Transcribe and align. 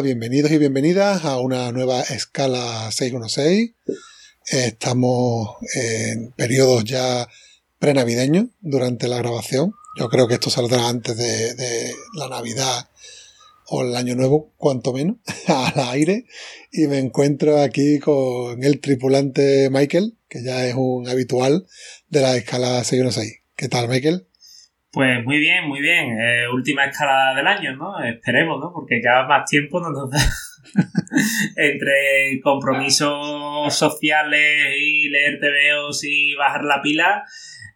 Bienvenidos 0.00 0.50
y 0.50 0.58
bienvenidas 0.58 1.24
a 1.24 1.38
una 1.38 1.70
nueva 1.70 2.00
escala 2.00 2.90
616. 2.90 3.72
Estamos 4.46 5.56
en 5.74 6.32
periodos 6.32 6.84
ya 6.84 7.28
prenavideños 7.78 8.46
durante 8.60 9.06
la 9.06 9.18
grabación. 9.18 9.74
Yo 9.98 10.08
creo 10.08 10.26
que 10.26 10.34
esto 10.34 10.48
saldrá 10.48 10.88
antes 10.88 11.16
de, 11.16 11.54
de 11.54 11.94
la 12.14 12.28
Navidad 12.28 12.88
o 13.66 13.82
el 13.82 13.94
Año 13.94 14.16
Nuevo, 14.16 14.52
cuanto 14.56 14.94
menos, 14.94 15.18
al 15.46 15.78
aire. 15.90 16.24
Y 16.72 16.86
me 16.86 16.98
encuentro 16.98 17.60
aquí 17.60 17.98
con 17.98 18.64
el 18.64 18.80
tripulante 18.80 19.68
Michael, 19.70 20.16
que 20.28 20.42
ya 20.42 20.66
es 20.66 20.74
un 20.74 21.06
habitual 21.06 21.66
de 22.08 22.20
la 22.22 22.36
escala 22.36 22.82
616. 22.82 23.40
¿Qué 23.56 23.68
tal, 23.68 23.88
Michael? 23.88 24.26
Pues 24.92 25.24
muy 25.24 25.38
bien, 25.38 25.66
muy 25.68 25.80
bien. 25.80 26.18
Eh, 26.20 26.48
última 26.52 26.84
escalada 26.84 27.34
del 27.34 27.46
año, 27.46 27.74
¿no? 27.76 27.98
Esperemos, 28.04 28.60
¿no? 28.60 28.72
Porque 28.72 29.00
ya 29.02 29.22
más 29.26 29.48
tiempo 29.48 29.80
no 29.80 29.90
nos 29.90 30.10
da. 30.10 30.18
Entre 31.56 32.40
compromisos 32.42 33.74
sociales 33.74 34.74
y 34.78 35.08
leer 35.08 35.38
TVOs 35.40 36.04
y 36.04 36.34
bajar 36.34 36.64
la 36.64 36.80
pila, 36.82 37.24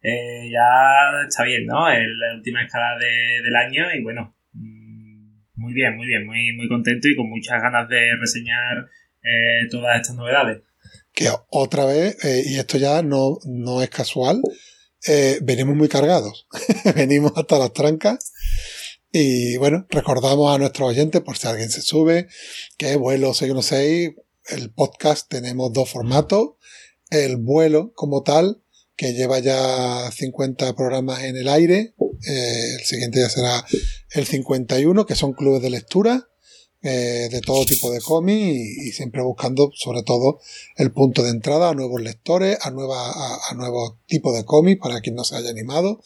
eh, 0.02 0.50
ya 0.52 1.26
está 1.26 1.44
bien, 1.44 1.66
¿no? 1.66 1.88
Es 1.90 1.98
la 2.06 2.36
última 2.36 2.62
escalada 2.64 2.98
de- 2.98 3.42
del 3.42 3.56
año 3.56 3.84
y 3.94 4.02
bueno, 4.02 4.36
mm, 4.52 5.38
muy 5.54 5.72
bien, 5.72 5.96
muy 5.96 6.06
bien, 6.06 6.26
muy, 6.26 6.52
muy 6.54 6.68
contento 6.68 7.08
y 7.08 7.16
con 7.16 7.28
muchas 7.28 7.60
ganas 7.62 7.88
de 7.88 8.10
reseñar 8.20 8.86
eh, 9.22 9.66
todas 9.70 9.96
estas 10.00 10.16
novedades. 10.16 10.62
que 11.14 11.28
otra 11.50 11.86
vez, 11.86 12.16
y 12.46 12.58
esto 12.58 12.76
ya 12.78 13.00
no, 13.02 13.38
no 13.46 13.82
es 13.82 13.88
casual, 13.90 14.40
eh, 15.06 15.38
venimos 15.42 15.76
muy 15.76 15.88
cargados. 15.88 16.46
venimos 16.94 17.32
hasta 17.36 17.58
las 17.58 17.72
trancas. 17.72 18.32
Y 19.12 19.56
bueno, 19.56 19.86
recordamos 19.88 20.54
a 20.54 20.58
nuestros 20.58 20.90
oyentes, 20.90 21.22
por 21.22 21.38
si 21.38 21.46
alguien 21.46 21.70
se 21.70 21.80
sube, 21.80 22.28
que 22.76 22.96
vuelo 22.96 23.32
616, 23.32 24.10
el 24.48 24.70
podcast 24.70 25.28
tenemos 25.28 25.72
dos 25.72 25.90
formatos. 25.90 26.50
El 27.10 27.36
vuelo 27.36 27.92
como 27.94 28.22
tal, 28.22 28.62
que 28.96 29.12
lleva 29.12 29.38
ya 29.38 30.10
50 30.10 30.74
programas 30.74 31.22
en 31.22 31.36
el 31.36 31.48
aire. 31.48 31.94
eh, 32.28 32.74
el 32.78 32.84
siguiente 32.84 33.20
ya 33.20 33.28
será 33.28 33.64
el 34.10 34.26
51, 34.26 35.06
que 35.06 35.14
son 35.14 35.32
clubes 35.32 35.62
de 35.62 35.70
lectura 35.70 36.28
eh, 36.82 37.28
de 37.30 37.40
todo 37.40 37.64
tipo 37.64 37.90
de 37.90 38.00
cómics 38.00 38.56
y, 38.56 38.92
siempre 38.92 39.22
buscando 39.22 39.70
sobre 39.74 40.02
todo 40.02 40.40
el 40.76 40.92
punto 40.92 41.22
de 41.22 41.30
entrada 41.30 41.70
a 41.70 41.74
nuevos 41.74 42.00
lectores, 42.00 42.58
a, 42.62 42.70
nueva, 42.70 43.10
a, 43.10 43.38
a 43.50 43.54
nuevos 43.54 43.94
tipos 44.06 44.34
de 44.36 44.44
cómics 44.44 44.80
para 44.80 45.00
quien 45.00 45.14
no 45.14 45.24
se 45.24 45.36
haya 45.36 45.50
animado. 45.50 46.02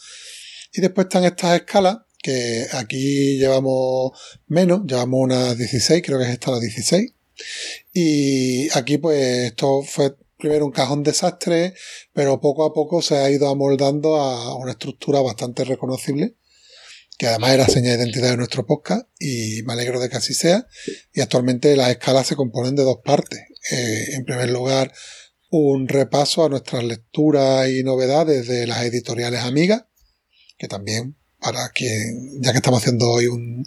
Y 0.72 0.80
después 0.80 1.06
están 1.06 1.24
estas 1.24 1.56
escalas 1.56 1.98
que 2.22 2.66
aquí 2.72 3.38
llevamos 3.38 4.12
menos, 4.46 4.82
llevamos 4.86 5.20
unas 5.20 5.56
16, 5.56 6.02
creo 6.04 6.18
que 6.18 6.24
es 6.24 6.30
esta 6.30 6.50
la 6.50 6.60
16. 6.60 7.12
Y 7.92 8.68
aquí 8.76 8.98
pues 8.98 9.20
esto 9.46 9.82
fue 9.82 10.16
primero 10.40 10.66
un 10.66 10.72
cajón 10.72 11.02
desastre, 11.02 11.74
pero 12.12 12.40
poco 12.40 12.64
a 12.64 12.72
poco 12.72 13.02
se 13.02 13.16
ha 13.18 13.30
ido 13.30 13.48
amoldando 13.48 14.16
a 14.16 14.56
una 14.56 14.72
estructura 14.72 15.20
bastante 15.20 15.64
reconocible, 15.64 16.34
que 17.20 17.26
además 17.26 17.52
era 17.52 17.68
seña 17.68 17.90
de 17.90 17.98
identidad 17.98 18.30
de 18.30 18.38
nuestro 18.38 18.64
podcast 18.64 19.06
y 19.18 19.62
me 19.64 19.74
alegro 19.74 20.00
de 20.00 20.08
que 20.08 20.16
así 20.16 20.32
sea. 20.32 20.66
Y 21.12 21.20
actualmente 21.20 21.76
las 21.76 21.90
escalas 21.90 22.26
se 22.26 22.34
componen 22.34 22.76
de 22.76 22.82
dos 22.82 23.00
partes. 23.04 23.40
Eh, 23.72 24.14
en 24.14 24.24
primer 24.24 24.48
lugar, 24.48 24.90
un 25.50 25.86
repaso 25.86 26.46
a 26.46 26.48
nuestras 26.48 26.82
lecturas 26.82 27.68
y 27.68 27.82
novedades 27.82 28.48
de 28.48 28.66
las 28.66 28.82
editoriales 28.84 29.40
amigas, 29.40 29.84
que 30.56 30.66
también 30.66 31.14
para 31.38 31.68
quien, 31.68 32.40
ya 32.40 32.52
que 32.52 32.56
estamos 32.56 32.80
haciendo 32.80 33.10
hoy 33.10 33.26
un, 33.26 33.66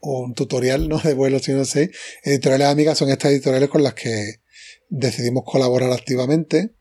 un 0.00 0.32
tutorial 0.32 0.88
¿no? 0.88 0.98
de 0.98 1.12
vuelo 1.12 1.40
106, 1.40 1.90
editoriales 2.22 2.68
amigas 2.68 2.96
son 2.96 3.10
estas 3.10 3.32
editoriales 3.32 3.68
con 3.68 3.82
las 3.82 3.92
que 3.92 4.40
decidimos 4.88 5.44
colaborar 5.44 5.92
activamente 5.92 6.72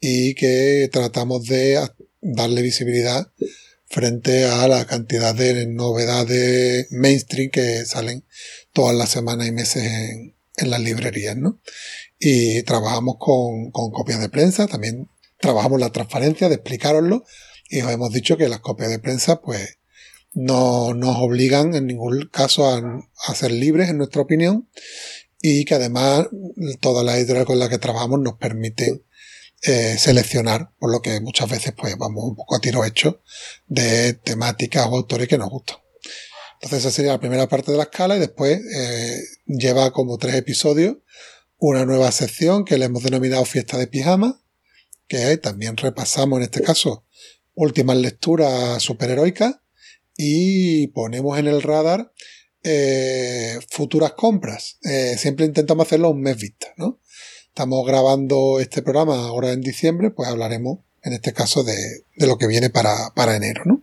y 0.00 0.34
que 0.34 0.90
tratamos 0.90 1.46
de 1.46 1.78
darle 2.20 2.62
visibilidad 2.62 3.30
frente 3.88 4.44
a 4.44 4.68
la 4.68 4.86
cantidad 4.86 5.34
de 5.34 5.66
novedades 5.66 6.88
mainstream 6.90 7.50
que 7.50 7.84
salen 7.84 8.24
todas 8.72 8.94
las 8.94 9.10
semanas 9.10 9.48
y 9.48 9.52
meses 9.52 9.84
en, 9.84 10.34
las 10.70 10.80
librerías, 10.80 11.36
¿no? 11.36 11.60
Y 12.18 12.62
trabajamos 12.64 13.14
con, 13.18 13.70
con 13.70 13.92
copias 13.92 14.20
de 14.20 14.28
prensa, 14.28 14.66
también 14.66 15.08
trabajamos 15.40 15.78
la 15.78 15.92
transparencia 15.92 16.48
de 16.48 16.56
explicároslo 16.56 17.24
y 17.68 17.80
os 17.82 17.92
hemos 17.92 18.12
dicho 18.12 18.36
que 18.36 18.48
las 18.48 18.60
copias 18.60 18.90
de 18.90 18.98
prensa, 18.98 19.40
pues, 19.40 19.78
no 20.32 20.94
nos 20.94 21.16
obligan 21.18 21.74
en 21.74 21.86
ningún 21.86 22.28
caso 22.32 22.66
a, 22.66 23.02
a 23.26 23.34
ser 23.34 23.52
libres, 23.52 23.88
en 23.88 23.98
nuestra 23.98 24.22
opinión, 24.22 24.68
y 25.40 25.64
que 25.64 25.74
además 25.74 26.28
todas 26.80 27.04
las 27.04 27.16
editoriales 27.16 27.46
con 27.46 27.58
las 27.58 27.68
que 27.68 27.78
trabajamos 27.78 28.20
nos 28.20 28.34
permiten 28.34 29.04
eh, 29.62 29.96
seleccionar, 29.98 30.70
por 30.78 30.92
lo 30.92 31.02
que 31.02 31.20
muchas 31.20 31.50
veces 31.50 31.74
pues 31.76 31.96
vamos 31.98 32.22
un 32.22 32.36
poco 32.36 32.54
a 32.54 32.60
tiro 32.60 32.84
hecho 32.84 33.22
de 33.66 34.12
temáticas 34.12 34.86
o 34.86 34.96
autores 34.96 35.26
que 35.26 35.36
nos 35.36 35.50
gustan. 35.50 35.78
Entonces 36.54 36.78
esa 36.78 36.94
sería 36.94 37.10
la 37.10 37.18
primera 37.18 37.48
parte 37.48 37.72
de 37.72 37.76
la 37.76 37.84
escala 37.84 38.16
y 38.16 38.20
después 38.20 38.60
eh, 38.76 39.20
lleva 39.46 39.90
como 39.90 40.16
tres 40.16 40.36
episodios 40.36 40.98
una 41.56 41.84
nueva 41.84 42.12
sección 42.12 42.64
que 42.64 42.78
le 42.78 42.84
hemos 42.84 43.02
denominado 43.02 43.44
Fiesta 43.44 43.78
de 43.78 43.88
Pijama, 43.88 44.40
que 45.08 45.36
también 45.38 45.76
repasamos 45.76 46.36
en 46.36 46.44
este 46.44 46.62
caso 46.62 47.04
últimas 47.54 47.96
lecturas 47.96 48.80
superheroicas 48.80 49.56
y 50.16 50.86
ponemos 50.88 51.36
en 51.36 51.48
el 51.48 51.62
radar 51.62 52.12
eh, 52.62 53.58
futuras 53.70 54.12
compras. 54.12 54.78
Siempre 55.16 55.46
intentamos 55.46 55.86
hacerlo 55.86 56.10
un 56.10 56.20
mes 56.20 56.36
vista, 56.36 56.68
¿no? 56.76 57.00
Estamos 57.58 57.84
grabando 57.84 58.60
este 58.60 58.82
programa 58.82 59.16
ahora 59.26 59.50
en 59.50 59.60
diciembre, 59.62 60.10
pues 60.12 60.28
hablaremos 60.28 60.78
en 61.02 61.12
este 61.12 61.32
caso 61.32 61.64
de, 61.64 61.74
de 62.14 62.26
lo 62.28 62.38
que 62.38 62.46
viene 62.46 62.70
para, 62.70 62.94
para 63.16 63.34
enero, 63.34 63.62
¿no? 63.64 63.82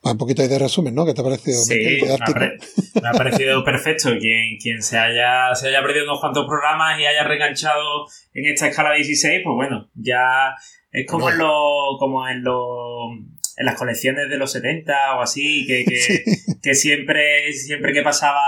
Un 0.00 0.16
poquito 0.16 0.48
de 0.48 0.58
resumen, 0.58 0.94
¿no? 0.94 1.04
¿Qué 1.04 1.12
te 1.12 1.20
ha 1.20 1.24
parecido? 1.24 1.58
Sí, 1.62 1.74
me 1.74 1.84
ha, 1.84 2.04
Didáctico. 2.16 2.32
pare- 2.32 2.58
me 3.02 3.08
ha 3.10 3.12
parecido 3.12 3.62
perfecto. 3.66 4.12
Quien, 4.18 4.56
quien 4.56 4.82
se, 4.82 4.96
haya, 4.96 5.54
se 5.54 5.68
haya 5.68 5.82
perdido 5.82 6.04
unos 6.06 6.20
cuantos 6.20 6.46
programas 6.46 6.98
y 6.98 7.04
haya 7.04 7.22
reenganchado 7.24 8.06
en 8.32 8.46
esta 8.50 8.68
escala 8.68 8.94
16, 8.94 9.42
pues 9.44 9.54
bueno, 9.54 9.90
ya 9.96 10.54
es 10.90 11.06
como 11.06 11.28
en 11.28 11.36
los 11.36 11.98
como 11.98 12.26
en 12.26 12.42
los 12.44 13.10
en 13.56 13.66
las 13.66 13.76
colecciones 13.76 14.28
de 14.30 14.36
los 14.38 14.50
70 14.50 15.16
o 15.18 15.20
así, 15.20 15.66
que, 15.66 15.84
que, 15.84 15.96
Sí. 16.00 16.22
que 16.62 16.74
siempre, 16.74 17.52
siempre 17.52 17.92
que 17.92 18.02
pasaba 18.02 18.40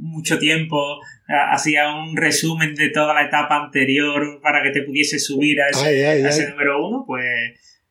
mucho 0.00 0.38
tiempo 0.38 0.98
hacía 1.28 1.94
un 1.94 2.16
resumen 2.16 2.74
de 2.74 2.90
toda 2.90 3.14
la 3.14 3.22
etapa 3.26 3.56
anterior 3.64 4.40
para 4.42 4.62
que 4.62 4.70
te 4.70 4.82
pudiese 4.82 5.18
subir 5.18 5.60
a 5.60 5.68
ese, 5.70 5.86
Ay, 5.86 6.00
ay, 6.02 6.22
a 6.22 6.28
ese 6.28 6.44
ay. 6.44 6.50
número 6.50 6.86
uno, 6.86 7.04
pues 7.06 7.24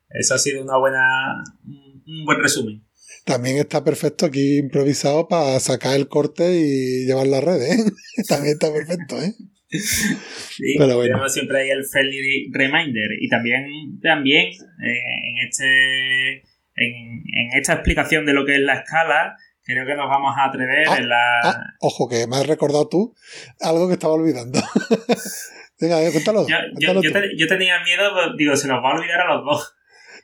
eso 0.09 0.35
ha 0.35 0.37
sido 0.37 0.63
una 0.63 0.77
buena, 0.77 1.43
un 1.65 2.25
buen 2.25 2.41
resumen. 2.41 2.83
También 3.25 3.57
está 3.57 3.83
perfecto 3.83 4.25
aquí 4.25 4.57
improvisado 4.57 5.27
para 5.27 5.59
sacar 5.59 5.95
el 5.95 6.07
corte 6.07 6.43
y 6.59 7.05
llevar 7.05 7.27
las 7.27 7.43
redes, 7.43 7.79
¿eh? 7.79 7.91
También 8.27 8.53
está 8.53 8.73
perfecto, 8.73 9.21
¿eh? 9.21 9.33
Sí, 9.69 10.75
Pero 10.77 10.95
bueno. 10.97 11.03
tenemos 11.13 11.33
siempre 11.33 11.61
ahí 11.61 11.69
el 11.69 11.85
friendly 11.85 12.49
reminder 12.51 13.11
y 13.21 13.29
también, 13.29 13.99
también 14.01 14.47
eh, 14.47 14.99
en 15.29 15.47
este 15.47 16.43
en, 16.75 17.23
en 17.23 17.59
esta 17.59 17.73
explicación 17.73 18.25
de 18.25 18.33
lo 18.33 18.45
que 18.45 18.55
es 18.55 18.61
la 18.61 18.75
escala 18.79 19.37
creo 19.73 19.85
que 19.85 19.95
nos 19.95 20.09
vamos 20.09 20.33
a 20.37 20.45
atrever 20.45 20.87
Ah, 20.89 20.97
en 20.97 21.09
la 21.09 21.39
Ah, 21.43 21.63
ojo, 21.79 22.07
que 22.09 22.27
me 22.27 22.37
has 22.37 22.47
recordado 22.47 22.87
tú 22.87 23.15
algo 23.61 23.87
que 23.87 23.93
estaba 23.93 24.13
olvidando. 24.13 24.59
Venga, 25.79 26.01
eh, 26.03 26.11
cuéntalo. 26.11 26.47
yo, 26.47 26.55
cuéntalo 26.73 27.01
yo 27.01 27.11
tú. 27.11 27.19
te- 27.19 27.37
yo 27.37 27.47
tenía 27.47 27.79
miedo 27.83 28.11
pues, 28.13 28.27
digo 28.37 28.55
se 28.55 28.67
nos 28.67 28.83
va 28.83 28.91
a 28.91 28.95
olvidar 28.95 29.21
a 29.21 29.33
los 29.35 29.43
dos 29.45 29.75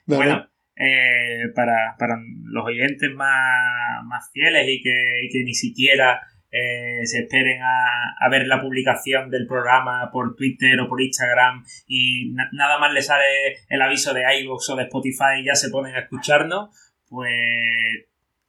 No, 0.05 0.15
bueno 0.17 0.47
eh, 0.75 1.49
para, 1.55 1.95
para 1.97 2.15
los 2.43 2.63
oyentes 2.65 3.09
más, 3.15 4.03
más 4.05 4.29
fieles 4.31 4.67
y 4.69 4.81
que, 4.83 5.21
y 5.23 5.29
que 5.31 5.43
ni 5.43 5.55
siquiera 5.55 6.21
eh, 6.51 7.01
se 7.05 7.21
esperen 7.21 7.61
a, 7.63 8.13
a 8.23 8.29
ver 8.29 8.45
la 8.45 8.61
publicación 8.61 9.31
del 9.31 9.47
programa 9.47 10.11
por 10.13 10.35
Twitter 10.35 10.79
o 10.79 10.87
por 10.87 11.01
Instagram 11.01 11.65
y 11.87 12.31
na- 12.33 12.49
nada 12.53 12.77
más 12.77 12.93
les 12.93 13.07
sale 13.07 13.25
el 13.69 13.81
aviso 13.81 14.13
de 14.13 14.21
iVoox 14.41 14.69
o 14.69 14.75
de 14.75 14.83
Spotify 14.83 15.39
y 15.41 15.45
ya 15.45 15.55
se 15.55 15.69
ponen 15.71 15.95
a 15.95 16.01
escucharnos, 16.01 16.69
pues 17.09 17.31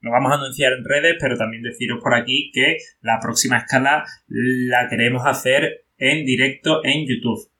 lo 0.00 0.11
vamos 0.11 0.33
a 0.33 0.37
anunciar 0.37 0.73
en 0.73 0.85
redes, 0.85 1.17
pero 1.21 1.37
también 1.37 1.62
deciros 1.62 2.00
por 2.03 2.15
aquí 2.15 2.50
que 2.53 2.79
la 3.00 3.19
próxima 3.21 3.59
escala 3.59 4.05
la 4.29 4.89
queremos 4.89 5.27
hacer 5.27 5.85
en 5.97 6.25
directo 6.25 6.85
en 6.85 7.06
YouTube. 7.06 7.50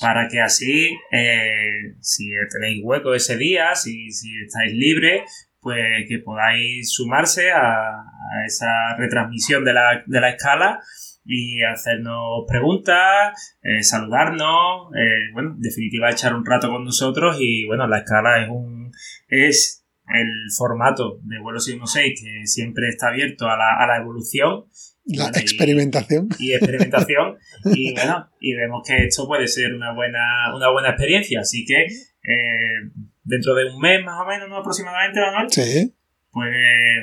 Para 0.00 0.28
que 0.28 0.40
así, 0.40 0.94
eh, 1.10 1.94
si 2.00 2.30
tenéis 2.52 2.82
hueco 2.84 3.14
ese 3.14 3.36
día, 3.36 3.74
si, 3.74 4.10
si 4.10 4.30
estáis 4.42 4.72
libres, 4.72 5.22
pues 5.60 6.06
que 6.08 6.18
podáis 6.18 6.92
sumarse 6.92 7.50
a, 7.50 8.04
esa 8.46 8.96
retransmisión 8.96 9.64
de 9.64 9.72
la, 9.72 10.02
de 10.06 10.20
la 10.20 10.30
escala 10.30 10.80
y 11.24 11.62
hacernos 11.62 12.44
preguntas, 12.48 13.56
eh, 13.62 13.82
saludarnos, 13.82 14.92
eh, 14.96 15.30
bueno, 15.32 15.54
en 15.56 15.60
definitiva 15.60 16.10
echar 16.10 16.34
un 16.34 16.46
rato 16.46 16.68
con 16.68 16.84
nosotros 16.84 17.36
y 17.40 17.66
bueno, 17.66 17.86
la 17.86 17.98
escala 17.98 18.42
es 18.42 18.48
un 18.48 18.92
es 19.28 19.79
el 20.14 20.28
formato 20.56 21.18
de 21.22 21.38
vuelo 21.40 21.58
616 21.60 22.20
que 22.20 22.46
siempre 22.46 22.88
está 22.88 23.08
abierto 23.08 23.46
a 23.48 23.56
la, 23.56 23.76
a 23.82 23.86
la 23.86 23.96
evolución 24.02 24.64
La 25.06 25.24
Bueno, 25.24 25.38
experimentación. 25.38 26.28
y 26.38 26.52
experimentación 26.52 27.38
y 27.74 27.92
bueno 27.94 28.28
y 28.40 28.54
vemos 28.54 28.82
que 28.86 29.06
esto 29.06 29.26
puede 29.26 29.46
ser 29.48 29.74
una 29.74 29.92
buena 29.94 30.54
una 30.54 30.70
buena 30.70 30.90
experiencia 30.90 31.40
así 31.40 31.64
que 31.64 31.84
eh, 31.84 32.90
dentro 33.24 33.54
de 33.54 33.64
un 33.70 33.78
mes 33.80 34.04
más 34.04 34.20
o 34.20 34.26
menos 34.26 34.48
¿no? 34.48 34.56
aproximadamente 34.58 35.20
Manuel 35.20 35.50
Sí, 35.50 35.94
pues 36.32 36.54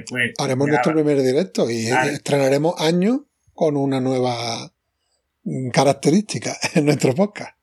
pues 0.09 0.31
haremos 0.39 0.67
ya- 0.67 0.71
nuestro 0.73 0.93
primer 0.93 1.21
directo 1.21 1.69
y 1.69 1.87
estrenaremos 1.87 2.75
año 2.79 3.25
con 3.53 3.75
una 3.77 3.99
nueva 3.99 4.71
característica 5.73 6.55
en 6.75 6.85
nuestro 6.85 7.13
podcast. 7.15 7.57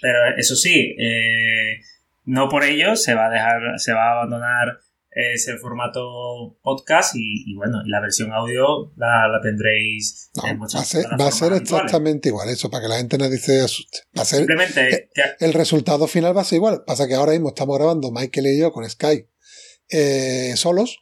pero 0.00 0.18
eso 0.36 0.54
sí 0.56 0.94
eh, 0.98 1.80
no 2.28 2.48
por 2.48 2.62
ello 2.64 2.94
se 2.96 3.14
va 3.14 3.26
a 3.26 3.30
dejar 3.30 3.60
se 3.76 3.92
va 3.92 4.08
a 4.08 4.12
abandonar 4.18 4.78
ese 5.10 5.56
formato 5.56 6.58
podcast 6.62 7.14
y, 7.16 7.44
y 7.50 7.56
bueno 7.56 7.78
y 7.84 7.88
la 7.90 8.00
versión 8.00 8.32
audio 8.32 8.92
la, 8.96 9.26
la 9.28 9.40
tendréis 9.42 10.30
No, 10.36 10.46
en 10.46 10.60
va 10.60 10.64
a 10.66 10.84
ser, 10.84 11.06
va 11.20 11.26
a 11.28 11.32
ser 11.32 11.52
exactamente 11.54 12.28
igual, 12.28 12.48
eso, 12.50 12.70
para 12.70 12.82
que 12.82 12.88
la 12.88 12.98
gente 12.98 13.18
nadie 13.18 13.38
se 13.38 13.62
asuste. 13.62 14.00
Va 14.16 14.22
a 14.22 14.24
ser, 14.24 14.38
simplemente 14.40 15.10
que- 15.14 15.44
el 15.44 15.54
resultado 15.54 16.06
final 16.06 16.36
va 16.36 16.42
a 16.42 16.44
ser 16.44 16.56
igual. 16.56 16.84
Pasa 16.86 17.08
que 17.08 17.14
ahora 17.14 17.32
mismo 17.32 17.48
estamos 17.48 17.76
grabando 17.78 18.12
Michael 18.12 18.46
y 18.48 18.60
yo 18.60 18.70
con 18.70 18.88
Skype 18.88 19.28
eh, 19.90 20.52
solos. 20.56 20.98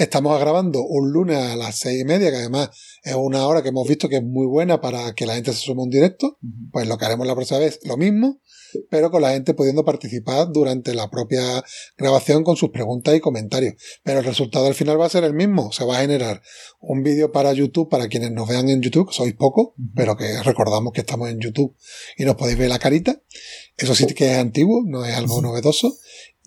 Estamos 0.00 0.40
grabando 0.40 0.82
un 0.82 1.12
lunes 1.12 1.36
a 1.36 1.56
las 1.56 1.76
seis 1.76 2.00
y 2.00 2.04
media, 2.06 2.30
que 2.30 2.38
además 2.38 2.70
es 3.02 3.14
una 3.14 3.46
hora 3.46 3.62
que 3.62 3.68
hemos 3.68 3.86
visto 3.86 4.08
que 4.08 4.16
es 4.16 4.22
muy 4.22 4.46
buena 4.46 4.80
para 4.80 5.12
que 5.12 5.26
la 5.26 5.34
gente 5.34 5.52
se 5.52 5.58
sume 5.58 5.82
a 5.82 5.84
un 5.84 5.90
directo. 5.90 6.38
Pues 6.72 6.88
lo 6.88 6.96
que 6.96 7.04
haremos 7.04 7.26
la 7.26 7.34
próxima 7.34 7.60
vez, 7.60 7.80
lo 7.84 7.98
mismo, 7.98 8.40
pero 8.88 9.10
con 9.10 9.20
la 9.20 9.32
gente 9.32 9.52
pudiendo 9.52 9.84
participar 9.84 10.50
durante 10.50 10.94
la 10.94 11.10
propia 11.10 11.62
grabación 11.98 12.44
con 12.44 12.56
sus 12.56 12.70
preguntas 12.70 13.14
y 13.14 13.20
comentarios. 13.20 13.74
Pero 14.02 14.20
el 14.20 14.24
resultado 14.24 14.66
al 14.68 14.74
final 14.74 14.98
va 14.98 15.04
a 15.04 15.10
ser 15.10 15.24
el 15.24 15.34
mismo. 15.34 15.70
Se 15.70 15.84
va 15.84 15.98
a 15.98 16.00
generar 16.00 16.40
un 16.80 17.02
vídeo 17.02 17.30
para 17.30 17.52
YouTube, 17.52 17.90
para 17.90 18.08
quienes 18.08 18.32
nos 18.32 18.48
vean 18.48 18.70
en 18.70 18.80
YouTube, 18.80 19.08
que 19.08 19.14
sois 19.14 19.34
pocos, 19.34 19.74
pero 19.94 20.16
que 20.16 20.42
recordamos 20.42 20.94
que 20.94 21.02
estamos 21.02 21.28
en 21.28 21.40
YouTube 21.40 21.76
y 22.16 22.24
nos 22.24 22.36
podéis 22.36 22.56
ver 22.56 22.70
la 22.70 22.78
carita. 22.78 23.20
Eso 23.76 23.94
sí 23.94 24.06
que 24.06 24.32
es 24.32 24.38
antiguo, 24.38 24.82
no 24.86 25.04
es 25.04 25.14
algo 25.14 25.42
novedoso. 25.42 25.94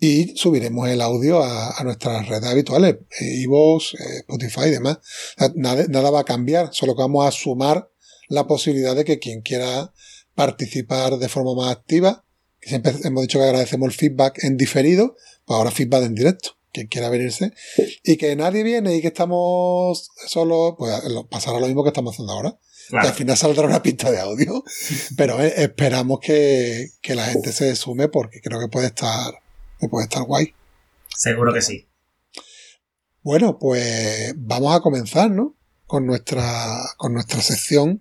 Y 0.04 0.36
subiremos 0.36 0.86
el 0.90 1.00
audio 1.00 1.42
a, 1.42 1.80
a 1.80 1.82
nuestras 1.82 2.28
redes 2.28 2.44
habituales, 2.44 2.96
eh, 3.20 3.40
iVoox, 3.40 3.94
eh, 3.94 4.16
Spotify 4.18 4.66
y 4.66 4.70
demás. 4.72 4.98
O 4.98 5.38
sea, 5.38 5.52
nada, 5.54 5.86
nada 5.88 6.10
va 6.10 6.20
a 6.20 6.24
cambiar, 6.24 6.68
solo 6.72 6.94
que 6.94 7.00
vamos 7.00 7.26
a 7.26 7.30
sumar 7.30 7.90
la 8.28 8.46
posibilidad 8.46 8.94
de 8.94 9.06
que 9.06 9.18
quien 9.18 9.40
quiera 9.40 9.94
participar 10.34 11.16
de 11.16 11.30
forma 11.30 11.54
más 11.54 11.72
activa, 11.74 12.22
que 12.60 12.68
siempre 12.68 12.92
hemos 13.02 13.22
dicho 13.22 13.38
que 13.38 13.46
agradecemos 13.46 13.86
el 13.86 13.94
feedback 13.94 14.44
en 14.44 14.58
diferido, 14.58 15.16
pues 15.46 15.56
ahora 15.56 15.70
feedback 15.70 16.04
en 16.04 16.14
directo, 16.14 16.50
quien 16.70 16.88
quiera 16.88 17.08
venirse, 17.08 17.54
y 18.02 18.18
que 18.18 18.36
nadie 18.36 18.62
viene 18.62 18.94
y 18.96 19.00
que 19.00 19.08
estamos 19.08 20.10
solo, 20.26 20.76
pues 20.78 20.92
pasará 21.30 21.60
lo 21.60 21.66
mismo 21.66 21.82
que 21.82 21.88
estamos 21.88 22.12
haciendo 22.12 22.34
ahora. 22.34 22.58
claro. 22.90 23.04
Que 23.04 23.08
al 23.08 23.14
final 23.14 23.38
saldrá 23.38 23.66
una 23.66 23.82
pista 23.82 24.10
de 24.10 24.20
audio, 24.20 24.62
pero 25.16 25.42
eh, 25.42 25.54
esperamos 25.56 26.18
que, 26.20 26.88
que 27.00 27.14
la 27.14 27.24
gente 27.24 27.52
se 27.52 27.74
sume 27.74 28.08
porque 28.08 28.42
creo 28.42 28.60
que 28.60 28.68
puede 28.68 28.88
estar, 28.88 29.32
que 29.84 29.90
puede 29.90 30.04
estar 30.04 30.22
guay. 30.24 30.54
seguro 31.16 31.52
que 31.52 31.62
sí 31.62 31.86
Bueno, 33.22 33.58
pues 33.58 34.34
vamos 34.36 34.76
a 34.76 34.80
comenzar, 34.80 35.30
¿no? 35.30 35.56
Con 35.86 36.06
nuestra, 36.06 36.76
con 36.96 37.12
nuestra 37.14 37.40
sección, 37.40 38.00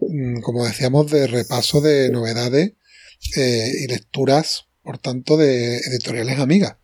mm, 0.00 0.40
como 0.40 0.64
decíamos, 0.64 1.10
de 1.10 1.26
repaso 1.26 1.80
de 1.80 2.10
novedades 2.10 2.72
eh, 3.36 3.72
y 3.82 3.86
lecturas, 3.88 4.66
por 4.82 4.98
tanto, 4.98 5.36
de 5.36 5.78
editoriales 5.78 6.38
amigas. 6.38 6.76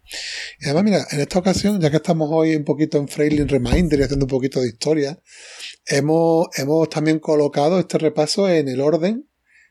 Y 0.60 0.64
además, 0.66 0.84
mira, 0.84 1.06
en 1.10 1.20
esta 1.20 1.38
ocasión, 1.38 1.80
ya 1.80 1.90
que 1.90 1.96
estamos 1.96 2.28
hoy 2.32 2.54
un 2.56 2.64
poquito 2.64 2.98
en 2.98 3.08
Frailing 3.08 3.48
Reminder 3.48 3.98
y 4.00 4.02
haciendo 4.02 4.26
un 4.26 4.30
poquito 4.30 4.60
de 4.60 4.68
historia, 4.68 5.18
hemos, 5.86 6.46
hemos 6.56 6.88
también 6.88 7.18
colocado 7.18 7.78
este 7.80 7.98
repaso 7.98 8.48
en 8.48 8.68
el 8.68 8.80
orden 8.80 9.28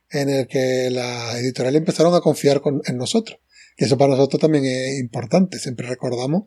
en 0.10 0.30
el 0.30 0.48
que 0.48 0.90
las 0.92 1.36
editoriales 1.36 1.80
empezaron 1.80 2.14
a 2.16 2.20
confiar 2.22 2.60
con- 2.62 2.82
en 2.86 2.98
nosotros. 2.98 3.40
Y 3.78 3.86
eso 3.86 3.98
para 3.98 4.12
nosotros 4.16 4.40
también 4.42 4.66
es 4.66 5.00
importante. 5.00 5.60
Siempre 5.60 5.88
recordamos 5.88 6.44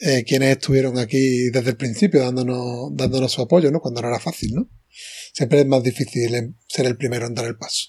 eh, 0.00 0.24
quienes 0.26 0.50
estuvieron 0.50 0.98
aquí 0.98 1.50
desde 1.50 1.70
el 1.70 1.76
principio 1.76 2.20
dándonos, 2.20 2.90
dándonos 2.94 3.32
su 3.32 3.42
apoyo, 3.42 3.70
¿no? 3.70 3.80
Cuando 3.80 4.02
no 4.02 4.08
era 4.08 4.20
fácil, 4.20 4.54
¿no? 4.54 4.70
Siempre 5.32 5.60
es 5.60 5.66
más 5.66 5.82
difícil 5.82 6.54
ser 6.68 6.86
el 6.86 6.96
primero 6.96 7.26
en 7.26 7.34
dar 7.34 7.46
el 7.46 7.56
paso. 7.56 7.86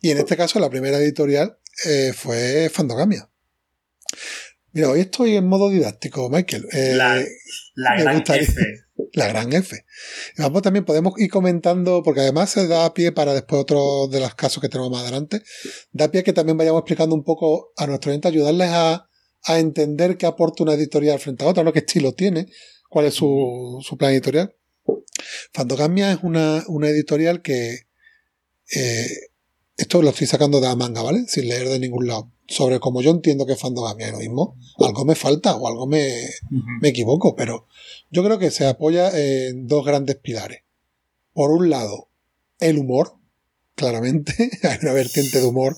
Y 0.00 0.10
en 0.10 0.18
este 0.18 0.36
caso, 0.36 0.60
la 0.60 0.70
primera 0.70 0.98
editorial 0.98 1.58
eh, 1.84 2.12
fue 2.14 2.70
Fandogamia. 2.72 3.28
Mira, 4.72 4.90
hoy 4.90 5.00
estoy 5.00 5.36
en 5.36 5.46
modo 5.46 5.70
didáctico, 5.70 6.28
Michael. 6.30 6.66
Eh, 6.72 6.94
La- 6.94 7.24
la 7.74 8.00
gran 8.00 8.16
gustaría- 8.16 8.42
F 8.42 8.60
la 9.12 9.28
gran 9.28 9.52
F. 9.52 9.84
Y 10.36 10.42
Vamos 10.42 10.62
también, 10.62 10.84
podemos 10.84 11.14
ir 11.18 11.30
comentando, 11.30 12.02
porque 12.02 12.20
además 12.20 12.50
se 12.50 12.66
da 12.66 12.92
pie 12.94 13.12
para 13.12 13.34
después 13.34 13.62
otro 13.62 14.08
de 14.08 14.20
los 14.20 14.34
casos 14.34 14.60
que 14.60 14.68
tenemos 14.68 14.90
más 14.90 15.02
adelante, 15.02 15.42
da 15.92 16.10
pie 16.10 16.22
que 16.22 16.32
también 16.32 16.56
vayamos 16.56 16.80
explicando 16.80 17.14
un 17.14 17.24
poco 17.24 17.72
a 17.76 17.86
nuestros 17.86 18.10
oyentes, 18.10 18.30
ayudarles 18.30 18.70
a, 18.70 19.08
a 19.44 19.58
entender 19.58 20.16
qué 20.16 20.26
aporta 20.26 20.62
una 20.62 20.74
editorial 20.74 21.18
frente 21.18 21.44
a 21.44 21.48
otra, 21.48 21.62
¿no? 21.62 21.72
qué 21.72 21.80
estilo 21.80 22.12
tiene, 22.12 22.48
cuál 22.88 23.06
es 23.06 23.14
su, 23.14 23.78
su 23.82 23.96
plan 23.96 24.12
editorial. 24.12 24.54
Fandogamia 25.52 26.12
es 26.12 26.18
una, 26.22 26.64
una 26.68 26.88
editorial 26.88 27.42
que 27.42 27.86
eh, 28.74 29.06
esto 29.76 30.02
lo 30.02 30.10
estoy 30.10 30.26
sacando 30.26 30.60
de 30.60 30.68
la 30.68 30.76
manga, 30.76 31.02
¿vale? 31.02 31.24
Sin 31.28 31.48
leer 31.48 31.68
de 31.68 31.78
ningún 31.78 32.06
lado. 32.06 32.32
Sobre 32.48 32.78
cómo 32.78 33.02
yo 33.02 33.10
entiendo 33.10 33.44
que 33.44 33.54
es 33.54 33.60
Fandogamia, 33.60 34.12
lo 34.12 34.18
mismo, 34.18 34.56
algo 34.78 35.04
me 35.04 35.16
falta 35.16 35.56
o 35.56 35.66
algo 35.66 35.86
me, 35.86 36.08
me 36.80 36.88
equivoco, 36.88 37.34
pero 37.34 37.66
yo 38.10 38.24
creo 38.24 38.38
que 38.38 38.50
se 38.50 38.66
apoya 38.66 39.10
en 39.12 39.66
dos 39.66 39.84
grandes 39.84 40.16
pilares. 40.16 40.62
Por 41.32 41.50
un 41.50 41.70
lado, 41.70 42.08
el 42.60 42.78
humor, 42.78 43.14
claramente, 43.74 44.50
hay 44.62 44.78
una 44.82 44.92
vertiente 44.92 45.40
de 45.40 45.46
humor 45.46 45.76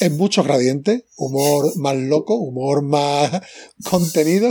en 0.00 0.16
muchos 0.16 0.44
gradientes, 0.44 1.04
humor 1.16 1.76
más 1.76 1.96
loco, 1.96 2.34
humor 2.34 2.82
más 2.82 3.40
contenido, 3.90 4.50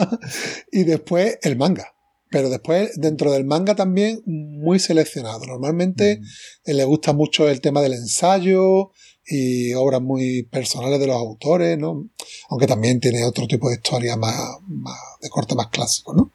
y 0.72 0.84
después 0.84 1.38
el 1.42 1.56
manga. 1.56 1.94
Pero 2.30 2.48
después, 2.48 2.92
dentro 2.96 3.30
del 3.30 3.44
manga 3.44 3.74
también 3.74 4.22
muy 4.24 4.78
seleccionado. 4.78 5.44
Normalmente 5.46 6.20
eh, 6.64 6.74
le 6.74 6.84
gusta 6.84 7.12
mucho 7.12 7.48
el 7.48 7.60
tema 7.60 7.82
del 7.82 7.92
ensayo, 7.92 8.90
y 9.26 9.72
obras 9.74 10.00
muy 10.00 10.42
personales 10.42 10.98
de 10.98 11.06
los 11.06 11.16
autores, 11.16 11.78
¿no? 11.78 12.08
Aunque 12.48 12.66
también 12.66 13.00
tiene 13.00 13.24
otro 13.24 13.46
tipo 13.46 13.68
de 13.68 13.76
historia 13.76 14.16
más, 14.16 14.36
más 14.66 14.98
de 15.20 15.28
corte 15.28 15.54
más 15.54 15.68
clásico, 15.68 16.12
¿no? 16.12 16.32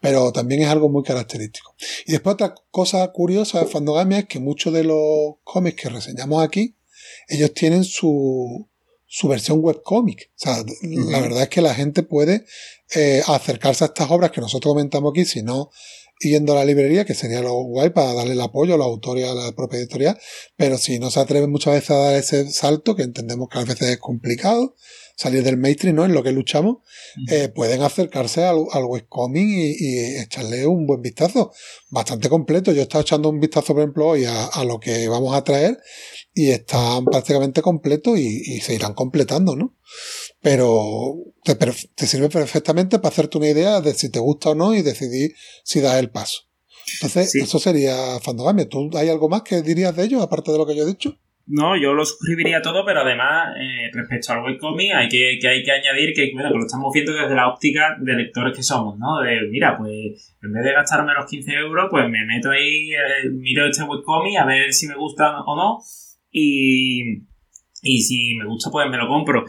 Pero 0.00 0.32
también 0.32 0.62
es 0.62 0.68
algo 0.68 0.88
muy 0.88 1.02
característico. 1.02 1.74
Y 2.06 2.12
después 2.12 2.34
otra 2.34 2.54
cosa 2.70 3.06
curiosa 3.12 3.60
de 3.60 3.66
Fandogamia 3.66 4.20
es 4.20 4.26
que 4.26 4.38
muchos 4.38 4.72
de 4.72 4.84
los 4.84 5.34
cómics 5.44 5.82
que 5.82 5.88
reseñamos 5.90 6.42
aquí, 6.42 6.74
ellos 7.28 7.52
tienen 7.52 7.84
su, 7.84 8.66
su 9.06 9.28
versión 9.28 9.58
webcómic. 9.62 10.30
O 10.36 10.38
sea, 10.38 10.64
la 10.82 11.20
verdad 11.20 11.42
es 11.42 11.48
que 11.50 11.60
la 11.60 11.74
gente 11.74 12.02
puede 12.02 12.46
eh, 12.94 13.22
acercarse 13.26 13.84
a 13.84 13.88
estas 13.88 14.10
obras 14.10 14.30
que 14.30 14.40
nosotros 14.40 14.72
comentamos 14.72 15.12
aquí, 15.12 15.24
si 15.26 15.42
no 15.42 15.70
yendo 16.22 16.52
a 16.52 16.56
la 16.56 16.64
librería, 16.64 17.04
que 17.04 17.14
sería 17.14 17.40
lo 17.40 17.54
guay 17.64 17.90
para 17.90 18.14
darle 18.14 18.32
el 18.32 18.40
apoyo 18.40 18.74
a 18.74 18.76
los 18.76 18.86
autores 18.86 19.28
a 19.28 19.34
la 19.34 19.52
propia 19.52 19.78
editorial, 19.78 20.18
pero 20.56 20.78
si 20.78 20.98
no 20.98 21.10
se 21.10 21.20
atreven 21.20 21.50
muchas 21.50 21.74
veces 21.74 21.90
a 21.90 21.96
dar 21.96 22.14
ese 22.14 22.50
salto, 22.50 22.96
que 22.96 23.02
entendemos 23.02 23.48
que 23.48 23.58
a 23.58 23.64
veces 23.64 23.88
es 23.88 23.98
complicado, 23.98 24.74
salir 25.16 25.44
del 25.44 25.56
mainstream, 25.56 25.96
¿no? 25.96 26.04
En 26.04 26.14
lo 26.14 26.22
que 26.22 26.32
luchamos, 26.32 26.78
eh, 27.30 27.48
pueden 27.48 27.82
acercarse 27.82 28.44
al, 28.44 28.64
al 28.72 28.84
webcomic 28.84 29.42
y, 29.42 29.76
y, 29.78 30.16
echarle 30.20 30.66
un 30.66 30.86
buen 30.86 31.02
vistazo, 31.02 31.52
bastante 31.90 32.28
completo. 32.28 32.72
Yo 32.72 32.80
he 32.80 32.82
estado 32.82 33.02
echando 33.02 33.28
un 33.28 33.40
vistazo, 33.40 33.74
por 33.74 33.82
ejemplo, 33.82 34.08
hoy 34.08 34.24
a, 34.24 34.46
a 34.46 34.64
lo 34.64 34.80
que 34.80 35.08
vamos 35.08 35.34
a 35.34 35.44
traer 35.44 35.78
y 36.34 36.50
están 36.50 37.04
prácticamente 37.04 37.62
completos 37.62 38.18
y, 38.18 38.42
y 38.44 38.60
se 38.60 38.74
irán 38.74 38.94
completando, 38.94 39.54
¿no? 39.54 39.76
Pero 40.42 41.14
te, 41.44 41.54
te, 41.54 42.06
sirve 42.06 42.28
perfectamente 42.28 42.98
para 42.98 43.12
hacerte 43.12 43.38
una 43.38 43.48
idea 43.48 43.80
de 43.80 43.94
si 43.94 44.10
te 44.10 44.18
gusta 44.18 44.50
o 44.50 44.54
no 44.54 44.74
y 44.74 44.82
decidir 44.82 45.34
si 45.62 45.80
das 45.80 45.98
el 45.98 46.10
paso. 46.10 46.42
Entonces, 46.94 47.30
sí. 47.30 47.40
eso 47.40 47.60
sería 47.60 47.94
Fandogamia. 48.20 48.68
¿Tú 48.68 48.90
hay 48.96 49.08
algo 49.08 49.28
más 49.28 49.42
que 49.42 49.62
dirías 49.62 49.94
de 49.94 50.04
ello, 50.04 50.20
aparte 50.20 50.50
de 50.50 50.58
lo 50.58 50.66
que 50.66 50.76
yo 50.76 50.82
he 50.82 50.86
dicho? 50.86 51.16
No, 51.46 51.76
yo 51.76 51.92
lo 51.92 52.04
suscribiría 52.04 52.62
todo, 52.62 52.84
pero 52.84 53.00
además, 53.00 53.54
eh, 53.58 53.90
respecto 53.92 54.32
al 54.32 54.44
webcomic, 54.44 54.92
hay 54.94 55.08
que, 55.08 55.38
que, 55.40 55.48
hay 55.48 55.62
que 55.62 55.72
añadir 55.72 56.12
que, 56.14 56.30
bueno, 56.32 56.50
que 56.50 56.58
lo 56.58 56.66
estamos 56.66 56.92
viendo 56.94 57.12
desde 57.12 57.34
la 57.34 57.48
óptica 57.48 57.96
de 58.00 58.14
lectores 58.14 58.56
que 58.56 58.62
somos, 58.62 58.96
¿no? 58.98 59.20
De, 59.20 59.48
mira, 59.50 59.76
pues 59.76 60.36
en 60.40 60.52
vez 60.52 60.64
de 60.64 60.72
gastarme 60.72 61.12
los 61.14 61.28
15 61.28 61.52
euros, 61.52 61.88
pues 61.90 62.04
me 62.08 62.24
meto 62.26 62.50
ahí, 62.50 62.92
eh, 62.92 63.28
miro 63.30 63.66
este 63.66 63.82
webcomic 63.82 64.38
a 64.38 64.46
ver 64.46 64.72
si 64.72 64.86
me 64.86 64.94
gusta 64.94 65.42
o 65.42 65.56
no. 65.56 65.78
Y, 66.30 67.24
y 67.82 68.02
si 68.02 68.34
me 68.36 68.46
gusta, 68.46 68.70
pues 68.70 68.88
me 68.88 68.96
lo 68.96 69.08
compro 69.08 69.44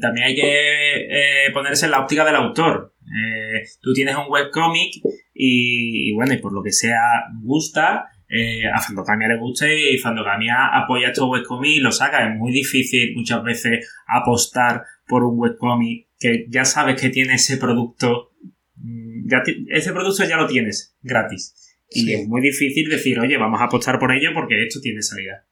también 0.00 0.26
hay 0.28 0.34
que 0.34 0.42
eh, 0.42 1.50
ponerse 1.52 1.86
en 1.86 1.92
la 1.92 2.00
óptica 2.00 2.24
del 2.24 2.36
autor. 2.36 2.94
Eh, 3.02 3.64
tú 3.80 3.92
tienes 3.92 4.16
un 4.16 4.26
webcomic 4.28 4.94
y, 5.34 6.10
y, 6.10 6.12
bueno, 6.12 6.34
y 6.34 6.38
por 6.38 6.52
lo 6.52 6.62
que 6.62 6.72
sea 6.72 7.26
gusta, 7.42 8.08
eh, 8.28 8.66
a 8.66 8.80
Fandogamia 8.80 9.28
le 9.28 9.38
gusta 9.38 9.72
y 9.72 9.98
Fandogamia 9.98 10.66
apoya 10.72 11.08
estos 11.08 11.28
webcomics 11.28 11.76
y 11.76 11.80
lo 11.80 11.92
saca. 11.92 12.28
Es 12.28 12.36
muy 12.36 12.52
difícil 12.52 13.14
muchas 13.14 13.42
veces 13.44 13.88
apostar 14.06 14.84
por 15.06 15.24
un 15.24 15.38
webcomic 15.38 16.08
que 16.18 16.46
ya 16.48 16.64
sabes 16.64 17.00
que 17.00 17.10
tiene 17.10 17.34
ese 17.34 17.58
producto. 17.58 18.32
Mm, 18.76 19.28
ya 19.28 19.42
ese 19.68 19.92
producto 19.92 20.24
ya 20.24 20.36
lo 20.36 20.46
tienes 20.46 20.96
gratis. 21.02 21.76
Y 21.90 22.12
es 22.12 22.26
muy 22.26 22.40
difícil 22.40 22.88
decir, 22.88 23.20
oye, 23.20 23.36
vamos 23.36 23.60
a 23.60 23.64
apostar 23.64 23.98
por 24.00 24.10
ello 24.10 24.30
porque 24.34 24.64
esto 24.64 24.80
tiene 24.80 25.02
salida. 25.02 25.46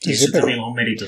Sí, 0.00 0.10
y 0.10 0.12
eso 0.14 0.26
sí, 0.26 0.32
pero... 0.32 0.46
también 0.46 0.60
es 0.60 0.66
un 0.66 0.74
mérito. 0.74 1.06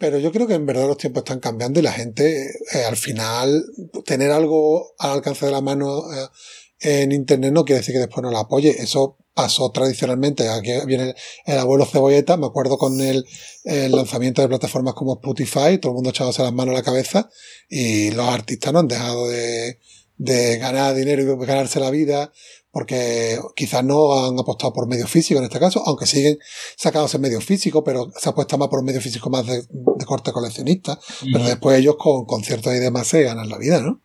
Pero 0.00 0.18
yo 0.18 0.32
creo 0.32 0.46
que 0.46 0.54
en 0.54 0.64
verdad 0.64 0.86
los 0.86 0.96
tiempos 0.96 1.20
están 1.20 1.40
cambiando 1.40 1.78
y 1.78 1.82
la 1.82 1.92
gente, 1.92 2.48
eh, 2.72 2.84
al 2.88 2.96
final, 2.96 3.66
tener 4.06 4.30
algo 4.30 4.94
al 4.98 5.10
alcance 5.10 5.44
de 5.44 5.52
la 5.52 5.60
mano 5.60 6.02
eh, 6.10 7.02
en 7.02 7.12
Internet 7.12 7.52
no 7.52 7.66
quiere 7.66 7.80
decir 7.80 7.92
que 7.92 7.98
después 7.98 8.22
no 8.22 8.30
la 8.30 8.40
apoye. 8.40 8.70
Eso 8.70 9.18
pasó 9.34 9.70
tradicionalmente. 9.72 10.48
Aquí 10.48 10.72
viene 10.86 11.10
el, 11.10 11.14
el 11.44 11.58
abuelo 11.58 11.84
Cebolleta, 11.84 12.38
me 12.38 12.46
acuerdo 12.46 12.78
con 12.78 12.98
el, 13.02 13.26
lanzamiento 13.64 14.40
de 14.40 14.48
plataformas 14.48 14.94
como 14.94 15.16
Spotify, 15.16 15.76
todo 15.78 15.92
el 15.92 15.96
mundo 15.96 16.10
echándose 16.10 16.42
las 16.44 16.54
manos 16.54 16.74
a 16.74 16.78
la 16.78 16.82
cabeza 16.82 17.28
y 17.68 18.10
los 18.12 18.26
artistas 18.26 18.72
no 18.72 18.78
han 18.78 18.88
dejado 18.88 19.28
de, 19.28 19.80
de 20.16 20.56
ganar 20.56 20.94
dinero 20.94 21.22
y 21.22 21.46
ganarse 21.46 21.78
la 21.78 21.90
vida 21.90 22.32
porque 22.72 23.38
quizás 23.56 23.84
no 23.84 24.24
han 24.24 24.38
apostado 24.38 24.72
por 24.72 24.86
medio 24.86 25.06
físico 25.06 25.38
en 25.38 25.44
este 25.44 25.58
caso, 25.58 25.82
aunque 25.86 26.06
siguen 26.06 26.38
sacándose 26.76 27.18
medio 27.18 27.40
físico, 27.40 27.82
pero 27.82 28.12
se 28.16 28.28
apuesta 28.28 28.56
más 28.56 28.68
por 28.68 28.80
un 28.80 28.84
medio 28.84 29.00
físico 29.00 29.28
más 29.28 29.46
de, 29.46 29.62
de 29.68 30.04
corte 30.04 30.32
coleccionista, 30.32 30.94
mm. 30.94 31.32
pero 31.32 31.44
después 31.44 31.78
ellos 31.78 31.96
con 31.98 32.24
conciertos 32.26 32.74
y 32.74 32.78
demás 32.78 33.08
se 33.08 33.22
ganan 33.22 33.48
la 33.48 33.58
vida, 33.58 33.80
¿no? 33.80 34.02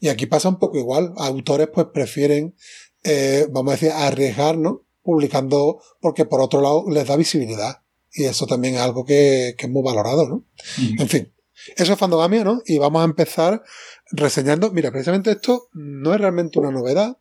Y 0.00 0.08
aquí 0.08 0.26
pasa 0.26 0.48
un 0.48 0.58
poco 0.58 0.78
igual, 0.78 1.12
autores 1.16 1.68
pues 1.72 1.86
prefieren, 1.92 2.56
eh, 3.04 3.46
vamos 3.50 3.72
a 3.72 3.76
decir, 3.76 3.92
arriesgar, 3.92 4.58
¿no? 4.58 4.84
Publicando, 5.02 5.80
porque 6.00 6.24
por 6.24 6.40
otro 6.40 6.60
lado 6.60 6.84
les 6.90 7.06
da 7.06 7.16
visibilidad. 7.16 7.82
Y 8.12 8.24
eso 8.24 8.46
también 8.46 8.74
es 8.74 8.80
algo 8.80 9.04
que, 9.04 9.54
que 9.56 9.66
es 9.66 9.72
muy 9.72 9.82
valorado, 9.82 10.26
¿no? 10.26 10.44
Mm. 10.78 11.02
En 11.02 11.08
fin, 11.08 11.32
eso 11.76 11.92
es 11.92 11.98
Fandogamia, 11.98 12.44
¿no? 12.44 12.62
Y 12.66 12.78
vamos 12.78 13.02
a 13.02 13.04
empezar 13.04 13.62
reseñando, 14.10 14.70
mira, 14.72 14.90
precisamente 14.90 15.30
esto 15.30 15.68
no 15.72 16.14
es 16.14 16.20
realmente 16.20 16.58
una 16.58 16.70
novedad, 16.70 17.18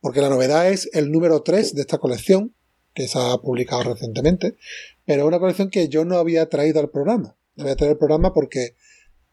porque 0.00 0.20
la 0.20 0.28
novedad 0.28 0.70
es 0.70 0.88
el 0.92 1.10
número 1.10 1.42
3 1.42 1.74
de 1.74 1.80
esta 1.80 1.98
colección, 1.98 2.54
que 2.94 3.08
se 3.08 3.18
ha 3.18 3.36
publicado 3.38 3.84
recientemente, 3.84 4.56
pero 5.04 5.26
una 5.26 5.38
colección 5.38 5.70
que 5.70 5.88
yo 5.88 6.04
no 6.04 6.16
había 6.16 6.48
traído 6.48 6.80
al 6.80 6.90
programa. 6.90 7.36
No 7.56 7.64
había 7.64 7.76
traído 7.76 7.92
al 7.92 7.98
programa 7.98 8.32
porque 8.32 8.74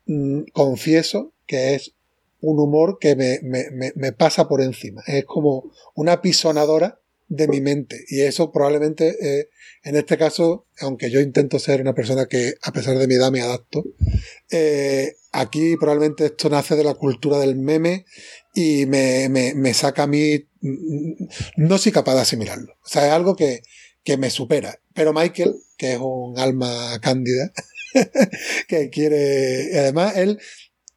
mmm, 0.06 0.42
confieso 0.54 1.34
que 1.46 1.76
es 1.76 1.94
un 2.40 2.60
humor 2.60 3.00
que 3.00 3.16
me, 3.16 3.40
me, 3.42 3.72
me, 3.72 3.92
me, 3.96 4.12
pasa 4.12 4.48
por 4.48 4.62
encima. 4.62 5.02
Es 5.08 5.26
como 5.26 5.72
una 5.96 6.22
pisonadora 6.22 7.00
de 7.30 7.48
mi 7.48 7.62
mente. 7.62 8.06
Y 8.08 8.22
eso 8.22 8.52
probablemente, 8.52 9.16
eh, 9.22 9.50
en 9.84 9.96
este 9.96 10.18
caso, 10.18 10.66
aunque 10.80 11.10
yo 11.10 11.20
intento 11.20 11.60
ser 11.60 11.82
una 11.82 11.94
persona 11.94 12.26
que 12.28 12.54
a 12.62 12.72
pesar 12.72 12.98
de 12.98 13.08
mi 13.08 13.16
edad 13.16 13.32
me 13.32 13.42
adapto, 13.42 13.84
eh, 14.52 15.16
aquí 15.32 15.76
probablemente 15.78 16.26
esto 16.26 16.50
nace 16.50 16.76
de 16.76 16.84
la 16.84 16.94
cultura 16.94 17.40
del 17.40 17.56
meme 17.56 18.06
y 18.54 18.86
me, 18.86 19.30
me, 19.30 19.54
me, 19.56 19.74
saca 19.74 20.04
a 20.04 20.08
mí, 20.08 20.48
no 21.58 21.78
soy 21.78 21.92
capaz 21.92 22.16
de 22.16 22.22
asimilarlo. 22.22 22.74
O 22.84 22.88
sea, 22.88 23.08
es 23.08 23.14
algo 23.14 23.36
que, 23.36 23.62
que 24.04 24.18
me 24.18 24.30
supera. 24.30 24.80
Pero 24.94 25.14
Michael, 25.14 25.56
que 25.78 25.94
es 25.94 26.00
un 26.00 26.40
alma 26.40 27.00
cándida, 27.02 27.52
que 28.68 28.90
quiere, 28.90 29.70
y 29.74 29.78
además 29.78 30.18
él 30.18 30.40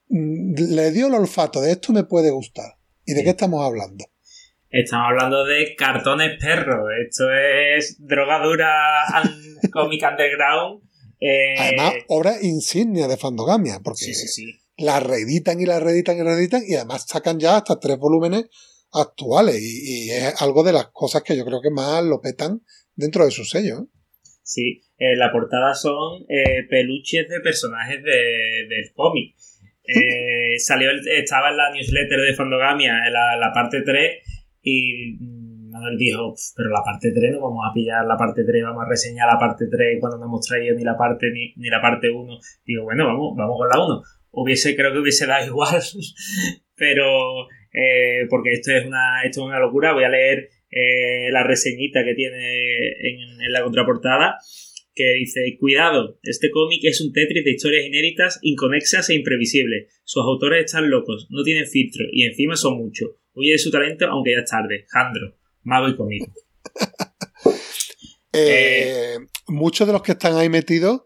mm, 0.09 0.55
le 0.75 0.91
dio 0.93 1.09
el 1.09 1.15
olfato 1.15 1.61
de 1.61 1.73
esto 1.73 1.93
me 1.93 2.05
puede 2.05 2.31
gustar. 2.31 2.77
¿Y 3.05 3.15
de 3.15 3.25
qué 3.25 3.31
estamos 3.31 3.65
hablando? 3.65 4.05
Estamos 4.71 5.09
hablando 5.09 5.45
de 5.45 5.75
cartones 5.77 6.39
perros. 6.41 6.87
Esto 7.05 7.25
es 7.33 7.97
drogadura 7.99 9.05
and 9.15 9.71
comic 9.73 10.03
underground. 10.09 10.83
Eh... 11.21 11.57
Además, 11.59 11.95
obra 12.09 12.35
insignia 12.41 13.09
de 13.09 13.17
Fandogamia, 13.17 13.81
porque 13.83 14.05
sí, 14.05 14.15
sí, 14.15 14.29
sí. 14.29 14.61
la 14.77 15.01
reeditan 15.01 15.61
y 15.61 15.67
la 15.67 15.81
reeditan 15.81 16.17
y 16.17 16.23
la 16.23 16.37
reeditan 16.37 16.63
y 16.65 16.77
además 16.77 17.07
sacan 17.09 17.41
ya 17.41 17.57
hasta 17.57 17.81
tres 17.81 17.99
volúmenes 17.99 18.45
actuales 18.93 19.61
y, 19.61 20.07
y, 20.07 20.11
es 20.11 20.41
algo 20.43 20.63
de 20.63 20.73
las 20.73 20.89
cosas 20.89 21.23
que 21.23 21.37
yo 21.37 21.45
creo 21.45 21.61
que 21.61 21.71
más 21.71 22.05
lo 22.05 22.21
petan 22.21 22.63
dentro 22.95 23.25
de 23.25 23.31
su 23.31 23.45
sello. 23.45 23.81
¿eh? 23.81 23.87
Sí, 24.43 24.83
eh, 24.99 25.17
la 25.17 25.31
portada 25.31 25.75
son 25.75 26.25
eh, 26.29 26.67
peluches 26.69 27.29
de 27.29 27.41
personajes 27.41 28.03
de, 28.03 28.67
del 28.69 28.93
cómic. 28.95 29.35
Eh, 29.93 30.57
salió 30.61 30.89
el, 30.89 31.01
estaba 31.09 31.51
en 31.51 31.57
la 31.57 31.73
newsletter 31.73 32.21
de 32.21 32.35
Fandogamia, 32.35 32.93
en 33.09 33.13
la, 33.13 33.37
la 33.37 33.53
parte 33.53 33.83
3 33.85 34.23
y 34.63 35.17
Manuel 35.71 35.97
dijo, 35.97 36.35
pero 36.57 36.71
la 36.71 36.83
parte 36.85 37.13
3 37.13 37.33
no 37.33 37.41
vamos 37.41 37.65
a 37.69 37.73
pillar 37.73 38.07
la 38.07 38.17
parte 38.17 38.45
3, 38.45 38.63
vamos 38.63 38.85
a 38.85 38.89
reseñar 38.89 39.27
la 39.27 39.39
parte 39.39 39.67
3 39.71 39.99
cuando 39.99 40.19
no 40.19 40.27
hemos 40.27 40.47
traído 40.47 40.77
ni 40.77 40.85
la 40.85 40.97
parte 40.97 41.31
ni, 41.33 41.55
ni 41.57 41.69
la 41.69 41.81
parte 41.81 42.11
1. 42.11 42.39
Digo, 42.65 42.85
bueno, 42.85 43.07
vamos, 43.07 43.35
vamos 43.37 43.57
con 43.59 43.69
la 43.69 43.85
1. 43.85 44.03
Hubiese, 44.33 44.77
creo 44.77 44.93
que 44.93 44.99
hubiese 44.99 45.27
dado 45.27 45.47
igual, 45.47 45.83
pero 46.77 47.49
eh, 47.73 48.27
porque 48.29 48.53
esto 48.53 48.73
es 48.73 48.87
una, 48.87 49.23
esto 49.25 49.41
es 49.41 49.47
una 49.47 49.59
locura. 49.59 49.93
Voy 49.93 50.05
a 50.05 50.09
leer 50.09 50.49
eh, 50.71 51.31
la 51.31 51.43
reseñita 51.45 52.05
que 52.05 52.15
tiene 52.15 52.89
en, 53.01 53.41
en 53.41 53.53
la 53.53 53.63
contraportada 53.63 54.37
que 54.95 55.15
dice, 55.15 55.41
cuidado, 55.59 56.19
este 56.23 56.51
cómic 56.51 56.81
es 56.85 57.01
un 57.01 57.13
Tetris 57.13 57.45
de 57.45 57.53
historias 57.53 57.87
inéditas, 57.87 58.39
inconexas 58.43 59.09
e 59.11 59.15
imprevisibles. 59.15 60.03
Sus 60.05 60.23
autores 60.25 60.67
están 60.67 60.91
locos, 60.91 61.29
no 61.31 61.43
tienen 61.43 61.67
filtro 61.67 62.05
y 62.13 62.25
encima 62.25 62.57
son 62.57 62.77
muchos. 62.77 63.11
Huye 63.33 63.53
de 63.53 63.59
su 63.59 63.71
talento 63.71 64.07
aunque 64.07 64.33
ya 64.33 64.41
es 64.41 64.51
tarde. 64.51 64.85
Jandro, 64.89 65.37
mago 65.63 65.89
y 65.89 65.97
cómico. 65.97 66.33
eh, 68.33 69.15
eh, 69.15 69.17
muchos 69.49 69.87
de 69.87 69.93
los 69.93 70.03
que 70.03 70.13
están 70.13 70.37
ahí 70.37 70.49
metidos 70.49 71.03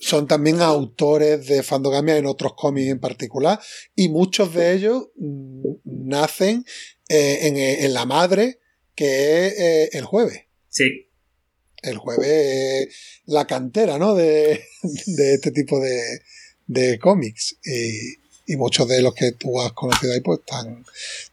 son 0.00 0.26
también 0.26 0.60
autores 0.62 1.46
de 1.46 1.62
Fandogamia 1.62 2.16
en 2.16 2.26
otros 2.26 2.54
cómics 2.56 2.88
en 2.88 3.00
particular 3.00 3.60
y 3.94 4.08
muchos 4.08 4.54
de 4.54 4.72
ellos 4.72 5.08
nacen 5.84 6.64
eh, 7.08 7.38
en, 7.42 7.56
en, 7.56 7.92
la 7.92 8.06
madre 8.06 8.60
que 8.94 9.46
es 9.46 9.58
eh, 9.58 9.90
el 9.92 10.04
jueves. 10.04 10.40
Sí. 10.68 11.08
El 11.82 11.98
jueves 11.98 12.28
es 12.28 12.96
la 13.26 13.46
cantera, 13.46 13.98
¿no? 13.98 14.14
De, 14.14 14.64
de 15.06 15.34
este 15.34 15.50
tipo 15.50 15.78
de, 15.80 16.20
de 16.66 16.98
cómics. 16.98 17.56
Y, 17.64 18.20
y 18.52 18.56
muchos 18.56 18.88
de 18.88 19.00
los 19.00 19.14
que 19.14 19.32
tú 19.32 19.60
has 19.60 19.72
conocido 19.72 20.12
ahí 20.12 20.20
pues 20.20 20.40
están 20.40 20.84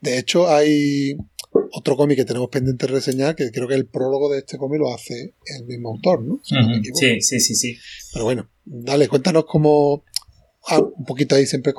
de 0.02 0.20
hecho 0.20 0.48
hay 0.48 1.18
otro 1.52 1.96
cómic 1.98 2.18
que 2.18 2.26
tenemos 2.26 2.50
pendiente 2.50 2.88
de 2.88 2.94
reseñar, 2.94 3.36
que 3.36 3.52
creo 3.52 3.68
que 3.68 3.76
el 3.76 3.86
prólogo 3.88 4.32
de 4.32 4.40
este 4.40 4.58
cómic 4.58 4.80
lo 4.80 4.94
hace 4.94 5.36
el 5.58 5.66
mismo 5.66 5.90
autor, 5.90 6.24
¿no? 6.24 6.40
Si. 6.44 6.56
Sí, 6.94 7.22
sí, 7.22 7.40
sí, 7.40 7.56
sí. 7.56 7.78
Pero 8.14 8.26
bueno, 8.26 8.50
dale, 8.66 9.08
cuéntanos 9.08 9.46
cómo. 9.46 10.04
Ah, 10.70 10.80
un 10.82 11.06
poquito 11.06 11.36
ahí 11.36 11.46
siempre 11.46 11.72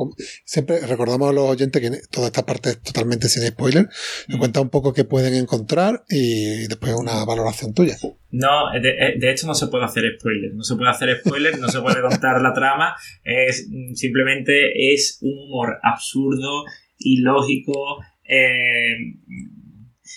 siempre 0.47 0.81
recordamos 0.87 1.29
a 1.29 1.33
los 1.35 1.45
oyentes 1.45 1.83
que 1.83 1.91
toda 2.11 2.29
esta 2.29 2.47
parte 2.47 2.71
es 2.71 2.81
totalmente 2.81 3.29
sin 3.29 3.47
spoiler. 3.47 3.87
Me 4.29 4.39
cuenta 4.39 4.63
un 4.63 4.71
poco 4.71 4.95
qué 4.95 5.05
pueden 5.05 5.35
encontrar 5.35 6.05
y 6.09 6.67
después 6.69 6.95
una 6.95 7.23
valoración 7.27 7.75
tuya. 7.75 7.99
No, 8.31 8.73
de, 8.81 9.19
de 9.19 9.31
hecho 9.31 9.47
no 9.47 9.55
se 9.55 9.67
puede 9.67 9.85
hacer 9.85 10.05
spoiler. 10.19 10.55
No 10.55 10.63
se 10.65 10.75
puede 10.77 10.89
hacer 10.91 11.21
spoiler, 11.21 11.59
no 11.59 11.69
se 11.69 11.83
puede 11.83 12.01
contar 12.01 12.41
la 12.41 12.55
trama. 12.55 12.95
Es 13.25 13.69
simplemente 13.93 14.95
es 14.95 15.19
un 15.21 15.35
humor 15.37 15.77
absurdo, 15.83 16.65
ilógico. 16.97 17.99
eh, 18.25 18.97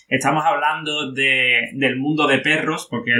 estamos 0.07 0.43
hablando 0.45 1.11
de, 1.11 1.69
del 1.73 1.97
mundo 1.97 2.27
de 2.27 2.39
perros, 2.39 2.87
porque 2.89 3.11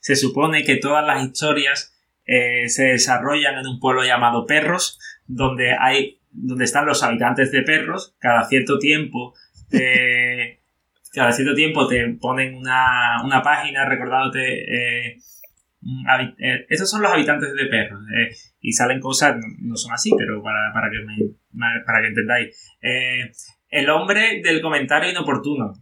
se 0.00 0.16
supone 0.16 0.64
que 0.64 0.76
todas 0.76 1.06
las 1.06 1.24
historias 1.24 1.94
eh, 2.26 2.68
se 2.68 2.84
desarrollan 2.84 3.58
en 3.58 3.66
un 3.66 3.80
pueblo 3.80 4.04
llamado 4.04 4.46
Perros, 4.46 4.98
donde 5.26 5.72
hay, 5.78 6.20
donde 6.30 6.64
están 6.64 6.86
los 6.86 7.02
habitantes 7.02 7.52
de 7.52 7.62
perros. 7.62 8.14
Cada 8.18 8.44
cierto 8.44 8.78
tiempo 8.78 9.34
cada 11.12 11.32
cierto 11.32 11.54
tiempo 11.54 11.86
te 11.88 12.06
ponen 12.20 12.54
una, 12.54 13.22
una 13.24 13.42
página 13.42 13.84
recordándote 13.86 15.10
eh, 15.10 15.18
eh, 16.38 16.66
estos 16.68 16.90
son 16.90 17.02
los 17.02 17.12
habitantes 17.12 17.52
de 17.54 17.66
perros 17.66 18.02
eh, 18.16 18.34
y 18.60 18.72
salen 18.72 19.00
cosas 19.00 19.36
no, 19.60 19.76
son 19.76 19.92
así 19.92 20.10
pero 20.16 20.42
para, 20.42 20.72
para 20.72 20.90
que 20.90 20.98
me- 21.04 21.34
para 21.84 22.00
que 22.02 22.08
entendáis 22.08 22.76
el 23.68 23.90
hombre 23.90 24.40
del 24.42 24.60
comentario 24.60 25.10
inoportuno 25.10 25.74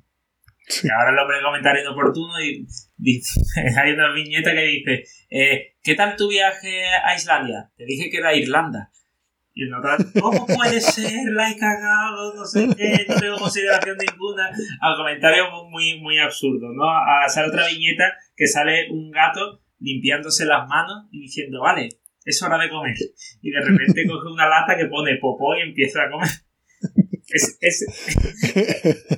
Sí. 0.69 0.88
ahora 0.90 1.12
el 1.12 1.19
hombre 1.21 1.37
del 1.37 1.45
comentario 1.45 1.83
inoportuno 1.83 2.40
y 2.40 2.66
hay 3.78 3.93
una 3.93 4.12
viñeta 4.12 4.52
que 4.52 4.62
dice 4.62 5.05
eh, 5.31 5.76
¿qué 5.81 5.95
tal 5.95 6.16
tu 6.16 6.28
viaje 6.28 6.85
a 6.87 7.14
Islandia? 7.14 7.71
te 7.76 7.85
dije 7.85 8.11
que 8.11 8.19
era 8.19 8.35
Irlanda 8.35 8.90
y 9.59 9.62
el 9.62 9.71
¿cómo 10.21 10.47
puede 10.47 10.78
ser? 10.83 11.33
La 11.33 11.50
he 11.50 11.57
cagado, 11.57 12.35
no 12.35 12.45
sé 12.45 12.69
qué, 12.76 13.07
no 13.09 13.14
tengo 13.19 13.38
consideración 13.38 13.97
ninguna. 13.97 14.50
Al 14.83 14.97
comentario 14.97 15.50
muy, 15.50 15.71
muy, 15.71 16.00
muy 16.02 16.19
absurdo, 16.19 16.75
¿no? 16.75 16.85
A, 16.90 17.26
sale 17.31 17.49
otra 17.49 17.66
viñeta 17.66 18.05
que 18.37 18.47
sale 18.47 18.90
un 18.90 19.11
gato 19.11 19.62
limpiándose 19.78 20.45
las 20.45 20.69
manos 20.69 21.09
y 21.11 21.23
diciendo, 21.23 21.62
vale, 21.62 21.88
es 22.26 22.43
hora 22.43 22.59
de 22.59 22.69
comer. 22.69 22.97
Y 23.40 23.50
de 23.50 23.61
repente 23.62 24.07
coge 24.07 24.31
una 24.31 24.47
lata 24.47 24.76
que 24.76 24.87
pone 24.87 25.16
popó 25.16 25.57
y 25.57 25.62
empieza 25.62 26.02
a 26.02 26.11
comer. 26.11 26.28
Es, 27.28 27.59
es, 27.61 27.83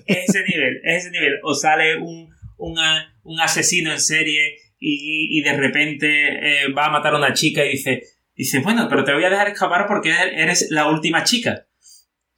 es 0.06 0.28
ese 0.28 0.44
nivel, 0.48 0.80
es 0.84 1.04
ese 1.04 1.10
nivel. 1.10 1.34
O 1.42 1.54
sale 1.54 1.96
un, 1.98 2.28
un 2.56 3.40
asesino 3.40 3.92
en 3.92 4.00
serie 4.00 4.56
y, 4.78 5.38
y 5.38 5.42
de 5.42 5.56
repente 5.56 6.06
eh, 6.08 6.72
va 6.72 6.86
a 6.86 6.90
matar 6.90 7.14
a 7.14 7.18
una 7.18 7.32
chica 7.34 7.64
y 7.64 7.70
dice, 7.70 8.02
dice, 8.34 8.60
bueno, 8.60 8.86
pero 8.88 9.04
te 9.04 9.12
voy 9.12 9.24
a 9.24 9.30
dejar 9.30 9.48
escapar 9.48 9.86
porque 9.86 10.10
eres 10.34 10.68
la 10.70 10.88
última 10.88 11.24
chica. 11.24 11.64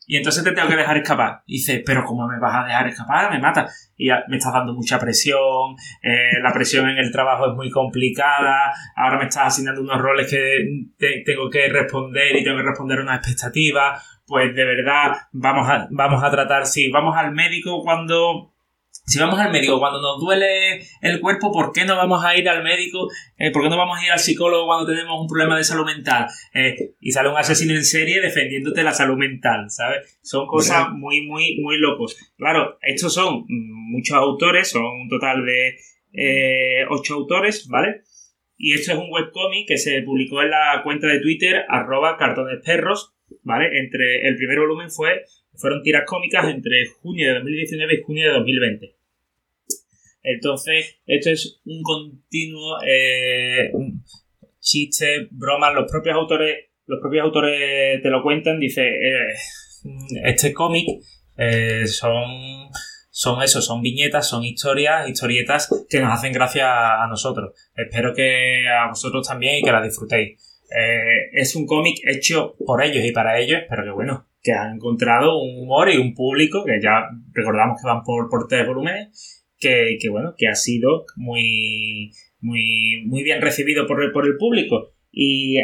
Y 0.06 0.16
entonces 0.16 0.42
te 0.42 0.50
tengo 0.50 0.68
que 0.68 0.74
dejar 0.74 0.96
escapar. 0.96 1.42
Y 1.46 1.58
dice, 1.58 1.84
pero 1.86 2.02
¿cómo 2.04 2.26
me 2.26 2.40
vas 2.40 2.64
a 2.64 2.66
dejar 2.66 2.88
escapar? 2.88 3.30
Me 3.30 3.38
mata. 3.38 3.68
Y 3.96 4.08
ya 4.08 4.24
me 4.28 4.38
estás 4.38 4.52
dando 4.52 4.74
mucha 4.74 4.98
presión, 4.98 5.76
eh, 6.02 6.40
la 6.42 6.52
presión 6.52 6.88
en 6.88 6.98
el 6.98 7.12
trabajo 7.12 7.48
es 7.48 7.54
muy 7.54 7.70
complicada, 7.70 8.72
ahora 8.96 9.18
me 9.18 9.26
estás 9.26 9.46
asignando 9.48 9.82
unos 9.82 10.00
roles 10.00 10.28
que 10.28 10.64
te- 10.98 11.22
tengo 11.24 11.48
que 11.48 11.68
responder 11.68 12.34
y 12.34 12.42
tengo 12.42 12.56
que 12.56 12.64
responder 12.64 12.98
a 12.98 13.02
unas 13.02 13.18
expectativas. 13.18 14.02
Pues 14.30 14.54
de 14.54 14.64
verdad, 14.64 15.16
vamos 15.32 15.68
a, 15.68 15.88
vamos 15.90 16.22
a 16.22 16.30
tratar, 16.30 16.64
sí, 16.64 16.88
vamos 16.88 17.16
al 17.16 17.32
médico 17.32 17.82
cuando... 17.82 18.54
Si 19.04 19.18
vamos 19.18 19.40
al 19.40 19.50
médico 19.50 19.80
cuando 19.80 20.00
nos 20.00 20.20
duele 20.20 20.86
el 21.00 21.20
cuerpo, 21.20 21.50
¿por 21.50 21.72
qué 21.72 21.84
no 21.84 21.96
vamos 21.96 22.24
a 22.24 22.36
ir 22.36 22.48
al 22.48 22.62
médico? 22.62 23.08
Eh, 23.36 23.50
¿Por 23.50 23.64
qué 23.64 23.68
no 23.68 23.76
vamos 23.76 23.98
a 23.98 24.04
ir 24.04 24.12
al 24.12 24.20
psicólogo 24.20 24.66
cuando 24.66 24.86
tenemos 24.86 25.20
un 25.20 25.26
problema 25.26 25.56
de 25.56 25.64
salud 25.64 25.84
mental? 25.84 26.28
Eh, 26.54 26.76
y 27.00 27.10
sale 27.10 27.28
un 27.28 27.38
asesino 27.38 27.74
en 27.74 27.84
serie 27.84 28.20
defendiéndote 28.20 28.84
la 28.84 28.92
salud 28.92 29.16
mental, 29.16 29.68
¿sabes? 29.68 30.20
Son 30.22 30.46
cosas 30.46 30.90
muy, 30.92 31.26
muy, 31.26 31.58
muy 31.60 31.78
locos. 31.78 32.16
Claro, 32.36 32.78
estos 32.82 33.12
son 33.12 33.46
muchos 33.48 34.16
autores, 34.16 34.70
son 34.70 34.84
un 34.84 35.08
total 35.08 35.44
de 35.44 35.76
eh, 36.12 36.84
ocho 36.88 37.14
autores, 37.14 37.66
¿vale? 37.66 38.02
Y 38.56 38.74
esto 38.74 38.92
es 38.92 38.98
un 38.98 39.10
webcomic 39.10 39.66
que 39.66 39.76
se 39.76 40.02
publicó 40.02 40.40
en 40.40 40.50
la 40.50 40.82
cuenta 40.84 41.08
de 41.08 41.18
Twitter, 41.18 41.64
arroba 41.68 42.16
cartonesperros, 42.16 43.16
¿vale? 43.42 43.78
Entre 43.78 44.26
el 44.28 44.36
primer 44.36 44.58
volumen 44.58 44.90
fue, 44.90 45.24
fueron 45.54 45.82
tiras 45.82 46.04
cómicas 46.06 46.46
entre 46.48 46.86
junio 46.86 47.28
de 47.28 47.34
2019 47.34 47.94
y 47.94 48.02
junio 48.02 48.26
de 48.26 48.32
2020. 48.32 48.94
Entonces, 50.22 50.98
esto 51.06 51.30
es 51.30 51.60
un 51.64 51.82
continuo 51.82 52.78
eh, 52.86 53.72
chiste, 54.60 55.28
bromas, 55.30 55.74
los 55.74 55.90
propios 55.90 56.14
autores, 56.14 56.56
los 56.86 57.00
propios 57.00 57.24
autores 57.24 58.02
te 58.02 58.10
lo 58.10 58.22
cuentan, 58.22 58.60
dice, 58.60 58.86
eh, 58.86 59.34
este 60.24 60.52
cómic 60.52 60.86
eh, 61.36 61.86
son, 61.86 62.68
son 63.10 63.42
eso, 63.42 63.62
son 63.62 63.80
viñetas, 63.80 64.28
son 64.28 64.44
historias, 64.44 65.08
historietas 65.08 65.68
que 65.88 66.00
nos 66.00 66.12
hacen 66.12 66.32
gracia 66.32 67.02
a 67.02 67.06
nosotros. 67.08 67.54
Espero 67.74 68.12
que 68.14 68.68
a 68.68 68.88
vosotros 68.88 69.26
también 69.26 69.58
y 69.58 69.62
que 69.62 69.72
las 69.72 69.84
disfrutéis. 69.84 70.49
Eh, 70.70 71.30
es 71.32 71.56
un 71.56 71.66
cómic 71.66 71.98
hecho 72.04 72.56
por 72.64 72.82
ellos 72.82 73.04
y 73.04 73.12
para 73.12 73.38
ellos, 73.40 73.62
pero 73.68 73.84
que 73.84 73.90
bueno, 73.90 74.26
que 74.42 74.52
han 74.52 74.76
encontrado 74.76 75.40
un 75.40 75.62
humor 75.62 75.90
y 75.90 75.98
un 75.98 76.14
público, 76.14 76.64
que 76.64 76.80
ya 76.80 77.08
recordamos 77.32 77.80
que 77.80 77.86
van 77.86 78.02
por, 78.02 78.28
por 78.28 78.46
tres 78.48 78.66
volúmenes, 78.66 79.46
que, 79.58 79.98
que 80.00 80.08
bueno, 80.08 80.34
que 80.36 80.48
ha 80.48 80.54
sido 80.54 81.04
muy, 81.16 82.12
muy, 82.40 83.02
muy 83.04 83.22
bien 83.22 83.42
recibido 83.42 83.86
por 83.86 84.02
el, 84.02 84.12
por 84.12 84.26
el 84.26 84.36
público. 84.36 84.92
Y 85.12 85.58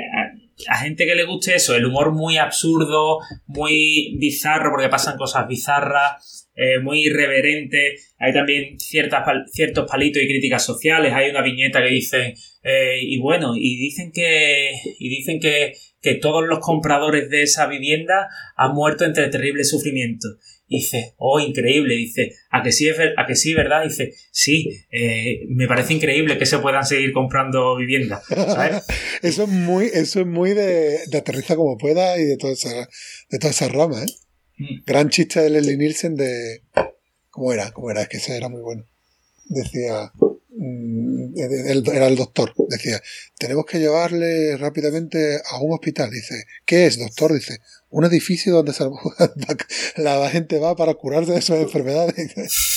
a, 0.69 0.79
gente 0.79 1.07
que 1.07 1.15
le 1.15 1.25
guste 1.25 1.55
eso, 1.55 1.75
el 1.75 1.87
humor 1.87 2.13
muy 2.13 2.37
absurdo, 2.39 3.19
muy 3.47 4.17
bizarro, 4.19 4.71
porque 4.71 4.89
pasan 4.89 5.17
cosas 5.17 5.47
bizarras, 5.49 6.51
eh, 6.55 6.79
muy 6.81 7.07
irreverente. 7.07 7.97
Hay 8.19 8.33
también 8.33 8.81
ciertas, 8.81 9.23
ciertos 9.53 9.89
palitos 9.91 10.23
y 10.23 10.29
críticas 10.29 10.65
sociales. 10.65 11.13
Hay 11.13 11.31
una 11.31 11.43
viñeta 11.43 11.83
que 11.83 11.89
dice, 11.89 12.35
eh, 12.63 12.99
y 13.03 13.19
bueno, 13.19 13.55
y 13.57 13.77
dicen 13.77 14.11
que, 14.13 14.73
y 14.99 15.09
dicen 15.09 15.39
que, 15.41 15.73
que 16.01 16.15
todos 16.15 16.47
los 16.47 16.61
compradores 16.61 17.29
de 17.31 17.43
esa 17.43 17.67
vivienda 17.67 18.29
han 18.57 18.73
muerto 18.75 19.05
entre 19.05 19.29
terrible 19.29 19.65
sufrimiento. 19.65 20.29
Dice, 20.69 21.15
oh, 21.19 21.39
increíble. 21.39 21.95
Dice, 21.95 22.33
¿a 22.51 22.63
que 22.63 22.73
sí, 22.73 22.89
a 22.89 23.27
que 23.27 23.37
sí, 23.37 23.55
verdad? 23.55 23.85
Dice, 23.85 24.13
sí, 24.33 24.69
eh, 24.91 25.47
me 25.49 25.69
parece 25.69 25.95
increíble 25.95 26.39
que 26.39 26.47
se 26.47 26.59
puedan 26.59 26.85
seguir 26.85 27.13
comprando 27.13 27.77
viviendas. 27.77 28.25
¿Sabes? 28.27 28.83
Eso 29.23 29.45
es 29.45 29.49
muy, 29.49 29.87
eso 29.87 30.21
es 30.21 30.27
muy 30.27 30.55
de, 30.55 30.99
de 31.07 31.19
aterriza 31.19 31.57
como 31.57 31.79
pueda 31.79 32.19
y 32.19 32.25
de 32.25 32.37
toda 32.37 32.53
esa, 32.53 32.89
de 33.31 33.39
toda 33.39 33.51
esa 33.51 33.69
rama, 33.69 34.03
¿eh? 34.03 34.07
Mm. 34.59 34.83
Gran 34.87 35.09
chiste 35.11 35.41
de 35.41 35.51
Leslie 35.51 35.77
Nielsen 35.77 36.17
de. 36.17 36.63
¿Cómo 37.31 37.53
era? 37.53 37.71
¿Cómo 37.73 37.91
era? 37.91 38.03
Es 38.03 38.09
que 38.09 38.17
ese 38.17 38.37
era 38.37 38.49
muy 38.49 38.63
bueno. 38.63 38.85
Decía. 39.45 40.11
mm, 40.51 41.35
Era 41.93 42.07
el 42.09 42.17
doctor. 42.17 42.55
Decía: 42.69 43.01
Tenemos 43.39 43.67
que 43.67 43.79
llevarle 43.79 44.57
rápidamente 44.57 45.37
a 45.51 45.61
un 45.61 45.73
hospital. 45.73 46.11
Dice: 46.11 46.45
¿Qué 46.65 46.87
es, 46.87 46.99
doctor? 46.99 47.35
Dice: 47.35 47.59
Un 47.97 48.05
edificio 48.05 48.53
donde 48.53 48.75
se- 48.75 48.85
la 49.97 50.29
gente 50.29 50.59
va 50.59 50.77
para 50.77 50.93
curarse 50.95 51.33
de 51.33 51.41
sus 51.41 51.57
enfermedades. 51.57 52.15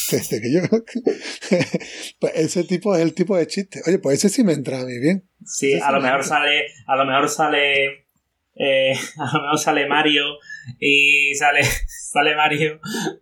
Dice 0.10 0.40
que 0.42 0.50
yo. 0.54 0.62
Pues 2.20 2.34
ese 2.36 2.64
tipo 2.64 2.96
es 2.96 3.02
el 3.02 3.14
tipo 3.14 3.36
de 3.36 3.46
chiste. 3.46 3.82
Oye, 3.86 4.00
pues 4.00 4.20
ese 4.20 4.30
sí 4.30 4.44
me 4.46 4.54
entra 4.54 4.80
a 4.80 4.86
mí 4.86 4.98
bien. 4.98 5.28
Sí, 5.46 5.74
a 5.74 5.92
lo 5.92 6.00
mejor 6.00 6.24
sale, 6.24 6.68
a 6.88 6.96
lo 6.96 7.04
mejor 7.06 7.28
sale, 7.30 8.06
eh, 8.56 8.94
a 9.18 9.26
lo 9.38 9.42
mejor 9.44 9.60
sale 9.60 9.88
Mario 9.88 10.24
y 10.80 11.34
sale, 11.36 11.62
sale 11.88 12.36
Mario, 12.36 12.80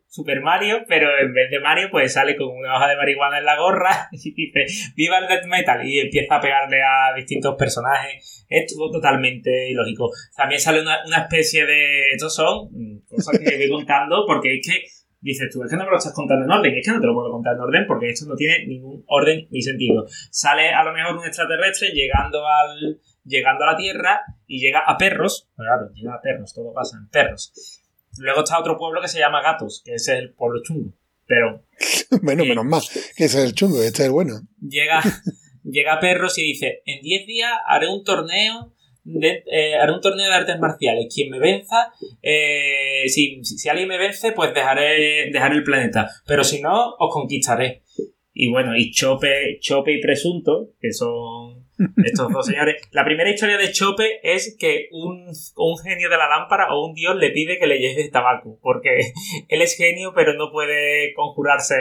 Super 0.07 0.41
Mario, 0.41 0.83
pero 0.87 1.09
en 1.19 1.33
vez 1.33 1.49
de 1.51 1.59
Mario, 1.59 1.89
pues 1.91 2.13
sale 2.13 2.35
con 2.35 2.49
una 2.49 2.75
hoja 2.75 2.87
de 2.89 2.97
marihuana 2.97 3.39
en 3.39 3.45
la 3.45 3.57
gorra 3.57 4.09
y 4.11 4.33
dice, 4.33 4.65
viva 4.95 5.19
el 5.19 5.27
death 5.27 5.45
metal 5.45 5.85
y 5.87 5.99
empieza 5.99 6.35
a 6.35 6.41
pegarle 6.41 6.81
a 6.81 7.15
distintos 7.15 7.55
personajes. 7.55 8.45
Es 8.49 8.73
todo 8.73 8.91
totalmente 8.91 9.69
ilógico. 9.69 10.09
También 10.35 10.59
sale 10.59 10.81
una, 10.81 11.05
una 11.05 11.19
especie 11.19 11.65
de, 11.65 12.09
estos 12.13 12.35
son 12.35 12.69
mm, 12.71 12.99
cosas 13.07 13.39
que 13.39 13.57
voy 13.57 13.69
contando 13.69 14.25
porque 14.25 14.55
es 14.55 14.67
que 14.67 14.97
Dices 15.19 15.49
tú, 15.51 15.63
es 15.63 15.69
que 15.71 15.75
no 15.75 15.83
me 15.83 15.89
lo 15.89 15.97
estás 15.97 16.13
contando 16.13 16.45
en 16.45 16.51
orden, 16.51 16.77
es 16.77 16.85
que 16.85 16.93
no 16.93 17.01
te 17.01 17.07
lo 17.07 17.13
puedo 17.15 17.31
contar 17.31 17.55
en 17.55 17.61
orden 17.61 17.85
porque 17.87 18.09
esto 18.09 18.27
no 18.29 18.35
tiene 18.35 18.67
ningún 18.67 19.03
orden 19.07 19.47
ni 19.49 19.61
sentido. 19.61 20.05
Sale 20.29 20.69
a 20.69 20.83
lo 20.83 20.93
mejor 20.93 21.17
un 21.17 21.25
extraterrestre 21.25 21.89
llegando 21.89 22.45
al 22.45 23.01
llegando 23.25 23.63
a 23.65 23.71
la 23.71 23.77
Tierra 23.77 24.21
y 24.47 24.59
llega 24.59 24.79
a 24.79 24.97
perros, 24.97 25.47
claro, 25.55 25.91
llega 25.93 26.15
a 26.15 26.21
perros, 26.21 26.53
todo 26.53 26.73
pasa 26.73 26.97
en 26.97 27.07
perros. 27.09 27.51
Luego 28.19 28.39
está 28.43 28.59
otro 28.59 28.77
pueblo 28.77 29.01
que 29.01 29.07
se 29.07 29.19
llama 29.19 29.41
Gatos, 29.43 29.81
que 29.85 29.93
es 29.95 30.07
el 30.07 30.33
pueblo 30.33 30.61
chungo. 30.63 30.93
Pero 31.27 31.63
Bueno, 32.21 32.45
menos 32.45 32.65
mal. 32.65 32.81
Que 33.15 33.25
ese 33.25 33.39
es 33.39 33.45
el 33.45 33.53
chungo, 33.53 33.77
este 33.83 34.03
es 34.03 34.05
el 34.07 34.11
bueno. 34.11 34.39
llega, 34.61 35.01
llega 35.63 35.93
a 35.93 35.99
perros 35.99 36.37
y 36.37 36.43
dice, 36.43 36.81
en 36.85 37.01
10 37.01 37.27
días 37.27 37.51
haré 37.67 37.87
un 37.89 38.03
torneo 38.03 38.73
de- 39.03 39.43
eh, 39.51 39.75
haré 39.75 39.91
un 39.93 40.01
torneo 40.01 40.25
de 40.27 40.33
artes 40.35 40.59
marciales. 40.59 41.13
Quien 41.13 41.29
me 41.29 41.39
venza, 41.39 41.91
eh, 42.21 43.03
si, 43.07 43.39
si, 43.43 43.57
si 43.57 43.69
alguien 43.69 43.87
me 43.87 43.97
vence, 43.97 44.31
pues 44.31 44.53
dejaré, 44.53 45.29
dejaré 45.31 45.55
el 45.55 45.63
planeta. 45.63 46.09
Pero 46.25 46.43
si 46.43 46.61
no, 46.61 46.95
os 46.99 47.13
conquistaré. 47.13 47.83
Y 48.33 48.49
bueno, 48.51 48.75
y 48.75 48.91
Chope, 48.91 49.57
Chope 49.61 49.93
y 49.93 50.01
Presunto, 50.01 50.71
que 50.79 50.91
son 50.93 51.56
estos 52.03 52.31
dos 52.31 52.45
señores. 52.45 52.81
La 52.91 53.05
primera 53.05 53.29
historia 53.29 53.57
de 53.57 53.71
Chope 53.71 54.19
es 54.23 54.55
que 54.59 54.87
un, 54.91 55.27
un 55.55 55.77
genio 55.77 56.09
de 56.09 56.17
la 56.17 56.27
lámpara 56.29 56.73
o 56.73 56.87
un 56.87 56.93
dios 56.93 57.15
le 57.15 57.29
pide 57.31 57.59
que 57.59 57.67
le 57.67 57.79
lleve 57.79 58.09
tabaco, 58.09 58.59
porque 58.61 58.99
él 59.49 59.61
es 59.61 59.75
genio 59.75 60.13
pero 60.15 60.33
no 60.33 60.51
puede 60.51 61.13
conjurarse 61.13 61.75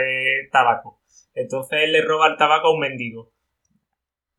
tabaco. 0.51 1.01
Entonces 1.33 1.79
él 1.83 1.91
le 1.93 2.01
roba 2.01 2.27
el 2.27 2.37
tabaco 2.37 2.67
a 2.67 2.73
un 2.73 2.79
mendigo. 2.79 3.31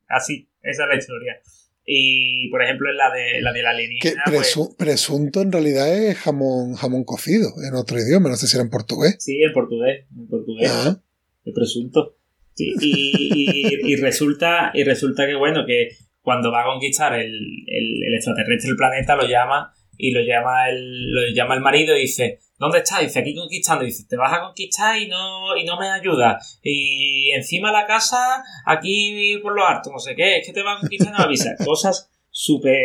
Así, 0.08 0.48
esa 0.62 0.84
es 0.84 0.88
la 0.88 0.96
historia. 0.96 1.40
Y 1.84 2.50
por 2.50 2.62
ejemplo 2.62 2.90
en 2.90 2.96
la 2.98 3.10
de 3.10 3.40
la 3.40 3.52
de 3.52 3.62
la 3.62 3.70
Que 3.70 3.74
alienígena, 3.76 4.22
pues, 4.26 4.56
presu- 4.56 4.76
presunto 4.76 5.40
en 5.40 5.52
realidad 5.52 5.88
es 5.96 6.18
jamón, 6.18 6.74
jamón 6.74 7.04
cocido 7.04 7.50
en 7.66 7.74
otro 7.74 7.98
idioma, 7.98 8.28
no 8.28 8.36
sé 8.36 8.46
si 8.46 8.56
era 8.56 8.64
en 8.64 8.70
portugués. 8.70 9.16
sí, 9.20 9.42
en 9.42 9.52
portugués, 9.52 10.06
en 10.14 10.28
portugués. 10.28 10.70
Ah, 10.70 11.00
el 11.46 11.52
presunto. 11.54 12.17
Y, 12.58 12.74
y- 12.80 13.92
y 13.92 13.96
resulta, 13.96 14.70
y 14.74 14.84
resulta 14.84 15.26
que 15.26 15.34
bueno, 15.34 15.64
que 15.66 15.88
cuando 16.20 16.50
va 16.52 16.62
a 16.62 16.66
conquistar 16.66 17.14
el, 17.14 17.32
el, 17.66 18.02
el 18.06 18.14
extraterrestre 18.14 18.70
el 18.70 18.76
planeta, 18.76 19.16
lo 19.16 19.26
llama 19.26 19.72
y 19.96 20.10
lo 20.12 20.20
llama 20.20 20.68
el, 20.68 21.10
lo 21.12 21.20
llama 21.34 21.54
el 21.54 21.60
marido 21.60 21.96
y 21.96 22.02
dice, 22.02 22.38
¿dónde 22.58 22.78
estás? 22.78 23.00
dice, 23.00 23.18
aquí 23.20 23.34
conquistando. 23.34 23.84
Dice, 23.84 24.04
te 24.08 24.16
vas 24.16 24.32
a 24.32 24.40
conquistar 24.42 24.96
y 25.00 25.08
no, 25.08 25.56
y 25.56 25.64
no 25.64 25.78
me 25.78 25.88
ayudas. 25.88 26.60
Y 26.62 27.30
encima 27.30 27.72
la 27.72 27.86
casa, 27.86 28.42
aquí 28.66 29.38
por 29.42 29.54
lo 29.54 29.66
harto, 29.66 29.90
no 29.90 29.98
sé 29.98 30.14
qué, 30.14 30.38
es 30.38 30.46
que 30.46 30.52
te 30.52 30.62
vas 30.62 30.76
a 30.76 30.80
conquistar 30.80 31.12
y 31.30 31.36
no. 31.36 31.44
Cosas 31.64 32.10
súper... 32.30 32.76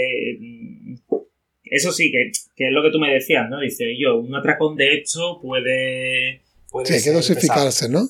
Eso 1.66 1.92
sí, 1.92 2.12
que, 2.12 2.32
que 2.56 2.68
es 2.68 2.72
lo 2.72 2.84
que 2.84 2.92
tú 2.92 3.00
me 3.00 3.12
decías, 3.12 3.50
¿no? 3.50 3.60
Dice, 3.60 3.86
yo, 4.00 4.18
un 4.18 4.36
atracón 4.36 4.76
de 4.76 4.96
esto 5.00 5.40
puede... 5.42 6.42
puede 6.70 6.86
sí, 6.86 6.94
hay 6.94 7.00
que 7.00 7.10
pesado. 7.12 7.16
dosificarse, 7.18 7.90
¿no? 7.90 8.08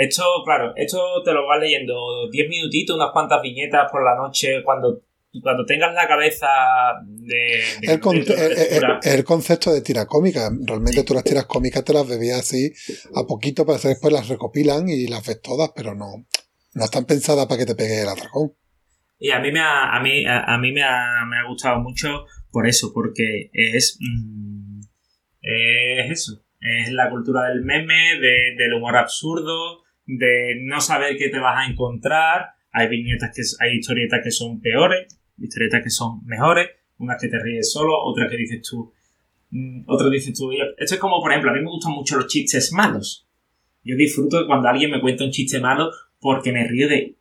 Esto, 0.00 0.24
claro, 0.44 0.72
esto 0.76 0.98
te 1.24 1.32
lo 1.32 1.46
vas 1.46 1.60
leyendo 1.60 1.94
10 2.30 2.48
minutitos, 2.48 2.96
unas 2.96 3.10
cuantas 3.12 3.42
viñetas 3.42 3.90
por 3.92 4.02
la 4.04 4.16
noche, 4.16 4.62
cuando, 4.64 5.02
cuando 5.42 5.64
tengas 5.66 5.92
la 5.94 6.08
cabeza 6.08 6.46
de... 7.06 7.62
de- 7.82 7.92
El, 7.92 8.00
con- 8.00 8.16
de- 8.18 8.24
de- 8.24 8.44
el- 8.46 8.52
el- 8.52 8.58
lectura. 8.58 9.00
el 9.02 9.24
concepto 9.24 9.72
de 9.72 9.82
tira 9.82 10.06
cómica. 10.06 10.48
Realmente 10.64 11.02
tú 11.04 11.12
las 11.14 11.24
tiras 11.24 11.46
cómicas 11.46 11.84
te 11.84 11.92
las 11.92 12.08
bebías 12.08 12.38
así 12.40 12.72
a 13.14 13.26
poquito, 13.26 13.66
pero 13.66 13.78
después 13.78 14.12
las 14.12 14.28
recopilan 14.28 14.88
y 14.88 15.06
las 15.06 15.26
ves 15.26 15.40
todas, 15.42 15.70
pero 15.76 15.94
no, 15.94 16.24
no 16.74 16.84
están 16.84 17.04
pensadas 17.04 17.46
para 17.46 17.58
que 17.58 17.66
te 17.66 17.74
pegue 17.74 18.02
el 18.02 18.08
atracón. 18.08 18.52
Y 19.18 19.30
a 19.32 19.38
mí 19.40 19.52
me 19.52 19.60
ha, 19.60 19.94
a 19.94 20.00
mí, 20.02 20.24
a, 20.24 20.44
a 20.44 20.56
mí 20.58 20.72
me 20.72 20.82
ha, 20.82 21.26
me 21.28 21.36
ha 21.38 21.46
gustado 21.46 21.78
mucho 21.80 22.24
por 22.50 22.66
eso, 22.66 22.90
porque 22.94 23.50
es... 23.52 23.98
mm, 24.00 24.80
es 25.42 26.10
eso. 26.10 26.42
Es 26.60 26.92
la 26.92 27.08
cultura 27.10 27.48
del 27.48 27.62
meme, 27.62 28.18
de- 28.20 28.54
del 28.56 28.74
humor 28.74 28.96
absurdo, 28.96 29.82
de 30.18 30.58
no 30.62 30.80
saber 30.80 31.16
qué 31.16 31.28
te 31.28 31.38
vas 31.38 31.56
a 31.66 31.70
encontrar. 31.70 32.50
Hay 32.72 32.88
viñetas 32.88 33.30
que 33.34 33.42
hay 33.64 33.78
historietas 33.78 34.20
que 34.22 34.30
son 34.30 34.60
peores, 34.60 35.06
historietas 35.38 35.82
que 35.82 35.90
son 35.90 36.24
mejores, 36.26 36.68
unas 36.98 37.20
que 37.20 37.28
te 37.28 37.38
ríes 37.38 37.72
solo, 37.72 37.94
otras 38.02 38.30
que 38.30 38.36
dices 38.36 38.62
tú. 38.68 38.92
mm, 39.50 39.82
Otras 39.86 40.10
dices 40.10 40.36
tú. 40.38 40.50
Esto 40.52 40.94
es 40.94 41.00
como, 41.00 41.20
por 41.20 41.30
ejemplo, 41.30 41.50
a 41.50 41.54
mí 41.54 41.60
me 41.60 41.70
gustan 41.70 41.92
mucho 41.92 42.16
los 42.16 42.26
chistes 42.26 42.72
malos. 42.72 43.26
Yo 43.82 43.96
disfruto 43.96 44.46
cuando 44.46 44.68
alguien 44.68 44.90
me 44.90 45.00
cuenta 45.00 45.24
un 45.24 45.30
chiste 45.30 45.58
malo 45.60 45.90
porque 46.20 46.52
me 46.52 46.66
río 46.68 46.88
de 46.88 47.16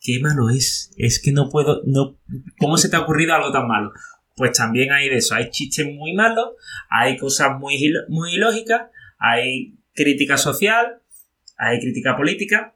qué 0.00 0.18
malo 0.20 0.50
es. 0.50 0.92
Es 0.96 1.20
que 1.22 1.32
no 1.32 1.48
puedo, 1.48 1.82
no, 1.86 2.18
¿cómo 2.58 2.76
se 2.76 2.88
te 2.88 2.96
ha 2.96 3.00
ocurrido 3.00 3.34
algo 3.34 3.50
tan 3.50 3.66
malo? 3.66 3.92
Pues 4.36 4.52
también 4.52 4.92
hay 4.92 5.08
de 5.08 5.16
eso. 5.16 5.34
Hay 5.34 5.50
chistes 5.50 5.86
muy 5.86 6.12
malos, 6.12 6.50
hay 6.90 7.16
cosas 7.16 7.58
muy, 7.58 7.78
muy 8.08 8.34
ilógicas, 8.34 8.82
hay 9.18 9.74
crítica 9.94 10.36
social, 10.36 11.01
hay 11.58 11.78
crítica 11.80 12.16
política. 12.16 12.74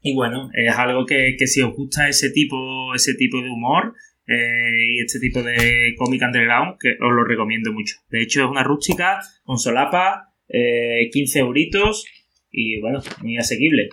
Y 0.00 0.14
bueno, 0.14 0.50
es 0.52 0.74
algo 0.76 1.06
que, 1.06 1.36
que 1.38 1.46
si 1.46 1.60
os 1.62 1.74
gusta 1.74 2.08
ese 2.08 2.30
tipo, 2.30 2.94
ese 2.94 3.14
tipo 3.14 3.40
de 3.40 3.50
humor 3.50 3.94
eh, 4.26 4.86
y 4.88 5.00
este 5.00 5.20
tipo 5.20 5.42
de 5.42 5.94
cómic 5.96 6.22
underground, 6.22 6.76
que 6.80 6.90
os 6.90 7.12
lo 7.12 7.24
recomiendo 7.24 7.72
mucho. 7.72 7.96
De 8.08 8.22
hecho, 8.22 8.44
es 8.44 8.50
una 8.50 8.64
rústica 8.64 9.20
con 9.44 9.58
solapa, 9.58 10.34
eh, 10.48 11.08
15 11.12 11.38
euritos 11.40 12.04
y 12.50 12.80
bueno, 12.80 13.00
muy 13.22 13.38
asequible, 13.38 13.90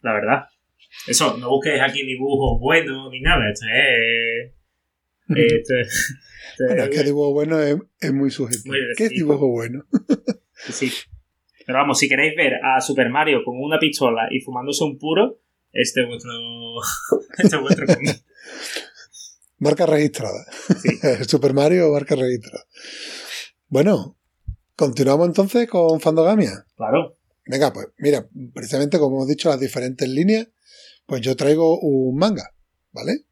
la 0.00 0.14
verdad. 0.14 0.44
Eso, 1.06 1.36
no 1.38 1.50
busques 1.50 1.80
aquí 1.80 2.04
dibujos 2.04 2.60
buenos 2.60 3.10
ni 3.10 3.20
nada. 3.20 3.50
Esto 3.52 3.66
es. 3.66 4.52
Esto 5.36 5.74
es. 5.78 6.16
esto 6.52 6.64
Bueno, 6.66 6.84
es 6.84 6.90
que 6.90 7.04
dibujo 7.04 7.32
bueno 7.32 7.60
es, 7.60 7.76
es 8.00 8.12
muy 8.12 8.30
subjetivo. 8.30 8.74
Muy 8.74 8.94
¿Qué 8.96 9.04
es 9.04 9.10
dibujo 9.10 9.48
bueno? 9.48 9.84
sí. 10.70 10.90
Pero 11.68 11.80
vamos, 11.80 11.98
si 11.98 12.08
queréis 12.08 12.34
ver 12.34 12.54
a 12.64 12.80
Super 12.80 13.10
Mario 13.10 13.44
con 13.44 13.60
una 13.60 13.78
pistola 13.78 14.22
y 14.30 14.40
fumándose 14.40 14.82
un 14.84 14.96
puro, 14.96 15.38
este 15.70 16.00
es 16.00 16.06
vuestro. 16.06 16.32
este 17.36 17.56
es 17.56 17.60
vuestro 17.60 17.86
cómic. 17.86 18.24
Marca 19.58 19.84
registrada. 19.84 20.46
Sí. 20.80 20.98
Super 21.28 21.52
Mario, 21.52 21.92
marca 21.92 22.14
registrada. 22.14 22.64
Bueno, 23.68 24.16
continuamos 24.76 25.26
entonces 25.26 25.68
con 25.68 26.00
Fandogamia. 26.00 26.64
Claro. 26.74 27.18
Venga, 27.44 27.70
pues 27.70 27.88
mira, 27.98 28.26
precisamente 28.54 28.98
como 28.98 29.16
hemos 29.16 29.28
dicho, 29.28 29.50
las 29.50 29.60
diferentes 29.60 30.08
líneas, 30.08 30.48
pues 31.04 31.20
yo 31.20 31.36
traigo 31.36 31.78
un 31.80 32.16
manga, 32.16 32.54
¿vale? 32.92 33.26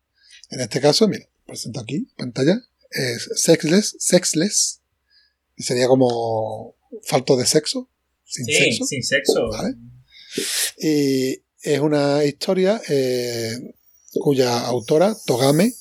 En 0.51 0.61
este 0.61 0.83
caso, 0.83 1.09
mira, 1.09 1.25
presento 1.46 1.81
aquí, 1.81 2.07
pantalla, 2.18 2.61
es 2.90 3.31
Sexless, 3.35 3.96
Sexless, 3.99 4.83
y 5.57 5.62
sería 5.62 5.88
como 5.88 6.77
falto 7.03 7.38
de 7.38 7.46
sexo, 7.46 7.88
sin 8.26 8.44
Sí, 8.44 8.52
sexo. 8.52 8.84
sin 8.84 9.02
sexo. 9.02 9.48
Vale. 9.48 9.74
Y 10.78 11.42
es 11.62 11.80
una 11.80 12.24
historia 12.24 12.80
eh, 12.88 13.52
cuya 14.20 14.60
autora, 14.66 15.16
Togame, 15.26 15.72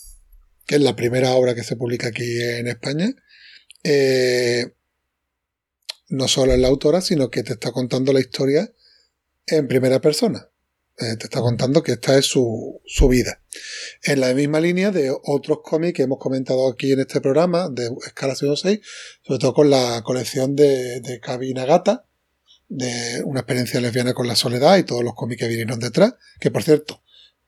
que 0.65 0.75
es 0.75 0.81
la 0.81 0.95
primera 0.95 1.35
obra 1.35 1.55
que 1.55 1.63
se 1.63 1.75
publica 1.75 2.07
aquí 2.07 2.41
en 2.41 2.67
España, 2.67 3.13
eh, 3.83 4.71
no 6.09 6.27
solo 6.27 6.53
es 6.53 6.59
la 6.59 6.67
autora, 6.67 7.01
sino 7.01 7.29
que 7.29 7.43
te 7.43 7.53
está 7.53 7.71
contando 7.71 8.13
la 8.13 8.19
historia 8.19 8.71
en 9.47 9.67
primera 9.67 9.99
persona. 10.01 10.49
Eh, 10.97 11.17
te 11.17 11.25
está 11.25 11.41
contando 11.41 11.83
que 11.83 11.93
esta 11.93 12.17
es 12.17 12.25
su, 12.25 12.81
su 12.85 13.07
vida. 13.09 13.43
En 14.03 14.21
la 14.21 14.33
misma 14.33 14.61
línea 14.61 14.91
de 14.91 15.13
otros 15.23 15.59
cómics 15.61 15.97
que 15.97 16.03
hemos 16.03 16.19
comentado 16.19 16.69
aquí 16.69 16.93
en 16.93 17.01
este 17.01 17.19
programa, 17.19 17.69
de 17.69 17.89
Escala 18.05 18.35
6, 18.35 18.55
sobre 18.55 19.39
todo 19.39 19.53
con 19.53 19.69
la 19.69 20.01
colección 20.05 20.55
de, 20.55 21.01
de 21.01 21.19
Kabi 21.19 21.53
Nagata, 21.53 22.05
de 22.67 23.21
una 23.23 23.41
experiencia 23.41 23.79
lesbiana 23.79 24.13
con 24.13 24.27
la 24.27 24.35
soledad 24.35 24.77
y 24.77 24.83
todos 24.83 25.03
los 25.03 25.13
cómics 25.13 25.41
que 25.41 25.47
vinieron 25.47 25.79
detrás, 25.79 26.15
que 26.39 26.51
por 26.51 26.63
cierto, 26.63 27.01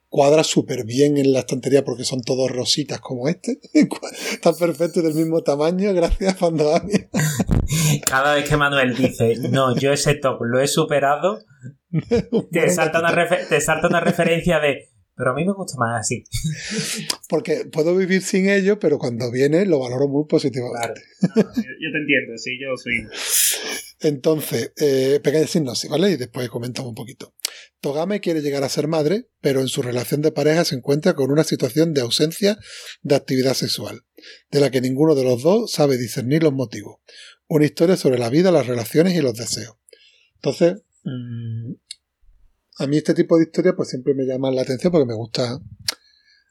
cuadra 0.10 0.44
súper 0.44 0.86
bien 0.86 1.18
en 1.18 1.34
la 1.34 1.40
estantería 1.40 1.84
porque 1.84 2.04
son 2.04 2.22
todos 2.22 2.50
rositas 2.52 3.00
como 3.00 3.28
este, 3.28 3.60
están 4.32 4.56
perfectos 4.56 5.04
y 5.04 5.08
del 5.08 5.16
mismo 5.16 5.42
tamaño, 5.42 5.94
gracias 5.94 6.38
Fandogamia. 6.38 7.10
Cada 8.06 8.36
vez 8.36 8.48
que 8.48 8.58
Manuel 8.58 8.96
dice, 8.96 9.36
no, 9.50 9.76
yo 9.76 9.92
ese 9.92 10.16
top 10.16 10.40
lo 10.42 10.62
he 10.62 10.68
superado, 10.68 11.40
te 12.52 12.70
salta 12.70 13.00
una, 13.00 13.28
te 13.50 13.62
salta 13.62 13.88
una 13.88 14.00
referencia 14.00 14.60
de, 14.60 14.90
pero 15.18 15.32
a 15.32 15.34
mí 15.34 15.44
me 15.44 15.54
gusta 15.54 15.78
más 15.78 16.02
así. 16.02 16.24
Porque 17.30 17.66
puedo 17.72 17.96
vivir 17.96 18.22
sin 18.22 18.48
ello, 18.50 18.80
pero 18.80 19.00
cuando 19.00 19.32
viene 19.32 19.66
lo 19.66 19.80
valoro 19.80 20.08
muy 20.08 20.26
positivamente. 20.28 21.02
Claro. 21.20 21.36
No, 21.36 21.56
yo, 21.56 21.62
yo 21.62 21.92
te 21.92 21.98
entiendo, 21.98 22.38
sí, 22.38 22.52
yo 22.62 22.78
soy. 22.78 23.08
Entonces, 24.00 24.74
eh, 24.78 25.20
pequeña 25.24 25.48
sinopsis, 25.48 25.90
¿vale? 25.90 26.12
Y 26.12 26.18
después 26.18 26.48
comentamos 26.50 26.90
un 26.90 26.96
poquito. 26.96 27.34
Togame 27.82 28.22
quiere 28.22 28.42
llegar 28.42 28.64
a 28.64 28.70
ser 28.70 28.88
madre, 28.88 29.28
pero 29.42 29.60
en 29.60 29.68
su 29.68 29.82
relación 29.82 30.22
de 30.22 30.32
pareja 30.32 30.66
se 30.66 30.76
encuentra 30.76 31.16
con 31.16 31.32
una 31.32 31.44
situación 31.44 31.94
de 31.94 32.02
ausencia 32.02 32.60
de 33.02 33.16
actividad 33.16 33.56
sexual, 33.56 34.04
de 34.52 34.60
la 34.60 34.70
que 34.70 34.82
ninguno 34.82 35.16
de 35.16 35.24
los 35.24 35.42
dos 35.42 35.72
sabe 35.72 35.98
discernir 35.98 36.44
los 36.44 36.54
motivos. 36.54 37.00
Una 37.48 37.66
historia 37.66 37.98
sobre 37.98 38.20
la 38.20 38.30
vida, 38.30 38.52
las 38.52 38.68
relaciones 38.68 39.16
y 39.16 39.22
los 39.22 39.34
deseos. 39.34 39.78
Entonces, 40.36 40.76
mm, 41.04 41.74
a 42.80 42.88
mí 42.88 42.98
este 42.98 43.14
tipo 43.14 43.38
de 43.38 43.46
historias 43.46 43.76
pues 43.76 43.90
siempre 43.90 44.14
me 44.14 44.26
llaman 44.26 44.56
la 44.56 44.62
atención 44.62 44.92
porque 44.92 45.08
me 45.08 45.16
gusta 45.16 45.60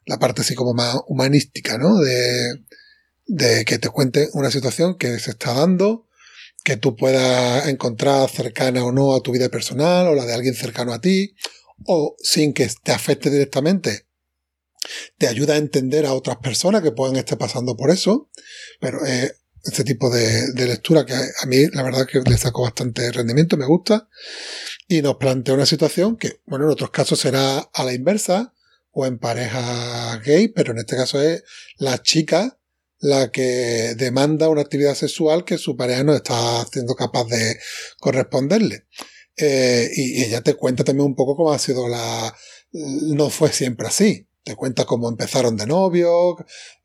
la 0.05 0.19
parte 0.19 0.41
así 0.41 0.55
como 0.55 0.73
más 0.73 0.97
humanística, 1.07 1.77
¿no? 1.77 1.99
De, 1.99 3.65
que 3.65 3.77
te 3.77 3.89
cuente 3.89 4.29
una 4.33 4.49
situación 4.49 4.97
que 4.97 5.19
se 5.19 5.31
está 5.31 5.53
dando, 5.53 6.07
que 6.63 6.77
tú 6.77 6.95
puedas 6.95 7.67
encontrar 7.67 8.29
cercana 8.29 8.85
o 8.85 8.91
no 8.91 9.15
a 9.15 9.21
tu 9.21 9.31
vida 9.33 9.49
personal 9.49 10.07
o 10.07 10.15
la 10.15 10.25
de 10.25 10.33
alguien 10.33 10.53
cercano 10.53 10.93
a 10.93 11.01
ti, 11.01 11.35
o 11.85 12.15
sin 12.19 12.53
que 12.53 12.69
te 12.83 12.93
afecte 12.93 13.29
directamente, 13.29 14.07
te 15.17 15.27
ayuda 15.27 15.55
a 15.55 15.57
entender 15.57 16.05
a 16.05 16.13
otras 16.13 16.37
personas 16.37 16.81
que 16.81 16.91
puedan 16.91 17.17
estar 17.17 17.37
pasando 17.37 17.75
por 17.75 17.89
eso, 17.89 18.29
pero 18.79 19.05
eh, 19.05 19.33
este 19.67 19.83
tipo 19.83 20.09
de, 20.09 20.53
lectura 20.55 21.05
que 21.05 21.13
a 21.13 21.45
mí 21.45 21.67
la 21.73 21.83
verdad 21.83 22.07
que 22.07 22.19
le 22.19 22.37
saco 22.37 22.63
bastante 22.63 23.11
rendimiento, 23.11 23.57
me 23.57 23.65
gusta, 23.65 24.07
y 24.87 25.01
nos 25.01 25.17
plantea 25.17 25.53
una 25.53 25.65
situación 25.65 26.17
que, 26.17 26.41
bueno, 26.45 26.65
en 26.65 26.71
otros 26.71 26.91
casos 26.91 27.19
será 27.19 27.59
a 27.59 27.83
la 27.83 27.93
inversa, 27.93 28.53
o 28.91 29.05
en 29.05 29.19
pareja 29.19 30.17
gay, 30.25 30.47
pero 30.47 30.71
en 30.71 30.79
este 30.79 30.95
caso 30.95 31.21
es 31.21 31.43
la 31.77 32.01
chica 32.01 32.57
la 32.99 33.29
que 33.31 33.93
demanda 33.95 34.49
una 34.49 34.61
actividad 34.61 34.95
sexual 34.95 35.45
que 35.45 35.59
su 35.59 35.77
pareja 35.77 36.03
no 36.03 36.15
está 36.15 36.65
siendo 36.71 36.95
capaz 36.95 37.25
de 37.25 37.59
corresponderle. 37.99 38.87
Eh, 39.35 39.87
y 39.93 40.23
ella 40.23 40.41
te 40.41 40.55
cuenta 40.55 40.83
también 40.83 41.05
un 41.05 41.15
poco 41.15 41.35
cómo 41.35 41.51
ha 41.51 41.59
sido 41.59 41.87
la... 41.87 42.35
No 42.71 43.29
fue 43.29 43.51
siempre 43.51 43.87
así. 43.87 44.27
Te 44.43 44.55
cuenta 44.55 44.85
cómo 44.85 45.09
empezaron 45.09 45.57
de 45.57 45.67
novio, 45.67 46.37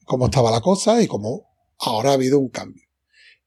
cómo 0.05 0.27
estaba 0.27 0.51
la 0.51 0.61
cosa 0.61 1.03
y 1.03 1.07
cómo 1.07 1.52
ahora 1.79 2.11
ha 2.11 2.15
habido 2.15 2.39
un 2.39 2.49
cambio. 2.49 2.85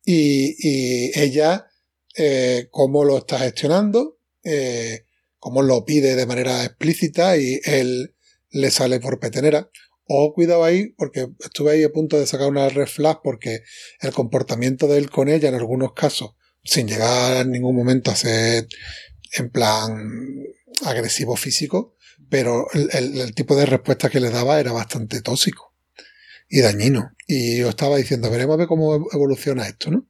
Y, 0.03 1.19
ella, 1.19 1.67
eh, 2.15 2.67
cómo 2.71 3.03
lo 3.03 3.17
está 3.17 3.39
gestionando, 3.39 4.19
eh, 4.43 5.05
cómo 5.39 5.63
lo 5.63 5.83
pide 5.83 6.15
de 6.15 6.25
manera 6.25 6.63
explícita 6.63 7.37
y 7.37 7.59
él 7.63 8.15
le 8.49 8.71
sale 8.71 8.99
por 8.99 9.19
petenera. 9.19 9.69
O 10.07 10.33
cuidado 10.33 10.63
ahí, 10.63 10.89
porque 10.97 11.29
estuve 11.39 11.71
ahí 11.71 11.83
a 11.83 11.91
punto 11.91 12.19
de 12.19 12.27
sacar 12.27 12.47
una 12.47 12.69
red 12.69 12.85
flag 12.85 13.21
porque 13.23 13.61
el 14.01 14.13
comportamiento 14.13 14.87
de 14.87 14.99
él 14.99 15.09
con 15.09 15.29
ella 15.29 15.49
en 15.49 15.55
algunos 15.55 15.93
casos, 15.93 16.35
sin 16.63 16.87
llegar 16.87 17.37
en 17.37 17.51
ningún 17.51 17.75
momento 17.75 18.11
a 18.11 18.15
ser 18.15 18.67
en 19.33 19.49
plan 19.49 20.43
agresivo 20.83 21.35
físico, 21.35 21.95
pero 22.29 22.67
el 22.73 23.33
tipo 23.33 23.55
de 23.55 23.65
respuesta 23.65 24.09
que 24.09 24.19
le 24.19 24.29
daba 24.29 24.59
era 24.59 24.71
bastante 24.71 25.21
tóxico 25.21 25.74
y 26.49 26.61
dañino. 26.61 27.11
Y 27.27 27.57
yo 27.59 27.69
estaba 27.69 27.97
diciendo, 27.97 28.29
veremos 28.29 28.53
a 28.55 28.57
ver 28.57 28.67
cómo 28.67 29.07
evoluciona 29.11 29.67
esto, 29.67 29.91
¿no? 29.91 30.07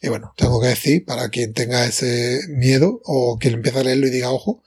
Y 0.00 0.08
bueno, 0.08 0.32
tengo 0.36 0.60
que 0.60 0.68
decir, 0.68 1.04
para 1.04 1.28
quien 1.28 1.52
tenga 1.52 1.84
ese 1.84 2.40
miedo 2.50 3.00
o 3.04 3.36
quien 3.38 3.54
empiece 3.54 3.80
a 3.80 3.84
leerlo 3.84 4.06
y 4.06 4.10
diga, 4.10 4.30
ojo, 4.30 4.62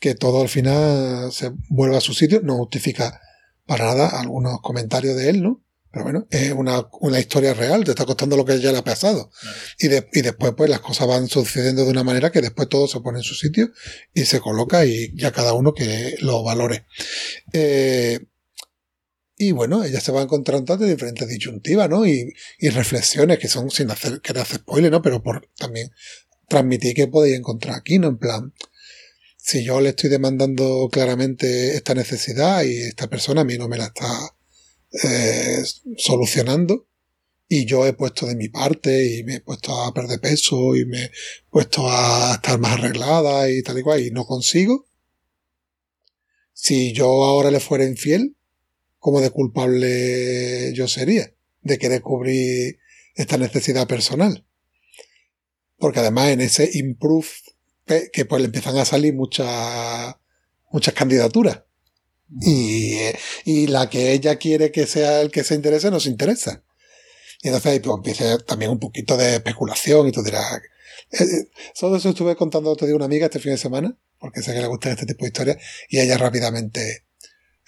que 0.00 0.14
todo 0.14 0.42
al 0.42 0.48
final 0.48 1.32
se 1.32 1.50
vuelva 1.68 1.98
a 1.98 2.00
su 2.02 2.14
sitio, 2.14 2.40
no 2.44 2.56
justifica 2.56 3.20
para 3.64 3.86
nada 3.86 4.08
algunos 4.20 4.60
comentarios 4.60 5.16
de 5.16 5.30
él, 5.30 5.42
¿no? 5.42 5.62
Pero 5.90 6.04
bueno, 6.04 6.26
es 6.30 6.52
una, 6.52 6.86
una 7.00 7.18
historia 7.18 7.54
real, 7.54 7.82
te 7.82 7.90
está 7.92 8.04
costando 8.04 8.36
lo 8.36 8.44
que 8.44 8.60
ya 8.60 8.70
le 8.70 8.78
ha 8.78 8.84
pasado. 8.84 9.30
Y, 9.78 9.88
de- 9.88 10.06
y 10.12 10.20
después, 10.20 10.52
pues 10.56 10.68
las 10.70 10.80
cosas 10.80 11.08
van 11.08 11.26
sucediendo 11.26 11.84
de 11.84 11.90
una 11.90 12.04
manera 12.04 12.30
que 12.30 12.42
después 12.42 12.68
todo 12.68 12.86
se 12.86 13.00
pone 13.00 13.18
en 13.18 13.24
su 13.24 13.34
sitio 13.34 13.70
y 14.12 14.26
se 14.26 14.40
coloca 14.40 14.84
y 14.84 15.12
ya 15.16 15.32
cada 15.32 15.54
uno 15.54 15.72
que 15.72 16.16
lo 16.20 16.42
valore. 16.44 16.84
Eh, 17.52 18.20
y 19.36 19.52
bueno, 19.52 19.84
ella 19.84 20.00
se 20.00 20.12
va 20.12 20.22
encontrando 20.22 20.76
de 20.76 20.90
diferentes 20.90 21.28
disyuntivas, 21.28 21.90
¿no? 21.90 22.06
Y, 22.06 22.32
y 22.58 22.68
reflexiones 22.70 23.38
que 23.38 23.48
son 23.48 23.70
sin 23.70 23.90
hacer, 23.90 24.20
querer 24.20 24.42
hacer 24.42 24.60
spoiler, 24.60 24.90
¿no? 24.90 25.02
Pero 25.02 25.22
por 25.22 25.48
también 25.58 25.90
transmitir 26.48 26.94
que 26.94 27.08
podéis 27.08 27.36
encontrar 27.36 27.76
aquí, 27.76 27.98
¿no? 27.98 28.08
En 28.08 28.18
plan, 28.18 28.54
si 29.36 29.62
yo 29.62 29.80
le 29.80 29.90
estoy 29.90 30.10
demandando 30.10 30.88
claramente 30.90 31.76
esta 31.76 31.94
necesidad 31.94 32.64
y 32.64 32.78
esta 32.78 33.08
persona 33.08 33.42
a 33.42 33.44
mí 33.44 33.58
no 33.58 33.68
me 33.68 33.76
la 33.76 33.86
está 33.86 34.36
eh, 35.04 35.62
solucionando 35.98 36.88
y 37.48 37.66
yo 37.66 37.86
he 37.86 37.92
puesto 37.92 38.26
de 38.26 38.34
mi 38.34 38.48
parte 38.48 39.18
y 39.18 39.22
me 39.22 39.36
he 39.36 39.40
puesto 39.40 39.72
a 39.82 39.92
perder 39.92 40.20
peso 40.20 40.74
y 40.74 40.84
me 40.86 41.04
he 41.04 41.10
puesto 41.50 41.88
a 41.88 42.34
estar 42.34 42.58
más 42.58 42.72
arreglada 42.72 43.50
y 43.50 43.62
tal 43.62 43.78
y 43.78 43.82
cual 43.82 44.00
y 44.00 44.10
no 44.10 44.24
consigo, 44.24 44.88
si 46.52 46.92
yo 46.92 47.06
ahora 47.24 47.50
le 47.50 47.60
fuera 47.60 47.84
infiel, 47.84 48.35
¿cómo 49.06 49.20
de 49.20 49.30
culpable 49.30 50.72
yo 50.72 50.88
sería 50.88 51.32
de 51.62 51.78
querer 51.78 52.02
cubrir 52.02 52.80
esta 53.14 53.36
necesidad 53.36 53.86
personal? 53.86 54.44
Porque 55.78 56.00
además 56.00 56.30
en 56.30 56.40
ese 56.40 56.68
improve 56.74 57.28
que 58.12 58.24
pues 58.24 58.40
le 58.42 58.46
empiezan 58.46 58.76
a 58.78 58.84
salir 58.84 59.14
muchas 59.14 60.16
muchas 60.72 60.92
candidaturas. 60.92 61.62
Y, 62.40 62.94
eh, 62.94 63.16
y 63.44 63.68
la 63.68 63.88
que 63.88 64.10
ella 64.10 64.38
quiere 64.38 64.72
que 64.72 64.88
sea 64.88 65.20
el 65.20 65.30
que 65.30 65.44
se 65.44 65.54
interese 65.54 65.88
no 65.92 66.00
se 66.00 66.08
interesa. 66.08 66.64
Y 67.44 67.46
entonces 67.46 67.70
ahí 67.74 67.78
pues, 67.78 67.94
empieza 67.94 68.38
también 68.38 68.72
un 68.72 68.80
poquito 68.80 69.16
de 69.16 69.36
especulación 69.36 70.08
y 70.08 70.10
tú 70.10 70.24
dirás... 70.24 70.52
eh, 71.12 71.22
eh, 71.22 71.48
Todo 71.78 71.94
eso 71.96 72.08
estuve 72.08 72.34
contando 72.34 72.72
otro 72.72 72.88
día 72.88 72.96
una 72.96 73.04
amiga 73.04 73.26
este 73.26 73.38
fin 73.38 73.52
de 73.52 73.58
semana, 73.58 73.96
porque 74.18 74.42
sé 74.42 74.52
que 74.52 74.62
le 74.62 74.66
gustan 74.66 74.94
este 74.94 75.06
tipo 75.06 75.24
de 75.24 75.28
historias, 75.28 75.58
y 75.88 76.00
ella 76.00 76.18
rápidamente... 76.18 77.04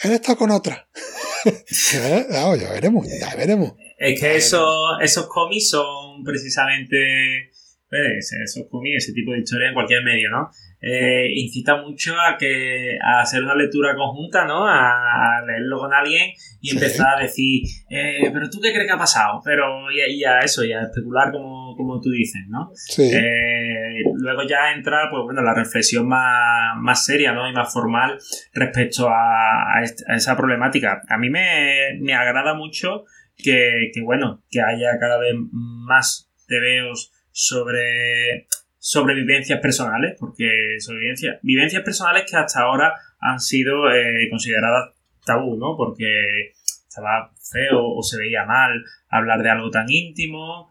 Él 0.00 0.12
está 0.12 0.34
con 0.34 0.50
otra. 0.50 0.88
Eh, 1.94 2.26
ya 2.30 2.70
veremos, 2.72 3.06
ya 3.20 3.34
veremos. 3.36 3.72
Es 3.98 4.20
que 4.20 4.36
eso, 4.36 4.98
esos 5.00 5.26
cómics 5.28 5.70
son 5.70 6.22
precisamente 6.24 7.50
pues, 7.90 8.32
esos 8.44 8.66
cómics, 8.70 9.04
ese 9.04 9.12
tipo 9.14 9.32
de 9.32 9.38
historia 9.38 9.68
en 9.68 9.74
cualquier 9.74 10.02
medio, 10.04 10.28
¿no? 10.30 10.50
Eh, 10.80 11.32
incita 11.34 11.76
mucho 11.82 12.14
a 12.20 12.36
que 12.38 12.98
a 13.02 13.22
hacer 13.22 13.42
una 13.42 13.54
lectura 13.54 13.96
conjunta, 13.96 14.44
¿no? 14.44 14.66
A, 14.68 15.38
a 15.38 15.46
leerlo 15.46 15.78
con 15.78 15.92
alguien 15.94 16.30
y 16.60 16.68
Sí. 16.70 16.76
empezar 16.76 17.16
a 17.18 17.22
decir, 17.22 17.62
eh, 17.90 18.30
pero 18.32 18.48
tú 18.50 18.60
qué 18.60 18.72
crees 18.72 18.86
que 18.86 18.92
ha 18.92 18.98
pasado, 18.98 19.40
pero 19.44 19.90
y, 19.90 20.00
a- 20.02 20.08
y 20.08 20.22
a 20.24 20.40
eso, 20.40 20.64
y 20.64 20.72
a 20.72 20.82
especular 20.82 21.32
como, 21.32 21.57
como 21.78 21.98
tú 22.02 22.10
dices, 22.10 22.42
¿no? 22.48 22.70
Sí. 22.74 23.10
Eh, 23.10 24.02
luego 24.20 24.42
ya 24.42 24.72
entra, 24.74 25.08
pues 25.10 25.22
bueno, 25.24 25.40
la 25.40 25.54
reflexión 25.54 26.06
más, 26.06 26.76
más 26.76 27.06
seria, 27.06 27.32
¿no? 27.32 27.48
Y 27.48 27.54
más 27.54 27.72
formal 27.72 28.18
respecto 28.52 29.08
a, 29.08 29.78
a 29.78 30.14
esa 30.16 30.36
problemática. 30.36 31.00
A 31.08 31.16
mí 31.16 31.30
me, 31.30 31.98
me 32.00 32.12
agrada 32.12 32.52
mucho 32.52 33.04
que, 33.36 33.90
que, 33.94 34.02
bueno, 34.02 34.42
que 34.50 34.60
haya 34.60 34.98
cada 34.98 35.18
vez 35.18 35.32
más 35.52 36.30
tebeos 36.46 37.12
sobre, 37.30 38.48
sobre 38.78 39.14
vivencias 39.14 39.60
personales, 39.60 40.16
porque 40.18 40.76
son 40.80 40.96
vivencias, 41.42 41.82
personales 41.84 42.24
que 42.28 42.36
hasta 42.36 42.60
ahora 42.60 42.94
han 43.20 43.40
sido 43.40 43.90
eh, 43.90 44.28
consideradas 44.28 44.90
tabú, 45.24 45.56
¿no? 45.56 45.76
Porque 45.76 46.52
estaba 46.88 47.32
feo 47.52 47.84
o 47.84 48.02
se 48.02 48.18
veía 48.18 48.44
mal 48.44 48.84
hablar 49.08 49.42
de 49.42 49.50
algo 49.50 49.70
tan 49.70 49.86
íntimo 49.88 50.70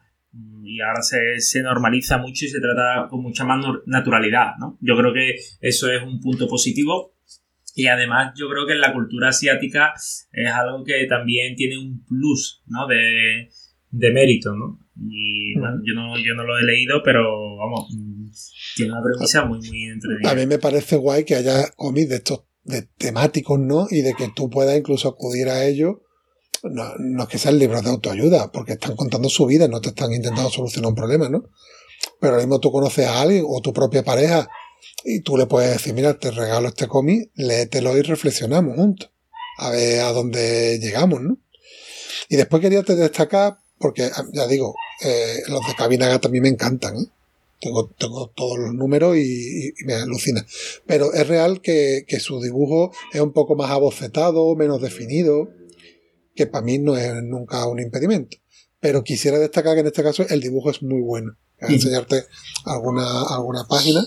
y 0.64 0.82
ahora 0.82 1.02
se, 1.02 1.40
se 1.40 1.62
normaliza 1.62 2.18
mucho 2.18 2.46
y 2.46 2.50
se 2.50 2.60
trata 2.60 3.08
con 3.10 3.22
mucha 3.22 3.46
más 3.46 3.64
naturalidad, 3.86 4.58
¿no? 4.60 4.78
Yo 4.82 4.96
creo 4.98 5.14
que 5.14 5.36
eso 5.62 5.92
es 5.92 6.04
un 6.04 6.20
punto 6.20 6.48
positivo 6.48 7.16
y 7.76 7.88
además 7.88 8.34
yo 8.36 8.50
creo 8.50 8.66
que 8.66 8.74
en 8.74 8.82
la 8.82 8.94
cultura 8.94 9.30
asiática 9.30 9.94
es 10.32 10.52
algo 10.52 10.84
que 10.84 11.06
también 11.08 11.56
tiene 11.56 11.78
un 11.78 12.04
plus, 12.06 12.64
¿no? 12.68 12.88
De, 12.88 13.50
de 13.92 14.12
mérito, 14.12 14.56
¿no? 14.56 14.80
Y 15.10 15.58
bueno, 15.60 15.80
yo 15.84 15.94
no, 15.94 16.18
yo 16.18 16.34
no 16.34 16.44
lo 16.44 16.58
he 16.58 16.64
leído, 16.64 17.02
pero 17.04 17.58
vamos, 17.58 17.88
mm, 17.96 18.30
tiene 18.76 18.92
una 18.92 19.04
premisa 19.04 19.46
muy, 19.46 19.60
muy 19.60 19.84
entretenida. 19.84 20.32
A 20.32 20.36
mí 20.36 20.48
me 20.48 20.58
parece 20.58 20.96
guay 20.96 21.24
que 21.24 21.36
haya 21.36 21.70
cómics 21.76 22.10
de 22.10 22.16
estos 22.16 22.46
de 22.64 22.82
temáticos, 22.98 23.60
¿no? 23.60 23.88
Y 23.90 24.02
de 24.02 24.14
que 24.14 24.30
tú 24.36 24.50
puedas 24.50 24.78
incluso 24.78 25.08
acudir 25.08 25.48
a 25.48 25.66
ellos. 25.66 25.98
No, 26.64 26.94
no 26.98 27.24
es 27.24 27.30
que 27.30 27.38
sean 27.38 27.60
libros 27.60 27.84
de 27.84 27.90
autoayuda, 27.92 28.52
porque 28.52 28.74
están 28.74 28.96
contando 28.96 29.30
su 29.30 29.46
vida, 29.46 29.68
no 29.68 29.80
te 29.80 29.90
están 29.90 30.12
intentando 30.12 30.50
solucionar 30.50 30.90
un 30.90 30.96
problema, 30.96 31.30
¿no? 31.30 31.50
Pero 32.20 32.34
ahora 32.34 32.44
mismo 32.46 32.60
tú 32.60 32.72
conoces 32.72 33.06
a 33.08 33.22
alguien 33.22 33.46
o 33.48 33.62
tu 33.62 33.74
propia 33.74 34.04
pareja 34.04 34.50
y 35.04 35.22
tú 35.22 35.38
le 35.38 35.46
puedes 35.46 35.72
decir, 35.72 35.94
mira, 35.94 36.18
te 36.18 36.32
regalo 36.32 36.68
este 36.68 36.88
cómic, 36.88 37.30
léetelo 37.36 37.96
y 37.98 38.02
reflexionamos 38.02 38.76
juntos. 38.76 39.10
A 39.60 39.70
ver 39.72 40.02
a 40.02 40.12
dónde 40.12 40.80
llegamos, 40.80 41.22
¿no? 41.22 41.38
Y 42.30 42.36
después 42.36 42.62
quería 42.62 42.84
te 42.84 42.96
destacar, 42.96 43.58
porque 43.78 44.10
ya 44.34 44.48
digo, 44.48 44.76
eh, 45.04 45.38
los 45.48 45.62
de 45.68 45.76
Cabinaga 45.76 46.20
también 46.20 46.44
me 46.44 46.50
encantan, 46.50 46.96
¿eh? 46.98 47.06
Tengo, 47.60 47.88
tengo 47.98 48.30
todos 48.36 48.60
los 48.60 48.74
números 48.76 49.18
y, 49.18 49.22
y- 49.22 49.68
y 49.80 49.86
me 49.86 49.94
alucina. 49.96 50.46
Pero 50.86 51.12
es 51.14 51.28
real 51.28 51.60
que, 51.62 52.06
que 52.08 52.20
su 52.20 52.40
dibujo 52.42 52.92
es 53.14 53.20
un 53.22 53.32
poco 53.34 53.56
más 53.56 53.72
abocetado, 53.72 54.56
menos 54.56 54.80
definido, 54.82 55.50
que 56.38 56.48
para 56.48 56.64
mí 56.64 56.78
no 56.78 56.96
es 56.96 57.12
nunca 57.24 57.68
un 57.68 57.80
impedimento. 57.80 58.38
Pero 58.80 59.04
quisiera 59.04 59.40
destacar 59.40 59.74
que 59.74 59.82
en 59.82 59.88
este 59.88 60.04
caso 60.04 60.24
el 60.30 60.40
dibujo 60.40 60.70
es 60.70 60.82
muy 60.84 61.02
bueno. 61.02 61.36
Voy 61.60 61.72
a 61.72 61.74
enseñarte 61.74 62.24
alguna, 62.66 63.24
alguna 63.24 63.68
página. 63.68 64.06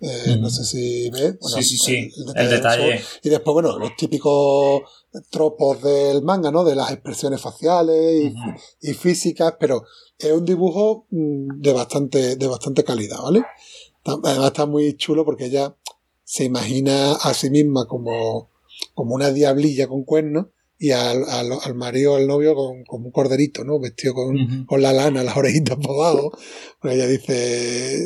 Eh, 0.00 0.36
No 0.38 0.48
sé 0.48 0.64
si 0.64 1.10
ves. 1.10 1.38
Bueno, 1.40 1.56
sí, 1.56 1.62
sí, 1.64 1.76
sí, 1.78 2.12
el 2.34 2.38
el 2.44 2.50
detalle. 2.50 3.00
y 3.22 3.28
después, 3.28 3.52
bueno, 3.54 3.78
los 3.78 3.96
típicos 3.96 4.82
tropos 5.30 5.82
del 5.82 6.22
manga, 6.22 6.50
¿no? 6.52 6.64
De 6.64 6.74
las 6.76 6.90
expresiones 6.92 7.40
faciales 7.40 8.32
y, 8.80 8.88
y 8.90 8.94
físicas, 8.94 9.54
pero 9.58 9.84
es 10.18 10.30
un 10.32 10.44
dibujo 10.44 11.06
mm, 11.10 11.60
de 11.60 11.72
bastante, 11.72 12.36
de 12.36 12.46
bastante 12.46 12.84
calidad, 12.84 13.20
¿vale? 13.22 13.42
Además 14.04 14.46
está 14.46 14.66
muy 14.66 14.96
chulo 14.96 15.24
porque 15.24 15.46
ella 15.46 15.74
se 16.22 16.44
imagina 16.44 17.12
a 17.14 17.34
sí 17.34 17.50
misma 17.50 17.86
como, 17.88 18.50
como 18.94 19.14
una 19.14 19.30
diablilla 19.32 19.88
con 19.88 20.04
cuernos 20.04 20.46
y 20.78 20.90
al, 20.90 21.24
al, 21.28 21.52
al 21.62 21.74
marido, 21.74 22.16
al 22.16 22.26
novio, 22.26 22.54
con, 22.54 22.84
como 22.84 23.06
un 23.06 23.12
corderito, 23.12 23.64
¿no? 23.64 23.80
Vestido 23.80 24.14
con, 24.14 24.66
con 24.66 24.82
la 24.82 24.92
lana, 24.92 25.24
las 25.24 25.36
orejitas 25.36 25.76
por 25.78 25.96
abajo. 25.96 26.36
Porque 26.80 26.96
ella 26.96 27.06
dice, 27.06 27.98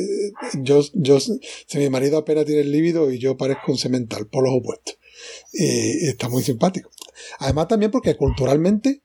yo, 0.61 0.81
yo, 0.93 1.19
si 1.19 1.77
mi 1.77 1.89
marido 1.89 2.17
apenas 2.17 2.45
tiene 2.45 2.61
el 2.61 2.71
líbido 2.71 3.11
y 3.11 3.19
yo 3.19 3.37
parezco 3.37 3.71
un 3.71 3.77
semental, 3.77 4.27
por 4.27 4.43
los 4.43 4.53
opuestos. 4.53 4.97
Y, 5.53 6.05
y 6.05 6.09
está 6.09 6.29
muy 6.29 6.43
simpático. 6.43 6.91
Además 7.39 7.67
también 7.67 7.91
porque 7.91 8.15
culturalmente 8.15 9.03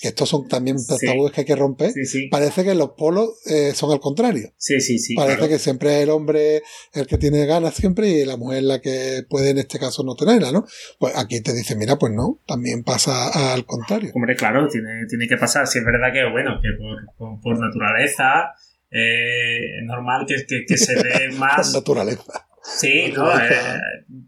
que 0.00 0.08
estos 0.08 0.28
son 0.28 0.48
también 0.48 0.78
Sí. 0.78 1.06
tabúes 1.06 1.32
que 1.32 1.42
hay 1.42 1.46
que 1.46 1.56
romper, 1.56 1.92
Sí, 1.92 2.04
sí. 2.06 2.28
parece 2.28 2.64
que 2.64 2.74
los 2.74 2.90
polos 2.90 3.30
eh, 3.46 3.72
son 3.74 3.90
al 3.92 4.00
contrario. 4.00 4.52
Sí, 4.56 4.80
sí, 4.80 4.98
sí. 4.98 5.14
Parece 5.14 5.36
claro. 5.38 5.50
que 5.52 5.58
siempre 5.58 5.96
es 5.96 6.02
el 6.04 6.10
hombre 6.10 6.62
el 6.94 7.06
que 7.06 7.18
tiene 7.18 7.44
ganas 7.46 7.74
siempre 7.74 8.08
y 8.08 8.24
la 8.24 8.36
mujer 8.36 8.62
la 8.62 8.80
que 8.80 9.22
puede 9.28 9.50
en 9.50 9.58
este 9.58 9.78
caso 9.78 10.02
no 10.02 10.14
tenerla, 10.14 10.52
¿no? 10.52 10.64
Pues 10.98 11.14
aquí 11.16 11.40
te 11.42 11.52
dice, 11.52 11.76
mira, 11.76 11.96
pues 11.98 12.12
no, 12.14 12.40
también 12.46 12.82
pasa 12.84 13.52
al 13.52 13.64
contrario. 13.66 14.10
Hombre, 14.14 14.36
claro, 14.36 14.66
tiene, 14.68 15.06
tiene 15.08 15.26
que 15.28 15.36
pasar. 15.36 15.66
Si 15.66 15.78
es 15.78 15.84
verdad 15.84 16.12
que, 16.12 16.30
bueno, 16.30 16.58
que 16.62 16.68
por, 16.78 17.16
por, 17.16 17.40
por 17.40 17.58
naturaleza 17.60 18.52
eh, 18.90 19.80
es 19.80 19.84
normal 19.86 20.24
que, 20.26 20.36
que, 20.46 20.64
que 20.66 20.76
se 20.76 20.94
dé 20.94 21.28
Por 21.30 21.38
más. 21.38 21.72
naturaleza. 21.74 22.46
Sí, 22.62 23.12
no, 23.16 23.30
eh, 23.40 23.50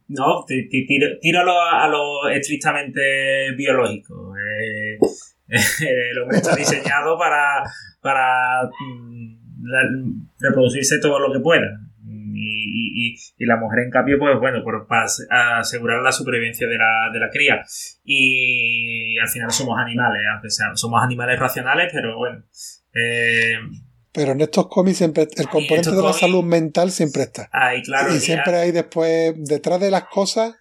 no, 0.09 0.45
ti- 0.47 0.69
ti- 0.69 0.87
tiro, 0.87 1.07
tiro 1.21 1.41
a, 1.41 1.45
lo, 1.45 1.61
a 1.61 1.87
lo 1.89 2.29
estrictamente 2.31 3.01
biológico. 3.57 4.33
Eh, 4.37 4.99
el 6.13 6.19
hombre 6.19 6.39
está 6.39 6.55
diseñado 6.57 7.19
para, 7.19 7.63
para 8.01 8.63
mm, 8.69 10.27
reproducirse 10.39 10.99
todo 11.01 11.19
lo 11.19 11.33
que 11.33 11.41
pueda. 11.41 11.79
Y, 12.35 13.15
y- 13.39 13.47
la 13.47 13.57
mujer, 13.57 13.81
en 13.85 13.91
cambio, 13.91 14.19
pues 14.19 14.39
bueno, 14.41 14.63
por, 14.65 14.87
para 14.87 15.05
ase- 15.05 15.27
asegurar 15.31 16.01
la 16.03 16.13
supervivencia 16.13 16.67
de 16.69 16.79
la, 16.79 17.11
de 17.13 17.19
la 17.21 17.29
cría. 17.31 17.63
Y 18.05 19.19
al 19.19 19.29
final 19.29 19.51
somos 19.51 19.79
animales, 19.79 20.23
aunque 20.33 20.51
sea, 20.51 20.69
somos 20.75 21.03
animales 21.03 21.39
racionales, 21.39 21.91
pero 21.93 22.17
bueno. 22.17 22.45
eh, 22.95 23.55
Pero 24.13 24.33
en 24.33 24.41
estos 24.41 24.69
cómics 24.69 24.99
siempre 24.99 25.29
el 25.37 25.49
componente 25.49 25.91
de 25.91 25.97
la 25.97 26.03
cómics- 26.03 26.21
salud 26.21 26.45
mental 26.45 26.91
siempre 26.91 27.23
está. 27.23 27.49
ahí, 27.53 27.83
claro. 27.83 28.15
y 28.15 28.19
siempre 28.21 28.57
hay 28.57 28.71
después, 28.73 29.35
detrás 29.37 29.81
de 29.81 29.91
las 29.91 30.05
cosas, 30.05 30.55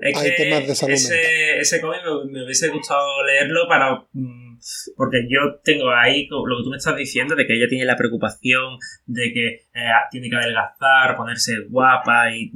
Es 0.00 0.16
Hay 0.16 0.30
que 0.30 0.36
temas 0.44 0.66
de 0.66 0.74
salud 0.74 0.94
ese, 0.94 1.58
ese 1.60 1.80
cómic 1.80 2.00
me, 2.04 2.32
me 2.32 2.44
hubiese 2.44 2.68
gustado 2.68 3.24
leerlo 3.24 3.66
para. 3.68 4.04
mm, 4.12 4.58
Porque 4.96 5.18
yo 5.28 5.60
tengo 5.62 5.90
ahí 5.90 6.26
lo 6.30 6.56
que 6.58 6.64
tú 6.64 6.70
me 6.70 6.76
estás 6.76 6.96
diciendo, 6.96 7.34
de 7.34 7.46
que 7.46 7.54
ella 7.54 7.68
tiene 7.68 7.84
la 7.84 7.96
preocupación 7.96 8.78
de 9.06 9.32
que 9.32 9.46
eh, 9.48 9.90
tiene 10.10 10.28
que 10.28 10.36
adelgazar, 10.36 11.16
ponerse 11.16 11.52
guapa, 11.68 12.34
y, 12.34 12.52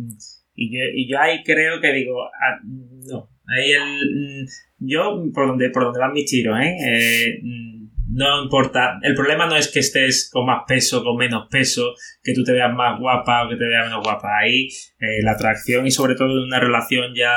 y, 0.55 0.73
yo, 0.73 0.85
y 0.95 1.09
yo 1.11 1.19
ahí 1.21 1.43
creo 1.45 1.81
que 1.81 1.93
digo, 1.93 2.25
ah, 2.25 2.59
no, 2.65 3.29
ahí 3.47 3.71
el. 3.73 4.43
mm, 4.43 4.47
Yo, 4.81 5.23
por 5.33 5.47
donde, 5.47 5.71
por 5.71 5.85
donde 5.85 6.01
van 6.01 6.13
mis 6.13 6.29
tiros, 6.31 6.59
¿eh? 6.61 6.77
Eh, 6.85 7.41
mm, 7.43 7.80
no 8.29 8.43
importa. 8.43 8.99
El 9.03 9.15
problema 9.15 9.47
no 9.47 9.57
es 9.57 9.69
que 9.69 9.81
estés 9.81 10.29
con 10.31 10.45
más 10.45 10.65
peso, 10.67 11.03
con 11.03 11.17
menos 11.17 11.49
peso, 11.51 11.95
que 12.23 12.35
tú 12.35 12.45
te 12.45 12.53
veas 12.53 12.73
más 12.73 13.01
guapa 13.01 13.47
o 13.47 13.49
que 13.49 13.57
te 13.57 13.67
veas 13.67 13.87
menos 13.87 14.05
guapa. 14.05 14.29
Ahí 14.39 14.69
eh, 14.99 15.23
la 15.23 15.33
atracción 15.33 15.87
y 15.87 15.91
sobre 15.91 16.15
todo 16.15 16.45
una 16.45 16.61
relación 16.61 17.15
ya, 17.17 17.33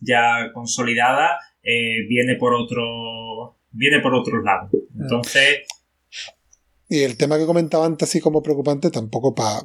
ya 0.00 0.52
consolidada 0.54 1.38
eh, 1.62 2.06
viene 2.08 2.36
por 2.36 2.54
otro 2.54 3.58
viene 3.72 4.00
por 4.00 4.14
otros 4.14 4.42
lados. 4.44 4.70
Entonces, 4.98 5.60
y 6.88 7.02
el 7.02 7.16
tema 7.16 7.38
que 7.38 7.46
comentaba 7.46 7.86
antes 7.86 8.08
así 8.08 8.20
como 8.20 8.42
preocupante, 8.42 8.90
tampoco 8.90 9.34
para, 9.34 9.60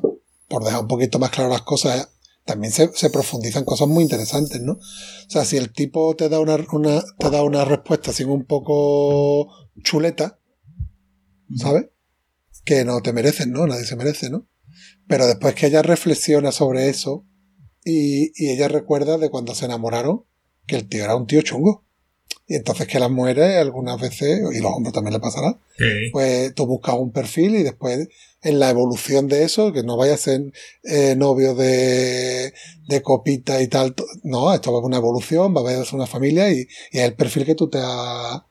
por 0.47 0.63
dejar 0.63 0.82
un 0.82 0.88
poquito 0.88 1.19
más 1.19 1.32
claro 1.32 1.49
las 1.49 1.62
cosas, 1.62 2.12
también 2.43 2.71
se, 2.71 2.91
se 2.93 3.10
profundizan 3.10 3.65
cosas 3.65 3.88
muy 3.88 4.04
interesantes, 4.04 4.62
¿no? 4.62 4.73
O 4.73 5.30
sea, 5.30 5.45
si 5.45 5.58
el 5.58 5.71
tipo 5.73 6.15
te 6.15 6.30
da 6.30 6.39
una, 6.39 6.58
una, 6.71 7.01
te 7.17 7.30
da 7.32 7.43
una 7.43 7.65
respuesta 7.65 8.12
así 8.12 8.23
un 8.23 8.45
poco 8.45 9.49
chuleta, 9.82 10.39
¿sabes? 11.58 11.88
Que 12.63 12.86
no 12.86 13.01
te 13.01 13.13
merecen, 13.13 13.51
¿no? 13.51 13.67
Nadie 13.67 13.86
se 13.86 13.95
merece, 13.95 14.29
¿no? 14.29 14.47
Pero 15.08 15.27
después 15.27 15.55
que 15.55 15.67
ella 15.67 15.81
reflexiona 15.81 16.51
sobre 16.51 16.89
eso 16.89 17.25
y, 17.84 18.31
y 18.36 18.51
ella 18.51 18.67
recuerda 18.67 19.17
de 19.17 19.29
cuando 19.29 19.55
se 19.55 19.65
enamoraron 19.65 20.25
que 20.65 20.75
el 20.75 20.88
tío 20.88 21.03
era 21.03 21.15
un 21.15 21.27
tío 21.27 21.41
chungo. 21.41 21.86
Y 22.47 22.55
entonces 22.55 22.88
que 22.88 22.99
las 22.99 23.10
mujeres 23.10 23.58
algunas 23.58 23.99
veces, 23.99 24.39
y 24.53 24.60
los 24.60 24.71
hombres 24.71 24.93
también 24.93 25.13
le 25.13 25.19
pasará, 25.19 25.60
sí, 25.77 26.12
pues 26.12 26.53
tú 26.53 26.67
buscas 26.67 26.95
un 26.95 27.12
perfil 27.12 27.55
y 27.55 27.63
después 27.63 28.08
en 28.43 28.60
la 28.60 28.69
evolución 28.69 29.27
de 29.27 29.43
eso, 29.43 29.73
que 29.73 29.81
no 29.81 29.97
vaya 29.97 30.13
a 30.13 30.17
ser 30.17 30.53
eh, 30.84 31.15
novio 31.17 31.55
de, 31.55 32.53
de 32.88 33.01
copita 33.01 33.60
y 33.63 33.67
tal, 33.67 33.95
no, 34.23 34.53
esto 34.53 34.71
va 34.71 34.77
a 34.77 34.81
ser 34.81 34.86
una 34.86 34.97
evolución, 34.97 35.55
va 35.55 35.62
a 35.62 35.63
haber 35.63 35.88
una 35.93 36.05
familia 36.05 36.51
y, 36.51 36.67
y 36.91 36.99
es 36.99 37.05
el 37.05 37.15
perfil 37.15 37.45
que 37.45 37.55
tú 37.55 37.67
te 37.67 37.79
has, 37.81 38.41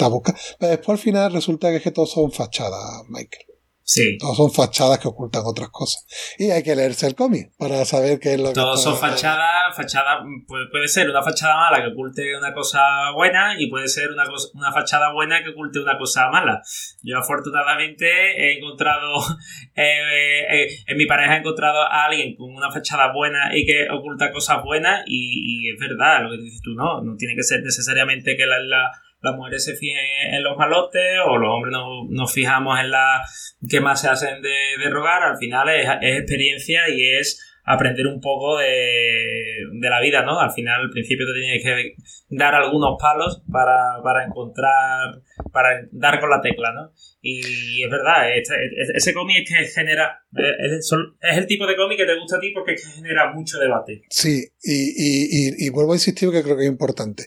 te 0.00 0.04
has 0.06 0.10
buscado. 0.10 0.38
Pero 0.58 0.70
después 0.70 0.98
al 0.98 1.02
final 1.04 1.32
resulta 1.32 1.70
que 1.70 1.76
es 1.76 1.82
que 1.82 1.90
todos 1.92 2.10
son 2.12 2.32
fachadas, 2.32 3.04
Michael. 3.08 3.44
sí. 3.82 4.16
Todos 4.18 4.36
son 4.36 4.52
fachadas 4.52 4.98
que 5.00 5.08
ocultan 5.08 5.42
otras 5.44 5.68
cosas. 5.70 6.06
Y 6.38 6.50
hay 6.50 6.62
que 6.62 6.76
leerse 6.76 7.06
el 7.08 7.14
cómic 7.16 7.50
para 7.58 7.84
saber 7.84 8.20
qué 8.20 8.34
es 8.34 8.40
lo 8.40 8.48
que 8.48 8.54
Todos 8.54 8.78
está- 8.78 8.90
son 8.92 9.00
fachadas, 9.00 9.74
fachada 9.76 10.22
puede, 10.46 10.66
puede 10.70 10.86
ser 10.86 11.10
una 11.10 11.22
fachada 11.22 11.56
mala 11.56 11.82
que 11.82 11.90
oculte 11.92 12.36
una 12.36 12.52
cosa 12.54 12.80
buena 13.14 13.54
y 13.60 13.68
puede 13.68 13.88
ser 13.88 14.10
una, 14.12 14.24
cosa- 14.26 14.48
una 14.54 14.72
fachada 14.72 15.12
buena 15.12 15.42
que 15.42 15.50
oculte 15.50 15.80
una 15.80 15.98
cosa 15.98 16.28
mala. 16.30 16.62
Yo 17.02 17.18
afortunadamente 17.18 18.06
he 18.06 18.58
encontrado, 18.58 19.14
eh, 19.74 20.40
eh, 20.50 20.68
en 20.86 20.96
mi 20.96 21.06
pareja 21.06 21.34
he 21.36 21.38
encontrado 21.40 21.80
a 21.82 22.04
alguien 22.06 22.36
con 22.36 22.54
una 22.54 22.70
fachada 22.70 23.12
buena 23.12 23.50
y 23.56 23.66
que 23.66 23.88
oculta 23.90 24.30
cosas 24.32 24.62
buenas 24.64 25.02
y, 25.06 25.66
y 25.66 25.72
es 25.72 25.80
verdad 25.80 26.22
lo 26.22 26.30
que 26.30 26.38
dices 26.42 26.60
tú, 26.62 26.74
no, 26.74 27.00
no 27.02 27.16
tiene 27.16 27.34
que 27.34 27.42
ser 27.42 27.60
necesariamente 27.62 28.36
que 28.36 28.46
la- 28.46 28.60
la- 28.60 28.90
las 29.22 29.34
mujeres 29.36 29.64
se 29.64 29.76
fijen 29.76 29.98
en 30.32 30.42
los 30.42 30.56
malotes 30.56 31.18
o 31.26 31.36
los 31.38 31.48
hombres 31.50 31.72
no- 31.72 32.06
nos 32.08 32.32
fijamos 32.32 32.78
en 32.80 32.90
la 32.90 33.22
que 33.68 33.80
más 33.80 34.00
se 34.00 34.08
hacen 34.08 34.40
de, 34.42 34.90
rogar, 34.90 35.22
al 35.22 35.36
final 35.38 35.68
es, 35.68 35.86
experiencia 36.18 36.88
y 36.88 37.16
es 37.18 37.46
aprender 37.64 38.06
un 38.06 38.20
poco 38.20 38.58
de, 38.58 38.66
de 39.80 39.90
la 39.90 40.00
vida, 40.00 40.22
¿no? 40.24 40.40
Al 40.40 40.50
final, 40.50 40.80
al 40.80 40.90
principio 40.90 41.26
te 41.26 41.40
tienes 41.40 41.62
que 41.62 41.94
dar 42.30 42.54
algunos 42.54 42.96
palos 43.00 43.42
para, 43.52 44.02
para 44.02 44.24
encontrar, 44.24 45.20
para 45.52 45.82
dar 45.92 46.18
con 46.20 46.30
la 46.30 46.40
tecla, 46.40 46.72
¿no? 46.72 46.92
Y 47.20 47.82
es 47.84 47.90
verdad, 47.90 48.34
este- 48.36 48.54
este- 48.78 48.96
ese 48.96 49.12
cómic 49.14 49.46
es 49.46 49.74
que 49.74 49.80
genera, 49.80 50.20
es 50.34 50.92
el 51.36 51.46
tipo 51.46 51.66
de 51.66 51.76
cómic 51.76 51.98
que 51.98 52.06
te 52.06 52.18
gusta 52.18 52.38
a 52.38 52.40
ti 52.40 52.50
porque 52.54 52.72
es 52.72 52.84
que 52.84 52.92
genera 52.92 53.32
mucho 53.32 53.58
debate. 53.58 54.02
Sí, 54.08 54.42
y, 54.62 54.72
y, 54.72 55.28
y, 55.30 55.66
y 55.66 55.70
vuelvo 55.70 55.92
a 55.92 55.96
insistir 55.96 56.30
que 56.30 56.42
creo 56.42 56.56
que 56.56 56.64
es 56.64 56.70
importante. 56.70 57.26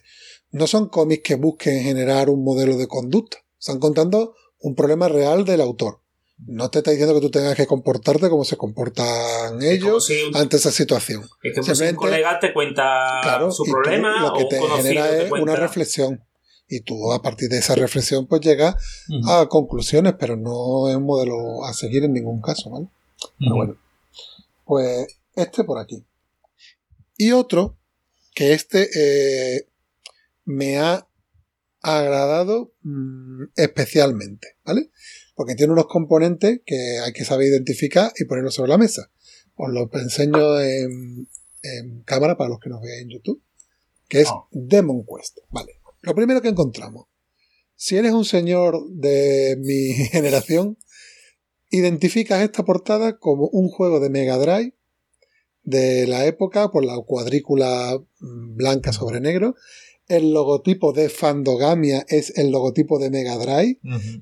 No 0.53 0.67
son 0.67 0.87
cómics 0.87 1.23
que 1.23 1.35
busquen 1.35 1.83
generar 1.83 2.29
un 2.29 2.43
modelo 2.43 2.77
de 2.77 2.87
conducta. 2.87 3.39
Están 3.59 3.79
contando 3.79 4.35
un 4.59 4.75
problema 4.75 5.09
real 5.09 5.45
del 5.45 5.61
autor. 5.61 5.99
No 6.45 6.69
te 6.69 6.79
está 6.79 6.91
diciendo 6.91 7.15
que 7.15 7.21
tú 7.21 7.31
tengas 7.31 7.55
que 7.55 7.65
comportarte 7.65 8.29
como 8.29 8.45
se 8.45 8.55
comportan 8.55 9.61
ellos 9.63 10.05
si 10.05 10.23
un, 10.23 10.37
ante 10.37 10.57
esa 10.57 10.71
situación. 10.71 11.27
es 11.41 11.65
si 11.65 11.83
un 11.83 11.95
colega 11.95 12.39
te 12.39 12.53
cuenta 12.53 13.19
Claro, 13.23 13.51
su 13.51 13.63
tú 13.63 13.71
problema 13.71 14.21
lo 14.21 14.33
que 14.33 14.43
o 14.43 14.47
te 14.47 14.59
genera 14.61 15.23
es 15.23 15.31
una 15.31 15.55
reflexión. 15.55 16.23
Y 16.67 16.81
tú 16.81 17.11
a 17.11 17.21
partir 17.21 17.49
de 17.49 17.57
esa 17.57 17.73
reflexión 17.73 18.27
pues 18.27 18.41
llegas 18.41 18.75
a 19.27 19.47
conclusiones, 19.47 20.13
pero 20.19 20.35
no 20.35 20.87
es 20.87 20.95
un 20.95 21.03
modelo 21.03 21.65
a 21.65 21.73
seguir 21.73 22.03
en 22.03 22.13
ningún 22.13 22.41
caso, 22.41 22.69
¿vale? 22.69 22.87
Pero 23.39 23.55
bueno, 23.55 23.77
pues 24.65 25.07
este 25.35 25.63
por 25.63 25.79
aquí. 25.79 26.03
Y 27.17 27.31
otro, 27.31 27.75
que 28.35 28.53
este 28.53 28.89
eh, 28.95 29.67
me 30.45 30.77
ha 30.77 31.07
agradado 31.81 32.73
mm, 32.81 33.43
especialmente, 33.55 34.57
¿vale? 34.63 34.89
Porque 35.35 35.55
tiene 35.55 35.73
unos 35.73 35.87
componentes 35.87 36.61
que 36.65 36.99
hay 36.99 37.11
que 37.13 37.25
saber 37.25 37.47
identificar 37.47 38.11
y 38.17 38.25
ponerlos 38.25 38.55
sobre 38.55 38.69
la 38.69 38.77
mesa. 38.77 39.11
Os 39.55 39.71
lo 39.71 39.89
enseño 39.93 40.59
en, 40.61 41.27
en 41.61 42.01
cámara 42.03 42.37
para 42.37 42.49
los 42.49 42.59
que 42.59 42.69
nos 42.69 42.81
vean 42.81 43.01
en 43.01 43.09
YouTube, 43.09 43.41
que 44.07 44.21
es 44.21 44.29
Oh. 44.31 44.47
Demon 44.51 45.05
Quest, 45.05 45.39
¿vale? 45.49 45.79
Lo 46.01 46.15
primero 46.15 46.41
que 46.41 46.49
encontramos, 46.49 47.07
si 47.75 47.97
eres 47.97 48.13
un 48.13 48.25
señor 48.25 48.89
de 48.89 49.57
mi 49.59 49.93
generación, 50.11 50.77
identificas 51.69 52.41
esta 52.43 52.63
portada 52.63 53.17
como 53.17 53.47
un 53.47 53.67
juego 53.67 53.99
de 53.99 54.09
Mega 54.09 54.37
Drive 54.37 54.73
de 55.63 56.07
la 56.07 56.25
época 56.25 56.69
por 56.71 56.85
la 56.85 56.97
cuadrícula 57.05 57.99
mm, 58.19 58.55
blanca 58.55 58.93
sobre 58.93 59.21
negro. 59.21 59.55
El 60.07 60.33
logotipo 60.33 60.91
de 60.91 61.09
Fandogamia 61.09 62.05
es 62.09 62.37
el 62.37 62.51
logotipo 62.51 62.99
de 62.99 63.09
Mega 63.09 63.37
Drive. 63.37 63.79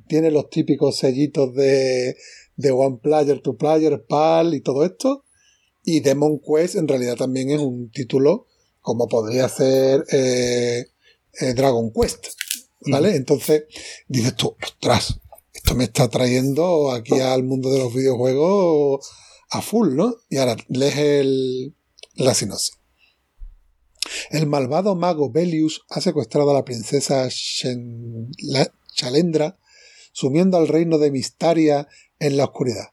Tiene 0.07 0.31
los 0.31 0.49
típicos 0.49 0.97
sellitos 0.97 1.53
de, 1.55 2.15
de 2.55 2.71
One 2.71 2.99
Player, 3.01 3.41
Two 3.41 3.57
Player, 3.57 4.05
PAL 4.07 4.53
y 4.53 4.61
todo 4.61 4.85
esto. 4.85 5.25
Y 5.83 6.01
Demon 6.01 6.39
Quest 6.39 6.75
en 6.75 6.87
realidad 6.87 7.15
también 7.15 7.49
es 7.49 7.59
un 7.59 7.89
título 7.89 8.47
como 8.81 9.07
podría 9.07 9.49
ser 9.49 10.05
eh, 10.11 10.85
eh, 11.39 11.53
Dragon 11.53 11.91
Quest. 11.91 12.27
¿Vale? 12.87 13.15
Entonces 13.15 13.65
dices 14.07 14.35
tú, 14.35 14.55
ostras, 14.61 15.19
esto 15.53 15.75
me 15.75 15.83
está 15.83 16.09
trayendo 16.09 16.91
aquí 16.91 17.19
al 17.19 17.43
mundo 17.43 17.71
de 17.71 17.79
los 17.79 17.93
videojuegos 17.93 19.07
a 19.51 19.61
full, 19.61 19.95
¿no? 19.95 20.15
Y 20.29 20.37
ahora 20.37 20.55
lees 20.69 20.97
el, 20.97 21.75
la 22.15 22.33
sinopsis. 22.33 22.80
El 24.29 24.47
malvado 24.47 24.95
mago 24.95 25.29
Belius 25.31 25.81
ha 25.89 26.01
secuestrado 26.01 26.51
a 26.51 26.53
la 26.53 26.65
princesa 26.65 27.27
Shen- 27.27 28.29
la- 28.39 28.71
Chalendra, 28.93 29.57
sumiendo 30.11 30.57
al 30.57 30.67
reino 30.67 30.97
de 30.97 31.11
Mistaria 31.11 31.87
en 32.19 32.37
la 32.37 32.45
oscuridad. 32.45 32.89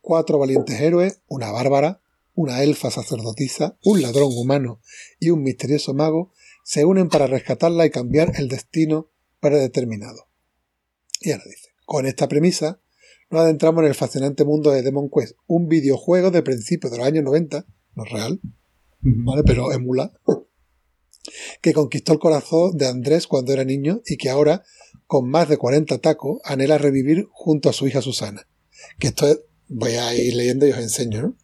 Cuatro 0.00 0.38
valientes 0.38 0.80
héroes, 0.80 1.20
una 1.28 1.50
bárbara, 1.50 2.00
una 2.34 2.62
elfa 2.62 2.90
sacerdotisa, 2.90 3.76
un 3.84 4.00
ladrón 4.02 4.30
humano 4.34 4.80
y 5.18 5.30
un 5.30 5.42
misterioso 5.42 5.92
mago 5.94 6.32
se 6.64 6.84
unen 6.84 7.08
para 7.08 7.26
rescatarla 7.26 7.84
y 7.86 7.90
cambiar 7.90 8.32
el 8.36 8.48
destino 8.48 9.10
predeterminado. 9.40 10.28
Y 11.20 11.32
ahora 11.32 11.44
dice, 11.46 11.68
con 11.84 12.06
esta 12.06 12.28
premisa 12.28 12.80
nos 13.30 13.42
adentramos 13.42 13.82
en 13.82 13.88
el 13.88 13.94
fascinante 13.94 14.44
mundo 14.44 14.70
de 14.70 14.82
Demon 14.82 15.10
Quest, 15.10 15.36
un 15.46 15.68
videojuego 15.68 16.30
de 16.30 16.42
principios 16.42 16.92
de 16.92 16.98
los 16.98 17.06
años 17.06 17.24
90, 17.24 17.66
no 17.94 18.04
es 18.04 18.10
real, 18.12 18.40
¿vale? 19.00 19.42
Pero 19.44 19.72
emula, 19.72 20.12
que 21.60 21.72
conquistó 21.72 22.12
el 22.12 22.18
corazón 22.18 22.76
de 22.76 22.86
Andrés 22.86 23.26
cuando 23.26 23.52
era 23.52 23.64
niño 23.64 24.02
y 24.06 24.16
que 24.16 24.30
ahora, 24.30 24.62
con 25.06 25.28
más 25.28 25.48
de 25.48 25.58
40 25.58 25.98
tacos, 25.98 26.40
anhela 26.44 26.78
revivir 26.78 27.26
junto 27.32 27.68
a 27.68 27.72
su 27.72 27.86
hija 27.86 28.02
Susana. 28.02 28.46
Que 28.98 29.08
esto 29.08 29.28
es, 29.28 29.40
voy 29.68 29.92
a 29.92 30.14
ir 30.14 30.34
leyendo 30.34 30.66
y 30.66 30.72
os 30.72 30.78
enseño, 30.78 31.22
¿no? 31.22 31.36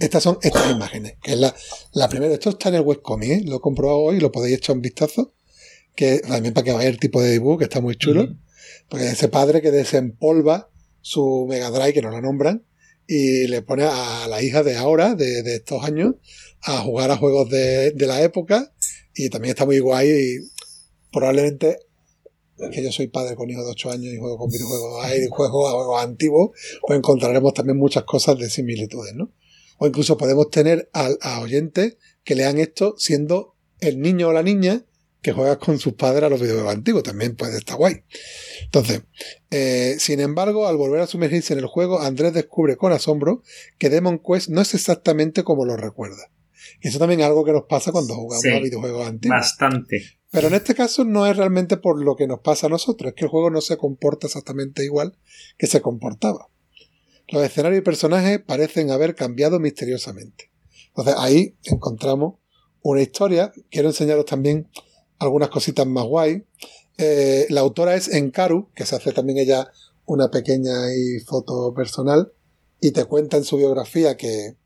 Estas 0.00 0.22
son 0.22 0.38
estas 0.42 0.70
imágenes, 0.70 1.14
que 1.22 1.32
es 1.32 1.38
la, 1.38 1.54
la 1.92 2.08
primera. 2.08 2.34
Esto 2.34 2.50
está 2.50 2.68
en 2.68 2.76
el 2.76 2.82
webcomic, 2.82 3.30
¿eh? 3.30 3.42
lo 3.44 3.56
he 3.56 3.60
comprobado 3.60 4.00
hoy, 4.00 4.20
lo 4.20 4.30
podéis 4.30 4.58
echar 4.58 4.76
un 4.76 4.82
vistazo. 4.82 5.34
Que 5.94 6.18
también 6.20 6.54
para 6.54 6.64
que 6.64 6.72
veáis 6.72 6.88
el 6.88 6.98
tipo 6.98 7.20
de 7.22 7.32
dibujo, 7.32 7.58
que 7.58 7.64
está 7.64 7.80
muy 7.80 7.96
chulo. 7.96 8.24
Ujú. 8.24 8.36
Porque 8.88 9.08
ese 9.08 9.28
padre 9.28 9.62
que 9.62 9.70
desempolva 9.70 10.70
su 11.00 11.46
Mega 11.48 11.70
Drive, 11.70 11.94
que 11.94 12.02
no 12.02 12.10
la 12.10 12.20
nombran, 12.20 12.64
y 13.06 13.46
le 13.46 13.62
pone 13.62 13.84
a 13.84 14.26
la 14.28 14.42
hija 14.42 14.62
de 14.62 14.76
ahora, 14.76 15.14
de, 15.14 15.42
de 15.42 15.56
estos 15.56 15.82
años, 15.84 16.14
a 16.60 16.78
jugar 16.78 17.10
a 17.10 17.16
juegos 17.16 17.50
de, 17.50 17.92
de 17.92 18.06
la 18.06 18.22
época. 18.22 18.72
Y 19.14 19.28
también 19.30 19.50
está 19.50 19.64
muy 19.64 19.78
guay. 19.78 20.08
Y 20.08 20.38
probablemente, 21.12 21.78
que 22.70 22.82
yo 22.82 22.92
soy 22.92 23.08
padre 23.08 23.36
con 23.36 23.50
hijos 23.50 23.64
de 23.64 23.72
8 23.72 23.90
años 23.90 24.12
y 24.12 24.18
juego 24.18 24.38
con 24.38 24.50
videojuegos, 24.50 25.04
hay 25.04 25.26
juegos 25.28 25.68
a 25.68 25.74
juegos 25.74 26.02
antiguos, 26.02 26.50
pues 26.86 26.98
encontraremos 26.98 27.54
también 27.54 27.78
muchas 27.78 28.04
cosas 28.04 28.38
de 28.38 28.48
similitudes, 28.48 29.14
¿no? 29.14 29.32
O 29.78 29.86
incluso 29.86 30.16
podemos 30.16 30.50
tener 30.50 30.88
a, 30.92 31.10
a 31.20 31.40
oyentes 31.40 31.96
que 32.24 32.34
lean 32.34 32.58
esto 32.58 32.94
siendo 32.98 33.56
el 33.80 34.00
niño 34.00 34.28
o 34.28 34.32
la 34.32 34.42
niña 34.42 34.84
que 35.22 35.32
juega 35.32 35.58
con 35.58 35.78
sus 35.78 35.94
padres 35.94 36.24
a 36.24 36.28
los 36.28 36.40
videojuegos 36.40 36.74
antiguos. 36.74 37.04
También 37.04 37.36
puede 37.36 37.56
estar 37.56 37.76
guay. 37.76 38.02
Entonces, 38.64 39.02
eh, 39.50 39.96
sin 39.98 40.20
embargo, 40.20 40.66
al 40.66 40.76
volver 40.76 41.00
a 41.00 41.06
sumergirse 41.06 41.52
en 41.52 41.60
el 41.60 41.66
juego, 41.66 42.00
Andrés 42.00 42.34
descubre 42.34 42.76
con 42.76 42.92
asombro 42.92 43.42
que 43.78 43.88
Demon 43.88 44.18
Quest 44.18 44.48
no 44.48 44.60
es 44.60 44.74
exactamente 44.74 45.44
como 45.44 45.64
lo 45.64 45.76
recuerda. 45.76 46.30
Eso 46.80 46.98
también 46.98 47.20
es 47.20 47.26
algo 47.26 47.44
que 47.44 47.52
nos 47.52 47.64
pasa 47.64 47.92
cuando 47.92 48.14
jugamos 48.14 48.42
Sí. 48.42 48.48
a 48.50 48.58
videojuegos 48.60 49.06
antiguos. 49.06 49.38
Bastante. 49.38 50.02
Pero 50.30 50.48
en 50.48 50.54
este 50.54 50.74
caso 50.74 51.04
no 51.04 51.26
es 51.26 51.36
realmente 51.36 51.76
por 51.76 52.02
lo 52.02 52.16
que 52.16 52.26
nos 52.26 52.40
pasa 52.40 52.66
a 52.66 52.70
nosotros, 52.70 53.10
es 53.10 53.14
que 53.14 53.24
el 53.24 53.30
juego 53.30 53.50
no 53.50 53.60
se 53.60 53.76
comporta 53.76 54.26
exactamente 54.26 54.84
igual 54.84 55.16
que 55.58 55.66
se 55.66 55.80
comportaba. 55.82 56.48
Los 57.28 57.44
escenarios 57.44 57.80
y 57.80 57.84
personajes 57.84 58.40
parecen 58.40 58.90
haber 58.90 59.14
cambiado 59.14 59.60
misteriosamente. 59.60 60.50
Entonces 60.88 61.14
ahí 61.18 61.56
encontramos 61.64 62.34
una 62.82 63.00
historia. 63.02 63.52
Quiero 63.70 63.88
enseñaros 63.88 64.26
también 64.26 64.68
algunas 65.18 65.48
cositas 65.50 65.86
más 65.86 66.04
guay. 66.04 66.44
Eh, 66.98 67.46
la 67.48 67.60
autora 67.60 67.94
es 67.94 68.08
Enkaru, 68.08 68.70
que 68.74 68.84
se 68.84 68.96
hace 68.96 69.12
también 69.12 69.38
ella 69.38 69.70
una 70.04 70.30
pequeña 70.30 70.72
foto 71.26 71.72
personal, 71.74 72.32
y 72.80 72.90
te 72.90 73.04
cuenta 73.04 73.36
en 73.36 73.44
su 73.44 73.56
biografía 73.56 74.16
que, 74.16 74.56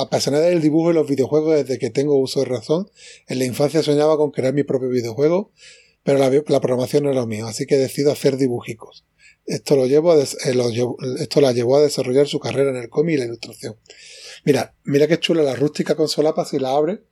apasionada 0.00 0.46
del 0.46 0.60
dibujo 0.62 0.90
y 0.90 0.94
los 0.94 1.08
videojuegos 1.08 1.54
desde 1.56 1.78
que 1.78 1.90
tengo 1.90 2.16
uso 2.16 2.40
de 2.40 2.46
razón, 2.46 2.88
en 3.26 3.38
la 3.38 3.44
infancia 3.44 3.82
soñaba 3.82 4.16
con 4.16 4.30
crear 4.30 4.54
mi 4.54 4.62
propio 4.64 4.88
videojuego, 4.88 5.52
pero 6.04 6.18
la, 6.18 6.30
la 6.46 6.60
programación 6.60 7.04
no 7.04 7.10
era 7.10 7.20
lo 7.20 7.26
mío, 7.26 7.46
así 7.46 7.66
que 7.66 7.76
decido 7.76 8.12
hacer 8.12 8.36
dibujicos. 8.36 9.04
Esto, 9.46 9.76
lo 9.76 9.86
llevo 9.86 10.12
a 10.12 10.16
des- 10.16 10.36
eh, 10.46 10.54
lo 10.54 10.68
llevo- 10.70 10.96
esto 11.18 11.40
la 11.40 11.52
llevó 11.52 11.76
a 11.76 11.82
desarrollar 11.82 12.26
su 12.28 12.38
carrera 12.38 12.70
en 12.70 12.76
el 12.76 12.88
cómic 12.88 13.14
y 13.14 13.18
la 13.18 13.24
ilustración. 13.24 13.76
Mira, 14.44 14.74
mira 14.84 15.06
qué 15.06 15.18
chula 15.18 15.42
la 15.42 15.56
rústica 15.56 15.94
con 15.96 16.06
solapa 16.08 16.44
si 16.44 16.58
la 16.58 16.70
abre, 16.76 17.02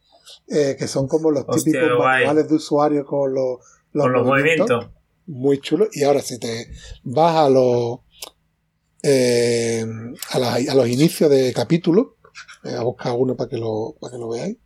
eh, 0.49 0.77
que 0.79 0.87
son 0.87 1.09
como 1.09 1.31
los 1.31 1.45
Hostia, 1.47 1.73
típicos 1.73 1.99
manuales 1.99 2.49
de 2.49 2.55
usuario 2.55 3.05
con 3.07 3.33
los, 3.35 3.59
Con 3.93 4.13
los 4.13 4.27
movimientos. 4.27 4.89
muy 5.27 5.61
chulo. 5.61 5.89
Y 5.93 6.05
ahora, 6.05 6.21
si 6.21 6.39
te 6.39 6.69
vas 7.05 7.37
a 7.37 7.49
los 7.49 8.01
eh, 9.03 9.85
a, 10.31 10.39
la- 10.39 10.55
a 10.57 10.75
los 10.75 10.89
inicios 10.89 11.31
de 11.31 11.53
capítulo, 11.53 12.16
voy 12.63 12.75
a 12.75 12.83
buscar 12.83 13.15
uno 13.17 13.37
para 13.37 13.49
que 13.49 13.59
lo, 13.59 13.97
para 14.01 14.13
que 14.13 14.19
lo 14.19 14.29
veáis. 14.29 14.57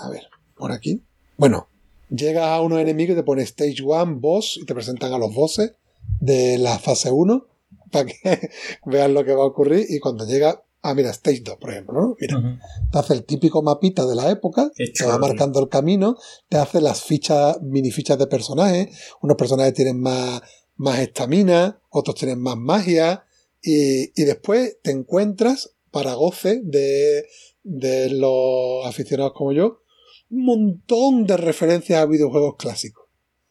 A 0.00 0.08
ver, 0.10 0.22
por 0.56 0.72
aquí. 0.72 1.02
Bueno, 1.36 1.68
llegas 2.10 2.46
a 2.46 2.60
unos 2.60 2.80
enemigos 2.80 3.14
y 3.14 3.16
te 3.16 3.22
pone 3.22 3.42
Stage 3.42 3.82
1, 3.82 4.20
Boss, 4.20 4.58
y 4.60 4.66
te 4.66 4.74
presentan 4.74 5.12
a 5.12 5.18
los 5.18 5.34
bosses 5.34 5.72
de 6.20 6.58
la 6.58 6.78
fase 6.78 7.10
1 7.10 7.46
para 7.90 8.06
que 8.06 8.50
vean 8.86 9.14
lo 9.14 9.24
que 9.24 9.34
va 9.34 9.42
a 9.42 9.46
ocurrir. 9.46 9.86
Y 9.88 9.98
cuando 10.00 10.26
llega, 10.26 10.62
ah, 10.82 10.94
mira, 10.94 11.10
Stage 11.10 11.40
2, 11.40 11.56
por 11.56 11.70
ejemplo, 11.70 12.00
¿no? 12.00 12.16
Mira, 12.20 12.60
te 12.90 12.98
hace 12.98 13.14
el 13.14 13.24
típico 13.24 13.62
mapita 13.62 14.06
de 14.06 14.14
la 14.14 14.30
época, 14.30 14.70
Qué 14.74 14.86
te 14.92 15.06
va 15.06 15.18
marcando 15.18 15.60
el 15.60 15.68
camino, 15.68 16.16
te 16.48 16.58
hace 16.58 16.80
las 16.80 17.02
fichas, 17.02 17.60
mini 17.62 17.90
fichas 17.90 18.18
de 18.18 18.26
personajes, 18.26 18.88
unos 19.20 19.36
personajes 19.36 19.74
tienen 19.74 20.00
más, 20.00 20.42
más 20.76 20.98
estamina, 20.98 21.80
otros 21.90 22.16
tienen 22.16 22.40
más 22.40 22.56
magia, 22.56 23.24
y, 23.60 24.20
y 24.20 24.24
después 24.24 24.78
te 24.82 24.92
encuentras, 24.92 25.74
para 25.90 26.14
goce 26.14 26.60
de, 26.62 27.26
de 27.62 28.10
los 28.10 28.86
aficionados 28.86 29.32
como 29.34 29.52
yo, 29.52 29.82
un 30.30 30.44
montón 30.44 31.26
de 31.26 31.36
referencias 31.36 32.00
a 32.00 32.06
videojuegos 32.06 32.56
clásicos. 32.56 33.06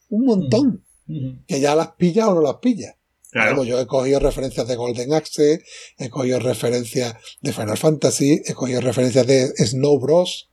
Un 0.09 0.25
montón. 0.25 0.85
Ujú. 1.07 1.43
Que 1.47 1.59
ya 1.59 1.75
las 1.75 1.93
pillas 1.93 2.27
o 2.27 2.35
no 2.35 2.41
las 2.41 2.57
pillas. 2.57 2.95
Claro. 3.31 3.51
Vamos, 3.51 3.67
yo 3.67 3.79
he 3.79 3.85
cogido 3.85 4.19
referencias 4.19 4.67
de 4.67 4.75
Golden 4.75 5.13
Axe, 5.13 5.61
he 5.97 6.09
cogido 6.09 6.39
referencias 6.39 7.15
de 7.41 7.51
Final 7.51 7.77
Fantasy, 7.77 8.41
he 8.45 8.53
cogido 8.53 8.79
referencias 8.81 9.27
de 9.27 9.47
Snow 9.65 9.99
Bros, 9.99 10.49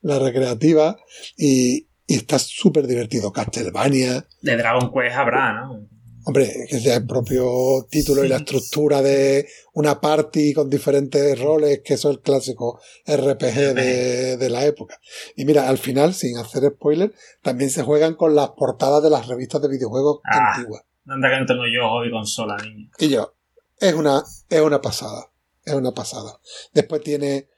la 0.00 0.18
recreativa, 0.18 0.96
y, 1.36 1.88
y 2.06 2.14
está 2.14 2.38
súper 2.38 2.86
divertido. 2.86 3.32
Castlevania, 3.32 4.26
De 4.40 4.56
Dragon 4.56 4.90
Quest 4.92 5.16
habrá, 5.16 5.52
¿no? 5.52 5.88
Hombre, 6.26 6.66
que 6.68 6.80
sea 6.80 6.96
el 6.96 7.06
propio 7.06 7.86
título 7.90 8.24
y 8.24 8.28
la 8.28 8.36
estructura 8.38 9.02
de 9.02 9.46
una 9.74 10.00
party 10.00 10.54
con 10.54 10.70
diferentes 10.70 11.38
roles, 11.40 11.80
que 11.84 11.94
eso 11.94 12.10
es 12.10 12.16
el 12.16 12.22
clásico 12.22 12.80
RPG 13.06 13.74
de, 13.74 14.36
de 14.36 14.50
la 14.50 14.64
época. 14.64 15.00
Y 15.36 15.44
mira, 15.44 15.68
al 15.68 15.78
final, 15.78 16.14
sin 16.14 16.36
hacer 16.38 16.64
spoiler, 16.74 17.12
también 17.42 17.70
se 17.70 17.82
juegan 17.82 18.14
con 18.14 18.34
las 18.34 18.50
portadas 18.50 19.02
de 19.02 19.10
las 19.10 19.26
revistas 19.28 19.60
de 19.62 19.68
videojuegos 19.68 20.20
Ah. 20.24 20.54
antiguas. 20.54 20.82
Anda 21.06 21.28
que 21.30 21.40
no 21.40 21.46
tengo 21.46 21.62
yo 21.66 21.88
hobby 21.88 22.10
consola, 22.10 22.56
niño. 22.56 22.90
Y 22.98 23.08
yo, 23.10 23.34
es 23.78 23.92
una, 23.94 24.22
es 24.48 24.60
una 24.60 24.80
pasada. 24.80 25.30
Es 25.64 25.74
una 25.74 25.92
pasada. 25.92 26.40
Después 26.72 27.02
tiene 27.02 27.48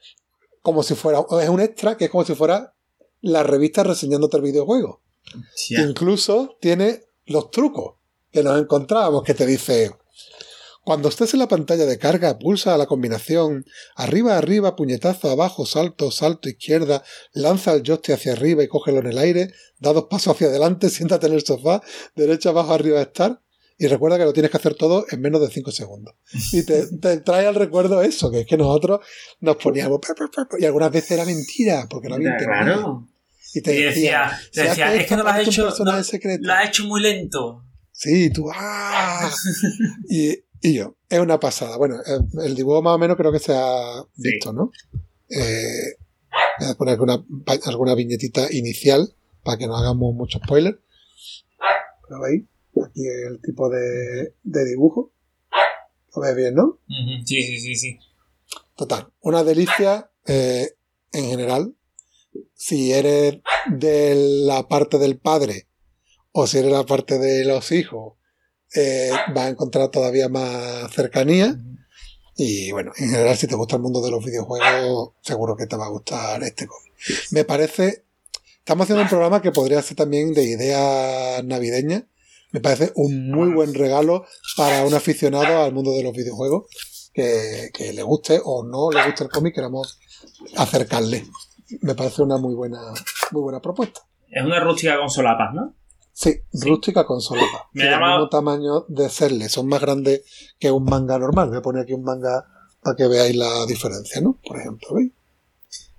como 0.61 0.83
si 0.83 0.95
fuera, 0.95 1.19
es 1.41 1.49
un 1.49 1.61
extra 1.61 1.95
que 1.97 2.05
es 2.05 2.11
como 2.11 2.25
si 2.25 2.35
fuera 2.35 2.73
la 3.21 3.43
revista 3.43 3.83
reseñándote 3.83 4.37
el 4.37 4.43
videojuego. 4.43 5.01
Incluso 5.69 6.57
tiene 6.59 7.03
los 7.25 7.51
trucos 7.51 7.95
que 8.37 8.43
nos 8.43 8.59
encontrábamos, 8.61 9.23
que 9.23 9.33
te 9.33 9.45
dice, 9.45 9.91
cuando 10.83 11.09
estés 11.09 11.33
en 11.33 11.39
la 11.39 11.47
pantalla 11.47 11.85
de 11.85 11.97
carga, 11.97 12.37
pulsa 12.39 12.77
la 12.77 12.85
combinación 12.85 13.65
arriba, 13.95 14.37
arriba, 14.37 14.75
puñetazo, 14.75 15.29
abajo, 15.29 15.65
salto, 15.65 16.11
salto, 16.11 16.47
izquierda, 16.49 17.03
lanza 17.33 17.73
el 17.73 17.83
joystick 17.83 18.15
hacia 18.15 18.33
arriba 18.33 18.63
y 18.63 18.67
cógelo 18.67 18.99
en 18.99 19.07
el 19.07 19.17
aire, 19.17 19.51
da 19.79 19.91
dos 19.93 20.05
pasos 20.09 20.35
hacia 20.35 20.47
adelante, 20.47 20.89
siéntate 20.91 21.27
en 21.27 21.33
el 21.33 21.45
sofá, 21.45 21.81
derecha, 22.15 22.49
abajo, 22.49 22.73
arriba, 22.73 23.01
estar, 23.01 23.41
y 23.79 23.85
recuerda 23.87 24.17
que 24.17 24.23
lo 24.25 24.33
tienes 24.33 24.49
que 24.49 24.57
hacer 24.57 24.73
todo 24.75 25.05
en 25.11 25.21
menos 25.21 25.39
de 25.41 25.49
5 25.49 25.71
segundos. 25.71 26.15
Y 26.51 26.63
te, 26.63 26.87
te 27.01 27.17
trae 27.17 27.45
al 27.47 27.55
recuerdo 27.55 28.01
eso, 28.01 28.31
que 28.31 28.39
es 28.41 28.47
que 28.47 28.57
nosotros 28.57 29.01
nos 29.39 29.57
poníamos, 29.57 29.99
y 30.59 30.65
algunas 30.65 30.91
veces 30.91 31.11
era 31.11 31.25
mentira, 31.25 31.85
porque 31.89 32.07
no 32.09 32.15
había. 32.15 32.37
Claro. 32.37 33.07
Y 33.53 33.61
te 33.61 33.75
Y 33.75 33.83
decía, 33.83 33.91
decía, 33.93 34.39
"Si 34.41 34.51
te 34.51 34.63
decía, 34.63 34.95
es 34.95 35.07
que 35.07 35.15
no 35.15 35.23
lo 35.23 35.29
has 35.29 35.47
hecho, 35.47 35.63
personaje 35.65 35.97
no- 35.99 36.03
secreto". 36.03 36.39
lo 36.47 36.53
has 36.53 36.67
hecho 36.69 36.83
muy 36.85 37.01
lento. 37.01 37.63
Sí, 37.99 38.29
tú, 38.29 38.47
¡ah! 38.53 39.27
y, 40.09 40.29
y 40.61 40.73
yo, 40.75 40.95
es 41.09 41.19
una 41.19 41.39
pasada. 41.39 41.77
Bueno, 41.77 41.95
eh, 41.95 42.19
el 42.45 42.53
dibujo 42.55 42.83
más 42.83 42.93
o 42.93 42.99
menos 42.99 43.17
creo 43.17 43.31
que 43.31 43.39
se 43.39 43.53
ha 43.55 44.03
Sí. 44.15 44.21
visto, 44.33 44.53
¿no? 44.53 44.71
Eh, 45.29 45.97
voy 46.59 46.69
a 46.69 46.75
poner 46.75 46.93
alguna, 46.93 47.25
alguna 47.65 47.95
viñetita 47.95 48.53
inicial 48.53 49.15
para 49.43 49.57
que 49.57 49.65
no 49.65 49.75
hagamos 49.75 50.13
mucho 50.13 50.37
spoiler. 50.45 50.79
¿Lo 52.09 52.21
veis? 52.21 52.43
Aquí 52.87 53.03
el 53.07 53.41
tipo 53.41 53.67
de, 53.69 54.35
de 54.43 54.65
dibujo. 54.65 55.11
Lo 56.15 56.21
ves 56.21 56.35
bien, 56.35 56.53
¿no? 56.53 56.79
Sí, 57.25 57.41
sí, 57.41 57.59
sí, 57.59 57.75
sí. 57.75 57.99
Total, 58.75 59.11
una 59.21 59.43
delicia 59.43 60.11
eh, 60.27 60.69
en 61.13 61.25
general. 61.25 61.73
Si 62.53 62.91
eres 62.93 63.39
de 63.71 64.13
la 64.45 64.67
parte 64.67 64.99
del 64.99 65.17
padre 65.17 65.66
o 66.39 66.45
si 66.45 66.59
eres 66.59 66.71
la 66.71 66.85
parte 66.85 67.17
de 67.17 67.45
los 67.45 67.71
hijos, 67.71 68.13
eh, 68.75 69.09
vas 69.33 69.45
a 69.45 69.49
encontrar 69.49 69.89
todavía 69.89 70.29
más 70.29 70.93
cercanía. 70.93 71.57
Y 72.35 72.71
bueno, 72.71 72.91
en 72.95 73.09
general, 73.09 73.35
si 73.35 73.47
te 73.47 73.55
gusta 73.55 73.77
el 73.77 73.81
mundo 73.81 74.01
de 74.01 74.11
los 74.11 74.23
videojuegos, 74.23 75.13
seguro 75.21 75.55
que 75.55 75.65
te 75.65 75.75
va 75.75 75.87
a 75.87 75.89
gustar 75.89 76.43
este 76.43 76.67
cómic. 76.67 76.93
Me 77.31 77.43
parece. 77.43 78.03
Estamos 78.59 78.83
haciendo 78.83 79.01
un 79.01 79.09
programa 79.09 79.41
que 79.41 79.51
podría 79.51 79.81
ser 79.81 79.97
también 79.97 80.35
de 80.35 80.43
ideas 80.43 81.43
navideñas. 81.43 82.03
Me 82.51 82.59
parece 82.59 82.91
un 82.93 83.31
muy 83.31 83.51
buen 83.51 83.73
regalo 83.73 84.27
para 84.57 84.85
un 84.85 84.93
aficionado 84.93 85.63
al 85.63 85.73
mundo 85.73 85.91
de 85.93 86.03
los 86.03 86.13
videojuegos 86.13 86.65
que, 87.15 87.71
que 87.73 87.93
le 87.93 88.03
guste 88.03 88.39
o 88.43 88.63
no 88.63 88.91
le 88.91 89.03
guste 89.07 89.23
el 89.23 89.31
cómic, 89.31 89.55
queramos 89.55 89.99
acercarle. 90.55 91.25
Me 91.81 91.95
parece 91.95 92.21
una 92.21 92.37
muy 92.37 92.53
buena, 92.53 92.79
muy 93.31 93.41
buena 93.41 93.59
propuesta. 93.59 94.01
Es 94.29 94.43
una 94.43 94.59
rústica 94.59 94.99
con 94.99 95.09
solapas, 95.09 95.55
¿no? 95.55 95.76
Sí, 96.17 96.33
Sí. 96.51 96.67
rústica 96.67 97.05
consolada. 97.05 97.69
Me 97.73 97.83
el 97.83 97.99
mismo 97.99 98.27
tamaño 98.27 98.85
de 98.87 99.07
Cerle, 99.07 99.49
son 99.49 99.67
más 99.67 99.79
grandes 99.79 100.25
que 100.59 100.71
un 100.71 100.83
manga 100.83 101.19
normal. 101.19 101.49
Voy 101.49 101.59
a 101.59 101.61
poner 101.61 101.83
aquí 101.83 101.93
un 101.93 102.03
manga 102.03 102.43
para 102.81 102.95
que 102.95 103.07
veáis 103.07 103.35
la 103.35 103.67
diferencia, 103.67 104.19
¿no? 104.19 104.35
Por 104.43 104.57
ejemplo, 104.59 104.95
¿veis? 104.95 105.11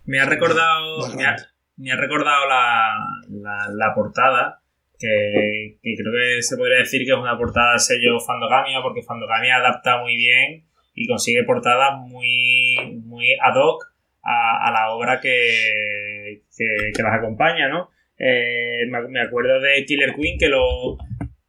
Me 0.06 0.18
ha 0.18 0.24
recordado, 0.24 1.06
me 1.14 1.22
ha, 1.22 1.34
grande. 1.34 1.42
me 1.76 1.92
ha 1.92 1.96
recordado 1.96 2.48
la, 2.48 2.98
la, 3.30 3.68
la 3.70 3.94
portada, 3.94 4.60
que, 4.98 5.78
que 5.80 5.94
creo 5.94 6.12
que 6.12 6.42
se 6.42 6.56
podría 6.56 6.78
decir 6.78 7.04
que 7.06 7.12
es 7.12 7.16
una 7.18 7.38
portada 7.38 7.78
sello 7.78 8.18
Fandogamia, 8.18 8.82
porque 8.82 9.04
Fandogamia 9.04 9.58
adapta 9.58 9.98
muy 10.00 10.16
bien 10.16 10.64
y 10.94 11.06
consigue 11.06 11.44
portadas 11.44 11.96
muy, 11.96 13.00
muy 13.04 13.34
ad 13.40 13.54
hoc 13.54 13.84
a, 14.24 14.66
a 14.66 14.72
la 14.72 14.90
obra 14.90 15.20
que, 15.20 16.42
que, 16.56 16.66
que 16.92 17.02
las 17.04 17.14
acompaña, 17.14 17.68
¿no? 17.68 17.90
Eh, 18.18 18.86
me, 18.88 19.20
acuerdo 19.20 19.60
de 19.60 19.84
Killer 19.86 20.12
Queen 20.14 20.38
que 20.38 20.48
lo, 20.48 20.96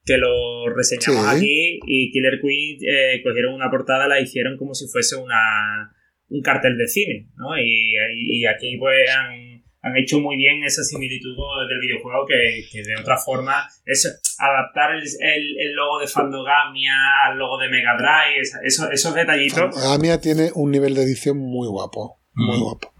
que 0.05 0.17
lo 0.17 0.69
reseñamos 0.69 1.25
Sí. 1.31 1.35
aquí 1.37 1.79
y 1.87 2.11
Killer 2.11 2.39
Queen 2.41 2.77
eh, 2.87 3.21
cogieron 3.23 3.53
una 3.53 3.69
portada, 3.71 4.07
la 4.07 4.19
hicieron 4.19 4.57
como 4.57 4.73
si 4.75 4.87
fuese 4.87 5.15
una, 5.15 5.91
un 6.29 6.41
cartel 6.41 6.77
de 6.77 6.87
cine, 6.87 7.27
¿no? 7.37 7.57
Y, 7.57 7.93
y 8.39 8.45
aquí 8.45 8.77
pues 8.77 9.09
han, 9.09 9.63
han 9.81 9.97
hecho 9.97 10.19
muy 10.19 10.35
bien 10.37 10.63
esa 10.63 10.83
similitud 10.83 11.35
del 11.67 11.79
videojuego 11.79 12.25
que, 12.27 12.63
que 12.71 12.83
de 12.83 12.95
otra 13.01 13.17
forma 13.17 13.67
es 13.85 14.05
adaptar 14.37 14.93
el, 14.95 15.01
el- 15.01 15.59
el 15.59 15.73
logo 15.73 15.99
de 15.99 16.07
Fandogamia 16.07 16.93
al 17.25 17.37
logo 17.39 17.57
de 17.57 17.69
Mega 17.69 17.95
Drive, 17.97 18.47
esos, 18.63 18.91
esos 18.91 19.15
detallitos. 19.15 19.75
Gamia 19.75 20.21
tiene 20.21 20.51
un 20.53 20.69
nivel 20.71 20.93
de 20.95 21.01
edición 21.03 21.37
muy 21.37 21.67
guapo. 21.67 22.19
Muy 22.35 22.57
Mm. 22.57 22.61
guapo. 22.63 22.93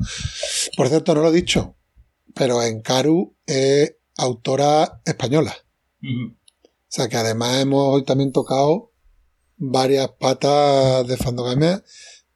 Por 0.76 0.88
cierto, 0.88 1.14
no 1.16 1.22
lo 1.22 1.30
he 1.30 1.34
dicho, 1.34 1.76
pero 2.34 2.62
Enkaru 2.64 3.36
es 3.46 3.96
autora 4.18 5.02
española. 5.06 5.56
O 6.02 6.36
sea 6.88 7.08
que 7.08 7.18
además 7.18 7.62
hemos 7.62 7.96
hoy 7.96 8.04
también 8.04 8.32
tocado 8.32 8.92
varias 9.58 10.10
patas 10.20 11.08
de 11.08 11.18
Fandogamia. 11.18 11.84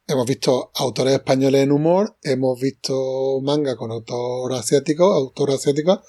Hemos 0.06 0.26
visto 0.26 0.70
autores 0.74 1.14
españoles 1.14 1.62
en 1.62 1.72
humor, 1.72 2.18
hemos 2.22 2.60
visto 2.60 3.40
manga 3.42 3.74
con 3.74 3.90
autor 3.90 4.52
asiático, 4.52 5.04
autor 5.14 5.52
asiática, 5.52 6.02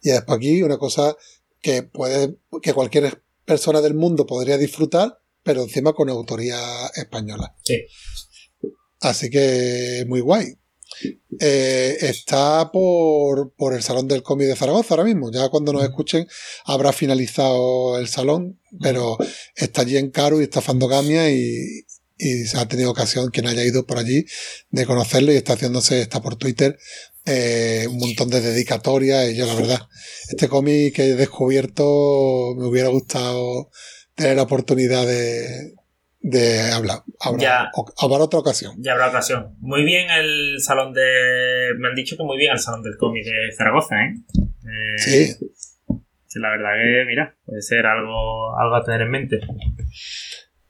y 0.00 0.10
después 0.10 0.36
aquí 0.36 0.62
una 0.62 0.78
cosa 0.78 1.16
que 1.60 1.82
puede, 1.82 2.38
que 2.62 2.72
cualquier 2.72 3.24
persona 3.44 3.80
del 3.80 3.94
mundo 3.94 4.24
podría 4.24 4.56
disfrutar, 4.56 5.18
pero 5.42 5.62
encima 5.62 5.94
con 5.94 6.08
autoría 6.10 6.60
española. 6.94 7.56
Sí. 7.64 7.74
Así 9.00 9.30
que 9.30 10.04
muy 10.06 10.20
guay. 10.20 10.59
Eh, 11.38 11.96
está 12.00 12.70
por, 12.70 13.52
por 13.54 13.74
el 13.74 13.82
Salón 13.82 14.08
del 14.08 14.22
Cómic 14.22 14.48
de 14.48 14.56
Zaragoza 14.56 14.94
ahora 14.94 15.04
mismo. 15.04 15.30
Ya 15.32 15.48
cuando 15.48 15.72
nos 15.72 15.82
escuchen 15.82 16.26
habrá 16.64 16.92
finalizado 16.92 17.98
el 17.98 18.08
salón, 18.08 18.60
pero 18.80 19.16
está 19.54 19.82
allí 19.82 19.96
en 19.96 20.10
Caru 20.10 20.40
y 20.40 20.44
está 20.44 20.60
Fandogamia 20.60 21.30
y, 21.30 21.86
y 22.20 22.44
se 22.44 22.58
ha 22.58 22.68
tenido 22.68 22.90
ocasión, 22.90 23.30
quien 23.30 23.46
haya 23.46 23.64
ido 23.64 23.86
por 23.86 23.98
allí, 23.98 24.26
de 24.70 24.86
conocerlo 24.86 25.32
y 25.32 25.36
está 25.36 25.54
haciéndose, 25.54 26.02
está 26.02 26.20
por 26.20 26.36
Twitter, 26.36 26.78
eh, 27.24 27.86
un 27.88 27.98
montón 27.98 28.28
de 28.28 28.40
dedicatorias 28.40 29.30
y 29.30 29.36
yo 29.36 29.46
la 29.46 29.54
verdad, 29.54 29.88
este 30.28 30.48
cómic 30.48 30.94
que 30.94 31.10
he 31.10 31.14
descubierto 31.14 32.54
me 32.56 32.66
hubiera 32.66 32.88
gustado 32.88 33.70
tener 34.14 34.36
la 34.36 34.42
oportunidad 34.42 35.06
de, 35.06 35.74
de 36.20 36.70
hablar. 36.72 37.02
Habrá, 37.18 37.42
Ya. 37.42 37.70
o- 37.74 37.92
habrá 37.98 38.24
otra 38.24 38.40
ocasión. 38.40 38.74
Ya 38.78 38.92
habrá 38.92 39.08
ocasión. 39.08 39.56
Muy 39.58 39.84
bien 39.84 40.10
el 40.10 40.56
salón 40.60 40.92
de... 40.92 41.70
Me 41.78 41.88
han 41.88 41.94
dicho 41.94 42.16
que 42.16 42.24
muy 42.24 42.36
bien 42.36 42.52
el 42.52 42.58
salón 42.58 42.82
del 42.82 42.96
cómic 42.96 43.24
de 43.24 43.52
Zaragoza, 43.56 43.96
¿eh? 43.96 44.14
Eh, 44.38 44.98
Sí, 44.98 45.36
que 46.32 46.38
la 46.38 46.50
verdad 46.50 46.70
que, 46.80 47.04
mira, 47.06 47.36
puede 47.44 47.62
ser 47.62 47.86
algo, 47.86 48.56
algo 48.58 48.76
a 48.76 48.84
tener 48.84 49.00
en 49.02 49.10
mente. 49.10 49.40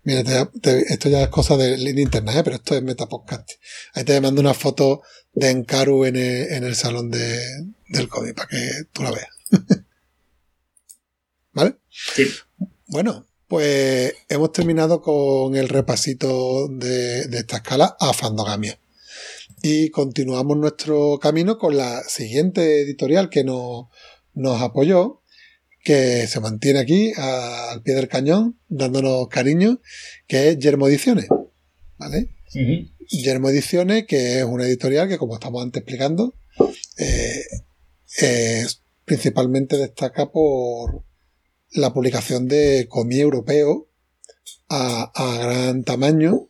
Mira, 0.04 0.24
te- 0.24 0.60
te- 0.60 0.92
esto 0.92 1.08
ya 1.10 1.22
es 1.24 1.28
cosa 1.28 1.56
de 1.58 1.76
línea 1.76 2.02
interna, 2.04 2.32
¿eh? 2.38 2.42
pero 2.42 2.56
esto 2.56 2.74
es 2.74 2.82
Metapodcast. 2.82 3.50
Ahí 3.94 4.04
te 4.04 4.18
mando 4.20 4.40
una 4.40 4.54
foto 4.54 5.02
de 5.34 5.50
Encaru 5.50 6.04
en 6.06 6.16
el, 6.16 6.52
en 6.52 6.64
el 6.64 6.74
salón 6.76 7.10
de, 7.10 7.38
del 7.88 8.08
cómic 8.08 8.34
para 8.34 8.48
que 8.48 8.70
tú 8.92 9.02
la 9.02 9.10
veas. 9.10 9.28
¿Vale? 11.52 11.76
Sí. 11.90 12.26
Bueno, 12.86 13.26
pues 13.50 14.14
hemos 14.28 14.52
terminado 14.52 15.02
con 15.02 15.56
el 15.56 15.68
repasito 15.68 16.68
de, 16.68 17.26
de 17.26 17.38
esta 17.38 17.56
escala 17.56 17.96
a 17.98 18.12
Fandogamia. 18.12 18.78
Y 19.60 19.90
continuamos 19.90 20.56
nuestro 20.56 21.18
camino 21.20 21.58
con 21.58 21.76
la 21.76 22.00
siguiente 22.04 22.80
editorial 22.82 23.28
que 23.28 23.42
nos, 23.42 23.86
nos 24.34 24.62
apoyó, 24.62 25.22
que 25.82 26.28
se 26.28 26.38
mantiene 26.38 26.78
aquí 26.78 27.12
a- 27.16 27.72
al 27.72 27.82
pie 27.82 27.94
del 27.94 28.06
cañón, 28.06 28.56
dándonos 28.68 29.26
cariño, 29.26 29.80
que 30.28 30.50
es 30.50 30.58
Yermo 30.60 30.86
Ediciones. 30.86 31.26
¿Vale? 31.98 32.28
Ujú. 32.54 32.88
Yermo 33.08 33.48
Ediciones, 33.50 34.06
que 34.06 34.38
es 34.38 34.44
una 34.44 34.64
editorial 34.64 35.08
que, 35.08 35.18
como 35.18 35.34
estamos 35.34 35.60
antes 35.64 35.80
explicando, 35.82 36.36
eh, 36.98 37.42
es- 38.18 38.80
principalmente 39.04 39.76
destaca 39.76 40.30
por 40.30 41.02
la 41.72 41.92
publicación 41.92 42.48
de 42.48 42.86
cómic 42.88 43.18
europeo 43.18 43.88
a, 44.68 45.10
a 45.14 45.38
gran 45.38 45.84
tamaño 45.84 46.48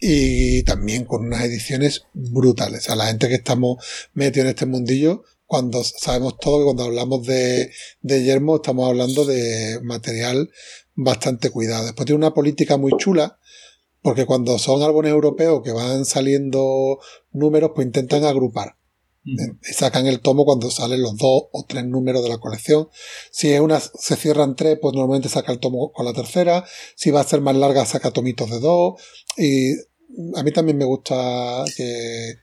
y 0.00 0.64
también 0.64 1.04
con 1.04 1.26
unas 1.26 1.44
ediciones 1.44 2.06
brutales. 2.12 2.90
A 2.90 2.96
la 2.96 3.06
gente 3.06 3.28
que 3.28 3.36
estamos 3.36 3.84
metidos 4.12 4.46
en 4.46 4.50
este 4.50 4.66
mundillo, 4.66 5.22
cuando 5.46 5.84
sabemos 5.84 6.38
todo 6.38 6.58
que 6.58 6.64
cuando 6.64 6.84
hablamos 6.84 7.24
de, 7.24 7.70
de 8.00 8.24
Yermo 8.24 8.56
estamos 8.56 8.88
hablando 8.88 9.24
de 9.24 9.78
material 9.82 10.50
bastante 10.94 11.50
cuidado. 11.50 11.84
Después 11.84 12.06
tiene 12.06 12.18
una 12.18 12.34
política 12.34 12.76
muy 12.76 12.92
chula, 12.98 13.38
porque 14.02 14.26
cuando 14.26 14.58
son 14.58 14.82
álbumes 14.82 15.12
europeos 15.12 15.62
que 15.62 15.72
van 15.72 16.04
saliendo 16.04 16.98
números, 17.32 17.72
pues 17.74 17.86
intentan 17.86 18.24
agrupar. 18.24 18.76
Y 19.24 19.72
sacan 19.72 20.06
el 20.06 20.20
tomo 20.20 20.44
cuando 20.44 20.70
salen 20.70 21.00
los 21.00 21.16
dos 21.16 21.44
o 21.52 21.64
tres 21.66 21.84
números 21.86 22.22
de 22.22 22.28
la 22.28 22.38
colección. 22.38 22.88
Si 23.30 23.50
es 23.50 23.60
una, 23.60 23.80
se 23.80 24.16
cierran 24.16 24.54
tres, 24.54 24.78
pues 24.80 24.94
normalmente 24.94 25.28
saca 25.30 25.50
el 25.52 25.60
tomo 25.60 25.92
con 25.92 26.04
la 26.04 26.12
tercera. 26.12 26.64
Si 26.94 27.10
va 27.10 27.20
a 27.20 27.24
ser 27.24 27.40
más 27.40 27.56
larga, 27.56 27.86
saca 27.86 28.10
tomitos 28.10 28.50
de 28.50 28.60
dos. 28.60 29.00
Y 29.38 29.72
a 30.36 30.42
mí 30.42 30.52
también 30.52 30.76
me 30.76 30.84
gusta 30.84 31.64
que 31.76 32.34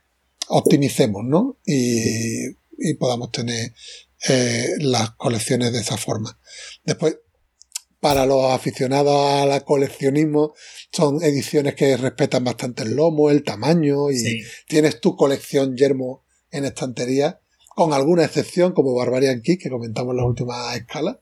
optimicemos, 0.47 1.23
¿no? 1.23 1.59
Y, 1.65 2.47
y 2.79 2.93
podamos 2.99 3.31
tener 3.31 3.73
eh, 4.29 4.67
las 4.79 5.11
colecciones 5.11 5.71
de 5.73 5.79
esa 5.81 5.97
forma. 5.97 6.39
Después, 6.83 7.17
para 7.99 8.25
los 8.25 8.51
aficionados 8.51 9.13
al 9.15 9.63
coleccionismo, 9.63 10.53
son 10.91 11.21
ediciones 11.23 11.75
que 11.75 11.95
respetan 11.95 12.43
bastante 12.43 12.81
el 12.83 12.95
lomo, 12.95 13.29
el 13.29 13.43
tamaño 13.43 14.09
y 14.09 14.17
Sí. 14.17 14.41
tienes 14.67 14.99
tu 14.99 15.15
colección 15.15 15.77
yermo 15.77 16.23
en 16.51 16.65
estantería, 16.65 17.39
con 17.75 17.93
alguna 17.93 18.25
excepción 18.25 18.73
como 18.73 18.95
Barbarian 18.95 19.41
Kid, 19.41 19.59
que 19.61 19.69
comentamos 19.69 20.11
en 20.11 20.17
las 20.17 20.25
últimas 20.25 20.75
escalas, 20.75 21.17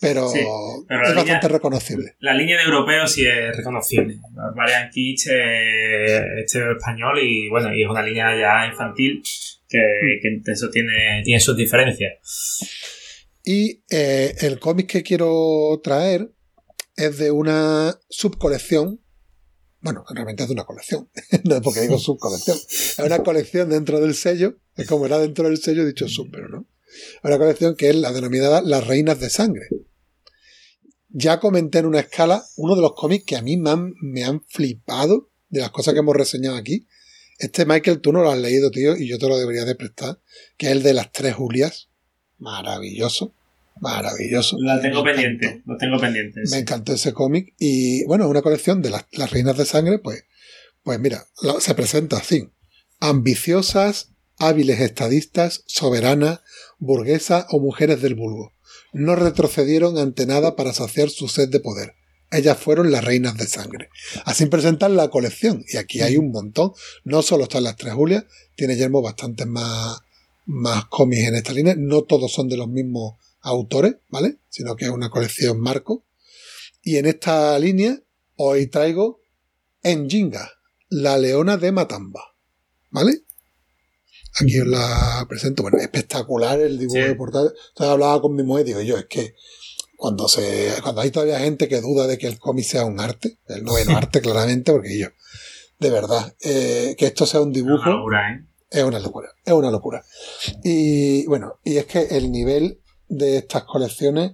pero, 0.00 0.28
Sí, 0.28 0.40
pero 0.86 1.02
la 1.02 1.08
es 1.08 1.14
bastante 1.14 1.46
línea- 1.46 1.48
reconocible. 1.48 2.14
La 2.20 2.34
línea 2.34 2.58
de 2.58 2.64
europeo 2.64 3.06
sí 3.06 3.24
es 3.26 3.56
reconocible. 3.56 4.18
Barbarian 4.32 4.90
eh, 4.94 6.20
este 6.44 6.58
español 6.72 7.18
y 7.22 7.48
bueno, 7.48 7.74
y 7.74 7.82
es 7.82 7.88
una 7.88 8.02
línea 8.02 8.38
ya 8.38 8.70
infantil 8.70 9.22
que, 9.68 9.78
que 10.22 10.52
eso 10.52 10.68
tiene, 10.70 11.22
tiene 11.24 11.40
sus 11.40 11.56
diferencias. 11.56 12.12
Y 13.42 13.82
eh, 13.90 14.34
el 14.40 14.58
cómic 14.58 14.86
que 14.88 15.02
quiero 15.02 15.80
traer 15.82 16.30
es 16.96 17.18
de 17.18 17.30
una 17.30 17.94
subcolección. 18.08 19.00
Bueno, 19.86 20.04
realmente 20.10 20.42
es 20.42 20.48
de 20.48 20.54
una 20.54 20.64
colección. 20.64 21.08
no 21.44 21.54
es 21.54 21.60
porque 21.60 21.82
digo 21.82 21.96
subcolección. 21.96 22.56
Es 22.56 22.98
una 22.98 23.22
colección 23.22 23.70
dentro 23.70 24.00
del 24.00 24.16
sello. 24.16 24.56
Es 24.74 24.88
como 24.88 25.06
era 25.06 25.16
dentro 25.20 25.44
del 25.44 25.58
sello, 25.58 25.82
he 25.82 25.86
dicho 25.86 26.08
sub, 26.08 26.28
pero 26.32 26.48
no. 26.48 26.66
Una 27.22 27.38
colección 27.38 27.76
que 27.76 27.90
es 27.90 27.94
la 27.94 28.10
denominada 28.10 28.62
Las 28.62 28.84
Reinas 28.84 29.20
de 29.20 29.30
Sangre. 29.30 29.68
Ya 31.10 31.38
comenté 31.38 31.78
en 31.78 31.86
una 31.86 32.00
escala 32.00 32.44
uno 32.56 32.74
de 32.74 32.82
los 32.82 32.94
cómics 32.96 33.26
que 33.26 33.36
a 33.36 33.42
mí 33.42 33.56
me 33.56 33.70
han, 33.70 33.94
me 34.02 34.24
han 34.24 34.42
flipado 34.48 35.30
de 35.50 35.60
las 35.60 35.70
cosas 35.70 35.94
que 35.94 36.00
hemos 36.00 36.16
reseñado 36.16 36.56
aquí. 36.56 36.88
Este 37.38 37.64
Michael, 37.64 38.00
tú 38.00 38.12
no 38.12 38.22
lo 38.22 38.32
has 38.32 38.38
leído, 38.38 38.72
tío, 38.72 38.96
y 38.96 39.06
yo 39.06 39.20
te 39.20 39.28
lo 39.28 39.38
debería 39.38 39.64
de 39.64 39.76
prestar, 39.76 40.20
que 40.56 40.66
es 40.66 40.72
el 40.72 40.82
de 40.82 40.94
las 40.94 41.12
tres 41.12 41.36
Julias. 41.36 41.90
Maravilloso, 42.38 43.34
maravilloso. 43.80 44.56
La 44.60 44.80
tengo 44.80 45.02
Me 45.04 45.12
pendiente, 45.12 45.46
encantó. 45.46 45.72
lo 45.72 45.78
tengo 45.78 45.98
pendiente. 45.98 46.40
Me 46.50 46.58
encantó 46.58 46.92
ese 46.94 47.12
cómic 47.12 47.54
y 47.58 48.04
bueno, 48.04 48.28
una 48.28 48.42
colección 48.42 48.82
de 48.82 48.90
las, 48.90 49.04
las 49.12 49.30
reinas 49.30 49.56
de 49.56 49.64
sangre, 49.66 49.98
pues, 49.98 50.24
pues 50.82 50.98
mira, 51.00 51.24
lo- 51.42 51.60
se 51.60 51.74
presenta 51.74 52.16
así. 52.18 52.48
Ambiciosas, 53.00 54.10
hábiles 54.38 54.80
estadistas, 54.80 55.62
soberanas, 55.66 56.40
burguesas 56.78 57.46
o 57.50 57.60
mujeres 57.60 58.02
del 58.02 58.14
vulgo. 58.14 58.52
No 58.92 59.14
retrocedieron 59.16 59.96
ante 59.98 60.26
nada 60.26 60.56
para 60.56 60.72
saciar 60.72 61.08
su 61.10 61.28
sed 61.28 61.48
de 61.48 61.60
poder. 61.60 61.94
Ellas 62.30 62.58
fueron 62.58 62.90
las 62.90 63.04
reinas 63.04 63.36
de 63.36 63.46
sangre. 63.46 63.88
Así 64.24 64.46
presentan 64.46 64.96
la 64.96 65.08
colección. 65.08 65.64
Y 65.72 65.76
aquí 65.76 66.00
hay 66.00 66.16
un 66.16 66.30
montón. 66.30 66.72
No 67.04 67.22
solo 67.22 67.44
están 67.44 67.64
las 67.64 67.76
tres 67.76 67.94
Julias, 67.94 68.24
tiene 68.56 68.76
Yermo 68.76 69.00
bastantes 69.00 69.46
más, 69.46 70.00
más 70.44 70.86
cómics 70.86 71.28
en 71.28 71.36
esta 71.36 71.52
línea. 71.52 71.74
No 71.76 72.02
todos 72.02 72.32
son 72.32 72.48
de 72.48 72.56
los 72.56 72.68
mismos 72.68 73.14
autores, 73.46 73.96
¿vale? 74.08 74.38
Sino 74.48 74.76
que 74.76 74.86
es 74.86 74.90
una 74.90 75.08
colección 75.08 75.60
marco. 75.60 76.04
Y 76.82 76.96
en 76.96 77.06
esta 77.06 77.58
línea 77.58 77.98
hoy 78.36 78.66
traigo 78.66 79.20
Enjinga, 79.82 80.50
la 80.88 81.16
leona 81.16 81.56
de 81.56 81.70
Matamba, 81.72 82.34
¿vale? 82.90 83.22
Aquí 84.40 84.58
os 84.60 84.66
la 84.66 85.24
presento. 85.28 85.62
Bueno, 85.62 85.78
espectacular 85.78 86.60
el 86.60 86.78
dibujo 86.78 86.98
Sí. 87.00 87.04
de 87.08 87.14
portada. 87.14 87.52
Entonces 87.68 87.92
hablaba 87.92 88.20
con 88.20 88.34
mi 88.34 88.42
mujer 88.42 88.66
y 88.66 88.68
digo 88.70 88.82
yo, 88.82 88.98
es 88.98 89.06
que 89.06 89.34
cuando 89.96 90.28
se 90.28 90.72
cuando 90.82 91.00
hay 91.00 91.10
todavía 91.10 91.38
gente 91.38 91.68
que 91.68 91.80
duda 91.80 92.06
de 92.06 92.18
que 92.18 92.26
el 92.26 92.38
cómic 92.38 92.64
sea 92.66 92.84
un 92.84 93.00
arte, 93.00 93.38
el 93.48 93.64
noveno 93.64 93.96
arte 93.96 94.20
claramente, 94.20 94.72
porque 94.72 94.98
yo, 94.98 95.06
de 95.78 95.90
verdad, 95.90 96.34
eh, 96.40 96.94
que 96.98 97.06
esto 97.06 97.24
sea 97.26 97.40
un 97.40 97.52
dibujo 97.52 97.82
Una 97.84 97.96
locura, 97.96 98.32
¿eh? 98.32 98.44
es 98.70 98.82
una 98.84 98.98
locura, 98.98 99.28
es 99.44 99.52
una 99.52 99.70
locura. 99.70 100.04
Y 100.64 101.24
bueno, 101.26 101.60
y 101.64 101.76
es 101.78 101.86
que 101.86 102.00
el 102.10 102.30
nivel 102.30 102.82
de 103.08 103.38
estas 103.38 103.64
colecciones 103.64 104.32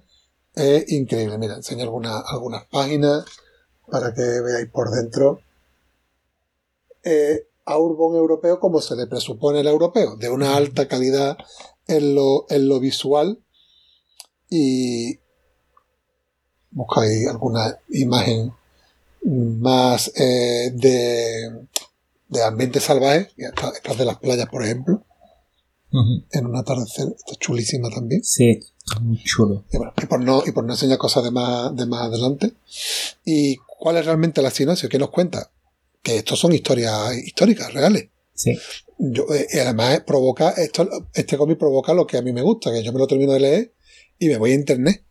es 0.55 0.91
increíble. 0.93 1.39
Mira, 1.39 1.55
enseño 1.55 1.83
algunas, 1.85 2.23
algunas 2.27 2.67
páginas 2.67 3.25
para 3.91 4.13
que 4.15 4.23
veáis 4.23 4.71
por 4.71 4.91
dentro. 4.91 5.41
Eh, 7.05 7.49
a 7.65 7.79
Urbon 7.79 8.17
europeo 8.17 8.59
como 8.59 8.81
se 8.81 8.97
le 8.97 9.07
presupone 9.07 9.61
el 9.61 9.69
europeo, 9.69 10.17
de 10.17 10.29
una 10.29 10.57
alta 10.57 10.89
calidad 10.89 11.37
en 11.87 12.15
lo, 12.15 12.47
en 12.49 12.69
lo 12.69 12.81
visual. 12.81 13.43
Y 14.51 15.19
buscáis 16.71 17.29
alguna 17.29 17.79
imagen 17.89 18.53
más 19.23 20.13
eh, 20.17 20.73
de, 20.75 21.67
de 22.29 22.43
ambiente 22.43 22.81
salvaje, 22.81 23.31
estas 23.37 23.77
estas 23.77 23.97
de 23.99 24.05
las 24.05 24.19
playas, 24.19 24.49
por 24.49 24.65
ejemplo, 24.65 25.05
en 25.93 26.47
un 26.47 26.57
atardecer, 26.57 27.07
esta 27.17 27.33
es 27.33 27.39
chulísima 27.39 27.91
también. 27.91 28.25
Sí, 28.25 28.59
muy 29.01 29.23
chulo. 29.23 29.65
Y, 29.71 29.77
bueno, 29.77 29.93
y 30.03 30.07
por 30.07 30.21
no, 30.21 30.43
y 30.47 30.53
por 30.53 30.65
no 30.65 30.73
enseñar 30.73 30.99
cosas 30.99 31.25
de 31.25 31.31
más, 31.31 31.75
de 31.77 31.87
más 31.87 32.03
adelante. 32.03 32.55
¿Y 33.25 33.57
cuál 33.79 33.99
es 33.99 34.07
realmente 34.07 34.43
la 34.43 34.51
sinopsis? 34.51 34.89
¿Qué 34.89 34.99
nos 34.99 35.11
cuenta? 35.11 35.51
Que 36.03 36.17
estos 36.17 36.39
son 36.39 36.53
historias 36.53 37.17
históricas, 37.17 37.73
reales. 37.73 38.09
Sí. 38.35 38.59
Yo, 38.99 39.25
eh, 39.35 39.47
y 39.53 39.59
además 39.59 40.01
provoca, 40.07 40.51
esto, 40.51 40.89
este 41.15 41.37
cómic 41.37 41.59
provoca 41.59 41.93
lo 41.93 42.07
que 42.07 42.17
a 42.17 42.23
mí 42.23 42.33
me 42.33 42.43
gusta, 42.43 42.73
que 42.73 42.83
yo 42.83 42.93
me 42.93 42.99
lo 42.99 43.07
termino 43.07 43.33
de 43.33 43.41
leer 43.41 43.75
y 44.19 44.29
me 44.29 44.39
voy 44.39 44.53
a 44.53 44.55
internet 44.55 45.05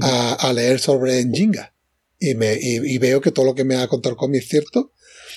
a, 0.00 0.34
a 0.34 0.52
leer 0.52 0.80
sobre 0.80 1.22
Njinga. 1.24 1.74
Y, 2.18 2.34
me, 2.34 2.54
y, 2.54 2.76
y 2.76 2.98
veo 2.98 3.20
que 3.20 3.32
todo 3.32 3.44
lo 3.44 3.54
que 3.54 3.64
me 3.64 3.76
ha 3.76 3.88
contado 3.88 4.12
el 4.12 4.16
cómic 4.16 4.42
es 4.42 4.48
cierto 4.48 4.92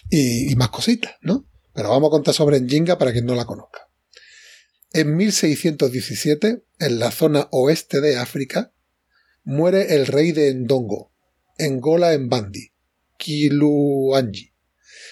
y, 0.09 0.51
y 0.51 0.55
más 0.55 0.69
cositas, 0.69 1.15
¿no? 1.21 1.45
Pero 1.73 1.89
vamos 1.89 2.07
a 2.07 2.11
contar 2.11 2.33
sobre 2.33 2.59
Njinga 2.61 2.97
para 2.97 3.11
quien 3.11 3.25
no 3.25 3.35
la 3.35 3.45
conozca. 3.45 3.86
En 4.97 5.15
1617, 5.15 6.63
en 6.79 6.97
la 6.97 7.11
zona 7.11 7.49
oeste 7.51 8.01
de 8.01 8.17
África, 8.17 8.73
muere 9.43 9.93
el 9.93 10.07
rey 10.07 10.31
de 10.31 10.51
Ndongo, 10.55 11.13
Ngola 11.59 12.17
Mbandi, 12.17 12.73
Kiluanji. 13.15 14.55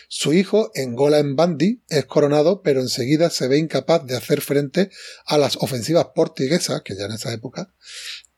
Su 0.10 0.34
hijo, 0.34 0.72
Ngola 0.76 1.22
Mbandi, 1.22 1.84
es 1.88 2.06
coronado, 2.06 2.64
pero 2.64 2.82
enseguida 2.82 3.30
se 3.30 3.48
ve 3.48 3.60
incapaz 3.60 4.04
de 4.08 4.18
hacer 4.18 4.42
frente 4.42 4.90
a 5.28 5.38
las 5.38 5.56
ofensivas 5.58 6.08
portuguesas, 6.16 6.82
que 6.82 6.96
ya 6.96 7.06
en 7.06 7.12
esa 7.12 7.32
época 7.32 7.72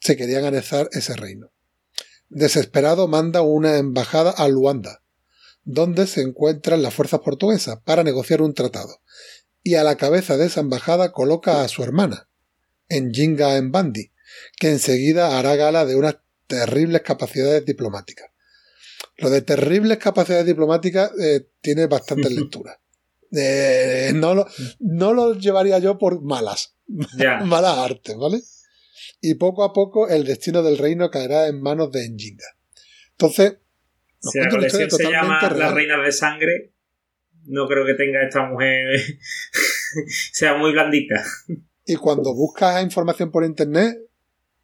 se 0.01 0.17
querían 0.17 0.43
anexar 0.43 0.89
ese 0.91 1.15
reino. 1.15 1.53
Desesperado 2.27 3.07
manda 3.07 3.41
una 3.41 3.77
embajada 3.77 4.31
a 4.31 4.49
Luanda, 4.49 5.01
donde 5.63 6.07
se 6.07 6.19
encuentran 6.23 6.81
las 6.81 6.93
fuerzas 6.93 7.21
portuguesas 7.21 7.79
para 7.85 8.03
negociar 8.03 8.41
un 8.41 8.53
tratado, 8.53 9.01
y 9.68 9.76
a 9.76 9.84
la 9.84 9.97
cabeza 9.97 10.38
de 10.38 10.45
esa 10.45 10.61
embajada 10.61 11.11
coloca 11.11 11.61
a 11.61 11.68
su 11.68 11.84
hermana, 11.84 12.30
Njinga 12.89 13.61
Mbandi, 13.61 14.13
que 14.57 14.70
enseguida 14.70 15.38
hará 15.38 15.57
gala 15.57 15.86
de 15.86 15.97
unas 15.97 16.20
terribles 16.47 17.01
capacidades 17.01 17.65
diplomáticas. 17.65 18.32
Lo 19.18 19.30
de 19.30 19.41
terribles 19.41 19.97
capacidades 19.97 20.45
diplomáticas 20.45 21.11
eh, 21.20 21.49
tiene 21.59 21.88
bastantes 21.88 22.32
lecturas. 22.39 22.78
Eh, 23.36 24.13
no, 24.15 24.36
lo, 24.36 24.47
no 24.80 25.13
lo 25.13 25.34
llevaría 25.34 25.80
yo 25.80 25.97
por 25.97 26.22
malas, 26.22 26.78
malas 27.43 27.78
artes, 27.78 28.15
¿vale? 28.15 28.41
Y 29.20 29.34
poco 29.34 29.65
a 29.65 29.74
poco 29.74 30.07
el 30.07 30.24
destino 30.24 30.63
del 30.63 30.78
reino 30.78 31.11
caerá 31.11 31.47
en 31.47 31.61
manos 31.61 31.91
de 31.91 32.07
Njinga. 32.07 32.47
Entonces, 33.11 33.57
nos 34.24 34.34
la 34.34 34.49
colección 34.49 34.89
se 34.89 35.11
llama 35.11 35.41
real. 35.49 35.76
Reinas 35.76 36.05
de 36.05 36.11
Sangre, 36.13 36.72
no 37.47 37.67
creo 37.67 37.85
que 37.85 37.93
tenga 37.93 38.23
esta 38.23 38.45
mujer 38.45 38.99
sea 40.31 40.55
muy 40.55 40.71
blandita. 40.71 41.23
Y 41.85 41.95
cuando 41.95 42.33
buscas 42.33 42.83
información 42.83 43.31
por 43.31 43.45
internet, 43.45 43.97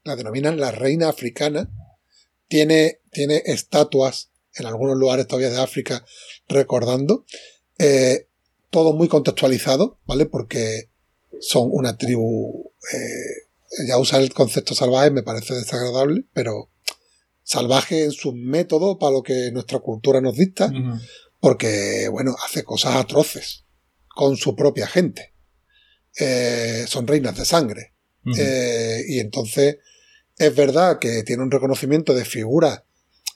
la 0.03 0.15
denominan 0.15 0.59
la 0.59 0.71
reina 0.71 1.09
africana. 1.09 1.69
Tiene, 2.47 2.99
tiene 3.11 3.41
estatuas 3.45 4.29
en 4.55 4.65
algunos 4.65 4.97
lugares 4.97 5.27
todavía 5.27 5.49
de 5.49 5.61
África 5.61 6.05
recordando. 6.47 7.25
Eh, 7.79 8.27
todo 8.69 8.93
muy 8.93 9.07
contextualizado, 9.07 9.99
¿vale? 10.05 10.25
Porque 10.25 10.89
son 11.39 11.69
una 11.71 11.97
tribu. 11.97 12.71
eh, 12.91 13.87
ya 13.87 13.97
usar 13.97 14.21
el 14.21 14.33
concepto 14.33 14.75
salvaje 14.75 15.09
me 15.09 15.23
parece 15.23 15.55
desagradable, 15.55 16.25
pero 16.33 16.69
salvaje 17.43 18.03
en 18.03 18.11
sus 18.11 18.33
métodos 18.33 18.97
para 18.99 19.13
lo 19.13 19.23
que 19.23 19.51
nuestra 19.51 19.79
cultura 19.79 20.21
nos 20.21 20.37
dicta, 20.37 20.71
porque, 21.43 22.07
bueno, 22.09 22.33
hace 22.45 22.63
cosas 22.63 22.95
atroces 22.95 23.65
con 24.15 24.37
su 24.37 24.55
propia 24.55 24.87
gente. 24.87 25.33
Eh, 26.17 26.85
son 26.87 27.05
reinas 27.05 27.37
de 27.37 27.43
sangre. 27.43 27.93
Eh, 28.37 29.01
y 29.09 29.19
entonces 29.19 29.79
es 30.37 30.55
verdad 30.55 30.99
que 30.99 31.21
tiene 31.23 31.43
un 31.43 31.51
reconocimiento 31.51 32.13
de 32.13 32.23
figura 32.23 32.85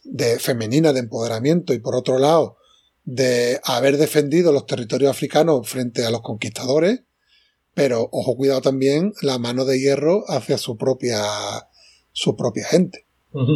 de 0.05 0.39
femenina 0.39 0.93
de 0.93 1.01
empoderamiento 1.01 1.73
y 1.73 1.79
por 1.79 1.95
otro 1.95 2.17
lado 2.17 2.55
de 3.03 3.59
haber 3.65 3.97
defendido 3.97 4.53
los 4.53 4.65
territorios 4.65 5.11
africanos 5.11 5.67
frente 5.67 6.05
a 6.05 6.09
los 6.09 6.21
conquistadores, 6.21 7.01
pero 7.73 8.07
ojo 8.13 8.37
cuidado 8.37 8.61
también 8.61 9.11
la 9.21 9.37
mano 9.37 9.65
de 9.65 9.81
hierro 9.81 10.23
hacia 10.29 10.57
su 10.57 10.77
propia 10.77 11.21
su 12.13 12.37
propia 12.37 12.65
gente. 12.65 13.05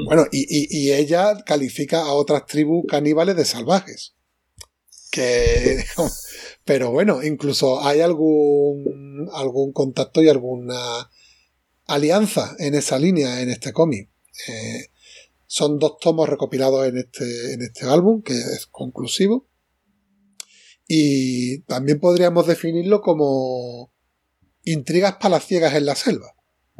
Bueno, 0.07 0.25
y, 0.29 0.41
y- 0.41 0.67
y 0.77 0.91
ella 0.91 1.41
califica 1.45 2.01
a 2.01 2.11
otras 2.11 2.45
tribus 2.47 2.83
caníbales 2.89 3.37
de 3.37 3.45
salvajes. 3.45 4.15
Que, 5.11 5.83
pero 6.65 6.91
bueno, 6.91 7.21
incluso 7.21 7.83
hay 7.83 7.99
algún, 8.01 9.29
algún 9.33 9.73
contacto 9.73 10.23
y 10.23 10.29
alguna 10.29 11.09
alianza 11.85 12.55
en 12.59 12.75
esa 12.75 12.97
línea 12.97 13.41
en 13.41 13.49
este 13.49 13.73
cómic. 13.73 14.09
Eh, 14.47 14.87
son 15.45 15.79
dos 15.79 15.97
tomos 15.99 16.29
recopilados 16.29 16.87
en 16.87 16.97
este, 16.97 17.53
en 17.53 17.61
este 17.61 17.85
álbum, 17.85 18.21
que 18.21 18.33
es 18.33 18.67
conclusivo. 18.71 19.47
Y 20.87 21.59
también 21.63 21.99
podríamos 21.99 22.47
definirlo 22.47 23.01
como 23.01 23.93
intrigas 24.63 25.17
palaciegas 25.19 25.73
en 25.75 25.85
la 25.85 25.95
selva, 25.95 26.35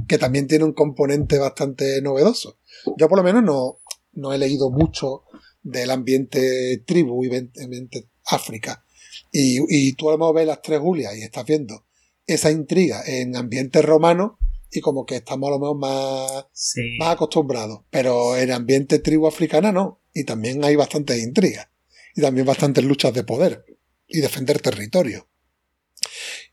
que 0.08 0.18
también 0.18 0.48
tiene 0.48 0.66
un 0.66 0.74
componente 0.74 1.38
bastante 1.38 2.02
novedoso. 2.02 2.60
Yo 2.98 3.10
por 3.10 3.18
lo 3.18 3.24
menos 3.24 3.44
no, 3.44 3.80
no 4.14 4.34
he 4.34 4.38
leído 4.38 4.70
mucho 4.70 5.24
del 5.64 5.92
ambiente 5.92 6.82
tribu 6.86 7.24
y 7.26 7.36
ambiente 7.62 8.08
África. 8.34 8.84
Y, 9.32 9.60
y 9.70 9.94
tú 9.94 10.10
a 10.10 10.14
lo 10.14 10.18
mejor 10.18 10.36
ves 10.36 10.48
las 10.48 10.62
tres 10.62 10.80
Julias 10.80 11.16
y 11.16 11.22
estás 11.24 11.46
viendo 11.46 11.86
esa 12.28 12.52
intriga 12.52 13.02
en 13.06 13.36
ambiente 13.36 13.82
romano 13.82 14.38
y 14.72 14.80
como 14.80 15.06
que 15.06 15.18
estamos 15.18 15.48
a 15.48 15.52
lo 15.52 15.60
mejor 15.60 15.78
más, 15.78 16.46
Sí. 16.54 16.82
más 17.00 17.14
acostumbrados. 17.16 17.82
Pero 17.90 18.38
en 18.38 18.52
ambiente 18.52 19.00
tribu 19.00 19.28
africana 19.28 19.72
no. 19.72 20.02
Y 20.14 20.24
también 20.24 20.64
hay 20.64 20.76
bastantes 20.76 21.22
intrigas. 21.22 21.68
Y 22.16 22.22
también 22.22 22.46
bastantes 22.46 22.84
luchas 22.84 23.14
de 23.14 23.24
poder. 23.24 23.66
Y 24.08 24.20
defender 24.22 24.62
territorio. 24.62 25.28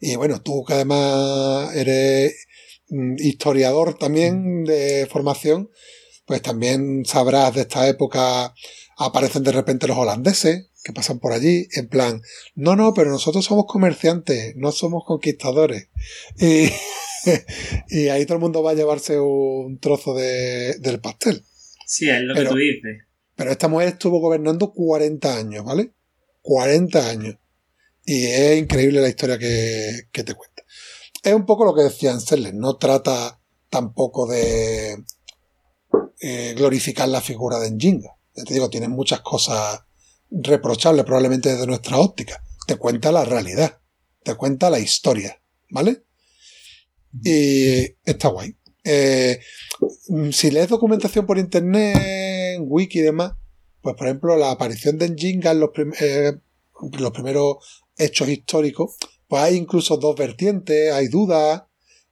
Y 0.00 0.16
bueno, 0.16 0.42
tú 0.42 0.64
que 0.64 0.74
además 0.74 1.74
eres 1.74 2.34
mm, 2.88 3.16
historiador 3.18 3.98
también 3.98 4.64
de 4.64 5.06
formación, 5.10 5.70
pues 6.26 6.42
también 6.42 7.04
sabrás 7.04 7.54
de 7.54 7.62
esta 7.62 7.88
época, 7.88 8.54
aparecen 8.96 9.42
de 9.42 9.52
repente 9.52 9.86
los 9.88 9.96
holandeses 9.96 10.70
que 10.88 10.94
pasan 10.94 11.18
por 11.18 11.34
allí, 11.34 11.68
en 11.72 11.86
plan, 11.86 12.22
no, 12.54 12.74
no, 12.76 12.94
pero 12.94 13.10
nosotros 13.10 13.44
somos 13.44 13.66
comerciantes, 13.66 14.56
no 14.56 14.72
somos 14.72 15.04
conquistadores. 15.04 15.88
Y, 16.40 16.70
y 17.90 18.08
ahí 18.08 18.24
todo 18.24 18.36
el 18.36 18.40
mundo 18.40 18.62
va 18.62 18.70
a 18.70 18.74
llevarse 18.74 19.20
un 19.20 19.78
trozo 19.78 20.14
de- 20.14 20.78
del 20.78 20.98
pastel. 20.98 21.44
Sí, 21.86 22.08
es 22.08 22.22
lo 22.22 22.32
Pero- 22.34 22.48
que 22.50 22.54
tú 22.54 22.58
dices. 22.58 23.04
Pero 23.36 23.50
esta 23.52 23.68
mujer 23.68 23.88
estuvo 23.88 24.18
gobernando 24.18 24.72
40 24.72 25.36
años, 25.36 25.62
¿vale? 25.62 25.92
40 26.40 27.06
años. 27.10 27.36
Y 28.06 28.24
es 28.28 28.58
increíble 28.58 29.02
la 29.02 29.08
historia 29.10 29.38
que, 29.38 30.08
que 30.10 30.24
te 30.24 30.34
cuenta. 30.34 30.62
Es 31.22 31.34
un 31.34 31.44
poco 31.44 31.66
lo 31.66 31.74
que 31.74 31.82
decía 31.82 32.12
Anselm, 32.12 32.58
no 32.58 32.78
trata 32.78 33.38
tampoco 33.68 34.26
de 34.26 34.96
eh, 36.20 36.54
glorificar 36.56 37.08
la 37.10 37.20
figura 37.20 37.58
de 37.60 37.70
Njinga. 37.72 38.16
Ya 38.34 38.44
te 38.44 38.54
digo, 38.54 38.70
tiene 38.70 38.88
muchas 38.88 39.20
cosas 39.20 39.80
reprochables 40.30 41.04
probablemente 41.04 41.50
desde 41.50 41.66
nuestra 41.66 41.98
óptica. 41.98 42.42
Te 42.66 42.76
cuenta 42.76 43.10
la 43.12 43.24
realidad, 43.24 43.78
te 44.22 44.34
cuenta 44.34 44.68
la 44.70 44.78
historia, 44.78 45.40
¿vale? 45.70 46.04
Y 47.24 47.96
está 48.04 48.28
guay. 48.28 48.54
Eh, 48.84 49.40
si 50.32 50.50
lees 50.50 50.68
documentación 50.68 51.26
por 51.26 51.38
internet, 51.38 52.58
wiki 52.60 52.98
y 53.00 53.02
demás, 53.02 53.32
pues 53.80 53.94
por 53.96 54.06
ejemplo 54.06 54.36
la 54.36 54.50
aparición 54.50 54.98
de 54.98 55.08
Njinga 55.10 55.50
en 55.52 55.60
los, 55.60 55.70
prim- 55.70 55.92
eh, 56.00 56.32
los 56.98 57.10
primeros 57.12 57.56
hechos 57.96 58.28
históricos, 58.28 58.96
pues 59.26 59.42
hay 59.42 59.56
incluso 59.56 59.96
dos 59.96 60.16
vertientes, 60.16 60.92
hay 60.92 61.08
dudas, 61.08 61.62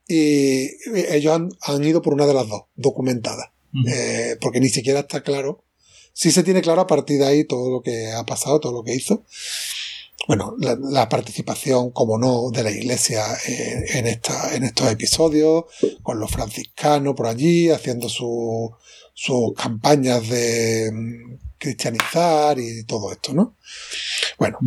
y 0.08 0.68
ellos 1.12 1.34
han, 1.34 1.48
han 1.62 1.82
ido 1.84 2.00
por 2.02 2.14
una 2.14 2.26
de 2.26 2.34
las 2.34 2.48
dos, 2.48 2.62
documentadas, 2.74 3.48
Ujú. 3.74 3.88
eh, 3.88 4.36
porque 4.40 4.60
ni 4.60 4.68
siquiera 4.68 5.00
está 5.00 5.22
claro. 5.22 5.64
Sí 6.18 6.32
se 6.32 6.42
tiene 6.42 6.62
claro 6.62 6.80
a 6.80 6.86
partir 6.86 7.18
de 7.18 7.26
ahí 7.26 7.44
todo 7.44 7.70
lo 7.70 7.82
que 7.82 8.10
ha 8.10 8.24
pasado, 8.24 8.58
todo 8.58 8.72
lo 8.72 8.82
que 8.82 8.94
hizo. 8.94 9.22
Bueno, 10.26 10.54
la, 10.58 10.74
la 10.80 11.10
participación, 11.10 11.90
como 11.90 12.16
no, 12.16 12.50
de 12.50 12.62
la 12.62 12.70
iglesia 12.70 13.22
en, 13.46 13.84
en 13.98 14.06
esta, 14.06 14.54
en 14.54 14.64
estos 14.64 14.90
episodios, 14.90 15.64
con 16.02 16.18
los 16.18 16.30
franciscanos 16.30 17.14
por 17.14 17.26
allí, 17.26 17.68
haciendo 17.68 18.08
su- 18.08 18.72
sus 19.12 19.52
campañas 19.54 20.26
de 20.26 20.90
mm, 20.90 21.38
cristianizar 21.58 22.58
y 22.58 22.84
todo 22.84 23.12
esto, 23.12 23.34
¿no? 23.34 23.54
Bueno, 24.38 24.58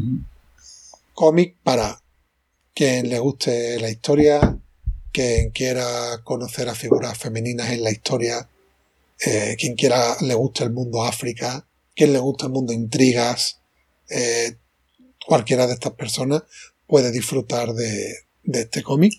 cómic 1.16 1.56
para 1.64 2.00
quien 2.76 3.10
le 3.10 3.18
guste 3.18 3.80
la 3.80 3.90
historia, 3.90 4.56
quien 5.12 5.50
quiera 5.50 6.20
conocer 6.24 6.70
a 6.70 6.76
figuras 6.76 7.18
femeninas 7.18 7.72
en 7.72 7.84
la 7.84 7.90
historia, 7.92 8.48
eh, 9.26 9.56
quien 9.60 9.76
quiera 9.76 10.16
le 10.22 10.34
guste 10.34 10.64
el 10.64 10.72
mundo 10.72 11.04
África, 11.04 11.68
quien 11.96 12.14
le 12.14 12.20
guste 12.20 12.46
el 12.46 12.52
mundo 12.52 12.74
intrigas, 12.74 13.60
eh, 14.10 14.58
cualquiera 15.26 15.68
de 15.68 15.74
estas 15.74 15.94
personas 15.94 16.44
puede 16.88 17.12
disfrutar 17.12 17.74
de, 17.74 18.16
de 18.44 18.62
este 18.62 18.82
cómic 18.84 19.14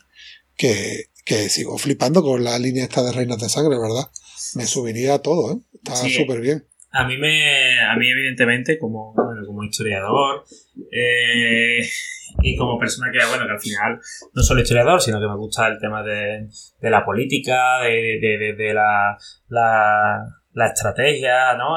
que, 0.56 1.04
que 1.24 1.48
sigo 1.48 1.78
flipando 1.78 2.22
con 2.22 2.42
la 2.42 2.58
línea 2.58 2.84
esta 2.84 3.02
de 3.02 3.12
Reinas 3.12 3.38
de 3.38 3.48
Sangre, 3.48 3.78
¿verdad? 3.78 4.10
Me 4.54 4.66
subiría 4.66 5.14
a 5.14 5.18
todo, 5.22 5.52
¿eh? 5.52 5.58
Está 5.74 5.96
Sí. 5.96 6.10
súper 6.14 6.40
bien. 6.40 6.66
A 6.92 7.04
mí 7.06 7.16
me, 7.18 7.78
a 7.80 7.94
mí 7.96 8.08
evidentemente 8.10 8.78
como, 8.78 9.14
bueno, 9.14 9.46
como 9.46 9.62
historiador 9.62 10.42
eh, 10.90 11.78
y 12.42 12.56
como 12.56 12.78
persona 12.78 13.12
que, 13.12 13.18
bueno, 13.28 13.46
que 13.46 13.52
al 13.52 13.60
final 13.60 14.00
no 14.34 14.42
solo 14.42 14.60
historiador, 14.60 15.00
sino 15.00 15.20
que 15.20 15.28
me 15.28 15.36
gusta 15.36 15.68
el 15.68 15.78
tema 15.78 16.02
de, 16.02 16.48
de 16.80 16.90
la 16.90 17.04
política, 17.04 17.80
de, 17.82 18.18
de, 18.20 18.54
de- 18.56 18.74
la, 18.74 19.16
la, 19.48 20.18
la 20.52 20.66
estrategia, 20.66 21.54
¿no? 21.56 21.76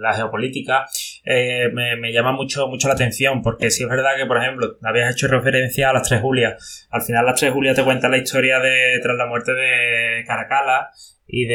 La 0.00 0.12
geopolítica, 0.14 0.86
eh, 1.24 1.68
me, 1.72 1.96
me 1.96 2.12
llama 2.12 2.30
mucho, 2.32 2.68
mucho 2.68 2.86
la 2.86 2.94
atención 2.94 3.42
porque 3.42 3.70
si 3.70 3.82
es 3.82 3.88
verdad 3.88 4.12
que, 4.16 4.26
por 4.26 4.38
ejemplo, 4.38 4.76
habías 4.82 5.12
hecho 5.12 5.26
referencia 5.26 5.90
a 5.90 5.92
las 5.92 6.08
tres 6.08 6.20
Julias. 6.20 6.86
Al 6.90 7.02
final 7.02 7.26
las 7.26 7.40
tres 7.40 7.52
Julias 7.52 7.74
te 7.74 7.82
cuentan 7.84 8.12
la 8.12 8.18
historia 8.18 8.60
de 8.60 9.00
tras 9.02 9.16
la 9.16 9.26
muerte 9.26 9.52
de 9.52 10.24
Caracalla 10.26 10.88
y 11.34 11.46
de, 11.46 11.54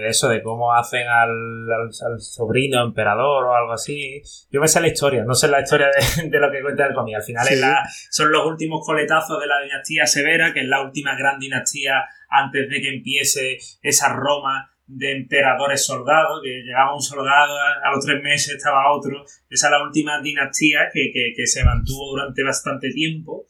de 0.00 0.08
eso, 0.08 0.28
de 0.28 0.42
cómo 0.44 0.72
hacen 0.76 1.08
al, 1.08 1.28
al- 1.28 1.90
al 2.12 2.20
sobrino 2.20 2.80
emperador 2.84 3.46
o 3.46 3.54
algo 3.56 3.72
así. 3.72 4.22
Yo 4.52 4.60
me 4.60 4.68
sé 4.68 4.80
la 4.80 4.86
historia, 4.86 5.24
no 5.24 5.34
sé 5.34 5.48
la 5.48 5.60
historia 5.60 5.88
de, 5.88 6.28
de 6.30 6.38
lo 6.38 6.52
que 6.52 6.62
cuenta 6.62 6.86
el 6.86 6.94
cómic. 6.94 7.16
Al 7.16 7.22
final 7.24 7.44
Sí. 7.48 7.54
es 7.54 7.60
la- 7.60 7.82
son 8.10 8.30
los 8.30 8.46
últimos 8.46 8.86
coletazos 8.86 9.40
de 9.40 9.48
la 9.48 9.60
dinastía 9.60 10.06
severa, 10.06 10.52
que 10.54 10.60
es 10.60 10.68
la 10.68 10.82
última 10.82 11.16
gran 11.16 11.40
dinastía 11.40 12.04
antes 12.30 12.70
de 12.70 12.80
que 12.80 12.94
empiece 12.94 13.58
esa 13.82 14.12
Roma 14.14 14.68
de 14.86 15.10
emperadores 15.16 15.84
soldados, 15.84 16.40
que 16.44 16.50
llegaba 16.62 16.94
un 16.94 17.02
soldado, 17.02 17.56
a, 17.58 17.90
los 17.92 18.04
tres 18.06 18.22
meses 18.22 18.54
estaba 18.54 18.92
otro. 18.92 19.24
Esa 19.50 19.66
es 19.66 19.70
la 19.72 19.82
última 19.82 20.20
dinastía 20.22 20.90
que, 20.92 21.10
que- 21.12 21.32
que 21.36 21.46
se 21.48 21.64
mantuvo 21.64 22.12
durante 22.12 22.44
bastante 22.44 22.90
tiempo. 22.90 23.46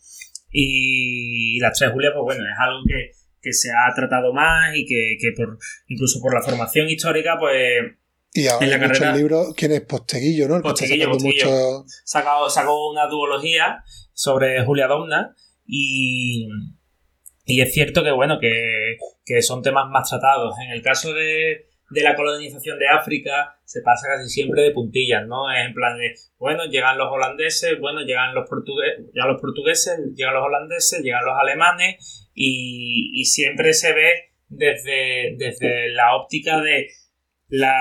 Y 0.50 1.58
las 1.60 1.78
tres 1.78 1.90
Julias, 1.92 2.12
pues 2.14 2.24
bueno, 2.36 2.42
es 2.50 2.58
algo 2.58 2.78
que, 2.86 3.10
que 3.42 3.52
se 3.52 3.70
ha 3.70 3.92
tratado 3.94 4.32
más 4.32 4.74
y 4.76 4.86
que, 4.86 5.16
que 5.20 5.32
por 5.36 5.58
incluso 5.88 6.20
por 6.20 6.32
la 6.32 6.42
formación 6.42 6.88
histórica, 6.88 7.36
pues 7.38 7.62
Y 8.32 8.46
ahora 8.46 8.64
En 8.64 8.70
la 8.70 8.78
carrera- 8.80 9.16
libros, 9.16 9.52
¿quién 9.56 9.72
es 9.72 9.80
Posteguillo, 9.82 10.48
no? 10.48 10.56
El 10.56 10.62
Posteguillo, 10.62 11.10
Posteguillo. 11.10 11.44
mucho- 11.46 11.84
sacado, 12.04 12.48
sacó 12.48 12.90
una 12.90 13.06
duología 13.08 13.82
sobre 14.14 14.64
Julia 14.64 14.86
Domna 14.86 15.34
y, 15.66 16.46
y 17.44 17.60
es 17.60 17.72
cierto 17.74 18.02
que 18.04 18.12
bueno 18.12 18.38
que, 18.40 18.96
que 19.24 19.42
son 19.42 19.62
temas 19.62 19.86
más 19.90 20.08
tratados. 20.08 20.54
En 20.64 20.70
el 20.72 20.82
caso 20.82 21.12
de, 21.12 21.66
de 21.92 22.02
la 22.02 22.14
colonización 22.16 22.78
de 22.78 22.88
África 22.88 23.58
se 23.64 23.82
pasa 23.82 24.08
casi 24.08 24.28
siempre 24.28 24.62
de 24.62 24.70
puntillas, 24.70 25.26
¿no? 25.26 25.50
Es 25.50 25.66
en 25.66 25.74
plan 25.74 25.96
de, 25.98 26.14
bueno, 26.38 26.64
llegan 26.66 26.98
los 26.98 27.08
holandeses, 27.10 27.78
bueno, 27.80 28.02
llegan 28.02 28.34
los 28.34 28.48
portugueses, 28.48 29.06
llegan 29.12 29.28
los 29.28 29.40
portugueses, 29.40 30.00
llegan 30.14 30.34
los 30.34 30.44
holandeses, 30.44 31.02
llegan 31.02 31.24
los 31.24 31.34
alemanes 31.38 32.30
y, 32.34 33.24
siempre 33.24 33.72
se 33.74 33.92
ve 33.92 34.10
desde, 34.48 35.36
desde 35.38 35.90
la 35.90 36.16
óptica 36.16 36.60
de 36.60 36.88
la, 37.48 37.74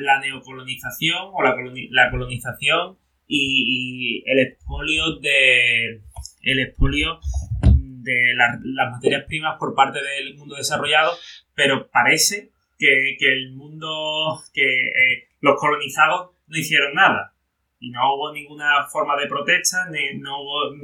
la 0.00 0.20
neocolonización 0.20 1.30
o 1.32 1.42
la, 1.42 1.56
la 1.90 2.10
colonización 2.10 2.98
y, 3.26 4.22
y 4.24 4.30
el 4.30 4.38
expolio 4.40 5.16
de 5.20 6.00
el 6.42 6.60
expolio 6.60 7.18
de 7.62 8.34
la- 8.34 8.58
las 8.62 8.90
materias 8.92 9.24
primas 9.26 9.56
por 9.58 9.74
parte 9.74 9.98
del 10.02 10.34
mundo 10.36 10.56
desarrollado 10.56 11.12
pero 11.54 11.90
parece 11.90 12.52
que, 12.78 13.16
que 13.18 13.32
el 13.32 13.54
mundo 13.54 14.40
que 14.52 14.86
eh, 14.86 15.28
los 15.40 15.58
colonizados 15.58 16.30
no 16.46 16.58
hicieron 16.58 16.94
nada 16.94 17.34
y 17.80 17.90
no 17.90 18.14
hubo 18.14 18.32
ninguna 18.32 18.86
forma 18.90 19.16
de 19.16 19.26
protesta 19.26 19.88
ni, 19.90 20.18
no 20.18 20.40
hubo 20.40 20.74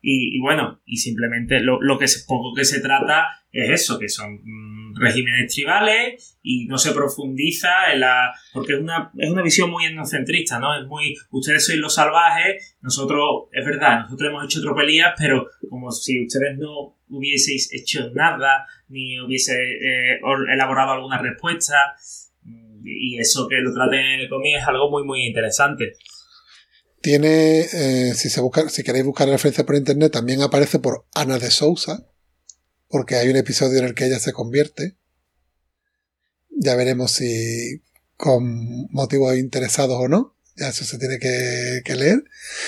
y, 0.00 0.40
bueno 0.40 0.80
y 0.84 0.96
simplemente 0.96 1.60
lo, 1.60 1.80
lo 1.80 1.98
que 1.98 2.06
poco 2.26 2.54
que 2.54 2.64
se 2.64 2.80
trata 2.80 3.26
es 3.52 3.70
eso 3.70 3.98
que 3.98 4.08
son 4.08 4.40
mm, 4.42 4.96
regímenes 4.96 5.54
tribales 5.54 6.38
y 6.42 6.66
no 6.66 6.78
se 6.78 6.92
profundiza 6.92 7.92
en 7.92 8.00
la 8.00 8.32
porque 8.52 8.74
es 8.74 8.80
una, 8.80 9.12
es 9.16 9.30
una 9.30 9.42
visión 9.42 9.70
muy 9.70 9.84
etnocentrista, 9.84 10.58
¿no? 10.58 10.74
Es 10.74 10.86
muy 10.86 11.14
ustedes 11.30 11.66
sois 11.66 11.78
los 11.78 11.94
salvajes, 11.94 12.76
nosotros 12.80 13.48
es 13.52 13.64
verdad, 13.64 14.00
nosotros 14.00 14.30
hemos 14.30 14.44
hecho 14.44 14.60
tropelías, 14.60 15.14
pero 15.16 15.46
como 15.68 15.90
si 15.90 16.24
ustedes 16.24 16.58
no 16.58 16.96
hubieseis 17.12 17.68
hecho 17.72 18.10
nada 18.14 18.66
ni 18.88 19.20
hubiese 19.20 19.52
eh, 19.54 20.20
or- 20.24 20.50
elaborado 20.50 20.92
alguna 20.92 21.20
respuesta 21.22 21.74
y 22.84 23.18
eso 23.18 23.46
que 23.48 23.56
lo 23.60 23.72
traten 23.72 24.00
en 24.00 24.20
el 24.20 24.28
cómic 24.28 24.56
es 24.58 24.66
algo 24.66 24.90
muy 24.90 25.04
muy 25.04 25.24
interesante. 25.26 25.92
Tiene, 27.00 27.60
eh, 27.60 28.14
si, 28.14 28.30
se 28.30 28.40
busca, 28.40 28.68
si 28.68 28.82
queréis 28.84 29.04
buscar 29.04 29.28
referencia 29.28 29.66
por 29.66 29.74
internet, 29.74 30.12
también 30.12 30.40
aparece 30.40 30.78
por 30.78 31.04
Ana 31.14 31.38
de 31.38 31.50
Sousa, 31.50 32.06
porque 32.88 33.16
hay 33.16 33.28
un 33.28 33.36
episodio 33.36 33.80
en 33.80 33.86
el 33.86 33.94
que 33.94 34.06
ella 34.06 34.20
se 34.20 34.32
convierte. 34.32 34.94
Ya 36.50 36.76
veremos 36.76 37.10
si 37.12 37.82
con 38.16 38.86
motivos 38.92 39.36
interesados 39.36 39.96
o 39.98 40.06
no. 40.06 40.36
Ya 40.56 40.68
eso 40.68 40.84
se 40.84 40.98
tiene 40.98 41.18
que, 41.18 41.80
que 41.84 41.94
leer. 41.94 42.24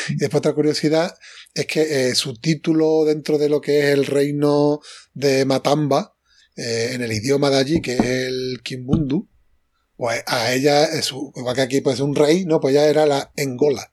Y 0.08 0.16
después 0.16 0.38
otra 0.38 0.54
curiosidad 0.54 1.14
es 1.52 1.66
que 1.66 2.08
eh, 2.08 2.14
su 2.14 2.34
título 2.34 3.04
dentro 3.04 3.36
de 3.38 3.48
lo 3.48 3.60
que 3.60 3.80
es 3.80 3.84
el 3.94 4.06
reino 4.06 4.80
de 5.12 5.44
Matamba, 5.44 6.16
eh, 6.56 6.90
en 6.92 7.02
el 7.02 7.12
idioma 7.12 7.50
de 7.50 7.56
allí, 7.58 7.80
que 7.82 7.94
es 7.94 8.00
el 8.00 8.60
Kimbundu, 8.62 9.28
pues 9.96 10.22
a 10.26 10.52
ella, 10.52 10.84
es 10.84 11.04
su- 11.06 11.32
igual 11.36 11.54
que 11.54 11.62
aquí 11.62 11.80
pues 11.80 12.00
un 12.00 12.14
rey, 12.14 12.44
no, 12.46 12.58
pues 12.60 12.74
ya 12.74 12.86
era 12.86 13.06
la 13.06 13.32
Engola. 13.36 13.92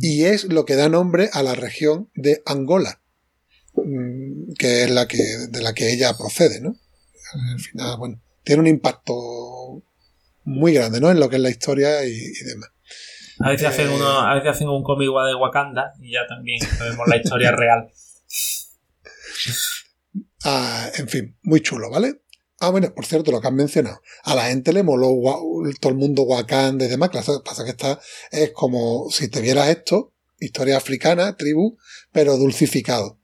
Y 0.00 0.24
es 0.24 0.44
lo 0.44 0.64
que 0.64 0.76
da 0.76 0.88
nombre 0.88 1.28
a 1.32 1.42
la 1.42 1.54
región 1.54 2.08
de 2.14 2.40
Angola, 2.46 3.02
mm, 3.74 4.52
que 4.58 4.84
es 4.84 4.90
la 4.90 5.06
que, 5.08 5.22
de 5.50 5.60
la 5.60 5.74
que 5.74 5.92
ella 5.92 6.16
procede, 6.16 6.60
¿no? 6.60 6.76
Al 7.34 7.60
final, 7.60 7.96
bueno, 7.98 8.22
tiene 8.44 8.60
un 8.60 8.66
impacto 8.68 9.82
muy 10.44 10.72
grande, 10.74 11.00
¿no? 11.00 11.10
En 11.10 11.18
lo 11.20 11.28
que 11.28 11.36
es 11.36 11.42
la 11.42 11.50
historia 11.50 12.04
y, 12.04 12.10
y 12.12 12.44
demás. 12.44 12.70
A 13.44 13.50
veces, 13.50 13.66
hacen 13.68 13.88
Eh. 13.88 13.94
uno, 13.94 14.06
a 14.20 14.34
veces 14.34 14.50
hacen 14.50 14.68
un 14.68 14.82
cómic 14.82 15.08
de 15.08 15.34
Wakanda 15.34 15.92
y 16.00 16.12
ya 16.12 16.26
también 16.28 16.60
sabemos 16.60 17.06
la 17.08 17.16
historia 17.16 17.50
real. 17.56 17.90
Ah, 20.44 20.90
en 20.98 21.08
fin, 21.08 21.36
muy 21.42 21.60
chulo, 21.60 21.90
¿vale? 21.90 22.20
Ah, 22.60 22.70
bueno, 22.70 22.92
por 22.94 23.06
cierto, 23.06 23.32
lo 23.32 23.40
que 23.40 23.48
has 23.48 23.52
mencionado. 23.52 24.00
A 24.24 24.34
la 24.34 24.44
gente 24.46 24.72
le 24.72 24.82
moló 24.82 25.08
todo 25.80 25.90
el 25.90 25.98
mundo 25.98 26.22
Wakanda 26.22 26.84
y 26.84 26.88
demás. 26.88 27.10
Claro, 27.10 27.42
pasa 27.44 27.64
que 27.64 27.70
está, 27.70 28.00
es 28.30 28.52
como 28.52 29.08
si 29.10 29.28
te 29.28 29.40
vieras 29.40 29.68
esto, 29.68 30.12
historia 30.38 30.76
africana, 30.76 31.36
tribu, 31.36 31.76
pero 32.12 32.36
dulcificado. 32.36 33.18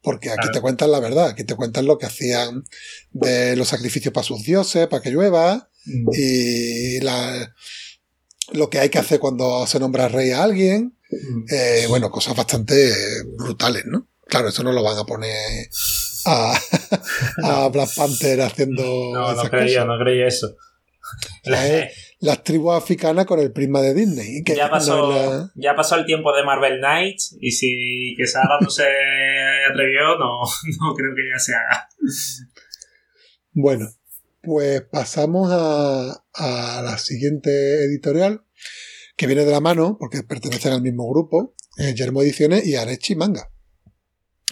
Porque 0.00 0.30
aquí 0.30 0.38
Claro. 0.38 0.52
te 0.52 0.60
cuentan 0.60 0.90
la 0.90 0.98
verdad, 0.98 1.28
aquí 1.28 1.44
te 1.44 1.54
cuentan 1.54 1.86
lo 1.86 1.96
que 1.96 2.06
hacían 2.06 2.64
de 3.12 3.54
los 3.54 3.68
sacrificios 3.68 4.12
para 4.12 4.24
sus 4.24 4.42
dioses, 4.42 4.88
para 4.88 5.00
que 5.02 5.10
llueva, 5.10 5.68
y 6.12 6.98
la, 7.00 7.54
lo 8.54 8.70
que 8.70 8.78
hay 8.78 8.88
que 8.88 8.98
hacer 8.98 9.18
cuando 9.20 9.66
se 9.66 9.78
nombra 9.80 10.08
rey 10.08 10.30
a 10.30 10.42
alguien. 10.42 10.96
Eh, 11.50 11.86
bueno, 11.88 12.10
cosas 12.10 12.34
bastante 12.36 12.90
brutales, 13.36 13.84
¿no? 13.86 14.08
Claro, 14.26 14.48
eso 14.48 14.62
no 14.62 14.72
lo 14.72 14.82
van 14.82 14.96
a 14.98 15.04
poner 15.04 15.68
a, 16.24 16.58
a 17.44 17.68
Black 17.68 17.90
Panther 17.94 18.40
haciendo 18.40 18.82
No, 19.12 19.34
no 19.34 19.42
creía, 19.50 19.82
cosas. 19.82 19.86
no 19.86 19.98
creía 20.04 20.26
eso. 20.26 20.56
Eh, 21.44 21.90
Las 22.20 22.42
tribus 22.42 22.74
africanas 22.74 23.26
con 23.26 23.38
el 23.40 23.52
prisma 23.52 23.82
de 23.82 23.92
Disney. 23.92 24.42
Que 24.42 24.56
ya 24.56 24.70
pasó, 24.70 25.10
la- 25.12 25.50
ya 25.54 25.74
pasó 25.74 25.96
el 25.96 26.06
tiempo 26.06 26.34
de 26.34 26.44
Marvel 26.44 26.78
Knights 26.78 27.36
y 27.40 27.50
si 27.50 28.14
Quesada 28.16 28.58
no 28.62 28.70
se 28.70 28.84
atrevió, 29.70 30.16
no, 30.18 30.40
no 30.80 30.94
creo 30.94 31.14
que 31.14 31.22
ya 31.30 31.38
se 31.38 31.52
haga. 31.54 31.88
Bueno, 33.52 33.86
pues 34.42 34.82
pasamos 34.82 35.50
a, 35.52 36.24
a 36.34 36.82
la 36.82 36.98
siguiente 36.98 37.84
editorial, 37.84 38.44
que 39.16 39.26
viene 39.26 39.44
de 39.44 39.52
la 39.52 39.60
mano, 39.60 39.96
porque 39.98 40.22
pertenecen 40.22 40.72
al 40.72 40.82
mismo 40.82 41.08
grupo, 41.08 41.54
eh, 41.78 41.94
Yermo 41.94 42.22
Ediciones 42.22 42.66
y 42.66 42.76
Arechi 42.76 43.14
Manga. 43.14 43.50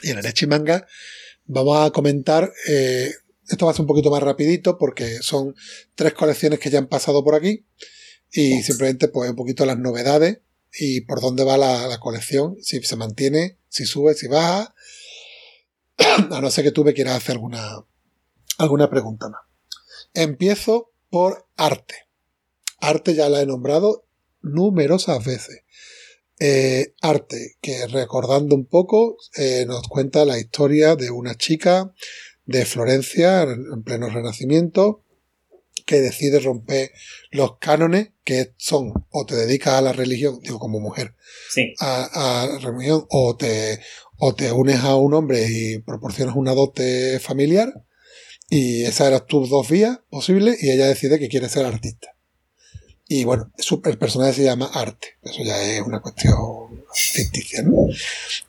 Y 0.02 0.10
en 0.10 0.18
Arechi 0.18 0.46
Manga 0.46 0.86
vamos 1.44 1.86
a 1.86 1.90
comentar, 1.90 2.50
eh, 2.68 3.12
esto 3.48 3.66
va 3.66 3.72
a 3.72 3.74
ser 3.74 3.82
un 3.82 3.88
poquito 3.88 4.10
más 4.10 4.22
rapidito 4.22 4.78
porque 4.78 5.18
son 5.20 5.54
tres 5.94 6.14
colecciones 6.14 6.58
que 6.58 6.70
ya 6.70 6.78
han 6.78 6.86
pasado 6.86 7.24
por 7.24 7.34
aquí 7.34 7.66
y 8.30 8.62
simplemente 8.62 9.08
pues 9.08 9.30
un 9.30 9.36
poquito 9.36 9.66
las 9.66 9.78
novedades 9.78 10.38
y 10.72 11.00
por 11.00 11.20
dónde 11.20 11.42
va 11.42 11.58
la, 11.58 11.88
la 11.88 11.98
colección, 11.98 12.56
si 12.62 12.80
se 12.80 12.96
mantiene, 12.96 13.58
si 13.68 13.84
sube, 13.84 14.14
si 14.14 14.28
baja, 14.28 14.72
a 16.30 16.40
no 16.40 16.50
ser 16.50 16.64
que 16.64 16.70
tú 16.70 16.84
me 16.84 16.94
quieras 16.94 17.16
hacer 17.16 17.32
alguna, 17.32 17.84
alguna 18.58 18.88
pregunta 18.88 19.28
más. 19.28 19.49
Empiezo 20.14 20.92
por 21.10 21.46
arte. 21.56 21.94
Arte 22.80 23.14
ya 23.14 23.28
la 23.28 23.40
he 23.42 23.46
nombrado 23.46 24.06
numerosas 24.42 25.24
veces. 25.24 25.62
Eh, 26.38 26.94
arte, 27.02 27.56
que 27.60 27.86
recordando 27.86 28.54
un 28.54 28.64
poco, 28.64 29.16
eh, 29.36 29.64
nos 29.66 29.86
cuenta 29.88 30.24
la 30.24 30.38
historia 30.38 30.96
de 30.96 31.10
una 31.10 31.34
chica 31.34 31.92
de 32.46 32.64
Florencia 32.64 33.42
en 33.42 33.82
pleno 33.82 34.08
renacimiento 34.08 35.04
que 35.84 36.00
decide 36.00 36.40
romper 36.40 36.92
los 37.30 37.58
cánones 37.58 38.10
que 38.24 38.54
son 38.56 38.92
o 39.10 39.26
te 39.26 39.34
dedicas 39.34 39.74
a 39.74 39.82
la 39.82 39.92
religión, 39.92 40.40
digo 40.42 40.58
como 40.58 40.80
mujer, 40.80 41.14
Sí. 41.50 41.74
a, 41.80 42.42
a 42.42 42.46
la 42.46 42.58
religión 42.58 43.04
o 43.10 43.36
te, 43.36 43.80
o 44.16 44.34
te 44.34 44.50
unes 44.52 44.80
a 44.80 44.94
un 44.96 45.14
hombre 45.14 45.46
y 45.48 45.78
proporcionas 45.80 46.36
una 46.36 46.54
dote 46.54 47.18
familiar 47.20 47.84
y 48.50 48.82
esas 48.82 49.08
eran 49.08 49.26
tus 49.26 49.48
dos 49.48 49.70
vías 49.70 50.00
posibles 50.10 50.62
y 50.62 50.70
ella 50.70 50.86
decide 50.86 51.18
que 51.18 51.28
quiere 51.28 51.48
ser 51.48 51.64
artista. 51.64 52.14
Y 53.12 53.24
bueno, 53.24 53.50
el 53.84 53.98
personaje 53.98 54.34
se 54.34 54.44
llama 54.44 54.70
Arte. 54.72 55.18
Eso 55.22 55.42
ya 55.42 55.60
es 55.62 55.80
una 55.80 56.00
cuestión 56.00 56.36
ficticia, 56.94 57.62
¿no? 57.62 57.88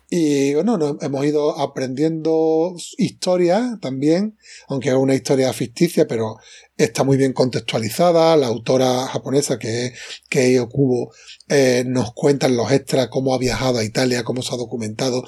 Y 0.08 0.54
bueno, 0.54 0.98
hemos 1.00 1.24
ido 1.24 1.58
aprendiendo 1.58 2.76
historia 2.96 3.78
también, 3.80 4.36
aunque 4.68 4.90
es 4.90 4.94
una 4.94 5.14
historia 5.14 5.52
ficticia, 5.52 6.06
pero 6.06 6.36
está 6.76 7.04
muy 7.04 7.16
bien 7.16 7.32
contextualizada. 7.32 8.36
La 8.36 8.48
autora 8.48 9.06
japonesa, 9.06 9.58
que 9.58 9.86
es 9.86 9.92
Kei 10.28 10.58
Okubo, 10.58 11.12
eh, 11.48 11.84
nos 11.86 12.12
cuenta 12.14 12.46
en 12.46 12.56
los 12.56 12.70
extras 12.72 13.08
cómo 13.08 13.34
ha 13.34 13.38
viajado 13.38 13.78
a 13.78 13.84
Italia, 13.84 14.24
cómo 14.24 14.42
se 14.42 14.54
ha 14.54 14.58
documentado. 14.58 15.24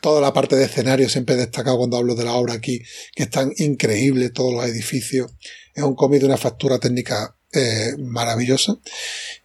Toda 0.00 0.20
la 0.20 0.32
parte 0.32 0.56
de 0.56 0.64
escenario 0.64 1.08
siempre 1.08 1.34
he 1.34 1.38
destacado 1.38 1.78
cuando 1.78 1.96
hablo 1.96 2.14
de 2.14 2.24
la 2.24 2.34
obra 2.34 2.54
aquí, 2.54 2.82
que 3.14 3.24
están 3.24 3.52
increíbles 3.56 4.32
todos 4.32 4.52
los 4.52 4.64
edificios. 4.66 5.32
Es 5.74 5.82
un 5.82 5.94
cómic 5.94 6.20
de 6.20 6.26
una 6.26 6.36
factura 6.36 6.78
técnica 6.78 7.36
eh, 7.52 7.92
maravillosa. 7.98 8.78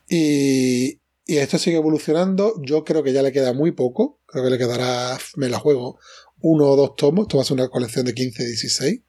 Y, 0.10 1.00
y 1.26 1.38
esto 1.38 1.58
sigue 1.58 1.78
evolucionando. 1.78 2.56
Yo 2.62 2.84
creo 2.84 3.04
que 3.04 3.14
ya 3.14 3.22
le 3.22 3.32
queda 3.32 3.54
muy 3.54 3.72
poco. 3.72 4.22
Creo 4.26 4.44
que 4.44 4.50
le 4.50 4.58
quedará, 4.58 5.18
me 5.36 5.50
la 5.50 5.60
juego, 5.60 6.00
uno 6.39 6.66
o 6.66 6.76
dos 6.76 6.96
tomos. 6.96 7.24
Esto 7.24 7.38
va 7.38 7.44
a 7.44 7.46
ser 7.46 7.56
una 7.56 7.70
colección 7.70 8.06
de 8.06 8.14
15 8.14 8.44
y 8.44 8.46
16. 8.48 9.02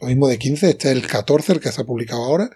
Lo 0.00 0.08
mismo 0.08 0.28
de 0.28 0.38
15. 0.38 0.70
Este 0.70 0.88
es 0.88 0.96
el 0.96 1.06
14, 1.06 1.52
el 1.52 1.60
que 1.60 1.72
se 1.72 1.80
ha 1.80 1.84
publicado 1.84 2.24
ahora. 2.24 2.50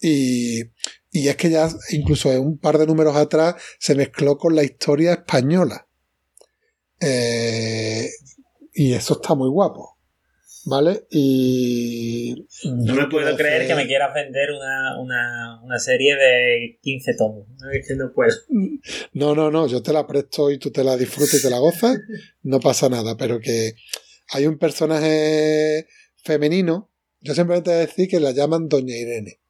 Y, 0.00 0.62
y 1.10 1.28
es 1.28 1.36
que 1.36 1.50
ya 1.50 1.68
incluso 1.90 2.32
en 2.32 2.40
un 2.40 2.58
par 2.58 2.78
de 2.78 2.86
números 2.86 3.16
atrás 3.16 3.56
se 3.78 3.94
mezcló 3.94 4.36
con 4.38 4.54
la 4.54 4.62
historia 4.62 5.12
española. 5.12 5.88
Eh, 7.00 8.08
y 8.74 8.92
eso 8.94 9.14
está 9.14 9.34
muy 9.34 9.48
guapo. 9.48 9.96
¿Vale? 10.64 11.06
Y. 11.10 12.46
No 12.64 12.94
me 12.94 13.06
puedo 13.06 13.34
creer 13.36 13.66
que 13.66 13.74
me 13.74 13.86
quieras 13.86 14.12
vender 14.12 14.50
una, 14.50 15.00
una, 15.00 15.62
una 15.62 15.78
serie 15.78 16.14
de 16.14 16.78
15 16.82 17.14
tomos. 17.16 17.46
Es 17.72 17.88
que 17.88 17.94
no 17.94 18.12
puedo. 18.12 18.34
No, 19.14 19.34
no, 19.34 19.50
no, 19.50 19.66
yo 19.66 19.82
te 19.82 19.94
la 19.94 20.06
presto 20.06 20.50
y 20.50 20.58
tú 20.58 20.70
te 20.70 20.84
la 20.84 20.96
disfrutas 20.98 21.34
y 21.34 21.42
te 21.42 21.48
la 21.48 21.58
gozas, 21.58 21.98
no 22.42 22.60
pasa 22.60 22.90
nada, 22.90 23.16
pero 23.16 23.40
que 23.40 23.72
hay 24.30 24.46
un 24.46 24.58
personaje 24.58 25.86
femenino, 26.24 26.90
yo 27.20 27.34
simplemente 27.34 27.70
voy 27.70 27.78
a 27.78 27.86
decir 27.86 28.08
que 28.08 28.20
la 28.20 28.32
llaman 28.32 28.68
Doña 28.68 28.96
Irene, 28.96 29.40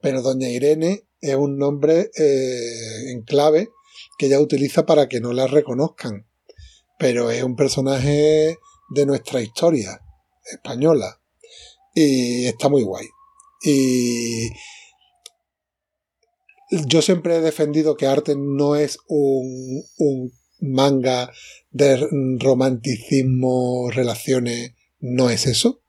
pero 0.00 0.22
Doña 0.22 0.48
Irene 0.48 1.06
es 1.20 1.34
un 1.34 1.58
nombre 1.58 2.10
eh, 2.16 3.10
en 3.10 3.22
clave 3.22 3.68
que 4.18 4.26
ella 4.26 4.40
utiliza 4.40 4.86
para 4.86 5.08
que 5.08 5.20
no 5.20 5.32
la 5.32 5.46
reconozcan, 5.46 6.26
pero 6.98 7.30
es 7.30 7.42
un 7.42 7.56
personaje 7.56 8.58
de 8.90 9.06
nuestra 9.06 9.40
historia 9.40 10.00
española. 10.52 11.20
Y 11.94 12.46
está 12.46 12.68
muy 12.68 12.82
guay. 12.82 13.06
Y 13.62 14.50
yo 16.70 17.00
siempre 17.00 17.36
he 17.36 17.40
defendido 17.40 17.96
que 17.96 18.06
arte 18.06 18.34
no 18.36 18.76
es 18.76 18.98
un, 19.08 19.82
un 19.98 20.32
manga 20.60 21.32
de 21.70 22.06
romanticismo, 22.38 23.90
relaciones, 23.90 24.74
no 24.98 25.30
es 25.30 25.46
eso, 25.46 25.82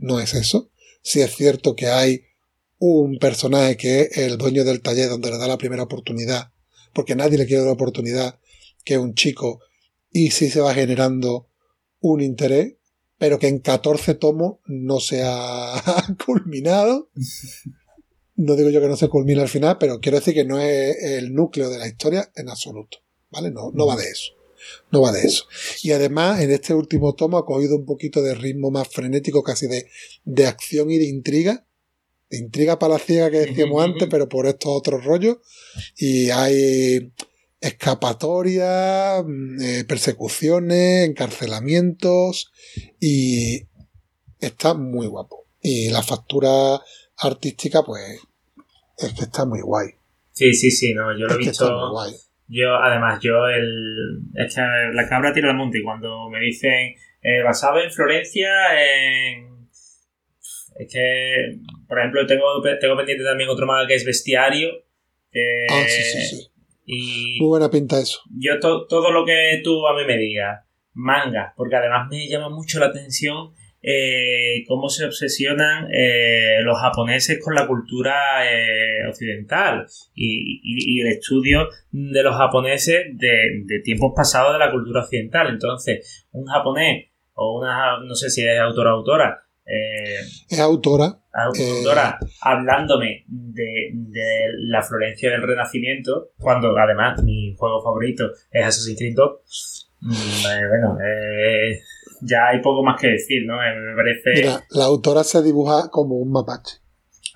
no 0.00 0.20
es 0.20 0.34
eso. 0.34 0.70
Si 1.02 1.20
es 1.20 1.34
cierto 1.34 1.74
que 1.74 1.86
hay 1.86 2.22
un 2.78 3.18
personaje 3.18 3.76
que 3.76 4.02
es 4.02 4.18
el 4.18 4.38
dueño 4.38 4.64
del 4.64 4.80
taller 4.82 5.08
donde 5.08 5.30
le 5.30 5.38
da 5.38 5.46
la 5.46 5.58
primera 5.58 5.82
oportunidad, 5.82 6.52
porque 6.92 7.14
nadie 7.14 7.38
le 7.38 7.46
quiere 7.46 7.60
dar 7.60 7.68
la 7.68 7.74
oportunidad, 7.74 8.38
que 8.84 8.94
es 8.94 9.00
un 9.00 9.14
chico, 9.14 9.60
y 10.10 10.30
sí 10.30 10.50
se 10.50 10.60
va 10.60 10.74
generando 10.74 11.48
un 12.00 12.20
interés, 12.20 12.74
pero 13.18 13.38
que 13.38 13.48
en 13.48 13.58
14 13.58 14.14
tomos 14.14 14.58
no 14.66 14.98
se 14.98 15.22
ha 15.24 15.82
culminado. 16.24 17.10
No 18.34 18.56
digo 18.56 18.70
yo 18.70 18.80
que 18.80 18.88
no 18.88 18.96
se 18.96 19.08
culmine 19.08 19.42
al 19.42 19.48
final, 19.48 19.76
pero 19.78 20.00
quiero 20.00 20.18
decir 20.18 20.32
que 20.32 20.46
no 20.46 20.58
es 20.58 20.96
el 21.02 21.34
núcleo 21.34 21.68
de 21.68 21.78
la 21.78 21.86
historia 21.86 22.30
en 22.34 22.48
absoluto. 22.48 22.98
¿Vale? 23.30 23.50
No, 23.50 23.70
no 23.72 23.86
va 23.86 23.96
de 23.96 24.08
eso. 24.08 24.32
No 24.90 25.02
va 25.02 25.12
de 25.12 25.22
eso. 25.22 25.44
Y 25.82 25.92
además, 25.92 26.40
en 26.40 26.50
este 26.50 26.74
último 26.74 27.14
tomo 27.14 27.38
ha 27.38 27.46
cogido 27.46 27.76
un 27.76 27.86
poquito 27.86 28.22
de 28.22 28.34
ritmo 28.34 28.70
más 28.70 28.88
frenético, 28.88 29.42
casi 29.42 29.66
de, 29.66 29.86
de 30.24 30.46
acción 30.46 30.90
y 30.90 30.98
de 30.98 31.06
intriga. 31.06 31.66
De 32.28 32.38
intriga 32.38 32.78
palaciega 32.78 33.30
que 33.30 33.40
decíamos 33.40 33.82
antes, 33.82 34.08
pero 34.10 34.28
por 34.28 34.46
estos 34.46 34.70
otros 34.72 35.04
rollos. 35.04 35.38
Y 35.96 36.30
hay 36.30 37.12
escapatorias, 37.60 39.24
eh, 39.60 39.84
persecuciones, 39.86 41.08
encarcelamientos 41.08 42.52
y 42.98 43.66
está 44.40 44.74
muy 44.74 45.06
guapo. 45.06 45.46
Y 45.60 45.90
la 45.90 46.02
factura 46.02 46.80
artística, 47.18 47.82
pues, 47.82 48.18
es 48.96 49.12
que 49.12 49.24
está 49.24 49.44
muy 49.44 49.60
guay. 49.60 49.88
Sí, 50.32 50.54
sí, 50.54 50.70
sí, 50.70 50.94
no, 50.94 51.12
yo 51.18 51.26
lo 51.26 51.38
he 51.38 51.42
Es 51.42 51.48
está 51.48 51.70
muy 51.70 52.12
visto. 52.12 52.29
Yo, 52.52 52.74
además, 52.74 53.20
yo 53.22 53.46
el. 53.48 54.22
Es 54.34 54.54
que 54.56 54.60
la 54.92 55.08
cabra 55.08 55.32
tira 55.32 55.50
al 55.50 55.56
monte 55.56 55.78
y 55.78 55.82
cuando 55.82 56.28
me 56.28 56.40
dicen 56.40 56.94
eh, 57.22 57.42
basado 57.44 57.80
en 57.80 57.90
Florencia, 57.92 58.48
en. 58.74 59.68
Es 60.78 60.92
que, 60.92 61.58
por 61.86 61.98
ejemplo, 61.98 62.26
tengo, 62.26 62.44
tengo 62.80 62.96
pendiente 62.96 63.22
también 63.24 63.48
otro 63.50 63.66
manga 63.66 63.86
que 63.86 63.94
es 63.94 64.04
Bestiario. 64.04 64.70
Ah, 65.70 65.84
sí, 65.86 66.02
sí, 66.02 66.22
sí. 66.22 66.46
Y 66.86 67.38
Muy 67.40 67.48
buena 67.50 67.70
pinta 67.70 68.00
eso. 68.00 68.20
yo 68.36 68.58
to- 68.58 68.86
todo 68.88 69.12
lo 69.12 69.24
que 69.24 69.60
tú 69.62 69.86
a 69.86 69.94
mí 69.94 70.04
me 70.04 70.16
digas, 70.18 70.64
manga, 70.94 71.52
porque 71.56 71.76
además 71.76 72.08
me 72.10 72.26
llama 72.28 72.48
mucho 72.48 72.80
la 72.80 72.86
atención 72.86 73.52
eh, 73.82 74.64
cómo 74.68 74.88
se 74.88 75.04
obsesionan 75.06 75.88
eh, 75.92 76.58
los 76.62 76.78
japoneses 76.78 77.38
con 77.42 77.54
la 77.54 77.66
cultura 77.66 78.14
eh, 78.50 79.06
occidental 79.08 79.86
y, 80.14 80.60
y- 80.62 80.98
y 80.98 81.00
el 81.00 81.08
estudio 81.08 81.68
de 81.90 82.22
los 82.22 82.36
japoneses 82.36 83.06
de, 83.14 83.62
de 83.64 83.80
tiempos 83.80 84.12
pasados 84.14 84.52
de 84.52 84.58
la 84.58 84.70
cultura 84.70 85.00
occidental. 85.02 85.48
Entonces, 85.48 86.26
un 86.32 86.44
japonés 86.46 87.06
o 87.34 87.58
una, 87.58 87.98
no 88.04 88.14
sé 88.14 88.28
si 88.30 88.46
es 88.46 88.58
autora 88.58 88.94
o 88.94 88.98
autora, 88.98 89.42
Es 90.48 90.58
autora. 90.60 91.20
autora 91.32 92.18
hablándome 92.42 93.24
de, 93.28 93.90
de 93.94 94.24
la 94.68 94.82
Florencia 94.82 95.30
del 95.30 95.42
Renacimiento, 95.42 96.32
cuando 96.38 96.76
además 96.76 97.22
mi 97.22 97.54
juego 97.56 97.82
favorito 97.82 98.30
es 98.50 98.64
Assassin's 98.66 98.98
Creed 98.98 99.14
2, 99.14 99.90
mm, 100.00 100.68
bueno, 100.68 100.98
eh, 101.00 101.80
ya 102.22 102.48
hay 102.48 102.60
poco 102.62 102.82
más 102.82 103.00
que 103.00 103.08
decir, 103.08 103.42
¿no? 103.46 103.54
Eh, 103.54 103.74
me 103.74 103.96
parece... 103.96 104.42
Mira, 104.42 104.64
la 104.70 104.84
autora 104.84 105.24
se 105.24 105.42
dibuja 105.42 105.88
como 105.90 106.16
un 106.16 106.30
mapache. 106.30 106.78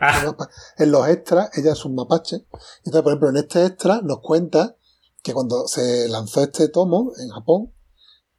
Ah, 0.01 0.35
En 0.79 0.91
los 0.91 1.09
extras, 1.09 1.57
ella 1.57 1.73
es 1.73 1.85
un 1.85 1.95
mapache. 1.95 2.45
Entonces, 2.85 3.03
por 3.03 3.13
ejemplo, 3.13 3.31
en 3.31 3.37
este 3.37 3.67
extra 3.67 4.01
nos 4.03 4.21
cuenta 4.21 4.77
que 5.23 5.33
cuando 5.33 5.67
se 5.67 6.09
lanzó 6.09 6.43
este 6.43 6.69
tomo 6.69 7.13
en 7.19 7.31
Japón, 7.31 7.73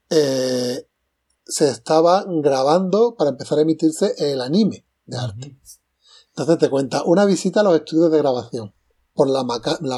eh, 0.10 0.88
se 1.46 1.70
estaba 1.70 2.26
grabando 2.28 3.16
para 3.16 3.32
empezar 3.32 3.58
a 3.58 3.62
emitirse 3.62 4.14
el 4.18 4.41
anime 4.41 4.86
de 5.06 5.18
arte. 5.18 5.58
Entonces 6.30 6.58
te 6.58 6.70
cuenta 6.70 7.04
una 7.04 7.26
visita 7.26 7.62
a 7.62 7.64
los 7.64 7.76
estudios 7.76 8.12
de 8.12 8.18
grabación 8.18 8.74
por 9.14 9.30
la, 9.30 9.43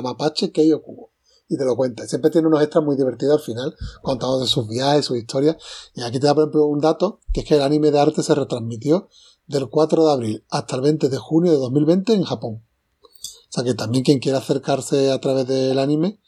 mapache 0.01 0.51
Kei 0.51 0.71
Okubo. 0.71 1.11
Y 1.49 1.57
te 1.57 1.65
lo 1.65 1.75
cuenta. 1.75 2.07
Siempre 2.07 2.31
tiene 2.31 2.47
unos 2.47 2.61
extras 2.61 2.83
muy 2.83 2.95
divertidos 2.95 3.39
al 3.39 3.45
final, 3.45 3.75
contando 4.01 4.39
de 4.39 4.47
sus 4.47 4.67
viajes, 4.67 5.05
sus 5.05 5.17
historias. 5.17 5.57
Y 5.95 6.01
aquí 6.01 6.19
te 6.19 6.27
da, 6.27 6.35
por 6.35 6.43
ejemplo, 6.43 6.65
un 6.65 6.79
dato, 6.79 7.19
que 7.33 7.41
es 7.41 7.45
que 7.45 7.55
el 7.55 7.61
anime 7.61 7.91
de 7.91 7.99
arte 7.99 8.23
se 8.23 8.35
retransmitió 8.35 9.09
del 9.47 9.69
4 9.69 10.05
de 10.05 10.11
abril 10.11 10.45
hasta 10.49 10.75
el 10.75 10.81
20 10.81 11.09
de 11.09 11.17
junio 11.17 11.51
de 11.51 11.57
2020 11.57 12.13
en 12.13 12.23
Japón. 12.23 12.63
O 13.01 13.49
sea 13.49 13.63
que 13.63 13.73
también 13.73 14.03
quien 14.03 14.19
quiera 14.19 14.39
acercarse 14.39 15.11
a 15.11 15.21
través 15.21 15.47
del 15.47 15.79
anime, 15.79 16.19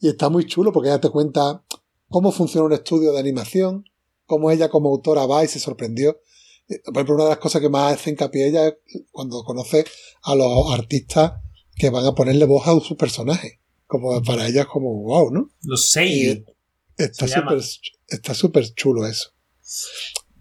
y 0.00 0.08
está 0.08 0.28
muy 0.28 0.46
chulo 0.46 0.72
porque 0.72 0.88
ella 0.88 1.00
te 1.00 1.10
cuenta 1.10 1.64
cómo 2.08 2.32
funciona 2.32 2.66
un 2.66 2.72
estudio 2.72 3.12
de 3.12 3.20
animación, 3.20 3.84
cómo 4.26 4.50
ella 4.50 4.68
como 4.68 4.90
autora 4.90 5.24
va 5.26 5.44
y 5.44 5.48
se 5.48 5.60
sorprendió. 5.60 6.18
Eh, 6.68 6.80
Por 6.84 6.96
ejemplo, 6.96 7.14
una 7.14 7.24
de 7.24 7.30
las 7.30 7.38
cosas 7.38 7.60
que 7.60 7.68
más 7.68 7.94
hace 7.94 8.10
hincapié 8.10 8.48
ella 8.48 8.68
es 8.68 8.74
cuando 9.12 9.44
conoce 9.44 9.84
a 10.22 10.34
los 10.34 10.72
artistas 10.72 11.34
que 11.76 11.90
van 11.90 12.04
a 12.06 12.14
ponerle 12.14 12.44
voz 12.44 12.66
a 12.66 12.78
sus 12.80 12.96
personajes. 12.96 13.60
Como 14.00 14.22
para 14.22 14.48
ella 14.48 14.62
es 14.62 14.66
como 14.66 15.02
wow, 15.02 15.30
¿no? 15.30 15.50
Los 15.62 15.90
seiyuu. 15.92 16.44
está 16.96 17.28
súper 17.28 17.60
está 18.08 18.34
súper 18.34 18.74
chulo 18.74 19.06
eso. 19.06 19.30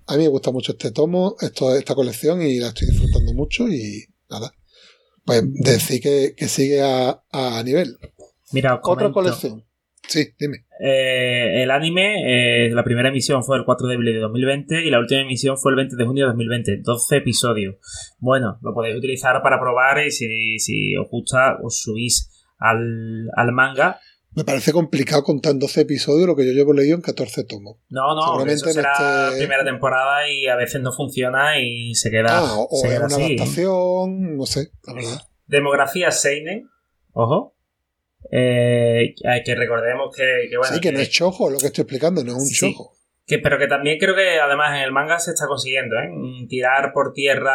A 0.08 0.18
mí 0.18 0.24
me 0.24 0.30
gusta 0.30 0.52
mucho 0.52 0.72
este 0.72 0.92
tomo, 0.92 1.36
esto, 1.40 1.76
esta 1.76 1.94
colección 1.94 2.42
y 2.42 2.60
la 2.60 2.70
estoy 2.70 2.90
disfrutando 2.90 3.34
mucho 3.34 3.68
y 3.70 4.06
nada. 4.30 4.52
Pues 5.24 5.44
decir 5.54 6.02
que, 6.02 6.34
que 6.36 6.48
sigue 6.48 6.82
a, 6.82 7.24
a 7.32 7.64
nivel. 7.64 7.98
Mira, 8.52 8.76
os 8.76 8.82
Otra 8.84 9.12
colección. 9.12 9.64
Sí, 10.08 10.30
dime. 10.38 10.66
Eh, 10.80 11.64
el 11.64 11.72
anime, 11.72 12.66
eh, 12.66 12.70
la 12.72 12.84
primera 12.84 13.10
emisión 13.10 13.44
fue 13.44 13.58
el 13.58 13.64
4 13.66 13.88
de 13.88 13.96
abril 13.96 14.14
de 14.14 14.20
2020 14.20 14.86
y 14.86 14.90
la 14.90 15.00
última 15.00 15.22
emisión 15.22 15.58
fue 15.58 15.72
el 15.72 15.78
20 15.78 15.96
de 15.96 16.06
junio 16.06 16.26
de 16.26 16.30
2020. 16.30 16.82
12 16.84 17.18
episodios. 17.18 17.76
Bueno, 18.20 18.58
lo 18.62 18.74
podéis 18.74 18.98
utilizar 18.98 19.42
para 19.42 19.60
probar 19.60 20.06
y 20.06 20.12
si, 20.12 20.60
si 20.60 20.98
os 20.98 21.08
gusta, 21.10 21.58
os 21.64 21.80
subís 21.80 22.30
al, 22.58 23.30
al 23.36 23.52
manga. 23.52 24.00
Me 24.36 24.44
parece 24.44 24.72
complicado 24.74 25.24
contar 25.24 25.52
en 25.52 25.60
12 25.60 25.82
episodios 25.82 26.26
lo 26.28 26.36
que 26.36 26.44
yo 26.46 26.54
llevo 26.54 26.74
leído 26.74 26.96
en 26.96 27.02
14 27.04 27.44
tomos. 27.44 27.78
No, 27.90 28.16
no, 28.16 28.22
Seguramente 28.24 28.54
eso 28.56 28.66
en 28.68 28.74
será 28.74 29.28
este- 29.28 29.38
primera 29.38 29.64
temporada 29.64 30.28
y 30.28 30.48
a 30.48 30.56
veces 30.56 30.82
no 30.82 30.92
funciona 30.92 31.60
y 31.60 31.94
se 31.94 32.10
queda, 32.10 32.40
Ah, 32.40 32.56
o, 32.56 32.68
o 32.68 32.78
se 32.82 32.88
es 32.88 32.94
queda 32.96 33.06
una 33.06 33.16
así. 33.16 33.24
adaptación, 33.36 34.38
no 34.38 34.46
sé, 34.48 34.72
la 34.88 34.94
verdad. 34.94 35.22
Demografía 35.46 36.10
Seinen, 36.10 36.68
ojo. 37.12 37.56
Eh, 38.32 39.14
que 39.46 39.56
recordemos 39.56 40.16
que, 40.16 40.48
que 40.50 40.58
bueno, 40.58 40.74
sí, 40.74 40.82
que 40.82 40.92
no 40.92 41.00
es 41.00 41.10
chojo 41.12 41.50
lo 41.52 41.60
que 41.60 41.68
estoy 41.68 41.84
explicando, 41.84 42.24
no 42.24 42.32
es 42.32 42.38
un 42.38 42.46
Sí, 42.48 42.56
sí. 42.56 42.72
chojo. 42.74 42.96
Que, 43.28 43.38
pero 43.40 43.60
que 43.60 43.68
también 43.68 44.00
creo 44.00 44.16
que 44.16 44.40
además 44.40 44.76
en 44.76 44.82
el 44.84 44.92
manga 44.92 45.20
se 45.20 45.32
está 45.32 45.46
consiguiendo, 45.48 45.96
¿eh? 45.98 46.10
Tirar 46.50 46.92
por 46.94 47.14
tierra. 47.14 47.54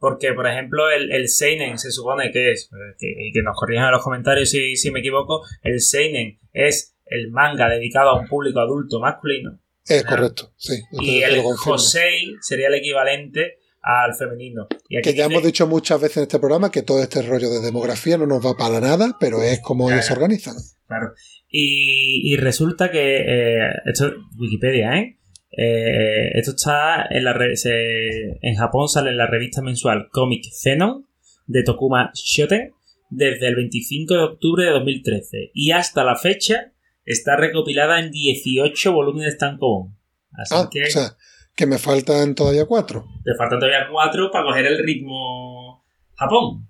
Porque, 0.00 0.32
por 0.32 0.48
ejemplo, 0.48 0.90
el, 0.90 1.12
el 1.12 1.28
Seinen 1.28 1.78
se 1.78 1.92
supone 1.92 2.32
que 2.32 2.50
es. 2.52 2.70
eh, 2.72 2.96
Que, 2.98 3.06
y 3.28 3.32
que 3.32 3.42
nos 3.42 3.54
corrijan 3.56 3.84
en 3.86 3.92
los 3.92 4.02
comentarios 4.02 4.50
si, 4.50 4.74
si 4.76 4.90
me 4.90 5.00
equivoco. 5.00 5.42
El 5.62 5.80
Seinen 5.80 6.40
es 6.52 6.96
el 7.06 7.30
manga 7.30 7.68
dedicado 7.68 8.10
a 8.10 8.20
un 8.20 8.26
público 8.26 8.60
adulto 8.60 8.98
masculino. 8.98 9.60
Es 9.86 10.04
correcto, 10.04 10.52
sí. 10.56 10.80
Y 10.92 11.22
el. 11.22 11.42
Josei 11.42 12.34
sería 12.40 12.68
el 12.68 12.74
equivalente 12.74 13.58
al 13.82 14.14
femenino. 14.14 14.68
Y 14.88 14.96
aquí 14.98 15.10
Que 15.10 15.16
ya 15.16 15.24
hemos 15.26 15.42
dicho 15.42 15.66
muchas 15.66 16.00
veces 16.00 16.18
en 16.18 16.22
este 16.24 16.38
programa 16.38 16.70
que 16.70 16.82
todo 16.82 17.02
este 17.02 17.22
rollo 17.22 17.50
de 17.50 17.60
demografía 17.60 18.16
no 18.16 18.26
nos 18.26 18.44
va 18.44 18.56
para 18.56 18.80
nada, 18.80 19.16
pero 19.20 19.42
es 19.42 19.60
como 19.60 19.88
Ya, 19.88 19.96
ellos 19.96 20.06
se 20.06 20.12
organizan. 20.14 20.54
Claro. 20.86 21.12
Y, 21.48 22.32
y 22.32 22.36
resulta 22.36 22.90
que 22.90 23.16
eh, 23.16 23.68
esto 23.86 24.06
es 24.06 24.12
Wikipedia, 24.38 24.96
¿eh? 24.98 25.18
Eh, 25.52 26.30
esto 26.38 26.52
está 26.52 27.06
en 27.10 27.24
la 27.24 27.36
se- 27.56 28.38
en 28.40 28.54
Japón 28.56 28.88
sale 28.88 29.10
en 29.10 29.16
la 29.16 29.26
revista 29.26 29.62
mensual 29.62 30.08
Comic 30.10 30.44
Zenon 30.52 31.06
de 31.46 31.62
Tokuma 31.64 32.12
Shoten 32.14 32.72
desde 33.10 33.48
el 33.48 33.56
25 33.56 34.14
de 34.14 34.20
octubre 34.22 34.64
de 34.64 34.70
2013 34.70 35.50
y 35.52 35.72
hasta 35.72 36.04
la 36.04 36.14
fecha 36.16 36.72
está 37.04 37.36
recopilada 37.36 37.98
en 37.98 38.12
18 38.12 38.92
volúmenes 38.92 39.36
tankobon. 39.38 39.96
Así 40.32 40.54
Ah, 40.56 40.68
que 40.70 40.84
o 40.84 40.86
sea, 40.90 41.16
que 41.56 41.66
me 41.66 41.78
faltan 41.78 42.34
todavía 42.36 42.66
cuatro. 42.66 43.04
te 43.24 43.34
faltan 43.36 43.58
todavía 43.58 43.88
cuatro 43.90 44.30
para 44.30 44.44
coger 44.44 44.66
el 44.66 44.78
ritmo 44.78 45.84
Japón. 46.14 46.68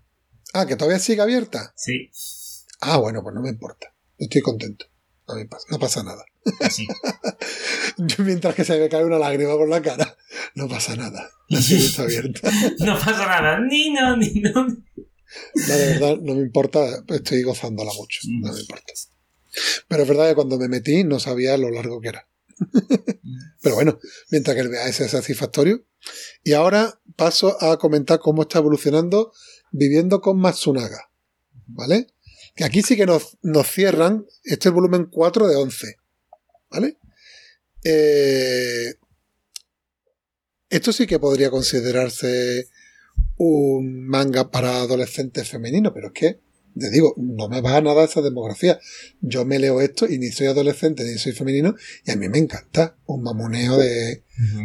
Ah, 0.54 0.66
que 0.66 0.76
todavía 0.76 0.98
sigue 0.98 1.20
abierta. 1.20 1.72
Sí, 1.76 2.08
Ah, 2.80 2.96
bueno, 2.96 3.22
pues 3.22 3.34
no 3.34 3.42
me 3.42 3.50
importa. 3.50 3.92
Estoy 4.16 4.40
contento. 4.40 4.86
No, 5.28 5.34
me 5.34 5.44
pasa, 5.44 5.66
no 5.70 5.78
pasa 5.78 6.02
nada. 6.02 6.24
Así. 6.60 6.86
Mientras 8.18 8.54
que 8.54 8.64
se 8.64 8.78
me 8.78 8.88
cae 8.88 9.04
una 9.04 9.18
lágrima 9.18 9.54
por 9.54 9.68
la 9.68 9.82
cara, 9.82 10.16
no 10.54 10.68
pasa 10.68 10.96
nada. 10.96 11.30
La 11.48 11.60
serie 11.60 11.86
está 11.86 12.02
abierta. 12.04 12.50
No 12.78 12.98
pasa 12.98 13.26
nada, 13.26 13.60
ni 13.60 13.90
no, 13.90 14.16
ni 14.16 14.30
no. 14.40 14.66
No, 15.54 15.76
de 15.76 15.86
verdad, 15.86 16.16
no 16.20 16.34
me 16.34 16.42
importa. 16.42 17.04
Estoy 17.08 17.42
gozándola 17.42 17.92
mucho. 17.94 18.20
No 18.40 18.52
me 18.52 18.60
importa. 18.60 18.92
Pero 19.88 20.02
es 20.02 20.08
verdad 20.08 20.28
que 20.28 20.34
cuando 20.34 20.58
me 20.58 20.68
metí 20.68 21.04
no 21.04 21.20
sabía 21.20 21.56
lo 21.56 21.70
largo 21.70 22.00
que 22.00 22.08
era. 22.08 22.28
Pero 23.62 23.74
bueno, 23.74 23.98
mientras 24.30 24.54
que 24.54 24.62
el 24.62 24.68
VHS 24.68 25.00
es 25.00 25.10
satisfactorio. 25.10 25.84
Y 26.42 26.52
ahora 26.52 27.00
paso 27.16 27.62
a 27.62 27.78
comentar 27.78 28.18
cómo 28.18 28.42
está 28.42 28.58
evolucionando 28.58 29.32
viviendo 29.72 30.20
con 30.20 30.38
Matsunaga. 30.38 31.10
¿Vale? 31.66 32.08
Que 32.54 32.64
aquí 32.64 32.82
sí 32.82 32.96
que 32.96 33.06
nos, 33.06 33.38
nos 33.42 33.68
cierran. 33.68 34.26
Este 34.44 34.60
es 34.60 34.66
el 34.66 34.72
volumen 34.72 35.06
4 35.10 35.48
de 35.48 35.56
11. 35.56 35.96
¿Vale? 36.70 36.96
Eh, 37.84 38.94
esto 40.68 40.92
sí 40.92 41.06
que 41.06 41.18
podría 41.18 41.50
considerarse 41.50 42.68
un 43.36 44.06
manga 44.06 44.50
para 44.50 44.80
adolescentes 44.80 45.48
femeninos, 45.48 45.92
pero 45.94 46.08
es 46.08 46.12
que, 46.12 46.40
te 46.78 46.90
digo, 46.90 47.14
no 47.16 47.48
me 47.48 47.60
va 47.60 47.76
a 47.76 47.80
nada 47.80 48.04
esa 48.04 48.20
demografía. 48.22 48.78
Yo 49.20 49.44
me 49.44 49.58
leo 49.58 49.80
esto 49.80 50.06
y 50.08 50.18
ni 50.18 50.28
soy 50.28 50.46
adolescente 50.46 51.04
ni 51.04 51.18
soy 51.18 51.32
femenino 51.32 51.74
y 52.06 52.10
a 52.10 52.16
mí 52.16 52.28
me 52.28 52.38
encanta 52.38 52.96
un 53.06 53.22
mamoneo 53.22 53.76
de, 53.76 54.22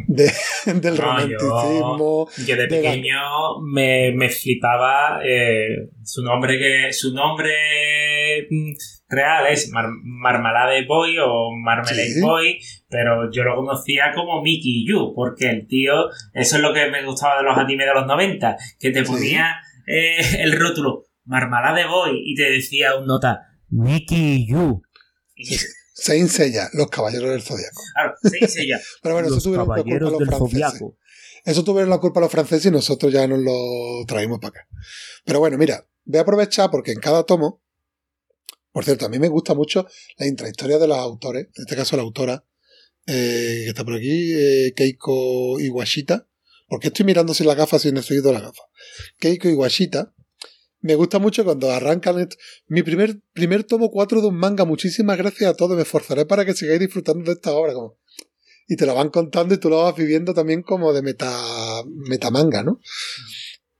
de- 0.08 0.32
del 0.82 0.96
No, 0.96 1.02
romanticismo. 1.02 2.28
Yo 2.46 2.56
de 2.56 2.68
de 2.68 2.82
la- 2.82 2.90
pequeño 2.92 3.62
me, 3.64 4.12
me 4.16 4.30
flipaba 4.30 5.20
eh, 5.28 5.90
su 6.04 6.24
nombre 6.24 6.58
que 6.60 6.94
su 6.94 7.14
nombre 7.14 7.52
mm, 8.50 8.72
real 9.10 9.48
es 9.52 9.70
Mar- 9.72 9.90
Marmalade 10.04 10.86
Boy 10.86 11.18
o 11.20 11.52
Marmalade 11.52 12.14
Sí. 12.14 12.22
Boy, 12.22 12.60
pero 12.90 13.32
yo 13.32 13.44
lo 13.44 13.56
conocía 13.56 14.12
como 14.14 14.42
Mickey 14.42 14.86
Yu, 14.88 15.14
porque 15.16 15.50
el 15.50 15.68
tío, 15.68 16.10
eso 16.34 16.56
es 16.58 16.62
lo 16.62 16.74
que 16.74 16.90
me 16.90 17.04
gustaba 17.06 17.38
de 17.38 17.44
los 17.44 17.58
animes 17.58 17.88
de 17.88 17.94
los 17.94 18.08
90, 18.08 18.58
que 18.80 18.92
te 18.92 19.04
Sí. 19.06 19.12
ponía 19.12 19.56
eh, 19.88 20.18
el 20.40 20.54
rótulo 20.60 21.05
Marmalade 21.26 21.88
Boy 21.88 22.22
y 22.24 22.36
te 22.36 22.50
decía 22.50 22.96
un 22.96 23.08
nota 23.08 23.56
Mickey 23.70 24.48
Yu. 24.48 24.82
Saint 25.94 26.30
Seiya, 26.30 26.70
los 26.74 26.88
caballeros 26.90 27.32
del 27.32 27.42
zodiaco. 27.42 27.82
Claro. 27.94 28.16
Pero 29.02 29.16
bueno, 29.16 29.28
eso 29.30 29.42
tuvieron 29.42 29.68
la 29.70 29.84
culpa 29.84 30.10
los 30.10 30.18
franceses. 30.26 30.80
zodiaco. 30.80 30.98
Eso 31.46 31.64
tuvieron 31.64 31.90
la 31.90 31.98
culpa 32.00 32.20
los 32.20 32.32
franceses 32.32 32.66
y 32.66 32.72
nosotros 32.72 33.14
ya 33.14 33.28
nos 33.28 33.40
lo 33.40 34.06
traímos 34.08 34.40
para 34.40 34.50
acá. 34.50 34.68
Pero 35.24 35.40
bueno, 35.40 35.58
mira, 35.58 35.88
voy 36.04 36.18
a 36.18 36.22
aprovechar 36.22 36.72
porque 36.72 36.92
en 36.92 37.00
cada 37.00 37.24
tomo, 37.24 37.62
por 38.72 38.84
cierto, 38.84 39.06
a 39.06 39.10
mí 39.10 39.20
me 39.20 39.28
gusta 39.30 39.54
mucho 39.54 39.88
la 40.18 40.26
intrahistoria 40.26 40.80
de 40.80 40.88
los 40.88 40.98
autores, 40.98 41.46
en 41.56 41.64
este 41.64 41.76
caso 41.76 41.96
la 41.96 42.02
autora, 42.02 42.46
eh, 43.06 43.62
que 43.64 43.70
está 43.70 43.86
por 43.86 43.94
aquí, 43.94 44.34
eh, 44.34 44.74
Keiko 44.76 45.60
Iwashita, 45.60 46.28
porque 46.68 46.88
estoy 46.88 47.06
mirando 47.06 47.34
sin 47.36 47.46
las 47.46 47.56
gafas 47.56 47.86
y 47.86 47.92
no 47.92 48.00
he 48.00 48.04
seguido 48.04 48.34
las 48.34 48.42
gafas. 48.42 48.66
Keiko 49.20 49.48
Iwashita, 49.48 50.15
me 50.86 50.94
gusta 50.94 51.18
mucho 51.18 51.44
cuando 51.44 51.72
arrancan 51.72 52.30
mi 52.68 52.84
primer, 52.84 53.20
primer 53.34 53.64
tomo 53.64 53.90
4 53.90 54.22
de 54.22 54.28
un 54.28 54.36
manga, 54.36 54.66
muchísimas 54.66 55.18
gracias 55.18 55.50
a 55.50 55.56
todos, 55.56 55.76
me 55.76 55.82
esforzaré 55.82 56.28
para 56.28 56.46
que 56.46 56.54
sigáis 56.54 56.80
disfrutando 56.80 57.24
de 57.26 57.32
esta 57.32 57.54
obra. 57.54 57.74
Como, 57.74 57.98
y 58.68 58.76
te 58.76 58.86
lo 58.86 58.94
van 58.94 59.10
contando 59.10 59.56
y 59.56 59.58
tú 59.58 59.70
lo 59.70 59.82
vas 59.82 59.96
viviendo 59.96 60.36
también 60.36 60.62
como 60.62 60.94
de 60.94 61.02
meta, 61.02 61.84
metamanga, 61.88 62.62
¿no? 62.62 62.80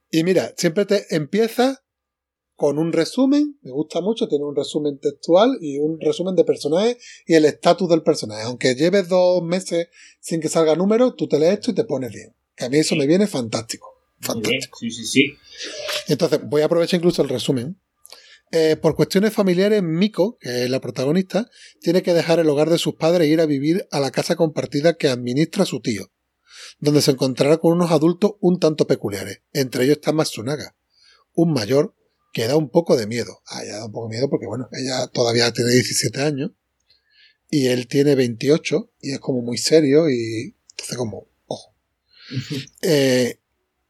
Y 0.10 0.24
mira, 0.24 0.56
siempre 0.58 0.86
te 0.86 1.16
empieza 1.16 1.84
con 2.56 2.80
un 2.80 2.92
resumen, 2.92 3.60
me 3.62 3.70
gusta 3.70 4.02
mucho, 4.02 4.28
tiene 4.28 4.46
un 4.46 4.56
resumen 4.56 4.98
textual 4.98 5.60
y 5.62 5.78
un 5.78 6.00
resumen 6.02 6.36
de 6.36 6.44
personaje 6.44 6.98
y 7.28 7.36
el 7.36 7.46
estatus 7.46 7.88
del 7.88 8.02
personaje. 8.02 8.46
Aunque 8.46 8.74
lleves 8.74 9.10
dos 9.10 9.44
meses 9.44 9.90
sin 10.20 10.42
que 10.42 10.50
salga 10.50 10.76
número, 10.76 11.14
tú 11.14 11.28
te 11.28 11.38
lees 11.38 11.60
esto 11.60 11.70
y 11.70 11.76
te 11.76 11.84
pones 11.84 12.12
bien. 12.12 12.34
Que 12.56 12.66
a 12.66 12.70
mí 12.70 12.78
eso 12.80 12.96
me 12.96 13.06
viene 13.06 13.28
fantástico. 13.28 13.92
Fantástico. 14.22 14.80
Sí, 14.80 14.90
sí, 14.90 15.06
sí. 15.06 15.34
Entonces, 16.08 16.40
voy 16.44 16.62
a 16.62 16.66
aprovechar 16.66 17.00
incluso 17.00 17.22
el 17.22 17.30
resumen. 17.30 17.80
Eh, 18.52 18.76
por 18.76 18.96
cuestiones 18.96 19.34
familiares, 19.34 19.82
Miko, 19.84 20.38
que 20.40 20.64
es 20.64 20.70
la 20.70 20.80
protagonista, 20.80 21.50
tiene 21.82 22.04
que 22.04 22.14
dejar 22.14 22.40
el 22.40 22.50
hogar 22.50 22.70
de 22.70 22.78
sus 22.78 22.96
padres 22.96 23.28
e 23.28 23.32
ir 23.32 23.42
a 23.42 23.46
vivir 23.46 23.88
a 23.92 24.00
la 24.00 24.12
casa 24.12 24.36
compartida 24.36 24.98
que 24.98 25.08
administra 25.08 25.66
su 25.66 25.82
tío, 25.82 26.12
donde 26.80 27.02
se 27.02 27.12
encontrará 27.12 27.58
con 27.58 27.74
unos 27.74 27.92
adultos 27.92 28.34
un 28.40 28.60
tanto 28.60 28.88
peculiares. 28.88 29.42
Entre 29.52 29.84
ellos 29.84 29.98
está 29.98 30.14
Matsunaga, 30.14 30.76
un 31.34 31.54
mayor 31.54 31.96
que 32.34 32.48
da 32.48 32.56
un 32.56 32.70
poco 32.70 32.96
de 32.96 33.08
miedo. 33.08 33.42
Ah, 33.48 33.64
ya 33.66 33.78
da 33.78 33.86
un 33.86 33.92
poco 33.92 34.08
de 34.08 34.16
miedo 34.16 34.30
porque, 34.30 34.46
bueno, 34.46 34.70
ella 34.74 35.08
todavía 35.08 35.52
tiene 35.52 35.72
17 35.72 36.22
años 36.22 36.52
y 37.50 37.68
él 37.68 37.88
tiene 37.88 38.16
28 38.16 38.92
y 39.02 39.14
es 39.14 39.20
como 39.20 39.42
muy 39.42 39.58
serio 39.58 40.10
y 40.10 40.56
entonces 40.72 40.98
como, 40.98 41.28
ojo. 41.48 41.76
Eh, 42.82 43.40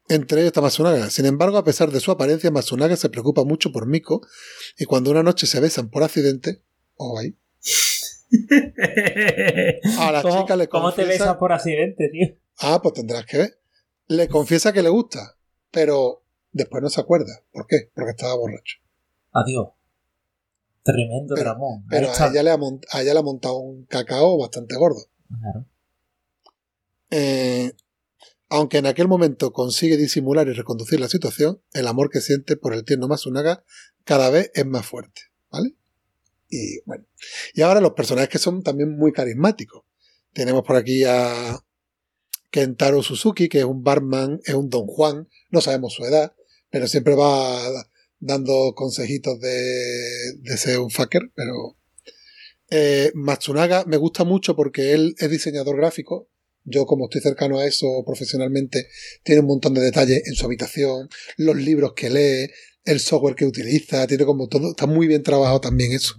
entre 0.08 0.38
ellos 0.40 0.48
está 0.48 0.60
Matsunaga. 0.60 1.10
Sin 1.10 1.26
embargo, 1.26 1.58
a 1.58 1.64
pesar 1.64 1.90
de 1.90 2.00
su 2.00 2.10
apariencia, 2.10 2.50
Matsunaga 2.50 2.96
se 2.96 3.08
preocupa 3.08 3.44
mucho 3.44 3.72
por 3.72 3.86
Miko 3.86 4.20
y 4.78 4.84
cuando 4.84 5.10
una 5.10 5.22
noche 5.22 5.46
se 5.46 5.60
besan 5.60 5.88
por 5.90 6.02
accidente, 6.02 6.62
Ojo 6.96 7.18
ahí. 7.18 7.36
A 9.98 10.12
la 10.12 10.22
¿Cómo, 10.22 10.40
chica 10.42 10.56
le 10.56 10.68
¿Cómo 10.68 10.92
te 10.92 11.02
confiesa- 11.02 11.24
besas 11.24 11.36
por 11.36 11.52
accidente, 11.52 12.08
tío? 12.10 12.28
Ah, 12.58 12.80
pues 12.82 12.94
tendrás 12.94 13.24
que 13.26 13.38
ver. 13.38 13.60
Le 14.08 14.28
confiesa 14.28 14.72
que 14.72 14.82
le 14.82 14.88
gusta, 14.88 15.36
pero 15.70 16.22
después 16.52 16.82
no 16.82 16.88
se 16.88 17.00
acuerda. 17.00 17.42
¿Por 17.52 17.66
qué? 17.66 17.90
Porque 17.94 18.10
estaba 18.10 18.34
borracho. 18.36 18.78
Adiós. 19.32 19.68
Tremendo 20.82 21.34
Pero- 21.34 21.50
dramón. 21.50 21.84
Pero 21.88 22.10
a 22.10 22.26
ella, 22.28 22.42
le 22.42 22.50
ha 22.50 22.54
a 22.92 23.02
ella 23.02 23.12
le 23.12 23.18
ha 23.18 23.22
montado 23.22 23.56
un 23.58 23.84
cacao 23.86 24.38
bastante 24.38 24.76
gordo. 24.76 25.00
Claro. 25.28 25.66
Eh, 27.10 27.72
aunque 28.48 28.78
en 28.78 28.86
aquel 28.86 29.08
momento 29.08 29.52
consigue 29.52 29.96
disimular 29.96 30.46
y 30.48 30.52
reconducir 30.52 31.00
la 31.00 31.08
situación, 31.08 31.60
el 31.72 31.86
amor 31.86 32.10
que 32.10 32.20
siente 32.20 32.56
por 32.56 32.74
el 32.74 32.84
tierno 32.84 33.08
Masunaga 33.08 33.64
cada 34.04 34.30
vez 34.30 34.50
es 34.54 34.66
más 34.66 34.86
fuerte, 34.86 35.22
¿vale? 35.50 35.74
Y 36.48 36.80
bueno, 36.84 37.04
y 37.54 37.62
ahora 37.62 37.80
los 37.80 37.92
personajes 37.92 38.28
que 38.28 38.38
son 38.38 38.62
también 38.62 38.96
muy 38.96 39.12
carismáticos. 39.12 39.82
Tenemos 40.32 40.62
por 40.62 40.76
aquí 40.76 41.02
a 41.04 41.58
Kentaro 42.50 43.02
Suzuki, 43.02 43.48
que 43.48 43.58
es 43.58 43.64
un 43.64 43.82
barman, 43.82 44.40
es 44.44 44.54
un 44.54 44.70
don 44.70 44.86
Juan, 44.86 45.28
no 45.50 45.60
sabemos 45.60 45.94
su 45.94 46.04
edad, 46.04 46.34
pero 46.70 46.86
siempre 46.86 47.14
va 47.14 47.60
dando 48.20 48.74
consejitos 48.74 49.40
de, 49.40 50.34
de 50.38 50.56
ser 50.56 50.78
un 50.78 50.90
fucker, 50.90 51.32
pero 51.34 51.76
eh, 52.70 53.12
Matsunaga 53.14 53.84
me 53.86 53.96
gusta 53.96 54.24
mucho 54.24 54.56
porque 54.56 54.92
él 54.92 55.14
es 55.18 55.30
diseñador 55.30 55.76
gráfico. 55.76 56.28
Yo, 56.66 56.84
como 56.84 57.06
estoy 57.06 57.20
cercano 57.20 57.58
a 57.58 57.66
eso 57.66 58.02
profesionalmente, 58.04 58.88
tiene 59.22 59.40
un 59.40 59.46
montón 59.46 59.72
de 59.74 59.80
detalles 59.80 60.26
en 60.26 60.34
su 60.34 60.46
habitación, 60.46 61.08
los 61.36 61.56
libros 61.56 61.92
que 61.94 62.10
lee, 62.10 62.50
el 62.84 63.00
software 63.00 63.36
que 63.36 63.46
utiliza, 63.46 64.06
tiene 64.06 64.24
como 64.24 64.48
todo, 64.48 64.70
está 64.70 64.86
muy 64.86 65.06
bien 65.06 65.22
trabajado 65.22 65.60
también 65.60 65.92
eso. 65.92 66.16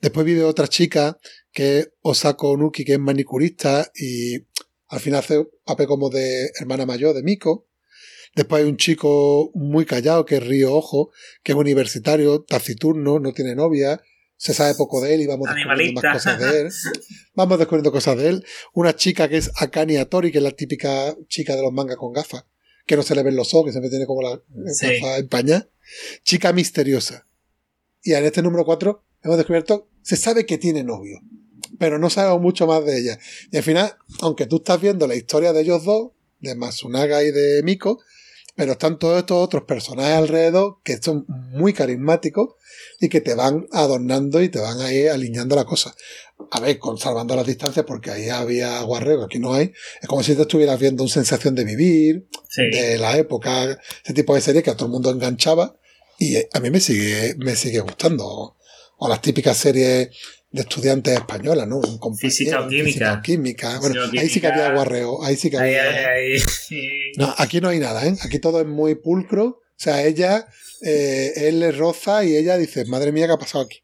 Después 0.00 0.26
vive 0.26 0.42
otra 0.44 0.66
chica 0.66 1.18
que 1.52 1.78
es 1.78 1.90
Osako 2.02 2.56
Nuki, 2.56 2.84
que 2.84 2.94
es 2.94 2.98
manicurista 2.98 3.90
y 3.94 4.46
al 4.88 5.00
final 5.00 5.20
hace 5.20 5.46
papel 5.64 5.86
como 5.86 6.10
de 6.10 6.50
hermana 6.58 6.84
mayor 6.84 7.14
de 7.14 7.22
Miko. 7.22 7.68
Después 8.34 8.62
hay 8.62 8.68
un 8.68 8.76
chico 8.76 9.50
muy 9.54 9.84
callado 9.84 10.24
que 10.24 10.36
es 10.36 10.46
Río 10.46 10.74
Ojo, 10.74 11.10
que 11.42 11.52
es 11.52 11.58
universitario, 11.58 12.42
taciturno, 12.42 13.18
no 13.18 13.32
tiene 13.32 13.54
novia, 13.54 14.00
se 14.42 14.54
sabe 14.54 14.74
poco 14.74 15.02
de 15.02 15.14
él 15.14 15.20
y 15.20 15.26
vamos 15.26 15.48
descubriendo 15.54 16.00
más 16.00 16.04
Animalista. 16.04 16.12
cosas 16.12 16.40
de 16.40 16.60
él. 16.62 16.72
Vamos 17.34 17.58
descubriendo 17.58 17.92
cosas 17.92 18.16
de 18.16 18.28
él. 18.30 18.44
Una 18.72 18.96
chica 18.96 19.28
que 19.28 19.36
es 19.36 19.50
Akane 19.56 19.98
Atori, 19.98 20.32
que 20.32 20.38
es 20.38 20.44
la 20.44 20.52
típica 20.52 21.14
chica 21.28 21.54
de 21.56 21.62
los 21.62 21.72
mangas 21.72 21.96
con 21.98 22.12
gafas, 22.14 22.44
que 22.86 22.96
no 22.96 23.02
se 23.02 23.14
le 23.14 23.22
ven 23.22 23.36
los 23.36 23.52
ojos, 23.52 23.66
que 23.66 23.72
siempre 23.72 23.90
tiene 23.90 24.06
como 24.06 24.22
la 24.22 24.40
Sí. 24.72 24.86
gafa 24.98 25.18
empañada. 25.18 25.68
Chica 26.24 26.54
misteriosa. 26.54 27.26
Y 28.02 28.14
en 28.14 28.24
este 28.24 28.40
número 28.42 28.64
4 28.64 29.04
hemos 29.24 29.36
descubierto, 29.36 29.88
se 30.02 30.16
sabe 30.16 30.46
que 30.46 30.56
tiene 30.56 30.82
novio, 30.84 31.20
pero 31.78 31.98
no 31.98 32.08
sabemos 32.08 32.40
mucho 32.40 32.66
más 32.66 32.82
de 32.86 32.98
ella. 32.98 33.18
Y 33.52 33.58
al 33.58 33.62
final, 33.62 33.94
aunque 34.22 34.46
tú 34.46 34.56
estás 34.56 34.80
viendo 34.80 35.06
la 35.06 35.16
historia 35.16 35.52
de 35.52 35.60
ellos 35.60 35.84
dos, 35.84 36.12
de 36.40 36.54
Masunaga 36.54 37.22
y 37.22 37.30
de 37.30 37.62
Miko, 37.62 38.00
pero 38.56 38.72
están 38.72 38.98
todos 38.98 39.18
estos 39.18 39.36
otros 39.38 39.64
personajes 39.64 40.14
alrededor 40.16 40.78
que 40.84 40.98
son 41.00 41.24
muy 41.28 41.72
carismáticos 41.72 42.54
y 43.00 43.08
que 43.08 43.20
te 43.20 43.34
van 43.34 43.66
adornando 43.72 44.42
y 44.42 44.48
te 44.48 44.58
van 44.58 44.80
ahí 44.80 45.06
alineando 45.06 45.56
la 45.56 45.64
cosa. 45.64 45.94
A 46.50 46.60
ver, 46.60 46.78
con 46.78 46.98
salvando 46.98 47.36
las 47.36 47.46
distancias, 47.46 47.84
porque 47.86 48.10
ahí 48.10 48.28
había 48.28 48.80
guarreo, 48.82 49.24
aquí 49.24 49.38
no 49.38 49.52
hay. 49.54 49.72
Es 50.00 50.08
como 50.08 50.22
si 50.22 50.34
te 50.34 50.42
estuvieras 50.42 50.78
viendo 50.80 51.02
una 51.04 51.12
sensación 51.12 51.54
de 51.54 51.64
vivir, 51.64 52.28
Sí. 52.48 52.62
de 52.70 52.98
la 52.98 53.16
época, 53.16 53.78
ese 54.04 54.14
tipo 54.14 54.34
de 54.34 54.40
serie 54.40 54.62
que 54.62 54.70
a 54.70 54.74
todo 54.76 54.86
el 54.86 54.92
mundo 54.92 55.10
enganchaba 55.10 55.76
y 56.18 56.36
eh, 56.36 56.48
a 56.52 56.60
mí 56.60 56.70
me 56.70 56.80
sigue, 56.80 57.34
me 57.38 57.54
sigue 57.56 57.80
gustando. 57.80 58.56
O 59.02 59.08
las 59.08 59.22
típicas 59.22 59.56
series 59.56 60.10
de 60.52 60.62
estudiantes 60.62 61.14
españolas, 61.14 61.68
¿no? 61.68 61.78
Un 61.78 62.16
Física 62.16 62.60
o 62.60 62.68
química. 62.68 62.84
física 62.84 63.14
o 63.18 63.22
química. 63.22 63.78
Bueno, 63.80 64.02
ahí 64.18 64.28
sí 64.28 64.40
que 64.40 64.46
había 64.48 64.74
guarreo, 64.74 65.22
ahí 65.22 65.36
sí 65.36 65.48
que 65.50 65.56
había... 65.58 66.08
ahí. 66.10 66.36
No, 67.16 67.32
aquí 67.38 67.60
no 67.60 67.68
hay 67.68 67.78
nada, 67.78 68.06
¿eh? 68.06 68.16
Aquí 68.22 68.38
todo 68.40 68.60
es 68.60 68.66
muy 68.66 68.94
pulcro. 68.96 69.44
O 69.46 69.82
sea, 69.82 70.04
ella, 70.04 70.46
eh, 70.82 71.32
él 71.36 71.60
le 71.60 71.70
roza 71.72 72.24
y 72.24 72.36
ella 72.36 72.56
dice, 72.58 72.84
madre 72.86 73.12
mía, 73.12 73.26
¿qué 73.26 73.32
ha 73.32 73.38
pasado 73.38 73.64
aquí? 73.64 73.78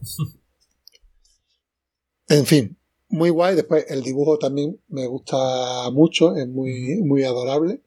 En 2.28 2.46
fin, 2.46 2.78
muy 3.08 3.30
guay. 3.30 3.54
Después 3.56 3.84
el 3.88 4.02
dibujo 4.02 4.38
también 4.38 4.80
me 4.88 5.06
gusta 5.06 5.90
mucho, 5.92 6.34
es 6.36 6.48
muy, 6.48 7.02
muy 7.02 7.24
adorable. 7.24 7.82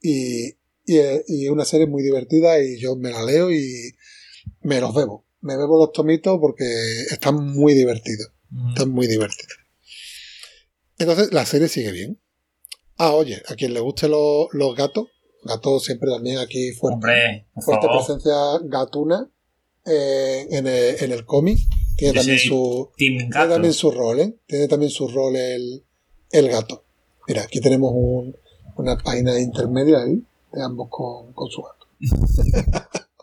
Y, 0.00 0.56
y, 0.86 0.98
es- 0.98 1.24
y 1.28 1.44
es 1.46 1.50
una 1.50 1.64
serie 1.64 1.86
muy 1.86 2.02
divertida 2.02 2.62
y 2.62 2.78
yo 2.78 2.96
me 2.96 3.10
la 3.10 3.22
leo 3.24 3.50
y 3.52 3.94
me 4.62 4.80
los 4.80 4.94
bebo. 4.94 5.23
Me 5.44 5.56
bebo 5.56 5.78
los 5.78 5.92
tomitos 5.92 6.38
porque 6.40 6.64
están 7.10 7.36
muy 7.54 7.74
divertidos. 7.74 8.30
Están 8.70 8.90
muy 8.90 9.06
divertidos. 9.06 9.52
Entonces 10.98 11.32
la 11.32 11.44
serie 11.44 11.68
sigue 11.68 11.92
bien. 11.92 12.20
Ah, 12.96 13.10
oye, 13.12 13.42
a 13.48 13.54
quien 13.54 13.74
le 13.74 13.80
guste 13.80 14.08
los, 14.08 14.46
los 14.52 14.74
gatos, 14.76 15.08
gatos 15.44 15.84
siempre 15.84 16.08
también 16.10 16.38
aquí 16.38 16.72
fuerte. 16.72 16.94
Hombre, 16.94 17.46
fuerte 17.62 17.86
favor. 17.86 18.04
presencia 18.04 18.34
gatuna 18.64 19.28
eh, 19.84 20.46
en 20.50 20.66
el, 20.66 20.96
en 21.02 21.12
el 21.12 21.24
cómic. 21.26 21.58
Tiene 21.96 22.14
también 22.14 22.38
su 22.38 22.90
tiene 22.96 23.28
también 23.30 23.72
su 23.74 23.90
rol, 23.90 24.20
¿eh? 24.20 24.34
Tiene 24.46 24.66
también 24.68 24.90
su 24.90 25.08
rol 25.08 25.36
el, 25.36 25.84
el 26.30 26.48
gato. 26.48 26.84
Mira, 27.28 27.42
aquí 27.42 27.60
tenemos 27.60 27.92
un- 27.94 28.36
una 28.76 28.96
página 28.96 29.38
intermedia 29.38 29.98
ahí, 30.02 30.22
de 30.52 30.62
ambos 30.62 30.88
con, 30.90 31.32
con 31.32 31.48
su 31.50 31.62
gato. 31.62 31.86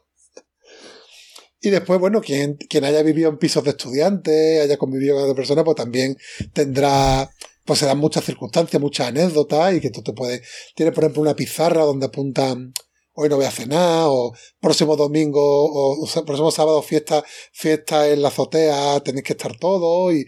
y 1.61 1.69
después, 1.69 1.99
bueno, 1.99 2.21
quien, 2.21 2.55
quien 2.55 2.83
haya 2.85 3.03
vivido 3.03 3.29
en 3.29 3.37
pisos 3.37 3.63
de 3.63 3.69
estudiantes, 3.71 4.61
haya 4.61 4.77
convivido 4.77 5.15
con 5.15 5.23
otra 5.23 5.35
persona, 5.35 5.63
pues 5.63 5.77
también 5.77 6.17
tendrá, 6.53 7.29
pues 7.63 7.79
se 7.79 7.85
dan 7.85 7.99
muchas 7.99 8.25
circunstancias, 8.25 8.81
muchas 8.81 9.09
anécdotas, 9.09 9.75
y 9.75 9.79
que 9.79 9.91
tú 9.91 10.01
te 10.01 10.13
puedes, 10.13 10.41
tienes 10.75 10.93
por 10.93 11.03
ejemplo 11.03 11.21
una 11.21 11.35
pizarra 11.35 11.83
donde 11.83 12.07
apuntan 12.07 12.73
hoy 13.13 13.29
no 13.29 13.35
voy 13.35 13.45
a 13.45 13.51
cenar, 13.51 14.05
o 14.07 14.33
próximo 14.59 14.95
domingo, 14.95 15.39
o, 15.39 16.03
o 16.03 16.25
próximo 16.25 16.49
sábado 16.49 16.81
fiesta, 16.81 17.23
fiesta 17.51 18.09
en 18.09 18.21
la 18.21 18.29
azotea, 18.29 18.99
tenéis 19.01 19.25
que 19.25 19.33
estar 19.33 19.55
todos, 19.57 20.13
y 20.13 20.25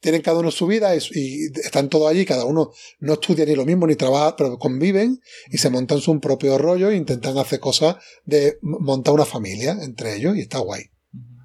tienen 0.00 0.22
cada 0.22 0.38
uno 0.38 0.50
su 0.50 0.66
vida 0.66 0.94
y, 0.94 1.00
y 1.12 1.46
están 1.64 1.88
todos 1.88 2.10
allí, 2.10 2.24
cada 2.24 2.44
uno 2.44 2.72
no 3.00 3.14
estudia 3.14 3.44
ni 3.44 3.54
lo 3.54 3.64
mismo 3.64 3.86
ni 3.86 3.96
trabaja, 3.96 4.36
pero 4.36 4.58
conviven 4.58 5.20
y 5.50 5.58
se 5.58 5.70
montan 5.70 6.00
su 6.00 6.18
propio 6.20 6.58
rollo 6.58 6.90
e 6.90 6.96
intentan 6.96 7.38
hacer 7.38 7.60
cosas 7.60 7.96
de 8.24 8.58
montar 8.62 9.14
una 9.14 9.24
familia 9.24 9.76
entre 9.82 10.16
ellos 10.16 10.36
y 10.36 10.40
está 10.40 10.58
guay. 10.58 10.90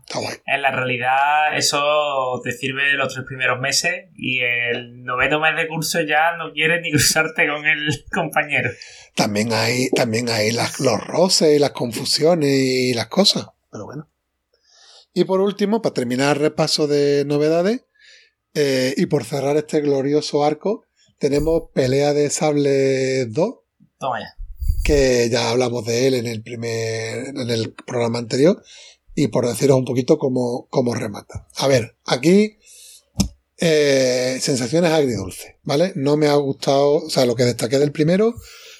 Está 0.05 0.19
guay. 0.19 0.35
En 0.45 0.61
la 0.61 0.71
realidad, 0.71 1.57
eso 1.57 2.41
te 2.43 2.51
sirve 2.51 2.93
los 2.93 3.13
tres 3.13 3.25
primeros 3.25 3.59
meses 3.59 4.09
y 4.15 4.39
el 4.39 5.03
noveno 5.03 5.39
mes 5.39 5.55
de 5.55 5.67
curso 5.67 6.01
ya 6.01 6.35
no 6.37 6.51
quieres 6.53 6.81
ni 6.81 6.91
cruzarte 6.91 7.47
con 7.47 7.65
el 7.65 8.05
compañero. 8.11 8.69
También 9.15 9.53
hay, 9.53 9.89
también 9.89 10.29
hay 10.29 10.51
las, 10.51 10.79
los 10.79 11.05
roces 11.05 11.55
y 11.55 11.59
las 11.59 11.71
confusiones 11.71 12.49
y 12.49 12.93
las 12.93 13.07
cosas, 13.07 13.47
pero 13.71 13.85
bueno. 13.85 14.09
Y 15.13 15.25
por 15.25 15.41
último, 15.41 15.81
para 15.81 15.93
terminar 15.93 16.35
el 16.35 16.41
repaso 16.41 16.87
de 16.87 17.23
novedades, 17.25 17.85
eh, 18.53 18.93
y 18.97 19.05
por 19.07 19.23
cerrar 19.23 19.57
este 19.57 19.81
glorioso 19.81 20.43
arco, 20.43 20.85
tenemos 21.19 21.63
Pelea 21.73 22.13
de 22.13 22.29
Sable 22.29 23.25
2, 23.27 23.55
Toma 23.99 24.19
ya. 24.19 24.35
que 24.83 25.29
ya 25.31 25.51
hablamos 25.51 25.85
de 25.85 26.07
él 26.07 26.13
en 26.15 26.27
el 26.27 26.43
primer, 26.43 27.29
en 27.29 27.49
el 27.49 27.73
programa 27.73 28.19
anterior, 28.19 28.61
y 29.15 29.27
por 29.27 29.47
deciros 29.47 29.77
un 29.77 29.85
poquito 29.85 30.17
cómo, 30.17 30.67
cómo 30.69 30.93
remata. 30.93 31.47
A 31.57 31.67
ver, 31.67 31.95
aquí, 32.05 32.57
eh, 33.57 34.37
sensaciones 34.41 34.91
agridulces, 34.91 35.55
¿vale? 35.63 35.93
No 35.95 36.17
me 36.17 36.27
ha 36.27 36.35
gustado, 36.35 37.05
o 37.05 37.09
sea, 37.09 37.25
lo 37.25 37.35
que 37.35 37.45
destaqué 37.45 37.79
del 37.79 37.91
primero, 37.91 38.33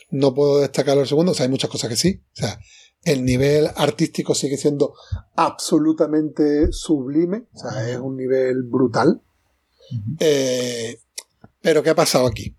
no 0.10 0.34
puedo 0.34 0.60
destacarlo 0.60 1.00
del 1.00 1.10
segundo, 1.10 1.32
o 1.32 1.36
sea, 1.36 1.46
hay 1.46 1.52
muchas 1.52 1.70
cosas 1.70 1.90
que 1.90 1.96
sí, 1.96 2.22
o 2.34 2.36
sea, 2.36 2.60
el 3.04 3.26
nivel 3.26 3.70
artístico 3.76 4.36
sigue 4.36 4.58
siendo 4.58 4.94
absolutamente 5.36 6.72
sublime, 6.72 7.48
o 7.54 7.58
sea, 7.58 7.90
es 7.90 7.98
un 7.98 8.16
nivel 8.16 8.64
brutal. 8.64 9.22
Eh, 10.20 10.98
pero 11.62 11.82
¿qué 11.84 11.90
ha 11.92 11.96
pasado 11.96 12.28
aquí? 12.28 12.56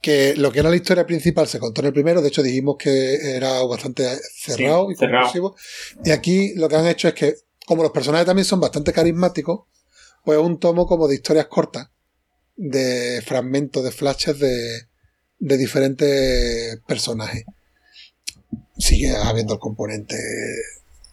Que 0.00 0.34
lo 0.36 0.52
que 0.52 0.60
era 0.60 0.70
la 0.70 0.76
historia 0.76 1.06
principal 1.06 1.48
se 1.48 1.58
contó 1.58 1.80
en 1.80 1.88
el 1.88 1.92
primero, 1.92 2.20
de 2.22 2.28
hecho 2.28 2.42
dijimos 2.42 2.76
que 2.78 3.36
era 3.36 3.62
bastante 3.64 4.04
cerrado 4.36 4.86
Sí, 4.88 4.92
y 4.92 4.96
cerrado. 4.96 5.22
conclusivo. 5.24 5.56
Y 6.04 6.10
aquí 6.10 6.54
lo 6.54 6.68
que 6.68 6.76
han 6.76 6.86
hecho 6.86 7.08
es 7.08 7.14
que, 7.14 7.34
como 7.66 7.82
los 7.82 7.92
personajes 7.92 8.26
también 8.26 8.44
son 8.44 8.60
bastante 8.60 8.92
carismáticos, 8.92 9.62
pues 10.24 10.38
un 10.38 10.58
tomo 10.60 10.86
como 10.86 11.08
de 11.08 11.16
historias 11.16 11.46
cortas, 11.46 11.88
de 12.56 13.20
fragmentos, 13.26 13.82
de 13.82 13.90
flashes 13.90 14.38
de, 14.38 14.82
de 15.38 15.56
diferentes 15.56 16.78
personajes. 16.86 17.44
Sigue 18.78 19.14
habiendo 19.16 19.54
el 19.54 19.60
componente 19.60 20.16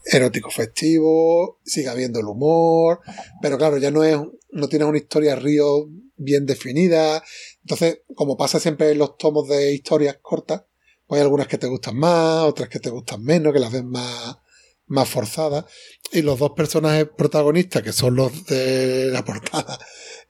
erótico 0.06 0.50
festivo, 0.50 1.60
sigue 1.64 1.90
habiendo 1.90 2.20
el 2.20 2.26
humor, 2.26 3.02
pero 3.42 3.58
claro, 3.58 3.78
ya 3.78 3.92
no 3.92 4.04
es, 4.04 4.18
no 4.52 4.68
tienes 4.68 4.88
una 4.88 4.98
historia 4.98 5.36
río 5.36 5.88
bien 6.18 6.46
definida. 6.46 7.24
Entonces, 7.62 8.02
como 8.16 8.38
pasa 8.38 8.60
siempre 8.60 8.92
en 8.92 8.98
los 8.98 9.18
tomos 9.18 9.48
de 9.48 9.74
historias 9.74 10.18
cortas, 10.22 10.64
pues 11.08 11.20
hay 11.20 11.24
algunas 11.24 11.48
que 11.48 11.58
te 11.58 11.68
gustan 11.68 11.98
más, 11.98 12.46
otras 12.46 12.70
que 12.70 12.80
te 12.80 12.90
gustan 12.90 13.24
menos, 13.24 13.54
que 13.54 13.60
las 13.60 13.72
ves 13.72 13.84
más, 13.84 14.38
más 14.88 15.10
forzada. 15.10 15.66
Y 16.12 16.22
los 16.22 16.40
dos 16.40 16.52
personajes 16.56 17.08
protagonistas, 17.18 17.84
que 17.84 17.92
son 17.92 18.16
los 18.16 18.46
de 18.46 19.08
la 19.12 19.26
portada, 19.26 19.78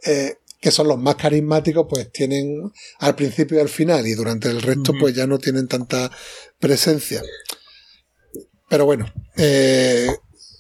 eh, 0.06 0.38
que 0.60 0.72
son 0.72 0.88
los 0.88 0.99
más 0.99 1.15
carismáticos, 1.15 1.88
pues 1.89 2.11
tienen 2.11 2.72
al 2.99 3.15
principio 3.15 3.57
y 3.57 3.61
al 3.61 3.69
final, 3.69 4.07
y 4.07 4.14
durante 4.14 4.49
el 4.49 4.61
resto, 4.61 4.93
pues 4.99 5.15
ya 5.15 5.26
no 5.27 5.39
tienen 5.39 5.68
tanta 5.68 6.11
presencia. 6.60 7.22
Pero 8.72 8.85
bueno, 8.85 9.06
eh, 9.35 10.07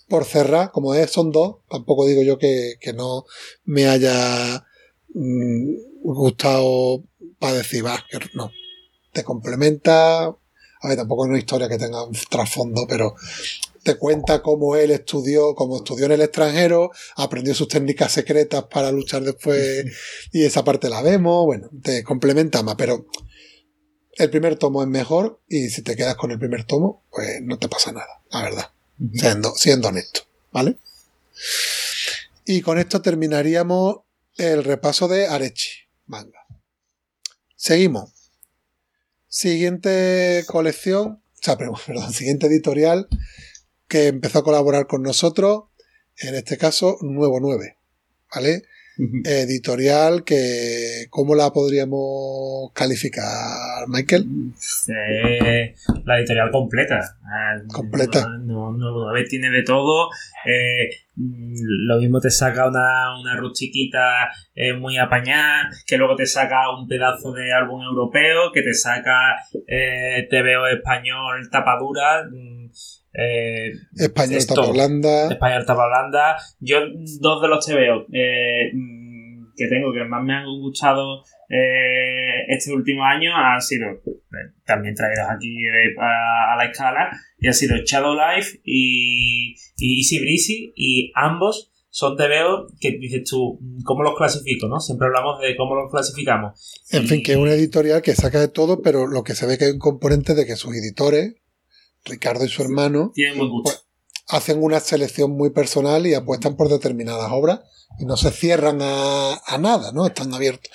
por 0.09 0.25
cerrar, 0.25 0.71
como 0.71 0.93
es, 0.93 1.09
son 1.09 1.31
dos, 1.31 1.59
tampoco 1.69 2.05
digo 2.05 2.21
yo 2.23 2.37
que, 2.37 2.73
que 2.81 2.91
no 2.91 3.23
me 3.63 3.87
haya 3.87 4.65
mm, 5.13 5.75
gustado 6.03 7.05
para 7.39 7.53
decir, 7.53 7.85
va, 7.85 8.03
que 8.09 8.19
no. 8.33 8.51
Te 9.13 9.23
complementa. 9.23 10.25
A 10.25 10.87
ver, 10.89 10.97
tampoco 10.97 11.23
es 11.23 11.29
una 11.29 11.39
historia 11.39 11.69
que 11.69 11.77
tenga 11.77 12.03
un 12.03 12.11
trasfondo, 12.29 12.85
pero 12.85 13.15
te 13.81 13.95
cuenta 13.95 14.41
cómo 14.41 14.75
él 14.75 14.91
estudió, 14.91 15.55
cómo 15.55 15.77
estudió 15.77 16.07
en 16.07 16.11
el 16.11 16.21
extranjero, 16.21 16.91
aprendió 17.15 17.55
sus 17.55 17.69
técnicas 17.69 18.11
secretas 18.11 18.65
para 18.65 18.91
luchar 18.91 19.23
después, 19.23 19.85
y 20.33 20.43
esa 20.43 20.65
parte 20.65 20.89
la 20.89 21.01
vemos, 21.01 21.45
bueno, 21.45 21.69
te 21.81 22.03
complementa 22.03 22.61
más, 22.61 22.75
pero 22.75 23.05
el 24.17 24.29
primer 24.29 24.57
tomo 24.57 24.81
es 24.81 24.87
mejor, 24.87 25.39
y 25.47 25.69
si 25.69 25.81
te 25.81 25.95
quedas 25.95 26.15
con 26.15 26.31
el 26.31 26.39
primer 26.39 26.65
tomo, 26.65 27.03
pues 27.11 27.41
no 27.41 27.57
te 27.57 27.69
pasa 27.69 27.91
nada, 27.91 28.21
la 28.31 28.41
verdad 28.43 28.71
siendo, 29.13 29.55
siendo 29.55 29.87
honesto, 29.89 30.21
¿vale? 30.51 30.77
Y 32.45 32.61
con 32.61 32.77
esto 32.77 33.01
terminaríamos 33.01 33.97
el 34.37 34.63
repaso 34.63 35.07
de 35.07 35.27
Arechi, 35.27 35.71
manga. 36.07 36.45
Seguimos. 37.55 38.11
Siguiente 39.27 40.43
colección, 40.47 41.07
o 41.11 41.21
sea, 41.41 41.57
perdón, 41.57 41.77
perdón, 41.85 42.13
siguiente 42.13 42.47
editorial 42.47 43.07
que 43.87 44.07
empezó 44.07 44.39
a 44.39 44.43
colaborar 44.43 44.87
con 44.87 45.03
nosotros, 45.03 45.65
en 46.17 46.35
este 46.35 46.57
caso, 46.57 46.97
Nuevo 47.01 47.39
9, 47.39 47.77
¿vale? 48.33 48.63
Editorial 48.97 50.23
que, 50.23 51.05
¿cómo 51.09 51.33
la 51.33 51.51
podríamos 51.51 52.71
calificar, 52.73 53.87
Michael? 53.87 54.25
Eh, 54.89 55.73
la 56.05 56.19
editorial 56.19 56.51
completa. 56.51 57.17
Ah, 57.23 57.61
Completa. 57.71 58.27
No, 58.39 58.71
no, 58.71 58.91
no, 58.91 59.09
a 59.09 59.13
ver, 59.13 59.27
tiene 59.27 59.49
de 59.49 59.63
todo. 59.63 60.09
Eh, 60.45 60.89
mm, 61.15 61.53
lo 61.87 61.99
mismo 61.99 62.19
te 62.19 62.29
saca 62.29 62.67
una, 62.67 63.17
una 63.19 63.37
rustiquita 63.37 64.29
eh, 64.53 64.73
muy 64.73 64.97
apañada, 64.97 65.69
que 65.87 65.97
luego 65.97 66.15
te 66.15 66.25
saca 66.25 66.69
un 66.77 66.87
pedazo 66.87 67.31
de 67.31 67.53
álbum 67.53 67.81
europeo, 67.81 68.51
que 68.53 68.61
te 68.61 68.73
saca 68.73 69.37
eh, 69.67 70.27
TVO 70.29 70.67
español 70.67 71.49
tapadura. 71.49 72.27
Eh, 73.13 73.71
Español, 73.95 74.37
es 74.37 74.47
Tapa. 74.47 74.67
Holanda. 74.67 75.31
Español 75.31 75.65
tapa 75.65 75.87
blanda. 75.87 76.37
Yo, 76.59 76.77
dos 77.19 77.41
de 77.41 77.47
los 77.47 77.65
TVO 77.65 78.05
eh, 78.13 78.71
que 79.55 79.67
tengo 79.67 79.91
que 79.93 80.03
más 80.05 80.23
me 80.23 80.33
han 80.33 80.45
gustado 80.45 81.23
eh, 81.49 82.45
este 82.47 82.71
último 82.73 83.03
año 83.03 83.35
han 83.35 83.61
sido 83.61 83.87
eh, 83.89 84.53
también 84.65 84.95
traídos 84.95 85.27
aquí 85.29 85.57
a, 85.99 86.53
a 86.53 86.55
la 86.57 86.65
escala 86.71 87.09
y 87.37 87.47
han 87.47 87.53
sido 87.53 87.75
Shadow 87.77 88.15
Life 88.15 88.61
y, 88.63 89.55
y 89.77 89.99
Easy 89.99 90.19
Breezy 90.19 90.73
y 90.75 91.11
ambos 91.15 91.67
son 91.93 92.15
TVO 92.15 92.67
que 92.79 92.91
dices 92.91 93.23
tú, 93.29 93.59
¿cómo 93.83 94.03
los 94.03 94.15
clasifico? 94.15 94.69
¿no? 94.69 94.79
Siempre 94.79 95.07
hablamos 95.07 95.41
de 95.41 95.57
cómo 95.57 95.75
los 95.75 95.91
clasificamos. 95.91 96.85
En 96.89 97.03
Y- 97.03 97.07
fin, 97.07 97.21
que 97.23 97.33
es 97.33 97.37
una 97.37 97.51
editorial 97.51 98.01
que 98.01 98.15
saca 98.15 98.39
de 98.39 98.47
todo, 98.47 98.81
pero 98.81 99.07
lo 99.07 99.23
que 99.23 99.35
se 99.35 99.45
ve 99.45 99.57
que 99.57 99.65
hay 99.65 99.71
un 99.71 99.79
componente 99.79 100.33
de 100.33 100.45
que 100.45 100.55
sus 100.55 100.73
editores, 100.73 101.35
Ricardo 102.05 102.45
y 102.45 102.49
su 102.49 102.61
hermano, 102.63 103.11
hacen 104.27 104.63
una 104.63 104.79
selección 104.79 105.31
muy 105.31 105.49
personal 105.51 106.05
y 106.07 106.13
apuestan 106.13 106.55
por 106.55 106.69
determinadas 106.69 107.29
obras 107.31 107.61
y 107.99 108.05
no 108.05 108.15
se 108.17 108.31
cierran 108.31 108.79
a, 108.81 109.33
a 109.45 109.57
nada, 109.57 109.91
¿no? 109.91 110.05
Están 110.05 110.33
abiertos. 110.33 110.71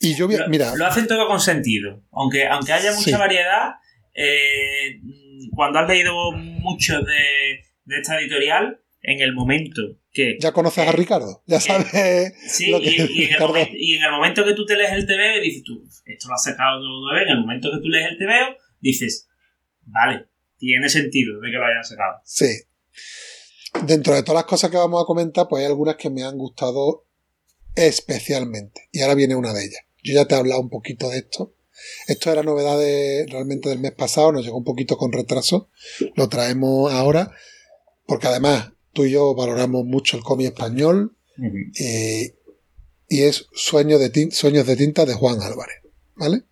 Y 0.00 0.14
yo, 0.16 0.26
Lo, 0.26 0.48
mira, 0.48 0.74
lo 0.74 0.86
hacen 0.86 1.06
todo 1.06 1.28
con 1.28 1.38
sentido. 1.40 2.02
Aunque, 2.12 2.46
aunque 2.46 2.72
haya 2.72 2.90
mucha 2.92 3.02
Sí. 3.04 3.12
variedad, 3.12 3.74
eh, 4.14 5.00
cuando 5.54 5.78
has 5.78 5.88
leído 5.88 6.12
mucho 6.32 6.94
de, 7.00 7.60
de 7.84 7.96
esta 8.00 8.18
editorial, 8.18 8.80
en 9.02 9.20
el 9.20 9.32
momento 9.34 9.82
que. 10.12 10.38
ya 10.40 10.52
conoces 10.52 10.86
a 10.88 10.92
Ricardo, 10.92 11.42
ya 11.46 11.60
sabes 11.60 12.34
Sí, 12.46 12.70
lo 12.70 12.80
que 12.80 12.86
y, 12.90 13.22
y 13.22 13.24
en 13.24 13.34
el 13.34 13.40
momento, 13.40 13.72
y 13.76 13.94
en 13.94 14.02
el 14.04 14.10
momento 14.12 14.44
que 14.44 14.54
tú 14.54 14.64
te 14.64 14.76
lees 14.76 14.92
el 14.92 15.06
TVO 15.06 15.38
y 15.38 15.40
dices 15.42 15.62
tú, 15.64 15.84
esto 16.06 16.28
lo 16.28 16.34
has 16.34 16.42
sacado 16.44 16.80
de 16.80 16.86
9, 17.12 17.22
en 17.22 17.28
el 17.28 17.40
momento 17.40 17.70
que 17.72 17.78
tú 17.82 17.88
lees 17.88 18.10
el 18.10 18.18
TVO, 18.18 18.56
dices, 18.80 19.28
vale, 19.82 20.26
tiene 20.62 20.88
sentido 20.88 21.40
de 21.40 21.50
que 21.50 21.56
lo 21.56 21.66
hayan 21.66 21.84
sacado. 21.84 22.20
Sí. 22.24 22.46
Dentro 23.84 24.14
de 24.14 24.22
todas 24.22 24.36
las 24.42 24.44
cosas 24.44 24.70
que 24.70 24.76
vamos 24.76 25.02
a 25.02 25.06
comentar, 25.06 25.48
pues 25.48 25.60
hay 25.60 25.66
algunas 25.66 25.96
que 25.96 26.08
me 26.08 26.22
han 26.22 26.38
gustado 26.38 27.04
especialmente. 27.74 28.82
Y 28.92 29.00
ahora 29.00 29.16
viene 29.16 29.34
una 29.34 29.52
de 29.52 29.64
ellas. 29.64 29.80
Yo 30.04 30.14
ya 30.14 30.26
te 30.26 30.34
he 30.34 30.38
hablado 30.38 30.60
un 30.60 30.70
poquito 30.70 31.08
de 31.10 31.18
esto. 31.18 31.54
Esto 32.06 32.30
era 32.30 32.44
novedad 32.44 32.78
de- 32.78 33.26
realmente 33.28 33.68
del 33.70 33.80
mes 33.80 33.90
pasado, 33.92 34.30
nos 34.30 34.44
llegó 34.44 34.56
un 34.58 34.64
poquito 34.64 34.96
con 34.96 35.10
retraso. 35.10 35.68
Lo 36.14 36.28
traemos 36.28 36.92
ahora, 36.92 37.32
porque 38.06 38.28
además 38.28 38.70
tú 38.92 39.04
y 39.04 39.10
yo 39.10 39.34
valoramos 39.34 39.84
mucho 39.84 40.16
el 40.16 40.22
cómic 40.22 40.48
español 40.48 41.16
eh, 41.80 42.36
y 43.08 43.22
es 43.22 43.46
Sueños 43.52 43.98
de, 43.98 44.12
Tin- 44.12 44.30
Sueños 44.30 44.64
de 44.66 44.76
Tinta 44.76 45.06
de 45.06 45.14
Juan 45.14 45.40
Álvarez. 45.42 45.76
¿Vale? 46.14 46.42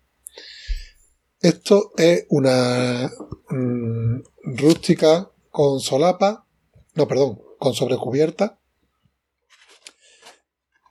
Esto 1.41 1.91
es 1.97 2.27
una 2.29 3.11
mm, 3.49 4.21
rústica 4.57 5.31
con 5.49 5.79
solapa, 5.79 6.45
no, 6.93 7.07
perdón, 7.07 7.41
con 7.57 7.73
sobrecubierta. 7.73 8.59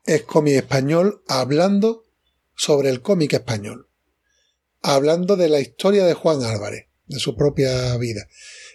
Es 0.04 0.24
cómic 0.24 0.56
español 0.56 1.22
hablando 1.28 2.02
sobre 2.56 2.88
el 2.88 3.00
cómic 3.00 3.34
español. 3.34 3.90
Hablando 4.82 5.36
de 5.36 5.50
la 5.50 5.60
historia 5.60 6.04
de 6.04 6.14
Juan 6.14 6.42
Álvarez, 6.42 6.88
de 7.06 7.20
su 7.20 7.36
propia 7.36 7.96
vida. 7.98 8.26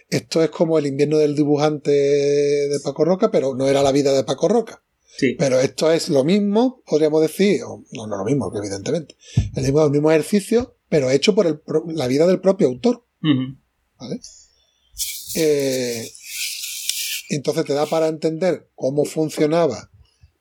Esto 0.08 0.42
es 0.42 0.48
como 0.48 0.78
el 0.78 0.86
invierno 0.86 1.18
del 1.18 1.36
dibujante 1.36 1.90
de 1.90 2.80
Paco 2.82 3.04
Roca, 3.04 3.30
pero 3.30 3.54
no 3.54 3.68
era 3.68 3.82
la 3.82 3.92
vida 3.92 4.14
de 4.14 4.24
Paco 4.24 4.48
Roca. 4.48 4.82
Sí. 5.18 5.34
Pero 5.38 5.60
esto 5.60 5.90
es 5.90 6.08
lo 6.08 6.24
mismo, 6.24 6.82
podríamos 6.86 7.22
decir, 7.22 7.62
o 7.64 7.84
no, 7.92 8.06
no 8.06 8.18
lo 8.18 8.24
mismo, 8.24 8.52
evidentemente, 8.54 9.16
el 9.54 9.62
mismo, 9.62 9.84
el 9.84 9.90
mismo 9.90 10.10
ejercicio, 10.10 10.76
pero 10.88 11.10
hecho 11.10 11.34
por 11.34 11.46
el 11.46 11.60
la 11.94 12.06
vida 12.06 12.26
del 12.26 12.40
propio 12.40 12.68
autor. 12.68 13.04
¿vale? 13.98 14.20
Eh, 15.34 16.10
entonces 17.30 17.64
te 17.64 17.74
da 17.74 17.86
para 17.86 18.08
entender 18.08 18.70
cómo 18.74 19.04
funcionaba 19.04 19.90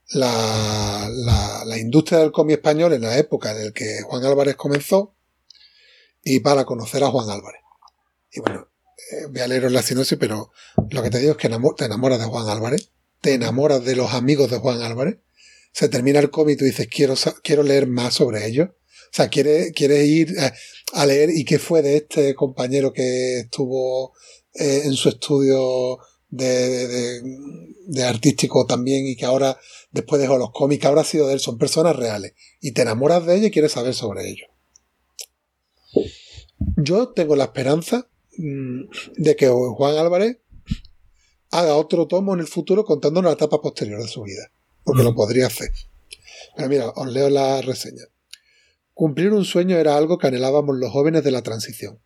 la, 0.09 1.09
la, 1.11 1.63
la 1.65 1.77
industria 1.79 2.19
del 2.19 2.31
cómic 2.31 2.57
español 2.57 2.93
en 2.93 3.01
la 3.01 3.17
época 3.17 3.51
en 3.51 3.65
la 3.65 3.71
que 3.71 4.01
Juan 4.03 4.23
Álvarez 4.23 4.55
comenzó 4.55 5.15
y 6.23 6.39
para 6.39 6.65
conocer 6.65 7.03
a 7.03 7.09
Juan 7.09 7.29
Álvarez. 7.29 7.61
Y 8.31 8.39
bueno, 8.41 8.67
eh, 9.11 9.27
voy 9.29 9.41
a 9.41 9.47
leeros 9.47 9.71
la 9.71 9.81
sinopsis, 9.81 10.17
pero 10.17 10.51
lo 10.89 11.03
que 11.03 11.09
te 11.09 11.19
digo 11.19 11.31
es 11.31 11.37
que 11.37 11.49
te 11.49 11.85
enamoras 11.85 12.19
de 12.19 12.25
Juan 12.25 12.49
Álvarez, 12.49 12.91
te 13.25 13.33
enamoras 13.33 13.83
de 13.83 13.95
los 13.95 14.13
amigos 14.13 14.51
de 14.51 14.59
Juan 14.59 14.83
Álvarez, 14.83 15.17
se 15.71 15.89
termina 15.89 16.19
el 16.19 16.29
cómic 16.29 16.53
y 16.53 16.57
tú 16.59 16.65
dices, 16.65 16.87
quiero, 16.87 17.15
quiero 17.41 17.63
leer 17.63 17.87
más 17.87 18.13
sobre 18.13 18.45
ellos. 18.45 18.69
O 18.69 19.13
sea, 19.13 19.29
quieres, 19.29 19.71
quieres 19.71 20.05
ir 20.05 20.35
a, 20.93 21.05
leer 21.07 21.31
y 21.31 21.43
qué 21.43 21.57
fue 21.57 21.81
de 21.81 21.97
este 21.97 22.35
compañero 22.35 22.93
que 22.93 23.39
estuvo 23.39 24.13
eh, 24.53 24.83
en 24.85 24.93
su 24.93 25.09
estudio 25.09 25.97
de, 26.29 27.19
artístico 28.05 28.67
también 28.67 29.07
y 29.07 29.15
que 29.15 29.25
ahora, 29.25 29.57
después 29.89 30.21
dejó 30.21 30.37
los 30.37 30.51
cómics, 30.51 30.81
que 30.81 30.87
habrá 30.87 31.03
sido 31.03 31.25
de 31.25 31.33
él, 31.33 31.39
son 31.39 31.57
personas 31.57 31.95
reales. 31.95 32.33
Y 32.61 32.73
te 32.73 32.83
enamoras 32.83 33.25
de 33.25 33.37
ellos 33.37 33.47
y 33.47 33.51
quieres 33.51 33.71
saber 33.71 33.95
sobre 33.95 34.29
ellos. 34.29 34.49
Yo 36.77 37.09
tengo 37.09 37.35
la 37.35 37.45
esperanza 37.45 38.07
mm, 38.37 38.83
de 39.17 39.35
que 39.35 39.47
Juan 39.47 39.97
Álvarez 39.97 40.37
haga 41.51 41.75
otro 41.75 42.07
tomo 42.07 42.33
en 42.33 42.39
el 42.39 42.47
futuro 42.47 42.85
contándonos 42.85 43.29
la 43.29 43.35
etapa 43.35 43.61
posterior 43.61 44.01
de 44.01 44.07
su 44.07 44.23
vida. 44.23 44.51
Porque 44.83 45.03
lo 45.03 45.15
podría 45.15 45.47
hacer. 45.47 45.71
Pero 46.55 46.69
mira, 46.69 46.89
os 46.89 47.07
leo 47.11 47.29
la 47.29 47.61
reseña. 47.61 48.03
Cumplir 48.93 49.33
un 49.33 49.45
sueño 49.45 49.77
era 49.77 49.97
algo 49.97 50.17
que 50.17 50.27
anhelábamos 50.27 50.77
los 50.77 50.91
jóvenes 50.91 51.23
de 51.23 51.31
la 51.31 51.41
transición. 51.41 51.99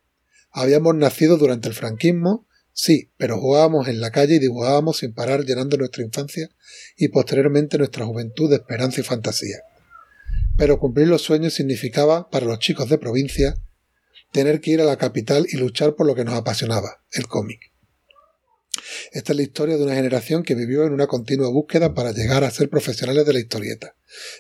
Habíamos 0.52 0.95
nacido 0.95 1.38
durante 1.38 1.68
el 1.68 1.76
franquismo, 1.76 2.48
sí, 2.74 3.11
pero 3.18 3.40
jugábamos 3.40 3.88
en 3.88 4.02
la 4.02 4.11
calle 4.11 4.36
y 4.36 4.40
dibujábamos 4.40 4.98
sin 4.98 5.14
parar 5.14 5.45
llenando 5.45 5.78
nuestra 5.78 6.03
infancia 6.03 6.49
y 6.98 7.10
posteriormente 7.10 7.78
nuestra 7.78 8.06
juventud 8.06 8.49
de 8.49 8.56
esperanza 8.56 9.02
y 9.02 9.03
fantasía. 9.03 9.60
Pero 10.57 10.80
cumplir 10.80 11.07
los 11.07 11.22
sueños 11.22 11.53
significaba, 11.53 12.30
para 12.30 12.45
los 12.45 12.60
chicos 12.60 12.90
de 12.90 12.98
provincia, 12.98 13.56
tener 14.32 14.60
que 14.60 14.72
ir 14.72 14.82
a 14.82 14.86
la 14.86 14.98
capital 14.98 15.45
y 15.49 15.57
luchar 15.57 15.95
por 15.95 16.07
lo 16.07 16.16
que 16.16 16.26
nos 16.26 16.34
apasionaba, 16.34 17.03
el 17.11 17.28
cómic. 17.28 17.72
Esta 19.11 19.33
es 19.33 19.37
la 19.37 19.43
historia 19.43 19.77
de 19.77 19.83
una 19.83 19.95
generación 19.95 20.43
que 20.43 20.55
vivió 20.55 20.85
en 20.85 20.93
una 20.93 21.07
continua 21.07 21.49
búsqueda 21.49 21.93
para 21.93 22.11
llegar 22.11 22.43
a 22.43 22.51
ser 22.51 22.69
profesionales 22.69 23.25
de 23.25 23.33
la 23.33 23.39
historieta. 23.39 23.95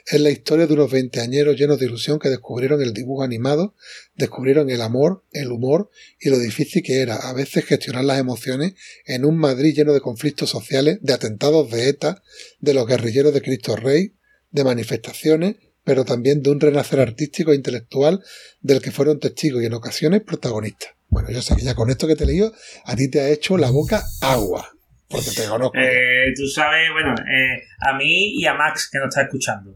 Es 0.05 0.21
la 0.21 0.29
historia 0.29 0.67
de 0.67 0.73
unos 0.73 0.91
veinteañeros 0.91 1.55
llenos 1.55 1.79
de 1.79 1.87
ilusión 1.87 2.19
que 2.19 2.29
descubrieron 2.29 2.81
el 2.81 2.93
dibujo 2.93 3.23
animado, 3.23 3.75
descubrieron 4.15 4.69
el 4.69 4.81
amor, 4.81 5.23
el 5.31 5.51
humor 5.51 5.89
y 6.19 6.29
lo 6.29 6.37
difícil 6.37 6.83
que 6.83 7.01
era 7.01 7.15
a 7.15 7.33
veces 7.33 7.65
gestionar 7.65 8.03
las 8.05 8.19
emociones 8.19 8.73
en 9.05 9.25
un 9.25 9.37
Madrid 9.37 9.75
lleno 9.75 9.93
de 9.93 10.01
conflictos 10.01 10.49
sociales, 10.49 10.99
de 11.01 11.13
atentados 11.13 11.69
de 11.71 11.89
ETA, 11.89 12.21
de 12.59 12.73
los 12.73 12.87
guerrilleros 12.87 13.33
de 13.33 13.41
Cristo 13.41 13.75
Rey, 13.75 14.15
de 14.51 14.63
manifestaciones, 14.63 15.55
pero 15.83 16.05
también 16.05 16.43
de 16.43 16.51
un 16.51 16.59
renacer 16.59 16.99
artístico 16.99 17.51
e 17.51 17.55
intelectual 17.55 18.23
del 18.61 18.81
que 18.81 18.91
fueron 18.91 19.19
testigos 19.19 19.63
y 19.63 19.65
en 19.65 19.73
ocasiones 19.73 20.21
protagonistas. 20.21 20.98
Bueno, 21.09 21.29
yo 21.31 21.41
sé 21.41 21.55
que 21.55 21.63
ya 21.63 21.75
con 21.75 21.89
esto 21.89 22.07
que 22.07 22.15
te 22.15 22.23
he 22.23 22.27
leído, 22.27 22.53
a 22.85 22.95
ti 22.95 23.09
te 23.09 23.19
ha 23.19 23.29
hecho 23.29 23.57
la 23.57 23.71
boca 23.71 24.03
agua. 24.21 24.69
Porque 25.07 25.31
te 25.35 25.47
conozco. 25.47 25.77
Eh, 25.77 26.33
tú 26.35 26.47
sabes, 26.47 26.91
bueno, 26.91 27.13
eh, 27.13 27.63
a 27.79 27.97
mí 27.97 28.35
y 28.35 28.45
a 28.45 28.53
Max 28.53 28.89
que 28.91 28.99
nos 28.99 29.07
está 29.07 29.23
escuchando. 29.23 29.75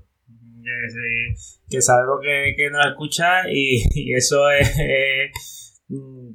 Que, 1.70 1.82
sabemos 1.82 2.20
que, 2.22 2.70
nos 2.72 2.86
escucha 2.86 3.50
y, 3.52 4.14
eso 4.14 4.50
es... 4.52 4.70
eh, 4.80 5.32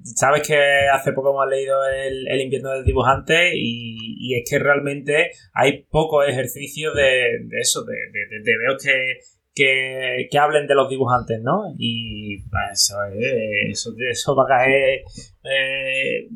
Sabes 0.05 0.47
que 0.47 0.57
hace 0.93 1.13
poco 1.13 1.31
hemos 1.31 1.49
leído 1.49 1.77
el, 1.89 2.41
invierno 2.41 2.71
del 2.71 2.85
dibujante 2.85 3.53
y, 3.55 4.37
es 4.37 4.49
que 4.49 4.59
realmente 4.59 5.31
hay 5.53 5.85
pocos 5.85 6.29
ejercicios 6.29 6.95
de, 6.95 7.49
eso, 7.61 7.83
de, 7.85 7.95
de, 7.95 8.37
de, 8.37 8.43
de 8.45 8.59
veos 8.59 8.83
que, 8.83 9.19
que, 9.59 10.29
que 10.31 10.39
hablen 10.39 10.67
de 10.69 10.75
los 10.77 10.89
dibujantes, 10.89 11.41
¿no? 11.43 11.75
Y 11.77 12.39
pues, 12.43 12.63
eso, 12.75 12.95
es- 13.13 13.71
eso, 13.81 13.91
eso 14.11 14.37
va 14.37 14.45
a 14.45 14.47
caer... 14.47 15.01
eh, 15.43 16.29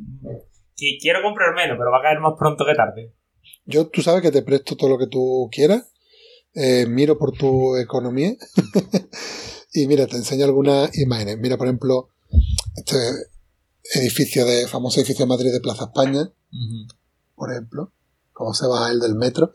quiero 1.00 1.22
comprar 1.22 1.54
menos, 1.54 1.76
pero 1.78 1.90
va 1.92 1.98
a 1.98 2.02
caer 2.02 2.18
más 2.20 2.32
pronto 2.38 2.64
que 2.66 2.74
tarde. 2.74 3.14
Yo, 3.64 3.88
tú 3.88 4.02
sabes 4.02 4.22
que 4.22 4.32
te 4.32 4.42
presto 4.42 4.76
todo 4.76 4.90
lo 4.90 4.98
que 4.98 5.06
tú 5.06 5.48
quieras. 5.52 5.88
eh, 6.54 6.86
miro 6.88 7.16
por 7.18 7.32
tu 7.32 7.76
economía. 7.76 8.32
y 9.72 9.86
mira, 9.86 10.06
te 10.06 10.16
enseño 10.16 10.44
algunas 10.44 10.90
imágenes. 10.98 11.38
Mira, 11.38 11.56
por 11.56 11.66
ejemplo, 11.68 12.08
este 12.76 12.96
edificio 13.94 14.44
de, 14.44 14.66
famoso 14.66 15.00
edificio 15.00 15.24
de 15.24 15.28
Madrid 15.28 15.52
de 15.52 15.60
Plaza 15.60 15.84
España, 15.84 16.28
por 17.36 17.50
ejemplo, 17.52 17.92
cómo 18.32 18.52
se 18.54 18.66
baja 18.66 18.90
el 18.90 19.00
del 19.00 19.14
metro. 19.14 19.52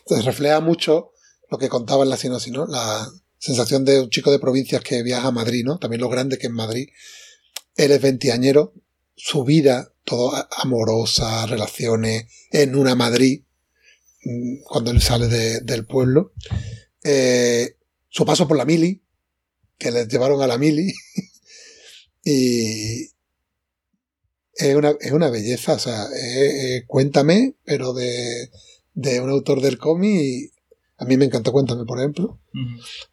Entonces 0.00 0.24
refleja 0.26 0.60
mucho 0.60 1.09
lo 1.50 1.58
que 1.58 1.68
contaba 1.68 2.04
en 2.04 2.10
la 2.10 2.16
sinopsis, 2.16 2.52
¿no? 2.52 2.66
La 2.66 3.10
sensación 3.38 3.84
de 3.84 4.00
un 4.00 4.10
chico 4.10 4.30
de 4.30 4.38
provincias 4.38 4.82
que 4.82 5.02
viaja 5.02 5.28
a 5.28 5.32
Madrid, 5.32 5.64
¿no? 5.64 5.78
También 5.78 6.00
lo 6.00 6.08
grande 6.08 6.38
que 6.38 6.46
es 6.46 6.52
Madrid. 6.52 6.88
Él 7.76 7.90
es 7.92 8.00
veinteañero, 8.00 8.74
su 9.16 9.44
vida, 9.44 9.92
todo 10.04 10.32
amorosa, 10.58 11.46
relaciones, 11.46 12.26
en 12.52 12.74
una 12.76 12.94
Madrid, 12.94 13.42
mm, 14.24 14.62
cuando 14.64 14.90
él 14.90 15.00
sale 15.02 15.28
de- 15.28 15.60
del 15.60 15.86
pueblo. 15.86 16.32
Eh, 17.04 17.76
su 18.08 18.24
paso 18.24 18.46
por 18.46 18.56
la 18.56 18.64
mili, 18.64 19.02
que 19.78 19.90
les 19.90 20.08
llevaron 20.08 20.42
a 20.42 20.46
la 20.46 20.58
mili. 20.58 20.92
y 22.24 23.04
es 24.54 24.74
una, 24.76 24.94
es 25.00 25.12
una 25.12 25.30
belleza, 25.30 25.74
o 25.74 25.78
sea, 25.78 26.04
es- 26.14 26.54
es 26.82 26.84
Cuéntame, 26.86 27.54
pero 27.64 27.92
de, 27.92 28.50
de 28.94 29.20
un 29.20 29.30
autor 29.30 29.60
del 29.62 29.78
cómic. 29.78 30.52
A 31.00 31.04
mí 31.06 31.16
me 31.16 31.24
encanta 31.24 31.50
Cuéntame, 31.50 31.84
por 31.86 31.98
ejemplo. 31.98 32.38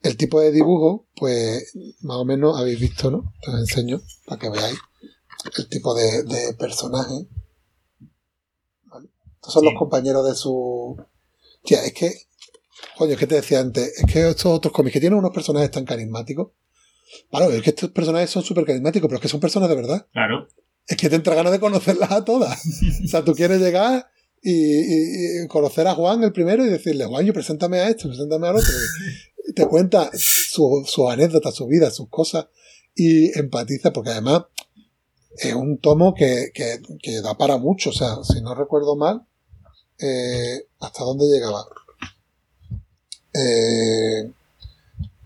El 0.04 0.18
tipo 0.18 0.40
de 0.42 0.52
dibujo, 0.52 1.08
pues 1.16 1.74
más 2.02 2.18
o 2.18 2.26
menos 2.26 2.60
habéis 2.60 2.80
visto, 2.80 3.10
¿no? 3.10 3.34
Te 3.42 3.50
os 3.52 3.60
enseño 3.62 4.02
para 4.26 4.40
que 4.40 4.50
veáis 4.50 4.78
el 5.58 5.70
tipo 5.70 5.96
de, 5.96 6.24
de 6.24 6.54
personaje. 6.56 7.28
¿Vale? 8.86 9.08
Estos 9.36 9.54
son 9.54 9.62
Sí. 9.64 9.70
los 9.70 9.80
compañeros 9.80 10.28
de 10.28 10.36
su... 10.36 10.98
Tía, 11.64 11.84
es 11.86 11.94
que... 11.94 12.12
Coño, 12.98 13.14
es 13.14 13.18
que 13.20 13.28
te 13.28 13.36
decía 13.36 13.60
antes, 13.60 13.98
es 13.98 14.12
que 14.12 14.30
estos 14.30 14.46
otros 14.48 14.74
cómics 14.74 14.94
que 14.94 15.00
tienen 15.00 15.18
unos 15.20 15.32
personajes 15.32 15.72
tan 15.72 15.86
carismáticos. 15.86 16.52
Claro, 17.32 17.52
es 17.52 17.62
que 17.62 17.70
estos 17.72 17.90
personajes 17.92 18.30
son 18.30 18.44
súper 18.44 18.66
carismáticos, 18.66 19.08
pero 19.08 19.16
es 19.18 19.22
que 19.22 19.28
son 19.30 19.40
personas 19.40 19.70
de 19.70 19.76
verdad. 19.76 20.08
Claro. 20.12 20.48
Es 20.86 20.98
que 20.98 21.10
te 21.10 21.16
entra 21.16 21.36
ganas 21.36 21.52
de 21.54 21.60
conocerlas 21.60 22.12
a 22.12 22.24
todas. 22.26 22.62
o 23.04 23.08
sea, 23.08 23.24
tú 23.24 23.34
quieres 23.34 23.60
llegar 23.62 24.08
y, 24.42 25.48
conocer 25.48 25.88
a 25.88 25.96
Juan 25.96 26.24
el 26.24 26.32
primero 26.32 26.66
y 26.66 26.70
decirle, 26.70 27.06
Juan, 27.06 27.26
yo 27.26 27.34
preséntame 27.34 27.80
a 27.80 27.90
esto, 27.90 28.08
preséntame 28.08 28.48
al 28.48 28.56
otro. 28.58 28.70
Te 29.56 29.66
cuenta 29.68 30.10
su- 30.14 30.84
sus 30.88 31.10
anécdotas, 31.10 31.56
su 31.56 31.68
vida, 31.68 31.90
sus 31.92 32.10
cosas 32.10 32.48
y 32.96 33.38
empatiza, 33.38 33.92
porque 33.94 34.12
además 34.12 34.44
es 35.38 35.54
un 35.54 35.78
tomo 35.80 36.14
que, 36.14 36.52
que- 36.54 36.82
que 37.02 37.22
da 37.22 37.38
para 37.38 37.58
mucho. 37.58 37.90
O 37.92 37.94
sea, 37.94 38.18
si 38.24 38.42
no 38.42 38.56
recuerdo 38.56 38.96
mal, 38.96 39.26
eh, 40.00 40.68
¿hasta 40.80 41.04
dónde 41.04 41.26
llegaba? 41.28 41.66
Eh, 43.34 44.32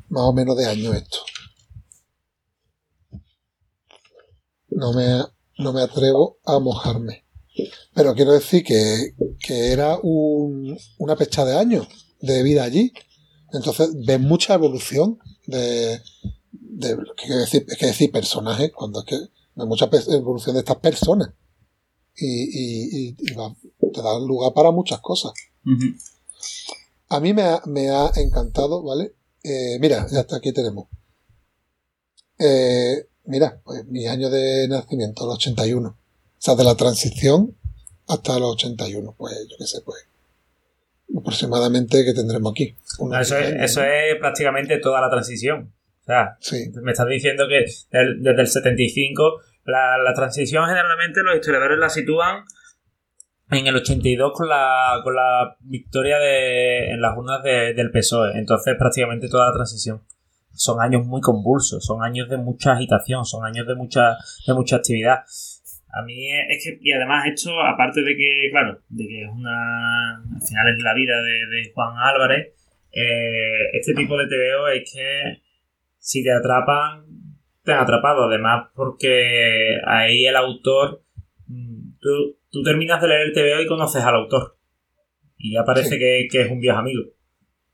más 0.09 0.23
o 0.23 0.33
menos 0.33 0.57
de 0.57 0.65
año 0.65 0.93
esto. 0.93 1.17
No 4.69 4.93
me, 4.93 5.21
no 5.57 5.73
me 5.73 5.81
atrevo 5.81 6.37
a 6.45 6.59
mojarme. 6.59 7.25
Pero 7.93 8.15
quiero 8.15 8.31
decir 8.31 8.63
que, 8.63 9.13
que 9.39 9.71
era 9.71 9.97
un, 10.01 10.77
una 10.97 11.15
pecha 11.15 11.43
de 11.45 11.57
años 11.57 11.87
de 12.21 12.43
vida 12.43 12.63
allí. 12.63 12.93
Entonces 13.53 13.89
ves 14.05 14.19
mucha 14.19 14.53
evolución 14.53 15.19
de, 15.47 16.01
de 16.53 16.97
¿qué 17.17 17.33
decir, 17.33 17.65
es 17.67 17.77
que 17.77 17.87
decir 17.87 18.11
personajes, 18.11 18.71
cuando 18.71 18.99
es 19.01 19.05
que 19.05 19.17
ves 19.17 19.67
mucha 19.67 19.89
evolución 20.09 20.55
de 20.55 20.59
estas 20.61 20.77
personas. 20.77 21.29
Y, 22.15 22.25
y, 22.25 23.07
y- 23.09 23.15
y 23.19 23.33
va- 23.33 23.55
te 23.93 24.01
da 24.01 24.17
lugar 24.19 24.53
para 24.53 24.71
muchas 24.71 24.99
cosas. 25.01 25.33
A 27.09 27.19
mí 27.19 27.33
me 27.33 27.41
ha, 27.43 27.61
me 27.65 27.89
ha 27.89 28.09
encantado, 28.15 28.83
¿vale? 28.83 29.15
Eh, 29.43 29.77
mira, 29.79 30.07
ya 30.09 30.21
está, 30.21 30.37
aquí 30.37 30.53
tenemos. 30.53 30.87
Eh, 32.39 33.07
mira, 33.25 33.61
pues 33.63 33.85
mi 33.87 34.07
año 34.07 34.29
de 34.29 34.67
nacimiento, 34.67 35.25
el 35.25 35.31
81. 35.31 35.97
O 36.41 36.43
sea, 36.43 36.55
de 36.55 36.63
la 36.63 36.73
transición 36.75 37.55
hasta 38.07 38.39
los 38.39 38.53
81, 38.55 39.13
pues 39.15 39.47
yo 39.47 39.55
qué 39.59 39.65
sé, 39.67 39.81
pues 39.85 40.07
aproximadamente 41.17 42.03
que 42.03 42.13
tendremos 42.13 42.51
aquí. 42.51 42.75
Eso 43.21 43.37
es, 43.37 43.47
10 43.47 43.53
años, 43.59 43.71
eso 43.71 43.83
es 43.83 44.15
prácticamente 44.19 44.77
toda 44.79 45.01
la 45.01 45.09
transición. 45.09 45.71
O 46.01 46.05
sea, 46.05 46.37
Sí, 46.39 46.71
me 46.81 46.91
estás 46.93 47.07
diciendo 47.07 47.45
que 47.47 47.65
del- 47.95 48.23
desde 48.23 48.41
el 48.41 48.47
75 48.47 49.41
la, 49.65 49.97
la 49.99 50.13
transición 50.15 50.65
generalmente 50.65 51.21
los 51.21 51.35
historiadores 51.35 51.77
la 51.77 51.89
sitúan 51.89 52.43
en 53.51 53.67
el 53.67 53.75
82 53.75 54.31
con 54.33 54.49
la, 54.49 54.99
con 55.03 55.13
la 55.15 55.55
victoria 55.59 56.17
de, 56.17 56.89
en 56.91 57.01
las 57.01 57.15
urnas 57.15 57.43
de- 57.43 57.73
del 57.75 57.91
PSOE. 57.91 58.31
Entonces 58.39 58.75
prácticamente 58.79 59.29
toda 59.29 59.45
la 59.47 59.53
transición. 59.53 60.01
Son 60.53 60.81
años 60.81 61.05
muy 61.05 61.21
convulsos, 61.21 61.85
son 61.85 62.03
años 62.03 62.27
de 62.29 62.37
mucha 62.37 62.73
agitación, 62.73 63.25
son 63.25 63.45
años 63.45 63.67
de 63.67 63.75
mucha, 63.75 64.17
de 64.47 64.53
mucha 64.53 64.77
actividad. 64.77 65.19
A 65.93 66.03
mí 66.03 66.27
es 66.49 66.63
que, 66.63 66.79
y 66.81 66.91
además 66.91 67.25
esto, 67.27 67.59
aparte 67.59 68.01
de 68.01 68.15
que, 68.15 68.49
claro, 68.51 68.79
de 68.89 69.07
que 69.07 69.23
es 69.23 69.29
una, 69.29 70.15
al 70.17 70.41
final 70.41 70.75
es 70.75 70.83
la 70.83 70.93
vida 70.93 71.21
de, 71.21 71.45
de 71.47 71.71
Juan 71.73 71.93
Álvarez, 71.97 72.53
eh, 72.93 73.69
este 73.73 73.93
tipo 73.93 74.17
de 74.17 74.27
TVO 74.27 74.67
es 74.69 74.91
que 74.91 75.41
si 75.97 76.23
te 76.23 76.31
atrapan, 76.31 77.05
te 77.63 77.73
han 77.73 77.79
atrapado. 77.79 78.23
Además, 78.25 78.69
porque 78.75 79.77
ahí 79.85 80.25
el 80.25 80.35
autor, 80.35 81.03
mm, 81.47 81.97
tú, 81.99 82.37
tú 82.49 82.63
terminas 82.63 83.01
de 83.01 83.07
leer 83.07 83.21
el 83.27 83.33
TVO 83.33 83.61
y 83.61 83.67
conoces 83.67 84.03
al 84.03 84.15
autor. 84.15 84.57
Y 85.37 85.53
ya 85.53 85.63
parece 85.63 85.89
Sí. 85.91 85.99
que, 85.99 86.27
que 86.31 86.41
es 86.41 86.51
un 86.51 86.59
viejo 86.59 86.77
amigo. 86.77 87.03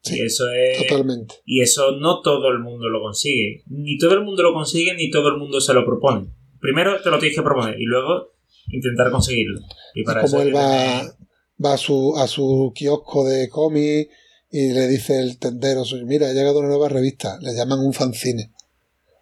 Sí, 0.01 0.17
y 0.17 0.21
eso 0.25 0.45
es. 0.53 0.87
totalmente. 0.87 1.35
Y 1.45 1.61
eso 1.61 1.97
no 1.99 2.21
todo 2.21 2.49
el 2.51 2.59
mundo 2.59 2.87
lo 2.89 3.01
consigue. 3.01 3.63
Ni 3.67 3.97
todo 3.97 4.13
el 4.13 4.23
mundo 4.23 4.43
lo 4.43 4.53
consigue, 4.53 4.93
ni 4.93 5.09
todo 5.09 5.29
el 5.29 5.37
mundo 5.37 5.59
se 5.59 5.73
lo 5.73 5.85
propone. 5.85 6.27
Primero 6.59 7.01
te 7.01 7.09
lo 7.09 7.19
tienes 7.19 7.37
que 7.37 7.43
proponer 7.43 7.79
y 7.79 7.85
luego 7.85 8.33
intentar 8.71 9.11
conseguirlo. 9.11 9.59
Y 9.93 10.01
Es 10.01 10.05
para 10.05 10.21
como 10.21 10.37
eso 10.37 10.41
él 10.41 10.47
que 10.49 10.53
va, 10.53 11.15
va 11.63 11.73
a 11.73 11.77
su, 11.77 12.15
a 12.17 12.27
su 12.27 12.71
kiosco 12.75 13.25
de 13.27 13.49
cómic 13.49 14.09
y 14.51 14.71
le 14.71 14.87
dice 14.87 15.19
el 15.19 15.37
tendero, 15.39 15.83
mira, 16.05 16.29
ha 16.29 16.33
llegado 16.33 16.59
una 16.59 16.69
nueva 16.69 16.89
revista, 16.89 17.37
le 17.41 17.53
llaman 17.53 17.79
un 17.79 17.93
fanzine. 17.93 18.53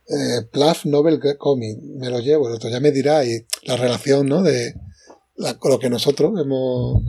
Eh, 0.07 0.43
Pluff 0.51 0.85
Novel 0.85 1.19
Comic, 1.37 1.79
me 1.81 2.09
lo 2.11 2.19
llevo, 2.19 2.47
el 2.47 2.53
otro 2.55 2.69
ya 2.69 2.79
me 2.79 2.91
dirá, 2.91 3.25
y 3.25 3.43
la 3.63 3.75
relación, 3.75 4.27
¿no? 4.27 4.43
De 4.43 4.75
la- 5.35 5.57
con 5.57 5.71
lo 5.71 5.79
que 5.79 5.89
nosotros 5.89 6.31
hemos, 6.39 7.01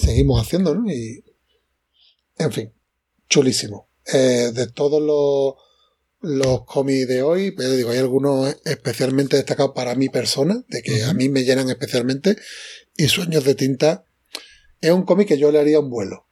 seguimos 0.00 0.40
haciendo, 0.40 0.72
¿no? 0.74 0.88
Y, 0.90 1.24
en 2.38 2.52
fin, 2.52 2.72
chulísimo. 3.28 3.88
Eh, 4.12 4.52
de 4.54 4.68
todos 4.68 5.02
los, 5.02 5.54
los 6.20 6.64
cómics 6.64 7.06
de 7.08 7.22
hoy, 7.22 7.52
pues 7.52 7.68
yo 7.68 7.76
digo, 7.76 7.90
hay 7.90 7.98
algunos 7.98 8.56
especialmente 8.64 9.36
destacados 9.36 9.72
para 9.74 9.94
mi 9.94 10.08
persona, 10.08 10.64
de 10.68 10.82
que 10.82 11.04
a 11.04 11.14
mí 11.14 11.28
me 11.28 11.44
llenan 11.44 11.68
especialmente, 11.70 12.36
y 12.96 13.06
Sueños 13.08 13.44
de 13.44 13.54
Tinta 13.54 14.04
es 14.80 14.90
un 14.90 15.02
cómic 15.04 15.28
que 15.28 15.38
yo 15.38 15.50
le 15.52 15.60
haría 15.60 15.80
un 15.80 15.90
vuelo. 15.90 16.26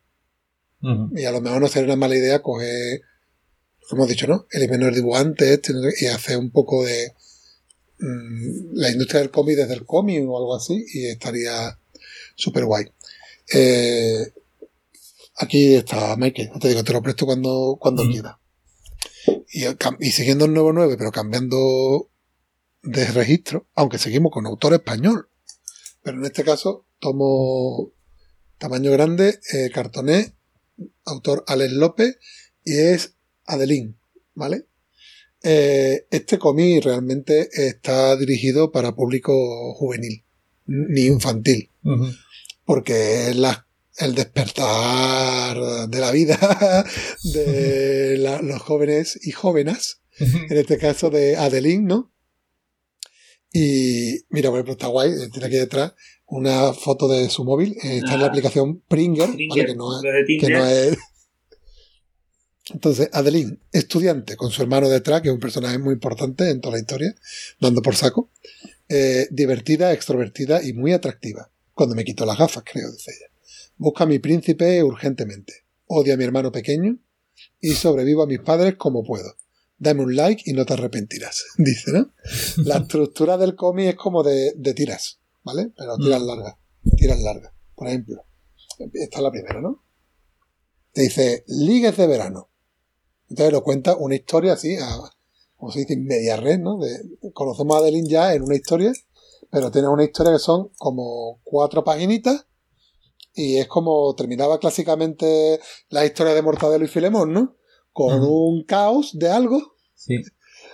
Y 1.17 1.25
a 1.25 1.33
lo 1.33 1.41
mejor 1.41 1.61
no 1.61 1.69
sería 1.69 1.87
una 1.87 1.97
mala 1.97 2.17
idea 2.17 2.43
coger, 2.43 3.01
como 3.89 4.03
hemos 4.03 4.09
dicho, 4.09 4.27
¿no? 4.29 4.47
El 4.51 4.95
dibujante 4.95 5.53
este, 5.53 5.73
y 6.01 6.07
hacer 6.07 6.37
un 6.37 6.51
poco 6.51 6.85
de 6.85 7.13
mm, 7.99 8.75
la 8.75 8.91
industria 8.91 9.21
del 9.21 9.31
cómic 9.31 9.57
desde 9.57 9.75
el 9.75 9.85
cómic 9.85 10.23
o 10.29 10.39
algo 10.39 10.55
así, 10.55 10.85
y 10.95 11.07
estaría 11.07 11.79
súper 12.37 12.67
guay. 12.67 12.87
Eh, 13.53 14.33
aquí 15.37 15.75
está 15.75 16.17
Michael, 16.17 16.51
te 16.61 16.69
digo, 16.69 16.85
te 16.85 16.93
lo 16.93 17.03
presto 17.03 17.27
cuando, 17.27 17.77
cuando 17.81 18.05
Mm. 18.05 18.11
quiera. 18.13 18.39
Y, 19.57 20.11
siguiendo 20.11 20.45
el 20.45 20.53
nuevo 20.53 20.73
9, 20.75 20.97
pero 20.99 21.11
cambiando 21.13 22.11
de 22.83 23.07
registro, 23.07 23.67
aunque 23.75 23.97
seguimos 23.99 24.31
con 24.31 24.47
autor 24.47 24.75
español. 24.75 25.31
Pero 26.03 26.19
en 26.19 26.25
este 26.27 26.45
caso, 26.45 26.87
tomo 26.99 27.91
tamaño 28.59 28.91
grande, 28.93 29.41
eh, 29.53 29.71
cartoné, 29.73 30.35
autor 31.07 31.43
Alex 31.47 31.73
López, 31.73 32.19
y 32.65 32.77
es 32.77 33.15
Adelín, 33.47 33.99
¿vale? 34.35 34.67
Eh, 35.43 36.07
este 36.11 36.39
cómic 36.39 36.85
realmente 36.85 37.49
está 37.53 38.15
dirigido 38.17 38.73
para 38.73 38.95
público 38.95 39.73
juvenil, 39.75 40.25
ni 40.67 41.07
infantil, 41.07 41.71
porque 42.65 43.29
es 43.31 43.37
la- 43.37 43.66
el 43.99 44.15
despertar 44.15 45.57
de 45.89 45.99
la 46.01 46.11
vida 46.11 46.37
de 47.25 48.17
la- 48.19 48.43
los 48.43 48.61
jóvenes 48.63 49.19
y 49.23 49.31
jóvenes, 49.33 50.01
en 50.19 50.57
este 50.57 50.79
caso 50.79 51.11
de 51.11 51.37
Adeline, 51.37 51.85
¿no? 51.87 52.13
Y 53.53 54.25
mira, 54.29 54.51
por 54.51 54.59
ejemplo, 54.59 54.73
está 54.73 54.87
guay, 54.89 55.11
eh, 55.13 55.29
tiene 55.33 55.47
aquí 55.47 55.57
detrás 55.57 55.93
una 56.27 56.73
foto 56.73 57.09
de 57.09 57.29
su 57.31 57.45
móvil, 57.45 57.73
eh, 57.83 57.99
está 57.99 58.15
en 58.15 58.21
la 58.21 58.27
Ah. 58.27 58.29
aplicación 58.31 58.81
Pringer, 58.89 59.31
que 59.55 59.75
no 59.75 59.97
es, 59.99 60.03
que 60.41 60.51
no 60.51 60.67
es. 60.67 60.99
Entonces, 62.73 63.09
Adeline, 63.13 63.61
estudiante, 63.73 64.37
con 64.37 64.51
su 64.51 64.61
hermano 64.61 64.89
detrás, 64.89 65.23
que 65.23 65.29
es 65.29 65.35
un 65.35 65.41
personaje 65.41 65.79
muy 65.79 65.95
importante 65.95 66.51
en 66.51 66.61
toda 66.61 66.75
la 66.75 66.81
historia, 66.81 67.15
dando 67.61 67.81
por 67.81 67.95
saco, 67.95 68.31
eh, 68.89 69.29
divertida, 69.31 69.93
extrovertida 69.93 70.63
y 70.63 70.73
muy 70.73 70.93
atractiva. 70.93 71.51
Cuando 71.75 71.95
me 71.95 72.05
quito 72.05 72.27
las 72.27 72.39
gafas, 72.39 72.65
creo, 72.71 72.91
dice 72.91 73.13
ella. 73.13 73.31
Busca 73.77 74.05
a 74.05 74.07
mi 74.07 74.19
príncipe 74.19 74.83
urgentemente. 74.83 75.53
Odia 75.87 76.15
a 76.15 76.17
mi 76.17 76.25
hermano 76.25 76.51
pequeño 76.51 76.99
y 77.61 77.73
sobrevivo 77.73 78.23
a 78.23 78.27
mis 78.27 78.41
padres 78.41 78.77
como 78.77 79.05
puedo. 79.05 79.35
Dame 79.79 80.03
un 80.03 80.17
like 80.17 80.43
y 80.47 80.55
no 80.55 80.65
te 80.65 80.73
arrepentirás, 80.73 81.45
dice, 81.59 81.93
¿no? 81.93 82.13
La 82.65 82.77
estructura 82.83 83.37
del 83.37 83.55
cómic 83.55 83.89
es 83.89 83.97
como 83.97 84.23
de, 84.23 84.53
de 84.57 84.75
tiras, 84.75 85.21
¿vale? 85.43 85.73
Pero 85.77 85.99
tiras 85.99 86.23
largas, 86.23 86.55
tiras 86.97 87.21
largas. 87.21 87.53
Por 87.75 87.89
ejemplo, 87.89 88.25
esta 88.95 89.19
es 89.19 89.23
la 89.23 89.31
primera, 89.31 89.61
¿no? 89.61 89.85
Te 90.93 91.03
dice, 91.03 91.45
ligues 91.47 91.97
de 91.99 92.07
verano. 92.07 92.49
Entonces 93.29 93.53
lo 93.53 93.63
cuenta 93.63 93.97
una 93.97 94.15
historia 94.15 94.55
así, 94.55 94.77
a, 94.77 94.99
como 95.57 95.71
se 95.71 95.81
dice, 95.81 95.97
media 95.99 96.37
red, 96.37 96.59
¿no? 96.59 96.79
De, 96.79 96.99
conocemos 97.35 97.77
a 97.77 97.81
Adeline 97.81 98.09
ya 98.09 98.33
en 98.33 98.43
una 98.43 98.57
historia, 98.57 98.93
pero 99.51 99.71
tiene 99.71 99.89
una 99.89 100.05
historia 100.05 100.33
que 100.33 100.39
son 100.39 100.71
como 100.79 101.41
cuatro 101.45 101.85
paginitas 101.85 102.47
y 103.37 103.59
es 103.59 103.69
como 103.69 104.15
terminaba 104.17 104.59
clásicamente 104.59 105.61
la 105.91 106.05
historia 106.05 106.35
de 106.35 106.43
Mortadelo 106.43 106.85
y 106.85 106.89
Filemón, 106.89 107.33
¿no? 107.33 107.57
Con 107.93 108.23
un 108.23 108.65
caos 108.65 109.19
de 109.19 109.29
algo, 109.31 109.77
Sí. 109.95 110.17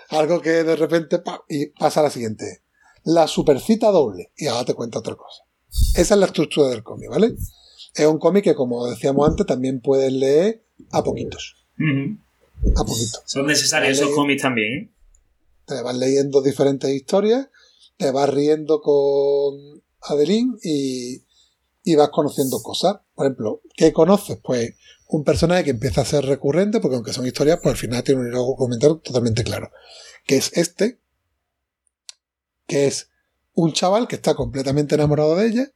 algo 0.09 0.41
que 0.41 0.65
de 0.65 0.77
repente 0.77 1.19
pa, 1.19 1.45
y 1.49 1.67
pasa 1.67 2.01
a 2.01 2.05
la 2.05 2.11
siguiente. 2.11 2.63
La 3.05 3.27
supercita 3.27 3.91
doble 3.91 4.33
y 4.37 4.47
ahora 4.47 4.65
te 4.65 4.75
cuenta 4.75 5.01
otra 5.01 5.17
cosa. 5.17 5.43
Esa 5.97 6.15
es 6.15 6.21
la 6.21 6.27
estructura 6.27 6.69
del 6.69 6.83
cómic, 6.83 7.11
¿vale? 7.11 7.35
Es 7.95 8.07
un 8.07 8.19
cómic 8.19 8.45
que, 8.45 8.55
como 8.55 8.87
decíamos 8.87 9.29
antes, 9.29 9.45
también 9.47 9.81
puedes 9.81 10.13
leer 10.13 10.65
a 10.91 11.03
poquitos. 11.03 11.57
A 12.77 12.85
poquitos. 12.85 13.23
Son 13.27 13.47
necesarios 13.47 13.99
esos 13.99 14.15
cómics 14.15 14.43
también, 14.43 14.73
¿eh? 14.73 14.89
te 15.67 15.81
vas 15.83 15.97
leyendo 15.97 16.43
diferentes 16.43 16.91
historias, 16.91 17.49
te 17.97 18.11
vas 18.11 18.29
riendo 18.29 18.81
con 18.81 19.83
Adeline 20.01 20.59
y, 20.63 21.23
y 21.83 21.97
vas 21.97 22.11
conociendo 22.11 22.63
cosas. 22.63 22.97
Por 23.15 23.27
ejemplo, 23.27 23.61
¿qué 23.77 23.93
conoces? 23.93 24.39
Pues 24.43 24.75
un 25.09 25.25
personaje 25.25 25.65
que 25.65 25.71
empieza 25.71 26.01
a 26.01 26.07
ser 26.07 26.25
recurrente, 26.25 26.81
porque 26.81 26.97
aunque 26.97 27.13
son 27.13 27.27
historias, 27.27 27.59
pues 27.63 27.73
al 27.73 27.79
final 27.79 28.03
tiene 28.03 28.21
un 28.21 28.29
hilo 28.29 28.51
argumental 28.53 29.01
totalmente 29.03 29.45
claro. 29.45 29.71
Que 30.25 30.37
es 30.37 30.51
este, 30.55 31.01
que 32.67 32.87
es 32.87 33.11
un 33.55 33.73
chaval 33.73 34.09
que 34.09 34.17
está 34.17 34.35
completamente 34.35 34.95
enamorado 34.95 35.37
de 35.37 35.47
ella, 35.49 35.73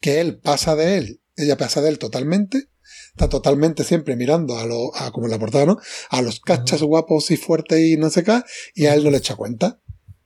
que 0.00 0.20
él 0.20 0.38
pasa 0.38 0.76
de 0.76 0.98
él, 0.98 1.20
ella 1.36 1.56
pasa 1.56 1.80
de 1.80 1.88
él 1.88 1.98
totalmente, 1.98 2.68
está 3.10 3.28
totalmente 3.28 3.82
siempre 3.84 4.16
mirando 4.16 4.58
a 4.58 4.66
lo, 4.66 4.94
a, 4.94 5.10
como 5.10 5.26
en 5.26 5.32
la 5.32 5.38
portada, 5.38 5.66
¿no? 5.66 5.78
A 6.10 6.22
los 6.22 6.40
cachas 6.40 6.82
guapos 6.82 7.30
y 7.30 7.36
fuertes 7.36 7.80
y 7.80 7.96
no 7.96 8.10
sé 8.10 8.22
qué, 8.22 8.42
y 8.74 8.86
a 8.86 8.94
él 8.94 9.02
no 9.02 9.10
le 9.10 9.18
echa 9.18 9.36
cuenta. 9.36 9.80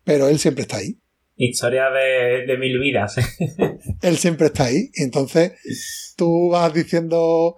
Pero 0.05 0.29
él 0.29 0.39
siempre 0.39 0.63
está 0.63 0.79
ahí. 0.79 1.01
Historia 1.45 1.91
de, 1.91 2.47
de 2.47 2.57
mil 2.59 2.79
vidas. 2.79 3.17
Él 4.03 4.17
siempre 4.19 4.47
está 4.47 4.65
ahí. 4.65 4.91
Y 4.95 5.03
entonces 5.03 5.53
tú 6.17 6.51
vas 6.51 6.73
diciendo, 6.73 7.57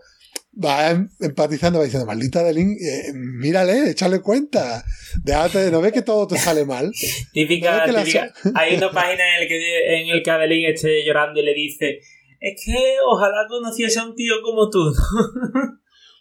vas 0.53 0.93
em- 0.93 1.09
empatizando, 1.21 1.79
vas 1.79 1.87
diciendo, 1.89 2.07
maldita 2.07 2.41
Adeline, 2.41 2.73
eh, 2.81 3.13
mírale, 3.15 3.91
échale 3.91 4.21
cuenta. 4.21 4.85
Déjate, 5.23 5.71
no 5.71 5.81
ves 5.81 5.93
que 5.93 6.03
todo 6.03 6.27
te 6.27 6.39
sale 6.39 6.65
mal. 6.65 6.91
típica, 7.33 7.87
No, 7.87 7.95
típica. 8.03 8.33
Hay 8.55 8.77
una 8.77 8.91
página 8.91 9.23
en 9.37 9.43
el 9.43 9.49
que 9.49 10.01
en 10.01 10.09
el 10.09 10.23
que 10.23 10.31
Adeline 10.31 10.73
esté 10.73 11.05
llorando 11.05 11.41
y 11.41 11.45
le 11.45 11.55
dice 11.55 12.01
es 12.41 12.63
que 12.65 12.97
ojalá 13.07 13.47
conociese 13.49 13.99
a 14.01 14.05
un 14.07 14.15
tío 14.15 14.35
como 14.43 14.69
tú. 14.71 14.79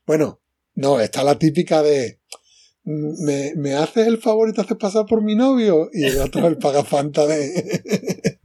Bueno, 0.06 0.41
no, 0.76 0.99
está 0.99 1.23
la 1.23 1.38
típica 1.38 1.81
de 1.84 2.18
"Mm, 2.18 2.23
¿me, 2.84 3.53
me 3.55 3.73
haces 3.76 4.07
el 4.07 4.18
favor 4.19 4.49
y 4.49 4.53
te 4.53 4.61
haces 4.61 4.77
pasar 4.77 5.05
por 5.05 5.23
mi 5.23 5.35
novio? 5.35 5.89
Y 5.93 6.05
el 6.05 6.19
otro 6.19 6.47
el 6.47 6.57
pagafanta 6.57 7.26
de... 7.26 7.89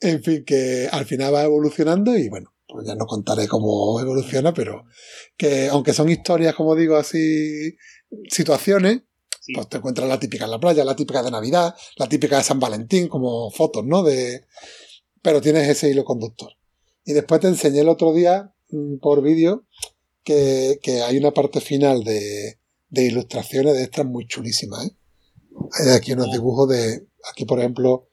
en 0.00 0.22
fin, 0.22 0.44
que 0.44 0.88
al 0.90 1.04
final 1.06 1.34
va 1.34 1.44
evolucionando 1.44 2.16
y 2.16 2.28
bueno, 2.28 2.52
pues 2.66 2.86
ya 2.86 2.94
no 2.94 3.06
contaré 3.06 3.46
cómo 3.48 4.00
evoluciona, 4.00 4.52
pero 4.52 4.84
que 5.36 5.68
aunque 5.68 5.92
son 5.92 6.08
historias, 6.08 6.54
como 6.54 6.74
digo, 6.74 6.96
así, 6.96 7.76
situaciones, 8.28 9.02
Sí. 9.44 9.54
pues 9.54 9.68
te 9.68 9.78
encuentras 9.78 10.08
la 10.08 10.20
típica 10.20 10.44
en 10.44 10.52
la 10.52 10.60
playa, 10.60 10.84
la 10.84 10.94
típica 10.94 11.20
de 11.20 11.32
Navidad, 11.32 11.74
la 11.96 12.08
típica 12.08 12.36
de 12.36 12.44
San 12.44 12.60
Valentín, 12.60 13.08
como 13.08 13.50
fotos, 13.50 13.84
¿no? 13.84 14.04
De, 14.04 14.44
pero 15.20 15.40
tienes 15.40 15.68
ese 15.68 15.90
hilo 15.90 16.04
conductor. 16.04 16.52
Y 17.04 17.12
después 17.12 17.40
te 17.40 17.48
enseñé 17.48 17.80
el 17.80 17.88
otro 17.88 18.12
día 18.12 18.54
mm, 18.70 18.98
por 18.98 19.20
vídeo 19.20 19.66
que, 20.24 20.78
que 20.82 21.02
hay 21.02 21.16
una 21.18 21.32
parte 21.32 21.60
final 21.60 22.04
de, 22.04 22.58
de 22.88 23.02
ilustraciones 23.04 23.74
de 23.74 23.82
estas 23.84 24.04
muy 24.06 24.26
chulísimas. 24.26 24.86
¿eh? 24.86 24.90
Hay 25.80 25.90
aquí 25.94 26.12
unos 26.12 26.30
dibujos 26.32 26.68
de, 26.68 27.06
aquí 27.30 27.44
por 27.44 27.58
ejemplo, 27.58 28.08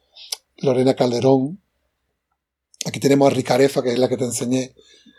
Lorena 0.58 0.96
Calderón. 0.96 1.62
Aquí 2.86 3.00
tenemos 3.00 3.32
a 3.32 3.36
Ricarefa, 3.36 3.84
que 3.84 3.92
es 3.94 4.00
la 4.00 4.08
que 4.10 4.18
te 4.18 4.26
enseñé. 4.26 4.64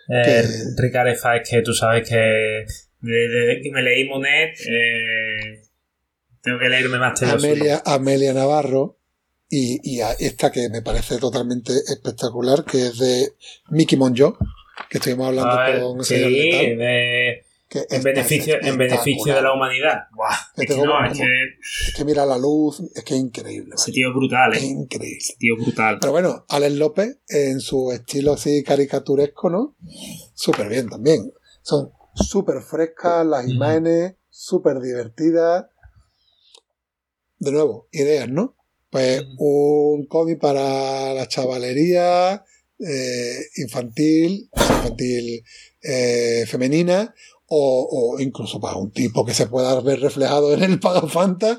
Eh, 0.08 0.22
Que- 0.24 0.44
Ricarefa, 0.82 1.36
es 1.36 1.48
que 1.48 1.62
tú 1.62 1.72
sabes 1.74 2.08
que 2.08 2.16
desde 3.00 3.60
que 3.62 3.70
me 3.72 3.82
leí 3.82 4.08
Monet, 4.08 4.54
eh, 4.68 5.62
tengo 6.42 6.58
que 6.58 6.68
leerme 6.68 6.98
más 6.98 7.18
Swift. 7.18 7.32
Amelia, 7.32 7.82
Amelia 7.84 8.32
Navarro. 8.32 8.96
Y, 9.52 9.80
y 9.82 10.00
a 10.00 10.12
esta 10.12 10.52
que 10.52 10.68
me 10.68 10.80
parece 10.80 11.18
totalmente 11.18 11.72
espectacular, 11.72 12.64
que 12.64 12.86
es 12.86 12.98
de 12.98 13.32
Mickey 13.70 13.98
Monjo, 13.98 14.38
que 14.89 14.98
estuvimos 14.98 15.28
hablando 15.28 15.57
ver, 15.57 15.81
con 15.81 16.05
sí, 16.05 16.15
de- 16.15 17.44
que 17.69 17.85
en, 17.89 18.02
beneficio, 18.02 18.57
en 18.61 18.77
beneficio 18.77 19.32
de 19.32 19.43
la 19.43 19.52
humanidad. 19.55 20.09
Buah, 20.12 20.28
es 20.57 20.62
Este 20.62 20.74
que 20.74 20.81
no, 20.82 20.93
como- 20.93 21.07
es 21.07 21.19
que 21.19 21.24
Es 21.89 21.94
que 21.97 22.05
mira 22.05 22.27
la 22.27 22.36
luz, 22.36 22.81
es 22.97 23.05
que 23.05 23.15
es 23.15 23.20
increíble. 23.20 23.74
ese 23.77 23.93
tío 23.93 24.09
es 24.09 24.15
brutal, 24.15 24.52
Es 24.55 24.62
eh. 24.65 24.66
increíble. 24.66 25.19
Ese 25.19 25.36
tío 25.39 25.55
brutal. 25.57 25.98
Pero 26.01 26.11
bueno, 26.12 26.44
Alex 26.48 26.74
López, 26.74 27.19
en 27.28 27.61
su 27.61 27.93
estilo 27.93 28.32
así 28.32 28.65
caricaturesco, 28.65 29.51
¿no? 29.51 29.77
Súper 30.35 30.69
bien 30.69 30.89
también. 30.89 31.32
Son 31.62 31.93
súper 32.15 32.61
frescas 32.62 33.24
las 33.24 33.48
imágenes, 33.48 34.15
súper 34.31 34.81
divertidas. 34.81 35.66
De 37.39 37.52
nuevo, 37.52 37.89
ideas, 37.93 38.28
¿no? 38.28 38.57
Pues 38.90 39.23
un 39.39 40.07
cómic 40.07 40.40
para 40.40 41.15
la 41.15 41.28
chavalería 41.28 42.44
eh, 42.86 43.40
infantil, 43.57 44.48
infantil 44.52 45.44
eh, 45.82 46.44
femenina, 46.47 47.15
o, 47.52 48.15
o 48.15 48.20
incluso 48.20 48.61
para 48.61 48.77
un 48.77 48.93
tipo 48.93 49.24
que 49.24 49.35
se 49.35 49.47
pueda 49.47 49.81
ver 49.81 50.01
reflejado 50.01 50.55
en 50.55 50.62
el 50.62 50.78
Pagafanta, 50.78 51.59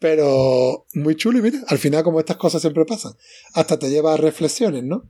pero 0.00 0.86
muy 0.94 1.14
chulo 1.14 1.38
y 1.38 1.42
mira, 1.42 1.60
al 1.68 1.78
final 1.78 2.02
como 2.02 2.18
estas 2.18 2.36
cosas 2.36 2.60
siempre 2.60 2.84
pasan, 2.84 3.12
hasta 3.54 3.78
te 3.78 3.88
lleva 3.88 4.14
a 4.14 4.16
reflexiones, 4.16 4.82
¿no? 4.82 5.08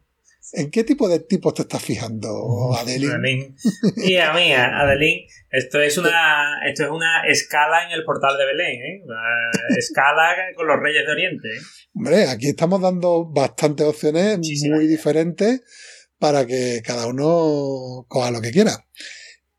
¿En 0.53 0.71
qué 0.71 0.85
tipo 0.85 1.09
de 1.09 1.21
tipos 1.21 1.55
te 1.55 1.63
estás 1.63 1.83
fijando, 1.83 2.75
Adeline? 2.75 3.13
Adeline. 3.13 3.57
Mía, 3.97 4.33
mía, 4.33 4.79
Adeline, 4.81 5.27
esto 5.51 5.81
es 5.81 5.99
una 5.99 6.61
esto 6.67 6.85
es 6.85 6.91
una 6.91 7.23
escala 7.29 7.85
en 7.87 7.93
el 7.93 8.05
portal 8.05 8.37
de 8.39 8.47
Belén, 8.47 8.81
¿eh? 8.81 9.03
Una 9.05 9.21
escala 9.77 10.35
con 10.57 10.67
los 10.67 10.81
Reyes 10.81 11.05
de 11.05 11.13
Oriente, 11.13 11.49
¿eh? 11.49 11.61
Hombre, 11.95 12.29
aquí 12.29 12.49
estamos 12.49 12.81
dando 12.81 13.27
bastantes 13.27 13.87
opciones 13.87 14.39
Muchísimas. 14.39 14.79
muy 14.79 14.89
diferentes 14.89 15.63
para 16.19 16.47
que 16.47 16.83
cada 16.85 17.07
uno 17.07 18.07
coja 18.09 18.31
lo 18.31 18.41
que 18.41 18.51
quiera. 18.51 18.87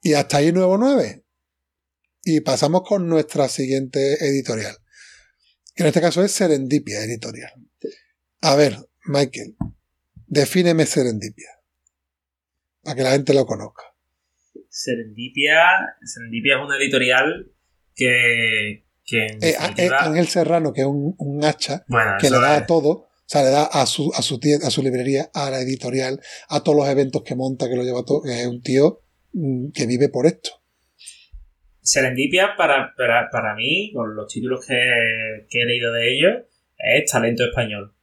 Y 0.02 0.14
hasta 0.14 0.38
ahí 0.38 0.52
nuevo 0.52 0.78
9. 0.78 1.24
Y 2.24 2.42
pasamos 2.42 2.82
con 2.88 3.08
nuestra 3.08 3.48
siguiente 3.48 4.16
editorial. 4.26 4.76
Que 5.76 5.84
en 5.84 5.88
este 5.88 6.02
caso 6.02 6.24
es 6.24 6.32
Serendipia 6.32 7.04
Editorial. 7.04 7.54
A 8.42 8.56
ver, 8.56 8.78
Michael, 9.06 9.56
Defíneme 10.30 10.86
Serendipia. 10.86 11.50
Para 12.84 12.96
que 12.96 13.04
la 13.04 13.12
gente 13.12 13.34
lo 13.34 13.46
conozca. 13.46 13.84
Serendipia, 14.70 15.58
Serendipia 16.04 16.56
es 16.58 16.62
una 16.64 16.78
editorial 16.78 17.52
que, 17.96 18.86
que 19.04 19.26
en 19.26 19.44
Eh, 19.44 19.56
a- 19.58 19.66
eh, 19.66 19.70
definitiva- 19.70 20.04
Ángel 20.06 20.28
Serrano, 20.28 20.72
que 20.74 20.82
es 20.82 20.88
un, 20.88 21.16
un 21.18 21.44
hacha, 21.44 21.84
bueno, 21.88 22.12
que 22.20 22.30
le 22.30 22.38
da 22.40 22.58
es- 22.58 22.62
a 22.64 22.66
todo, 22.68 22.90
o 22.90 23.10
sea, 23.26 23.44
le 23.44 23.50
da 23.50 23.64
a 23.66 23.86
su, 23.86 24.12
a 24.16 24.22
su 24.22 24.40
tienda, 24.40 24.68
a 24.68 24.72
su 24.72 24.82
librería, 24.84 25.30
a 25.34 25.50
la 25.50 25.60
editorial, 25.62 26.22
a 26.48 26.64
todos 26.64 26.78
los 26.78 26.88
eventos 26.88 27.24
que 27.24 27.36
monta, 27.36 27.68
que 27.68 27.76
lo 27.76 27.84
lleva 27.84 28.06
todo, 28.06 28.22
que 28.22 28.40
es 28.42 28.48
un 28.48 28.62
tío 28.62 29.02
mm, 29.34 29.72
que 29.72 29.86
vive 29.88 30.10
por 30.10 30.26
esto. 30.28 30.52
Serendipia, 31.82 32.56
para, 32.56 32.94
para, 32.96 33.30
para 33.32 33.56
mí, 33.56 33.92
con 33.94 34.16
los 34.16 34.32
títulos 34.32 34.66
que, 34.66 35.46
que 35.50 35.62
he 35.62 35.66
leído 35.66 35.92
de 35.94 36.14
ellos, 36.14 36.34
es 36.78 37.12
talento 37.12 37.44
español. 37.46 37.96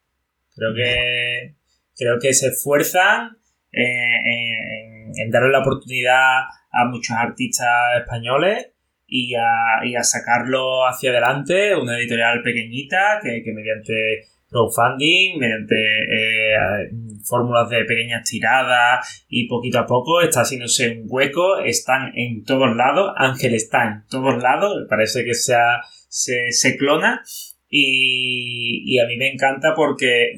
Creo 0.54 0.74
que, 0.74 1.55
creo 1.96 2.18
que 2.20 2.32
se 2.34 2.48
esfuerzan 2.48 3.36
en, 3.72 3.86
en- 4.26 5.12
en 5.18 5.30
darle 5.30 5.50
la 5.50 5.60
oportunidad 5.60 6.40
a 6.72 6.84
muchos 6.90 7.16
artistas 7.16 7.68
españoles 8.00 8.72
y 9.06 9.34
a, 9.34 9.84
y 9.84 9.94
a 9.96 10.02
sacarlo 10.02 10.86
hacia 10.86 11.10
adelante. 11.10 11.74
Una 11.76 11.98
editorial 11.98 12.42
pequeñita 12.42 13.20
que, 13.22 13.42
que 13.42 13.52
mediante 13.52 14.24
crowdfunding, 14.48 15.38
mediante 15.38 15.74
eh, 15.76 16.90
fórmulas 17.24 17.68
de 17.70 17.84
pequeñas 17.84 18.28
tiradas 18.28 19.24
y 19.28 19.48
poquito 19.48 19.78
a 19.78 19.86
poco 19.86 20.20
está 20.20 20.40
haciéndose 20.42 20.90
un 20.90 21.04
hueco, 21.08 21.58
están 21.60 22.12
en 22.14 22.44
todos 22.44 22.76
lados, 22.76 23.12
Ángel 23.16 23.54
está 23.54 23.84
en 23.84 24.04
todos 24.08 24.40
lados, 24.42 24.86
parece 24.88 25.24
que 25.24 25.34
se, 25.34 25.54
ha- 25.54 25.80
se, 26.08 26.52
se 26.52 26.76
clona 26.76 27.22
y, 27.68 28.82
y 28.86 28.98
a 29.00 29.06
mí 29.06 29.16
me 29.16 29.32
encanta 29.32 29.74
porque 29.74 30.32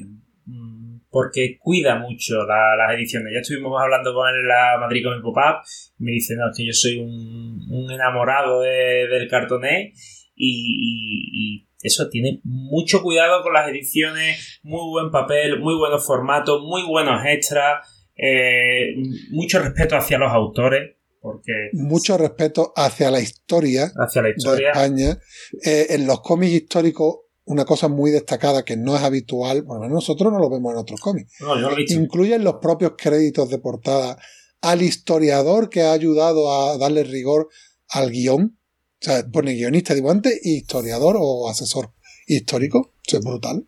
porque 1.09 1.57
cuida 1.59 1.97
mucho 1.97 2.43
la- 2.45 2.75
las 2.77 2.93
ediciones. 2.95 3.31
Ya 3.33 3.39
estuvimos 3.41 3.79
hablando 3.81 4.13
con 4.13 4.27
él 4.29 4.41
en 4.41 4.47
la 4.47 4.77
Madrid 4.79 5.03
Comic 5.03 5.21
Pop-Up 5.23 5.63
y 5.99 6.03
me 6.03 6.11
dice, 6.11 6.35
no, 6.35 6.49
es 6.51 6.57
que 6.57 6.65
yo 6.65 6.73
soy 6.73 6.97
un, 6.99 7.59
un 7.69 7.91
enamorado 7.91 8.61
de- 8.61 9.07
del 9.07 9.27
cartoné 9.29 9.93
y, 10.35 10.75
y- 10.77 11.63
y 11.63 11.67
eso 11.81 12.09
tiene 12.09 12.41
mucho 12.43 13.01
cuidado 13.01 13.41
con 13.41 13.53
las 13.53 13.69
ediciones, 13.69 14.59
muy 14.63 14.89
buen 14.89 15.11
papel, 15.11 15.59
muy 15.59 15.75
buenos 15.77 16.05
formatos, 16.05 16.61
muy 16.61 16.83
buenos 16.85 17.21
extras, 17.25 17.87
eh, 18.15 18.95
mucho 19.31 19.59
respeto 19.59 19.95
hacia 19.95 20.17
los 20.17 20.31
autores, 20.31 20.97
porque 21.21 21.69
Mucho 21.73 22.17
respeto 22.17 22.71
hacia 22.75 23.09
la 23.11 23.19
historia 23.21 23.91
hacia 23.97 24.21
la 24.21 24.27
de 24.29 24.33
historia. 24.37 24.71
España. 24.71 25.17
Eh, 25.65 25.87
en 25.91 26.05
los 26.07 26.21
cómics 26.21 26.51
históricos, 26.53 27.19
una 27.49 27.65
cosa 27.65 27.87
muy 27.87 28.11
destacada 28.11 28.63
que 28.63 28.77
no 28.77 28.95
es 28.95 29.01
habitual, 29.01 29.63
por 29.65 29.77
lo 29.77 29.81
menos 29.81 29.95
nosotros 29.95 30.31
no 30.31 30.37
lo 30.37 30.51
vemos 30.51 30.71
en 30.71 30.77
otros 30.77 31.01
cómics, 31.01 31.33
No, 31.39 31.55
yo 31.59 31.69
lo 31.69 31.71
he 31.71 31.77
visto. 31.77 31.99
incluyen 31.99 32.43
los 32.43 32.55
propios 32.61 32.93
créditos 32.95 33.49
de 33.49 33.57
portada 33.57 34.19
al 34.61 34.83
historiador 34.83 35.69
que 35.69 35.81
ha 35.81 35.91
ayudado 35.91 36.53
a 36.53 36.77
darle 36.77 37.03
rigor 37.03 37.49
al 37.89 38.11
guion. 38.11 38.59
O 39.01 39.05
sea, 39.05 39.25
pone 39.31 39.53
guionista, 39.55 39.95
dibujante, 39.95 40.39
historiador 40.43 41.15
o 41.19 41.49
asesor 41.49 41.91
histórico. 42.27 42.93
Eso 43.07 43.17
es 43.17 43.23
brutal. 43.23 43.65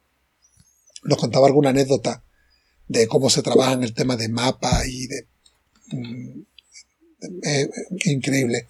Nos 1.03 1.17
contaba 1.17 1.47
alguna 1.47 1.69
anécdota 1.71 2.23
de 2.87 3.07
cómo 3.07 3.29
se 3.31 3.41
trabaja 3.41 3.73
en 3.73 3.83
el 3.83 3.95
tema 3.95 4.15
de 4.15 4.29
mapa 4.29 4.85
y 4.85 5.07
de... 5.07 5.27
mm, 5.91 6.41
eh, 7.21 7.61
eh, 7.63 7.69
increíble. 8.05 8.67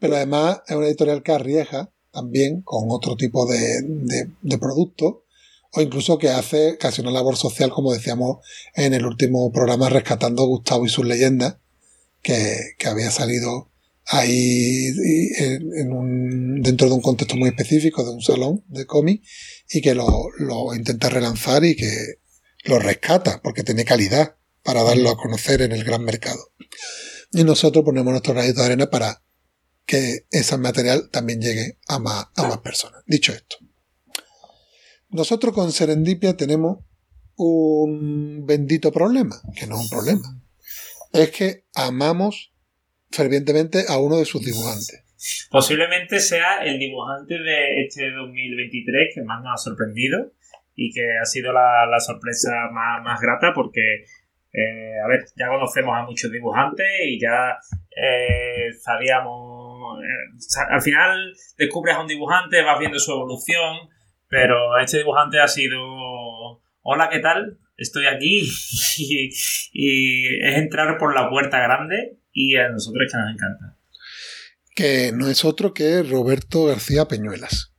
Pero 0.00 0.16
además 0.16 0.62
es 0.66 0.74
una 0.74 0.86
editorial 0.86 1.22
que 1.22 1.32
arriesga 1.32 1.92
también 2.12 2.62
con 2.62 2.84
otro 2.88 3.16
tipo 3.16 3.46
de, 3.46 3.82
de, 3.82 4.30
de 4.40 4.58
producto 4.58 5.24
o 5.72 5.80
incluso 5.80 6.18
que 6.18 6.28
hace 6.28 6.76
casi 6.78 7.00
una 7.00 7.12
labor 7.12 7.36
social, 7.36 7.70
como 7.70 7.92
decíamos 7.92 8.38
en 8.74 8.92
el 8.92 9.06
último 9.06 9.52
programa, 9.52 9.88
rescatando 9.88 10.42
a 10.42 10.46
Gustavo 10.46 10.84
y 10.84 10.88
sus 10.88 11.06
leyendas, 11.06 11.56
que, 12.22 12.56
que 12.78 12.88
había 12.88 13.10
salido 13.10 13.70
ahí 14.06 14.88
y 14.88 15.42
en, 15.42 15.70
en 15.76 15.92
un, 15.92 16.62
dentro 16.62 16.88
de 16.88 16.94
un 16.94 17.00
contexto 17.00 17.36
muy 17.36 17.50
específico 17.50 18.04
de 18.04 18.10
un 18.10 18.20
salón 18.20 18.64
de 18.68 18.84
cómic 18.84 19.22
y 19.70 19.80
que 19.80 19.94
lo, 19.94 20.24
lo 20.38 20.74
intenta 20.74 21.08
relanzar 21.08 21.64
y 21.64 21.76
que 21.76 22.18
lo 22.64 22.78
rescata 22.78 23.40
porque 23.42 23.62
tiene 23.62 23.84
calidad 23.84 24.36
para 24.62 24.82
darlo 24.82 25.10
a 25.10 25.16
conocer 25.16 25.62
en 25.62 25.72
el 25.72 25.84
gran 25.84 26.04
mercado. 26.04 26.50
Y 27.32 27.44
nosotros 27.44 27.84
ponemos 27.84 28.10
nuestro 28.10 28.34
granito 28.34 28.60
de 28.60 28.66
arena 28.66 28.90
para 28.90 29.22
que 29.90 30.26
ese 30.30 30.56
material 30.56 31.10
también 31.10 31.40
llegue 31.40 31.78
a 31.88 31.98
más, 31.98 32.26
a 32.36 32.46
más 32.46 32.58
personas. 32.58 33.02
Dicho 33.06 33.32
esto, 33.32 33.56
nosotros 35.08 35.52
con 35.52 35.72
Serendipia 35.72 36.36
tenemos 36.36 36.78
un 37.34 38.46
bendito 38.46 38.92
problema, 38.92 39.34
que 39.56 39.66
no 39.66 39.74
es 39.74 39.82
un 39.82 39.90
problema. 39.90 40.22
Es 41.12 41.32
que 41.32 41.64
amamos 41.74 42.52
fervientemente 43.10 43.86
a 43.88 43.98
uno 43.98 44.18
de 44.18 44.26
sus 44.26 44.44
dibujantes. 44.44 45.02
Posiblemente 45.50 46.20
sea 46.20 46.62
el 46.62 46.78
dibujante 46.78 47.34
de 47.34 47.82
este 47.82 48.12
2023 48.12 49.12
que 49.12 49.22
más 49.24 49.42
nos 49.42 49.54
ha 49.54 49.56
sorprendido 49.56 50.30
y 50.76 50.92
que 50.92 51.18
ha 51.20 51.24
sido 51.24 51.52
la, 51.52 51.84
la 51.90 51.98
sorpresa 51.98 52.70
más, 52.70 53.02
más 53.02 53.20
grata 53.20 53.50
porque, 53.52 54.04
eh, 54.52 55.00
a 55.04 55.08
ver, 55.08 55.24
ya 55.34 55.48
conocemos 55.48 55.98
a 55.98 56.04
muchos 56.04 56.30
dibujantes 56.30 56.86
y 57.08 57.18
ya 57.20 57.58
eh, 57.90 58.72
sabíamos... 58.80 59.59
eh, 59.98 60.66
al 60.70 60.82
final 60.82 61.34
descubres 61.56 61.96
a 61.96 62.00
un 62.00 62.06
dibujante, 62.06 62.62
vas 62.62 62.78
viendo 62.78 62.98
su 62.98 63.12
evolución, 63.12 63.88
pero 64.28 64.78
este 64.78 64.98
dibujante 64.98 65.40
ha 65.40 65.48
sido... 65.48 65.78
Hola, 66.82 67.08
¿qué 67.10 67.18
tal? 67.18 67.58
Estoy 67.76 68.06
aquí 68.06 68.48
y, 69.72 70.44
es 70.44 70.58
entrar 70.58 70.98
por 70.98 71.14
la 71.14 71.28
puerta 71.28 71.58
grande 71.58 72.18
y 72.32 72.56
a 72.56 72.68
nosotros 72.68 73.10
que 73.10 73.18
nos 73.18 73.34
encanta. 73.34 73.76
que 74.74 75.12
no 75.12 75.28
es 75.28 75.44
otro 75.44 75.74
que 75.74 76.02
Roberto 76.02 76.66
García 76.66 77.06
Peñuelas. 77.06 77.74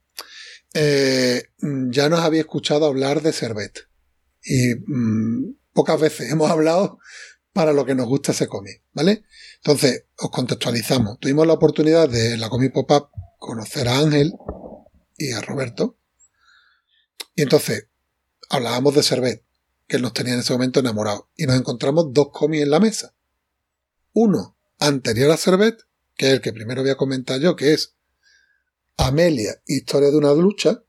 Eh, 0.74 1.42
ya 1.90 2.08
nos 2.08 2.20
había 2.20 2.40
escuchado 2.40 2.86
hablar 2.86 3.20
de 3.20 3.32
Servet 3.32 3.88
y 4.42 4.74
mm, 4.86 5.54
pocas 5.72 6.00
veces 6.00 6.32
hemos 6.32 6.50
hablado 6.50 6.98
para 7.52 7.72
lo 7.72 7.84
que 7.84 7.94
nos 7.94 8.06
gusta 8.06 8.32
ese 8.32 8.48
cómic, 8.48 8.82
¿vale? 8.92 9.24
Entonces, 9.64 10.06
os 10.16 10.30
contextualizamos. 10.30 11.20
Tuvimos 11.20 11.46
la 11.46 11.52
oportunidad 11.52 12.08
de 12.08 12.36
la 12.36 12.48
Comic 12.48 12.72
Pop-Up 12.72 13.10
conocer 13.38 13.86
a 13.86 14.00
Ángel 14.00 14.32
y 15.16 15.30
a 15.30 15.40
Roberto. 15.40 15.98
Y 17.36 17.42
entonces, 17.42 17.86
hablábamos 18.50 18.96
de 18.96 19.04
Servet, 19.04 19.44
que 19.86 19.96
él 19.96 20.02
nos 20.02 20.14
tenía 20.14 20.34
en 20.34 20.40
ese 20.40 20.52
momento 20.52 20.80
enamorados. 20.80 21.26
Y 21.36 21.46
nos 21.46 21.56
encontramos 21.56 22.12
dos 22.12 22.30
cómics 22.32 22.64
en 22.64 22.70
la 22.70 22.80
mesa. 22.80 23.14
Uno 24.12 24.58
anterior 24.80 25.30
a 25.30 25.36
Servet, 25.36 25.78
que 26.16 26.26
es 26.26 26.32
el 26.32 26.40
que 26.40 26.52
primero 26.52 26.82
voy 26.82 26.90
a 26.90 26.96
comentar 26.96 27.38
yo, 27.38 27.54
que 27.54 27.72
es 27.72 27.94
Amelia, 28.96 29.62
Historia 29.66 30.10
de 30.10 30.16
una 30.16 30.34
lucha, 30.34 30.82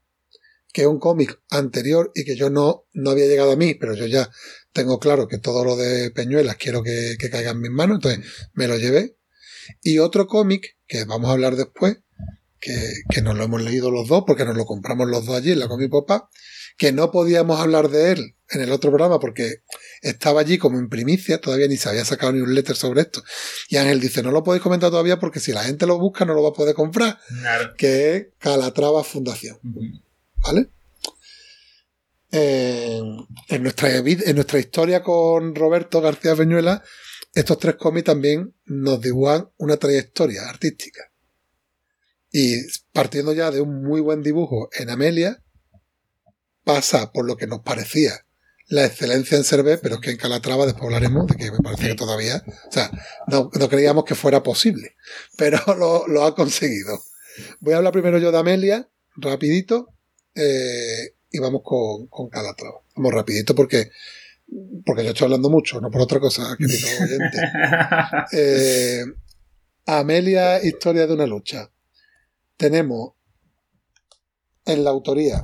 que 0.73 0.81
es 0.81 0.87
un 0.87 0.99
cómic 0.99 1.39
anterior 1.51 2.11
y 2.15 2.25
que 2.25 2.35
yo 2.35 2.49
no, 2.49 2.87
no 2.93 3.11
había 3.11 3.27
llegado 3.27 3.51
a 3.51 3.55
mí, 3.55 3.75
pero 3.75 3.93
yo 3.93 4.07
ya 4.07 4.31
tengo 4.73 4.99
claro 4.99 5.27
que 5.27 5.37
todo 5.37 5.63
lo 5.63 5.75
de 5.77 6.11
Peñuelas 6.11 6.57
quiero 6.57 6.83
que, 6.83 7.15
que 7.19 7.29
caiga 7.29 7.51
en 7.51 7.61
mis 7.61 7.71
manos, 7.71 7.97
entonces 7.97 8.25
me 8.53 8.67
lo 8.67 8.77
llevé. 8.77 9.15
Y 9.81 9.99
otro 9.99 10.27
cómic, 10.27 10.77
que 10.87 11.05
vamos 11.05 11.29
a 11.29 11.33
hablar 11.33 11.55
después, 11.55 11.97
que, 12.59 12.75
que 13.09 13.21
nos 13.21 13.37
lo 13.37 13.43
hemos 13.45 13.61
leído 13.61 13.91
los 13.91 14.07
dos, 14.07 14.23
porque 14.27 14.45
nos 14.45 14.57
lo 14.57 14.65
compramos 14.65 15.07
los 15.09 15.25
dos 15.25 15.35
allí 15.37 15.51
en 15.51 15.59
la 15.59 15.67
Comic 15.67 15.89
Popa, 15.89 16.29
que 16.77 16.91
no 16.91 17.11
podíamos 17.11 17.59
hablar 17.59 17.89
de 17.89 18.11
él 18.13 18.35
en 18.49 18.61
el 18.61 18.71
otro 18.71 18.89
programa 18.89 19.19
porque 19.19 19.57
estaba 20.01 20.41
allí 20.41 20.57
como 20.57 20.79
en 20.79 20.89
primicia, 20.89 21.39
todavía 21.39 21.67
ni 21.67 21.77
se 21.77 21.89
había 21.89 22.03
sacado 22.05 22.33
ni 22.33 22.41
un 22.41 22.53
letter 22.55 22.75
sobre 22.75 23.01
esto. 23.01 23.23
Y 23.69 23.77
Ángel 23.77 23.99
dice, 23.99 24.23
no 24.23 24.31
lo 24.31 24.43
podéis 24.43 24.63
comentar 24.63 24.89
todavía 24.89 25.19
porque 25.19 25.39
si 25.39 25.51
la 25.51 25.63
gente 25.63 25.85
lo 25.85 25.99
busca 25.99 26.25
no 26.25 26.33
lo 26.33 26.41
va 26.43 26.49
a 26.49 26.53
poder 26.53 26.73
comprar, 26.73 27.19
Claro. 27.41 27.73
que 27.77 28.15
es 28.15 28.25
Calatrava 28.39 29.03
Fundación, 29.03 29.59
¿vale? 30.41 30.69
En, 32.35 33.61
nuestra, 33.61 33.95
en 33.95 34.35
nuestra 34.35 34.57
historia 34.57 35.03
con 35.03 35.53
Roberto 35.53 36.01
García 36.01 36.35
Peñuela, 36.35 36.83
estos 37.35 37.59
tres 37.59 37.75
cómics 37.75 38.05
también 38.05 38.55
nos 38.65 39.01
dibujan 39.01 39.51
una 39.57 39.77
trayectoria 39.77 40.49
artística. 40.49 41.11
Y 42.31 42.55
partiendo 42.91 43.33
ya 43.33 43.51
de 43.51 43.61
un 43.61 43.83
muy 43.83 44.01
buen 44.01 44.23
dibujo 44.23 44.69
en 44.73 44.89
Amelia, 44.89 45.43
pasa 46.63 47.11
por 47.11 47.25
lo 47.25 47.37
que 47.37 47.45
nos 47.45 47.59
parecía 47.59 48.25
la 48.67 48.85
excelencia 48.85 49.37
en 49.37 49.43
Cervé, 49.43 49.77
pero 49.77 49.95
es 49.95 50.01
que 50.01 50.09
en 50.09 50.17
Calatrava 50.17 50.65
después 50.65 50.85
hablaremos 50.85 51.27
de 51.27 51.35
que 51.35 51.51
me 51.51 51.59
parece 51.59 51.89
que 51.89 51.95
todavía, 51.95 52.43
o 52.67 52.71
sea, 52.71 52.89
no, 53.27 53.51
no 53.53 53.69
creíamos 53.69 54.05
que 54.05 54.15
fuera 54.15 54.41
posible, 54.41 54.95
pero 55.37 55.59
lo, 55.77 56.07
lo 56.07 56.23
ha 56.23 56.35
conseguido. 56.35 56.99
Voy 57.59 57.73
a 57.73 57.77
hablar 57.77 57.93
primero 57.93 58.17
yo 58.17 58.31
de 58.31 58.39
Amelia, 58.39 58.89
rapidito, 59.15 59.89
eh, 60.33 61.13
y 61.33 61.39
vamos 61.39 61.61
con, 61.65 62.07
con 62.07 62.29
Calatrava. 62.29 62.79
Vamos 62.95 63.11
rapidito 63.11 63.55
porque, 63.55 63.89
porque 64.85 65.03
yo 65.03 65.09
estoy 65.09 65.25
hablando 65.25 65.49
mucho, 65.49 65.81
no 65.81 65.89
por 65.89 66.01
otra 66.01 66.19
cosa, 66.19 66.55
querido 66.57 66.87
oyente. 67.01 67.37
Eh, 68.31 69.03
Amelia, 69.87 70.63
historia 70.63 71.07
de 71.07 71.13
una 71.13 71.25
lucha. 71.25 71.71
Tenemos 72.55 73.13
en 74.65 74.83
la 74.83 74.91
autoría, 74.91 75.43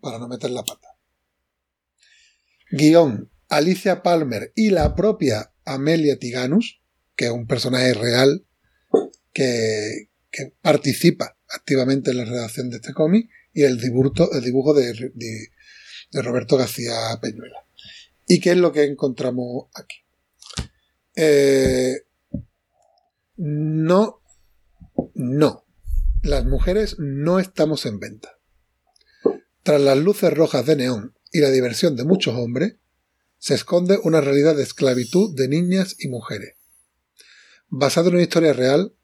para 0.00 0.18
no 0.18 0.26
meter 0.26 0.50
la 0.50 0.64
pata, 0.64 0.88
Guión 2.72 3.30
Alicia 3.48 4.02
Palmer 4.02 4.52
y 4.56 4.70
la 4.70 4.96
propia 4.96 5.54
Amelia 5.64 6.18
Tiganus, 6.18 6.82
que 7.14 7.26
es 7.26 7.30
un 7.30 7.46
personaje 7.46 7.94
real 7.94 8.44
que, 9.32 10.10
que 10.30 10.52
participa 10.60 11.36
activamente 11.54 12.10
en 12.10 12.18
la 12.18 12.24
redacción 12.24 12.70
de 12.70 12.76
este 12.76 12.92
cómic, 12.92 13.28
y 13.52 13.62
el 13.62 13.80
dibujo, 13.80 14.32
el 14.32 14.42
dibujo 14.42 14.74
de 14.74 16.22
Roberto 16.22 16.56
García 16.56 16.94
Peñuela. 17.20 17.66
¿Y 18.26 18.40
qué 18.40 18.50
es 18.52 18.56
lo 18.56 18.72
que 18.72 18.84
encontramos 18.84 19.66
aquí? 19.74 19.96
Eh, 21.16 22.02
no, 23.36 24.22
no. 25.14 25.66
Las 26.22 26.44
mujeres 26.44 26.96
no 26.98 27.40
estamos 27.40 27.86
en 27.86 27.98
venta. 27.98 28.38
Tras 29.62 29.80
las 29.80 29.98
luces 29.98 30.32
rojas 30.32 30.64
de 30.64 30.76
neón 30.76 31.18
y 31.32 31.40
la 31.40 31.50
diversión 31.50 31.96
de 31.96 32.04
muchos 32.04 32.36
hombres, 32.36 32.76
se 33.38 33.54
esconde 33.54 33.98
una 34.04 34.20
realidad 34.20 34.54
de 34.54 34.62
esclavitud 34.62 35.34
de 35.34 35.48
niñas 35.48 35.96
y 35.98 36.08
mujeres. 36.08 36.54
Basado 37.68 38.10
en 38.10 38.14
una 38.14 38.22
historia 38.22 38.52
real, 38.52 38.94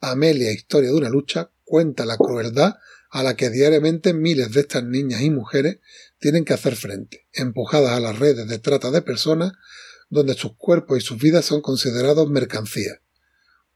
Amelia, 0.00 0.52
Historia 0.52 0.90
de 0.90 0.96
una 0.96 1.10
lucha, 1.10 1.50
cuenta 1.64 2.06
la 2.06 2.16
crueldad 2.16 2.74
a 3.10 3.22
la 3.22 3.36
que 3.36 3.50
diariamente 3.50 4.12
miles 4.14 4.52
de 4.52 4.60
estas 4.60 4.84
niñas 4.84 5.22
y 5.22 5.30
mujeres 5.30 5.78
tienen 6.18 6.44
que 6.44 6.54
hacer 6.54 6.76
frente, 6.76 7.26
empujadas 7.32 7.92
a 7.92 8.00
las 8.00 8.18
redes 8.18 8.48
de 8.48 8.58
trata 8.58 8.90
de 8.90 9.02
personas 9.02 9.52
donde 10.08 10.34
sus 10.34 10.56
cuerpos 10.56 10.98
y 10.98 11.00
sus 11.00 11.18
vidas 11.18 11.44
son 11.44 11.60
considerados 11.60 12.28
mercancías. 12.28 12.98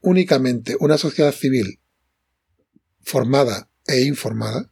Únicamente 0.01 0.75
una 0.79 0.97
sociedad 0.97 1.33
civil 1.33 1.79
formada 3.01 3.69
e 3.87 4.01
informada 4.01 4.71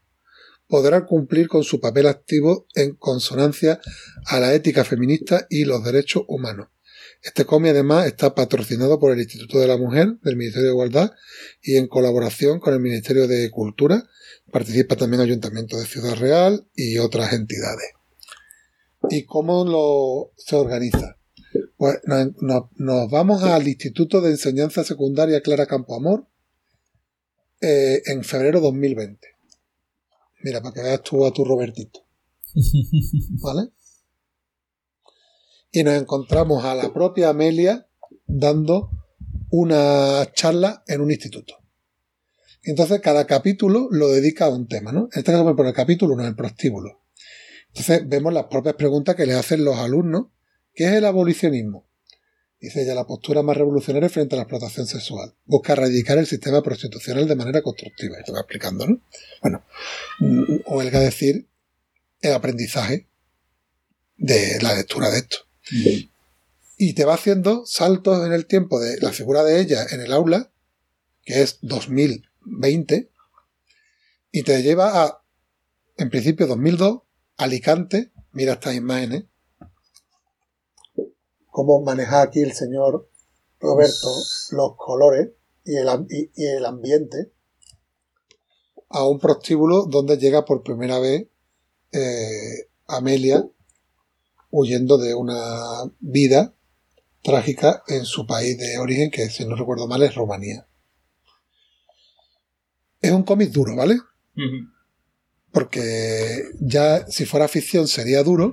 podrá 0.67 1.05
cumplir 1.05 1.47
con 1.47 1.63
su 1.63 1.79
papel 1.79 2.07
activo 2.07 2.67
en 2.73 2.95
consonancia 2.95 3.79
a 4.25 4.39
la 4.39 4.53
ética 4.53 4.83
feminista 4.83 5.45
y 5.49 5.65
los 5.65 5.83
derechos 5.83 6.23
humanos. 6.27 6.72
Este 7.23 7.45
cómic 7.45 7.71
además 7.71 8.05
está 8.05 8.35
patrocinado 8.35 8.99
por 8.99 9.13
el 9.13 9.19
Instituto 9.21 9.57
de 9.59 9.67
la 9.67 9.77
Mujer 9.77 10.19
del 10.23 10.35
Ministerio 10.35 10.67
de 10.67 10.73
Igualdad 10.73 11.11
y 11.61 11.77
en 11.77 11.87
colaboración 11.87 12.59
con 12.59 12.73
el 12.73 12.81
Ministerio 12.81 13.29
de 13.29 13.49
Cultura. 13.49 14.09
Participa 14.51 14.97
también 14.97 15.21
el 15.21 15.29
Ayuntamiento 15.29 15.77
de 15.77 15.85
Ciudad 15.85 16.15
Real 16.15 16.67
y 16.75 16.97
otras 16.97 17.31
entidades. 17.31 17.93
¿Y 19.09 19.23
cómo 19.23 19.63
lo, 19.63 20.33
se 20.37 20.57
organiza? 20.57 21.17
Pues 21.77 21.99
nos, 22.03 22.41
nos, 22.41 22.63
nos 22.75 23.09
vamos 23.09 23.41
al 23.43 23.67
Instituto 23.69 24.19
de 24.19 24.31
Enseñanza 24.31 24.83
Secundaria 24.83 25.41
Clara 25.41 25.65
Campoamor 25.65 26.27
eh, 27.61 28.01
en 28.05 28.25
febrero 28.25 28.59
2020. 28.59 29.25
Mira, 30.43 30.61
para 30.61 30.73
que 30.73 30.81
veas 30.81 31.01
tú 31.01 31.25
a 31.25 31.31
tu 31.31 31.45
Robertito. 31.45 32.05
¿Vale? 33.41 33.69
Y 35.73 35.83
nos 35.83 35.99
encontramos 35.99 36.63
a 36.63 36.75
la 36.75 36.93
propia 36.93 37.29
Amelia 37.29 37.87
dando 38.27 38.91
una 39.49 40.31
charla 40.33 40.83
en 40.87 41.01
un 41.01 41.09
instituto. 41.09 41.55
Entonces, 42.61 43.01
cada 43.01 43.25
capítulo 43.25 43.87
lo 43.89 44.07
dedica 44.09 44.45
a 44.45 44.49
un 44.49 44.67
tema, 44.67 44.91
¿no? 44.91 45.09
En 45.11 45.19
este 45.19 45.31
caso, 45.31 45.55
por 45.55 45.65
el 45.65 45.73
capítulo, 45.73 46.15
no 46.15 46.25
el 46.27 46.35
prostíbulo. 46.35 47.01
Entonces, 47.69 48.07
vemos 48.07 48.31
las 48.31 48.45
propias 48.45 48.75
preguntas 48.75 49.15
que 49.15 49.25
le 49.25 49.33
hacen 49.33 49.65
los 49.65 49.75
alumnos. 49.77 50.27
¿Qué 50.75 50.85
es 50.85 50.91
el 50.91 51.05
abolicionismo? 51.05 51.87
Dice 52.59 52.83
ella, 52.83 52.93
la 52.93 53.07
postura 53.07 53.41
más 53.41 53.57
revolucionaria 53.57 54.09
frente 54.09 54.35
a 54.35 54.37
la 54.37 54.43
explotación 54.43 54.85
sexual. 54.85 55.33
Busca 55.43 55.73
erradicar 55.73 56.19
el 56.19 56.27
sistema 56.27 56.61
prostitucional 56.61 57.27
de 57.27 57.35
manera 57.35 57.63
constructiva. 57.63 58.19
Esto 58.19 58.31
va 58.31 58.41
explicando, 58.41 58.85
¿no? 58.87 59.01
Bueno, 59.41 59.65
el 60.19 60.91
que 60.91 60.99
decir 60.99 61.47
el 62.21 62.33
aprendizaje 62.33 63.07
de 64.17 64.59
la 64.61 64.75
lectura 64.75 65.09
de 65.09 65.17
esto. 65.17 65.37
Y 66.77 66.93
te 66.93 67.05
va 67.05 67.15
haciendo 67.15 67.65
saltos 67.65 68.25
en 68.25 68.33
el 68.33 68.45
tiempo 68.45 68.79
de 68.79 68.99
la 68.99 69.11
figura 69.11 69.43
de 69.43 69.61
ella 69.61 69.85
en 69.89 70.01
el 70.01 70.11
aula, 70.11 70.51
que 71.23 71.41
es 71.41 71.59
2020, 71.61 73.09
y 74.31 74.43
te 74.43 74.61
lleva 74.61 75.03
a, 75.03 75.23
en 75.97 76.09
principio, 76.09 76.47
2002, 76.47 77.01
Alicante, 77.37 78.11
mira 78.31 78.53
estas 78.53 78.75
imágenes, 78.75 79.25
cómo 81.47 81.81
maneja 81.81 82.21
aquí 82.21 82.41
el 82.41 82.53
señor 82.53 83.09
Roberto 83.59 84.09
los 84.51 84.75
colores 84.75 85.29
y 85.63 85.77
el, 85.77 85.87
y 86.09 86.45
el 86.45 86.65
ambiente 86.65 87.31
a 88.89 89.07
un 89.07 89.19
prostíbulo 89.19 89.85
donde 89.85 90.17
llega 90.17 90.45
por 90.45 90.63
primera 90.63 90.99
vez 90.99 91.27
eh, 91.91 92.69
Amelia 92.87 93.47
huyendo 94.53 94.99
de 94.99 95.15
una 95.15 95.83
vida 95.99 96.53
trágica 97.23 97.83
en 97.87 98.05
su 98.05 98.27
país 98.27 98.55
de 98.59 98.77
origen, 98.77 99.09
que 99.09 99.27
si 99.31 99.45
no 99.45 99.55
recuerdo 99.55 99.87
mal 99.87 100.03
es 100.03 100.13
Rumanía. 100.13 100.67
Es 103.01 103.11
un 103.11 103.23
cómic 103.23 103.49
duro, 103.49 103.75
¿vale? 103.75 103.95
Uh 103.95 104.41
-huh. 104.41 104.71
Porque 105.51 106.43
ya 106.59 107.05
si 107.07 107.25
fuera 107.25 107.47
ficción 107.47 107.87
sería 107.87 108.21
duro, 108.21 108.51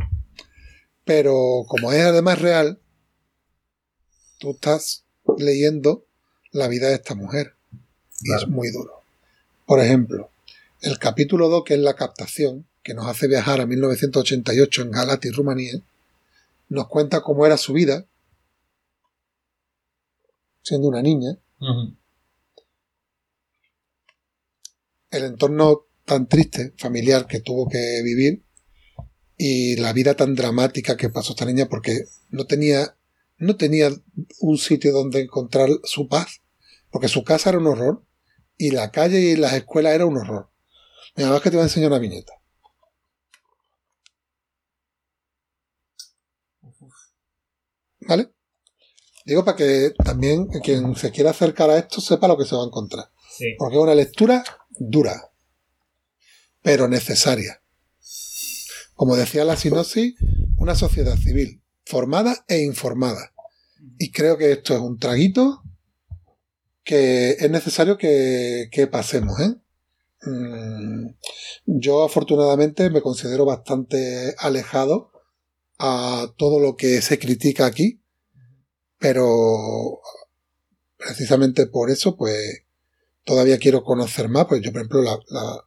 pero 1.05 1.65
como 1.69 1.93
es 1.93 2.03
además 2.03 2.41
real, 2.41 2.81
tú 4.39 4.53
estás 4.53 5.05
leyendo 5.37 6.07
la 6.51 6.69
vida 6.69 6.89
de 6.89 6.95
esta 6.95 7.15
mujer. 7.15 7.55
Y 8.23 8.29
claro. 8.29 8.43
es 8.43 8.49
muy 8.49 8.71
duro. 8.71 9.03
Por 9.67 9.81
ejemplo, 9.81 10.31
el 10.81 10.99
capítulo 10.99 11.51
2, 11.51 11.65
que 11.65 11.75
es 11.75 11.81
la 11.81 11.95
captación, 11.95 12.67
que 12.83 12.95
nos 12.95 13.07
hace 13.07 13.29
viajar 13.29 13.61
a 13.61 13.67
1988 13.67 14.83
en 14.83 14.91
Galati, 14.91 15.31
Rumanía, 15.31 15.83
nos 16.71 16.89
cuenta 16.89 17.21
cómo 17.21 17.45
era 17.45 17.59
su 17.59 17.75
vida 17.75 18.07
siendo 20.63 20.89
una 20.89 21.03
niña. 21.03 21.39
Uh 21.61 21.67
-huh. 21.67 21.97
El 25.11 25.25
entorno 25.25 25.87
tan 26.05 26.29
triste, 26.29 26.73
familiar, 26.79 27.27
que 27.27 27.41
tuvo 27.41 27.69
que 27.69 28.01
vivir 28.03 28.45
y 29.37 29.77
la 29.77 29.93
vida 29.93 30.15
tan 30.15 30.35
dramática 30.35 30.97
que 30.97 31.11
pasó 31.11 31.33
esta 31.33 31.45
niña 31.45 31.67
porque 31.69 32.05
no 32.31 32.47
tenía 32.47 32.97
no 33.39 33.57
tenía 33.57 33.91
un 34.41 34.59
sitio 34.59 34.93
donde 34.93 35.23
encontrar 35.23 35.71
su 35.85 36.09
paz, 36.09 36.43
porque 36.91 37.09
su 37.09 37.25
casa 37.25 37.49
era 37.49 37.59
un 37.59 37.69
horror 37.69 38.05
y 38.59 38.71
la 38.71 38.91
calle 38.91 39.19
y 39.19 39.37
las 39.37 39.55
escuelas 39.55 39.95
era 39.95 40.05
un 40.05 40.19
horror. 40.19 40.51
Mira, 41.17 41.31
más 41.31 41.41
que 41.41 41.51
te 41.51 41.57
voy 41.57 41.63
a 41.63 41.67
enseñar 41.69 41.91
una 41.91 41.99
viñeta. 41.99 42.35
¿Vale? 48.11 48.33
Digo 49.25 49.45
para 49.45 49.57
que 49.57 49.95
también 50.05 50.49
quien 50.49 50.97
se 50.97 51.13
quiera 51.13 51.31
acercar 51.31 51.71
a 51.71 51.79
esto 51.79 52.01
sepa 52.01 52.27
lo 52.27 52.37
que 52.37 52.45
se 52.45 52.57
va 52.57 52.63
a 52.65 52.67
encontrar. 52.67 53.09
Sí. 53.31 53.55
Porque 53.57 53.77
es 53.77 53.83
una 53.83 53.95
lectura 53.95 54.43
dura, 54.71 55.31
pero 56.61 56.89
necesaria. 56.89 57.63
Como 58.95 59.15
decía 59.15 59.45
la 59.45 59.57
sinopsis, 59.57 60.15
una 60.59 60.75
sociedad 60.75 61.17
civil 61.17 61.63
formada 61.85 62.45
e 62.49 62.63
informada. 62.65 63.33
Y 63.97 64.11
creo 64.11 64.37
que 64.37 64.51
esto 64.51 64.75
es 64.75 64.81
un 64.81 64.99
traguito 64.99 65.63
que 66.83 67.37
es 67.39 67.51
necesario 67.51 67.97
que, 67.97 68.71
que 68.73 68.89
pasemos. 68.89 69.39
¿eh? 69.39 69.55
Mm, 70.29 71.15
yo 71.67 72.03
afortunadamente 72.03 72.91
me 72.91 73.03
considero 73.03 73.45
bastante 73.45 74.35
alejado 74.39 75.13
a 75.79 76.35
todo 76.37 76.61
lo 76.61 76.77
que 76.77 77.01
se 77.01 77.19
critica 77.19 77.65
aquí, 77.65 78.00
pero 79.01 80.01
precisamente 80.97 81.67
por 81.67 81.91
eso, 81.91 82.17
pues 82.17 82.65
todavía 83.25 83.59
quiero 83.59 83.83
conocer 83.83 84.29
más. 84.29 84.47
Pues 84.47 84.61
yo, 84.61 84.71
por 84.71 84.83
ejemplo, 84.83 85.03
la, 85.03 85.19
la, 85.29 85.67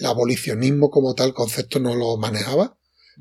el 0.00 0.06
abolicionismo 0.06 0.90
como 0.90 1.14
tal 1.14 1.34
concepto 1.34 1.78
no 1.78 1.94
lo 1.94 2.16
manejaba. 2.16 2.76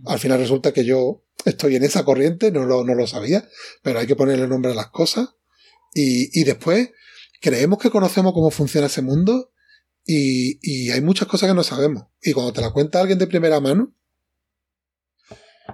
Al 0.06 0.18
final 0.18 0.40
resulta 0.40 0.72
que 0.72 0.86
yo 0.86 1.24
estoy 1.46 1.76
en 1.76 1.84
esa 1.84 2.06
corriente, 2.06 2.52
no 2.52 2.66
lo, 2.66 2.84
no 2.84 2.96
lo 2.96 3.06
sabía, 3.06 3.48
pero 3.84 4.00
hay 4.00 4.08
que 4.08 4.16
ponerle 4.16 4.48
nombre 4.48 4.72
a 4.72 4.76
las 4.76 4.88
cosas. 4.88 5.36
Y, 5.94 6.40
y 6.40 6.46
después 6.46 6.90
creemos 7.42 7.78
que 7.80 7.92
conocemos 7.92 8.34
cómo 8.34 8.50
funciona 8.50 8.88
ese 8.88 9.02
mundo 9.02 9.52
y, 10.06 10.60
y, 10.62 10.92
hay 10.92 11.02
muchas 11.02 11.28
cosas 11.28 11.50
que 11.50 11.56
no 11.56 11.64
sabemos. 11.64 12.08
Y 12.22 12.34
cuando 12.34 12.54
te 12.54 12.62
la 12.62 12.72
cuenta 12.72 13.00
alguien 13.00 13.20
de 13.20 13.28
primera 13.28 13.60
mano, 13.60 13.94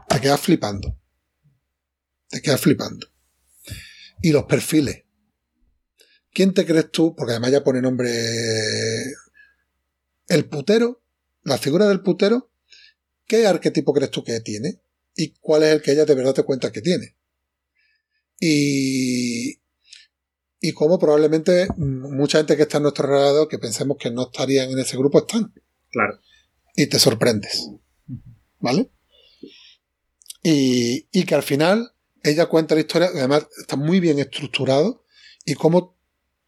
te 0.08 0.20
quedas 0.20 0.40
flipando. 0.40 0.96
Te 2.28 2.42
quedas 2.42 2.62
flipando. 2.62 3.09
Y 4.22 4.32
los 4.32 4.44
perfiles. 4.46 5.04
¿Quién 6.32 6.54
te 6.54 6.66
crees 6.66 6.92
tú? 6.92 7.16
Porque 7.16 7.32
además 7.32 7.52
ya 7.52 7.64
pone 7.64 7.82
nombre. 7.82 8.12
El 10.28 10.46
putero, 10.46 11.02
la 11.44 11.58
figura 11.58 11.88
del 11.88 12.02
putero, 12.02 12.52
¿qué 13.26 13.48
arquetipo 13.48 13.94
crees 13.94 14.12
tú 14.12 14.24
que 14.24 14.40
tiene? 14.42 14.80
¿Y 15.16 15.32
cuál 15.40 15.64
es 15.64 15.74
el 15.74 15.82
que 15.82 15.92
ella 15.92 16.06
de 16.06 16.16
verdad 16.16 16.34
te 16.34 16.44
cuenta 16.44 16.72
que 16.72 16.82
tiene? 16.82 17.16
Y, 18.40 19.60
y 20.62 20.72
cómo 20.74 21.00
probablemente 21.00 21.68
mucha 21.78 22.38
gente 22.38 22.56
que 22.56 22.64
está 22.64 22.78
a 22.78 22.82
nuestro 22.82 23.06
alrededor, 23.06 23.48
que 23.48 23.60
pensemos 23.60 23.98
que 23.98 24.12
no 24.12 24.24
estarían 24.24 24.70
en 24.70 24.80
ese 24.80 24.98
grupo, 24.98 25.20
están. 25.20 25.54
Claro. 25.92 26.20
Y 26.76 26.88
te 26.88 27.00
sorprendes. 27.00 27.70
¿Vale? 28.60 28.92
Y, 30.44 31.08
y 31.12 31.24
que 31.26 31.36
al 31.36 31.44
final 31.44 31.94
ella 32.24 32.48
cuenta 32.48 32.76
la 32.76 32.82
historia, 32.82 33.08
además 33.08 33.48
está 33.58 33.76
muy 33.76 34.00
bien 34.00 34.20
estructurado, 34.20 35.06
y 35.46 35.56
cómo 35.56 35.98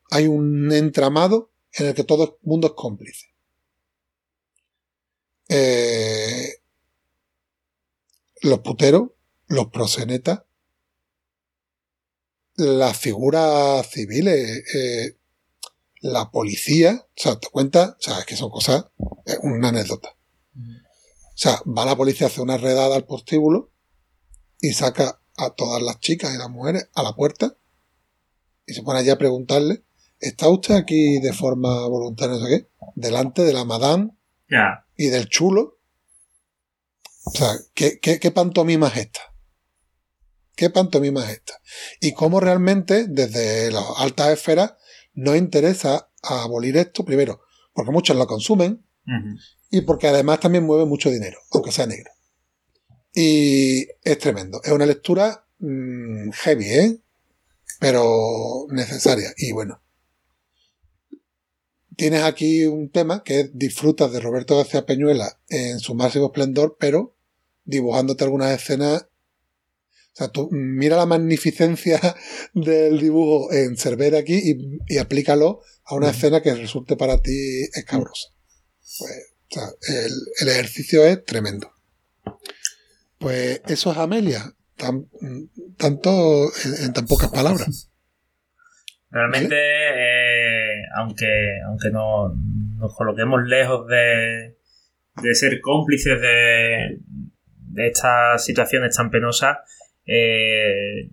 hay 0.10 0.28
un 0.28 0.72
entramado 0.72 1.52
en 1.74 1.88
el 1.88 1.94
que 1.94 2.04
todo 2.04 2.24
el 2.24 2.34
mundo 2.42 2.68
es 2.68 2.74
cómplice. 2.74 3.28
Eh, 5.50 6.62
los 8.42 8.60
puteros, 8.60 9.10
los 9.48 9.68
prosenetas, 9.68 10.44
las 12.56 12.98
figuras 12.98 13.90
civiles, 13.90 14.64
eh, 14.76 15.18
la 16.02 16.32
policía, 16.32 17.08
o 17.08 17.22
sea, 17.22 17.40
te 17.40 17.48
cuenta, 17.50 17.96
o 18.00 18.02
sea, 18.02 18.20
es 18.20 18.26
que 18.26 18.36
son 18.36 18.50
cosas, 18.50 18.86
es 19.26 19.40
una 19.44 19.70
anécdota. 19.70 20.16
O 20.56 21.38
sea, 21.38 21.62
va 21.66 21.86
la 21.86 21.96
policía 21.96 22.28
a 22.28 22.30
hacer 22.30 22.42
una 22.42 22.58
redada 22.58 22.96
al 22.96 23.06
postíbulo 23.06 23.72
y 24.60 24.74
saca 24.74 25.21
a 25.38 25.52
todas 25.52 25.82
las 25.82 26.00
chicas 26.00 26.34
y 26.34 26.38
las 26.38 26.50
mujeres 26.50 26.90
a 26.94 27.04
la 27.04 27.14
puerta 27.14 27.56
y 28.66 28.74
se 28.74 28.84
pone 28.84 29.00
allí 29.00 29.10
a 29.10 29.18
preguntarle, 29.18 29.84
¿está 30.20 30.50
usted 30.50 30.76
aquí 30.76 31.20
de 31.20 31.34
forma 31.34 31.88
voluntaria, 31.88 32.38
no 32.38 32.46
sé 32.46 32.50
qué? 32.50 32.70
Delante 32.96 33.44
de 33.44 33.54
la 33.54 33.66
madame 33.66 34.12
y 34.98 35.08
del 35.08 35.28
chulo. 35.28 35.80
O 37.26 37.32
sea, 37.32 37.54
¿qué, 37.74 38.00
qué, 38.00 38.20
qué 38.20 38.32
pantomima 38.32 38.88
es 38.88 38.98
esta? 38.98 39.22
¿Qué 40.56 40.70
pantomima 40.70 41.24
es 41.26 41.38
esta? 41.38 41.54
Y 42.00 42.14
cómo 42.14 42.40
realmente 42.40 43.08
desde 43.08 43.72
las 43.72 43.86
altas 43.98 44.30
esferas 44.30 44.74
nos 45.14 45.38
interesa 45.38 46.10
abolir 46.22 46.78
esto, 46.78 47.04
primero, 47.04 47.42
porque 47.74 47.92
muchos 47.92 48.16
lo 48.16 48.28
consumen 48.28 48.86
y 49.70 49.82
porque 49.82 50.08
además 50.08 50.40
también 50.40 50.66
mueve 50.66 50.86
mucho 50.86 51.10
dinero, 51.10 51.40
aunque 51.52 51.72
sea 51.72 51.88
negro. 51.88 52.12
Y 53.14 53.88
es 54.04 54.18
tremendo. 54.20 54.62
Es 54.64 54.72
una 54.72 54.86
lectura 54.86 55.46
mm, 55.60 56.32
heavy, 56.32 56.66
¿eh? 56.66 56.98
Pero 57.80 58.68
necesaria. 58.70 59.34
Y 59.38 59.52
bueno. 59.52 59.82
Tienes 61.98 62.24
aquí 62.24 62.66
un 62.66 62.90
tema 62.90 63.24
que 63.24 63.42
es 63.42 63.50
disfrutas 63.54 64.12
de 64.12 64.20
Roberto 64.20 64.58
García 64.58 64.86
Peñuela 64.86 65.40
en 65.50 65.80
su 65.80 65.94
máximo 65.94 66.28
esplendor, 66.28 66.78
pero 66.80 67.16
dibujándote 67.66 68.24
algunas 68.24 68.60
escenas. 68.60 69.04
O 70.14 70.16
sea, 70.16 70.28
tú 70.30 70.50
mira 70.52 70.98
la 70.98 71.06
magnificencia 71.06 72.00
del 72.54 73.00
dibujo 73.00 73.52
en 73.54 73.78
Cervera 73.78 74.20
aquí 74.20 74.34
y, 74.36 74.80
y 74.96 74.98
aplícalo 74.98 75.62
a 75.84 75.96
una 75.96 76.10
escena 76.10 76.42
que 76.42 76.56
resulte 76.56 76.96
para 76.96 77.22
ti 77.22 77.64
escabrosa. 77.74 78.30
Pues, 78.98 79.12
o 79.52 79.54
sea, 79.54 79.70
el, 79.88 80.14
el 80.40 80.50
ejercicio 80.50 81.06
es 81.06 81.24
tremendo. 81.26 81.72
Pues 83.22 83.62
eso 83.68 83.92
es 83.92 83.98
Amelia. 83.98 84.42
Tan- 84.76 85.06
tanto 85.78 86.50
en, 86.84 86.92
tan 86.92 87.06
pocas 87.06 87.30
palabras. 87.30 87.90
Realmente, 89.12 89.56
eh, 89.56 90.82
aunque, 90.96 91.28
aunque 91.68 91.90
no, 91.92 92.34
nos 92.78 92.96
coloquemos 92.96 93.42
lejos 93.46 93.86
de, 93.88 94.58
de 95.22 95.36
ser 95.36 95.62
cómplices 95.62 96.20
de, 96.20 97.00
de 97.68 97.88
estas 97.88 98.44
situaciones 98.44 98.96
tan 98.96 99.12
penosas, 99.12 99.58
eh, 100.06 101.10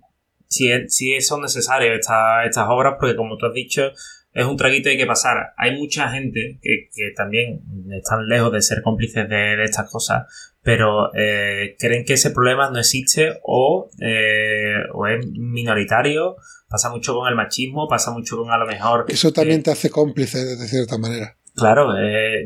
sí 0.47 1.21
son 1.21 1.41
necesarias 1.41 1.99
estas, 1.99 2.45
estas 2.45 2.65
obras 2.69 2.95
porque, 2.99 3.15
como 3.15 3.37
tú 3.37 3.45
has 3.45 3.53
dicho, 3.53 3.91
es 4.33 4.45
un 4.45 4.57
traguito 4.57 4.85
que 4.85 4.91
hay 4.91 4.97
que 4.97 5.05
pasar. 5.05 5.53
Hay 5.57 5.77
mucha 5.77 6.09
gente 6.09 6.57
que, 6.61 6.89
que 6.93 7.11
también 7.15 7.61
están 7.91 8.27
lejos 8.27 8.51
de 8.51 8.61
ser 8.61 8.81
cómplices 8.81 9.27
de, 9.29 9.57
de 9.57 9.63
estas 9.63 9.91
cosas, 9.91 10.23
pero 10.61 11.13
eh, 11.15 11.75
creen 11.79 12.03
que 12.05 12.13
ese 12.13 12.31
problema 12.31 12.69
no 12.69 12.79
existe 12.79 13.39
o, 13.43 13.89
eh, 14.01 14.73
o 14.93 15.07
es 15.07 15.25
minoritario. 15.27 16.35
Pasa 16.67 16.89
mucho 16.91 17.15
con 17.15 17.27
el 17.27 17.35
machismo, 17.35 17.87
pasa 17.87 18.11
mucho 18.11 18.37
con 18.37 18.51
a 18.51 18.57
lo 18.57 18.67
mejor... 18.67 19.05
Eso 19.07 19.31
también 19.33 19.61
eh, 19.61 19.63
te 19.63 19.71
hace 19.71 19.89
cómplice 19.89 20.37
de 20.55 20.67
cierta 20.67 20.97
manera. 20.99 21.35
Claro, 21.55 21.97
eh, 21.97 22.43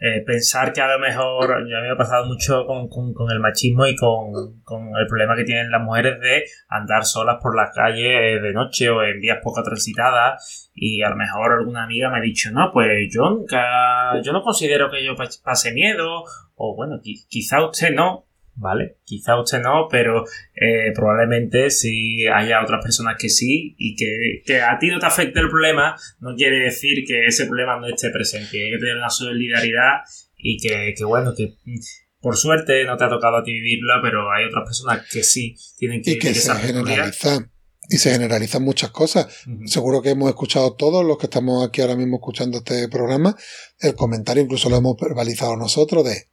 eh, 0.00 0.22
pensar 0.26 0.72
que 0.72 0.80
a 0.82 0.88
lo 0.92 0.98
mejor, 0.98 1.48
ya 1.70 1.80
me 1.80 1.90
ha 1.90 1.96
pasado 1.96 2.26
mucho 2.26 2.66
con, 2.66 2.88
con- 2.88 3.14
con 3.14 3.30
el 3.30 3.38
machismo 3.38 3.86
y 3.86 3.94
con, 3.96 4.60
con 4.64 4.88
el 5.00 5.06
problema 5.06 5.36
que 5.36 5.44
tienen 5.44 5.70
las 5.70 5.80
mujeres 5.80 6.20
de 6.20 6.42
andar 6.68 7.04
solas 7.06 7.36
por 7.40 7.56
las 7.56 7.70
calles 7.74 8.42
de 8.42 8.52
noche 8.52 8.90
o 8.90 9.02
en 9.02 9.20
días 9.20 9.38
poco 9.42 9.62
transitadas 9.62 10.70
y 10.74 11.00
a 11.02 11.08
lo 11.10 11.16
mejor 11.16 11.52
alguna 11.52 11.84
amiga 11.84 12.10
me 12.10 12.18
ha 12.18 12.22
dicho, 12.22 12.50
no, 12.50 12.70
pues 12.72 12.90
yo 13.14 13.30
nunca, 13.30 14.20
yo 14.22 14.32
no 14.32 14.42
considero 14.42 14.90
que 14.90 15.04
yo 15.04 15.14
pas- 15.14 15.40
pase 15.42 15.72
miedo 15.72 16.24
o 16.62 16.74
bueno, 16.76 17.00
qui- 17.02 17.24
quizá 17.28 17.64
usted 17.66 17.90
no, 17.94 18.26
¿vale? 18.54 18.98
Quizá 19.04 19.40
usted 19.40 19.60
no, 19.62 19.86
pero 19.90 20.24
eh, 20.54 20.92
probablemente 20.94 21.70
sí 21.70 22.26
haya 22.26 22.62
otras 22.62 22.82
personas 22.82 23.16
que 23.18 23.28
sí 23.30 23.74
y 23.78 23.96
que, 23.96 24.42
que 24.44 24.60
a 24.60 24.78
ti 24.78 24.88
no 24.88 24.98
te 24.98 25.06
afecte 25.06 25.40
el 25.40 25.48
problema 25.48 25.96
no 26.20 26.34
quiere 26.36 26.58
decir 26.58 27.04
que 27.06 27.26
ese 27.26 27.46
problema 27.46 27.78
no 27.80 27.86
esté 27.86 28.10
presente. 28.10 28.62
Hay 28.64 28.70
que 28.72 28.78
tener 28.78 28.96
una 28.96 29.08
solidaridad 29.10 30.00
y 30.36 30.58
que, 30.58 30.92
que 30.96 31.04
bueno, 31.04 31.32
que 31.34 31.54
mm, 31.64 31.78
por 32.20 32.36
suerte 32.36 32.84
no 32.84 32.96
te 32.98 33.04
ha 33.04 33.08
tocado 33.08 33.38
a 33.38 33.42
ti 33.42 33.52
vivirlo, 33.52 33.94
pero 34.02 34.30
hay 34.30 34.44
otras 34.44 34.64
personas 34.66 35.06
que 35.10 35.22
sí 35.22 35.56
tienen 35.78 36.02
que 36.02 36.10
Y 36.12 36.18
que 36.18 36.28
vivir 36.28 36.42
se 36.42 36.50
esa 36.52 36.60
peculiar. 36.60 36.84
generaliza. 36.84 37.50
Y 37.92 37.96
se 37.96 38.10
generalizan 38.12 38.62
muchas 38.62 38.90
cosas. 38.90 39.26
Ujú. 39.48 39.66
Seguro 39.66 40.00
que 40.02 40.10
hemos 40.10 40.28
escuchado 40.28 40.74
todos 40.74 41.04
los 41.04 41.18
que 41.18 41.26
estamos 41.26 41.66
aquí 41.66 41.80
ahora 41.80 41.96
mismo 41.96 42.18
escuchando 42.18 42.58
este 42.58 42.88
programa, 42.88 43.34
el 43.80 43.94
comentario 43.96 44.42
incluso 44.44 44.68
lo 44.70 44.76
hemos 44.76 44.96
verbalizado 45.00 45.56
nosotros 45.56 46.04
de 46.04 46.28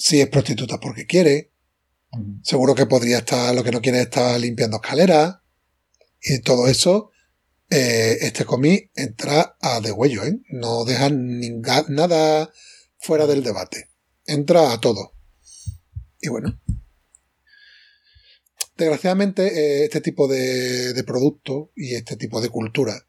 si 0.00 0.18
es 0.18 0.28
prostituta 0.30 0.80
porque 0.80 1.04
quiere, 1.04 1.52
seguro 2.42 2.74
que 2.74 2.86
podría 2.86 3.18
estar, 3.18 3.54
lo 3.54 3.62
que 3.62 3.70
no 3.70 3.82
quiere 3.82 3.98
es 3.98 4.04
estar 4.04 4.40
limpiando 4.40 4.78
escaleras 4.78 5.36
y 6.22 6.40
todo 6.40 6.68
eso, 6.68 7.10
eh, 7.68 8.16
este 8.22 8.46
comí 8.46 8.90
entra 8.94 9.58
a 9.60 9.80
degüello, 9.80 10.24
¿eh? 10.24 10.40
No 10.48 10.86
deja 10.86 11.10
nada 11.10 12.50
fuera 12.98 13.26
del 13.26 13.44
debate. 13.44 13.90
Entra 14.24 14.72
a 14.72 14.80
todo. 14.80 15.12
Y 16.18 16.30
bueno. 16.30 16.58
Desgraciadamente, 18.78 19.46
eh, 19.46 19.84
este 19.84 20.00
tipo 20.00 20.28
de, 20.28 20.94
de 20.94 21.04
producto 21.04 21.72
y 21.76 21.94
este 21.94 22.16
tipo 22.16 22.40
de 22.40 22.48
cultura 22.48 23.06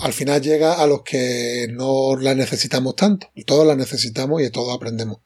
al 0.00 0.12
final 0.12 0.42
llega 0.42 0.74
a 0.74 0.86
los 0.86 1.02
que 1.02 1.68
no 1.70 2.16
la 2.16 2.34
necesitamos 2.34 2.96
tanto. 2.96 3.30
Todos 3.46 3.66
la 3.66 3.76
necesitamos 3.76 4.40
y 4.40 4.44
de 4.44 4.50
todos 4.50 4.74
aprendemos. 4.74 5.18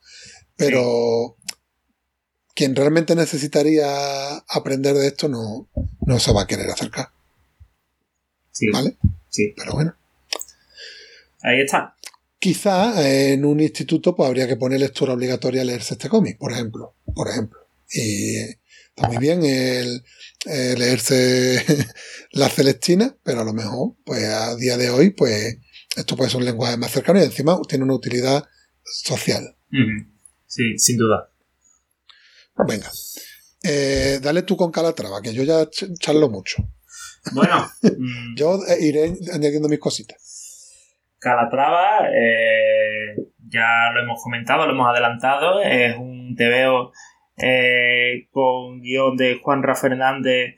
Pero 0.61 1.39
quien 2.55 2.77
realmente 2.77 3.15
necesitaría 3.15 4.37
aprender 4.37 4.95
de 4.95 5.07
esto 5.07 5.27
no, 5.27 5.71
no 6.07 6.21
se 6.21 6.33
va 6.35 6.43
a 6.43 6.47
querer 6.47 6.69
acercar. 6.69 7.09
Sí, 8.53 8.67
¿Vale? 8.71 8.99
sí. 9.31 9.55
Pero 9.57 9.73
bueno. 9.73 9.97
Ahí 11.41 11.63
está. 11.63 11.97
Quizá 12.39 13.09
en 13.09 13.47
un 13.47 13.61
instituto 13.61 14.15
pues 14.15 14.27
habría 14.27 14.47
que 14.47 14.57
poner 14.57 14.81
lectura 14.81 15.15
obligatoria 15.15 15.63
a 15.63 15.65
leerse 15.65 15.95
este 15.95 16.11
cómic, 16.11 16.37
por 16.37 16.53
ejemplo. 16.53 16.95
Por 17.15 17.29
ejemplo. 17.29 17.59
Y 17.91 18.37
está 18.37 19.09
muy 19.09 19.17
bien 19.17 19.43
el, 19.43 20.05
leerse 20.45 21.65
la 22.33 22.51
Celestina, 22.51 23.17
pero 23.23 23.41
a 23.41 23.45
lo 23.45 23.55
mejor, 23.55 23.95
pues 24.05 24.25
a 24.25 24.55
día 24.57 24.77
de 24.77 24.91
hoy, 24.91 25.11
pues 25.11 25.57
esto 25.97 26.17
puede 26.17 26.29
ser 26.29 26.41
un 26.41 26.45
lenguaje 26.45 26.77
más 26.77 26.91
cercano 26.91 27.19
y 27.19 27.25
encima 27.25 27.59
tiene 27.67 27.85
una 27.85 27.95
utilidad 27.95 28.45
social. 28.85 29.57
Ujú. 29.73 30.10
Sí, 30.51 30.77
sin 30.79 30.99
duda. 30.99 31.31
Venga. 32.67 32.91
Eh, 33.63 34.19
dale 34.21 34.43
tú 34.43 34.57
con 34.57 34.73
Calatrava, 34.73 35.23
que 35.23 35.33
yo 35.33 35.45
ya 35.45 35.63
ch- 35.71 35.97
charlo 36.01 36.29
mucho. 36.29 36.57
Bueno, 37.33 37.71
mm, 37.83 38.35
Yo 38.37 38.57
eh, 38.67 38.79
iré 38.81 39.15
añadiendo 39.33 39.69
mis 39.69 39.79
cositas. 39.79 40.67
Calatrava, 41.21 42.09
eh, 42.13 43.15
ya 43.49 43.91
lo 43.95 44.03
hemos 44.03 44.21
comentado, 44.23 44.67
lo 44.67 44.73
hemos 44.73 44.89
adelantado, 44.89 45.63
es 45.63 45.95
un 45.97 46.35
TVO 46.35 46.93
eh, 47.37 48.27
con 48.33 48.81
guion 48.81 49.17
de 49.17 49.39
Juanra 49.41 49.77
Fernández, 49.77 50.57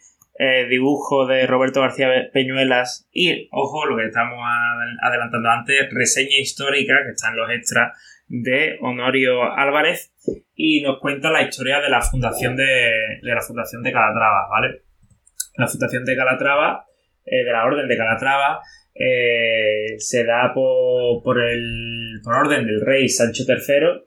dibujo 0.71 1.27
de 1.27 1.47
Roberto 1.47 1.83
García 1.83 2.09
Peñuelas 2.33 3.07
y, 3.13 3.49
ojo, 3.53 3.87
lo 3.87 3.97
que 3.97 4.07
estamos 4.07 4.39
adel- 4.39 4.99
adelantando 5.03 5.49
antes, 5.51 5.87
reseña 5.93 6.37
histórica, 6.41 6.95
que 7.05 7.11
está 7.15 7.29
en 7.29 7.37
los 7.37 7.51
extras, 7.51 7.93
de 8.29 8.79
Honorio 8.81 9.43
Álvarez 9.43 10.15
y 10.55 10.81
nos 10.83 11.01
cuenta 11.01 11.31
la 11.31 11.43
historia 11.43 11.81
de 11.81 11.91
la 11.91 12.03
fundación 12.03 12.57
de, 12.57 12.65
de 13.23 13.35
la 13.35 13.43
fundación 13.43 13.83
de 13.83 13.93
Calatrava, 13.93 14.49
¿vale? 14.51 14.83
La 15.57 15.69
fundación 15.69 16.05
de 16.05 16.17
Calatrava, 16.17 16.87
eh, 17.25 17.45
de 17.45 17.53
la 17.53 17.65
Orden 17.65 17.89
de 17.89 17.97
Calatrava, 17.97 18.61
eh, 18.95 19.99
se 19.99 20.25
da 20.25 20.53
por, 20.55 21.23
por, 21.23 21.43
el, 21.43 22.21
por 22.23 22.35
orden 22.35 22.67
del 22.67 22.81
rey 22.81 23.09
Sancho 23.09 23.45
III, 23.47 24.05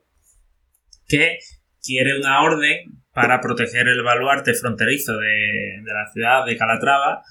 que 1.08 1.38
quiere 1.82 2.18
una 2.18 2.42
orden 2.42 3.02
para 3.12 3.40
proteger 3.40 3.88
el 3.88 4.02
baluarte 4.02 4.54
fronterizo 4.54 5.16
de, 5.16 5.80
de 5.82 5.92
la 5.92 6.10
ciudad 6.12 6.44
de 6.44 6.56
Calatrava, 6.56 7.22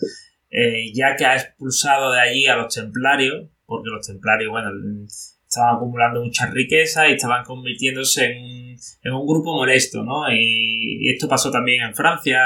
eh, 0.50 0.92
ya 0.94 1.16
que 1.16 1.26
ha 1.26 1.36
expulsado 1.36 2.12
de 2.12 2.22
allí 2.22 2.48
a 2.48 2.56
los 2.56 2.74
templarios, 2.74 3.50
porque 3.66 3.90
los 3.90 4.08
templarios, 4.08 4.52
bueno, 4.52 4.72
estaban 5.56 5.76
acumulando 5.78 6.22
muchas 6.24 6.52
riquezas 6.52 7.10
y 7.10 7.14
estaban 7.14 7.44
convirtiéndose 7.46 8.26
en 8.26 8.44
un, 8.44 8.76
en 9.04 9.14
un 9.14 9.26
grupo 9.28 9.56
molesto, 9.56 10.04
¿no? 10.04 10.30
Y, 10.32 10.98
y 11.08 11.10
esto 11.14 11.28
pasó 11.28 11.50
también 11.52 11.84
en 11.84 11.96
Francia 11.96 12.40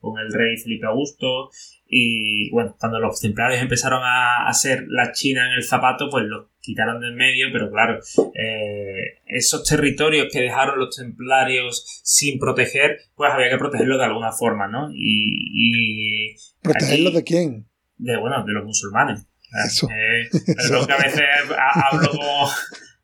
con 0.00 0.18
el 0.20 0.32
rey 0.32 0.56
Felipe 0.56 0.86
Augusto 0.86 1.50
y 1.94 2.48
bueno, 2.50 2.74
cuando 2.78 2.98
los 3.00 3.20
templarios 3.20 3.60
empezaron 3.60 4.00
a 4.02 4.48
hacer 4.48 4.84
la 4.88 5.12
China 5.12 5.46
en 5.48 5.52
el 5.58 5.62
zapato, 5.64 6.08
pues 6.10 6.24
los 6.24 6.46
quitaron 6.60 7.00
del 7.02 7.14
medio, 7.14 7.48
pero 7.52 7.70
claro, 7.70 7.98
eh, 8.34 9.18
esos 9.26 9.62
territorios 9.68 10.28
que 10.32 10.40
dejaron 10.40 10.78
los 10.78 10.96
templarios 10.96 12.00
sin 12.04 12.38
proteger, 12.38 12.98
pues 13.14 13.30
había 13.32 13.50
que 13.50 13.58
protegerlos 13.58 13.98
de 13.98 14.04
alguna 14.04 14.32
forma, 14.32 14.68
¿no? 14.68 14.90
Y, 14.94 15.50
y 15.54 16.34
¿Protegerlo 16.62 17.08
aquí- 17.10 17.16
de 17.18 17.24
quién? 17.24 17.66
de 17.98 18.16
bueno, 18.18 18.42
de 18.44 18.52
los 18.52 18.64
musulmanes. 18.64 19.26
Eso. 19.66 19.88
Eh, 19.90 20.28
perdón 20.56 20.86
que 20.86 20.92
a 20.92 20.96
veces 20.98 21.22
ha- 21.56 21.88
hablo 21.90 22.08
como. 22.10 22.48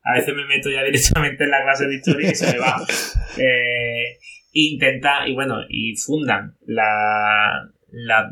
A 0.05 0.15
veces 0.15 0.35
me 0.35 0.47
meto 0.47 0.71
ya 0.71 0.83
directamente 0.85 1.45
en 1.45 1.51
la 1.51 1.63
clase 1.63 1.87
de 1.87 1.97
historia 1.97 2.31
y 2.31 2.35
se 2.35 2.51
me 2.53 2.59
va. 2.59 2.77
Eh, 3.37 4.17
intentan, 4.53 5.29
y 5.29 5.35
bueno, 5.35 5.57
y 5.69 5.95
fundan 5.97 6.57
la, 6.67 7.69
la, 7.91 8.31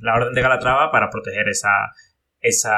la 0.00 0.14
Orden 0.16 0.34
de 0.34 0.42
Calatrava 0.42 0.90
para 0.90 1.10
proteger 1.10 1.48
esa, 1.48 1.70
esa, 2.40 2.72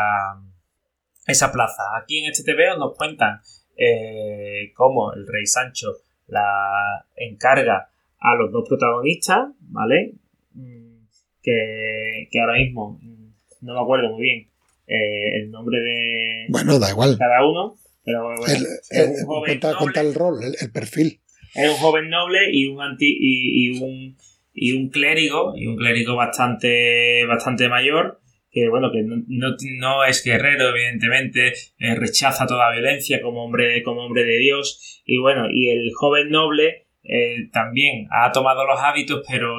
esa 1.27 1.51
plaza. 1.51 1.82
Aquí 2.01 2.19
en 2.19 2.31
este 2.31 2.44
TVO 2.53 2.77
nos 2.78 2.94
cuentan 2.97 3.40
eh, 3.77 4.70
cómo 4.74 5.12
el 5.15 5.27
rey 5.27 5.47
Sancho 5.47 5.94
la 6.27 7.07
encarga 7.16 7.89
a 8.19 8.35
los 8.35 8.53
dos 8.53 8.69
protagonistas, 8.69 9.48
¿vale? 9.61 10.12
Mm, 10.53 11.07
Que, 11.43 12.28
que 12.31 12.40
ahora 12.40 12.55
mismo 12.59 12.98
mm, 13.01 13.31
no 13.62 13.74
me 13.74 13.81
acuerdo 13.81 14.11
muy 14.11 14.23
bien 14.23 14.51
eh, 14.87 15.37
el 15.43 15.51
nombre 15.51 15.81
de 15.81 16.47
Bueno, 16.49 16.79
da 16.79 16.91
igual. 16.91 17.17
cada 17.19 17.47
uno, 17.47 17.77
pero 18.05 18.23
bueno, 18.25 18.45
El- 18.47 18.63
es 18.67 18.91
el- 18.91 19.09
un 19.11 19.27
joven 19.27 19.45
cuenta, 19.47 19.69
noble. 19.73 19.79
cuenta 19.83 20.01
el 20.01 20.15
rol, 20.15 20.43
el, 20.45 20.57
el 20.61 20.71
perfil. 20.73 21.21
Es 21.55 21.71
un 21.71 21.77
joven 21.77 22.09
noble 22.11 22.39
y 22.53 22.67
un 22.69 22.81
anti 22.83 23.07
y, 23.19 23.67
y 23.67 23.81
un 23.83 24.17
y 24.59 24.73
un 24.73 24.89
clérigo 24.91 25.55
y 25.57 25.67
un 25.67 25.77
clérigo 25.77 26.17
bastante 26.17 27.25
bastante 27.27 27.69
mayor 27.69 28.21
que 28.51 28.69
bueno 28.69 28.91
que 28.91 29.03
no, 29.03 29.17
no, 29.29 29.55
no 29.79 30.05
es 30.05 30.25
guerrero 30.25 30.71
evidentemente 30.71 31.49
eh, 31.79 31.95
rechaza 31.95 32.47
toda 32.47 32.73
violencia 32.73 33.21
como 33.21 33.45
hombre 33.45 33.83
como 33.83 34.03
hombre 34.07 34.25
de 34.25 34.39
Dios 34.39 35.03
y 35.05 35.19
bueno 35.19 35.49
y 35.53 35.69
el 35.71 35.91
joven 35.95 36.31
noble 36.31 36.87
eh, 37.05 37.49
también 37.53 38.07
ha 38.11 38.33
tomado 38.33 38.67
los 38.67 38.81
hábitos 38.81 39.23
pero 39.29 39.57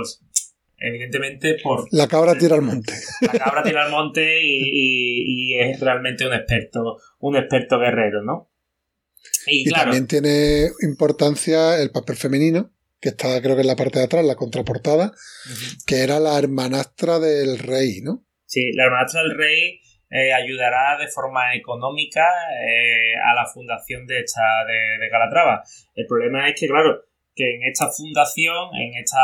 evidentemente 0.77 1.57
por 1.63 1.87
La 1.91 2.07
cabra 2.07 2.37
tira 2.37 2.55
al 2.55 2.61
monte. 2.61 2.93
la 3.21 3.33
cabra 3.39 3.63
tira 3.63 3.85
al 3.85 3.91
monte 3.91 4.41
y, 4.43 4.57
y- 4.63 5.53
y 5.55 5.59
es 5.59 5.79
realmente 5.79 6.27
un 6.27 6.33
experto 6.33 6.97
un 7.19 7.35
experto 7.35 7.79
guerrero 7.79 8.21
no 8.23 8.51
y, 9.47 9.61
Y 9.61 9.65
claro 9.65 9.85
también 9.85 10.07
tiene 10.07 10.69
importancia 10.81 11.81
el 11.81 11.89
papel 11.91 12.15
femenino, 12.17 12.71
que 13.01 13.09
está 13.09 13.41
creo 13.41 13.55
que 13.55 13.61
en 13.61 13.67
la 13.67 13.75
parte 13.75 13.99
de 13.99 14.05
atrás, 14.05 14.23
la 14.25 14.35
contraportada, 14.35 15.11
que 15.85 16.01
era 16.03 16.19
la 16.19 16.37
hermanastra 16.37 17.19
del 17.19 17.57
rey, 17.59 18.01
¿no? 18.01 18.25
Sí, 18.45 18.71
la 18.73 18.85
hermanastra 18.85 19.23
del 19.23 19.37
rey 19.37 19.79
eh, 20.09 20.31
ayudará 20.33 20.97
de 20.99 21.07
forma 21.09 21.53
económica 21.55 22.21
eh, 22.21 23.13
a 23.29 23.33
la 23.35 23.45
fundación 23.53 24.05
de 24.05 24.19
esta 24.21 24.41
de, 24.67 25.03
de 25.03 25.09
Calatrava. 25.09 25.63
El 25.95 26.05
problema 26.07 26.47
es 26.49 26.59
que, 26.59 26.67
claro, 26.67 27.03
que 27.35 27.55
en 27.55 27.63
esta 27.69 27.89
fundación, 27.91 28.69
en 28.75 28.93
esta 29.03 29.19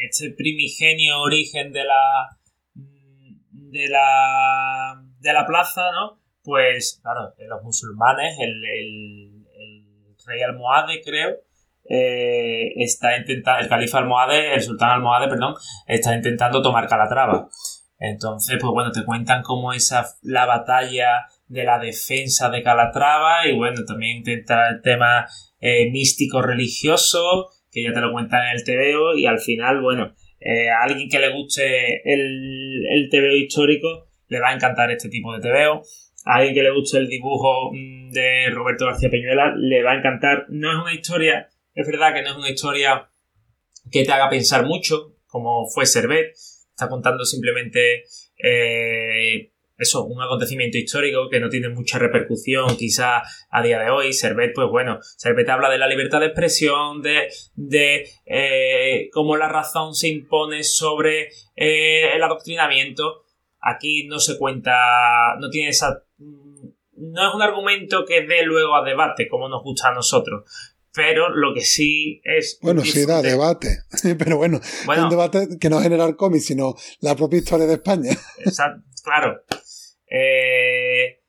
este 0.00 0.30
primigenio 0.36 1.20
origen 1.20 1.72
de 1.72 1.84
la 1.84 2.38
de 2.74 3.88
la 3.88 5.02
de 5.20 5.32
la 5.32 5.46
plaza, 5.46 5.90
¿no? 5.92 6.20
Pues, 6.42 7.00
claro, 7.02 7.34
los 7.38 7.62
musulmanes, 7.62 8.38
el, 8.40 8.64
el, 8.64 9.46
el 9.54 10.16
rey 10.26 10.42
almohade, 10.42 11.02
creo, 11.04 11.36
eh, 11.88 12.72
está 12.76 13.16
intentando, 13.16 13.62
el 13.62 13.68
califa 13.68 13.98
almohade, 13.98 14.54
el 14.54 14.62
sultán 14.62 14.90
almohade, 14.90 15.28
perdón, 15.28 15.54
está 15.86 16.14
intentando 16.14 16.62
tomar 16.62 16.86
Calatrava. 16.86 17.48
Entonces, 17.98 18.58
pues 18.60 18.72
bueno, 18.72 18.92
te 18.92 19.04
cuentan 19.04 19.42
cómo 19.42 19.72
esa 19.72 20.06
la 20.22 20.46
batalla 20.46 21.26
de 21.48 21.64
la 21.64 21.78
defensa 21.78 22.48
de 22.50 22.62
Calatrava 22.62 23.46
y 23.46 23.56
bueno, 23.56 23.84
también 23.86 24.18
intenta 24.18 24.68
el 24.68 24.82
tema 24.82 25.26
eh, 25.60 25.90
místico 25.90 26.42
religioso, 26.42 27.50
ya 27.84 27.92
te 27.92 28.00
lo 28.00 28.12
cuentan 28.12 28.40
en 28.46 28.56
el 28.56 28.64
TVO 28.64 29.16
y 29.16 29.26
al 29.26 29.38
final, 29.38 29.80
bueno, 29.80 30.14
eh, 30.40 30.70
a 30.70 30.84
alguien 30.84 31.08
que 31.08 31.18
le 31.18 31.32
guste 31.32 32.02
el, 32.04 32.86
el 32.90 33.08
TVO 33.10 33.36
histórico 33.36 34.08
le 34.28 34.40
va 34.40 34.50
a 34.50 34.54
encantar 34.54 34.90
este 34.90 35.08
tipo 35.08 35.32
de 35.34 35.40
TVO. 35.40 35.82
A 36.24 36.36
alguien 36.36 36.54
que 36.54 36.62
le 36.62 36.70
guste 36.70 36.98
el 36.98 37.08
dibujo 37.08 37.72
mm, 37.72 38.10
de 38.10 38.50
Roberto 38.50 38.86
García 38.86 39.10
Peñuela 39.10 39.54
le 39.56 39.82
va 39.82 39.92
a 39.92 39.98
encantar. 39.98 40.46
No 40.48 40.70
es 40.70 40.78
una 40.78 40.94
historia, 40.94 41.48
es 41.74 41.86
verdad 41.86 42.14
que 42.14 42.22
no 42.22 42.30
es 42.30 42.36
una 42.36 42.50
historia 42.50 43.10
que 43.90 44.04
te 44.04 44.12
haga 44.12 44.28
pensar 44.28 44.66
mucho, 44.66 45.16
como 45.26 45.66
fue 45.66 45.86
Servet. 45.86 46.32
Está 46.70 46.88
contando 46.88 47.24
simplemente 47.24 48.04
eh, 48.42 49.52
eso, 49.78 50.04
un 50.04 50.20
acontecimiento 50.20 50.76
histórico 50.76 51.28
que 51.30 51.38
no 51.38 51.48
tiene 51.48 51.68
mucha 51.68 51.98
repercusión 51.98 52.76
quizá 52.76 53.22
a 53.48 53.62
día 53.62 53.78
de 53.78 53.90
hoy. 53.90 54.12
Servet, 54.12 54.52
pues 54.52 54.68
bueno, 54.68 54.98
Servet 55.16 55.48
habla 55.48 55.70
de 55.70 55.78
la 55.78 55.86
libertad 55.86 56.18
de 56.18 56.26
expresión, 56.26 57.00
de, 57.00 57.28
de 57.54 58.08
eh, 58.26 59.08
cómo 59.12 59.36
la 59.36 59.48
razón 59.48 59.94
se 59.94 60.08
impone 60.08 60.64
sobre 60.64 61.28
eh, 61.54 62.12
el 62.12 62.22
adoctrinamiento. 62.22 63.22
Aquí 63.60 64.06
no 64.08 64.18
se 64.18 64.36
cuenta, 64.36 65.36
no 65.38 65.48
tiene 65.48 65.70
esa... 65.70 66.02
No 67.00 67.28
es 67.28 67.34
un 67.34 67.42
argumento 67.42 68.04
que 68.04 68.22
dé 68.22 68.42
luego 68.42 68.74
a 68.74 68.84
debate, 68.84 69.28
como 69.28 69.48
nos 69.48 69.62
gusta 69.62 69.90
a 69.90 69.94
nosotros. 69.94 70.42
Pero 70.92 71.28
lo 71.28 71.54
que 71.54 71.60
sí 71.60 72.20
es... 72.24 72.58
Bueno, 72.60 72.84
sí 72.84 73.06
da 73.06 73.22
debate, 73.22 73.84
pero 74.18 74.38
bueno, 74.38 74.60
Bueno, 74.86 75.04
un 75.04 75.10
debate 75.10 75.48
que 75.60 75.70
no 75.70 75.80
genera 75.80 76.04
el 76.06 76.16
cómic, 76.16 76.40
sino 76.40 76.74
la 76.98 77.14
propia 77.14 77.38
historia 77.38 77.66
de 77.66 77.74
España. 77.74 78.10
Exacto, 78.44 78.82
claro. 79.04 79.40
Eh, 80.10 81.20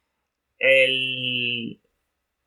el, 0.58 1.82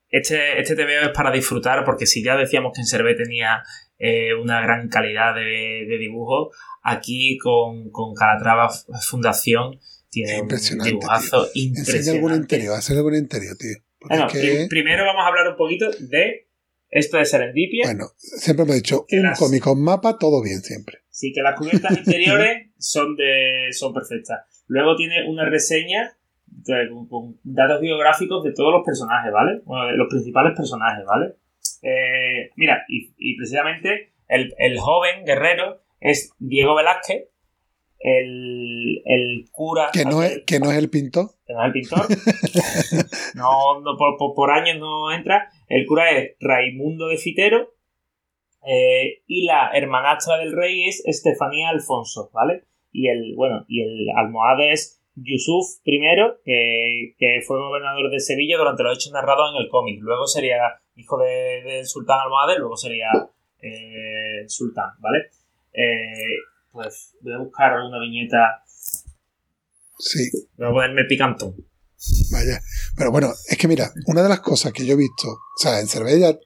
este, 0.08 0.60
este 0.60 0.74
TVO 0.76 1.06
es 1.06 1.10
para 1.14 1.30
disfrutar, 1.32 1.84
porque 1.84 2.06
si 2.06 2.22
ya 2.22 2.36
decíamos 2.36 2.72
que 2.74 2.80
en 2.82 2.86
Servet 2.86 3.16
tenía 3.16 3.62
eh, 3.98 4.34
una 4.34 4.60
gran 4.60 4.88
calidad 4.88 5.34
de, 5.34 5.86
de 5.88 5.98
dibujo, 5.98 6.50
aquí 6.82 7.38
con, 7.38 7.90
con 7.90 8.14
Calatrava 8.14 8.68
Fundación 9.02 9.78
tiene 10.10 10.34
un 10.34 10.40
impresionante, 10.42 10.90
dibujazo 10.90 11.46
Enseña 11.54 11.62
algún 12.12 12.32
impresionante. 12.32 12.36
interior, 12.36 12.74
hacer 12.76 12.96
algún 12.98 13.14
interior, 13.14 13.56
tío. 13.56 13.76
Bueno, 14.00 14.26
es 14.26 14.32
que, 14.32 14.38
pri- 14.40 14.68
primero 14.68 15.04
vamos 15.06 15.22
a 15.24 15.28
hablar 15.28 15.48
un 15.48 15.56
poquito 15.56 15.90
de 16.00 16.48
esto 16.90 17.16
de 17.16 17.24
Serendipia. 17.24 17.86
bueno, 17.86 18.08
siempre 18.18 18.66
me 18.66 18.72
he 18.72 18.76
dicho, 18.76 19.06
un 19.10 19.22
las- 19.22 19.38
cómic 19.38 19.62
con 19.62 19.82
mapa, 19.82 20.18
todo 20.18 20.42
bien 20.42 20.60
siempre. 20.60 20.98
Sí, 21.08 21.32
que 21.32 21.40
las 21.40 21.56
cubiertas 21.58 21.96
interiores 21.98 22.70
son 22.78 23.16
de 23.16 23.68
son 23.72 23.94
perfectas. 23.94 24.40
Luego 24.66 24.96
tiene 24.96 25.26
una 25.26 25.48
reseña 25.48 26.18
con, 26.90 27.08
con 27.08 27.40
datos 27.42 27.80
biográficos 27.80 28.44
de 28.44 28.52
todos 28.52 28.72
los 28.72 28.84
personajes, 28.84 29.32
¿vale? 29.32 29.60
Bueno, 29.64 29.86
de 29.86 29.96
los 29.96 30.08
principales 30.08 30.52
personajes, 30.56 31.04
¿vale? 31.06 31.34
Eh, 31.82 32.50
mira, 32.56 32.84
y, 32.88 33.12
y 33.18 33.36
precisamente 33.36 34.12
el, 34.28 34.52
el 34.58 34.78
joven 34.78 35.24
guerrero 35.24 35.80
es 36.00 36.32
Diego 36.38 36.74
Velázquez, 36.74 37.28
el, 37.98 39.02
el 39.04 39.44
cura... 39.52 39.90
Que 39.92 40.04
no, 40.04 40.22
es, 40.22 40.32
aquel- 40.38 40.44
que 40.44 40.58
no 40.60 40.70
es 40.72 40.78
el 40.78 40.90
pintor. 40.90 41.30
que 41.46 41.52
no 41.52 41.60
es 41.60 41.66
el 41.66 41.72
pintor. 41.72 42.06
no, 43.34 43.80
no, 43.80 43.96
por, 43.96 44.16
por, 44.18 44.34
por 44.34 44.50
años 44.50 44.78
no 44.78 45.12
entra. 45.12 45.48
El 45.68 45.86
cura 45.86 46.10
es 46.10 46.36
Raimundo 46.40 47.08
de 47.08 47.16
Fitero. 47.16 47.74
eh, 48.66 49.22
y 49.26 49.44
la 49.44 49.70
hermanastra 49.72 50.38
del 50.38 50.52
rey 50.56 50.84
es 50.88 51.02
Estefanía 51.06 51.68
Alfonso, 51.70 52.30
¿vale? 52.32 52.64
Y 52.92 53.08
el, 53.08 53.34
bueno, 53.36 53.64
y 53.68 53.82
el 53.82 54.06
almohade 54.16 54.72
es 54.72 55.01
Yusuf 55.14 55.78
I, 55.84 56.00
que, 56.44 57.14
que 57.18 57.40
fue 57.46 57.58
gobernador 57.58 58.10
de 58.10 58.18
Sevilla 58.20 58.56
durante 58.58 58.82
los 58.82 58.96
hechos 58.96 59.12
narrados 59.12 59.50
en 59.54 59.62
el 59.62 59.68
cómic. 59.68 59.98
Luego 60.00 60.26
sería 60.26 60.58
hijo 60.96 61.18
de- 61.18 61.62
del 61.64 61.86
sultán 61.86 62.20
almohade, 62.20 62.58
luego 62.58 62.76
sería 62.76 63.08
eh, 63.60 64.44
sultán, 64.48 64.90
¿vale? 65.00 65.18
Eh, 65.72 66.36
pues 66.72 67.14
voy 67.20 67.34
a 67.34 67.38
buscar 67.38 67.72
una 67.80 67.98
viñeta. 68.00 68.62
Sí, 69.98 70.30
Voy 70.56 70.66
a 70.68 70.70
ponerme 70.72 71.04
picantón. 71.04 71.54
vaya. 72.32 72.60
Pero 72.96 73.12
bueno, 73.12 73.28
es 73.48 73.56
que 73.56 73.68
mira, 73.68 73.90
una 74.06 74.22
de 74.22 74.28
las 74.28 74.40
cosas 74.40 74.72
que 74.72 74.84
yo 74.84 74.94
he 74.94 74.96
visto, 74.96 75.28
o 75.28 75.58
sea, 75.62 75.80
en 75.80 75.86
Cervella, 75.86 76.36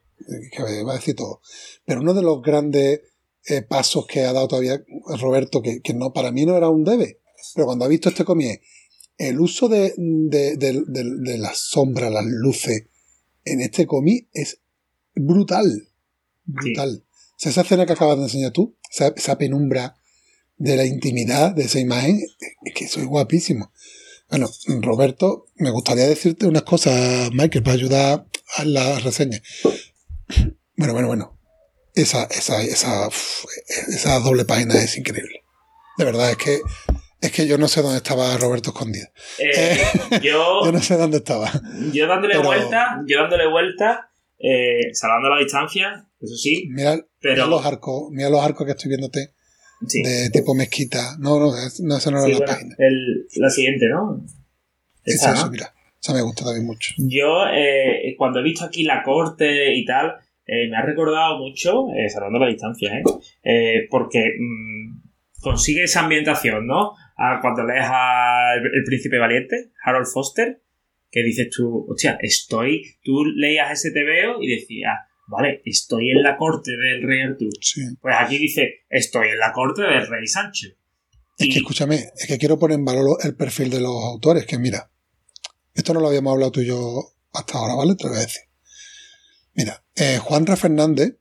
que 0.52 0.62
va 0.84 0.92
a 0.92 0.96
decir 0.96 1.14
todo, 1.14 1.40
pero 1.86 2.00
uno 2.00 2.12
de 2.14 2.22
los 2.22 2.42
grandes 2.42 3.00
eh, 3.48 3.62
pasos 3.62 4.06
que 4.06 4.20
ha 4.24 4.32
dado 4.32 4.48
todavía 4.48 4.80
Roberto, 5.20 5.62
que, 5.62 5.80
que 5.82 5.94
no 5.94 6.12
para 6.12 6.32
mí 6.32 6.44
no 6.44 6.56
era 6.56 6.68
un 6.68 6.84
debe, 6.84 7.20
pero 7.56 7.66
cuando 7.66 7.86
ha 7.86 7.88
visto 7.88 8.10
este 8.10 8.24
cómic, 8.24 8.60
es 9.18 9.30
el 9.30 9.40
uso 9.40 9.68
de, 9.68 9.94
de, 9.96 10.56
de, 10.58 10.82
de- 10.86 11.38
las 11.38 11.58
sombras, 11.58 12.12
las 12.12 12.26
luces 12.26 12.84
en 13.46 13.62
este 13.62 13.86
cómic 13.86 14.28
es 14.34 14.60
brutal. 15.14 15.88
Brutal. 16.44 17.02
O 17.08 17.34
sea, 17.38 17.50
esa 17.50 17.62
escena 17.62 17.86
que 17.86 17.94
acabas 17.94 18.18
de 18.18 18.24
enseñar 18.24 18.52
tú, 18.52 18.76
esa, 18.90 19.08
esa 19.08 19.38
penumbra 19.38 19.96
de 20.58 20.76
la 20.76 20.84
intimidad 20.84 21.52
de 21.54 21.64
esa 21.64 21.80
imagen, 21.80 22.20
es 22.62 22.74
que 22.74 22.84
es 22.84 23.04
guapísimo. 23.04 23.72
Bueno, 24.28 24.50
Roberto, 24.82 25.46
me 25.54 25.70
gustaría 25.70 26.06
decirte 26.06 26.46
unas 26.46 26.64
cosas, 26.64 27.30
Michael, 27.32 27.62
para 27.62 27.74
ayudar 27.74 28.26
a 28.56 28.64
la 28.64 28.98
reseña. 29.00 29.40
Bueno, 30.76 30.92
bueno, 30.92 31.08
bueno. 31.08 31.38
Esa, 31.94 32.24
esa, 32.24 32.62
esa, 32.62 33.08
esa 33.88 34.18
doble 34.18 34.44
página 34.44 34.74
es 34.74 34.98
increíble. 34.98 35.42
De 35.96 36.04
verdad, 36.04 36.30
es 36.30 36.36
que, 36.36 36.60
es 37.26 37.32
que 37.32 37.46
yo 37.46 37.58
no 37.58 37.68
sé 37.68 37.82
dónde 37.82 37.98
estaba 37.98 38.36
Roberto 38.38 38.70
escondido. 38.70 39.06
Eh, 39.38 39.76
yo, 40.22 40.60
Yo 40.64 40.72
no 40.72 40.80
sé 40.80 40.96
dónde 40.96 41.18
estaba. 41.18 41.50
yo 41.92 42.06
dándole 42.06 42.34
Pero- 42.36 42.46
vuelta, 42.46 43.02
yo 43.06 43.20
dándole 43.20 43.46
vuelta, 43.48 44.10
eh, 44.38 44.92
salvando 44.92 45.28
la 45.28 45.38
distancia, 45.38 46.06
eso 46.20 46.36
sí, 46.36 46.68
Mira, 46.70 46.96
Pero- 47.20 47.34
mira 47.34 47.46
los 47.46 47.64
arcos, 47.66 48.10
mira 48.10 48.28
los 48.30 48.40
arcos 48.42 48.64
que 48.66 48.72
estoy 48.72 48.88
viéndote 48.88 49.30
sí. 49.86 50.02
de 50.02 50.30
tipo 50.30 50.54
mezquita. 50.54 51.16
No, 51.18 51.38
no, 51.38 51.52
no, 51.52 51.96
esa 51.96 52.10
no 52.10 52.18
era 52.18 52.24
Sí, 52.26 52.32
la 52.32 52.38
bueno, 52.38 52.46
página. 52.46 52.74
el- 52.78 53.26
la 53.36 53.50
siguiente, 53.50 53.86
¿no? 53.88 54.24
Esa, 55.04 55.32
eso, 55.34 55.44
¿no? 55.46 55.50
mira. 55.52 55.72
Esa 56.02 56.14
me 56.14 56.22
gusta 56.22 56.44
también 56.44 56.66
mucho. 56.66 56.94
Yo, 56.98 57.46
eh, 57.52 58.14
cuando 58.16 58.38
he 58.40 58.42
visto 58.44 58.64
aquí 58.64 58.84
la 58.84 59.02
corte 59.02 59.74
y 59.74 59.84
tal, 59.84 60.14
eh, 60.46 60.68
me 60.70 60.76
ha 60.76 60.82
recordado 60.82 61.38
mucho, 61.38 61.86
eh, 61.96 62.08
salvando 62.08 62.38
la 62.38 62.46
distancia, 62.46 62.92
¿eh? 63.42 63.86
Porque 63.90 64.20
mm, 64.38 65.40
consigue 65.40 65.82
esa 65.84 66.00
ambientación, 66.00 66.66
¿no? 66.66 66.92
A 67.16 67.38
cuando 67.40 67.64
lees 67.64 67.84
a 67.84 68.54
El, 68.54 68.84
Príncipe 68.84 69.18
Valiente, 69.18 69.72
Harold 69.82 70.06
Foster, 70.06 70.62
que 71.10 71.22
dices 71.22 71.48
tú, 71.50 71.86
hostia, 71.88 72.18
estoy, 72.20 72.96
tú 73.02 73.24
leías 73.24 73.72
ese 73.72 73.90
TVO 73.90 74.42
y 74.42 74.48
decías, 74.48 74.92
vale, 75.28 75.62
estoy 75.64 76.10
en 76.10 76.22
la 76.22 76.36
corte 76.36 76.72
del 76.72 77.02
rey 77.02 77.22
Arturo. 77.22 77.50
Sí. 77.60 77.80
Pues 78.00 78.14
aquí 78.18 78.36
dice, 78.38 78.84
estoy 78.90 79.28
en 79.28 79.38
la 79.38 79.52
corte 79.52 79.82
del 79.82 80.06
rey 80.06 80.26
Sancho. 80.26 80.68
Es 81.38 81.46
Y- 81.46 81.50
que 81.50 81.58
escúchame, 81.58 81.96
es 82.16 82.26
que 82.26 82.38
quiero 82.38 82.58
poner 82.58 82.78
en 82.78 82.84
valor 82.84 83.18
el 83.22 83.34
perfil 83.34 83.70
de 83.70 83.80
los 83.80 84.04
autores, 84.04 84.44
que 84.46 84.58
mira, 84.58 84.90
esto 85.74 85.94
no 85.94 86.00
lo 86.00 86.08
habíamos 86.08 86.32
hablado 86.32 86.52
tú 86.52 86.60
y 86.60 86.66
yo 86.66 87.12
hasta 87.32 87.58
ahora, 87.58 87.74
¿vale? 87.74 87.94
Te 87.94 88.04
lo 88.04 88.10
voy 88.10 88.18
a 88.18 88.22
decir. 88.22 88.42
Mira, 89.54 89.82
eh, 89.94 90.18
Juanra 90.18 90.56
Fernández, 90.56 91.16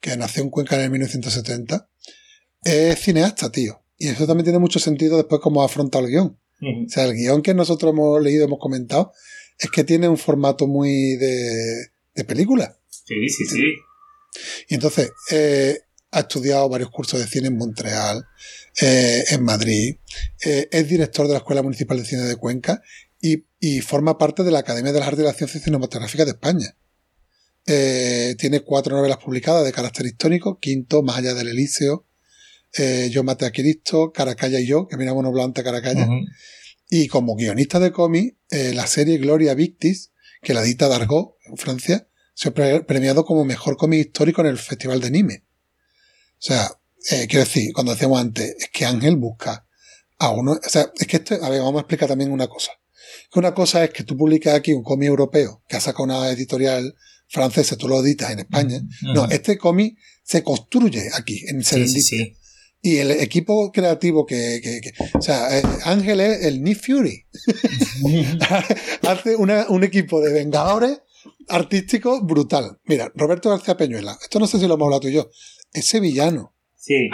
que 0.00 0.16
nació 0.16 0.42
en 0.42 0.50
Cuenca 0.50 0.76
en 0.76 0.82
el 0.82 0.90
1970, 0.90 1.88
es 2.64 2.98
cineasta, 3.00 3.50
tío. 3.50 3.82
Y 3.98 4.08
eso 4.08 4.26
también 4.26 4.44
tiene 4.44 4.58
mucho 4.58 4.78
sentido 4.78 5.16
después 5.16 5.40
como 5.40 5.62
afronta 5.62 5.98
el 5.98 6.08
guion. 6.08 6.38
O 6.60 6.88
sea, 6.88 7.04
el 7.04 7.14
guion 7.14 7.42
que 7.42 7.54
nosotros 7.54 7.92
hemos 7.92 8.22
leído, 8.22 8.44
hemos 8.44 8.58
comentado, 8.58 9.12
es 9.58 9.70
que 9.70 9.84
tiene 9.84 10.08
un 10.08 10.18
formato 10.18 10.66
muy 10.66 11.16
de, 11.16 11.88
de 12.14 12.24
película. 12.24 12.78
Sí, 12.88 13.28
sí, 13.28 13.44
sí. 13.44 13.62
Y 14.68 14.74
entonces, 14.74 15.10
eh, 15.30 15.78
ha 16.10 16.20
estudiado 16.20 16.68
varios 16.68 16.90
cursos 16.90 17.20
de 17.20 17.26
cine 17.26 17.48
en 17.48 17.56
Montreal, 17.56 18.24
eh, 18.80 19.24
en 19.30 19.42
Madrid, 19.42 19.96
eh, 20.44 20.68
es 20.70 20.88
director 20.88 21.26
de 21.26 21.32
la 21.32 21.38
Escuela 21.38 21.62
Municipal 21.62 21.98
de 21.98 22.04
Cine 22.04 22.22
de 22.22 22.36
Cuenca 22.36 22.82
y, 23.20 23.44
y 23.58 23.80
forma 23.80 24.18
parte 24.18 24.42
de 24.42 24.50
la 24.50 24.60
Academia 24.60 24.92
de 24.92 24.98
las 25.00 25.08
Artes 25.08 25.22
y 25.22 25.26
las 25.26 25.36
Ciencias 25.36 25.64
Cinematográficas 25.64 26.26
de 26.26 26.32
España. 26.32 26.76
Tiene 27.64 28.60
cuatro 28.60 28.96
novelas 28.96 29.18
publicadas 29.18 29.64
de 29.64 29.72
carácter 29.72 30.06
histórico, 30.06 30.60
Quinto, 30.60 31.02
Más 31.02 31.18
allá 31.18 31.34
del 31.34 31.48
Elíseo, 31.48 32.06
eh, 32.74 33.08
Yo 33.10 33.22
maté 33.24 33.46
a 33.46 33.50
Cristo, 33.52 34.12
Caracalla 34.12 34.60
y 34.60 34.66
yo, 34.66 34.86
que 34.86 34.96
miramos 34.96 35.20
uno 35.20 35.32
Blanca 35.32 35.62
Caracalla. 35.62 36.06
Y 36.88 37.08
como 37.08 37.34
guionista 37.36 37.80
de 37.80 37.90
cómic, 37.92 38.36
eh, 38.50 38.72
la 38.74 38.86
serie 38.86 39.18
Gloria 39.18 39.54
Victis, 39.54 40.12
que 40.42 40.54
la 40.54 40.62
edita 40.62 40.88
Dargaud 40.88 41.30
en 41.46 41.56
Francia, 41.56 42.06
se 42.34 42.48
ha 42.50 42.54
pre- 42.54 42.82
premiado 42.84 43.24
como 43.24 43.44
mejor 43.44 43.76
cómic 43.76 44.06
histórico 44.06 44.42
en 44.42 44.48
el 44.48 44.58
Festival 44.58 45.00
de 45.00 45.10
Nîmes. 45.10 45.40
O 45.40 45.42
sea, 46.38 46.70
eh, 47.10 47.26
quiero 47.28 47.44
decir, 47.44 47.72
cuando 47.72 47.92
decíamos 47.92 48.20
antes, 48.20 48.54
es 48.58 48.68
que 48.72 48.84
Ángel 48.84 49.16
busca 49.16 49.66
a 50.18 50.30
uno. 50.30 50.52
O 50.52 50.68
sea, 50.68 50.92
es 50.94 51.06
que 51.06 51.16
esto, 51.16 51.34
a 51.42 51.48
ver, 51.48 51.60
vamos 51.60 51.76
a 51.78 51.80
explicar 51.80 52.08
también 52.08 52.30
una 52.30 52.46
cosa. 52.46 52.72
Que 53.32 53.38
una 53.38 53.54
cosa 53.54 53.82
es 53.84 53.90
que 53.90 54.04
tú 54.04 54.16
publicas 54.16 54.54
aquí 54.54 54.72
un 54.72 54.82
cómic 54.82 55.08
europeo 55.08 55.62
que 55.68 55.76
ha 55.76 55.80
sacado 55.80 56.04
una 56.04 56.28
editorial 56.30 56.94
francesa, 57.28 57.76
tú 57.76 57.88
lo 57.88 58.00
editas 58.04 58.30
en 58.30 58.40
España. 58.40 58.80
No, 59.02 59.24
este 59.30 59.56
cómic 59.58 59.96
se 60.22 60.42
construye 60.44 61.08
aquí, 61.14 61.42
en 61.48 61.62
Sí, 61.64 61.70
Serendipia. 61.70 62.02
sí, 62.02 62.16
sí. 62.24 62.36
Y 62.86 62.98
el 62.98 63.10
equipo 63.10 63.72
creativo 63.72 64.24
que, 64.26 64.60
que- 64.62 64.80
que- 64.80 64.92
o 65.18 65.20
sea, 65.20 65.58
eh, 65.58 65.62
Ángel 65.86 66.20
es 66.20 66.44
el 66.44 66.62
Nick 66.62 66.80
Fury. 66.86 67.26
Hace 69.02 69.34
una- 69.34 69.66
un 69.68 69.82
equipo 69.82 70.20
de 70.20 70.32
vengadores 70.32 71.00
artísticos 71.48 72.24
brutal. 72.24 72.78
Mira, 72.84 73.10
Roberto 73.16 73.50
García 73.50 73.76
Peñuela, 73.76 74.16
esto 74.22 74.38
no 74.38 74.46
sé 74.46 74.58
si 74.60 74.68
lo 74.68 74.74
hemos 74.74 74.86
hablado 74.86 75.00
tú 75.00 75.08
y 75.08 75.14
yo, 75.14 75.28
es 75.72 75.86
sevillano, 75.86 76.54
Sí, 76.76 77.08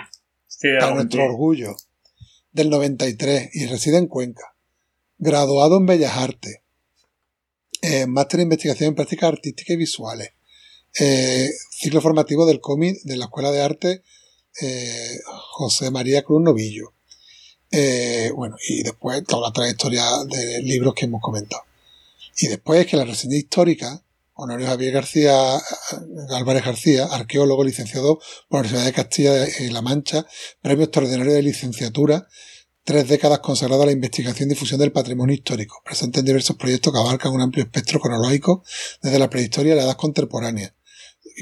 estoy 0.46 0.72
de 0.72 0.76
a 0.76 0.80
acuerdo 0.80 0.94
nuestro 0.96 1.24
orgullo, 1.24 1.74
del 2.52 2.68
93 2.68 3.48
y 3.54 3.64
reside 3.64 3.96
en 3.96 4.08
Cuenca. 4.08 4.54
Graduado 5.16 5.78
en 5.78 5.86
Bellas 5.86 6.12
Artes, 6.18 6.58
eh, 7.80 8.06
máster 8.06 8.40
en 8.40 8.44
investigación 8.44 8.88
en 8.88 8.94
prácticas 8.94 9.28
artísticas 9.32 9.72
y 9.74 9.76
visuales, 9.78 10.28
eh, 11.00 11.48
ciclo 11.70 12.02
formativo 12.02 12.44
del 12.44 12.60
cómic 12.60 12.98
de 13.04 13.16
la 13.16 13.24
Escuela 13.24 13.50
de 13.50 13.62
Arte 13.62 14.02
eh, 14.60 15.18
José 15.52 15.90
María 15.90 16.22
Cruz 16.22 16.42
Novillo. 16.42 16.92
Eh, 17.70 18.30
bueno, 18.34 18.56
y 18.68 18.82
después 18.82 19.24
toda 19.24 19.48
la 19.48 19.52
trayectoria 19.52 20.04
de 20.28 20.62
libros 20.62 20.94
que 20.94 21.06
hemos 21.06 21.22
comentado. 21.22 21.62
Y 22.38 22.48
después 22.48 22.86
que 22.86 22.96
la 22.96 23.04
reseña 23.04 23.36
histórica, 23.36 24.02
Honorio 24.34 24.66
Javier 24.66 24.92
García, 24.92 25.56
eh, 25.56 25.60
Álvarez 26.30 26.64
García, 26.64 27.06
arqueólogo, 27.06 27.64
licenciado 27.64 28.18
por 28.48 28.58
la 28.58 28.60
Universidad 28.60 28.84
de 28.84 28.92
Castilla-La 28.92 29.82
Mancha, 29.82 30.26
premio 30.60 30.84
extraordinario 30.84 31.32
de 31.32 31.42
licenciatura, 31.42 32.26
tres 32.84 33.08
décadas 33.08 33.38
consagrado 33.38 33.82
a 33.82 33.86
la 33.86 33.92
investigación 33.92 34.48
y 34.48 34.54
difusión 34.54 34.80
del 34.80 34.92
patrimonio 34.92 35.34
histórico, 35.34 35.80
presente 35.84 36.20
en 36.20 36.26
diversos 36.26 36.56
proyectos 36.56 36.92
que 36.92 36.98
abarcan 36.98 37.32
un 37.32 37.40
amplio 37.40 37.64
espectro 37.64 38.00
cronológico 38.00 38.64
desde 39.02 39.18
la 39.18 39.30
prehistoria 39.30 39.74
a 39.74 39.76
la 39.76 39.82
edad 39.84 39.96
contemporánea. 39.96 40.74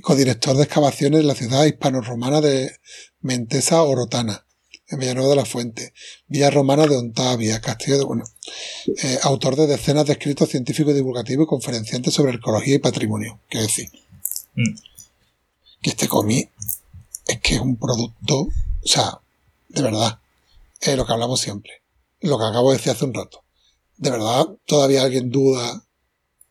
Codirector 0.03 0.57
de 0.57 0.65
excavaciones 0.65 1.21
en 1.21 1.27
la 1.27 1.35
ciudad 1.35 1.65
hispano-romana 1.65 2.41
de 2.41 2.77
Mentesa 3.21 3.83
Orotana, 3.83 4.47
en 4.89 4.99
Villanueva 4.99 5.31
de 5.31 5.37
la 5.37 5.45
Fuente, 5.45 5.93
Villa 6.27 6.51
Romana 6.51 6.87
de 6.87 6.97
Ontavia, 6.97 7.61
Castillo 7.61 7.99
de, 7.99 8.05
bueno, 8.05 8.25
eh, 9.03 9.19
autor 9.23 9.57
de 9.57 9.67
decenas 9.67 10.07
de 10.07 10.13
escritos 10.13 10.49
científicos 10.49 10.95
divulgativos 10.95 11.45
y 11.45 11.49
conferenciantes 11.49 12.15
sobre 12.15 12.35
ecología 12.35 12.75
y 12.75 12.79
patrimonio. 12.79 13.41
Quiero 13.49 13.67
decir, 13.67 13.91
Mm. 14.55 14.75
que 15.81 15.91
este 15.91 16.09
cómic 16.09 16.51
es 17.27 17.41
que 17.41 17.55
es 17.55 17.61
un 17.61 17.77
producto, 17.77 18.41
o 18.41 18.51
sea, 18.85 19.21
de 19.69 19.83
verdad, 19.83 20.19
es 20.81 20.97
lo 20.97 21.07
que 21.07 21.13
hablamos 21.13 21.41
siempre, 21.41 21.83
lo 22.21 22.39
que 22.39 22.45
acabo 22.45 22.71
de 22.71 22.79
decir 22.79 22.93
hace 22.93 23.05
un 23.05 23.15
rato. 23.15 23.45
De 23.97 24.11
verdad, 24.11 24.47
todavía 24.67 25.03
alguien 25.03 25.31
duda 25.31 25.85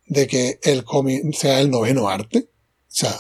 de 0.08 0.28
que 0.28 0.60
el 0.64 0.84
cómic 0.84 1.24
sea 1.36 1.60
el 1.60 1.70
noveno 1.70 2.08
arte. 2.10 2.50
O 2.50 2.92
sea, 2.92 3.20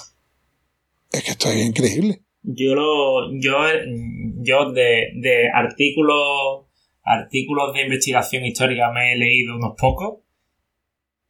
es 1.11 1.23
que 1.23 1.31
esto 1.31 1.49
es 1.49 1.65
increíble. 1.65 2.21
Yo 2.41 2.73
lo, 2.75 3.31
yo, 3.39 3.57
yo 4.41 4.71
de, 4.71 5.09
de 5.15 5.49
artículos, 5.53 6.65
artículos 7.03 7.73
de 7.73 7.83
investigación 7.83 8.45
histórica 8.45 8.91
me 8.91 9.13
he 9.13 9.17
leído 9.17 9.55
unos 9.55 9.73
pocos 9.77 10.19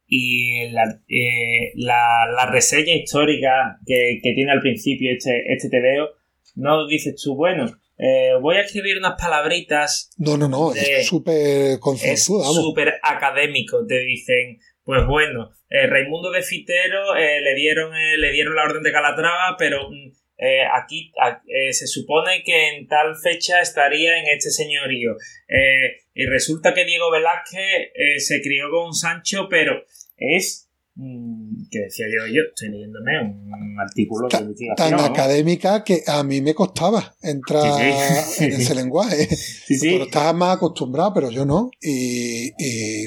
y 0.06 0.68
la, 0.70 0.82
eh, 1.08 1.72
la, 1.76 2.26
la 2.34 2.46
reseña 2.50 2.94
histórica 2.94 3.78
que, 3.86 4.18
que 4.22 4.32
tiene 4.34 4.50
al 4.52 4.60
principio 4.60 5.12
este, 5.12 5.52
este 5.52 5.68
TVO, 5.68 6.08
no 6.56 6.86
dices 6.88 7.20
tú, 7.22 7.36
bueno, 7.36 7.66
eh, 7.96 8.30
voy 8.40 8.56
a 8.56 8.62
escribir 8.62 8.98
unas 8.98 9.14
palabritas 9.20 10.10
No, 10.16 10.36
no, 10.36 10.48
no, 10.48 10.70
De- 10.72 11.00
es 11.00 11.06
súper 11.06 11.78
es 12.02 12.24
súper 12.24 12.94
académico. 13.02 13.84
Te 13.86 14.00
dicen, 14.00 14.58
pues 14.84 15.06
bueno, 15.06 15.50
eh, 15.68 15.86
Raimundo 15.86 16.30
de 16.30 16.42
Fitero 16.42 17.14
eh, 17.16 17.40
le, 17.40 17.54
dieron, 17.54 17.94
eh, 17.94 18.16
le 18.18 18.32
dieron 18.32 18.54
la 18.56 18.64
orden 18.64 18.82
de 18.82 18.92
Calatrava, 18.92 19.56
pero 19.58 19.88
mm, 19.90 20.12
eh, 20.38 20.62
aquí 20.74 21.12
a- 21.20 21.42
eh, 21.46 21.72
se 21.72 21.86
supone 21.86 22.42
que 22.44 22.68
en 22.76 22.88
tal 22.88 23.14
fecha 23.22 23.60
estaría 23.60 24.18
en 24.18 24.26
este 24.34 24.50
señorío. 24.50 25.12
Eh, 25.48 26.02
y 26.14 26.26
resulta 26.26 26.74
que 26.74 26.84
Diego 26.84 27.10
Velázquez 27.10 27.92
se 28.18 28.40
crió 28.40 28.70
con 28.70 28.94
Sancho, 28.94 29.48
pero 29.50 29.84
es... 30.16 30.68
mm, 30.94 31.68
que 31.70 31.78
decía 31.80 32.06
yo, 32.08 32.26
yo 32.26 32.42
estoy 32.48 32.70
leyéndome 32.70 33.20
un 33.22 33.76
artículo 33.78 34.26
de 34.26 34.30
Ta- 34.30 34.40
investigación. 34.42 34.76
Tan 34.90 34.96
¿no? 34.98 35.04
académica 35.04 35.84
que 35.84 36.02
a 36.06 36.22
mí 36.24 36.40
me 36.40 36.54
costaba 36.54 37.14
entrar 37.22 37.62
Sí, 37.62 38.34
sí. 38.38 38.44
en 38.46 38.52
ese 38.60 38.74
lenguaje. 38.74 39.26
Sí, 39.26 39.76
sí. 39.78 39.90
Pero 39.92 40.04
estaba 40.04 40.32
más 40.32 40.56
acostumbrado, 40.56 41.12
pero 41.14 41.30
yo 41.30 41.44
no. 41.46 41.70
Y, 41.80 42.48
y, 42.58 43.06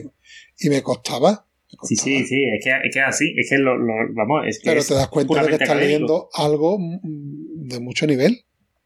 y 0.60 0.70
me 0.70 0.82
costaba. 0.82 1.46
Sí, 1.82 1.96
sí, 1.96 2.24
sí, 2.26 2.46
es 2.46 2.64
que 2.64 2.72
es 2.88 2.94
que 2.94 3.02
así, 3.02 3.34
es 3.38 3.50
que 3.50 3.58
lo, 3.58 3.76
lo- 3.78 4.14
vamos, 4.14 4.46
es 4.48 4.60
que 4.60 4.70
Pero 4.70 4.80
es 4.82 4.88
te 4.88 4.94
das 4.94 5.08
cuenta 5.10 5.42
de 5.42 5.48
que 5.48 5.54
estás 5.54 5.70
académico. 5.70 5.88
leyendo 5.88 6.30
algo 6.34 6.78
de 7.04 7.80
mucho 7.80 8.06
nivel. 8.08 8.38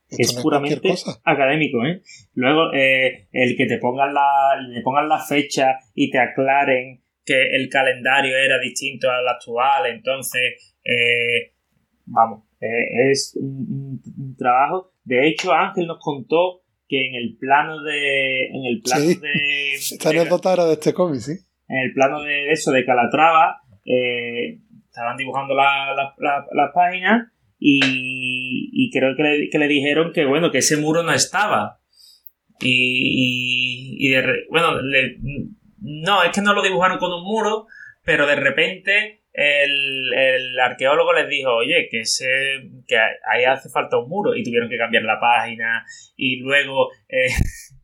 Esto 0.09 0.21
es 0.23 0.35
no 0.37 0.41
puramente 0.41 0.79
académico, 1.25 1.85
¿eh? 1.85 2.01
Luego, 2.33 2.71
eh, 2.73 3.27
el 3.33 3.57
que 3.57 3.65
te 3.65 3.77
pongan 3.77 4.13
la, 4.13 4.55
le 4.65 4.81
pongan 4.81 5.09
la 5.09 5.19
fecha 5.19 5.79
y 5.93 6.09
te 6.09 6.17
aclaren 6.19 7.03
que 7.25 7.41
el 7.55 7.67
calendario 7.67 8.37
era 8.37 8.57
distinto 8.59 9.09
al 9.09 9.27
actual, 9.27 9.85
entonces, 9.91 10.75
eh, 10.85 11.51
vamos, 12.05 12.43
eh, 12.61 13.11
es 13.11 13.35
un, 13.35 14.01
trabajo. 14.37 14.93
De 15.03 15.27
hecho, 15.27 15.51
Ángel 15.51 15.87
nos 15.87 15.97
contó 15.99 16.61
que 16.87 17.05
en 17.05 17.15
el 17.15 17.35
plano 17.37 17.81
de. 17.83 18.45
En 18.45 18.63
el 18.65 18.81
plano 18.81 19.01
Sí. 19.03 19.15
de. 19.15 19.73
Esta 19.75 20.09
anécdota 20.11 20.53
era 20.53 20.65
de 20.67 20.73
este 20.73 20.93
cómic, 20.93 21.19
sí. 21.19 21.33
En 21.67 21.77
el 21.79 21.93
plano 21.93 22.21
de 22.21 22.51
eso, 22.51 22.71
de 22.71 22.85
Calatrava, 22.85 23.61
eh, 23.85 24.59
estaban 24.87 25.17
dibujando 25.17 25.53
la- 25.55 25.93
la- 25.95 26.13
la- 26.17 26.45
las 26.51 26.71
páginas 26.73 27.31
y, 27.59 28.69
y 28.73 28.91
creo 28.91 29.15
que 29.15 29.57
le, 29.57 29.67
dijeron 29.67 30.11
que, 30.13 30.25
bueno, 30.25 30.51
que 30.51 30.59
ese 30.59 30.77
muro 30.77 31.03
no 31.03 31.11
estaba. 31.13 31.79
Y, 32.59 33.97
y- 33.99 34.09
de 34.09 34.45
bueno, 34.49 34.81
le- 34.81 35.17
no, 35.79 36.23
es 36.23 36.31
que 36.31 36.41
no 36.41 36.53
lo 36.53 36.61
dibujaron 36.63 36.97
con 36.97 37.11
un 37.13 37.23
muro, 37.23 37.67
pero 38.03 38.25
de 38.25 38.35
repente 38.35 39.21
el, 39.33 40.11
el 40.13 40.59
arqueólogo 40.59 41.13
les 41.13 41.29
dijo, 41.29 41.53
oye, 41.53 41.87
que, 41.91 41.99
ese, 42.01 42.25
que 42.87 42.97
ahí 42.97 43.43
hace 43.45 43.69
falta 43.69 43.99
un 43.99 44.09
muro 44.09 44.35
y 44.35 44.43
tuvieron 44.43 44.69
que 44.69 44.77
cambiar 44.77 45.03
la 45.03 45.19
página 45.19 45.85
y 46.15 46.37
luego, 46.39 46.89
eh, 47.07 47.27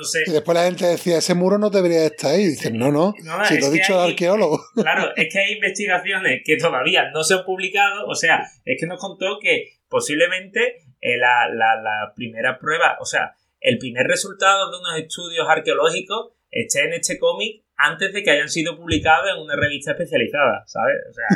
no 0.00 0.04
sé, 0.04 0.22
Y 0.26 0.30
después 0.32 0.56
la 0.56 0.64
gente 0.64 0.86
decía, 0.86 1.18
ese 1.18 1.34
muro 1.34 1.58
no 1.58 1.68
debería 1.70 2.06
estar 2.06 2.32
ahí. 2.32 2.42
Y 2.42 2.48
dicen, 2.48 2.78
no, 2.78 2.90
no, 2.90 3.14
No, 3.22 3.44
si 3.44 3.60
lo 3.60 3.66
ha 3.66 3.70
dicho 3.70 3.92
el 3.94 4.00
hay- 4.00 4.10
arqueólogo. 4.12 4.60
Claro, 4.74 5.10
es 5.14 5.32
que 5.32 5.38
hay 5.38 5.52
investigaciones 5.52 6.40
que 6.44 6.56
todavía 6.56 7.10
no 7.12 7.22
se 7.22 7.34
han 7.34 7.44
publicado. 7.44 8.06
O 8.06 8.14
sea, 8.14 8.42
es 8.64 8.80
que 8.80 8.86
nos 8.86 8.98
contó 8.98 9.38
que 9.40 9.78
posiblemente 9.88 10.82
eh, 11.00 11.16
la, 11.18 11.48
la- 11.52 11.80
la 11.82 12.12
primera 12.14 12.58
prueba, 12.58 12.96
o 13.00 13.04
sea, 13.04 13.34
el 13.60 13.78
primer 13.78 14.06
resultado 14.06 14.70
de 14.70 14.78
unos 14.78 14.98
estudios 14.98 15.46
arqueológicos 15.48 16.32
esté 16.50 16.84
en 16.84 16.94
este 16.94 17.18
cómic 17.18 17.62
antes 17.82 18.12
de 18.12 18.22
que 18.22 18.30
hayan 18.30 18.48
sido 18.48 18.76
publicados 18.76 19.26
en 19.34 19.42
una 19.42 19.56
revista 19.56 19.92
especializada, 19.92 20.64
¿sabes? 20.66 20.96
O 21.08 21.12
sea, 21.12 21.26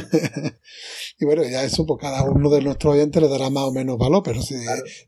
eh, 0.00 0.52
y 1.20 1.24
bueno, 1.24 1.42
ya 1.44 1.64
eso, 1.64 1.86
pues 1.86 2.00
cada 2.00 2.22
uno 2.24 2.50
de 2.50 2.60
nuestros 2.62 2.94
oyentes 2.94 3.22
le 3.22 3.28
dará 3.28 3.48
más 3.48 3.64
o 3.64 3.72
menos 3.72 3.96
valor, 3.96 4.22
pero 4.22 4.42
si 4.42 4.54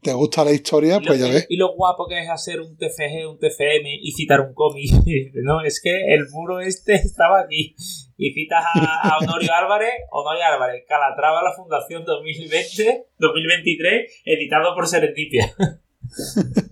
te 0.03 0.13
gusta 0.13 0.45
la 0.45 0.53
historia, 0.53 1.01
pues 1.05 1.21
ya 1.21 1.29
ves. 1.29 1.47
y 1.49 1.57
lo 1.57 1.75
guapo 1.75 2.07
que 2.09 2.23
es 2.23 2.31
hacer 2.31 2.61
un 2.61 2.77
TFG, 2.77 3.29
un 3.29 3.39
TFM 3.39 3.99
y 4.01 4.13
citar 4.13 4.41
un 4.41 4.55
cómic. 4.55 4.91
No, 5.45 5.61
es 5.63 5.81
que 5.83 6.15
el 6.15 6.27
muro 6.31 6.61
este 6.61 6.95
estaba 6.95 7.41
aquí. 7.41 7.75
Y 8.17 8.33
citas 8.33 8.65
a, 8.75 9.09
a 9.09 9.19
Honorio 9.19 9.53
Álvarez, 9.53 9.93
Honorio 10.11 10.45
Álvarez, 10.45 10.85
Calatrava, 10.89 11.43
la 11.43 11.53
Fundación 11.53 12.05
2020, 12.05 13.07
2023, 13.19 14.23
editado 14.25 14.75
por 14.75 14.87
Serendipia. 14.87 15.53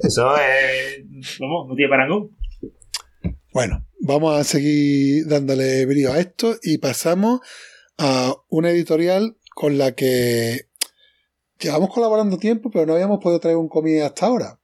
Eso 0.01 0.37
es. 0.37 1.39
Vamos, 1.41 1.69
no 1.69 1.75
tiene 1.75 1.91
parangón. 1.91 2.31
Bueno, 3.53 3.87
vamos 4.01 4.41
a 4.41 4.45
seguir 4.45 5.27
dándole 5.27 5.85
brío 5.85 6.11
a 6.11 6.19
esto 6.19 6.57
y 6.63 6.79
pasamos 6.79 7.41
a 7.99 8.35
una 8.49 8.71
editorial 8.71 9.37
con 9.55 9.77
la 9.77 9.93
que 9.93 10.69
llevamos 11.61 11.91
colaborando 11.93 12.39
tiempo, 12.39 12.71
pero 12.71 12.87
no 12.87 12.95
habíamos 12.95 13.23
podido 13.23 13.41
traer 13.41 13.59
un 13.59 13.69
cómic 13.69 14.01
hasta 14.01 14.25
ahora. 14.25 14.59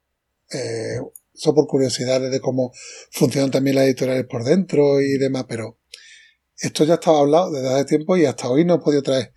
Eh, 0.51 1.01
eso 1.35 1.55
por 1.55 1.67
curiosidades 1.67 2.31
de 2.31 2.41
cómo 2.41 2.73
funcionan 3.11 3.51
también 3.51 3.77
las 3.77 3.85
editoriales 3.85 4.25
por 4.25 4.43
dentro 4.43 5.03
y 5.03 5.19
demás, 5.19 5.45
pero 5.47 5.79
esto 6.57 6.85
ya 6.85 6.95
estaba 6.95 7.19
hablado 7.19 7.53
desde 7.53 7.69
hace 7.69 7.85
tiempo 7.85 8.17
y 8.17 8.25
hasta 8.25 8.49
hoy 8.49 8.65
no 8.65 8.77
he 8.77 8.79
podido 8.79 9.03
traer, 9.03 9.35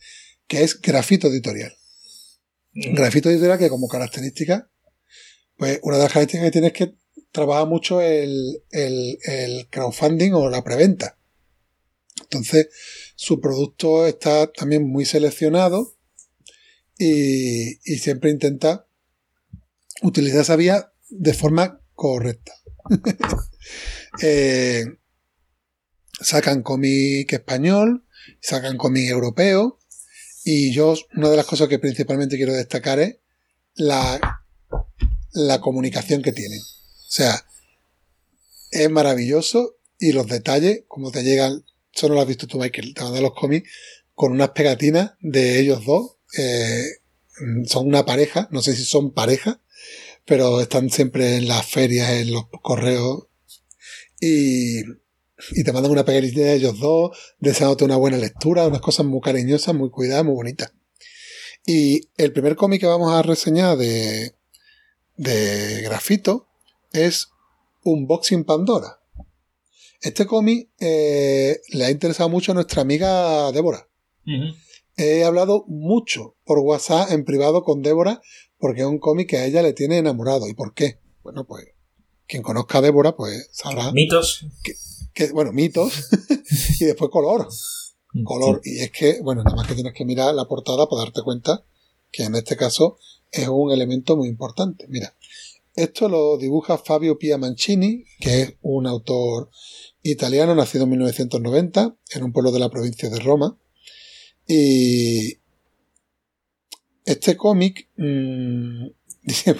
que 0.47 0.63
es 0.63 0.79
Grafito 0.79 1.27
Editorial. 1.27 1.75
Grafito 2.71 3.29
Editorial 3.29 3.59
que 3.59 3.67
como 3.67 3.89
característica, 3.89 4.71
pues 5.57 5.81
una 5.83 5.97
de 5.97 6.03
las 6.03 6.13
características 6.13 6.47
que 6.47 6.51
tiene 6.51 6.67
es 6.67 6.73
que 6.73 7.01
trabaja 7.31 7.65
mucho 7.65 8.01
el, 8.01 8.63
el, 8.71 9.67
crowdfunding 9.69 10.33
o 10.33 10.49
la 10.49 10.63
preventa. 10.63 11.17
Entonces, 12.23 12.69
su 13.15 13.39
producto 13.39 14.05
está 14.05 14.51
también 14.51 14.87
muy 14.87 15.05
seleccionado 15.05 15.97
y, 16.97 17.79
y 17.91 17.97
siempre 17.99 18.29
intenta 18.29 18.87
utilizar 20.01 20.41
esa 20.41 20.55
vía 20.55 20.91
de 21.09 21.33
forma 21.33 21.81
correcta. 21.93 22.53
Eh, 24.21 24.83
sacan 26.19 26.63
cómic 26.63 27.31
español, 27.31 28.05
sacan 28.41 28.75
cómic 28.75 29.09
europeo 29.09 29.79
y 30.43 30.73
yo 30.73 30.95
una 31.15 31.29
de 31.29 31.37
las 31.37 31.45
cosas 31.45 31.69
que 31.69 31.79
principalmente 31.79 32.35
quiero 32.35 32.53
destacar 32.53 32.99
es 32.99 33.17
la, 33.75 34.19
la 35.31 35.61
comunicación 35.61 36.21
que 36.21 36.33
tienen. 36.33 36.59
O 37.11 37.13
sea, 37.13 37.45
es 38.71 38.89
maravilloso 38.89 39.75
y 39.99 40.13
los 40.13 40.27
detalles, 40.27 40.85
como 40.87 41.11
te 41.11 41.23
llegan, 41.23 41.65
eso 41.93 42.07
no 42.07 42.15
lo 42.15 42.21
has 42.21 42.27
visto 42.27 42.47
tú, 42.47 42.57
Michael, 42.57 42.93
te 42.93 43.03
mandan 43.03 43.23
los 43.23 43.33
cómics 43.33 43.69
con 44.15 44.31
unas 44.31 44.51
pegatinas 44.51 45.11
de 45.19 45.59
ellos 45.59 45.83
dos. 45.83 46.15
eh, 46.37 46.85
son 47.65 47.87
una 47.87 48.05
pareja, 48.05 48.47
no 48.51 48.61
sé 48.61 48.77
si 48.77 48.85
son 48.85 49.11
pareja, 49.11 49.59
pero 50.25 50.61
están 50.61 50.89
siempre 50.89 51.35
en 51.35 51.49
las 51.49 51.65
ferias, 51.65 52.11
en 52.11 52.31
los 52.31 52.45
correos. 52.61 53.27
Y, 54.21 54.81
te 55.65 55.73
mandan 55.73 55.91
una 55.91 56.05
pegatina 56.05 56.43
de 56.43 56.53
ellos 56.53 56.79
dos, 56.79 57.17
deseándote 57.39 57.83
una 57.83 57.97
buena 57.97 58.17
lectura, 58.17 58.67
unas 58.67 58.79
cosas 58.79 59.05
muy 59.05 59.19
cariñosas, 59.19 59.75
muy 59.75 59.89
cuidadas, 59.89 60.23
muy 60.23 60.35
bonitas. 60.35 60.71
Y 61.65 62.07
el 62.15 62.31
primer 62.31 62.55
cómic 62.55 62.79
que 62.79 62.87
vamos 62.87 63.11
a 63.11 63.21
reseñar 63.21 63.75
de, 63.75 64.33
de 65.17 65.81
Grafito 65.81 66.47
es 66.91 67.29
Unboxing 67.83 68.43
Pandora. 68.43 68.99
Este 70.01 70.25
cómic 70.25 70.69
eh, 70.79 71.59
le 71.69 71.85
ha 71.85 71.91
interesado 71.91 72.29
mucho 72.29 72.51
a 72.51 72.55
nuestra 72.55 72.81
amiga 72.81 73.51
Débora. 73.51 73.87
He 74.97 75.23
hablado 75.23 75.65
mucho 75.67 76.35
por 76.43 76.59
WhatsApp 76.59 77.11
en 77.11 77.23
privado 77.25 77.63
con 77.63 77.81
Débora 77.81 78.21
porque 78.57 78.81
es 78.81 78.87
un 78.87 78.99
cómic 78.99 79.29
que 79.29 79.37
a 79.37 79.45
ella 79.45 79.61
le 79.61 79.73
tiene 79.73 79.97
enamorado. 79.97 80.47
¿Y 80.47 80.53
por 80.53 80.73
qué? 80.73 80.99
Bueno, 81.23 81.45
pues 81.45 81.65
quien 82.27 82.43
conozca 82.43 82.79
a 82.79 82.81
Débora 82.81 83.15
pues 83.15 83.49
sabrá 83.51 83.91
Mitos. 83.91 84.45
que, 85.13 85.31
bueno, 85.31 85.51
mitos 85.51 86.09
y 86.79 86.85
después 86.85 87.11
color. 87.11 87.47
Color. 88.23 88.61
Y 88.63 88.79
es 88.79 88.91
que, 88.91 89.21
bueno, 89.21 89.43
nada 89.43 89.55
más 89.55 89.67
que 89.67 89.75
tienes 89.75 89.93
que 89.93 90.05
mirar 90.05 90.33
la 90.33 90.45
portada 90.45 90.87
para 90.87 91.03
darte 91.03 91.21
cuenta 91.21 91.63
que 92.11 92.23
en 92.23 92.35
este 92.35 92.57
caso 92.57 92.97
es 93.31 93.47
un 93.47 93.71
elemento 93.71 94.17
muy 94.17 94.27
importante. 94.27 94.85
Mira, 94.89 95.15
esto 95.75 96.09
lo 96.09 96.37
dibuja 96.37 96.77
Fabio 96.77 97.17
Pia 97.17 97.37
Mancini, 97.37 98.05
que 98.19 98.41
es 98.41 98.53
un 98.61 98.87
autor 98.87 99.49
italiano 100.03 100.55
nacido 100.55 100.83
en 100.83 100.91
1990 100.91 101.95
en 102.11 102.23
un 102.23 102.33
pueblo 102.33 102.51
de 102.51 102.59
la 102.59 102.69
provincia 102.69 103.09
de 103.09 103.19
Roma. 103.19 103.57
Y 104.47 105.39
este 107.05 107.37
cómic 107.37 107.89
mm, 107.97 108.87
dice, 109.23 109.55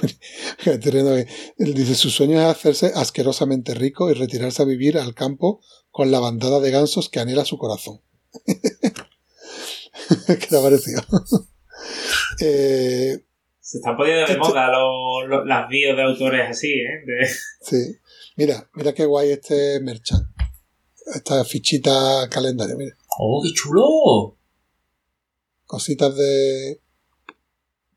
dice 1.57 1.95
su 1.95 2.09
sueño 2.09 2.39
es 2.39 2.45
hacerse 2.45 2.91
asquerosamente 2.95 3.73
rico 3.73 4.09
y 4.09 4.13
retirarse 4.13 4.61
a 4.61 4.65
vivir 4.65 4.97
al 4.97 5.13
campo 5.13 5.61
con 5.91 6.11
la 6.11 6.19
bandada 6.19 6.59
de 6.59 6.71
gansos 6.71 7.09
que 7.09 7.19
anhela 7.19 7.45
su 7.45 7.57
corazón. 7.57 8.01
¿Qué 10.27 10.47
te 10.49 10.57
ha 10.57 10.61
parecido? 10.61 11.01
Eh, 12.39 13.25
Se 13.71 13.77
están 13.77 13.95
poniendo 13.95 14.27
de 14.27 14.37
moda 14.37 14.67
los- 14.69 15.29
los- 15.29 15.47
las 15.47 15.69
bios 15.69 15.95
de 15.95 16.03
autores 16.03 16.41
así, 16.49 16.67
¿eh? 16.73 17.05
De- 17.05 17.27
sí. 17.61 17.95
Mira, 18.35 18.69
mira 18.73 18.93
qué 18.93 19.05
guay 19.05 19.31
este 19.31 19.79
merchan. 19.79 20.33
Esta 21.15 21.45
fichita 21.45 22.27
calendario, 22.29 22.75
mira. 22.77 22.97
¡Oh, 23.17 23.41
qué 23.41 23.53
chulo! 23.53 24.37
Cositas 25.65 26.13
de 26.17 26.81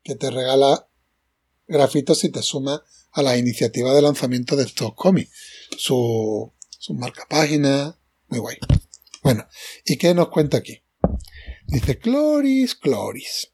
que 0.01 0.15
te 0.15 0.29
regala 0.31 0.87
grafitos 1.67 2.19
si 2.19 2.29
te 2.29 2.41
suma 2.41 2.81
a 3.11 3.21
la 3.21 3.35
iniciativa 3.37 3.93
de 3.93 4.01
lanzamiento 4.01 4.55
de 4.55 4.63
estos 4.63 4.93
cómics. 4.95 5.31
Su, 5.77 6.53
su 6.69 6.93
marca 6.93 7.25
página, 7.29 7.99
muy 8.29 8.39
guay. 8.39 8.57
Bueno, 9.23 9.45
¿y 9.83 9.97
qué 9.97 10.13
nos 10.13 10.29
cuenta 10.29 10.55
aquí? 10.57 10.81
Dice, 11.67 11.97
Cloris, 11.99 12.75
Cloris, 12.75 13.51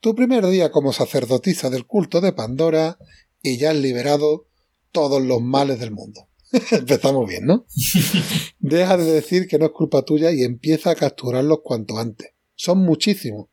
tu 0.00 0.14
primer 0.14 0.46
día 0.46 0.70
como 0.70 0.92
sacerdotisa 0.92 1.70
del 1.70 1.86
culto 1.86 2.20
de 2.20 2.32
Pandora 2.32 2.98
y 3.42 3.58
ya 3.58 3.70
has 3.70 3.76
liberado 3.76 4.46
todos 4.92 5.22
los 5.22 5.40
males 5.40 5.78
del 5.78 5.90
mundo. 5.90 6.26
Empezamos 6.70 7.28
bien, 7.28 7.46
¿no? 7.46 7.66
Deja 8.58 8.96
de 8.96 9.04
decir 9.04 9.46
que 9.46 9.58
no 9.58 9.66
es 9.66 9.72
culpa 9.72 10.02
tuya 10.02 10.32
y 10.32 10.42
empieza 10.42 10.90
a 10.90 10.94
capturarlos 10.94 11.60
cuanto 11.62 11.98
antes. 11.98 12.30
Son 12.56 12.78
muchísimos. 12.78 13.48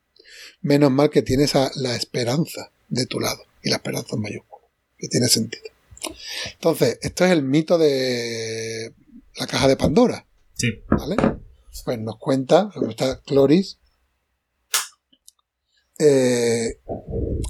Menos 0.61 0.91
mal 0.91 1.09
que 1.09 1.21
tienes 1.21 1.55
a 1.55 1.69
la 1.75 1.95
esperanza 1.95 2.71
de 2.89 3.05
tu 3.05 3.19
lado. 3.19 3.43
Y 3.61 3.69
la 3.69 3.77
esperanza 3.77 4.15
en 4.15 4.21
mayúscula. 4.21 4.65
Que 4.97 5.07
tiene 5.07 5.27
sentido. 5.27 5.69
Entonces, 6.53 6.97
esto 7.01 7.25
es 7.25 7.31
el 7.31 7.43
mito 7.43 7.77
de 7.77 8.93
la 9.37 9.47
caja 9.47 9.67
de 9.67 9.77
Pandora. 9.77 10.25
Sí. 10.53 10.67
¿Vale? 10.89 11.15
Pues 11.85 11.99
nos 11.99 12.17
cuenta, 12.17 12.71
está 12.89 13.21
Cloris, 13.21 13.77
eh, 15.99 16.79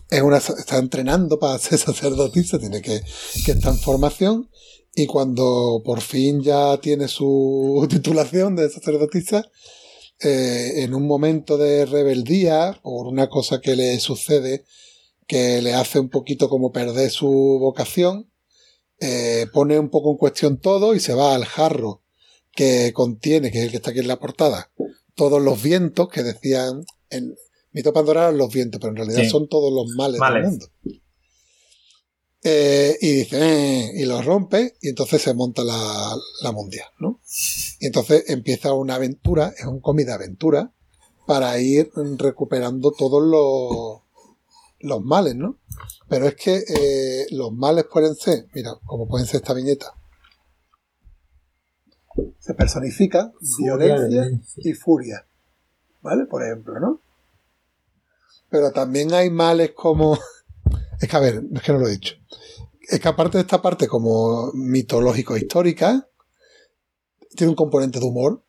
es 0.09 0.21
una, 0.21 0.37
está 0.37 0.77
entrenando 0.77 1.39
para 1.39 1.57
ser 1.59 1.79
sacerdotisa, 1.79 2.59
tiene 2.59 2.81
que, 2.81 3.01
que 3.45 3.51
estar 3.51 3.73
en 3.73 3.79
formación, 3.79 4.49
y 4.95 5.05
cuando 5.05 5.81
por 5.85 6.01
fin 6.01 6.41
ya 6.41 6.77
tiene 6.77 7.07
su 7.07 7.85
titulación 7.89 8.55
de 8.55 8.69
sacerdotisa, 8.69 9.45
eh, 10.19 10.83
en 10.83 10.95
un 10.95 11.05
momento 11.05 11.57
de 11.57 11.85
rebeldía, 11.85 12.79
por 12.81 13.07
una 13.07 13.29
cosa 13.29 13.61
que 13.61 13.75
le 13.75 13.99
sucede, 13.99 14.65
que 15.27 15.61
le 15.61 15.73
hace 15.73 15.99
un 15.99 16.09
poquito 16.09 16.49
como 16.49 16.71
perder 16.71 17.11
su 17.11 17.57
vocación, 17.59 18.31
eh, 18.99 19.45
pone 19.53 19.77
un 19.77 19.89
poco 19.89 20.11
en 20.11 20.17
cuestión 20.17 20.57
todo 20.59 20.95
y 20.95 20.99
se 20.99 21.13
va 21.13 21.35
al 21.35 21.45
jarro 21.45 22.01
que 22.51 22.91
contiene, 22.93 23.51
que 23.51 23.59
es 23.59 23.65
el 23.65 23.69
que 23.69 23.77
está 23.77 23.91
aquí 23.91 23.99
en 23.99 24.07
la 24.07 24.19
portada, 24.19 24.71
todos 25.13 25.39
los 25.39 25.61
vientos 25.61 26.09
que 26.09 26.23
decían 26.23 26.83
en 27.11 27.35
Mito 27.77 27.93
Pandora 27.93 28.23
eran 28.23 28.37
los 28.39 28.51
vientos, 28.51 28.81
pero 28.81 28.89
en 28.91 28.97
realidad 28.97 29.21
Sí. 29.21 29.29
son 29.29 29.47
todos 29.47 29.71
los 29.71 29.95
males, 29.95 30.19
Males. 30.19 30.41
del 30.41 30.49
mundo. 30.51 30.65
Eh, 32.43 32.97
y 33.01 33.11
dice, 33.11 33.37
eh, 33.39 33.91
y 33.95 34.05
los 34.05 34.25
rompe, 34.25 34.75
y 34.81 34.89
entonces 34.89 35.21
se 35.21 35.33
monta 35.35 35.63
la, 35.63 36.15
la 36.41 36.51
mundial, 36.51 36.87
¿no? 36.99 37.19
Y 37.79 37.85
entonces 37.85 38.23
empieza 38.29 38.73
una 38.73 38.95
aventura, 38.95 39.53
es 39.55 39.65
un 39.65 39.79
cómic 39.79 40.07
de 40.07 40.13
aventura, 40.13 40.73
para 41.27 41.59
ir 41.59 41.91
recuperando 42.17 42.91
todos 42.93 43.21
los, 43.21 44.01
los 44.79 45.03
males, 45.05 45.35
¿no? 45.35 45.59
Pero 46.09 46.25
es 46.27 46.35
que 46.35 46.63
eh, 46.67 47.27
los 47.31 47.51
males 47.53 47.85
pueden 47.91 48.15
ser, 48.15 48.47
mira, 48.55 48.71
como 48.85 49.07
pueden 49.07 49.27
ser 49.27 49.41
esta 49.41 49.53
viñeta, 49.53 49.93
se 52.39 52.53
personifica 52.55 53.31
violencia 53.59 54.31
y 54.57 54.73
furia, 54.73 55.27
¿vale? 56.01 56.25
Por 56.25 56.43
ejemplo, 56.43 56.79
¿no? 56.79 57.01
Pero 58.49 58.71
también 58.71 59.13
hay 59.13 59.29
males 59.29 59.71
como... 59.75 60.17
Es 60.99 61.07
que, 61.07 61.15
a 61.15 61.19
ver, 61.19 61.43
es 61.53 61.61
que 61.61 61.71
no 61.71 61.77
lo 61.77 61.87
he 61.87 61.91
dicho. 61.91 62.15
Es 62.89 62.99
que 62.99 63.07
aparte 63.07 63.37
de 63.37 63.43
esta 63.43 63.61
parte 63.61 63.87
como 63.87 64.51
mitológico-histórica, 64.53 66.07
tiene 67.35 67.51
un 67.51 67.55
componente 67.55 67.99
de 67.99 68.05
humor 68.05 68.43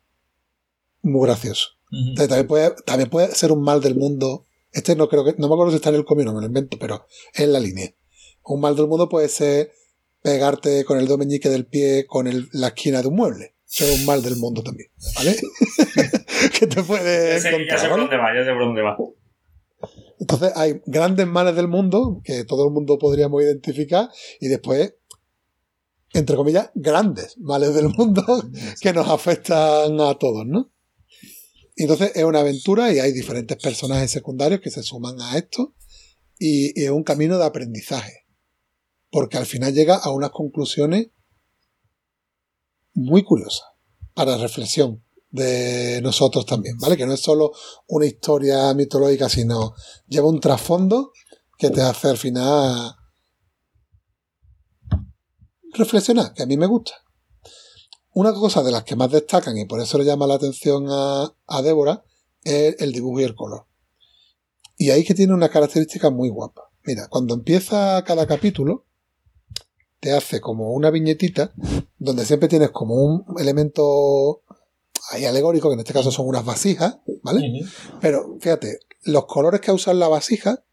muy 1.03 1.27
gracioso. 1.27 1.67
Entonces, 1.91 2.27
también 2.27 2.47
puede, 2.47 2.71
también 2.87 3.09
puede 3.11 3.35
ser 3.35 3.51
un 3.51 3.61
mal 3.61 3.81
del 3.81 3.93
mundo. 3.95 4.45
Este 4.71 4.95
no 4.95 5.07
creo 5.09 5.23
que, 5.23 5.35
no 5.37 5.47
me 5.47 5.53
acuerdo 5.53 5.71
si 5.71 5.75
está 5.75 5.89
en 5.89 5.95
el 5.97 6.05
cómic, 6.05 6.25
no 6.25 6.33
me 6.33 6.41
lo 6.41 6.47
invento, 6.47 6.77
pero 6.79 7.05
es 7.33 7.41
en 7.41 7.53
la 7.53 7.59
línea. 7.59 7.93
Un 8.43 8.61
mal 8.61 8.75
del 8.75 8.87
mundo 8.87 9.09
puede 9.09 9.29
ser 9.29 9.71
pegarte 10.23 10.83
con 10.85 10.97
el 10.97 11.05
dedo 11.05 11.19
meñique 11.19 11.49
del 11.49 11.67
pie 11.67 12.05
con 12.07 12.25
el- 12.27 12.49
la 12.51 12.69
esquina 12.69 13.01
de 13.03 13.07
un 13.09 13.15
mueble. 13.15 13.53
Eso 13.71 13.85
es 13.85 13.99
un 13.99 14.05
mal 14.07 14.23
del 14.23 14.37
mundo 14.37 14.63
también, 14.63 14.89
¿vale? 15.15 15.37
que 16.59 16.65
te 16.65 16.81
puede 16.81 17.35
Ya 17.35 17.39
sé, 17.41 17.65
ya 17.69 17.77
sé 17.77 17.87
por 17.89 17.99
dónde 17.99 18.17
va, 18.17 18.33
ya 18.35 18.43
sé 18.43 18.51
por 18.53 18.61
dónde 18.65 18.81
va. 18.81 18.97
Entonces 20.19 20.51
hay 20.55 20.81
grandes 20.85 21.27
males 21.27 21.55
del 21.55 21.69
mundo 21.69 22.21
que 22.23 22.43
todo 22.43 22.67
el 22.67 22.73
mundo 22.73 22.99
podríamos 22.99 23.41
identificar 23.41 24.09
y 24.41 24.47
después, 24.47 24.93
entre 26.13 26.35
comillas, 26.35 26.71
grandes 26.75 27.37
males 27.37 27.73
del 27.73 27.89
mundo 27.89 28.23
que 28.81 28.93
nos 28.93 29.07
afectan 29.07 29.99
a 30.01 30.15
todos, 30.15 30.45
¿no? 30.45 30.71
Y 31.75 31.83
entonces 31.83 32.11
es 32.15 32.23
una 32.25 32.41
aventura 32.41 32.91
y 32.91 32.99
hay 32.99 33.13
diferentes 33.13 33.57
personajes 33.57 34.11
secundarios 34.11 34.59
que 34.59 34.69
se 34.69 34.83
suman 34.83 35.21
a 35.21 35.37
esto 35.37 35.73
y, 36.37 36.77
y 36.79 36.83
es 36.83 36.91
un 36.91 37.03
camino 37.03 37.37
de 37.37 37.45
aprendizaje. 37.45 38.25
Porque 39.09 39.37
al 39.37 39.45
final 39.45 39.73
llega 39.73 39.95
a 39.95 40.11
unas 40.11 40.31
conclusiones 40.31 41.07
muy 42.93 43.23
curiosas 43.23 43.65
para 44.13 44.37
reflexión 44.37 45.01
de 45.31 46.01
nosotros 46.01 46.45
también, 46.45 46.77
¿vale? 46.77 46.97
Que 46.97 47.05
no 47.05 47.13
es 47.13 47.19
solo 47.19 47.51
una 47.87 48.05
historia 48.05 48.73
mitológica, 48.73 49.29
sino 49.29 49.73
lleva 50.07 50.27
un 50.27 50.39
trasfondo 50.39 51.11
que 51.57 51.69
te 51.69 51.81
hace 51.81 52.07
al 52.07 52.17
final 52.17 52.95
reflexionar, 55.73 56.33
que 56.33 56.43
a 56.43 56.45
mí 56.45 56.57
me 56.57 56.65
gusta. 56.65 56.93
Una 58.13 58.33
cosa 58.33 58.63
de 58.63 58.71
las 58.71 58.83
que 58.83 58.95
más 58.95 59.11
destacan, 59.11 59.57
y 59.57 59.65
por 59.65 59.79
eso 59.79 59.97
le 59.97 60.05
llama 60.05 60.25
la 60.25 60.35
atención 60.35 60.87
a, 60.89 61.31
a 61.47 61.61
Débora, 61.61 62.03
es 62.43 62.75
el 62.79 62.91
dibujo 62.91 63.19
y 63.19 63.23
el 63.23 63.35
color. 63.35 63.67
Y 64.77 64.89
ahí 64.89 65.03
que 65.03 65.13
tiene 65.13 65.33
una 65.33 65.49
característica 65.49 66.09
muy 66.09 66.29
guapa. 66.29 66.71
Mira, 66.83 67.07
cuando 67.09 67.33
empieza 67.33 68.03
cada 68.03 68.25
capítulo, 68.25 68.85
te 69.99 70.13
hace 70.13 70.39
como 70.39 70.71
una 70.71 70.89
viñetita 70.89 71.53
donde 71.97 72.25
siempre 72.25 72.47
tienes 72.47 72.71
como 72.71 72.95
un 72.95 73.25
elemento 73.37 74.41
ahí 75.11 75.25
alegórico, 75.25 75.69
que 75.69 75.73
en 75.73 75.79
este 75.79 75.93
caso 75.93 76.11
son 76.11 76.27
unas 76.27 76.45
vasijas, 76.45 76.97
¿vale? 77.23 77.61
Pero 78.01 78.37
fíjate, 78.39 78.79
los 79.03 79.25
colores 79.25 79.61
que 79.61 79.71
usa 79.71 79.93
la 79.93 80.07
vasija 80.07 80.63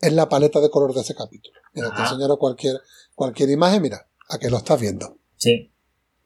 es 0.00 0.12
la 0.12 0.28
paleta 0.28 0.60
de 0.60 0.70
color 0.70 0.92
de 0.94 1.00
ese 1.02 1.14
capítulo. 1.14 1.58
Mira, 1.74 1.88
te 1.88 1.94
Ajá. 1.94 2.12
enseñaré 2.12 2.36
cualquier, 2.36 2.80
cualquier 3.14 3.50
imagen, 3.50 3.82
mira, 3.82 4.06
a 4.28 4.38
que 4.38 4.50
lo 4.50 4.58
estás 4.58 4.80
viendo. 4.80 5.16
Sí. 5.36 5.70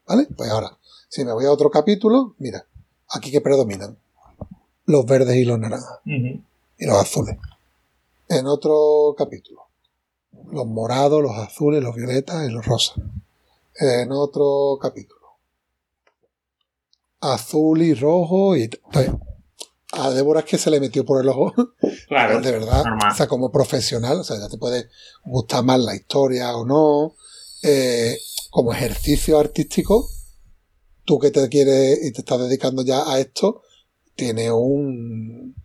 ¿Vale? 0.07 0.27
Pues 0.35 0.49
ahora, 0.49 0.77
si 1.09 1.23
me 1.23 1.33
voy 1.33 1.45
a 1.45 1.51
otro 1.51 1.69
capítulo, 1.69 2.35
mira, 2.39 2.65
aquí 3.09 3.31
que 3.31 3.41
predominan 3.41 3.97
los 4.85 5.05
verdes 5.05 5.35
y 5.35 5.45
los 5.45 5.59
naranjas 5.59 5.99
y 6.05 6.85
los 6.85 6.97
azules. 6.97 7.37
En 8.29 8.47
otro 8.47 9.15
capítulo, 9.17 9.63
los 10.51 10.65
morados, 10.65 11.21
los 11.21 11.33
azules, 11.37 11.83
los 11.83 11.95
violetas 11.95 12.47
y 12.47 12.51
los 12.51 12.65
rosas. 12.65 12.95
En 13.79 14.11
otro 14.11 14.77
capítulo, 14.81 15.16
azul 17.19 17.81
y 17.81 17.93
rojo 17.93 18.55
y... 18.55 18.63
Entonces, 18.63 19.13
a 19.93 20.09
Débora 20.11 20.41
es 20.41 20.45
que 20.45 20.57
se 20.57 20.69
le 20.69 20.79
metió 20.79 21.05
por 21.05 21.21
el 21.21 21.29
ojo 21.29 21.53
Claro. 22.07 22.41
de 22.41 22.51
verdad, 22.51 22.83
normal. 22.83 23.11
o 23.11 23.15
sea, 23.15 23.27
como 23.27 23.51
profesional, 23.51 24.19
o 24.19 24.23
sea, 24.23 24.37
ya 24.37 24.49
te 24.49 24.57
puede 24.57 24.89
gustar 25.25 25.63
más 25.63 25.79
la 25.79 25.95
historia 25.95 26.55
o 26.55 26.65
no, 26.65 27.15
eh, 27.63 28.17
como 28.51 28.73
ejercicio 28.73 29.39
artístico, 29.39 30.07
tú 31.05 31.19
que 31.19 31.31
te 31.31 31.47
quieres 31.49 31.99
y 32.03 32.11
te 32.11 32.21
estás 32.21 32.39
dedicando 32.39 32.83
ya 32.83 33.09
a 33.09 33.19
esto, 33.19 33.61
tiene 34.15 34.51
un, 34.51 35.55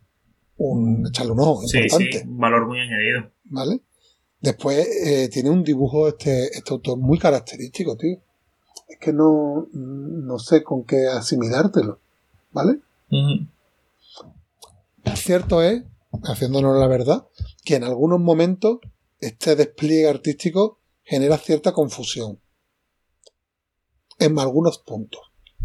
un 0.57 1.07
echarle 1.07 1.33
un 1.33 1.39
ojo 1.41 1.67
Sí, 1.67 1.77
importante, 1.77 2.19
sí, 2.19 2.27
un 2.27 2.37
valor 2.37 2.67
muy 2.67 2.79
añadido. 2.79 3.31
¿vale? 3.45 3.81
Después 4.39 4.87
eh, 5.05 5.29
tiene 5.29 5.49
un 5.49 5.63
dibujo 5.63 6.07
este, 6.07 6.45
este 6.47 6.71
autor 6.71 6.97
muy 6.97 7.17
característico, 7.17 7.95
tío. 7.97 8.17
Es 8.93 8.99
que 8.99 9.11
no, 9.11 9.69
no 9.73 10.37
sé 10.37 10.63
con 10.63 10.83
qué 10.83 11.07
asimilártelo, 11.07 11.97
¿vale? 12.51 12.79
Cierto 15.15 15.63
es, 15.63 15.83
haciéndonos 16.25 16.77
la 16.77 16.87
verdad, 16.87 17.27
que 17.65 17.75
en 17.75 17.85
algunos 17.85 18.19
momentos 18.19 18.77
este 19.19 19.55
despliegue 19.55 20.07
artístico 20.07 20.77
genera 21.03 21.39
cierta 21.39 21.71
confusión. 21.71 22.39
En 24.19 24.37
algunos 24.37 24.77
puntos. 24.77 25.21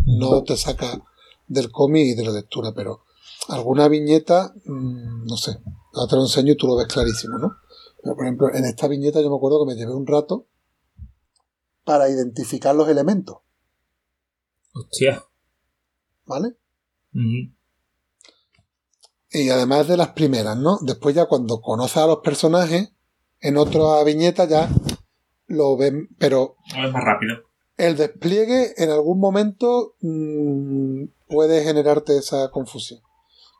No 0.06 0.42
te 0.42 0.56
saca 0.56 1.02
del 1.48 1.70
cómic 1.70 2.06
y 2.06 2.14
de 2.14 2.24
la 2.24 2.32
lectura, 2.32 2.72
pero 2.74 3.05
alguna 3.48 3.88
viñeta, 3.88 4.55
mm, 4.64 5.26
no 5.26 5.36
sé, 5.36 5.59
ahora 5.92 6.09
te 6.09 6.16
lo 6.16 6.22
enseño 6.22 6.52
y 6.52 6.56
tú 6.56 6.66
lo 6.66 6.76
ves 6.76 6.86
clarísimo, 6.86 7.36
¿no? 7.36 7.56
Pero, 8.02 8.14
por 8.14 8.24
ejemplo, 8.24 8.55
en 8.55 8.64
esta 8.64 8.88
viñeta 8.88 9.20
yo 9.20 9.28
me 9.28 9.36
acuerdo 9.36 9.66
que 9.66 9.74
me 9.74 9.78
llevé 9.78 9.92
un 9.92 10.06
rato 10.06 10.46
para 11.89 12.10
identificar 12.10 12.74
los 12.74 12.86
elementos, 12.90 13.39
Hostia. 14.74 15.24
¿vale? 16.27 16.55
Y 19.31 19.48
además 19.48 19.89
de 19.89 19.97
las 19.97 20.09
primeras, 20.10 20.59
¿no? 20.59 20.78
Después 20.82 21.15
ya 21.15 21.24
cuando 21.24 21.62
conoces 21.62 21.97
a 21.97 22.06
los 22.06 22.19
personajes, 22.19 22.93
en 23.40 23.56
otra 23.56 24.05
viñeta 24.05 24.44
ya 24.47 24.69
lo 25.47 25.78
ven, 25.78 26.09
pero 26.19 26.56
Es 26.66 26.93
más 26.93 27.02
rápido. 27.02 27.36
el 27.78 27.97
despliegue 27.97 28.74
en 28.77 28.90
algún 28.90 29.19
momento 29.19 29.94
mm, 30.02 31.05
puede 31.27 31.65
generarte 31.65 32.19
esa 32.19 32.51
confusión. 32.51 33.01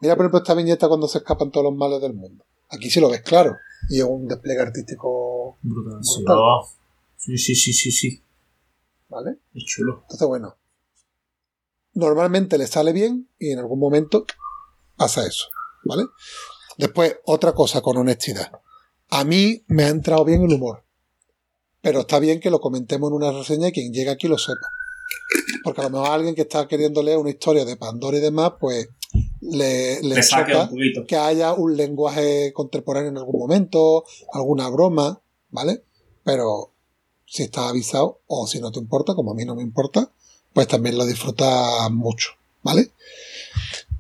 Mira, 0.03 0.17
por 0.17 0.25
ejemplo, 0.27 0.41
esta 0.41 0.53
viñeta 0.55 0.87
cuando 0.87 1.09
se 1.09 1.19
escapan 1.19 1.51
todos 1.51 1.65
los 1.65 1.75
males 1.75 2.03
del 2.03 2.13
mundo. 2.13 2.45
Aquí 2.69 2.91
sí 2.91 3.01
lo 3.01 3.09
ves 3.09 3.23
claro. 3.23 3.57
Y 3.89 3.99
es 4.01 4.05
un 4.05 4.29
despliegue 4.29 4.61
artístico, 4.61 5.57
Brutal. 5.63 6.05
Sí, 6.05 6.19
Brutal. 6.19 6.39
Sí, 7.19 7.37
sí, 7.37 7.55
sí, 7.55 7.73
sí, 7.73 7.93
sí. 7.93 8.23
¿vale? 9.09 9.39
Es 9.55 9.65
chulo. 9.65 10.01
Entonces, 10.03 10.29
bueno, 10.29 10.57
normalmente 11.95 12.59
le 12.59 12.67
sale 12.67 12.93
bien 12.93 13.29
y 13.39 13.51
en 13.51 13.59
algún 13.59 13.79
momento 13.79 14.25
pasa 14.97 15.27
eso, 15.27 15.47
¿vale? 15.85 16.05
Después, 16.77 17.17
otra 17.25 17.53
cosa 17.53 17.81
con 17.81 17.97
honestidad. 17.97 18.53
A 19.11 19.25
mí 19.25 19.65
me 19.69 19.85
ha 19.85 19.89
entrado 19.89 20.25
bien 20.25 20.43
el 20.43 20.53
humor, 20.53 20.85
pero 21.81 22.01
está 22.01 22.19
bien 22.19 22.41
que 22.41 22.51
lo 22.51 22.61
comentemos 22.61 23.11
en 23.11 23.17
una 23.17 23.33
reseña 23.33 23.69
y 23.69 23.73
quien 23.73 23.93
llegue 23.93 24.11
aquí 24.11 24.29
lo 24.29 24.39
sepa. 24.39 24.69
Porque 25.65 25.81
a 25.81 25.85
lo 25.85 25.91
mejor 25.91 26.11
alguien 26.11 26.35
que 26.35 26.43
está 26.43 26.69
queriendo 26.69 27.03
leer 27.03 27.19
una 27.19 27.31
historia 27.31 27.65
de 27.65 27.77
Pandora 27.77 28.19
y 28.19 28.21
demás, 28.21 28.53
pues 28.61 28.89
le, 29.41 30.01
le 30.03 30.17
Le 30.17 30.23
choca 30.23 30.71
que 31.07 31.17
haya 31.17 31.55
un 31.55 31.77
lenguaje 31.77 32.53
contemporáneo 32.53 33.11
en 33.11 33.19
algún 33.19 33.41
momento, 33.41 34.05
alguna 34.33 34.69
broma, 34.69 35.21
¿vale? 35.51 35.85
Pero 36.25 36.75
si 37.29 37.43
estás 37.43 37.71
avisado 37.71 38.21
o 38.27 38.47
si 38.47 38.61
no 38.61 38.73
te 38.73 38.79
importa, 38.79 39.15
como 39.15 39.33
a 39.33 39.35
mí 39.35 39.45
no 39.45 39.55
me 39.55 39.63
importa, 39.63 40.11
pues 40.53 40.67
también 40.67 40.97
lo 40.97 41.07
disfrutas 41.07 41.91
mucho, 41.91 42.31
¿vale? 42.63 42.91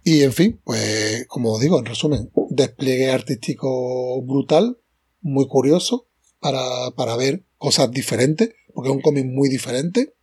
Y 0.05 0.22
en 0.22 0.32
fin, 0.32 0.60
pues 0.64 1.26
como 1.26 1.59
digo, 1.59 1.78
en 1.78 1.84
resumen, 1.84 2.30
despliegue 2.50 3.10
artístico 3.10 4.22
brutal, 4.22 4.78
muy 5.20 5.46
curioso 5.46 6.06
para, 6.40 6.90
para 6.96 7.16
ver 7.16 7.44
cosas 7.59 7.90
diferentes, 7.90 8.55
porque 8.72 8.88
es 8.90 8.96
un 8.96 9.02
cómic 9.02 9.26
muy 9.26 9.48
diferente, 9.48 10.14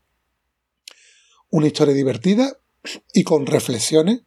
una 1.52 1.68
historia 1.68 1.94
divertida 1.94 2.58
y 3.14 3.24
con 3.24 3.46
reflexiones 3.46 4.22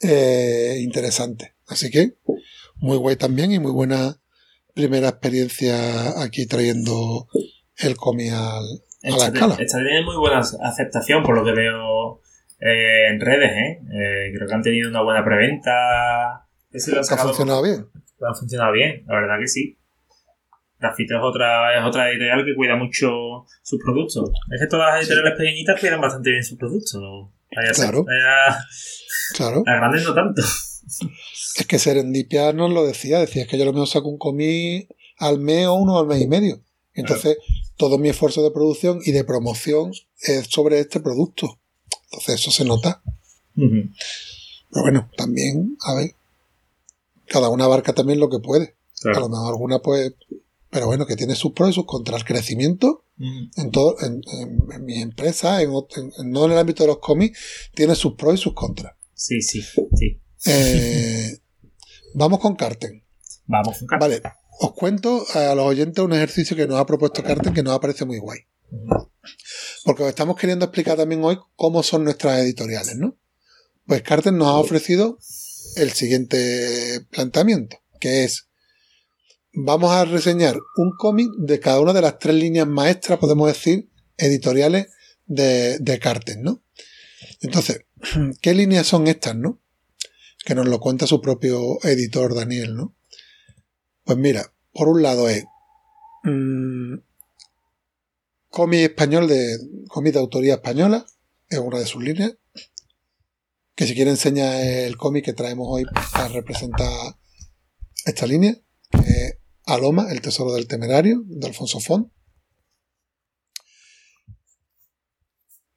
eh, 0.00 0.78
interesantes. 0.80 1.50
Así 1.66 1.90
que 1.90 2.16
muy 2.76 2.96
guay 2.96 3.16
también 3.16 3.52
y 3.52 3.58
muy 3.58 3.72
buena 3.72 4.20
primera 4.74 5.08
experiencia 5.08 6.22
aquí 6.22 6.46
trayendo 6.46 7.28
el 7.78 7.96
cómic 7.96 8.32
al, 8.32 8.64
a 9.04 9.16
la 9.16 9.26
escala. 9.26 9.56
esta 9.58 9.78
tiene 9.78 10.02
muy 10.04 10.16
buena 10.16 10.38
aceptación 10.40 11.22
por 11.22 11.34
lo 11.36 11.44
que 11.44 11.52
veo 11.52 12.20
eh, 12.60 13.08
en 13.08 13.20
redes, 13.20 13.50
¿eh? 13.50 13.80
Eh, 13.92 14.32
Creo 14.34 14.46
que 14.48 14.54
han 14.54 14.62
tenido 14.62 14.88
una 14.88 15.02
buena 15.02 15.24
preventa. 15.24 16.46
Que 16.70 16.78
se 16.80 16.92
lo 16.92 17.00
ha 17.00 17.04
funcionado 17.04 17.62
bien. 17.62 17.86
ha 18.20 18.34
funcionado 18.34 18.72
bien, 18.72 19.04
la 19.06 19.14
verdad 19.16 19.36
que 19.40 19.48
sí. 19.48 19.76
Grafito 20.78 21.14
es 21.16 21.20
otra, 21.22 21.78
es 21.78 21.84
otra 21.84 22.10
editorial 22.10 22.44
que 22.44 22.54
cuida 22.56 22.74
mucho 22.76 23.46
sus 23.62 23.78
productos. 23.84 24.30
Es 24.50 24.60
que 24.60 24.66
todas 24.66 24.94
las 24.94 25.02
editoriales 25.08 25.38
pequeñitas 25.38 25.78
cuidan 25.80 26.00
bastante 26.00 26.30
bien 26.30 26.42
sus 26.42 26.58
productos. 26.58 27.00
¿no? 27.00 27.32
Claro. 27.74 28.04
vaya- 28.04 28.58
Claro. 29.34 29.62
las 29.64 29.76
grandes 29.76 30.04
no 30.04 30.14
tanto. 30.14 30.42
Es 30.42 31.66
que 31.66 31.78
Serendipia 31.78 32.52
nos 32.52 32.70
lo 32.72 32.84
decía, 32.86 33.18
decía 33.20 33.42
es 33.42 33.48
que 33.48 33.58
yo 33.58 33.64
lo 33.64 33.72
mismo 33.72 33.86
saco 33.86 34.08
un 34.08 34.18
cómic 34.18 34.88
al 35.18 35.38
mes 35.38 35.66
o 35.66 35.74
uno 35.74 35.98
al 35.98 36.06
mes 36.06 36.20
y 36.20 36.26
medio. 36.26 36.60
Entonces, 36.94 37.38
todo 37.82 37.98
mi 37.98 38.10
esfuerzo 38.10 38.44
de 38.44 38.52
producción 38.52 39.00
y 39.04 39.10
de 39.10 39.24
promoción 39.24 39.90
es 40.20 40.46
sobre 40.46 40.78
este 40.78 41.00
producto. 41.00 41.58
Entonces, 42.04 42.36
eso 42.36 42.52
se 42.52 42.64
nota. 42.64 43.02
Pero 43.56 44.82
bueno, 44.82 45.10
también, 45.16 45.76
a 45.84 45.94
ver, 45.94 46.14
cada 47.26 47.48
una 47.48 47.64
abarca 47.64 47.92
también 47.92 48.20
lo 48.20 48.30
que 48.30 48.38
puede. 48.38 48.76
A 49.12 49.18
lo 49.18 49.28
mejor 49.28 49.48
alguna 49.48 49.80
pues, 49.80 50.14
pero 50.70 50.86
bueno, 50.86 51.06
que 51.06 51.16
tiene 51.16 51.34
sus 51.34 51.54
pros 51.54 51.70
y 51.70 51.72
sus 51.72 51.84
contras. 51.84 52.20
El 52.20 52.24
crecimiento 52.24 53.04
en 53.18 53.72
todo, 53.72 53.96
en, 54.00 54.20
en, 54.32 54.58
no 56.30 56.44
en 56.44 56.52
el 56.52 56.58
ámbito 56.58 56.84
de 56.84 56.86
los 56.86 56.98
cómics, 56.98 57.36
tiene 57.74 57.96
sus 57.96 58.14
pros 58.14 58.34
y 58.34 58.38
sus 58.38 58.54
contras. 58.54 58.94
Sí, 59.12 59.42
sí, 59.42 59.60
sí. 59.60 60.20
Eh, 60.46 61.36
vamos 62.14 62.38
con 62.38 62.54
Carten. 62.54 63.02
Vamos 63.46 63.76
con 63.78 63.88
carta. 63.88 64.06
Vale, 64.06 64.22
os 64.60 64.72
cuento 64.74 65.24
a 65.34 65.54
los 65.54 65.66
oyentes 65.66 66.04
un 66.04 66.12
ejercicio 66.12 66.56
que 66.56 66.66
nos 66.66 66.78
ha 66.78 66.86
propuesto 66.86 67.22
Carten 67.22 67.54
que 67.54 67.62
nos 67.62 67.78
parece 67.80 68.04
muy 68.04 68.18
guay. 68.18 68.40
Porque 69.84 70.02
os 70.02 70.08
estamos 70.08 70.36
queriendo 70.36 70.64
explicar 70.64 70.96
también 70.96 71.24
hoy 71.24 71.38
cómo 71.56 71.82
son 71.82 72.04
nuestras 72.04 72.40
editoriales, 72.40 72.96
¿no? 72.96 73.18
Pues 73.86 74.02
Carten 74.02 74.38
nos 74.38 74.48
ha 74.48 74.56
ofrecido 74.56 75.18
el 75.76 75.92
siguiente 75.92 77.04
planteamiento, 77.10 77.78
que 78.00 78.24
es, 78.24 78.48
vamos 79.52 79.90
a 79.92 80.04
reseñar 80.04 80.56
un 80.76 80.92
cómic 80.96 81.28
de 81.38 81.60
cada 81.60 81.80
una 81.80 81.92
de 81.92 82.02
las 82.02 82.18
tres 82.18 82.36
líneas 82.36 82.66
maestras, 82.66 83.18
podemos 83.18 83.48
decir, 83.48 83.88
editoriales 84.16 84.88
de, 85.26 85.78
de 85.78 85.98
Carten, 85.98 86.42
¿no? 86.42 86.62
Entonces, 87.40 87.84
¿qué 88.40 88.54
líneas 88.54 88.86
son 88.86 89.08
estas, 89.08 89.34
no? 89.34 89.60
Que 90.44 90.54
nos 90.54 90.68
lo 90.68 90.80
cuenta 90.80 91.06
su 91.06 91.20
propio 91.20 91.78
editor 91.82 92.34
Daniel, 92.34 92.76
¿no? 92.76 92.94
Pues 94.12 94.20
mira, 94.20 94.52
por 94.74 94.88
un 94.90 95.02
lado 95.02 95.26
es 95.30 95.46
mm, 96.24 96.96
cómic 98.50 98.80
español 98.80 99.26
de 99.26 99.56
cómic 99.88 100.12
de 100.12 100.18
autoría 100.18 100.54
española, 100.56 101.06
es 101.48 101.58
una 101.58 101.78
de 101.78 101.86
sus 101.86 102.02
líneas. 102.02 102.36
Que 103.74 103.86
si 103.86 103.94
quiere 103.94 104.10
enseñar 104.10 104.60
el 104.60 104.98
cómic 104.98 105.24
que 105.24 105.32
traemos 105.32 105.66
hoy 105.66 105.86
para 106.12 106.28
representar 106.28 107.16
esta 108.04 108.26
línea, 108.26 108.54
que 108.90 108.98
es 108.98 109.38
Aloma, 109.64 110.12
el 110.12 110.20
tesoro 110.20 110.52
del 110.52 110.68
temerario, 110.68 111.22
de 111.24 111.46
Alfonso 111.46 111.80
Font. 111.80 112.12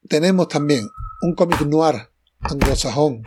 Tenemos 0.10 0.50
también 0.50 0.86
un 1.22 1.36
cómic 1.36 1.62
noir 1.62 2.10
anglosajón, 2.42 3.24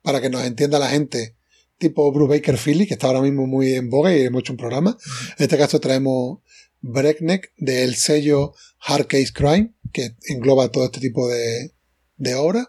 para 0.00 0.22
que 0.22 0.30
nos 0.30 0.44
entienda 0.44 0.78
la 0.78 0.88
gente, 0.88 1.36
tipo 1.80 2.12
Bruce 2.12 2.36
Baker 2.36 2.58
Philly, 2.58 2.86
que 2.86 2.94
está 2.94 3.08
ahora 3.08 3.22
mismo 3.22 3.46
muy 3.46 3.74
en 3.74 3.88
boga 3.88 4.14
y 4.14 4.20
hemos 4.20 4.42
hecho 4.42 4.52
un 4.52 4.58
programa. 4.58 4.96
En 5.38 5.42
este 5.44 5.58
caso 5.58 5.80
traemos 5.80 6.40
Breakneck 6.82 7.52
del 7.56 7.96
sello 7.96 8.54
Hard 8.80 9.06
Case 9.06 9.32
Crime, 9.32 9.74
que 9.92 10.14
engloba 10.28 10.70
todo 10.70 10.84
este 10.84 11.00
tipo 11.00 11.26
de, 11.26 11.74
de 12.16 12.34
obras. 12.34 12.68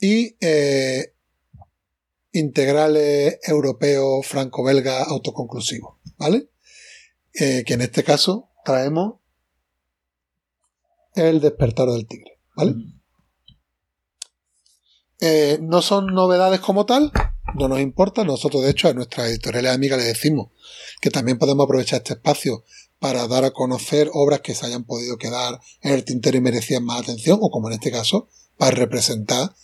Y 0.00 0.36
eh, 0.40 1.14
integrales 2.32 3.38
europeos 3.42 4.26
franco-belga 4.26 5.02
autoconclusivos, 5.02 5.96
¿vale? 6.16 6.48
Eh, 7.34 7.64
que 7.66 7.74
en 7.74 7.80
este 7.80 8.04
caso 8.04 8.50
traemos 8.64 9.16
El 11.14 11.40
despertar 11.40 11.88
del 11.88 12.06
tigre, 12.06 12.38
¿vale? 12.56 12.74
Eh, 15.20 15.58
no 15.62 15.80
son 15.80 16.06
novedades 16.06 16.60
como 16.60 16.86
tal, 16.86 17.12
no 17.54 17.68
nos 17.68 17.80
importa. 17.80 18.24
Nosotros, 18.24 18.62
de 18.62 18.70
hecho, 18.70 18.88
a 18.88 18.94
nuestras 18.94 19.28
editoriales 19.28 19.72
amigas 19.72 19.98
les 19.98 20.08
decimos 20.08 20.48
que 21.00 21.10
también 21.10 21.38
podemos 21.38 21.64
aprovechar 21.64 21.98
este 21.98 22.14
espacio 22.14 22.64
para 22.98 23.26
dar 23.28 23.44
a 23.44 23.50
conocer 23.50 24.08
obras 24.12 24.40
que 24.40 24.54
se 24.54 24.66
hayan 24.66 24.84
podido 24.84 25.18
quedar 25.18 25.60
en 25.82 25.92
el 25.92 26.04
tintero 26.04 26.38
y 26.38 26.40
merecían 26.40 26.84
más 26.84 27.02
atención, 27.02 27.38
o 27.42 27.50
como 27.50 27.68
en 27.68 27.74
este 27.74 27.90
caso, 27.90 28.28
para 28.56 28.76
representar 28.76 29.54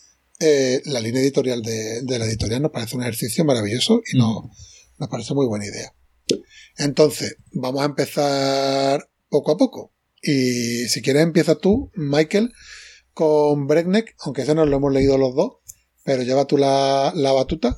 eh, 0.41 0.83
la 0.85 1.01
línea 1.01 1.23
editorial 1.23 1.63
de, 1.63 2.03
de 2.03 2.19
la 2.19 2.27
editorial. 2.27 2.63
Nos 2.63 2.71
parece 2.71 2.97
un 2.97 3.03
ejercicio 3.03 3.45
maravilloso 3.45 4.03
y 4.13 4.19
nos, 4.19 4.45
nos 4.99 5.09
parece 5.09 5.35
muy 5.35 5.47
buena 5.47 5.67
idea. 5.67 5.95
Entonces, 6.77 7.37
vamos 7.53 7.83
a 7.83 7.87
empezar 7.87 9.09
poco 9.29 9.53
a 9.53 9.57
poco. 9.57 9.93
Y 10.23 10.89
si 10.89 11.01
quieres, 11.01 11.23
empieza 11.23 11.55
tú, 11.55 11.91
Michael, 11.95 12.53
con 13.15 13.67
Breakneck, 13.67 14.15
aunque 14.21 14.43
ese 14.43 14.55
no 14.55 14.67
lo 14.67 14.77
hemos 14.77 14.93
leído 14.93 15.19
los 15.19 15.35
dos, 15.35 15.57
pero 16.05 16.23
lleva 16.23 16.47
tú 16.47 16.57
la, 16.57 17.13
la 17.15 17.33
batuta. 17.33 17.77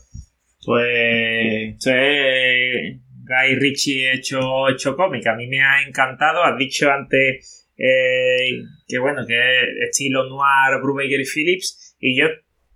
Pues 0.64 1.76
es 1.86 3.00
Guy 3.32 3.54
Ritchie 3.56 4.12
hecho, 4.12 4.68
hecho 4.68 4.96
cómic. 4.96 5.26
A 5.26 5.34
mí 5.34 5.46
me 5.46 5.62
ha 5.62 5.82
encantado. 5.86 6.44
Has 6.44 6.58
dicho 6.58 6.90
antes 6.90 7.68
eh, 7.76 8.62
que 8.86 8.98
bueno, 8.98 9.26
que 9.26 9.34
es 9.34 9.90
estilo 9.90 10.28
noir, 10.28 10.80
Brubaker 10.82 11.20
y 11.20 11.24
Phillips. 11.24 11.96
Y 11.98 12.16
yo, 12.16 12.26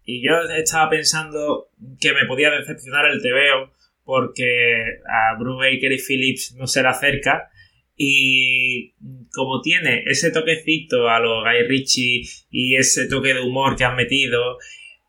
y 0.04 0.22
yo 0.26 0.32
estaba 0.56 0.90
pensando 0.90 1.68
que 2.00 2.12
me 2.12 2.26
podía 2.26 2.50
decepcionar 2.50 3.06
el 3.06 3.22
TVO 3.22 3.72
porque 4.04 5.00
a 5.08 5.38
Brubaker 5.38 5.92
y 5.92 5.98
Phillips 5.98 6.54
no 6.56 6.66
se 6.66 6.82
le 6.82 6.88
acerca. 6.88 7.50
Y 7.96 8.94
como 9.32 9.62
tiene 9.62 10.04
ese 10.06 10.30
toquecito 10.30 11.08
a 11.08 11.18
los 11.18 11.42
Guy 11.44 11.66
Ritchie 11.66 12.22
y 12.50 12.76
ese 12.76 13.08
toque 13.08 13.34
de 13.34 13.40
humor 13.40 13.76
que 13.76 13.84
han 13.84 13.96
metido 13.96 14.58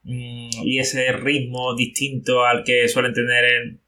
y 0.10 0.80
ese 0.80 1.12
ritmo 1.12 1.76
distinto 1.76 2.46
al 2.46 2.64
que 2.64 2.88
suelen 2.88 3.14
tener 3.14 3.44
en 3.46 3.82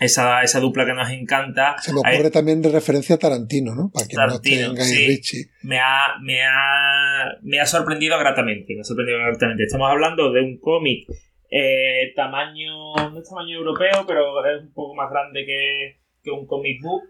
esa, 0.00 0.42
esa 0.42 0.60
dupla 0.60 0.86
que 0.86 0.94
nos 0.94 1.10
encanta, 1.10 1.76
Se 1.80 1.92
me 1.92 2.00
Ahí- 2.04 2.14
ocurre 2.14 2.30
también 2.30 2.62
de 2.62 2.70
referencia 2.70 3.16
a 3.16 3.18
Tarantino, 3.18 3.74
¿no? 3.74 3.90
Para 3.92 4.06
que 4.08 4.16
no 4.16 4.22
Tarantino, 4.26 4.70
Guy 4.70 4.82
sí. 4.84 5.06
Ritchie. 5.06 5.44
me 5.62 5.78
ha, 5.78 6.16
me 6.22 6.42
ha, 6.42 7.36
me 7.42 7.60
ha 7.60 7.66
sorprendido 7.66 8.18
gratamente. 8.18 8.74
Me 8.74 8.80
ha 8.80 8.84
sorprendido 8.84 9.18
gratamente. 9.18 9.64
Estamos 9.64 9.90
hablando 9.90 10.32
de 10.32 10.40
un 10.42 10.58
cómic 10.58 11.06
eh, 11.50 12.12
tamaño, 12.16 12.94
no 12.94 13.18
es 13.20 13.28
tamaño 13.28 13.58
europeo, 13.58 14.04
pero 14.06 14.44
es 14.46 14.62
un 14.62 14.72
poco 14.72 14.94
más 14.94 15.10
grande 15.10 15.44
que, 15.44 16.00
que 16.22 16.30
un 16.30 16.46
comic 16.46 16.80
book. 16.82 17.02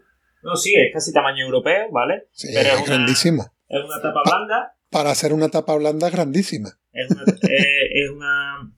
No, 0.43 0.55
sí, 0.55 0.73
es 0.75 0.91
casi 0.91 1.13
tamaño 1.13 1.45
europeo, 1.45 1.89
¿vale? 1.91 2.23
Sí, 2.31 2.47
Pero 2.53 2.69
es 2.69 2.81
es 2.81 3.25
una-. 3.25 3.51
Es 3.69 3.83
una 3.85 4.01
tapa 4.01 4.21
blanda. 4.25 4.73
Para 4.91 5.11
hacer 5.11 5.33
una 5.33 5.49
tapa 5.49 5.75
blanda 5.75 6.09
grandísima. 6.09 6.69
Es 6.91 7.09
una, 7.09 7.23
eh, 7.23 7.89
es 7.93 8.09
una, 8.09 8.73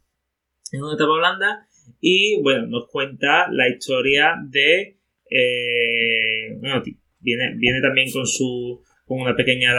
es 0.71 0.79
una 0.81 0.95
tapa 0.97 1.13
blanda 1.17 1.67
y 1.99 2.39
bueno, 2.41 2.67
nos 2.67 2.87
cuenta 2.89 3.47
la 3.51 3.67
historia 3.67 4.35
de 4.47 4.99
eh, 5.29 6.55
bueno, 6.59 6.83
viene, 7.19 7.55
viene 7.57 7.81
también 7.81 8.11
con 8.11 8.27
su 8.27 8.83
con 9.05 9.21
una 9.21 9.35
pequeña 9.35 9.73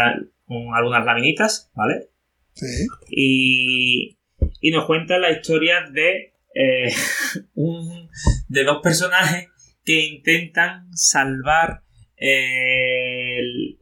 con 0.44 0.74
algunas 0.74 1.04
laminitas, 1.06 1.70
¿vale? 1.74 2.08
Sí. 2.52 2.66
Y, 3.10 4.18
y 4.60 4.70
nos 4.72 4.86
cuenta 4.86 5.18
la 5.18 5.30
historia 5.30 5.88
de 5.92 6.34
eh, 6.54 6.92
un, 7.54 8.08
de 8.48 8.64
dos 8.64 8.80
personajes 8.82 9.48
que 9.84 10.04
intentan 10.06 10.88
salvar 10.96 11.82
eh, 12.16 13.38
el- 13.38 13.78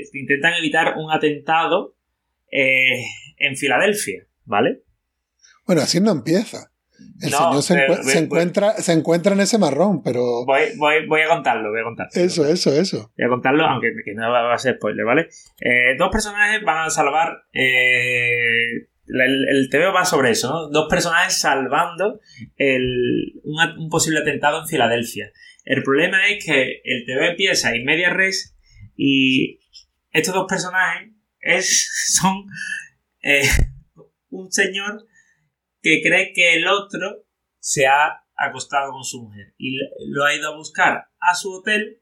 eh, 0.00 0.04
intentan 0.14 0.54
evitar 0.54 0.94
un 0.98 1.10
atentado 1.12 1.94
eh, 2.50 3.02
en 3.38 3.56
Filadelfia, 3.56 4.26
¿vale? 4.44 4.82
Bueno, 5.66 5.82
así 5.82 6.00
no 6.00 6.10
empieza. 6.10 6.70
El 7.22 7.30
No, 7.30 7.62
señor 7.62 7.62
se, 7.62 7.74
pero- 7.74 8.18
encuentra, 8.18 8.72
se 8.74 8.92
encuentra 8.92 9.32
en 9.32 9.40
ese 9.40 9.56
marrón, 9.58 10.02
pero 10.02 10.44
Voy, 10.44 10.62
voy, 10.76 11.06
voy 11.06 11.20
a 11.22 11.28
contarlo, 11.28 11.70
voy 11.70 11.80
a 11.80 11.84
contarlo. 11.84 12.10
eso, 12.14 12.46
eso, 12.46 12.72
eso. 12.78 13.12
Voy 13.16 13.26
a 13.26 13.28
contarlo, 13.28 13.64
aunque 13.64 13.88
que 14.04 14.12
no 14.14 14.30
va 14.30 14.52
a 14.52 14.58
ser 14.58 14.76
spoiler, 14.76 15.04
¿vale? 15.06 15.28
Eh, 15.60 15.96
dos 15.98 16.10
personajes 16.10 16.62
van 16.62 16.86
a 16.86 16.90
salvar. 16.90 17.44
eh, 17.52 18.86
el, 19.12 19.44
el 19.48 19.68
TVO 19.70 19.92
va 19.92 20.04
sobre 20.04 20.30
eso, 20.30 20.50
¿no? 20.50 20.68
Dos 20.68 20.86
personajes 20.88 21.36
salvando 21.40 22.20
el, 22.56 23.40
un, 23.44 23.56
un 23.78 23.88
posible 23.88 24.20
atentado 24.20 24.60
en 24.60 24.68
Filadelfia. 24.68 25.32
El 25.64 25.82
problema 25.82 26.28
es 26.28 26.44
que 26.44 26.80
el 26.84 27.04
TVO 27.06 27.24
empieza 27.30 27.74
en 27.74 27.84
media 27.84 28.10
res 28.10 28.56
y 28.96 29.58
estos 30.10 30.34
dos 30.34 30.46
personajes 30.48 31.12
es, 31.40 32.16
son 32.20 32.46
eh, 33.22 33.48
un 34.30 34.50
señor 34.50 35.06
que 35.82 36.00
cree 36.02 36.32
que 36.32 36.56
el 36.56 36.66
otro 36.66 37.24
se 37.58 37.86
ha 37.86 38.24
acostado 38.36 38.92
con 38.92 39.04
su 39.04 39.22
mujer. 39.22 39.54
Y 39.58 39.78
lo 40.08 40.24
ha 40.24 40.34
ido 40.34 40.52
a 40.52 40.56
buscar 40.56 41.08
a 41.18 41.34
su 41.34 41.52
hotel 41.52 42.00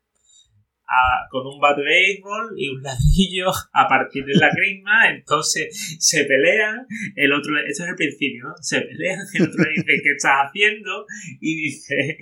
con 1.31 1.47
un 1.47 1.61
bat 1.61 1.77
de 1.77 1.85
béisbol 1.85 2.55
y 2.57 2.69
un 2.69 2.83
ladrillo 2.83 3.51
a 3.73 3.89
partir 3.89 4.25
de 4.25 4.35
la 4.35 4.51
crisma, 4.51 5.11
entonces 5.11 5.97
se 5.99 6.25
pelean, 6.25 6.87
el 7.15 7.33
otro, 7.33 7.59
esto 7.59 7.85
es 7.85 7.91
el 7.91 7.97
principio, 7.97 8.45
¿no? 8.45 8.55
Se 8.61 8.81
pelean, 8.81 9.19
el 9.35 9.43
otro 9.43 9.65
le 9.65 9.71
dice, 9.71 10.01
¿qué 10.03 10.11
estás 10.17 10.47
haciendo? 10.47 11.05
Y 11.41 11.63
dice, 11.63 12.19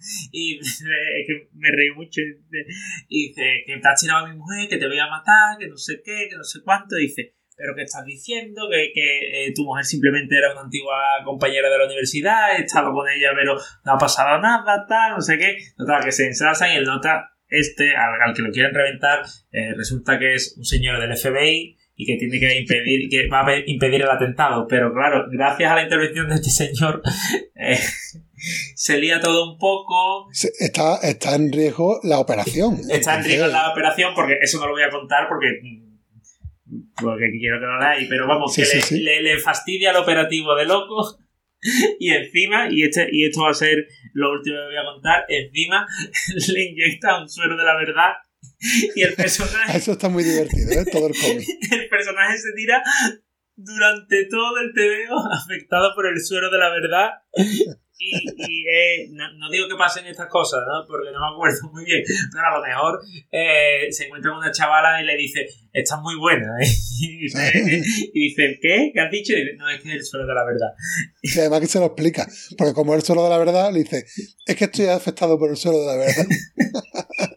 y 0.32 0.58
dice, 0.58 0.84
que 1.26 1.48
me 1.54 1.70
reí 1.70 1.90
mucho, 1.94 2.20
dice, 3.08 3.64
que 3.66 3.76
te 3.76 3.88
has 3.88 4.00
tirado 4.00 4.26
a 4.26 4.28
mi 4.28 4.36
mujer, 4.36 4.68
que 4.68 4.78
te 4.78 4.86
voy 4.86 4.98
a 4.98 5.08
matar, 5.08 5.58
que 5.58 5.68
no 5.68 5.76
sé 5.76 6.00
qué, 6.04 6.28
que 6.30 6.36
no 6.36 6.44
sé 6.44 6.60
cuánto, 6.64 6.96
dice, 6.96 7.34
pero 7.60 7.74
¿qué 7.76 7.82
estás 7.82 8.04
diciendo? 8.06 8.68
Que, 8.70 8.90
que 8.94 9.46
eh, 9.46 9.52
tu 9.54 9.64
mujer 9.64 9.84
simplemente 9.84 10.36
era 10.36 10.52
una 10.52 10.62
antigua 10.62 10.96
compañera 11.24 11.68
de 11.68 11.78
la 11.78 11.84
universidad, 11.84 12.56
he 12.56 12.62
estado 12.62 12.92
con 12.92 13.06
ella, 13.08 13.30
pero 13.34 13.56
no 13.84 13.92
ha 13.92 13.98
pasado 13.98 14.40
nada, 14.40 14.86
tal, 14.88 15.12
no 15.12 15.20
sé 15.20 15.36
qué. 15.36 15.58
Total, 15.76 16.02
que 16.02 16.12
se 16.12 16.26
ensalzan 16.26 16.72
y 16.72 16.76
el 16.76 16.84
nota, 16.84 17.32
este, 17.48 17.94
al, 17.94 18.34
que 18.34 18.42
lo 18.42 18.50
quieren 18.50 18.74
reventar, 18.74 19.24
eh, 19.52 19.74
resulta 19.76 20.18
que 20.18 20.34
es 20.34 20.56
un 20.56 20.64
señor 20.64 21.00
del 21.00 21.14
FBI 21.14 21.76
y 21.96 22.06
que 22.06 22.16
tiene 22.16 22.40
que 22.40 22.60
impedir, 22.60 23.10
que 23.10 23.28
va 23.28 23.46
a 23.46 23.58
impedir 23.66 24.00
el 24.00 24.10
atentado. 24.10 24.66
Pero 24.66 24.94
claro, 24.94 25.26
gracias 25.30 25.70
a 25.70 25.74
la 25.74 25.82
intervención 25.82 26.28
de 26.30 26.36
este 26.36 26.50
señor, 26.50 27.02
eh, 27.54 27.78
se 28.74 28.98
lía 28.98 29.20
todo 29.20 29.52
un 29.52 29.58
poco. 29.58 30.28
Está, 30.58 30.96
está 31.02 31.34
en 31.34 31.52
riesgo 31.52 32.00
la 32.02 32.18
operación. 32.18 32.80
Está 32.90 33.18
en 33.18 33.24
riesgo 33.24 33.46
la 33.46 33.70
operación 33.70 34.12
porque 34.14 34.38
eso 34.40 34.58
no 34.58 34.66
lo 34.66 34.72
voy 34.72 34.82
a 34.82 34.90
contar 34.90 35.28
porque 35.28 35.60
porque 37.00 37.30
quiero 37.38 37.58
que 37.58 37.66
lo 37.66 37.78
leáis, 37.80 38.08
pero 38.08 38.28
vamos, 38.28 38.54
que 38.54 38.64
le, 38.96 39.22
Le, 39.22 39.38
fastidia 39.38 39.90
el 39.90 39.96
operativo 39.96 40.54
de 40.54 40.66
loco. 40.66 41.18
Y 41.98 42.08
encima, 42.08 42.68
y, 42.70 42.84
este, 42.84 43.06
y 43.12 43.26
esto 43.26 43.42
va 43.42 43.50
a 43.50 43.54
ser 43.54 43.86
lo 44.14 44.32
último 44.32 44.56
que 44.56 44.64
voy 44.64 44.76
a 44.78 44.94
contar, 44.94 45.26
encima 45.28 45.86
le 46.54 46.64
inyecta 46.64 47.20
un 47.20 47.28
suero 47.28 47.54
de 47.54 47.64
la 47.64 47.76
verdad 47.76 48.12
y 48.94 49.02
el 49.02 49.12
personaje... 49.12 49.76
Eso 49.76 49.92
está 49.92 50.08
muy 50.08 50.24
divertido, 50.24 50.72
¿eh? 50.72 50.86
Todo 50.90 51.08
el 51.08 51.14
cómic. 51.14 51.46
el 51.70 51.88
personaje 51.90 52.38
se 52.38 52.52
tira 52.56 52.82
durante 53.56 54.24
todo 54.24 54.58
el 54.58 54.72
TVO 54.72 55.18
afectado 55.34 55.94
por 55.94 56.06
el 56.06 56.18
suero 56.24 56.50
de 56.50 56.58
la 56.58 56.70
verdad 56.70 57.10
y, 58.00 58.16
y 58.36 58.66
eh, 58.66 59.08
no, 59.10 59.50
digo 59.50 59.68
que 59.68 59.76
pasen 59.76 60.06
estas 60.06 60.28
cosas, 60.28 60.60
¿no? 60.66 60.86
Porque 60.86 61.10
no 61.12 61.20
me 61.20 61.34
acuerdo 61.34 61.70
muy 61.72 61.84
bien, 61.84 62.02
pero 62.32 62.46
a 62.46 62.58
lo 62.58 62.66
mejor 62.66 63.00
eh, 63.30 63.86
se 63.90 64.06
encuentra 64.06 64.36
una 64.36 64.50
chavala 64.50 65.02
y 65.02 65.06
le 65.06 65.16
dice, 65.16 65.46
estás 65.72 66.00
muy 66.00 66.16
buena, 66.16 66.46
¿eh? 66.60 66.66
Y 68.12 68.28
dice, 68.28 68.58
¿qué? 68.60 68.90
¿Qué 68.92 69.00
has 69.00 69.10
dicho? 69.10 69.32
Y 69.32 69.40
dice, 69.40 69.56
no, 69.56 69.68
es 69.68 69.80
que 69.80 69.88
es 69.88 69.94
el 69.94 70.04
suelo 70.04 70.26
de 70.26 70.34
la 70.34 70.44
verdad. 70.44 70.74
Y 71.22 71.38
además 71.38 71.60
que 71.60 71.66
se 71.66 71.78
lo 71.78 71.86
explica, 71.86 72.26
porque 72.58 72.74
como 72.74 72.94
es 72.94 73.00
el 73.00 73.06
suelo 73.06 73.24
de 73.24 73.30
la 73.30 73.38
verdad, 73.38 73.72
le 73.72 73.80
dice, 73.80 74.04
es 74.46 74.56
que 74.56 74.64
estoy 74.64 74.86
afectado 74.86 75.38
por 75.38 75.50
el 75.50 75.56
suelo 75.56 75.80
de 75.80 75.86
la 75.86 75.96
verdad. 75.96 76.26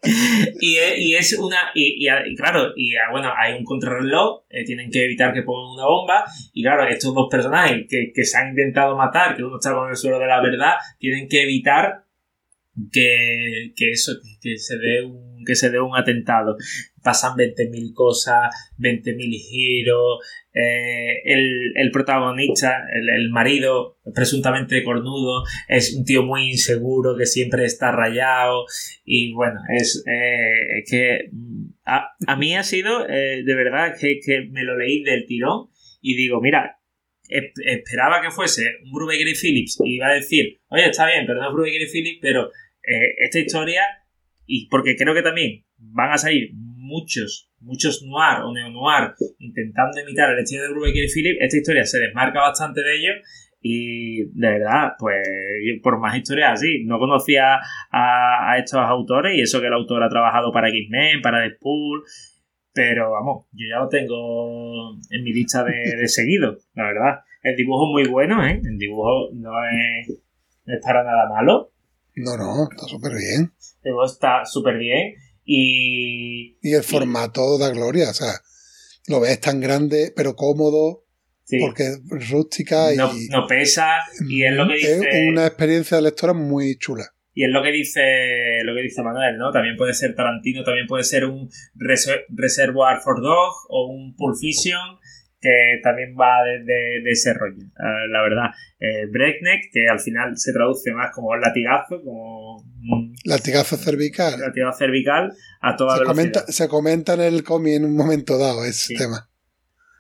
y, 0.60 0.78
es, 0.78 0.98
y, 0.98 1.16
es 1.16 1.34
una, 1.34 1.72
y, 1.76 2.08
y, 2.08 2.36
claro, 2.36 2.74
y 2.76 2.96
ah, 2.96 3.12
bueno, 3.12 3.32
hay 3.38 3.54
un 3.54 3.64
contrarreloj, 3.64 4.44
eh, 4.50 4.66
tienen 4.66 4.90
que 4.90 5.06
evitar 5.06 5.34
que 5.34 5.44
pongan 5.44 5.74
una 5.74 5.86
bomba, 5.86 6.26
y 6.54 6.64
claro, 6.64 6.88
estos 6.88 7.14
dos 7.14 7.28
personajes 7.30 7.86
que, 7.90 8.12
que 8.14 8.24
se 8.26 8.38
han 8.38 8.50
intentado 8.50 8.98
matar, 8.98 9.36
que 9.36 9.44
uno 9.44 9.58
está 9.58 9.74
con 9.74 9.90
el 9.90 9.96
suelo 9.96 10.20
de 10.20 10.28
la 10.28 10.42
verdad, 10.42 10.74
tienen 11.00 11.28
que 11.28 11.44
evitar 11.44 12.04
que, 12.92 13.74
que 13.76 13.92
eso, 13.92 14.14
que 14.42 14.58
se 14.58 14.78
dé 14.78 15.04
un, 15.04 15.44
que 15.46 15.56
se 15.56 15.70
dé 15.70 15.80
un 15.80 15.96
atentado. 15.96 16.56
Pasan 17.04 17.36
20.000 17.38 17.94
cosas, 17.94 18.56
20.000 18.80 19.40
giros, 19.40 20.20
eh, 20.56 21.24
el, 21.26 21.90
protagonista, 21.92 22.86
el, 22.94 23.32
marido 23.32 23.98
presuntamente 24.14 24.84
cornudo, 24.84 25.44
es 25.68 25.96
un 25.96 26.06
tío 26.06 26.22
muy 26.22 26.52
inseguro 26.52 27.18
que 27.18 27.26
siempre 27.26 27.66
está 27.66 27.92
rayado 27.92 28.66
y 29.04 29.34
bueno, 29.34 29.60
es 29.76 30.04
eh, 30.06 30.84
que 30.88 31.32
a, 31.86 32.36
mí 32.36 32.56
ha 32.56 32.62
sido 32.62 33.10
eh, 33.10 33.42
de 33.44 33.56
verdad 33.56 33.96
que, 34.00 34.20
que 34.24 34.42
me 34.52 34.64
lo 34.64 34.78
leí 34.78 35.02
del 35.02 35.26
tirón 35.26 35.70
y 36.02 36.16
digo, 36.16 36.40
mira, 36.40 36.78
esperaba 37.28 38.22
que 38.22 38.30
fuese 38.30 38.64
un 38.86 38.92
Brubaker 38.92 39.36
Phillips 39.36 39.80
y 39.84 39.96
iba 39.96 40.10
a 40.10 40.14
decir, 40.14 40.60
oye, 40.68 40.88
está 40.88 41.08
bien, 41.08 41.26
pero 41.26 41.40
no 41.40 41.48
es 41.48 41.54
Brubaker 41.54 41.90
Phillips, 41.92 42.20
pero 42.22 42.52
esta 42.84 43.40
historia, 43.40 43.82
y 44.46 44.68
porque 44.68 44.96
creo 44.96 45.16
que 45.16 45.24
también 45.24 45.66
van 45.78 46.12
a 46.12 46.18
salir 46.18 46.52
muchos, 46.84 47.50
muchos 47.62 48.04
noir 48.04 48.44
o 48.44 48.54
neo-noir 48.54 49.16
intentando 49.40 50.00
imitar 50.02 50.30
el 50.32 50.40
estilo 50.40 50.64
de 50.64 50.70
Brubaker 50.70 51.04
y 51.04 51.08
Phillips, 51.08 51.40
esta 51.40 51.58
historia 51.58 51.86
se 51.86 52.00
desmarca 52.00 52.42
bastante 52.42 52.82
de 52.82 52.96
ellos 52.96 53.16
y 53.62 54.26
de 54.38 54.50
verdad, 54.50 54.92
pues 55.00 55.26
por 55.82 55.98
más 56.00 56.18
historias 56.18 56.54
así, 56.54 56.84
no 56.84 57.00
conocía 57.00 57.60
a, 57.90 58.58
estos 58.58 58.82
autores 58.82 59.34
y 59.36 59.42
eso 59.42 59.62
que 59.62 59.68
el 59.68 59.74
autor 59.74 60.04
ha 60.04 60.10
trabajado 60.10 60.52
para 60.52 60.68
X-Men, 60.68 61.22
para 61.22 61.40
Deadpool, 61.40 62.04
pero 62.74 63.12
vamos, 63.12 63.46
yo 63.54 63.66
ya 63.70 63.80
lo 63.80 63.88
tengo 63.88 64.92
en 65.10 65.24
mi 65.24 65.32
lista 65.32 65.64
de, 65.64 65.96
de 65.96 66.08
seguido, 66.10 66.58
la 66.74 66.84
verdad. 66.84 67.20
El 67.42 67.56
dibujo 67.56 67.88
es 67.88 67.92
muy 67.92 68.12
bueno, 68.12 68.46
¿eh? 68.46 68.62
El 68.64 68.78
dibujo 68.78 69.30
no 69.34 69.52
es, 69.72 70.10
no 70.66 70.74
es 70.74 70.82
para 70.82 71.04
nada 71.04 71.30
malo. 71.30 71.72
No, 72.16 72.38
no, 72.38 72.70
está 72.70 72.86
súper 72.86 73.12
bien. 73.14 73.52
El 73.84 73.92
dibujo 73.92 74.06
está 74.06 74.46
súper 74.46 74.78
bien 74.78 75.16
y... 75.46 76.58
Y 76.62 76.74
el 76.74 76.84
formato 76.84 77.58
da 77.58 77.70
gloria, 77.70 78.10
o 78.10 78.14
sea, 78.14 78.34
lo 79.08 79.20
ves 79.20 79.40
tan 79.40 79.60
grande 79.60 80.14
pero 80.16 80.36
cómodo, 80.36 81.06
porque 81.60 81.84
es 81.84 82.30
rústica 82.30 82.94
y... 82.94 82.98
No, 82.98 83.48
pesa 83.48 84.00
y 84.28 84.44
es 84.44 84.54
lo 84.54 84.68
que 84.68 84.76
dice... 84.76 85.00
Es 85.10 85.30
una 85.30 85.48
experiencia 85.48 85.98
de 85.98 86.04
lectora 86.04 86.34
muy 86.34 86.78
chula. 86.78 87.06
Y 87.36 87.46
es 87.46 87.50
lo 87.50 87.64
que 87.64 87.72
dice 87.72 88.02
lo 88.64 88.76
que 88.76 88.84
dice 88.84 89.02
Manuel, 89.02 89.38
¿no? 89.38 89.52
También 89.52 89.76
puede 89.76 89.96
ser 89.96 90.14
Tarantino, 90.14 90.64
también 90.64 90.86
puede 90.86 91.04
ser 91.04 91.26
un 91.26 91.50
Reservoir 91.74 93.00
for 93.02 93.22
Dog 93.22 93.54
o 93.70 93.88
un 93.88 94.16
Pulp 94.16 94.38
Fiction 94.40 95.00
que 95.44 95.80
también 95.84 96.16
va 96.16 96.42
de, 96.44 97.04
ese 97.12 97.34
rollo, 97.34 97.62
eh, 97.62 98.08
la 98.10 98.22
verdad. 98.22 98.46
Eh, 98.80 99.08
breakneck, 99.12 99.72
que 99.72 99.88
al 99.90 100.00
final 100.00 100.38
se 100.38 100.54
traduce 100.54 100.94
más 100.94 101.12
como 101.14 101.36
latigazo, 101.36 102.02
como... 102.02 102.64
Latigazo 103.26 103.76
cervical. 103.76 104.40
Latigazo 104.40 104.78
cervical 104.78 105.34
a 105.62 105.76
toda 105.76 105.98
se 105.98 106.04
Comenta, 106.06 106.46
se 106.48 106.68
comenta 106.70 107.14
en 107.16 107.22
el 107.22 107.44
cómic 107.44 107.74
en 107.74 107.86
un 107.86 107.96
momento 107.96 108.38
dado 108.38 108.64
ese 108.66 108.96
tema. 108.96 109.30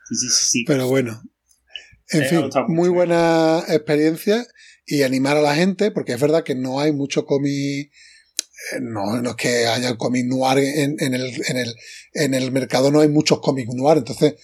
Sí, 0.06 0.16
sí, 0.16 0.28
sí. 0.30 0.64
Pero 0.66 0.88
bueno. 0.88 1.22
En 2.10 2.26
fin, 2.26 2.50
muy 2.68 2.90
buena 2.90 3.60
experiencia 3.68 4.46
y 4.86 5.04
animar 5.04 5.38
a 5.38 5.42
la 5.42 5.56
gente, 5.56 5.92
porque 5.92 6.14
es 6.14 6.22
verdad 6.22 6.44
que 6.44 6.56
no 6.56 6.80
hay 6.80 6.92
mucho 6.92 7.26
cómic, 7.26 7.92
no, 8.82 9.22
no 9.22 9.32
es 9.32 9.36
que 9.36 9.68
haya 9.68 9.96
cómic 9.96 10.26
noir 10.26 10.60
en, 10.60 10.96
en, 11.00 11.14
el, 11.14 11.34
en, 11.48 11.58
el, 11.58 11.76
en 12.14 12.34
el 12.34 12.52
mercado, 12.52 12.92
no 12.92 13.02
hay 13.02 13.10
muchos 13.10 13.40
cómics 13.40 13.74
noir, 13.74 13.98
entonces 13.98 14.36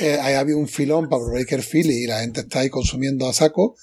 eh, 0.00 0.18
ha 0.20 0.38
habido 0.38 0.58
un 0.58 0.68
filón 0.68 1.08
para 1.08 1.22
Breaker 1.24 1.62
Philly 1.62 2.04
y 2.04 2.06
la 2.06 2.20
gente 2.20 2.40
está 2.40 2.60
ahí 2.60 2.70
consumiendo 2.70 3.28
a 3.28 3.32
saco, 3.32 3.76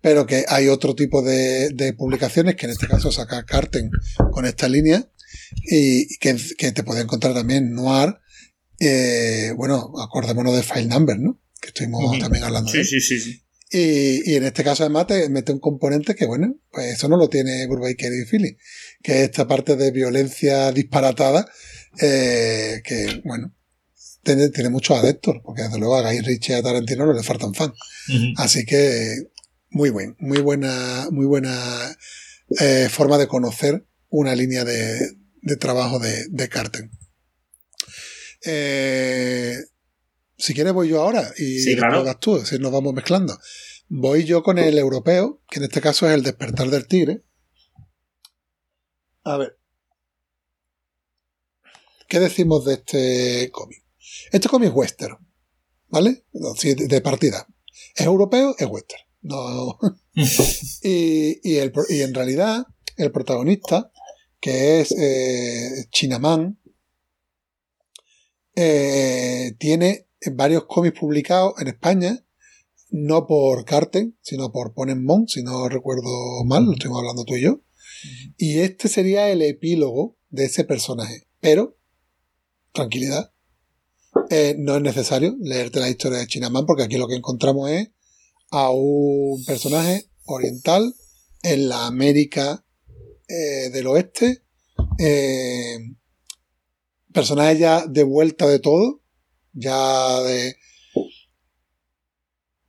pero 0.00 0.26
que 0.26 0.44
hay 0.48 0.68
otro 0.68 0.94
tipo 0.94 1.22
de, 1.22 1.70
de 1.70 1.92
publicaciones, 1.92 2.56
que 2.56 2.66
en 2.66 2.72
este 2.72 2.86
caso 2.86 3.10
saca 3.10 3.44
Carten 3.44 3.90
con 4.32 4.46
esta 4.46 4.68
línea, 4.68 5.08
y 5.52 6.16
que, 6.18 6.36
que 6.56 6.72
te 6.72 6.82
puede 6.82 7.02
encontrar 7.02 7.34
también 7.34 7.72
noir, 7.72 8.16
eh, 8.80 9.52
bueno, 9.56 9.92
acordémonos 10.00 10.54
de 10.54 10.62
File 10.62 10.86
Number, 10.86 11.18
¿no? 11.18 11.40
Que 11.60 11.68
estuvimos 11.68 12.18
también 12.18 12.44
hablando 12.44 12.70
sí, 12.70 12.78
de 12.78 12.84
Sí, 12.84 13.00
sí, 13.00 13.20
sí. 13.20 13.42
Y, 13.70 14.32
y, 14.32 14.36
en 14.36 14.44
este 14.44 14.64
caso 14.64 14.84
además 14.84 15.08
te 15.08 15.28
mete 15.28 15.52
un 15.52 15.58
componente 15.58 16.14
que, 16.14 16.24
bueno, 16.24 16.56
pues 16.70 16.94
eso 16.94 17.06
no 17.06 17.18
lo 17.18 17.28
tiene 17.28 17.66
Brubaker 17.66 18.12
y 18.14 18.24
Philly, 18.24 18.56
que 19.02 19.12
es 19.12 19.18
esta 19.30 19.46
parte 19.46 19.76
de 19.76 19.90
violencia 19.90 20.72
disparatada, 20.72 21.48
eh, 22.00 22.80
que, 22.84 23.20
bueno, 23.24 23.54
tiene, 24.22 24.48
tiene, 24.50 24.70
muchos 24.70 24.98
adeptos, 24.98 25.36
porque 25.42 25.62
desde 25.62 25.78
luego 25.78 25.96
a 25.96 26.02
Guy 26.02 26.20
Ritchie 26.20 26.54
y 26.54 26.56
a 26.56 26.62
Tarantino 26.62 27.06
no 27.06 27.12
le 27.12 27.22
faltan 27.22 27.54
fans. 27.54 27.74
Así 28.36 28.64
que, 28.64 29.14
muy 29.70 29.90
buen, 29.90 30.16
muy 30.18 30.40
buena, 30.40 31.08
muy 31.10 31.26
buena 31.26 31.96
eh, 32.60 32.88
forma 32.90 33.18
de 33.18 33.28
conocer 33.28 33.86
una 34.08 34.34
línea 34.34 34.64
de, 34.64 34.98
de 35.42 35.56
trabajo 35.56 35.98
de, 35.98 36.26
de 36.30 36.48
Carten. 36.48 36.90
Eh, 38.44 39.56
si 40.36 40.54
quieres 40.54 40.72
voy 40.72 40.88
yo 40.88 41.02
ahora 41.02 41.28
y 41.36 41.58
sí, 41.58 41.76
claro. 41.76 42.04
tú, 42.18 42.44
si 42.44 42.58
nos 42.58 42.72
vamos 42.72 42.94
mezclando. 42.94 43.38
Voy 43.88 44.24
yo 44.24 44.42
con 44.42 44.58
el 44.58 44.78
europeo, 44.78 45.42
que 45.50 45.58
en 45.58 45.64
este 45.64 45.80
caso 45.80 46.08
es 46.08 46.14
el 46.14 46.22
despertar 46.22 46.70
del 46.70 46.86
tigre. 46.86 47.22
A 49.24 49.36
ver. 49.36 49.58
¿Qué 52.08 52.20
decimos 52.20 52.64
de 52.64 52.74
este 52.74 53.50
cómic? 53.50 53.84
Este 54.32 54.48
cómic 54.48 54.70
es 54.70 54.74
western, 54.74 55.18
¿vale? 55.88 56.24
De 56.32 57.00
partida. 57.00 57.46
Es 57.94 58.06
europeo, 58.06 58.54
es 58.58 58.66
western. 58.66 59.02
No. 59.22 59.78
y, 60.82 61.40
y, 61.42 61.56
el, 61.58 61.72
y 61.88 62.00
en 62.00 62.14
realidad, 62.14 62.66
el 62.96 63.12
protagonista, 63.12 63.92
que 64.40 64.80
es 64.80 64.92
eh, 64.92 65.86
Chinaman, 65.90 66.58
eh, 68.54 69.54
tiene 69.58 70.08
varios 70.32 70.64
cómics 70.64 70.98
publicados 70.98 71.54
en 71.60 71.68
España 71.68 72.24
no 72.90 73.26
por 73.26 73.64
Carten, 73.64 74.16
sino 74.22 74.50
por 74.52 74.72
Ponenmon, 74.74 75.28
si 75.28 75.42
no 75.42 75.68
recuerdo 75.68 76.44
mal, 76.44 76.64
lo 76.64 76.72
estuvimos 76.72 77.00
hablando 77.00 77.24
tú 77.24 77.36
y 77.36 77.42
yo. 77.42 77.60
Y 78.36 78.58
este 78.58 78.88
sería 78.88 79.30
el 79.30 79.42
epílogo 79.42 80.16
de 80.30 80.46
ese 80.46 80.64
personaje. 80.64 81.26
Pero, 81.40 81.76
tranquilidad, 82.72 83.32
eh, 84.30 84.56
no 84.58 84.76
es 84.76 84.82
necesario 84.82 85.36
leerte 85.40 85.80
la 85.80 85.88
historia 85.88 86.18
de 86.18 86.26
Chinaman 86.26 86.66
porque 86.66 86.82
aquí 86.82 86.96
lo 86.96 87.08
que 87.08 87.16
encontramos 87.16 87.70
es 87.70 87.90
a 88.50 88.70
un 88.70 89.44
personaje 89.44 90.08
oriental 90.24 90.94
en 91.42 91.68
la 91.68 91.86
América 91.86 92.64
eh, 93.28 93.70
del 93.70 93.86
Oeste, 93.86 94.42
eh, 94.98 95.78
personaje 97.12 97.58
ya 97.58 97.86
de 97.86 98.02
vuelta 98.02 98.46
de 98.46 98.58
todo, 98.58 99.02
ya 99.52 100.20
de 100.22 100.56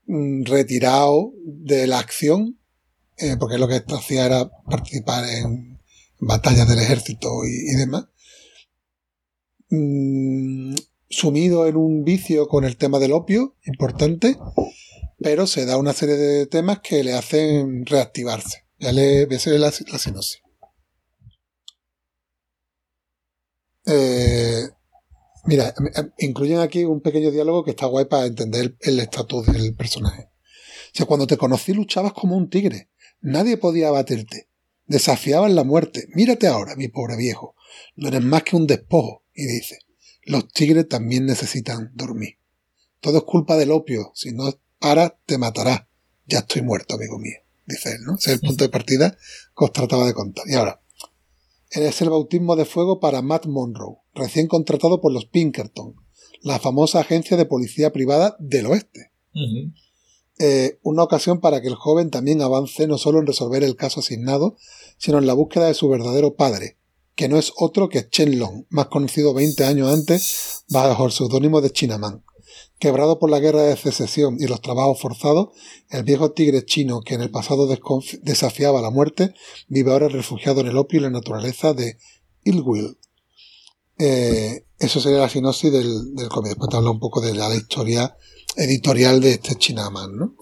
mm, 0.07 0.43
retirado 0.43 1.33
de 1.43 1.87
la 1.87 1.99
acción, 1.99 2.58
eh, 3.19 3.35
porque 3.39 3.57
lo 3.57 3.67
que 3.67 3.83
hacía 3.87 4.25
era 4.25 4.49
participar 4.69 5.25
en 5.27 5.79
batallas 6.19 6.67
del 6.67 6.79
ejército 6.79 7.29
y, 7.45 7.75
demás. 7.75 8.05
Mm, 9.69 10.75
sumido 11.09 11.67
en 11.67 11.75
un 11.75 12.03
vicio 12.03 12.47
con 12.47 12.65
el 12.65 12.77
tema 12.77 12.99
del 12.99 13.13
opio, 13.13 13.55
importante, 13.65 14.37
pero 15.19 15.47
se 15.47 15.65
da 15.65 15.77
una 15.77 15.93
serie 15.93 16.15
de 16.15 16.45
temas 16.45 16.79
que 16.79 17.03
le 17.03 17.13
hacen 17.13 17.85
reactivarse. 17.85 18.65
Ya 18.79 18.91
le 18.91 19.25
voy 19.25 19.35
a 19.35 19.37
hacer 19.37 19.59
la, 19.59 19.69
la. 19.69 20.21
Eh, 23.85 24.69
mira, 25.45 25.73
incluyen 26.19 26.59
aquí 26.59 26.85
un 26.85 27.01
pequeño 27.01 27.31
diálogo 27.31 27.63
que 27.63 27.71
está 27.71 27.87
guay 27.87 28.05
para 28.05 28.25
entender 28.25 28.77
el 28.81 28.99
estatus 28.99 29.47
del 29.47 29.75
personaje. 29.75 30.29
O 30.93 30.97
sea, 30.97 31.05
cuando 31.05 31.27
te 31.27 31.37
conocí 31.37 31.73
luchabas 31.73 32.13
como 32.13 32.35
un 32.35 32.49
tigre. 32.49 32.89
Nadie 33.21 33.57
podía 33.57 33.89
abaterte. 33.89 34.47
Desafiabas 34.85 35.51
la 35.51 35.63
muerte. 35.63 36.07
Mírate 36.13 36.47
ahora, 36.47 36.75
mi 36.75 36.87
pobre 36.87 37.15
viejo. 37.15 37.55
No 37.95 38.07
eres 38.07 38.23
más 38.23 38.43
que 38.43 38.55
un 38.55 38.67
despojo. 38.67 39.23
Y 39.33 39.45
dice, 39.45 39.79
los 40.23 40.47
tigres 40.47 40.87
también 40.87 41.25
necesitan 41.25 41.91
dormir. 41.93 42.37
Todo 42.99 43.19
es 43.19 43.23
culpa 43.23 43.57
del 43.57 43.71
opio. 43.71 44.11
Si 44.15 44.31
no 44.31 44.51
paras, 44.79 45.13
te 45.25 45.37
matará. 45.37 45.87
Ya 46.25 46.39
estoy 46.39 46.61
muerto, 46.61 46.95
amigo 46.95 47.19
mío. 47.19 47.37
Dice 47.65 47.93
él, 47.93 48.01
¿no? 48.03 48.15
Ese 48.15 48.31
es 48.31 48.41
el 48.41 48.47
punto 48.47 48.63
de 48.63 48.69
partida 48.69 49.11
que 49.11 49.65
os 49.65 49.71
trataba 49.71 50.05
de 50.05 50.13
contar. 50.13 50.45
Y 50.47 50.55
ahora, 50.55 50.81
es 51.69 52.01
el 52.01 52.09
bautismo 52.09 52.55
de 52.55 52.65
fuego 52.65 52.99
para 52.99 53.21
Matt 53.21 53.45
Monroe, 53.45 53.97
recién 54.13 54.47
contratado 54.47 55.01
por 55.01 55.11
los 55.11 55.25
Pinkerton, 55.25 55.95
la 56.41 56.59
famosa 56.59 56.99
agencia 56.99 57.37
de 57.37 57.45
policía 57.45 57.91
privada 57.91 58.35
del 58.39 58.65
oeste. 58.67 59.11
Eh, 60.41 60.79
una 60.83 61.03
ocasión 61.03 61.41
para 61.41 61.61
que 61.61 61.67
el 61.67 61.75
joven 61.75 62.09
también 62.09 62.41
avance 62.41 62.87
no 62.87 62.97
solo 62.97 63.19
en 63.19 63.27
resolver 63.27 63.61
el 63.61 63.75
caso 63.75 63.99
asignado, 63.99 64.55
sino 64.97 65.17
en 65.17 65.27
la 65.27 65.33
búsqueda 65.33 65.67
de 65.67 65.73
su 65.73 65.89
verdadero 65.89 66.35
padre, 66.35 66.77
que 67.15 67.27
no 67.27 67.37
es 67.37 67.51
otro 67.57 67.89
que 67.89 68.07
Chen 68.07 68.39
Long, 68.39 68.63
más 68.69 68.87
conocido 68.87 69.33
20 69.33 69.65
años 69.65 69.93
antes 69.93 70.63
bajo 70.69 71.05
el 71.05 71.11
seudónimo 71.11 71.59
de 71.59 71.71
Chinaman. 71.71 72.23
Quebrado 72.79 73.19
por 73.19 73.29
la 73.29 73.39
guerra 73.39 73.63
de 73.63 73.75
secesión 73.75 74.37
y 74.39 74.47
los 74.47 74.61
trabajos 74.61 75.01
forzados, 75.01 75.49
el 75.89 76.03
viejo 76.03 76.31
tigre 76.31 76.63
chino 76.63 77.01
que 77.01 77.15
en 77.15 77.21
el 77.21 77.31
pasado 77.31 77.67
desafiaba 78.21 78.81
la 78.81 78.89
muerte 78.89 79.33
vive 79.67 79.91
ahora 79.91 80.07
refugiado 80.07 80.61
en 80.61 80.67
el 80.67 80.77
opio 80.77 81.01
y 81.01 81.03
la 81.03 81.09
naturaleza 81.09 81.73
de 81.73 81.97
Ilwil. 82.45 82.97
Eh, 83.97 84.65
eso 84.77 85.01
sería 85.01 85.19
la 85.19 85.27
sinopsis 85.27 85.73
del, 85.73 86.15
del 86.15 86.29
cómic. 86.29 86.51
Después 86.51 86.69
te 86.69 86.77
habla 86.77 86.91
un 86.91 87.01
poco 87.01 87.19
de 87.19 87.35
la 87.35 87.53
historia 87.53 88.15
editorial 88.59 89.21
de 89.21 89.31
este 89.31 89.55
Chinaman, 89.55 90.17
¿no? 90.17 90.35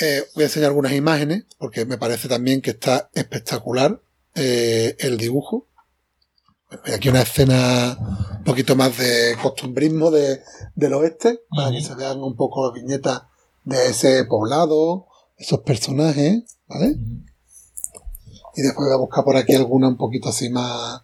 Eh, 0.00 0.24
voy 0.34 0.42
a 0.44 0.46
enseñar 0.46 0.68
algunas 0.68 0.92
imágenes 0.92 1.44
porque 1.58 1.86
me 1.86 1.98
parece 1.98 2.28
también 2.28 2.60
que 2.60 2.70
está 2.70 3.08
espectacular 3.14 4.00
eh, 4.34 4.96
el 4.98 5.16
dibujo. 5.16 5.66
Aquí 6.92 7.08
una 7.08 7.22
escena 7.22 7.96
un 8.38 8.44
poquito 8.44 8.76
más 8.76 8.98
de 8.98 9.36
costumbrismo 9.40 10.10
de, 10.10 10.42
del 10.74 10.92
oeste, 10.94 11.40
para 11.48 11.70
que 11.70 11.80
se 11.80 11.94
vean 11.94 12.20
un 12.20 12.36
poco 12.36 12.66
las 12.66 12.74
viñetas 12.74 13.22
de 13.64 13.86
ese 13.86 14.24
poblado, 14.24 15.06
esos 15.38 15.60
personajes, 15.60 16.42
¿vale? 16.66 16.96
Y 18.56 18.62
después 18.62 18.86
voy 18.86 18.94
a 18.94 18.98
buscar 18.98 19.24
por 19.24 19.36
aquí 19.36 19.54
alguna 19.54 19.88
un 19.88 19.96
poquito 19.96 20.28
así 20.28 20.50
más 20.50 21.02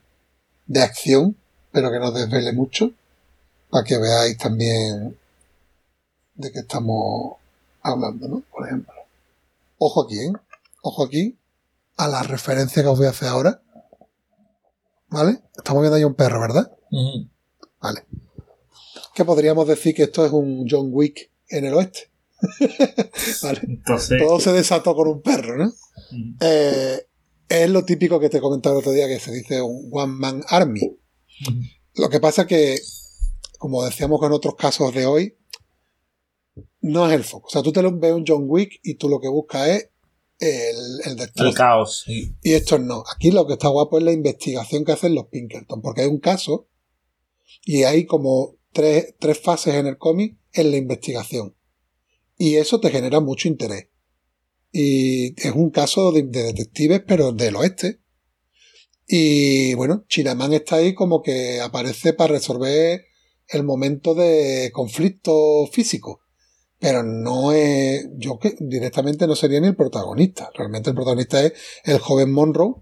de 0.66 0.82
acción, 0.82 1.36
pero 1.70 1.90
que 1.90 2.01
no 2.01 2.10
desvele 2.10 2.52
mucho, 2.52 2.90
para 3.70 3.84
que 3.84 3.97
veáis 3.97 4.36
también 4.36 5.16
de 6.40 6.52
qué 6.52 6.60
estamos 6.60 7.36
hablando, 7.82 8.28
¿no? 8.28 8.42
Por 8.50 8.66
ejemplo. 8.66 8.92
Ojo 9.78 10.04
aquí, 10.04 10.18
¿eh? 10.18 10.32
Ojo 10.82 11.04
aquí 11.04 11.36
a 11.96 12.08
la 12.08 12.22
referencia 12.22 12.82
que 12.82 12.88
os 12.88 12.98
voy 12.98 13.06
a 13.06 13.10
hacer 13.10 13.28
ahora. 13.28 13.62
¿Vale? 15.08 15.40
Estamos 15.56 15.82
viendo 15.82 15.96
ahí 15.96 16.04
un 16.04 16.14
perro, 16.14 16.40
¿verdad? 16.40 16.72
Vale. 17.80 18.04
Que 19.14 19.24
podríamos 19.24 19.66
decir 19.66 19.94
que 19.94 20.04
esto 20.04 20.24
es 20.24 20.32
un 20.32 20.66
John 20.68 20.88
Wick 20.92 21.30
en 21.48 21.64
el 21.66 21.74
oeste. 21.74 22.10
vale. 23.42 23.60
Entonces, 23.64 24.18
Todo 24.22 24.40
se 24.40 24.52
desató 24.52 24.94
con 24.94 25.08
un 25.08 25.20
perro, 25.20 25.56
¿no? 25.58 25.72
Eh, 26.40 27.06
es 27.48 27.68
lo 27.68 27.84
típico 27.84 28.20
que 28.20 28.30
te 28.30 28.40
comentaba 28.40 28.76
el 28.76 28.80
otro 28.80 28.92
día 28.92 29.08
que 29.08 29.18
se 29.18 29.32
dice 29.32 29.60
un 29.60 29.90
One 29.92 30.12
Man 30.12 30.44
Army. 30.48 30.96
Lo 31.94 32.08
que 32.08 32.20
pasa 32.20 32.46
que, 32.46 32.78
como 33.58 33.84
decíamos 33.84 34.20
con 34.20 34.32
otros 34.32 34.54
casos 34.54 34.94
de 34.94 35.06
hoy, 35.06 35.36
no 36.81 37.09
es 37.09 37.15
el 37.15 37.24
foco. 37.24 37.48
O 37.48 37.51
sea, 37.51 37.62
tú 37.62 37.73
te 37.73 37.82
lo 37.82 37.97
ves 37.98 38.12
un 38.12 38.24
John 38.27 38.44
Wick 38.47 38.81
y 38.82 38.94
tú 38.94 39.09
lo 39.09 39.20
que 39.20 39.28
buscas 39.28 39.69
es 39.69 39.90
el, 40.39 41.01
el 41.05 41.16
destrozo. 41.16 41.48
el 41.48 41.55
caos. 41.55 42.02
sí. 42.05 42.35
Y 42.43 42.52
esto 42.52 42.78
no. 42.78 43.05
Aquí 43.15 43.31
lo 43.31 43.47
que 43.47 43.55
está 43.55 43.69
guapo 43.69 43.98
es 43.98 44.05
la 44.05 44.12
investigación 44.12 44.85
que 44.85 44.93
hacen 44.93 45.15
los 45.15 45.27
Pinkerton, 45.27 45.82
porque 45.82 46.02
hay 46.02 46.09
un 46.09 46.20
caso 46.20 46.69
y 47.65 47.82
hay 47.82 48.07
como 48.07 48.57
tres, 48.73 49.15
tres 49.19 49.39
fases 49.39 49.74
en 49.74 49.86
el 49.86 49.98
cómic 49.98 50.39
en 50.52 50.70
la 50.70 50.77
investigación. 50.77 51.57
Y 52.39 52.57
eso 52.57 52.81
te 52.81 52.90
genera 52.90 53.20
mucho 53.20 53.48
interés. 53.48 53.89
Y 54.73 55.39
es 55.40 55.52
un 55.55 55.70
caso 55.70 56.12
de, 56.12 56.23
de 56.23 56.44
detectives, 56.44 57.02
pero 57.07 57.32
del 57.32 57.57
oeste. 57.57 58.01
Y 59.07 59.74
bueno, 59.74 60.05
Chinaman 60.09 60.52
está 60.52 60.77
ahí 60.77 60.94
como 60.94 61.20
que 61.20 61.61
aparece 61.61 62.12
para 62.12 62.35
resolver 62.35 63.05
el 63.48 63.65
momento 63.65 64.15
de 64.15 64.70
conflicto 64.73 65.66
físico. 65.73 66.20
Pero 66.81 67.02
no 67.02 67.52
es, 67.52 68.09
yo 68.16 68.39
que 68.39 68.57
directamente 68.59 69.27
no 69.27 69.36
sería 69.36 69.61
ni 69.61 69.69
el 69.69 69.77
protagonista. 69.77 70.51
Realmente 70.55 70.90
el 70.90 70.97
protagonista 70.97 71.44
es 71.44 71.52
el 71.85 71.98
joven 71.98 72.32
Monroe 72.32 72.77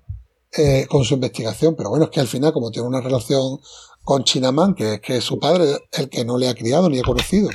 eh, 0.56 0.86
con 0.88 1.04
su 1.04 1.14
investigación. 1.14 1.74
Pero 1.76 1.90
bueno, 1.90 2.06
es 2.06 2.10
que 2.10 2.20
al 2.20 2.28
final, 2.28 2.52
como 2.52 2.70
tiene 2.70 2.86
una 2.86 3.00
relación 3.00 3.58
con 4.04 4.24
Chinaman, 4.24 4.74
que 4.74 4.94
es 4.94 5.00
que 5.00 5.20
su 5.20 5.38
padre 5.38 5.66
el 5.92 6.08
que 6.08 6.24
no 6.24 6.38
le 6.38 6.48
ha 6.48 6.54
criado 6.54 6.88
ni 6.88 6.98
ha 6.98 7.02
conocido, 7.02 7.50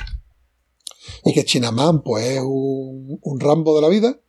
y 1.24 1.32
que 1.32 1.44
Chinaman 1.44 2.02
pues 2.02 2.24
es 2.26 2.40
un, 2.40 3.18
un 3.20 3.40
Rambo 3.40 3.74
de 3.74 3.82
la 3.82 3.88
vida, 3.88 4.20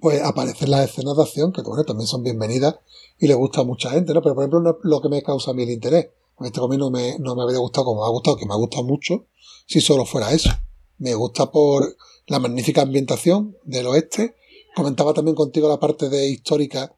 pues 0.00 0.22
aparecen 0.22 0.70
las 0.70 0.90
escenas 0.90 1.16
de 1.16 1.22
acción 1.22 1.52
que 1.52 1.62
bueno, 1.62 1.84
también 1.84 2.06
son 2.06 2.22
bienvenidas 2.22 2.76
y 3.18 3.26
le 3.26 3.34
gusta 3.34 3.60
a 3.60 3.64
mucha 3.64 3.90
gente, 3.90 4.12
¿no? 4.12 4.22
Pero 4.22 4.34
por 4.34 4.42
ejemplo, 4.42 4.60
no 4.60 4.70
es 4.70 4.76
lo 4.82 5.00
que 5.00 5.08
me 5.08 5.22
causa 5.22 5.50
a 5.50 5.54
mí 5.54 5.62
el 5.62 5.70
interés. 5.70 6.08
Este 6.40 6.60
cómic 6.60 6.78
no 6.78 6.90
me, 6.90 7.18
no 7.18 7.34
me 7.34 7.42
habría 7.42 7.58
gustado 7.58 7.86
como 7.86 8.00
me 8.00 8.06
ha 8.06 8.10
gustado, 8.10 8.36
que 8.36 8.46
me 8.46 8.54
ha 8.54 8.56
gustado 8.56 8.84
mucho, 8.84 9.26
si 9.66 9.80
solo 9.80 10.04
fuera 10.04 10.32
eso. 10.32 10.50
Me 10.98 11.14
gusta 11.14 11.50
por 11.50 11.96
la 12.26 12.38
magnífica 12.38 12.82
ambientación 12.82 13.56
del 13.64 13.86
oeste. 13.86 14.34
Comentaba 14.74 15.14
también 15.14 15.34
contigo 15.34 15.68
la 15.68 15.80
parte 15.80 16.08
de 16.08 16.28
histórica 16.28 16.94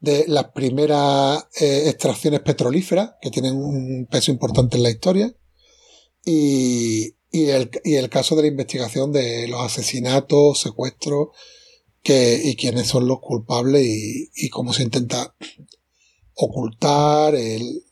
de 0.00 0.24
las 0.26 0.50
primeras 0.50 1.46
eh, 1.60 1.84
extracciones 1.86 2.40
petrolíferas, 2.40 3.12
que 3.20 3.30
tienen 3.30 3.54
un 3.54 4.06
peso 4.10 4.32
importante 4.32 4.76
en 4.76 4.82
la 4.82 4.90
historia. 4.90 5.34
Y, 6.24 7.14
y, 7.30 7.46
el, 7.50 7.70
y 7.84 7.94
el 7.94 8.10
caso 8.10 8.34
de 8.34 8.42
la 8.42 8.48
investigación 8.48 9.12
de 9.12 9.46
los 9.48 9.60
asesinatos, 9.60 10.60
secuestros, 10.60 11.28
que, 12.02 12.40
y 12.42 12.56
quiénes 12.56 12.88
son 12.88 13.06
los 13.06 13.20
culpables 13.20 13.86
y, 13.86 14.30
y 14.34 14.48
cómo 14.48 14.72
se 14.72 14.82
intenta 14.82 15.36
ocultar 16.34 17.36
el, 17.36 17.84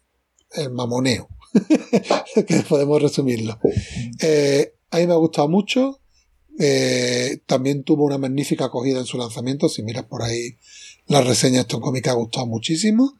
el 0.52 0.70
mamoneo. 0.70 1.28
que 2.46 2.60
podemos 2.68 3.02
resumirlo. 3.02 3.58
Eh, 4.20 4.74
a 4.90 4.98
mí 4.98 5.06
me 5.06 5.12
ha 5.12 5.16
gustado 5.16 5.48
mucho. 5.48 6.00
Eh, 6.58 7.40
también 7.46 7.84
tuvo 7.84 8.04
una 8.04 8.18
magnífica 8.18 8.66
acogida 8.66 8.98
en 8.98 9.06
su 9.06 9.18
lanzamiento. 9.18 9.68
Si 9.68 9.82
miras 9.82 10.04
por 10.04 10.22
ahí 10.22 10.58
las 11.06 11.26
reseñas, 11.26 11.62
esto 11.62 11.80
cómic 11.80 12.08
ha 12.08 12.12
gustado 12.12 12.46
muchísimo. 12.46 13.14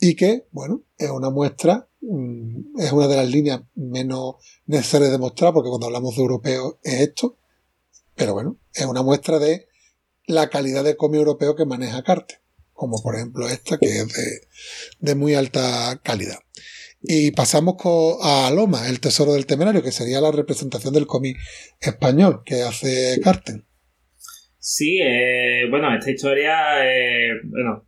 Y 0.00 0.16
que, 0.16 0.46
bueno, 0.50 0.82
es 0.98 1.10
una 1.10 1.30
muestra, 1.30 1.88
mm, 2.00 2.80
es 2.80 2.92
una 2.92 3.06
de 3.06 3.16
las 3.16 3.28
líneas 3.28 3.62
menos 3.74 4.34
necesarias 4.66 5.12
de 5.12 5.18
mostrar, 5.18 5.54
porque 5.54 5.68
cuando 5.68 5.86
hablamos 5.86 6.16
de 6.16 6.22
europeos 6.22 6.76
es 6.82 7.00
esto. 7.00 7.38
Pero 8.14 8.34
bueno, 8.34 8.58
es 8.74 8.84
una 8.86 9.02
muestra 9.02 9.38
de 9.38 9.68
la 10.26 10.50
calidad 10.50 10.84
de 10.84 10.96
cómic 10.96 11.18
europeo 11.18 11.54
que 11.54 11.64
maneja 11.64 12.02
Carte. 12.02 12.40
Como 12.72 13.00
por 13.00 13.14
ejemplo 13.14 13.48
esta, 13.48 13.78
que 13.78 13.86
es 13.86 14.08
de, 14.08 14.48
de 14.98 15.14
muy 15.14 15.34
alta 15.34 16.00
calidad. 16.02 16.40
Y 17.06 17.32
pasamos 17.32 17.76
a 18.22 18.50
Loma, 18.50 18.88
el 18.88 18.98
tesoro 18.98 19.34
del 19.34 19.44
temerario, 19.44 19.82
que 19.82 19.92
sería 19.92 20.22
la 20.22 20.32
representación 20.32 20.94
del 20.94 21.06
cómic 21.06 21.36
español 21.78 22.42
que 22.46 22.62
hace 22.62 23.20
Carten. 23.22 23.66
Sí, 24.58 24.98
eh, 25.02 25.66
bueno, 25.68 25.94
esta 25.94 26.10
historia, 26.10 26.82
eh, 26.82 27.32
bueno, 27.44 27.86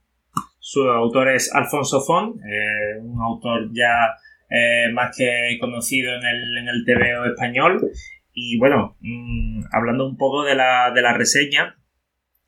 su 0.58 0.82
autor 0.82 1.30
es 1.30 1.50
Alfonso 1.54 2.02
Font, 2.02 2.36
eh, 2.42 3.00
un 3.00 3.18
autor 3.22 3.70
ya 3.72 4.16
eh, 4.50 4.92
más 4.92 5.16
que 5.16 5.56
conocido 5.60 6.14
en 6.14 6.24
el, 6.24 6.58
en 6.58 6.68
el 6.68 6.84
TVO 6.84 7.24
español. 7.24 7.90
Y 8.34 8.58
bueno, 8.58 8.98
mm, 9.00 9.64
hablando 9.72 10.06
un 10.06 10.18
poco 10.18 10.44
de 10.44 10.54
la, 10.54 10.92
de 10.94 11.00
la 11.00 11.14
reseña 11.14 11.78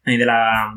y 0.04 0.18
de 0.18 0.26
la, 0.26 0.74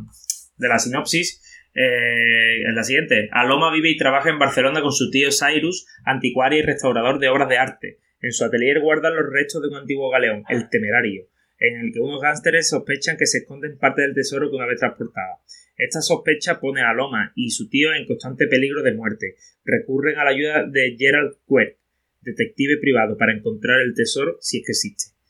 de 0.55 0.67
la 0.69 0.79
sinopsis, 0.79 1.40
eh, 1.73 2.63
la 2.73 2.83
siguiente. 2.83 3.29
Aloma 3.31 3.71
vive 3.73 3.89
y 3.89 3.97
trabaja 3.97 4.29
en 4.29 4.39
Barcelona 4.39 4.81
con 4.81 4.91
su 4.91 5.09
tío 5.09 5.29
Cyrus, 5.31 5.87
anticuario 6.05 6.59
y 6.59 6.63
restaurador 6.63 7.19
de 7.19 7.29
obras 7.29 7.49
de 7.49 7.57
arte. 7.57 7.99
En 8.21 8.31
su 8.31 8.45
atelier 8.45 8.79
guardan 8.79 9.15
los 9.15 9.31
restos 9.31 9.61
de 9.61 9.69
un 9.69 9.75
antiguo 9.75 10.09
galeón, 10.09 10.43
el 10.49 10.69
Temerario, 10.69 11.27
en 11.57 11.79
el 11.79 11.93
que 11.93 11.99
unos 11.99 12.21
gánsteres 12.21 12.69
sospechan 12.69 13.17
que 13.17 13.25
se 13.25 13.39
esconden 13.39 13.77
parte 13.77 14.01
del 14.01 14.13
tesoro 14.13 14.49
que 14.49 14.55
una 14.55 14.67
vez 14.67 14.79
transportaba. 14.79 15.39
Esta 15.77 16.01
sospecha 16.01 16.59
pone 16.59 16.81
a 16.81 16.93
Loma 16.93 17.31
y 17.35 17.49
su 17.49 17.67
tío 17.67 17.93
en 17.93 18.05
constante 18.05 18.45
peligro 18.47 18.83
de 18.83 18.93
muerte. 18.93 19.35
Recurren 19.65 20.17
a 20.19 20.23
la 20.23 20.31
ayuda 20.31 20.65
de 20.67 20.95
Gerald 20.97 21.37
Quirk, 21.47 21.77
detective 22.21 22.77
privado, 22.79 23.17
para 23.17 23.33
encontrar 23.33 23.81
el 23.81 23.95
tesoro 23.95 24.37
si 24.39 24.59
es 24.59 24.65
que 24.65 24.71
existe. 24.73 25.20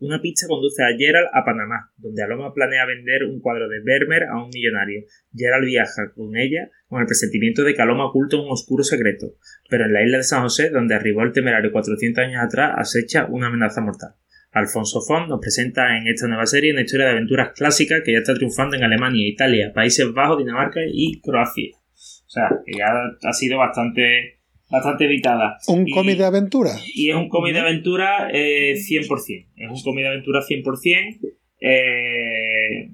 Una 0.00 0.20
pista 0.20 0.46
conduce 0.48 0.82
a 0.82 0.96
Gerald 0.96 1.28
a 1.32 1.44
Panamá, 1.44 1.92
donde 1.98 2.22
Aloma 2.22 2.54
planea 2.54 2.86
vender 2.86 3.24
un 3.24 3.40
cuadro 3.40 3.68
de 3.68 3.80
Vermeer 3.84 4.24
a 4.24 4.42
un 4.42 4.48
millonario. 4.48 5.04
Gerald 5.34 5.66
viaja 5.66 6.12
con 6.14 6.36
ella 6.36 6.70
con 6.88 7.00
el 7.00 7.06
presentimiento 7.06 7.62
de 7.62 7.74
que 7.74 7.82
Aloma 7.82 8.06
oculta 8.06 8.38
un 8.38 8.50
oscuro 8.50 8.82
secreto, 8.82 9.34
pero 9.68 9.84
en 9.84 9.92
la 9.92 10.02
isla 10.02 10.16
de 10.16 10.24
San 10.24 10.42
José, 10.42 10.70
donde 10.70 10.94
arribó 10.94 11.22
el 11.22 11.32
temerario 11.32 11.70
400 11.70 12.24
años 12.24 12.42
atrás, 12.42 12.72
acecha 12.76 13.26
una 13.26 13.48
amenaza 13.48 13.82
mortal. 13.82 14.14
Alfonso 14.52 15.00
Font 15.00 15.28
nos 15.28 15.40
presenta 15.40 15.96
en 15.96 16.08
esta 16.08 16.26
nueva 16.26 16.46
serie 16.46 16.72
una 16.72 16.80
historia 16.80 17.06
de 17.06 17.12
aventuras 17.12 17.52
clásicas 17.52 18.02
que 18.04 18.12
ya 18.12 18.18
está 18.18 18.34
triunfando 18.34 18.76
en 18.76 18.82
Alemania, 18.82 19.28
Italia, 19.28 19.72
Países 19.72 20.12
Bajos, 20.12 20.38
Dinamarca 20.38 20.80
y 20.84 21.20
Croacia. 21.20 21.76
O 21.76 22.30
sea, 22.32 22.48
que 22.64 22.72
ya 22.78 22.86
ha 23.22 23.32
sido 23.32 23.58
bastante, 23.58 24.39
bastante 24.70 25.04
evitada. 25.04 25.58
Un 25.68 25.86
Y- 25.88 25.92
cómic 25.92 26.16
de 26.18 26.24
aventura. 26.24 26.70
y 26.94 27.10
es 27.10 27.16
un 27.16 27.28
cómic 27.28 27.52
de 27.54 27.60
aventura 27.60 28.28
eh, 28.32 28.74
100%. 28.76 29.46
Es 29.56 29.70
un 29.70 29.82
cómic 29.82 30.02
de 30.04 30.08
aventura 30.08 30.40
100%. 30.42 31.18
eh, 31.62 32.88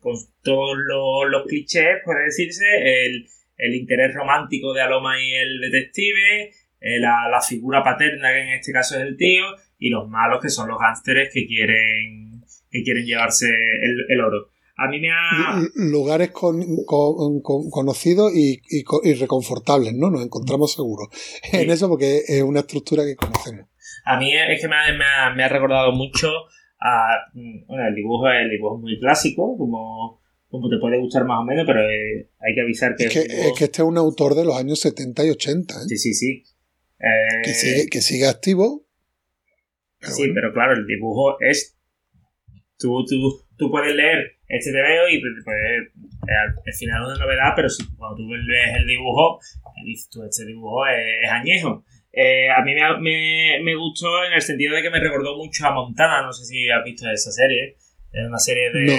con 0.00 0.14
todos 0.42 0.76
los, 0.88 1.30
los 1.30 1.46
clichés, 1.46 1.98
puede 2.04 2.24
decirse. 2.24 2.64
El, 3.06 3.26
el 3.58 3.74
interés 3.74 4.14
romántico 4.14 4.72
de 4.72 4.80
Aloma 4.82 5.20
y 5.22 5.32
el 5.32 5.60
detective. 5.60 6.50
eh, 6.80 6.98
la, 6.98 7.28
la 7.30 7.42
figura 7.42 7.82
paterna, 7.84 8.32
que 8.32 8.40
en 8.40 8.48
este 8.54 8.72
caso 8.72 8.96
es 8.98 9.02
el 9.02 9.16
tío. 9.18 9.44
Y 9.78 9.90
los 9.90 10.08
malos, 10.08 10.40
que 10.40 10.48
son 10.48 10.68
los 10.68 10.78
gánsteres 10.78 11.30
que 11.32 11.46
quieren, 11.46 12.42
que 12.70 12.82
quieren 12.82 13.04
llevarse 13.04 13.46
el, 13.48 14.06
el 14.08 14.20
oro. 14.20 14.48
A 14.82 14.88
mí 14.88 14.98
me 14.98 15.10
ha. 15.10 15.60
Lugares 15.74 16.30
con- 16.30 16.84
con- 16.86 17.40
con- 17.42 17.68
conocidos 17.70 18.32
y, 18.34 18.60
y 18.70 18.82
co- 18.82 19.02
y 19.04 19.12
reconfortables, 19.14 19.92
¿no? 19.94 20.10
Nos 20.10 20.22
encontramos 20.24 20.72
seguros 20.72 21.08
en 21.52 21.70
eso 21.70 21.88
porque 21.88 22.22
es 22.26 22.42
una 22.42 22.60
estructura 22.60 23.04
que 23.04 23.14
conocemos. 23.16 23.66
A 24.06 24.18
mí 24.18 24.32
es 24.34 24.60
que 24.60 24.68
me 24.68 24.76
ha, 24.76 24.92
me 24.96 25.04
ha- 25.04 25.34
me 25.34 25.44
ha 25.44 25.48
recordado 25.48 25.92
mucho 25.92 26.28
a. 26.80 27.08
Bueno, 27.34 27.88
el 27.88 27.94
dibujo, 27.94 28.26
el 28.30 28.48
dibujo 28.48 28.76
es 28.76 28.80
muy 28.82 28.98
clásico, 28.98 29.56
como, 29.58 30.20
como 30.48 30.70
te 30.70 30.78
puede 30.80 30.98
gustar 30.98 31.24
más 31.26 31.40
o 31.40 31.44
menos, 31.44 31.64
pero 31.66 31.80
eh, 31.80 32.30
hay 32.40 32.54
que 32.54 32.60
avisar 32.62 32.96
que. 32.96 33.04
Es 33.04 33.12
que, 33.12 33.18
el 33.20 33.28
dibujo- 33.28 33.48
es 33.52 33.58
que 33.58 33.64
este 33.64 33.82
es 33.82 33.88
un 33.88 33.98
autor 33.98 34.34
de 34.34 34.44
los 34.46 34.56
años 34.56 34.80
70 34.80 35.26
y 35.26 35.30
80, 35.30 35.74
¿eh? 35.74 35.78
Sí, 35.88 35.96
sí, 35.98 36.14
sí. 36.14 36.42
Eh, 36.98 37.42
que, 37.44 37.52
sigue, 37.52 37.86
que 37.90 38.00
sigue 38.00 38.26
activo. 38.26 38.86
Pero 39.98 40.12
sí, 40.14 40.22
bueno. 40.22 40.34
pero 40.36 40.52
claro, 40.54 40.72
el 40.72 40.86
dibujo 40.86 41.36
es. 41.40 41.76
Tú, 42.78 43.04
tú, 43.06 43.44
tú 43.58 43.70
puedes 43.70 43.94
leer 43.94 44.38
este 44.50 44.72
te 44.72 44.82
veo 44.82 45.08
y 45.08 45.20
pues, 45.20 45.32
pues, 45.44 45.56
eh, 45.56 45.92
al 46.28 46.48
al 46.66 46.74
final 46.74 47.02
es 47.02 47.08
una 47.08 47.24
novedad, 47.24 47.52
pero 47.54 47.68
si 47.68 47.86
cuando 47.96 48.16
tú 48.16 48.28
ves 48.28 48.76
el 48.76 48.86
dibujo, 48.86 49.38
dices 49.84 50.10
tú, 50.10 50.24
este 50.24 50.44
dibujo 50.44 50.86
es, 50.86 50.98
es 51.22 51.30
añejo. 51.30 51.84
Eh, 52.12 52.50
a 52.50 52.60
mí 52.62 52.74
me, 52.74 53.60
me 53.62 53.74
gustó 53.76 54.24
en 54.24 54.32
el 54.32 54.42
sentido 54.42 54.74
de 54.74 54.82
que 54.82 54.90
me 54.90 54.98
recordó 54.98 55.36
mucho 55.36 55.66
a 55.66 55.72
Montana, 55.72 56.22
no 56.22 56.32
sé 56.32 56.44
si 56.44 56.68
has 56.68 56.82
visto 56.84 57.08
esa 57.08 57.30
serie. 57.30 57.76
Es 58.12 58.26
una 58.26 58.38
serie 58.38 58.70
de. 58.72 58.84
No. 58.84 58.92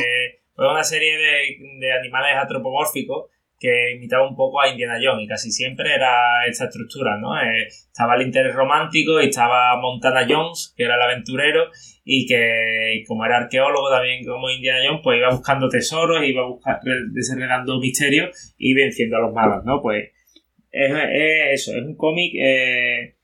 Fue 0.56 0.72
una 0.72 0.84
serie 0.84 1.18
de, 1.18 1.58
de 1.80 1.94
animales 1.94 2.36
antropomórficos 2.38 3.30
que 3.62 3.94
imitaba 3.96 4.28
un 4.28 4.36
poco 4.36 4.60
a 4.60 4.70
Indiana 4.70 4.98
Jones 5.00 5.24
y 5.24 5.28
casi 5.28 5.52
siempre 5.52 5.94
era 5.94 6.48
esta 6.50 6.66
estructura, 6.66 7.20
¿no? 7.20 7.40
Eh, 7.40 7.68
estaba 7.68 8.16
el 8.16 8.24
interés 8.24 8.56
romántico 8.56 9.22
y 9.22 9.28
estaba 9.28 9.80
Montana 9.80 10.26
Jones, 10.28 10.74
que 10.76 10.84
era 10.84 10.96
el 10.96 11.02
aventurero 11.04 11.70
y 12.04 12.26
que 12.26 13.04
como 13.08 13.24
era 13.24 13.38
arqueólogo 13.38 13.92
también 13.92 14.26
como 14.26 14.50
Indiana 14.50 14.80
Jones, 14.84 15.02
pues 15.04 15.20
iba 15.20 15.30
buscando 15.30 15.70
tesoros, 15.70 16.26
iba 16.26 16.48
buscar, 16.48 16.80
desenredando 17.12 17.80
misterios 17.80 18.56
y 18.58 18.74
venciendo 18.74 19.18
a 19.18 19.22
los 19.22 19.34
malos, 19.34 19.64
¿no? 19.64 19.80
Pues 19.80 20.10
es, 20.72 20.92
es 20.92 21.68
eso, 21.68 21.78
es 21.78 21.84
un 21.84 21.96
cómic 21.96 22.34
eh, 22.42 23.16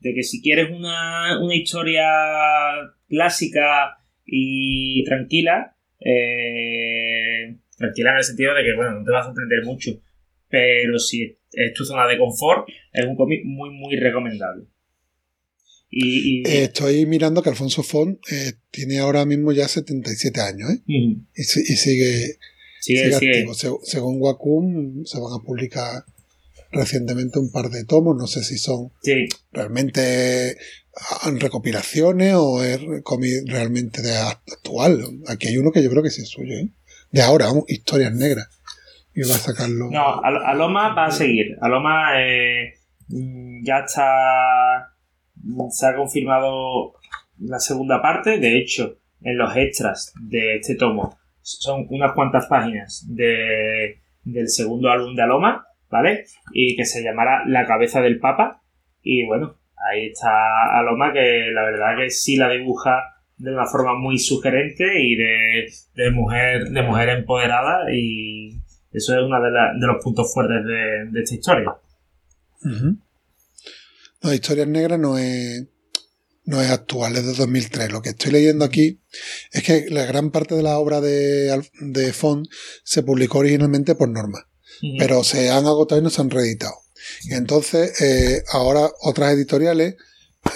de 0.00 0.12
que 0.12 0.24
si 0.24 0.42
quieres 0.42 0.70
una, 0.70 1.38
una 1.40 1.54
historia 1.54 2.08
clásica 3.08 3.98
y 4.26 5.04
tranquila, 5.04 5.76
eh, 6.00 7.23
tranquila 7.76 8.10
en 8.12 8.16
el 8.18 8.24
sentido 8.24 8.54
de 8.54 8.62
que, 8.64 8.74
bueno, 8.76 8.98
no 9.00 9.04
te 9.04 9.10
va 9.10 9.20
a 9.20 9.24
sorprender 9.24 9.64
mucho, 9.64 9.90
pero 10.48 10.98
si 10.98 11.22
es 11.52 11.72
tu 11.74 11.84
zona 11.84 12.06
de 12.06 12.18
confort, 12.18 12.68
es 12.92 13.04
un 13.06 13.16
cómic 13.16 13.40
muy, 13.44 13.70
muy 13.70 13.96
recomendable. 13.96 14.64
Y, 15.90 16.40
y- 16.40 16.42
Eh, 16.46 16.64
estoy 16.64 17.06
mirando 17.06 17.42
que 17.42 17.50
Alfonso 17.50 17.82
Font 17.82 18.18
eh, 18.32 18.54
tiene 18.70 18.98
ahora 18.98 19.24
mismo 19.24 19.52
ya 19.52 19.68
77 19.68 20.40
años, 20.40 20.70
¿eh? 20.70 20.80
Ujú. 20.88 21.24
Y, 21.36 21.44
si- 21.44 21.60
y 21.60 21.76
sigue, 21.76 22.38
sigue, 22.80 22.98
sigue 23.04 23.12
sigue. 23.12 23.30
activo. 23.30 23.54
Se- 23.54 23.70
según 23.90 24.16
Wacom, 24.20 25.04
se 25.04 25.20
van 25.20 25.32
a 25.38 25.42
publicar 25.44 26.04
recientemente 26.72 27.38
un 27.38 27.52
par 27.52 27.70
de 27.70 27.84
tomos. 27.84 28.16
No 28.16 28.26
sé 28.26 28.42
si 28.42 28.58
son 28.58 28.90
Sí, 29.02 29.28
realmente 29.52 30.56
ah, 30.96 31.30
recopilaciones 31.38 32.34
o 32.36 32.64
es 32.64 32.80
cómic 33.04 33.30
realmente 33.46 34.02
de 34.02 34.16
actual. 34.16 35.00
Aquí 35.28 35.46
hay 35.48 35.58
uno 35.58 35.70
que 35.70 35.82
yo 35.82 35.90
creo 35.90 36.02
que 36.02 36.10
sí 36.10 36.22
es 36.22 36.28
suyo, 36.28 36.54
¿eh? 36.58 36.68
De 37.14 37.22
ahora, 37.22 37.46
vamos, 37.46 37.64
historias 37.68 38.12
negras. 38.12 38.48
Y 39.14 39.20
va 39.28 39.36
a 39.36 39.38
sacarlo. 39.38 39.88
No, 39.90 40.20
Al- 40.20 40.44
Aloma 40.44 40.92
va 40.94 41.06
a 41.06 41.10
seguir. 41.12 41.56
Aloma 41.60 42.20
eh, 42.20 42.74
mm, 43.08 43.64
ya 43.64 43.78
está. 43.86 44.90
Se 45.70 45.86
ha 45.86 45.94
confirmado 45.94 46.94
la 47.38 47.60
segunda 47.60 48.02
parte. 48.02 48.38
De 48.38 48.58
hecho, 48.58 48.98
en 49.22 49.38
los 49.38 49.56
extras 49.56 50.12
de 50.20 50.56
este 50.56 50.74
tomo 50.74 51.16
son 51.40 51.86
unas 51.90 52.12
cuantas 52.14 52.46
páginas 52.46 53.04
de, 53.08 54.00
del 54.24 54.48
segundo 54.48 54.90
álbum 54.90 55.14
de 55.14 55.22
Aloma, 55.22 55.64
¿vale? 55.90 56.24
Y 56.52 56.74
que 56.74 56.84
se 56.84 57.02
llamará 57.04 57.44
La 57.46 57.64
cabeza 57.66 58.00
del 58.00 58.18
Papa. 58.18 58.60
Y 59.02 59.24
bueno, 59.24 59.54
ahí 59.88 60.06
está 60.06 60.76
Aloma, 60.80 61.12
que 61.12 61.50
la 61.52 61.62
verdad 61.62 61.96
que 61.96 62.10
sí 62.10 62.34
la 62.36 62.48
dibuja 62.50 63.13
de 63.36 63.52
una 63.52 63.66
forma 63.66 63.94
muy 63.94 64.18
sugerente 64.18 64.84
y 65.00 65.16
de, 65.16 65.72
de 65.94 66.10
mujer 66.10 66.70
de 66.70 66.82
mujer 66.82 67.08
empoderada 67.08 67.92
y 67.92 68.60
eso 68.92 69.12
es 69.12 69.20
uno 69.24 69.42
de, 69.42 69.50
de 69.50 69.86
los 69.86 70.02
puntos 70.02 70.32
fuertes 70.32 70.64
de, 70.64 71.10
de 71.10 71.20
esta 71.20 71.34
historia. 71.34 71.76
Ujú. 72.62 72.96
No, 74.22 74.32
Historias 74.32 74.68
Negras 74.68 74.98
no 74.98 75.18
es, 75.18 75.64
no 76.44 76.62
es 76.62 76.70
actual, 76.70 77.16
es 77.16 77.26
de 77.26 77.34
2003. 77.34 77.92
Lo 77.92 78.02
que 78.02 78.10
estoy 78.10 78.32
leyendo 78.32 78.64
aquí 78.64 79.00
es 79.52 79.62
que 79.62 79.86
la 79.90 80.06
gran 80.06 80.30
parte 80.30 80.54
de 80.54 80.62
la 80.62 80.78
obra 80.78 81.00
de, 81.00 81.60
de 81.80 82.12
Font 82.12 82.48
se 82.84 83.02
publicó 83.02 83.38
originalmente 83.38 83.94
por 83.94 84.08
norma, 84.08 84.48
pero 84.98 85.24
se 85.24 85.50
han 85.50 85.66
agotado 85.66 86.00
y 86.00 86.04
no 86.04 86.10
se 86.10 86.22
han 86.22 86.30
reeditado. 86.30 86.74
Y 87.24 87.34
entonces, 87.34 88.00
eh, 88.00 88.42
ahora 88.52 88.88
otras 89.02 89.32
editoriales, 89.32 89.96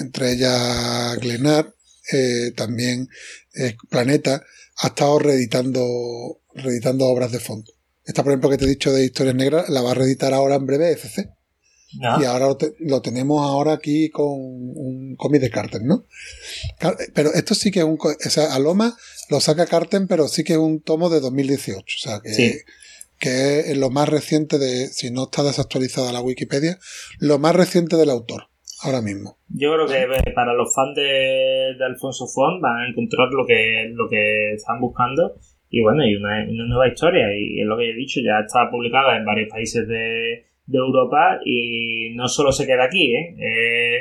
entre 0.01 0.33
ellas 0.33 1.19
Glenart, 1.19 1.75
eh, 2.13 2.53
también 2.57 3.09
eh, 3.55 3.77
Planeta, 3.89 4.43
ha 4.83 4.87
estado 4.89 5.19
reeditando, 5.19 6.41
reeditando 6.55 7.07
obras 7.07 7.33
de 7.33 7.41
Font. 7.41 7.67
Esta, 8.05 8.23
por 8.23 8.33
ejemplo, 8.33 8.49
que 8.51 8.57
te 8.59 8.65
he 8.65 8.69
dicho 8.69 8.93
de 8.93 9.05
Historias 9.05 9.35
Negras, 9.37 9.69
la 9.69 9.83
va 9.83 9.91
a 9.91 9.95
reeditar 9.95 10.33
ahora 10.33 10.55
en 10.57 10.67
breve 10.67 10.93
FC. 10.93 11.29
¿No? 12.01 12.21
Y 12.23 12.27
ahora 12.27 12.47
lo, 12.49 12.57
te- 12.59 12.75
lo 12.81 13.01
tenemos 13.01 13.43
ahora 13.43 13.73
aquí 13.73 14.11
con 14.11 14.27
un 14.29 15.17
cómic 15.17 15.41
de 15.41 15.51
Carter, 15.51 15.81
¿no? 15.83 16.05
Pero 17.15 17.33
esto 17.33 17.55
sí 17.55 17.71
que 17.71 17.79
es 17.81 17.85
un... 17.87 17.99
O 18.01 18.31
sea, 18.31 18.55
Aloma 18.55 18.97
lo 19.31 19.41
saca 19.41 19.67
Carter, 19.67 20.03
pero 20.09 20.29
sí 20.29 20.45
que 20.45 20.53
es 20.55 20.59
un 20.59 20.81
tomo 20.83 21.09
de 21.11 21.21
2018. 21.21 21.81
O 21.83 21.99
sea, 21.99 22.21
que, 22.21 22.35
Sí. 22.35 22.55
que 23.19 23.61
es 23.71 23.77
lo 23.79 23.89
más 23.91 24.09
reciente 24.09 24.59
de... 24.59 24.89
Si 24.89 25.11
no 25.11 25.25
está 25.25 25.43
desactualizada 25.43 26.13
la 26.13 26.21
Wikipedia, 26.21 26.79
lo 27.19 27.39
más 27.39 27.55
reciente 27.57 27.97
del 27.97 28.11
autor, 28.11 28.45
ahora 28.83 29.03
mismo. 29.03 29.37
Yo 29.49 29.73
creo 29.75 29.87
que 29.87 30.03
eh, 30.03 30.33
para 30.35 30.55
los 30.55 30.75
fans 30.75 30.95
de, 30.95 31.75
de 31.79 31.85
Alfonso 31.85 32.27
Font 32.27 32.61
van 32.61 32.77
a 32.77 32.89
encontrar 32.89 33.29
lo 33.33 33.47
que, 33.47 33.91
lo 33.95 34.09
que 34.09 34.55
están 34.55 34.81
buscando 34.81 35.35
y 35.71 35.83
bueno, 35.83 36.07
y 36.07 36.15
una, 36.15 36.45
una 36.49 36.67
nueva 36.67 36.89
historia. 36.89 37.27
Y 37.37 37.61
es 37.61 37.67
lo 37.67 37.77
que 37.77 37.91
he 37.91 37.95
dicho, 37.95 38.21
ya 38.21 38.45
está 38.45 38.71
publicada 38.71 39.17
en 39.17 39.25
varios 39.25 39.49
países 39.51 39.87
de, 39.87 40.47
de 40.67 40.79
Europa 40.79 41.41
y 41.45 42.15
no 42.15 42.29
solo 42.29 42.53
se 42.53 42.67
queda 42.67 42.85
aquí, 42.85 43.15
¿eh? 43.15 43.37
Eh, 43.39 43.97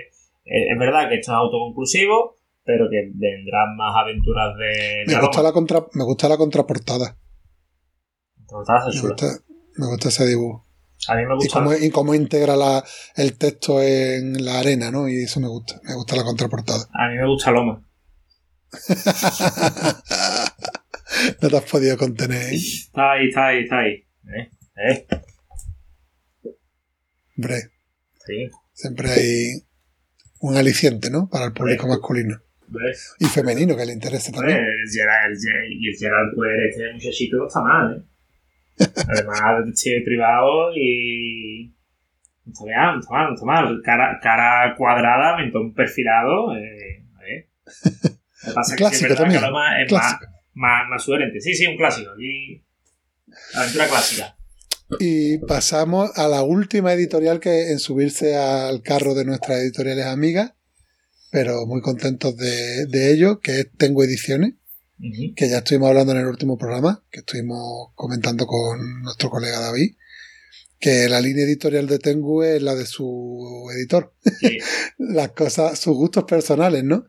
eh, 0.45 0.71
es 0.71 0.79
verdad 0.79 1.09
que 1.09 1.15
esto 1.15 1.31
es 1.31 1.37
autoconclusivo, 1.37 2.35
pero 2.63 2.89
que 2.89 3.11
vendrán 3.13 3.75
más 3.75 3.95
aventuras 3.95 4.55
de, 4.57 5.03
Me 5.07 5.19
gusta, 5.19 5.41
la 5.41 5.51
contra, 5.51 5.85
me 5.93 6.03
gusta 6.03 6.29
la 6.29 6.37
contraportada. 6.37 7.17
Me 8.51 8.57
gusta, 9.01 9.27
me 9.77 9.87
gusta 9.87 10.09
ese 10.09 10.25
dibujo. 10.25 10.66
A 11.09 11.15
mí 11.15 11.25
me 11.25 11.33
Y 11.33 11.37
gusta. 11.37 11.53
cómo, 11.59 11.73
y 11.73 11.89
cómo 11.89 12.13
integra 12.15 12.55
la, 12.55 12.83
el 13.15 13.37
texto 13.37 13.81
en 13.81 14.43
la 14.43 14.59
arena, 14.59 14.91
¿no? 14.91 15.07
Y 15.07 15.23
eso 15.23 15.39
me 15.39 15.47
gusta. 15.47 15.79
Me 15.83 15.93
gusta 15.95 16.15
la 16.15 16.23
contraportada. 16.23 16.85
A 16.93 17.07
mí 17.09 17.15
me 17.17 17.27
gusta 17.27 17.51
Loma. 17.51 17.83
no 21.41 21.49
te 21.49 21.57
has 21.57 21.63
podido 21.63 21.97
contener, 21.97 22.53
¿eh? 22.53 22.55
Está 22.55 23.11
ahí, 23.13 23.27
está 23.29 23.47
ahí, 23.47 23.63
está 23.63 23.79
ahí. 23.79 23.91
¿Eh? 23.93 24.51
¿Eh? 24.89 25.07
Hombre, 27.37 27.71
Sí. 28.25 28.49
siempre 28.73 29.09
hay 29.11 29.63
un 30.39 30.57
aliciente, 30.57 31.09
¿no? 31.09 31.29
Para 31.29 31.45
el 31.45 31.53
público 31.53 31.87
masculino. 31.87 32.37
¿Ves? 32.67 33.13
Y 33.19 33.25
femenino, 33.25 33.77
que 33.77 33.85
le 33.85 33.93
interese 33.93 34.31
Hombre, 34.35 34.53
también. 34.53 34.65
el 34.65 34.89
Gerard, 34.91 35.31
el 35.31 35.37
Ge- 35.37 35.67
y 35.79 35.87
el 35.89 35.95
Gerard 35.97 36.35
Puer, 36.35 36.59
este 36.69 36.93
muchachito 36.93 37.37
no 37.37 37.47
está 37.47 37.61
mal, 37.61 37.95
¿eh? 37.95 38.03
Además, 38.79 39.41
detective 39.65 40.01
privado 40.05 40.75
y. 40.75 41.73
No 42.45 42.53
está 42.53 42.65
bien, 42.65 42.77
no 42.93 42.99
está 42.99 43.13
mal, 43.13 43.27
no 43.27 43.33
está 43.33 43.45
mal. 43.45 43.81
Cara, 43.83 44.19
cara 44.21 44.75
cuadrada, 44.75 45.37
mentón 45.37 45.73
perfilado. 45.73 46.55
Eh, 46.55 47.03
a 47.15 47.19
ver. 47.21 47.47
Lo 48.43 48.49
que 48.49 48.53
pasa 48.53 48.75
es 48.75 48.77
que 48.77 48.95
es 48.95 49.01
verdad 49.01 49.17
también, 49.17 49.41
que 49.41 49.85
es 49.85 49.91
más, 49.91 50.19
más, 50.53 50.89
más 50.89 51.03
sugerente. 51.03 51.41
Sí, 51.41 51.53
sí, 51.53 51.67
un 51.67 51.77
clásico. 51.77 52.11
Aquí. 52.11 52.63
Aventura 53.55 53.87
clásica. 53.87 54.37
Y 54.99 55.39
pasamos 55.39 56.17
a 56.17 56.27
la 56.29 56.43
última 56.43 56.93
editorial 56.93 57.39
que 57.41 57.71
en 57.71 57.79
subirse 57.79 58.37
al 58.37 58.81
carro 58.81 59.15
de 59.15 59.25
nuestras 59.25 59.59
editoriales 59.59 60.05
amigas, 60.05 60.53
pero 61.29 61.65
muy 61.65 61.81
contentos 61.81 62.37
de, 62.37 62.85
de 62.85 63.11
ello, 63.11 63.41
que 63.41 63.59
es 63.59 63.71
Tengo 63.77 64.03
Ediciones, 64.03 64.53
Que 65.35 65.49
ya 65.49 65.59
estuvimos 65.59 65.89
hablando 65.89 66.13
en 66.13 66.19
el 66.19 66.25
último 66.27 66.57
programa, 66.57 67.03
que 67.11 67.19
estuvimos 67.19 67.89
comentando 67.95 68.47
con 68.47 69.01
nuestro 69.03 69.29
colega 69.29 69.59
David, 69.59 69.95
que 70.79 71.07
la 71.07 71.21
línea 71.21 71.45
editorial 71.45 71.87
de 71.87 71.99
Tengu 71.99 72.43
es 72.43 72.61
la 72.61 72.73
de 72.75 72.85
su 72.85 73.69
editor. 73.75 74.13
Sí. 74.39 74.57
Las 74.97 75.31
cosas, 75.33 75.77
sus 75.79 75.95
gustos 75.95 76.23
personales, 76.25 76.83
¿no? 76.83 77.05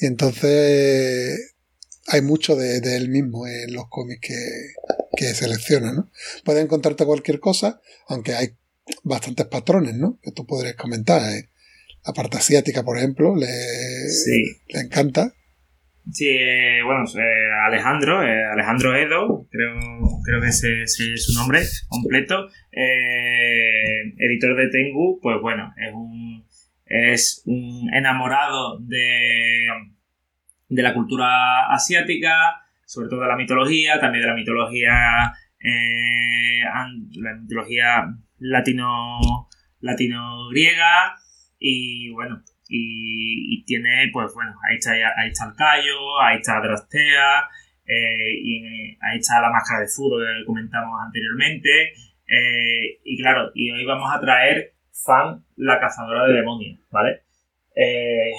Y 0.00 0.06
entonces 0.06 1.54
hay 2.08 2.22
mucho 2.22 2.56
de, 2.56 2.80
de 2.80 2.96
él 2.96 3.08
mismo 3.08 3.46
en 3.46 3.72
los 3.72 3.84
cómics 3.88 4.20
que, 4.28 4.38
que 5.16 5.34
selecciona, 5.34 5.92
¿no? 5.92 6.10
Puedes 6.44 6.64
encontrarte 6.64 7.04
cualquier 7.04 7.38
cosa, 7.40 7.80
aunque 8.08 8.34
hay 8.34 8.56
bastantes 9.02 9.46
patrones, 9.46 9.94
¿no? 9.94 10.18
Que 10.22 10.32
tú 10.32 10.46
podrías 10.46 10.74
comentar. 10.76 11.22
¿eh? 11.32 11.50
La 12.06 12.12
parte 12.14 12.38
asiática, 12.38 12.84
por 12.84 12.98
ejemplo, 12.98 13.36
le, 13.36 13.46
Sí. 14.08 14.42
le 14.68 14.80
encanta. 14.80 15.34
Sí, 16.10 16.26
eh, 16.28 16.82
bueno, 16.84 17.04
eh, 17.04 17.50
Alejandro, 17.66 18.22
eh, 18.22 18.44
Alejandro 18.46 18.96
Edo, 18.96 19.46
creo, 19.50 19.78
creo 20.24 20.40
que 20.40 20.48
ese, 20.48 20.82
es 20.82 21.26
su 21.26 21.38
nombre 21.38 21.60
completo, 21.88 22.48
eh, 22.72 24.14
editor 24.16 24.56
de 24.56 24.68
Tengu, 24.68 25.20
pues 25.20 25.38
bueno, 25.42 25.74
es 25.76 25.92
un, 25.92 26.46
es 26.86 27.42
un 27.44 27.90
enamorado 27.92 28.78
de, 28.80 29.66
de 30.68 30.82
la 30.82 30.94
cultura 30.94 31.70
asiática, 31.70 32.32
sobre 32.86 33.10
todo 33.10 33.20
de 33.20 33.28
la 33.28 33.36
mitología, 33.36 34.00
también 34.00 34.22
de 34.22 34.28
la 34.28 34.34
mitología, 34.34 34.92
la 35.60 37.34
mitología 37.34 38.14
latino, 38.38 39.18
latino 39.80 40.48
griega, 40.48 41.16
y 41.58 42.10
bueno, 42.10 42.42
y, 42.68 43.54
y 43.60 43.64
tiene, 43.64 44.10
pues 44.12 44.32
bueno, 44.34 44.52
ahí 44.68 44.76
está, 44.76 44.92
ahí 44.92 45.28
está 45.30 45.46
el 45.46 45.54
callo, 45.56 46.20
ahí 46.20 46.36
está 46.36 46.60
Drastea, 46.60 47.48
eh, 47.86 48.32
y 48.42 48.64
ahí 49.00 49.18
está 49.18 49.40
la 49.40 49.50
máscara 49.50 49.80
de 49.80 49.88
fútbol 49.88 50.24
que 50.40 50.44
comentamos 50.46 50.92
anteriormente. 51.04 51.92
eh, 52.26 53.00
y 53.04 53.16
claro, 53.22 53.50
y 53.54 53.70
hoy 53.70 53.84
vamos 53.84 54.10
a 54.14 54.20
traer 54.20 54.74
Fan, 54.92 55.44
la 55.56 55.78
cazadora 55.80 56.26
de 56.26 56.34
demonios, 56.34 56.80
¿vale? 56.90 57.22
Eh, 57.74 58.32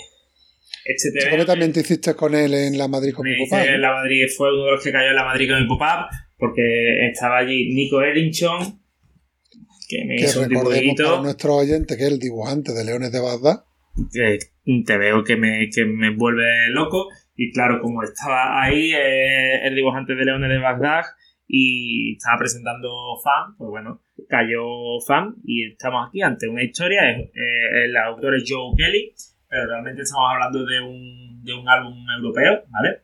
este 0.85 1.09
Seguro 1.11 1.43
TV 1.43 1.45
también 1.45 1.73
te 1.73 1.79
hiciste 1.79 2.13
con 2.15 2.35
él 2.35 2.53
en 2.53 2.77
la 2.77 2.87
Madrid 2.87 3.13
con 3.13 3.25
mi 3.25 3.45
papá. 3.47 3.63
en 3.65 3.81
la 3.81 3.93
Madrid, 3.93 4.25
fue 4.35 4.53
uno 4.53 4.65
de 4.65 4.71
los 4.73 4.83
que 4.83 4.91
cayó 4.91 5.09
en 5.09 5.15
la 5.15 5.23
Madrid 5.23 5.49
con 5.49 5.61
mi 5.61 5.67
pop-up, 5.67 6.07
porque 6.37 7.07
estaba 7.07 7.37
allí 7.39 7.73
Nico 7.73 8.01
Erinchon, 8.01 8.79
que 9.87 10.05
me 10.05 10.15
Que 10.17 10.25
hizo 10.25 10.41
un 10.41 10.49
dibujito. 10.49 11.03
para 11.11 11.21
nuestros 11.23 11.55
oyentes 11.55 11.97
que 11.97 12.03
es 12.03 12.11
el 12.11 12.19
dibujante 12.19 12.73
de 12.73 12.83
Leones 12.85 13.11
de 13.11 13.19
Bagdad. 13.19 13.63
Te 14.85 14.97
veo 14.97 15.23
que 15.23 15.35
me, 15.35 15.69
que 15.69 15.85
me 15.85 16.15
vuelve 16.15 16.69
loco. 16.69 17.07
Y 17.35 17.51
claro, 17.51 17.79
como 17.81 18.03
estaba 18.03 18.61
ahí 18.61 18.91
eh, 18.91 19.65
el 19.65 19.75
dibujante 19.75 20.15
de 20.15 20.25
Leones 20.25 20.49
de 20.49 20.57
Bagdad 20.57 21.03
y 21.47 22.15
estaba 22.17 22.37
presentando 22.37 22.89
Fan, 23.23 23.55
pues 23.57 23.69
bueno, 23.69 24.01
cayó 24.27 24.99
Fan 25.07 25.35
y 25.43 25.71
estamos 25.71 26.07
aquí 26.07 26.21
ante 26.21 26.47
una 26.47 26.63
historia. 26.63 27.09
eh, 27.11 27.85
el 27.85 27.95
autor 27.97 28.35
es 28.35 28.43
Joe 28.47 28.73
Kelly, 28.77 29.13
pero 29.47 29.67
realmente 29.67 30.01
estamos 30.01 30.27
hablando 30.31 30.65
de 30.65 30.81
un, 30.81 31.43
de 31.43 31.53
un 31.53 31.67
álbum 31.67 32.05
europeo, 32.17 32.63
¿vale? 32.69 33.01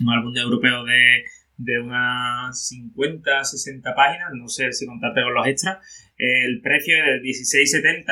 Un 0.00 0.10
álbum 0.10 0.32
de 0.32 0.40
europeo 0.42 0.84
de, 0.84 1.24
de 1.56 1.80
unas 1.80 2.68
50, 2.68 3.42
60 3.42 3.94
páginas, 3.94 4.28
no 4.34 4.48
sé 4.48 4.72
si 4.72 4.86
contarte 4.86 5.22
con 5.22 5.34
los 5.34 5.46
extras. 5.46 5.78
El 6.18 6.60
precio 6.60 6.94
es 6.98 7.22
de 7.22 7.82
16,70 7.82 8.04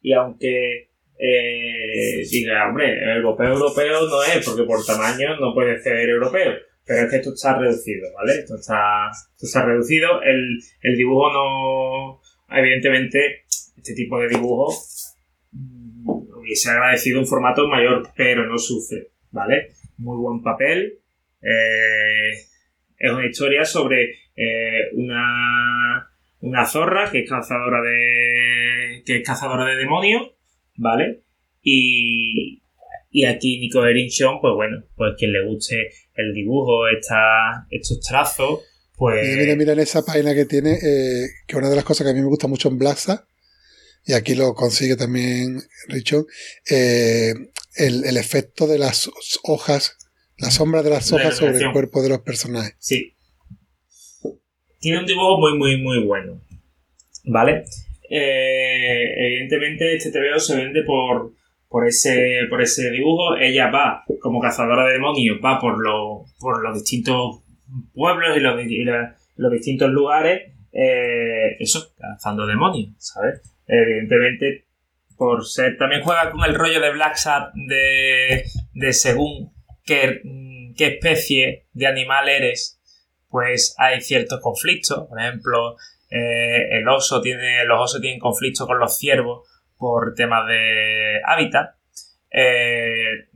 y 0.00 0.12
aunque 0.12 0.91
eh, 1.24 2.26
diga, 2.28 2.68
hombre, 2.68 2.98
europeo, 3.14 3.52
europeo 3.52 4.08
no 4.08 4.24
es, 4.24 4.44
porque 4.44 4.64
por 4.64 4.84
tamaño 4.84 5.36
no 5.38 5.54
puede 5.54 5.80
ser 5.80 6.08
europeo. 6.08 6.54
Pero 6.84 7.04
es 7.04 7.10
que 7.10 7.16
esto 7.18 7.32
está 7.32 7.56
reducido, 7.56 8.08
¿vale? 8.12 8.40
Esto 8.40 8.56
está, 8.56 9.08
esto 9.08 9.46
está 9.46 9.64
reducido. 9.64 10.20
El, 10.22 10.58
el 10.80 10.96
dibujo 10.96 11.32
no. 11.32 12.20
Evidentemente, 12.50 13.44
este 13.76 13.94
tipo 13.94 14.18
de 14.18 14.30
dibujo 14.30 14.74
mm, 15.52 16.08
hubiese 16.38 16.70
agradecido 16.70 17.20
un 17.20 17.26
formato 17.26 17.68
mayor, 17.68 18.08
pero 18.16 18.44
no 18.44 18.58
sufre, 18.58 19.12
¿vale? 19.30 19.68
Muy 19.98 20.16
buen 20.16 20.42
papel. 20.42 20.98
Eh, 21.40 22.32
es 22.98 23.12
una 23.12 23.26
historia 23.26 23.64
sobre 23.64 24.10
eh, 24.34 24.90
una, 24.94 26.10
una 26.40 26.66
zorra 26.66 27.08
que 27.12 27.20
es 27.20 27.30
cazadora 27.30 27.80
de. 27.80 29.04
que 29.06 29.18
es 29.18 29.26
cazadora 29.26 29.66
de 29.66 29.76
demonios, 29.76 30.32
¿vale? 30.76 31.24
Y, 31.62 32.62
y 33.10 33.24
aquí 33.24 33.58
Nico 33.58 33.84
Erinchon, 33.84 34.40
pues 34.40 34.54
bueno, 34.54 34.84
pues 34.96 35.14
quien 35.18 35.32
le 35.32 35.46
guste 35.46 35.90
el 36.14 36.32
dibujo, 36.34 36.88
esta, 36.88 37.66
estos 37.70 38.00
trazos, 38.00 38.60
pues. 38.96 39.28
Mira, 39.28 39.42
mira, 39.42 39.56
mira 39.56 39.72
en 39.72 39.80
esa 39.80 40.04
página 40.04 40.34
que 40.34 40.44
tiene, 40.44 40.72
eh, 40.82 41.26
que 41.46 41.56
una 41.56 41.70
de 41.70 41.76
las 41.76 41.84
cosas 41.84 42.04
que 42.04 42.10
a 42.10 42.14
mí 42.14 42.20
me 42.20 42.26
gusta 42.26 42.48
mucho 42.48 42.68
en 42.68 42.78
Blaxa, 42.78 43.26
y 44.04 44.14
aquí 44.14 44.34
lo 44.34 44.54
consigue 44.54 44.96
también 44.96 45.60
Richon, 45.88 46.26
eh, 46.68 47.32
el, 47.76 48.04
el 48.04 48.16
efecto 48.16 48.66
de 48.66 48.78
las 48.78 49.10
hojas, 49.44 49.96
la 50.38 50.50
sombra 50.50 50.82
de 50.82 50.90
las 50.90 51.10
La 51.10 51.18
hojas 51.18 51.36
sobre 51.36 51.58
el 51.58 51.72
cuerpo 51.72 52.02
de 52.02 52.08
los 52.08 52.20
personajes. 52.20 52.74
Sí. 52.78 53.14
Tiene 54.80 54.98
un 54.98 55.06
dibujo 55.06 55.38
muy, 55.38 55.56
muy, 55.56 55.80
muy 55.80 56.04
bueno. 56.04 56.40
¿Vale? 57.24 57.64
Eh, 58.14 59.14
evidentemente 59.16 59.96
este 59.96 60.10
TVO 60.12 60.38
se 60.38 60.56
vende 60.56 60.82
por, 60.82 61.32
por, 61.68 61.86
ese, 61.86 62.40
por 62.50 62.60
ese 62.60 62.90
dibujo. 62.90 63.36
Ella 63.36 63.70
va 63.70 64.04
como 64.20 64.38
cazadora 64.40 64.84
de 64.86 64.92
demonios, 64.94 65.38
va 65.42 65.58
por, 65.58 65.82
lo- 65.82 66.24
por 66.38 66.62
los 66.62 66.74
distintos 66.74 67.42
pueblos 67.94 68.36
y 68.36 68.40
los, 68.40 68.54
los 69.36 69.52
distintos 69.52 69.90
lugares. 69.90 70.52
eh, 70.72 71.56
eso, 71.58 71.92
cazando 71.98 72.46
demonios, 72.46 72.90
¿sabes? 72.98 73.40
Evidentemente, 73.66 74.66
por 75.16 75.46
ser. 75.46 75.78
También 75.78 76.02
juega 76.02 76.30
con 76.30 76.44
el 76.44 76.54
rollo 76.54 76.80
de 76.80 76.92
Black 76.92 77.16
Sat 77.16 77.52
de, 77.54 78.44
de 78.74 78.92
según 78.92 79.52
qué, 79.86 80.20
qué 80.76 80.86
especie 80.86 81.66
de 81.72 81.86
animal 81.86 82.28
eres, 82.28 82.78
pues 83.30 83.74
hay 83.78 84.00
ciertos 84.02 84.40
conflictos. 84.40 85.06
Por 85.08 85.18
ejemplo, 85.18 85.76
eh, 86.12 86.68
el 86.78 86.86
oso 86.88 87.22
tiene, 87.22 87.64
los 87.64 87.80
osos 87.80 88.00
tienen 88.02 88.20
conflictos 88.20 88.66
con 88.66 88.78
los 88.78 88.98
ciervos 88.98 89.48
por 89.78 90.14
temas 90.14 90.46
de 90.46 91.20
hábitat. 91.24 91.76
Eh, 92.30 93.28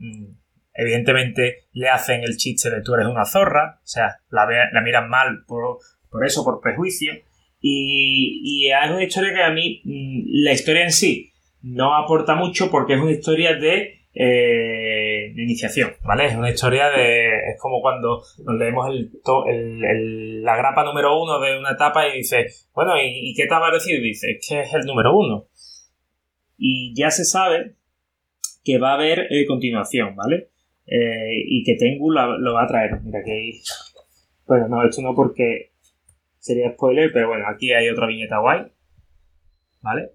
evidentemente 0.73 1.67
le 1.73 1.89
hacen 1.89 2.21
el 2.23 2.37
chiste 2.37 2.69
de 2.69 2.81
tú 2.81 2.93
eres 2.93 3.07
una 3.07 3.25
zorra, 3.25 3.79
o 3.83 3.87
sea, 3.87 4.17
la 4.29 4.81
miran 4.83 5.09
mal 5.09 5.43
por, 5.47 5.79
por 6.11 6.23
eso, 6.23 6.43
por 6.43 6.61
prejuicio. 6.61 7.13
Y, 7.59 8.41
y 8.43 8.71
es 8.71 8.91
una 8.91 9.03
historia 9.03 9.33
que 9.33 9.43
a 9.43 9.49
mí, 9.49 9.81
mm, 9.83 10.43
la 10.43 10.53
historia 10.53 10.83
en 10.83 10.91
sí, 10.91 11.33
no 11.63 11.95
aporta 11.95 12.35
mucho 12.35 12.69
porque 12.69 12.93
es 12.93 12.99
una 12.99 13.11
historia 13.11 13.55
de 13.55 13.96
eh, 14.19 15.31
de 15.35 15.43
iniciación, 15.43 15.91
¿vale? 16.03 16.25
Es 16.25 16.35
una 16.35 16.49
historia 16.49 16.89
de... 16.89 17.27
Es 17.51 17.59
como 17.59 17.81
cuando 17.81 18.21
nos 18.45 18.55
leemos 18.57 18.89
el, 18.89 19.11
to- 19.23 19.45
el- 19.47 19.83
el- 19.83 20.43
la 20.43 20.55
grapa 20.57 20.83
número 20.83 21.21
uno 21.21 21.39
de 21.39 21.57
una 21.59 21.71
etapa 21.71 22.07
y 22.07 22.17
dice, 22.17 22.47
bueno, 22.73 22.95
¿y, 22.97 23.29
y 23.31 23.33
qué 23.35 23.45
te 23.47 23.53
ha 23.53 23.59
parecido? 23.59 23.99
Y 23.99 24.07
dice, 24.09 24.31
es 24.31 24.47
que 24.47 24.61
es 24.61 24.73
el 24.73 24.85
número 24.85 25.15
uno. 25.17 25.45
Y 26.57 26.93
ya 26.95 27.11
se 27.11 27.25
sabe 27.25 27.75
que 28.63 28.79
va 28.79 28.91
a 28.91 28.95
haber 28.95 29.27
eh, 29.29 29.45
continuación, 29.45 30.15
¿vale? 30.15 30.49
Eh, 30.87 31.43
y 31.45 31.63
que 31.63 31.75
Tengu 31.75 32.11
la- 32.11 32.37
lo 32.39 32.53
va 32.53 32.63
a 32.63 32.67
traer. 32.67 32.99
Mira 33.03 33.19
que. 33.23 33.51
Bueno, 34.47 34.67
no, 34.69 34.83
esto 34.87 35.01
no 35.01 35.13
porque 35.13 35.71
sería 36.39 36.71
spoiler, 36.71 37.11
pero 37.13 37.27
bueno, 37.27 37.45
aquí 37.47 37.71
hay 37.73 37.89
otra 37.89 38.07
viñeta 38.07 38.39
guay, 38.39 38.63
¿vale? 39.81 40.11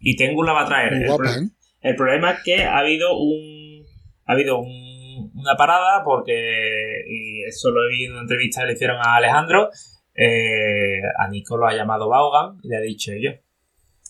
Y 0.00 0.16
Tengu 0.16 0.42
la 0.42 0.52
va 0.54 0.62
a 0.62 0.66
traer. 0.66 0.92
Muy 0.94 1.06
guapa, 1.06 1.24
¿eh? 1.24 1.48
El 1.82 1.96
problema 1.96 2.32
es 2.32 2.40
que 2.44 2.64
ha 2.64 2.78
habido 2.78 3.16
un. 3.18 3.84
Ha 4.26 4.32
habido 4.32 4.58
un- 4.60 5.30
una 5.34 5.56
parada 5.56 6.02
porque. 6.04 7.04
Y 7.08 7.42
eso 7.44 7.70
lo 7.70 7.84
he 7.84 7.88
visto 7.90 8.06
en 8.06 8.12
una 8.12 8.20
entrevista 8.22 8.60
que 8.62 8.66
le 8.68 8.72
hicieron 8.74 8.98
a 8.98 9.16
Alejandro. 9.16 9.70
eh, 10.14 11.00
a 11.18 11.28
Nico 11.28 11.56
lo 11.56 11.66
ha 11.66 11.74
llamado 11.74 12.08
Vaughan 12.08 12.58
y 12.62 12.68
le 12.68 12.76
ha 12.76 12.80
dicho 12.80 13.12
yo. 13.18 13.30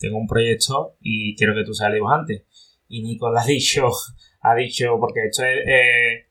Tengo 0.00 0.18
un 0.18 0.26
proyecto 0.26 0.97
y 1.00 1.36
quiero 1.36 1.55
que 1.55 1.62
tú 1.65 1.73
seas 1.74 1.92
dibujante. 1.92 2.47
Y 2.89 3.02
Nico 3.02 3.32
le 3.32 3.40
ha 3.40 3.44
dicho. 3.47 3.89
Ha 4.40 4.55
dicho. 4.55 4.97
Porque 4.99 5.26
esto 5.26 5.44
es. 5.44 5.58
eh, 5.66 6.26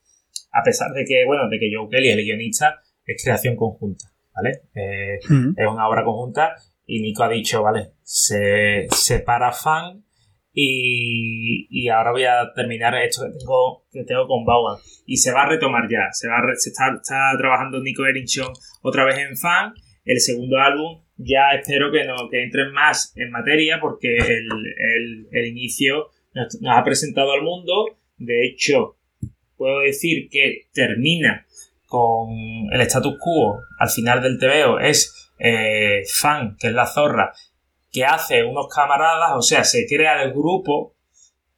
a 0.51 0.63
pesar 0.63 0.91
de 0.93 1.05
que, 1.05 1.23
bueno, 1.25 1.47
de 1.49 1.59
que 1.59 1.69
Joe 1.73 1.87
Kelly 1.89 2.09
es 2.09 2.17
el 2.17 2.23
guionista, 2.25 2.81
es 3.05 3.23
creación 3.23 3.55
conjunta, 3.55 4.05
¿vale? 4.35 4.63
Eh, 4.73 5.19
Mm. 5.29 5.53
es 5.55 5.67
una 5.67 5.87
obra 5.87 6.03
conjunta 6.03 6.55
y 6.87 7.01
Nico 7.01 7.23
ha 7.23 7.29
dicho, 7.29 7.61
vale, 7.61 7.91
se 8.01 8.87
separa 8.89 9.51
fan 9.51 10.03
y, 10.61 11.89
ahora 11.89 12.11
voy 12.11 12.23
a 12.23 12.51
terminar 12.53 12.95
esto 12.95 13.23
que 13.25 13.39
tengo, 13.39 13.85
que 13.91 14.03
tengo 14.03 14.27
con 14.27 14.45
Vaughan 14.45 14.77
y 15.05 15.17
se 15.17 15.31
va 15.31 15.43
a 15.43 15.49
retomar 15.49 15.89
ya, 15.89 16.11
se, 16.11 16.27
va 16.27 16.37
a 16.37 16.53
está, 16.53 17.37
trabajando 17.37 17.81
Nico 17.81 18.05
Erickson 18.05 18.51
otra 18.81 19.05
vez 19.05 19.17
en 19.17 19.37
fan, 19.37 19.73
el 20.05 20.19
segundo 20.19 20.57
álbum 20.57 21.01
ya 21.17 21.51
espero 21.51 21.91
que, 21.91 22.05
no, 22.05 22.29
que 22.29 22.43
entren 22.43 22.71
más 22.71 23.13
en 23.15 23.31
materia 23.31 23.79
porque 23.81 24.17
el, 24.17 25.45
inicio 25.47 26.09
nos, 26.33 26.61
nos 26.61 26.77
ha 26.77 26.83
presentado 26.83 27.31
al 27.31 27.41
mundo, 27.41 27.97
de 28.17 28.45
hecho 28.45 28.97
puedo 29.57 29.79
decir 29.79 30.29
que 30.29 30.67
termina 30.73 31.45
con 31.85 32.29
el 32.71 32.81
status 32.81 33.17
quo 33.19 33.61
al 33.79 33.89
final 33.89 34.21
del 34.21 34.37
TVO 34.37 34.79
es 34.79 35.31
eh, 35.39 36.03
fan, 36.05 36.55
que 36.59 36.67
es 36.67 36.73
la 36.73 36.85
zorra, 36.85 37.33
que 37.91 38.05
hace 38.05 38.43
unos 38.43 38.67
camaradas, 38.73 39.31
o 39.35 39.41
sea, 39.41 39.63
se 39.63 39.85
crea 39.87 40.21
el 40.23 40.31
grupo 40.31 40.95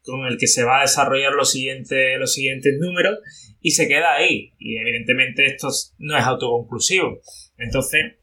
con 0.04 0.26
el 0.26 0.38
que 0.38 0.48
se 0.48 0.64
va 0.64 0.80
a 0.80 0.82
desarrollar 0.82 1.34
los 1.34 1.52
siguientes, 1.52 2.18
los 2.20 2.34
siguientes 2.34 2.74
números 2.80 3.20
y 3.62 3.72
se 3.72 3.88
queda 3.88 4.16
ahí. 4.16 4.54
Y 4.58 4.78
evidentemente 4.78 5.46
esto 5.46 5.68
no 6.00 6.18
es 6.18 6.24
autoconclusivo. 6.24 7.20
Entonces, 7.58 8.16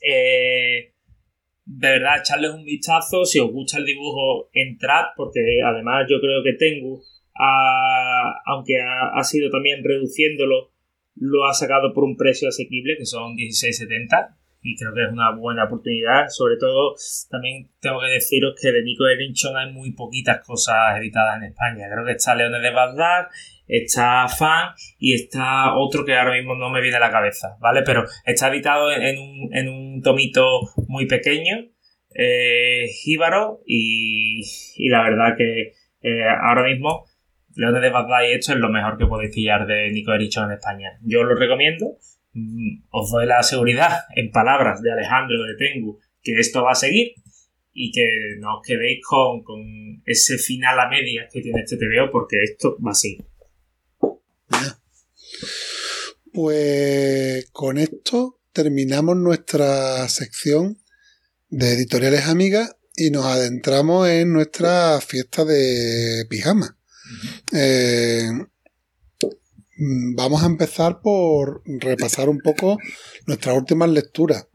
eh, 0.00 0.92
de 1.64 1.88
verdad, 1.90 2.18
echarles 2.20 2.52
un 2.52 2.64
vistazo. 2.64 3.24
Si 3.24 3.38
os 3.38 3.50
gusta 3.50 3.78
el 3.78 3.84
dibujo, 3.86 4.48
entrad, 4.52 5.04
porque 5.16 5.40
además 5.64 6.06
yo 6.08 6.20
creo 6.20 6.42
que 6.42 6.54
Tengu, 6.54 7.02
ha- 7.34 8.34
aunque 8.46 8.80
ha, 8.80 9.18
ha 9.18 9.24
sido 9.24 9.50
también 9.50 9.82
reduciéndolo, 9.84 10.72
lo 11.16 11.46
ha 11.46 11.54
sacado 11.54 11.92
por 11.94 12.04
un 12.04 12.16
precio 12.16 12.48
asequible, 12.48 12.96
que 12.98 13.06
son 13.06 13.36
16,70. 13.36 14.36
Y 14.66 14.76
creo 14.76 14.92
que 14.92 15.04
es 15.04 15.12
una 15.12 15.30
buena 15.36 15.64
oportunidad. 15.64 16.26
Sobre 16.28 16.56
todo, 16.56 16.94
también 17.30 17.70
tengo 17.80 18.00
que 18.00 18.08
deciros 18.08 18.54
que 18.60 18.72
de 18.72 18.82
Nico 18.82 19.06
Erinchon 19.06 19.56
hay 19.56 19.72
muy 19.72 19.92
poquitas 19.92 20.44
cosas 20.44 20.98
editadas 20.98 21.36
en 21.36 21.44
España. 21.44 21.86
Creo 21.92 22.04
que 22.04 22.12
está 22.12 22.34
Leones 22.34 22.62
de 22.62 22.70
Bagdad, 22.70 23.28
está 23.68 24.26
Fan 24.28 24.74
y 24.98 25.14
está 25.14 25.76
otro 25.76 26.04
que 26.04 26.16
ahora 26.16 26.32
mismo 26.32 26.56
no 26.56 26.70
me 26.70 26.80
viene 26.80 26.96
a 26.96 27.00
la 27.00 27.10
cabeza, 27.10 27.56
¿vale? 27.60 27.82
Pero 27.82 28.04
está 28.24 28.48
editado 28.48 28.90
en, 28.90 29.18
un, 29.18 29.56
en 29.56 29.68
un 29.68 30.02
tomito 30.02 30.44
muy 30.88 31.06
pequeño, 31.06 31.56
eh, 32.14 32.86
jíbaro, 33.02 33.60
y, 33.66 34.42
y 34.76 34.88
la 34.88 35.02
verdad 35.02 35.36
que 35.36 35.74
eh, 36.02 36.24
ahora 36.42 36.64
mismo 36.64 37.06
Leones 37.56 37.82
de 37.82 37.90
Bagdad 37.90 38.22
y 38.28 38.32
esto 38.32 38.52
es 38.52 38.58
lo 38.58 38.68
mejor 38.68 38.98
que 38.98 39.06
podéis 39.06 39.34
pillar 39.34 39.66
de 39.66 39.90
Nico 39.90 40.12
Erichon 40.12 40.44
en 40.50 40.58
España. 40.58 40.98
Yo 41.02 41.24
lo 41.24 41.34
recomiendo. 41.34 41.96
Mm, 42.36 42.84
Os 42.90 43.10
doy 43.10 43.26
la 43.26 43.42
seguridad, 43.42 44.00
en 44.14 44.30
palabras 44.30 44.82
de 44.82 44.92
Alejandro 44.92 45.42
de 45.42 45.56
Tengu, 45.56 45.98
que 46.22 46.38
esto 46.38 46.62
va 46.62 46.72
a 46.72 46.74
seguir 46.74 47.14
y 47.72 47.90
que 47.90 48.36
no 48.38 48.58
os 48.58 48.66
quedéis 48.66 49.00
con, 49.02 49.42
con 49.42 50.02
ese 50.04 50.36
final 50.36 50.78
a 50.78 50.88
medias 50.88 51.30
que 51.32 51.40
tiene 51.40 51.62
este 51.62 51.78
TVO, 51.78 52.10
porque 52.12 52.42
esto 52.42 52.76
va 52.86 52.90
a 52.90 52.94
seguir. 52.94 53.24
Pues 56.32 57.48
con 57.52 57.78
esto 57.78 58.40
terminamos 58.52 59.16
nuestra 59.16 60.06
sección 60.08 60.78
de 61.48 61.72
editoriales 61.72 62.26
amigas 62.26 62.76
y 62.94 63.10
nos 63.10 63.24
adentramos 63.24 64.08
en 64.08 64.34
nuestra 64.34 65.00
fiesta 65.00 65.46
de 65.46 66.26
pijama. 66.28 66.76
Eh, 67.54 68.28
vamos 69.78 70.42
a 70.42 70.46
empezar 70.46 71.00
por 71.00 71.62
repasar 71.66 72.28
un 72.28 72.38
poco 72.38 72.78
nuestras 73.26 73.56
últimas 73.56 73.90
lecturas 73.90 74.46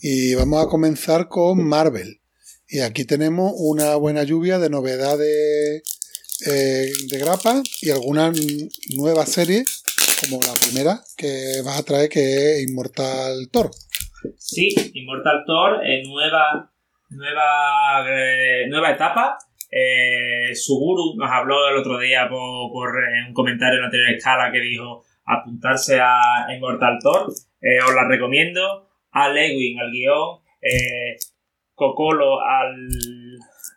y 0.00 0.34
vamos 0.34 0.64
a 0.64 0.68
comenzar 0.68 1.28
con 1.28 1.64
Marvel. 1.64 2.20
Y 2.68 2.80
aquí 2.80 3.04
tenemos 3.04 3.52
una 3.56 3.96
buena 3.96 4.24
lluvia 4.24 4.58
de 4.58 4.70
novedades 4.70 5.82
eh, 6.46 6.90
de 7.08 7.18
grapa 7.18 7.62
y 7.80 7.90
algunas 7.90 8.36
nuevas 8.96 9.30
series, 9.30 9.82
como 10.20 10.42
la 10.42 10.52
primera 10.52 11.00
que 11.16 11.62
vas 11.64 11.78
a 11.78 11.82
traer, 11.82 12.08
que 12.08 12.56
es 12.60 12.68
Inmortal 12.68 13.48
Thor. 13.50 13.70
Sí, 14.36 14.74
Immortal 14.94 15.44
Thor, 15.46 15.84
eh, 15.86 16.02
nueva, 16.04 16.72
nueva, 17.10 18.04
eh, 18.10 18.66
nueva 18.68 18.90
etapa. 18.90 19.38
Eh, 19.70 20.54
Suguru 20.54 21.16
nos 21.16 21.30
habló 21.30 21.68
el 21.68 21.76
otro 21.76 21.98
día 21.98 22.28
por, 22.28 23.02
eh, 23.02 23.28
un 23.28 23.34
comentario 23.34 23.76
en 23.76 23.80
la 23.80 23.86
anterior 23.86 24.10
escala 24.10 24.52
que 24.52 24.60
dijo 24.60 25.04
apuntarse 25.24 25.98
a 26.00 26.46
Immortal 26.54 26.98
Thor. 27.02 27.32
Eh, 27.60 27.80
os 27.82 27.94
la 27.94 28.08
recomiendo. 28.08 28.88
A 29.12 29.30
Lewin 29.30 29.80
al 29.80 29.90
guion, 29.90 30.40
eh, 30.60 31.16
Cocolo 31.74 32.40
al, 32.42 32.74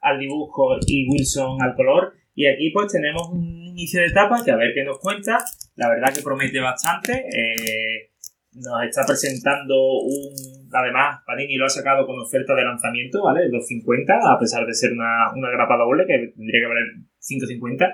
al 0.02 0.20
dibujo 0.20 0.78
y 0.86 1.08
Wilson 1.10 1.62
al 1.62 1.76
color. 1.76 2.14
Y 2.36 2.46
aquí 2.46 2.72
pues 2.72 2.92
tenemos 2.92 3.30
un 3.30 3.44
inicio 3.44 4.02
de 4.02 4.08
etapa 4.08 4.44
que 4.44 4.52
a 4.52 4.58
ver 4.58 4.74
qué 4.74 4.84
nos 4.84 5.00
cuenta. 5.00 5.44
La 5.76 5.88
verdad 5.88 6.14
que 6.14 6.22
promete 6.22 6.60
bastante. 6.60 8.09
Nos 8.54 8.84
está 8.84 9.06
presentando 9.06 9.76
un. 10.02 10.70
Además, 10.72 11.22
Panini 11.26 11.56
lo 11.58 11.66
ha 11.66 11.70
sacado 11.70 12.06
con 12.06 12.20
oferta 12.20 12.54
de 12.54 12.64
lanzamiento, 12.64 13.24
¿vale? 13.24 13.42
2.50, 13.50 14.36
a 14.36 14.40
pesar 14.40 14.66
de 14.68 14.74
ser 14.74 14.92
una, 14.94 15.32
una 15.36 15.50
grapa 15.50 15.78
doble 15.78 16.06
que 16.06 16.32
tendría 16.36 16.62
que 16.62 16.68
valer 16.68 16.86
5.50. 17.20 17.94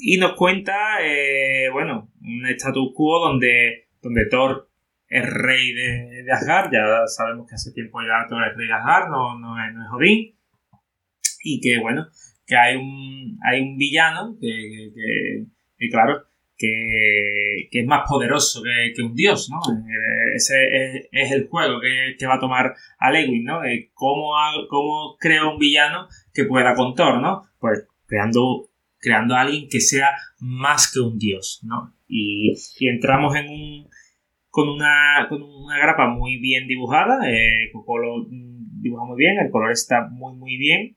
Y 0.00 0.16
nos 0.18 0.34
cuenta, 0.34 0.74
eh, 1.02 1.68
bueno, 1.72 2.10
un 2.22 2.46
status 2.46 2.92
quo 2.94 3.20
donde, 3.20 3.88
donde 4.00 4.26
Thor 4.30 4.68
es 5.08 5.30
rey 5.30 5.72
de, 5.74 6.22
de 6.24 6.32
Asgard. 6.32 6.70
Ya 6.72 7.06
sabemos 7.06 7.46
que 7.48 7.54
hace 7.54 7.72
tiempo 7.72 8.00
ya 8.00 8.26
Thor 8.28 8.42
es 8.50 8.56
rey 8.56 8.66
de 8.66 8.72
Asgard, 8.72 9.10
no, 9.10 9.38
no, 9.38 9.62
es, 9.62 9.74
no 9.74 9.82
es 9.84 9.90
Odín. 9.92 10.34
Y 11.42 11.60
que, 11.60 11.78
bueno, 11.80 12.06
que 12.46 12.56
hay 12.56 12.76
un, 12.76 13.38
hay 13.44 13.60
un 13.60 13.76
villano 13.76 14.36
que, 14.40 14.90
que- 14.94 15.44
que, 15.76 15.88
claro, 15.90 16.22
que, 17.70 17.80
es 17.80 17.86
más 17.86 18.08
poderoso 18.08 18.62
que, 18.62 19.02
un 19.02 19.14
dios, 19.14 19.50
¿no? 19.50 19.58
Eh, 19.72 20.36
Ese 20.36 21.08
es, 21.10 21.32
el 21.32 21.48
juego 21.48 21.80
que, 21.80 22.26
va 22.26 22.34
a 22.34 22.40
tomar 22.40 22.74
a 22.98 23.10
Lewin, 23.10 23.44
¿no? 23.44 23.64
Eh, 23.64 23.90
¿Cómo, 23.94 24.32
cómo 24.68 25.16
crea 25.18 25.48
un 25.48 25.58
villano 25.58 26.08
que 26.32 26.44
pueda 26.44 26.74
con 26.74 26.94
Thor, 26.94 27.20
¿no? 27.20 27.42
Pues 27.58 27.86
creando, 28.06 28.70
creando 28.98 29.34
a 29.34 29.42
alguien 29.42 29.68
que 29.68 29.80
sea 29.80 30.10
más 30.38 30.92
que 30.92 31.00
un 31.00 31.18
dios, 31.18 31.60
¿no? 31.64 31.94
Y, 32.08 32.54
y 32.78 32.88
entramos 32.88 33.34
en 33.36 33.48
un, 33.48 33.88
con 34.50 34.68
una, 34.68 35.26
con 35.28 35.42
una 35.42 35.78
grapa 35.78 36.08
muy 36.08 36.38
bien 36.38 36.68
dibujada, 36.68 37.28
eh, 37.28 37.70
Cocolo 37.72 38.26
mm, 38.28 38.82
dibuja 38.82 39.04
muy 39.04 39.16
bien, 39.16 39.38
el 39.38 39.50
color 39.50 39.72
está 39.72 40.08
muy 40.10 40.36
muy 40.36 40.56
bien 40.56 40.96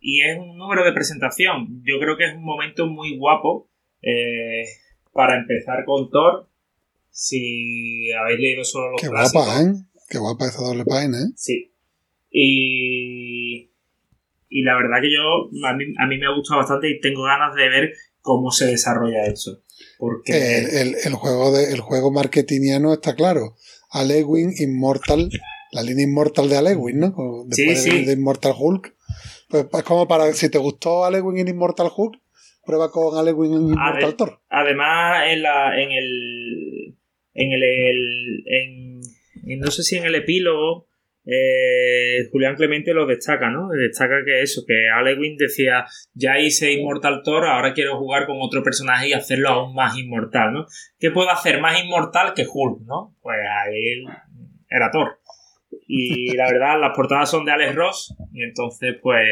y 0.00 0.22
es 0.22 0.38
un 0.38 0.56
número 0.56 0.84
de 0.84 0.92
presentación. 0.92 1.82
Yo 1.84 1.98
creo 1.98 2.16
que 2.16 2.24
es 2.24 2.34
un 2.34 2.44
momento 2.44 2.86
muy 2.86 3.18
guapo 3.18 3.68
eh, 4.02 4.64
para 5.16 5.38
empezar 5.38 5.84
con 5.84 6.10
Thor. 6.10 6.48
Si 7.10 8.12
habéis 8.12 8.40
leído 8.40 8.64
solo 8.64 8.92
los 8.92 9.00
Qué 9.00 9.08
clásicos. 9.08 9.44
guapa, 9.46 9.62
¿eh? 9.62 9.72
Qué 10.08 10.18
guapa 10.18 10.46
esa 10.46 10.62
doble 10.62 10.84
página, 10.84 11.18
¿eh? 11.18 11.30
Sí. 11.34 11.72
Y, 12.30 13.70
y 14.48 14.62
la 14.62 14.74
verdad 14.76 14.98
que 15.00 15.08
yo, 15.10 15.66
a 15.66 15.72
mí, 15.74 15.84
a 15.98 16.06
mí 16.06 16.18
me 16.18 16.26
ha 16.26 16.34
gustado 16.36 16.60
bastante 16.60 16.90
y 16.90 17.00
tengo 17.00 17.22
ganas 17.24 17.54
de 17.54 17.68
ver 17.68 17.92
cómo 18.20 18.50
se 18.50 18.66
desarrolla 18.66 19.24
esto. 19.26 19.62
Porque 19.98 20.58
El, 20.58 20.66
el- 20.88 20.96
el 21.04 21.14
juego 21.14 21.52
de, 21.52 21.72
el 21.72 21.80
juego 21.80 22.10
marketingiano 22.10 22.92
está 22.92 23.14
claro. 23.14 23.56
Alewin 23.90 24.52
Immortal, 24.58 25.30
la 25.72 25.82
línea 25.82 26.04
Immortal 26.04 26.48
de 26.50 26.56
Alewin, 26.58 26.98
¿no? 27.00 27.44
Después 27.46 27.82
Sí, 27.82 27.90
de, 27.90 27.96
sí. 28.00 28.04
de 28.04 28.12
Immortal 28.12 28.54
Hulk. 28.58 28.94
Pues 29.48 29.66
es 29.72 29.82
como 29.84 30.06
para, 30.08 30.32
si 30.34 30.48
te 30.48 30.58
gustó 30.58 31.04
Alewin 31.04 31.38
en 31.38 31.48
Immortal 31.48 31.90
Hulk, 31.96 32.20
prueba 32.66 32.90
con 32.90 33.16
Alewin 33.18 33.54
en 33.54 33.78
A 33.78 33.92
ver. 33.92 34.02
Mortal 34.02 34.16
Thor. 34.16 34.40
Además, 34.50 35.22
en, 35.28 35.42
la, 35.42 35.80
en 35.80 35.90
el. 35.92 36.96
En 37.34 37.52
el. 37.52 37.62
el- 37.62 38.44
en, 38.46 39.00
en- 39.46 39.60
no 39.60 39.70
sé 39.70 39.82
si 39.82 39.96
en 39.96 40.04
el 40.04 40.14
epílogo. 40.16 40.86
eh, 41.24 42.28
Julián 42.30 42.54
Clemente 42.56 42.94
lo 42.94 43.04
destaca, 43.06 43.50
¿no? 43.50 43.68
Destaca 43.70 44.24
que 44.24 44.42
eso, 44.42 44.62
que 44.66 44.88
Alewin 44.88 45.36
decía, 45.36 45.84
ya 46.14 46.38
hice 46.38 46.72
Immortal 46.72 47.22
Thor, 47.24 47.46
ahora 47.46 47.72
quiero 47.74 47.98
jugar 47.98 48.26
con 48.26 48.36
otro 48.40 48.62
personaje 48.62 49.08
y 49.08 49.12
hacerlo 49.12 49.48
aún 49.48 49.74
más 49.74 49.98
inmortal, 49.98 50.52
¿no? 50.52 50.66
¿Qué 51.00 51.10
puedo 51.10 51.30
hacer 51.30 51.60
más 51.60 51.82
inmortal 51.82 52.32
que 52.34 52.46
Hulk, 52.48 52.82
¿no? 52.86 53.16
Pues 53.22 53.38
ahí 53.64 54.04
era 54.70 54.90
Thor. 54.92 55.18
Y 55.88 56.34
la 56.36 56.46
verdad, 56.50 56.80
las 56.80 56.96
portadas 56.96 57.30
son 57.30 57.44
de 57.44 57.52
Alex 57.52 57.74
Ross, 57.76 58.14
y 58.32 58.42
entonces, 58.42 58.96
pues, 59.02 59.22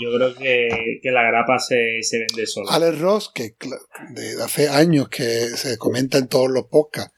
yo 0.00 0.14
creo 0.14 0.34
que, 0.34 0.68
que 1.02 1.10
la 1.10 1.24
grapa 1.24 1.58
se, 1.58 2.02
se 2.02 2.18
vende 2.18 2.46
sola. 2.46 2.70
Alex 2.72 2.98
Ross, 3.00 3.32
que 3.34 3.56
cla- 3.56 3.80
de 4.14 4.40
hace 4.42 4.68
años 4.68 5.08
que 5.08 5.24
se 5.48 5.76
comenta 5.76 6.18
en 6.18 6.28
todos 6.28 6.50
los 6.50 6.66
podcasts, 6.66 7.12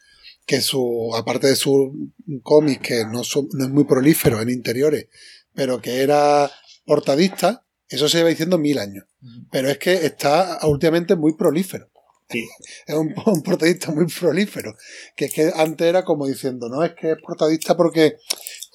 que 0.47 0.61
su, 0.63 1.13
aparte 1.15 1.47
de 1.49 1.57
su 1.57 2.11
cómic, 2.43 2.81
que 2.81 3.05
no, 3.05 3.23
son- 3.23 3.49
no 3.53 3.65
es 3.67 3.71
muy 3.71 3.85
prolífero 3.85 4.41
en 4.41 4.49
interiores, 4.49 5.09
pero 5.55 5.81
que 5.81 6.01
era 6.03 6.51
portadista, 6.87 7.65
eso 7.89 8.09
se 8.09 8.19
lleva 8.19 8.31
diciendo 8.31 8.57
mil 8.59 8.79
años. 8.79 9.05
Pero 9.53 9.69
es 9.69 9.77
que 9.79 9.93
está 9.93 10.59
últimamente 10.63 11.17
muy 11.17 11.37
prolífero. 11.37 11.89
Sí. 12.31 12.47
Es 12.87 12.95
un, 12.95 13.13
un 13.27 13.43
portadista 13.43 13.91
muy 13.93 14.07
prolífero. 14.07 14.75
Que 15.17 15.27
es 15.27 15.35
que 15.35 15.51
antes 15.55 15.87
era 15.87 16.05
como 16.05 16.27
diciendo, 16.27 16.69
no, 16.69 16.83
es 16.85 16.93
que 16.95 17.13
es 17.13 17.17
portadista 17.23 17.77
porque 17.77 18.15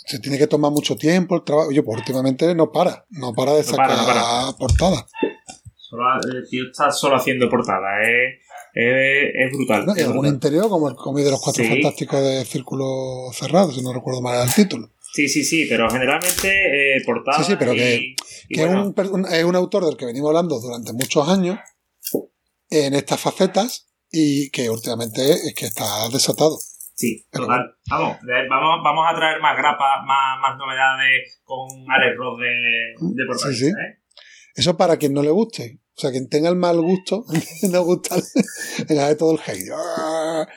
se 0.06 0.20
tiene 0.20 0.38
que 0.38 0.48
tomar 0.48 0.72
mucho 0.72 0.96
tiempo 0.96 1.36
el 1.36 1.44
trabajo. 1.44 1.70
Oye, 1.70 1.82
pues 1.84 1.98
últimamente 2.00 2.54
no 2.56 2.72
para, 2.72 3.06
no 3.10 3.34
para 3.34 3.54
de 3.54 3.60
No 3.60 3.64
sacar 3.64 3.88
para, 3.90 4.02
no 4.02 4.06
para. 4.08 4.58
portadas. 4.58 5.06
Solo, 5.76 6.04
el 6.34 6.48
tío 6.50 6.64
está 6.72 6.92
solo 6.92 7.16
haciendo 7.16 7.50
portada, 7.50 8.02
es, 8.04 8.40
es, 8.74 9.32
es 9.36 9.52
brutal. 9.56 9.86
¿no? 9.86 9.98
Y 9.98 10.02
algún 10.02 10.26
interior, 10.26 10.68
como 10.70 10.90
el 10.90 10.96
cómic 10.96 11.26
de 11.26 11.32
los 11.32 11.42
cuatro 11.42 11.64
Sí. 11.64 11.70
fantásticos 11.70 12.22
de 12.22 12.44
Círculo 12.46 13.32
Cerrado, 13.34 13.72
si 13.72 13.82
no 13.82 13.94
recuerdo 13.94 14.22
mal 14.22 14.48
el 14.48 14.54
título. 14.54 14.90
Sí, 15.14 15.30
sí, 15.30 15.46
sí, 15.46 15.66
pero 15.70 15.90
generalmente 15.90 16.98
eh, 16.98 17.02
portada. 17.06 17.38
Sí, 17.38 17.44
sí, 17.52 17.56
pero 17.58 17.74
y, 17.74 17.78
que- 17.78 18.16
y 18.50 18.56
Que 18.56 18.62
es, 18.62 18.68
bueno, 18.68 18.84
un, 18.88 18.94
per- 18.94 19.12
un- 19.12 19.26
es 19.26 19.44
un 19.46 19.56
autor 19.56 19.86
del 19.86 19.96
que 19.96 20.06
venimos 20.06 20.28
hablando 20.30 20.60
durante 20.60 20.92
muchos 20.92 21.28
años 21.30 21.58
en 22.70 22.94
estas 22.96 23.20
facetas 23.22 23.88
y 24.12 24.50
que 24.50 24.70
últimamente 24.70 25.22
es 25.32 25.54
que 25.56 25.66
está 25.68 26.10
desatado. 26.10 26.58
Sí, 26.96 27.26
total. 27.30 27.76
Vamos, 27.90 28.18
vamos, 28.50 28.84
vamos 28.84 29.06
a 29.08 29.16
traer 29.16 29.42
más 29.42 29.58
grapas, 29.58 30.00
más, 30.06 30.40
más 30.42 30.58
novedades 30.58 31.42
con 31.44 31.68
Alex 31.92 32.18
Ross 32.18 32.40
de, 32.40 33.16
de 33.16 33.26
portada. 33.28 33.54
Sí, 33.54 33.66
sí. 33.66 33.68
¿eh? 33.68 34.00
Eso 34.56 34.78
para 34.78 34.96
quien 34.96 35.14
no 35.14 35.22
le 35.22 35.32
guste. 35.32 35.82
O 35.98 36.00
sea, 36.00 36.12
quien 36.12 36.30
tenga 36.30 36.50
el 36.50 36.56
mal 36.56 36.82
gusto, 36.82 37.26
no 37.72 37.84
gusta, 37.84 38.16
de 38.16 39.16
todo 39.16 39.34
el 39.34 39.40
hate. 39.46 39.72
¡Ah! 39.74 40.48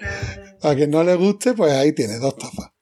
A 0.62 0.75
quien 0.75 0.91
no 0.91 1.05
le 1.05 1.15
guste, 1.15 1.55
pues 1.55 1.73
ahí 1.73 1.92
tiene 1.92 2.18
dos 2.18 2.36
tazas. 2.36 2.73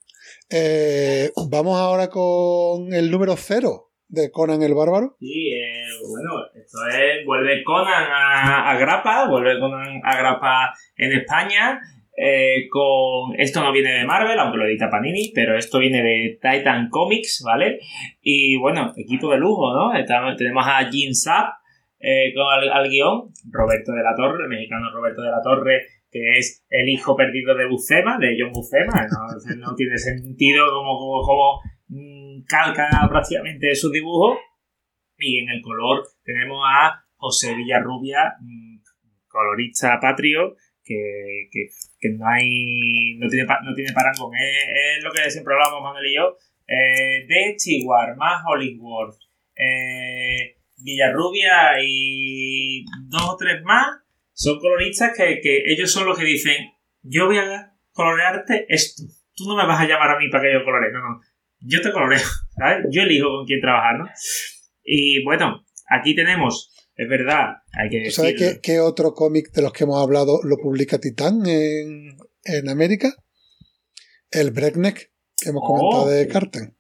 Eh, 0.51 1.33
vamos 1.51 1.79
ahora 1.79 2.09
con 2.09 2.93
el 2.95 3.11
número 3.11 3.37
cero 3.37 3.91
de 4.09 4.31
Conan 4.31 4.63
el 4.63 4.75
Bárbaro. 4.75 5.17
Sí, 5.19 5.53
eh, 5.53 5.87
bueno, 6.09 6.47
esto 6.55 6.79
es. 6.89 7.27
Vuelve 7.27 7.63
Conan 7.65 8.05
a, 8.11 8.71
a 8.71 8.79
Grapa, 8.79 9.29
vuelve 9.29 9.59
Conan 9.59 10.01
a 10.05 10.17
Grapa 10.17 10.75
en 10.97 11.13
España. 11.13 11.81
Eh, 12.17 12.67
con 12.71 13.39
esto 13.39 13.63
no 13.63 13.73
viene 13.73 13.93
de 13.93 14.05
Marvel, 14.07 14.39
aunque 14.39 14.59
lo 14.59 14.67
edita 14.67 14.89
Panini, 14.91 15.33
pero 15.35 15.57
esto 15.57 15.79
viene 15.79 16.03
de 16.03 16.39
Titan 16.41 16.89
Comics, 16.89 17.43
¿vale? 17.45 17.79
Y 18.23 18.57
bueno, 18.57 18.93
equipo 18.97 19.31
de 19.31 19.39
lujo, 19.39 19.75
¿no? 19.75 19.95
Estamos- 19.95 20.37
tenemos 20.37 20.65
a 20.67 20.89
Jim 20.91 21.13
Sapp 21.13 21.55
eh, 22.01 22.33
con 22.35 22.47
al, 22.53 22.71
al 22.71 22.89
guion, 22.89 23.31
Roberto 23.51 23.93
de 23.93 24.03
la 24.03 24.15
Torre, 24.15 24.45
el 24.45 24.49
mexicano 24.49 24.91
Roberto 24.93 25.23
de 25.23 25.31
la 25.31 25.43
Torre, 25.43 25.81
que 26.11 26.39
es 26.39 26.65
el 26.71 26.89
hijo 26.89 27.17
perdido 27.17 27.55
de 27.55 27.67
Buscema, 27.69 28.17
de 28.19 28.37
John 28.39 28.53
Buscema, 28.53 29.07
no, 29.11 29.57
no 29.69 29.75
tiene 29.77 29.99
sentido 29.99 30.67
como, 30.73 30.99
como, 30.99 31.23
como 31.23 31.61
mm, 31.89 32.45
calca 32.47 32.89
prácticamente 33.11 33.75
sus 33.75 33.93
dibujos. 33.93 34.39
Y 35.19 35.39
en 35.39 35.49
el 35.51 35.63
color 35.63 36.03
tenemos 36.25 36.59
a 36.67 37.03
José 37.17 37.55
Villarrubia, 37.57 38.35
mm, 38.41 38.77
colorista 39.29 39.99
patrio, 40.01 40.57
que, 40.87 41.49
que, 41.51 41.69
que 41.99 42.11
no 42.11 42.27
hay. 42.27 43.17
no 43.19 43.29
tiene, 43.29 43.47
no 43.47 43.75
tiene 43.75 43.93
parangón. 43.93 44.33
Es, 44.35 45.03
lo 45.03 45.13
que 45.13 45.31
siempre 45.31 45.55
hablamos 45.55 45.83
Manuel 45.83 46.07
y 46.07 46.15
yo. 46.15 46.37
Eh, 46.67 47.27
de 47.27 47.57
Chihuahua, 47.57 48.15
más 48.17 48.43
Hollywood, 48.47 49.15
eh, 49.55 50.57
Villarrubia 50.79 51.75
y 51.85 52.85
dos 53.09 53.31
o 53.31 53.37
tres 53.37 53.63
más 53.63 53.87
son 54.33 54.59
coloristas 54.59 55.17
que, 55.17 55.41
que 55.41 55.63
ellos 55.67 55.91
son 55.91 56.07
los 56.07 56.19
que 56.19 56.25
dicen: 56.25 56.73
Yo 57.03 57.27
voy 57.27 57.39
a 57.39 57.73
colorearte 57.93 58.67
esto. 58.69 59.03
Tú 59.35 59.45
no 59.47 59.57
me 59.57 59.67
vas 59.67 59.81
a 59.81 59.87
llamar 59.87 60.11
a 60.11 60.19
mí 60.19 60.29
para 60.29 60.45
que 60.45 60.53
yo 60.53 60.65
coloree. 60.65 60.93
No, 60.93 61.01
no. 61.01 61.21
Yo 61.61 61.81
te 61.81 61.93
coloreo, 61.93 62.19
¿sabes? 62.59 62.87
Yo 62.91 63.03
elijo 63.03 63.29
con 63.29 63.47
quién 63.47 63.61
trabajar, 63.61 63.99
¿no? 63.99 64.07
Y 64.85 65.23
bueno, 65.25 65.65
aquí 65.89 66.15
tenemos, 66.15 66.73
es 66.97 67.09
verdad, 67.09 67.57
hay 67.73 67.89
que 67.91 68.05
¿Tú 68.07 68.11
sabes 68.11 68.35
qué, 68.39 68.61
qué 68.63 68.81
otro 68.81 69.13
cómic 69.15 69.53
de 69.53 69.63
los 69.63 69.73
que 69.73 69.85
hemos 69.85 70.03
hablado 70.03 70.41
lo 70.43 70.57
publica 70.57 70.99
Titán 70.99 71.47
en, 71.47 72.17
en 72.45 72.69
América? 72.69 73.15
El 74.31 74.51
Breakneck, 74.51 75.11
que 75.41 75.49
hemos 75.51 75.63
Oh. 75.65 75.67
comentado 75.67 76.09
de 76.09 76.27
Carten. 76.29 76.77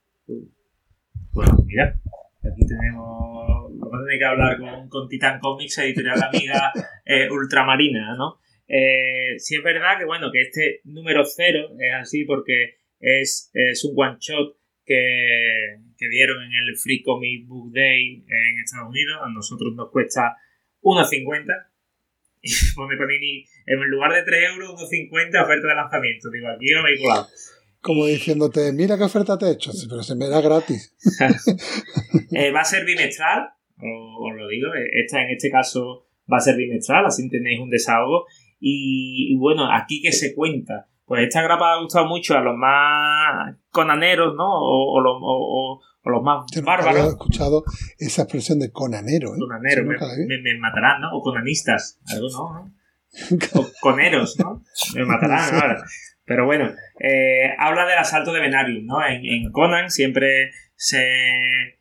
Bueno, 1.32 1.56
mira, 1.66 2.00
aquí 2.42 2.66
tenemos. 2.66 3.70
Vamos 3.78 3.94
a 4.00 4.04
tener 4.04 4.18
que 4.18 4.24
hablar 4.24 4.58
con, 4.58 4.88
con 4.88 5.08
Titan 5.08 5.38
Comics, 5.38 5.78
editorial 5.78 6.22
amiga 6.22 6.72
eh, 7.04 7.28
ultramarina, 7.30 8.16
¿no? 8.16 8.38
Eh, 8.68 9.38
sí 9.38 9.54
es 9.56 9.62
verdad 9.62 9.98
que, 9.98 10.06
bueno, 10.06 10.30
que 10.32 10.42
este 10.42 10.80
número 10.84 11.24
cero 11.24 11.68
es 11.78 11.92
así 11.94 12.24
porque 12.24 12.78
es, 12.98 13.50
es 13.52 13.84
un 13.84 13.92
one 13.96 14.16
shot 14.18 14.56
que, 14.86 15.78
que 15.98 16.08
dieron 16.08 16.42
en 16.42 16.52
el 16.52 16.76
Free 16.76 17.02
Comic 17.02 17.47
Book 17.47 17.73
Day 17.73 18.24
en 18.26 18.60
Estados 18.62 18.89
Unidos. 18.89 19.18
A 19.23 19.28
nosotros 19.31 19.74
nos 19.74 19.90
cuesta 19.90 20.36
1,50. 20.82 21.44
Y 22.42 22.52
pone 22.76 22.97
Panini, 22.97 23.44
en 23.66 23.90
lugar 23.90 24.12
de 24.12 24.23
3 24.23 24.50
euros, 24.52 24.81
1,50 24.81 25.42
oferta 25.42 25.66
de 25.66 25.74
lanzamiento. 25.74 26.31
Digo, 26.31 26.47
aquí 26.48 26.66
me 26.81 26.92
he 26.92 27.02
colado. 27.02 27.26
Como 27.81 28.06
diciéndote, 28.06 28.73
mira 28.73 28.97
qué 28.97 29.02
oferta 29.02 29.36
te 29.36 29.47
he 29.47 29.52
hecho, 29.52 29.73
pero 29.89 30.02
se 30.05 30.15
me 30.15 30.28
da 30.28 30.40
gratis. 30.40 30.94
Eh, 32.32 32.50
va 32.50 32.60
a 32.60 32.65
ser 32.65 32.84
bimestral, 32.84 33.50
os 33.78 34.36
lo 34.36 34.48
digo, 34.48 34.74
eh, 34.74 34.90
esta 35.05 35.23
en 35.23 35.31
este 35.31 35.50
caso 35.50 36.06
va 36.31 36.39
a 36.39 36.40
ser 36.40 36.56
bimestral, 36.56 37.06
así 37.06 37.28
tenéis 37.31 37.60
un 37.60 37.70
desahogo. 37.70 38.26
Y, 38.60 39.28
y 39.32 39.36
bueno, 39.36 39.73
aquí 39.73 40.02
que 40.02 40.12
se 40.12 40.34
cuenta. 40.34 40.89
Pues 41.07 41.23
esta 41.28 41.41
grapa 41.43 41.73
ha 41.73 41.81
gustado 41.81 42.07
mucho 42.07 42.36
a 42.36 42.41
los 42.41 42.57
más 42.57 43.55
conaneros, 43.70 44.35
¿no? 44.36 44.44
O, 44.44 44.99
o 44.99 45.01
los, 45.01 45.15
o- 45.23 45.23
o- 45.23 45.81
o 46.02 46.10
los 46.10 46.23
más 46.23 46.44
Yo 46.52 46.60
nunca 46.60 46.75
había 46.75 46.85
bárbaros. 46.86 47.09
escuchado 47.12 47.65
esa 47.99 48.23
expresión 48.23 48.59
de 48.59 48.70
conanero. 48.73 49.28
¿eh? 49.35 49.39
Conaneros, 49.39 49.86
Eso 49.97 50.17
me, 50.43 50.59
matarán, 50.59 51.01
¿no? 51.01 51.09
O 51.17 51.23
conanistas, 51.23 52.01
algo 52.09 52.28
no, 52.33 52.52
¿no? 52.55 53.60
O 53.60 53.67
coneros, 53.81 54.36
¿no? 54.39 54.62
Me 54.94 55.05
matarán 55.05 55.55
ahora. 55.55 55.85
Pero 56.25 56.44
bueno, 56.44 56.70
eh, 57.01 57.55
habla 57.59 57.86
del 57.86 57.99
asalto 57.99 58.33
de 58.33 58.41
Venarium, 58.41 58.85
¿no? 58.86 59.05
En, 59.07 59.25
en 59.25 59.51
Conan 59.52 59.91
siempre 59.91 60.51
se. 60.75 61.78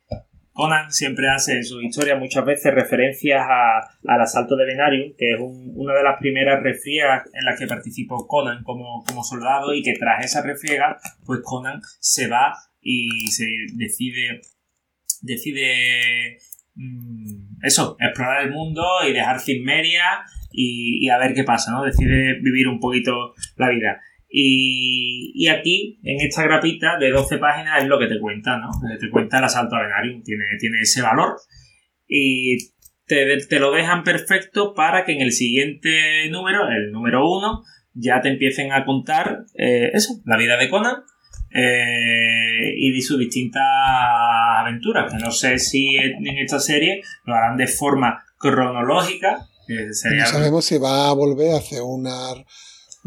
Conan 0.56 0.90
siempre 0.90 1.28
hace 1.28 1.52
en 1.58 1.64
sus 1.64 1.84
historias 1.84 2.18
muchas 2.18 2.44
veces 2.46 2.72
referencias 2.74 3.42
a- 3.46 3.80
al 4.06 4.20
asalto 4.22 4.56
de 4.56 4.64
Venarium, 4.64 5.12
que 5.18 5.34
es 5.34 5.38
un- 5.38 5.72
una 5.76 5.92
de 5.94 6.02
las 6.02 6.18
primeras 6.18 6.62
refriegas 6.62 7.24
en 7.34 7.44
las 7.44 7.58
que 7.58 7.66
participó 7.66 8.26
Conan 8.26 8.64
como, 8.64 9.04
como 9.06 9.22
soldado 9.22 9.74
y 9.74 9.82
que 9.82 9.92
tras 9.98 10.24
esa 10.24 10.42
refriega, 10.42 10.96
pues 11.26 11.40
Conan 11.44 11.80
se 12.00 12.26
va 12.28 12.54
y 12.80 13.28
se 13.30 13.46
decide 13.74 14.40
decide 15.22 16.38
mm, 16.74 17.58
eso, 17.62 17.96
explorar 17.98 18.44
el 18.44 18.50
mundo 18.52 18.82
y 19.08 19.12
dejar 19.12 19.40
Cimmeria 19.40 20.02
y, 20.52 21.04
y 21.04 21.08
a 21.10 21.18
ver 21.18 21.32
qué 21.34 21.42
pasa, 21.42 21.70
¿no? 21.72 21.82
Decide 21.82 22.34
vivir 22.40 22.68
un 22.68 22.78
poquito 22.80 23.34
la 23.56 23.70
vida. 23.70 24.00
Y, 24.28 25.48
aquí, 25.48 25.98
en 26.02 26.20
esta 26.26 26.42
grapita 26.42 26.98
de 26.98 27.10
12 27.10 27.38
páginas, 27.38 27.82
es 27.82 27.88
lo 27.88 27.98
que 27.98 28.06
te 28.06 28.20
cuenta, 28.20 28.58
¿no? 28.58 28.68
Eh, 28.90 28.98
Te 28.98 29.08
cuenta 29.10 29.38
el 29.38 29.44
asalto 29.44 29.76
a 29.76 29.82
Venarium, 29.82 30.22
tiene, 30.22 30.44
tiene 30.58 30.80
ese 30.80 31.00
valor. 31.02 31.36
Y 32.06 32.58
te, 33.06 33.38
te 33.38 33.58
lo 33.58 33.70
dejan 33.70 34.02
perfecto 34.02 34.74
para 34.74 35.04
que 35.04 35.12
en 35.12 35.20
el 35.20 35.32
siguiente 35.32 36.28
número, 36.30 36.68
el 36.68 36.90
número 36.90 37.28
1, 37.28 37.62
ya 37.94 38.20
te 38.20 38.28
empiecen 38.28 38.72
a 38.72 38.84
contar 38.84 39.44
eh, 39.54 39.90
eso, 39.94 40.20
la 40.24 40.36
vida 40.36 40.56
de 40.56 40.68
Conan 40.68 40.96
eh, 41.54 42.74
y 42.76 43.00
sus 43.00 43.18
distintas 43.18 43.62
aventuras, 44.58 45.10
que 45.10 45.18
no 45.18 45.30
sé 45.30 45.58
si 45.58 45.96
en 45.96 46.26
esta 46.38 46.60
serie 46.60 47.00
lo 47.24 47.34
harán 47.34 47.56
de 47.56 47.66
forma 47.66 48.24
cronológica. 48.38 49.48
No 49.68 50.26
sabemos 50.26 50.64
si 50.64 50.78
va 50.78 51.08
a 51.08 51.12
volver 51.14 51.52
a 51.52 51.58
hacer 51.58 51.80
una, 51.82 52.34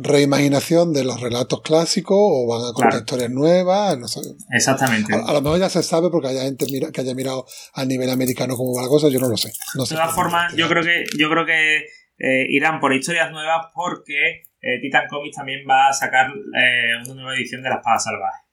reimaginación 0.02 0.94
de 0.94 1.04
los 1.04 1.20
relatos 1.20 1.62
clásicos 1.62 2.18
o 2.18 2.48
van 2.48 2.62
a 2.62 2.74
contar 2.74 2.90
Claro. 2.92 2.98
historias 3.06 3.30
nuevas, 3.32 3.98
no 4.00 4.08
sé. 4.08 4.22
Exactamente. 4.52 5.14
A, 5.14 5.20
a 5.26 5.34
lo 5.34 5.42
mejor 5.42 5.60
ya 5.60 5.70
se 5.70 5.84
sabe 5.84 6.10
porque 6.10 6.30
haya 6.30 6.44
gente 6.44 6.66
mira- 6.72 6.92
que 6.92 7.02
haya 7.02 7.14
mirado 7.14 7.46
a 7.74 7.84
nivel 7.86 8.10
americano 8.10 8.56
cómo 8.56 8.74
va 8.76 8.84
la 8.84 8.88
cosa, 8.88 9.10
yo 9.10 9.20
no 9.20 9.28
lo 9.28 9.36
sé. 9.38 9.52
No 9.76 9.86
sé 9.86 9.96
De 9.96 10.00
todas 10.02 10.16
formas, 10.16 10.56
yo 10.56 10.68
creo 10.70 10.84
que, 10.84 11.04
yo 11.18 11.30
creo 11.30 11.46
que 11.46 11.78
eh, 12.18 12.46
irán 12.50 12.80
por 12.80 12.94
historias 12.94 13.32
nuevas 13.32 13.68
porque 13.76 14.44
eh, 14.62 14.80
Titan 14.82 15.08
Comics 15.10 15.36
también 15.36 15.62
va 15.70 15.90
a 15.90 15.94
sacar 15.94 16.28
eh, 16.32 16.92
una 17.06 17.14
nueva 17.16 17.36
edición 17.36 17.62
de 17.62 17.70
La 17.70 17.76
Espada 17.76 18.00
Salvaje. 18.00 18.44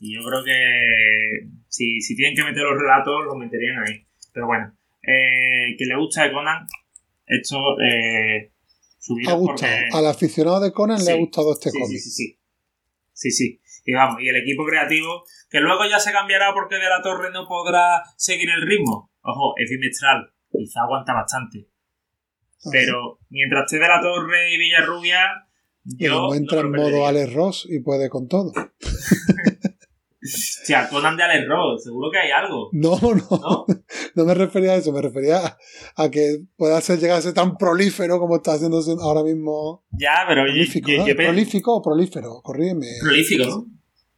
Y 0.00 0.14
yo 0.14 0.20
creo 0.24 0.44
que 0.44 1.48
si, 1.68 2.00
si 2.00 2.14
tienen 2.16 2.36
que 2.36 2.44
meter 2.44 2.62
los 2.62 2.78
relatos, 2.80 3.24
los 3.26 3.36
meterían 3.36 3.82
ahí. 3.86 4.06
Pero 4.32 4.46
bueno, 4.46 4.72
que 5.02 5.84
le 5.84 5.96
gusta 5.96 6.22
de 6.24 6.32
Conan, 6.32 6.66
esto 7.26 7.58
ha 9.26 9.32
gustado. 9.34 9.46
porque... 9.46 9.88
Al 9.92 10.06
aficionado 10.06 10.60
de 10.60 10.72
Conan 10.72 11.04
le 11.04 11.12
ha 11.12 11.16
gustado 11.16 11.52
este 11.52 11.70
sí, 11.70 11.78
cómic. 11.78 11.98
sí, 11.98 12.10
sí, 12.10 12.10
sí. 12.10 12.38
Sí, 13.12 13.30
sí. 13.30 13.60
Y 13.84 13.92
vamos, 13.94 14.20
y 14.22 14.28
el 14.28 14.36
equipo 14.36 14.64
creativo, 14.66 15.24
que 15.50 15.60
luego 15.60 15.84
ya 15.88 15.98
se 15.98 16.12
cambiará 16.12 16.52
porque 16.54 16.76
De 16.76 16.88
la 16.88 17.00
Torre 17.02 17.30
no 17.32 17.48
podrá 17.48 18.02
seguir 18.16 18.48
el 18.50 18.62
ritmo. 18.66 19.10
Ojo, 19.22 19.54
es 19.56 19.68
bimestral. 19.70 20.30
Quizá 20.52 20.82
aguanta 20.82 21.14
bastante. 21.14 21.68
Pero 22.70 23.18
mientras 23.30 23.64
esté 23.64 23.78
De 23.78 23.88
la 23.88 24.00
Torre 24.00 24.52
y 24.52 24.58
Villarrubia, 24.58 25.20
Y 25.84 26.04
yo. 26.06 26.14
como 26.20 26.34
entra 26.34 26.62
no 26.62 26.68
en 26.68 26.72
modo. 26.82 27.06
Alex 27.06 27.32
Ross 27.32 27.66
y 27.68 27.80
puede 27.80 28.08
con 28.10 28.28
todo. 28.28 28.52
Hostia, 30.60 30.88
Conan 30.88 31.16
de 31.16 31.22
Alex 31.22 31.46
Ross, 31.48 31.84
seguro 31.84 32.10
que 32.10 32.18
hay 32.18 32.30
algo. 32.30 32.70
No, 32.72 32.98
no, 33.00 33.14
¿No? 33.30 33.66
no 34.16 34.24
me 34.24 34.34
refería 34.34 34.72
a 34.72 34.76
eso, 34.76 34.92
me 34.92 35.00
refería 35.00 35.38
a, 35.38 35.56
a 35.96 36.10
que 36.10 36.38
pueda 36.56 36.80
ser 36.80 36.98
llegar 36.98 37.18
a 37.18 37.22
ser 37.22 37.34
tan 37.34 37.56
prolífero 37.56 38.18
como 38.18 38.36
está 38.36 38.54
haciendo 38.54 38.80
ahora 39.00 39.22
mismo. 39.22 39.84
Ya, 39.92 40.24
pero 40.26 40.42
Prolífico, 40.42 40.90
yo- 40.90 41.06
yo 41.06 41.14
¿Prolífico 41.16 41.76
o 41.76 41.82
prolífero? 41.82 42.40
Corrígeme. 42.42 42.86
Prolífico, 43.00 43.44
¿no? 43.46 43.66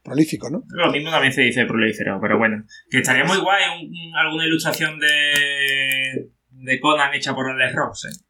Prolífico, 0.03 0.49
¿no? 0.49 0.63
Lo 0.69 0.91
mismo 0.91 1.11
también 1.11 1.33
se 1.35 1.43
dice 1.43 1.67
prolífero, 1.67 2.19
pero 2.23 2.39
bueno. 2.39 2.65
Que 2.91 2.99
estaría 3.01 3.25
muy 3.25 3.37
guay 3.39 3.63
un- 3.83 3.89
un- 3.89 4.17
alguna 4.17 4.47
ilustración 4.47 4.99
de, 4.99 6.31
de 6.49 6.81
Conan 6.81 7.13
hecha 7.15 7.35
por 7.35 7.51
Alex 7.51 7.75
Ross, 7.75 8.05
¿eh? 8.07 8.25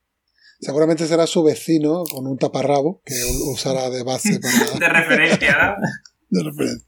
Seguramente 0.63 1.07
será 1.07 1.27
su 1.27 1.43
vecino 1.43 2.03
con 2.13 2.27
un 2.27 2.37
taparrabo 2.37 3.01
que 3.07 3.15
usará 3.51 3.89
de 3.89 4.03
base 4.03 4.33
De 4.39 4.41
para 4.81 5.01
referencia, 5.01 5.57
¿no? 5.57 5.75
de 6.29 6.43
referencia. 6.51 6.87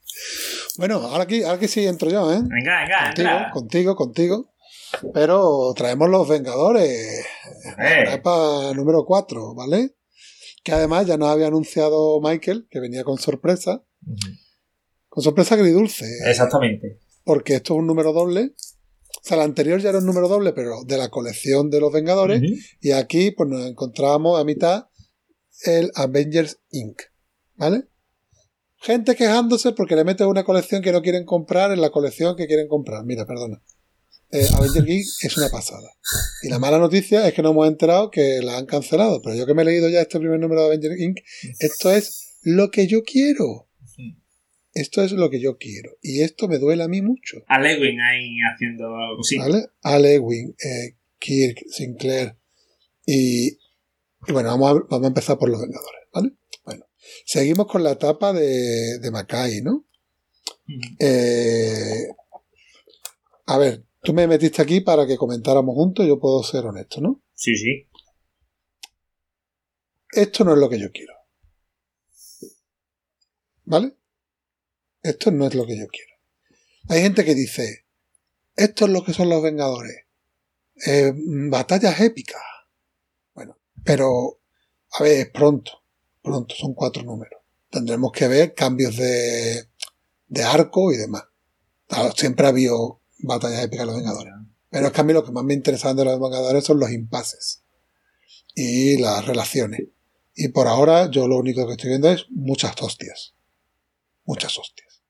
Bueno, 0.78 0.96
ahora 0.96 1.24
aquí, 1.24 1.42
ahora 1.42 1.58
que 1.58 1.68
sí 1.68 1.86
entro 1.86 2.10
yo, 2.10 2.32
¿eh? 2.32 2.40
Venga, 2.42 2.80
venga, 2.82 3.04
Contigo, 3.06 3.28
entra. 3.28 3.50
contigo, 3.50 3.96
contigo. 3.96 4.52
Pero 5.14 5.72
traemos 5.74 6.08
los 6.10 6.28
Vengadores. 6.28 7.24
Eh, 7.78 8.02
Etapa 8.02 8.72
número 8.74 9.04
4, 9.04 9.54
¿vale? 9.54 9.94
Que 10.62 10.72
además 10.72 11.06
ya 11.06 11.16
nos 11.16 11.28
había 11.30 11.46
anunciado 11.48 12.20
Michael, 12.20 12.66
que 12.70 12.80
venía 12.80 13.02
con 13.04 13.18
sorpresa. 13.18 13.82
Con 15.08 15.22
sorpresa 15.22 15.54
agridulce. 15.54 16.06
Exactamente. 16.26 17.00
Porque 17.24 17.54
esto 17.56 17.74
es 17.74 17.78
un 17.80 17.86
número 17.86 18.12
doble. 18.12 18.52
O 18.54 19.24
sea, 19.24 19.36
el 19.36 19.42
anterior 19.44 19.80
ya 19.80 19.90
era 19.90 19.98
un 19.98 20.06
número 20.06 20.28
doble, 20.28 20.52
pero 20.52 20.84
de 20.84 20.98
la 20.98 21.08
colección 21.08 21.70
de 21.70 21.80
los 21.80 21.92
Vengadores. 21.92 22.42
Y 22.80 22.92
aquí, 22.92 23.30
pues 23.30 23.48
nos 23.48 23.66
encontramos 23.66 24.40
a 24.40 24.44
mitad 24.44 24.86
el 25.64 25.90
Avengers 25.94 26.60
Inc. 26.70 27.00
¿Vale? 27.56 27.84
Gente 28.82 29.14
quejándose 29.14 29.72
porque 29.72 29.94
le 29.94 30.04
meten 30.04 30.26
una 30.26 30.42
colección 30.44 30.82
que 30.82 30.90
no 30.90 31.02
quieren 31.02 31.24
comprar 31.24 31.70
en 31.70 31.80
la 31.80 31.90
colección 31.90 32.36
que 32.36 32.46
quieren 32.46 32.66
comprar. 32.66 33.04
Mira, 33.04 33.24
perdona. 33.26 33.62
Eh, 34.32 34.46
Avengers 34.56 34.88
Inc. 34.88 35.06
es 35.22 35.36
una 35.36 35.48
pasada. 35.50 35.88
Y 36.42 36.48
la 36.48 36.58
mala 36.58 36.78
noticia 36.78 37.28
es 37.28 37.34
que 37.34 37.42
no 37.42 37.50
hemos 37.50 37.68
enterado 37.68 38.10
que 38.10 38.40
la 38.42 38.58
han 38.58 38.66
cancelado. 38.66 39.22
Pero 39.22 39.36
yo 39.36 39.46
que 39.46 39.54
me 39.54 39.62
he 39.62 39.66
leído 39.66 39.88
ya 39.88 40.00
este 40.00 40.18
primer 40.18 40.40
número 40.40 40.62
de 40.62 40.66
Avengers 40.66 40.98
Inc., 40.98 41.18
esto 41.60 41.92
es 41.92 42.38
lo 42.42 42.70
que 42.70 42.86
yo 42.88 43.02
quiero. 43.04 43.68
Esto 44.74 45.02
es 45.02 45.12
lo 45.12 45.28
que 45.30 45.38
yo 45.38 45.58
quiero. 45.58 45.98
Y 46.00 46.22
esto 46.22 46.48
me 46.48 46.58
duele 46.58 46.82
a 46.82 46.88
mí 46.88 47.02
mucho. 47.02 47.44
A 47.46 47.60
Lewin 47.60 48.00
ahí 48.00 48.36
haciendo 48.52 48.88
cositas. 49.16 49.48
¿Vale? 49.48 49.66
Al 49.82 50.06
Ewing, 50.06 50.56
eh, 50.58 50.96
Kirk, 51.18 51.62
Sinclair 51.68 52.36
y, 53.06 53.58
y 54.26 54.32
bueno, 54.32 54.48
vamos 54.48 54.70
a, 54.70 54.74
vamos 54.88 55.04
a 55.04 55.08
empezar 55.08 55.38
por 55.38 55.50
los 55.50 55.60
Vengadores, 55.60 56.02
¿vale? 56.12 56.32
Seguimos 57.24 57.66
con 57.66 57.82
la 57.82 57.92
etapa 57.92 58.32
de, 58.32 58.98
de 58.98 59.10
Mackay, 59.10 59.62
¿no? 59.62 59.86
Eh, 60.98 62.08
a 63.46 63.58
ver, 63.58 63.84
tú 64.02 64.12
me 64.12 64.26
metiste 64.26 64.62
aquí 64.62 64.80
para 64.80 65.06
que 65.06 65.16
comentáramos 65.16 65.74
juntos, 65.74 66.06
yo 66.06 66.18
puedo 66.18 66.42
ser 66.42 66.66
honesto, 66.66 67.00
¿no? 67.00 67.22
Sí, 67.34 67.56
sí. 67.56 67.88
Esto 70.12 70.44
no 70.44 70.52
es 70.52 70.58
lo 70.58 70.68
que 70.68 70.78
yo 70.78 70.90
quiero. 70.92 71.14
¿Vale? 73.64 73.96
Esto 75.02 75.30
no 75.30 75.46
es 75.46 75.54
lo 75.54 75.66
que 75.66 75.78
yo 75.78 75.86
quiero. 75.88 76.12
Hay 76.88 77.02
gente 77.02 77.24
que 77.24 77.34
dice, 77.34 77.86
esto 78.54 78.84
es 78.84 78.90
lo 78.90 79.04
que 79.04 79.12
son 79.12 79.28
los 79.28 79.42
Vengadores. 79.42 80.06
Eh, 80.86 81.12
batallas 81.14 82.00
épicas. 82.00 82.42
Bueno, 83.34 83.58
pero, 83.84 84.40
a 84.98 85.02
ver, 85.02 85.26
es 85.26 85.30
pronto. 85.30 85.81
Pronto, 86.22 86.54
son 86.54 86.74
cuatro 86.74 87.02
números. 87.02 87.40
Tendremos 87.68 88.12
que 88.12 88.28
ver 88.28 88.54
cambios 88.54 88.96
de, 88.96 89.66
de 90.28 90.42
arco 90.44 90.92
y 90.92 90.96
demás. 90.96 91.24
Claro, 91.88 92.12
siempre 92.12 92.46
ha 92.46 92.50
habido 92.50 93.00
batallas 93.18 93.64
épicas 93.64 93.82
en 93.82 93.86
los 93.88 93.96
Vengadores. 93.96 94.32
Pero 94.70 94.86
es 94.86 94.92
que 94.92 95.00
a 95.00 95.04
mí 95.04 95.12
lo 95.12 95.24
que 95.24 95.32
más 95.32 95.44
me 95.44 95.54
interesa 95.54 95.92
de 95.92 96.04
los 96.04 96.20
Vengadores 96.20 96.64
son 96.64 96.78
los 96.78 96.90
impases 96.90 97.64
y 98.54 98.98
las 98.98 99.26
relaciones. 99.26 99.88
Y 100.34 100.48
por 100.48 100.68
ahora 100.68 101.10
yo 101.10 101.28
lo 101.28 101.36
único 101.36 101.66
que 101.66 101.72
estoy 101.72 101.90
viendo 101.90 102.10
es 102.10 102.26
muchas 102.30 102.80
hostias. 102.80 103.34
Muchas 104.24 104.58
hostias. 104.58 105.02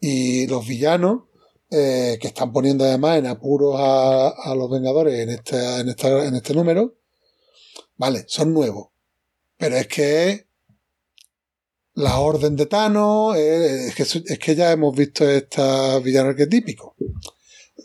Y 0.00 0.46
los 0.46 0.66
villanos, 0.66 1.24
eh, 1.70 2.18
que 2.20 2.28
están 2.28 2.52
poniendo 2.52 2.84
además 2.84 3.18
en 3.18 3.26
apuros 3.26 3.76
a, 3.78 4.28
a 4.28 4.54
los 4.54 4.70
Vengadores 4.70 5.18
en 5.20 5.30
este, 5.30 5.80
en, 5.80 5.88
en 5.88 6.34
este 6.34 6.54
número, 6.54 6.96
vale, 7.96 8.24
son 8.28 8.54
nuevos. 8.54 8.88
Pero 9.58 9.76
es 9.76 9.88
que 9.88 10.48
la 11.94 12.18
orden 12.18 12.56
de 12.56 12.66
Thanos, 12.66 13.36
eh, 13.36 13.88
es, 13.88 13.94
que, 13.94 14.02
es 14.02 14.38
que 14.38 14.54
ya 14.54 14.72
hemos 14.72 14.96
visto 14.96 15.28
estos 15.28 16.02
villanos 16.02 16.30
arquetípicos. 16.30 16.94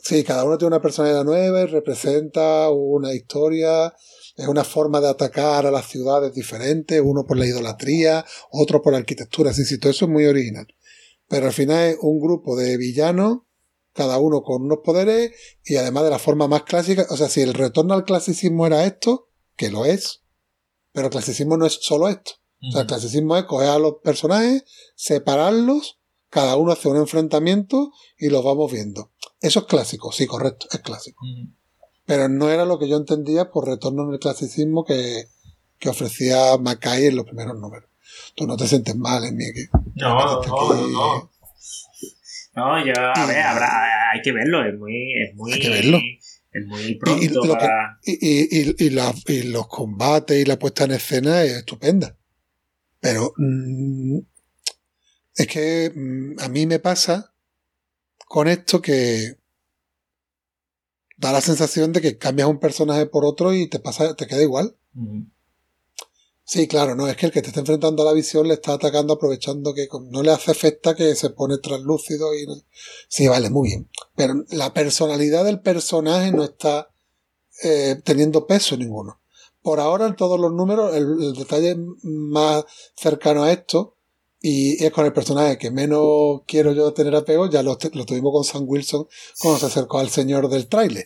Sí, 0.03 0.23
cada 0.23 0.45
uno 0.45 0.57
tiene 0.57 0.75
una 0.75 0.81
personalidad 0.81 1.23
nueva 1.25 1.61
y 1.61 1.65
representa 1.65 2.69
una 2.69 3.13
historia, 3.13 3.93
es 4.35 4.47
una 4.47 4.63
forma 4.63 5.01
de 5.01 5.09
atacar 5.09 5.65
a 5.65 5.71
las 5.71 5.87
ciudades 5.87 6.33
diferentes, 6.33 7.01
uno 7.03 7.25
por 7.25 7.37
la 7.37 7.45
idolatría, 7.45 8.25
otro 8.51 8.81
por 8.81 8.93
la 8.93 8.99
arquitectura, 8.99 9.53
sí, 9.53 9.65
sí, 9.65 9.77
todo 9.79 9.91
eso 9.91 10.05
es 10.05 10.11
muy 10.11 10.25
original. 10.25 10.67
Pero 11.27 11.47
al 11.47 11.53
final 11.53 11.89
es 11.89 11.97
un 12.01 12.21
grupo 12.21 12.55
de 12.55 12.77
villanos, 12.77 13.39
cada 13.93 14.19
uno 14.19 14.43
con 14.43 14.61
unos 14.61 14.79
poderes 14.83 15.31
y 15.65 15.75
además 15.75 16.03
de 16.03 16.11
la 16.11 16.19
forma 16.19 16.47
más 16.47 16.63
clásica, 16.63 17.05
o 17.09 17.17
sea, 17.17 17.27
si 17.27 17.41
el 17.41 17.53
retorno 17.53 17.93
al 17.93 18.05
clasicismo 18.05 18.65
era 18.67 18.85
esto, 18.85 19.29
que 19.57 19.71
lo 19.71 19.85
es, 19.85 20.21
pero 20.93 21.07
el 21.07 21.11
clasicismo 21.11 21.57
no 21.57 21.65
es 21.65 21.79
solo 21.81 22.07
esto. 22.07 22.33
O 22.61 22.71
sea, 22.71 22.81
el 22.81 22.87
clasicismo 22.87 23.37
es 23.37 23.43
coger 23.45 23.69
a 23.69 23.79
los 23.79 23.95
personajes, 24.03 24.63
separarlos, 24.95 25.99
cada 26.29 26.55
uno 26.57 26.71
hace 26.71 26.87
un 26.89 26.97
enfrentamiento 26.97 27.91
y 28.17 28.29
los 28.29 28.43
vamos 28.43 28.71
viendo. 28.71 29.11
Eso 29.41 29.59
es 29.61 29.65
clásico, 29.65 30.11
sí, 30.11 30.25
correcto, 30.27 30.67
es 30.71 30.79
clásico. 30.79 31.23
Pero 32.05 32.29
no 32.29 32.49
era 32.49 32.65
lo 32.65 32.79
que 32.79 32.87
yo 32.89 32.97
entendía 32.97 33.51
por 33.51 33.67
retorno 33.67 34.03
en 34.07 34.13
el 34.13 34.19
clasicismo 34.19 34.83
que, 34.85 35.25
que 35.77 35.89
ofrecía 35.89 36.57
Mackay 36.57 37.05
en 37.05 37.15
los 37.15 37.25
primeros 37.25 37.57
números. 37.59 37.89
Tú 38.35 38.47
no 38.47 38.57
te 38.57 38.67
sientes 38.67 38.95
mal 38.95 39.23
en 39.25 39.35
mí 39.35 39.45
que 39.53 39.67
No, 39.95 40.41
no, 40.41 40.41
no, 40.41 40.87
no. 40.87 41.31
No, 42.55 42.83
yo, 42.85 42.93
a 43.15 43.25
ver, 43.27 43.37
habrá, 43.43 44.11
hay 44.13 44.21
que 44.23 44.31
verlo, 44.31 44.65
es 44.65 44.77
muy, 44.79 45.13
es 45.13 45.35
muy, 45.35 45.53
Hay 45.53 45.59
que 45.59 45.69
verlo. 45.69 45.99
es 46.51 46.65
muy 46.65 46.95
pronto 46.95 47.41
para... 47.53 47.99
Y, 48.03 48.83
y, 48.83 48.89
la- 48.89 49.13
y 49.27 49.43
los 49.43 49.67
combates 49.67 50.39
y 50.41 50.45
la 50.45 50.57
puesta 50.57 50.85
en 50.85 50.91
escena 50.93 51.43
es 51.43 51.51
estupenda. 51.57 52.15
Pero 52.99 53.33
mm, 53.37 54.19
es 55.35 55.47
que 55.47 55.91
mm, 55.95 56.39
a 56.39 56.47
mí 56.49 56.65
me 56.65 56.79
pasa 56.79 57.33
con 58.27 58.47
esto 58.47 58.81
que 58.81 59.37
da 61.17 61.31
la 61.31 61.41
sensación 61.41 61.93
de 61.93 62.01
que 62.01 62.17
cambias 62.17 62.47
un 62.47 62.59
personaje 62.59 63.05
por 63.07 63.25
otro 63.25 63.53
y 63.53 63.67
te 63.67 63.79
pasa, 63.79 64.15
te 64.15 64.27
queda 64.27 64.41
igual. 64.41 64.75
Sí, 66.43 66.67
claro, 66.67 66.95
no, 66.95 67.07
es 67.09 67.17
que 67.17 67.25
el 67.25 67.31
que 67.33 67.41
te 67.41 67.49
está 67.49 67.59
enfrentando 67.59 68.03
a 68.03 68.05
la 68.05 68.13
visión 68.13 68.47
le 68.47 68.53
está 68.53 68.73
atacando 68.73 69.13
aprovechando 69.13 69.73
que 69.73 69.87
no 70.09 70.23
le 70.23 70.31
hace 70.31 70.51
efecto 70.51 70.95
que 70.95 71.13
se 71.15 71.29
pone 71.31 71.57
translúcido 71.57 72.33
y 72.33 72.45
no- 72.47 72.55
Sí, 73.09 73.27
vale, 73.27 73.49
muy 73.49 73.67
bien. 73.69 73.89
Pero 74.15 74.45
la 74.51 74.73
personalidad 74.73 75.43
del 75.43 75.59
personaje 75.59 76.31
no 76.31 76.43
está 76.45 76.89
eh, 77.63 77.99
teniendo 78.03 78.47
peso 78.47 78.77
ninguno. 78.77 79.19
Por 79.67 79.81
ahora 79.81 80.07
en 80.07 80.15
todos 80.15 80.39
los 80.39 80.53
números 80.53 80.95
el, 80.95 81.03
el 81.21 81.33
detalle 81.33 81.75
más 82.01 82.63
cercano 82.95 83.43
a 83.43 83.51
esto 83.51 83.97
y 84.39 84.81
es 84.81 84.93
con 84.93 85.05
el 85.05 85.11
personaje 85.11 85.57
que 85.57 85.71
menos 85.71 86.43
quiero 86.47 86.71
yo 86.71 86.93
tener 86.93 87.13
apego, 87.13 87.49
ya 87.49 87.63
lo, 87.63 87.77
lo 87.91 88.05
tuvimos 88.05 88.31
con 88.31 88.45
Sam 88.45 88.63
Wilson 88.65 89.07
cuando 89.41 89.59
se 89.59 89.65
acercó 89.65 89.99
al 89.99 90.07
señor 90.07 90.47
del 90.47 90.69
tráiler. 90.69 91.05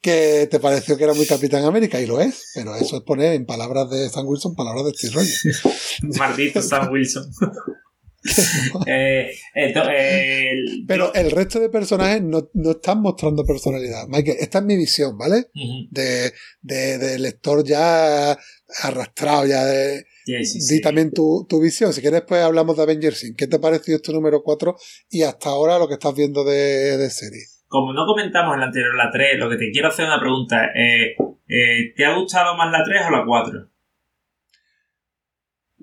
que 0.00 0.48
te 0.50 0.58
pareció 0.58 0.96
que 0.96 1.04
era 1.04 1.14
muy 1.14 1.26
Capitán 1.26 1.64
América, 1.64 2.00
y 2.00 2.06
lo 2.06 2.18
es, 2.18 2.50
pero 2.56 2.74
eso 2.74 2.96
es 2.96 3.02
poner 3.02 3.34
en 3.34 3.46
palabras 3.46 3.88
de 3.88 4.08
Sam 4.08 4.26
Wilson 4.26 4.56
palabras 4.56 4.84
de 4.86 4.94
Steve 4.94 5.14
Rogers. 5.14 5.62
Maldito 6.18 6.60
Sam 6.60 6.90
Wilson. 6.90 7.30
Eh, 8.86 9.30
eh, 9.54 10.50
el- 10.50 10.84
Pero 10.86 11.12
el 11.14 11.30
resto 11.30 11.58
de 11.60 11.68
personajes 11.68 12.22
no, 12.22 12.48
no 12.54 12.70
están 12.72 13.00
mostrando 13.00 13.44
personalidad. 13.44 14.06
Michael, 14.08 14.36
esta 14.40 14.58
es 14.58 14.64
mi 14.64 14.76
visión, 14.76 15.16
¿vale? 15.18 15.46
Ujú. 15.54 15.88
De, 15.90 16.32
de, 16.60 16.98
de 16.98 17.18
lector 17.18 17.64
ya 17.64 18.36
arrastrado, 18.82 19.46
ya 19.46 19.64
de... 19.64 20.04
Sí, 20.24 20.44
sí, 20.44 20.58
Di 20.60 20.76
sí. 20.76 20.80
también 20.80 21.10
tu, 21.10 21.46
tu 21.48 21.60
visión. 21.60 21.92
Si 21.92 22.00
quieres, 22.00 22.22
pues 22.26 22.42
hablamos 22.42 22.76
de 22.76 22.84
Avengers. 22.84 23.32
¿Qué 23.36 23.46
te 23.48 23.56
ha 23.56 23.60
parecido 23.60 23.96
este 23.96 24.12
número 24.12 24.42
4 24.44 24.76
y 25.10 25.22
hasta 25.22 25.48
ahora 25.50 25.78
lo 25.80 25.88
que 25.88 25.94
estás 25.94 26.14
viendo 26.14 26.44
de, 26.44 26.96
de 26.96 27.10
serie? 27.10 27.40
Como 27.66 27.92
no 27.92 28.06
comentamos 28.06 28.54
en 28.54 28.60
la 28.60 28.66
anterior, 28.66 28.94
la 28.94 29.10
3, 29.10 29.38
lo 29.38 29.50
que 29.50 29.56
te 29.56 29.70
quiero 29.72 29.88
hacer 29.88 30.04
es 30.04 30.10
una 30.12 30.20
pregunta. 30.20 30.66
Eh, 30.76 31.16
eh, 31.48 31.92
¿Te 31.96 32.04
ha 32.04 32.14
gustado 32.16 32.54
más 32.56 32.70
la 32.70 32.84
3 32.84 33.02
o 33.08 33.10
la 33.10 33.24
4? 33.26 33.68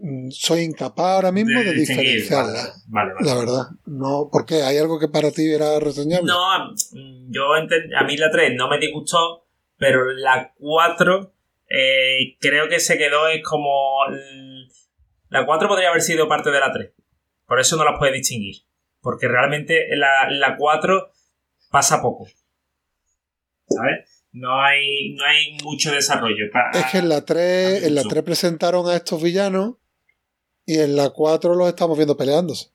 Mm, 0.02 0.30
Soy 0.32 0.62
incapaz 0.62 1.16
ahora 1.16 1.32
mismo 1.32 1.60
de, 1.62 1.74
distinguir. 1.74 2.22
diferenciarla. 2.22 2.74
Vale, 2.88 3.14
vale. 3.14 3.26
La 3.26 3.36
verdad. 3.36 3.64
No, 3.86 4.30
¿Por 4.32 4.46
qué? 4.46 4.64
¿Hay 4.64 4.78
algo 4.78 5.00
que 5.00 5.08
para 5.08 5.32
ti 5.32 5.52
era 5.52 5.80
reseñable? 5.80 6.28
No, 6.28 6.70
mm, 6.92 7.32
yo 7.32 7.42
enten- 7.58 7.90
a 8.00 8.04
mí 8.06 8.16
la 8.18 8.32
3 8.32 8.54
no 8.56 8.70
me 8.70 8.80
disgustó, 8.80 9.46
pero 9.78 10.12
la 10.14 10.54
4 10.58 11.34
eh, 11.70 12.38
creo 12.40 12.68
que 12.70 12.80
se 12.80 12.98
quedó 12.98 13.28
es 13.28 13.44
como... 13.44 14.06
l- 14.10 14.68
La 15.30 15.46
4 15.46 15.68
podría 15.68 15.90
haber 15.90 16.02
sido 16.02 16.28
parte 16.28 16.50
de 16.50 16.60
la 16.60 16.72
3. 16.72 16.92
Por 17.46 17.60
eso 17.60 17.76
no 17.78 17.84
las 17.84 18.00
puedes 18.00 18.16
distinguir. 18.16 18.64
Porque 19.02 19.28
realmente 19.28 19.88
la, 19.96 20.30
la 20.32 20.56
4 20.58 21.12
pasa 21.70 22.02
poco. 22.02 22.28
¿Sabes? 23.68 24.24
No 24.32 24.62
hay, 24.62 25.14
no 25.16 25.24
hay 25.26 25.58
mucho 25.64 25.92
desarrollo. 25.92 26.46
Es 26.74 26.86
que 26.92 27.00
en 27.00 27.10
la 27.10 27.26
3, 27.26 27.84
en 27.84 27.96
la 27.96 28.02
Mucho. 28.02 28.10
3 28.14 28.24
presentaron 28.24 28.88
a 28.90 28.96
estos 28.96 29.22
villanos 29.22 29.76
y 30.70 30.78
en 30.80 30.96
la 30.96 31.10
4 31.10 31.56
los 31.56 31.68
estamos 31.68 31.98
viendo 31.98 32.16
peleándose. 32.16 32.70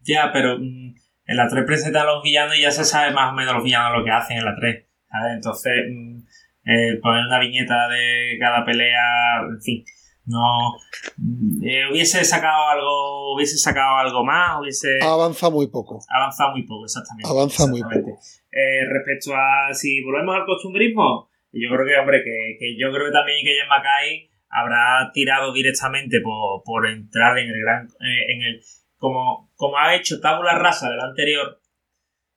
Ya, 0.00 0.30
pero 0.32 0.56
mm, 0.58 0.94
en 1.26 1.36
la 1.36 1.48
3 1.48 1.64
presenta 1.66 2.00
a 2.00 2.04
los 2.06 2.22
villanos 2.22 2.56
y 2.56 2.62
ya 2.62 2.70
se 2.70 2.82
sabe 2.82 3.12
más 3.12 3.30
o 3.30 3.36
menos 3.36 3.54
los 3.56 3.62
villanos 3.64 3.98
lo 3.98 4.04
que 4.04 4.10
hacen 4.10 4.38
en 4.38 4.44
la 4.46 4.56
3. 4.58 4.86
¿sabes? 5.10 5.34
Entonces, 5.34 5.72
mm, 5.92 6.18
eh, 6.64 6.98
poner 7.02 7.26
una 7.26 7.40
viñeta 7.40 7.88
de 7.88 8.38
cada 8.40 8.64
pelea, 8.64 9.02
en 9.50 9.60
fin, 9.60 9.84
no. 10.24 10.72
mm, 11.18 11.62
eh, 11.62 11.90
hubiese 11.92 12.24
sacado 12.24 12.68
algo, 12.70 13.34
hubiese 13.34 13.58
sacado 13.58 13.98
algo 13.98 14.24
más, 14.24 14.58
hubiese 14.60 14.98
Avanza 15.02 15.50
muy 15.50 15.66
poco. 15.66 16.00
avanzado 16.08 16.52
muy 16.52 16.62
poco, 16.62 16.86
exactamente. 16.86 17.28
Avanza 17.30 17.66
muy 17.66 17.80
exactamente. 17.80 18.18
Eh, 18.50 18.86
respecto 18.88 19.34
a 19.34 19.74
si 19.74 20.02
volvemos 20.02 20.36
al 20.36 20.46
costumbrismo, 20.46 21.28
yo 21.52 21.68
creo 21.68 21.84
que, 21.86 21.96
hombre, 22.00 22.22
que, 22.24 22.56
que 22.58 22.78
yo 22.78 22.90
creo 22.90 23.06
que 23.06 23.12
también 23.12 23.44
que 23.44 23.52
Jen 23.52 23.68
Mackay 23.68 24.30
habrá 24.54 25.10
tirado 25.12 25.52
directamente 25.52 26.20
por, 26.20 26.62
por 26.64 26.86
entrar 26.86 27.38
en 27.38 27.48
el 27.48 27.60
gran. 27.60 27.86
eh, 28.00 28.32
en 28.32 28.42
el 28.42 28.60
como, 28.96 29.50
como 29.56 29.76
ha 29.76 29.94
hecho 29.94 30.20
tabula 30.20 30.58
rasa 30.58 30.88
del 30.88 31.00
anterior, 31.00 31.60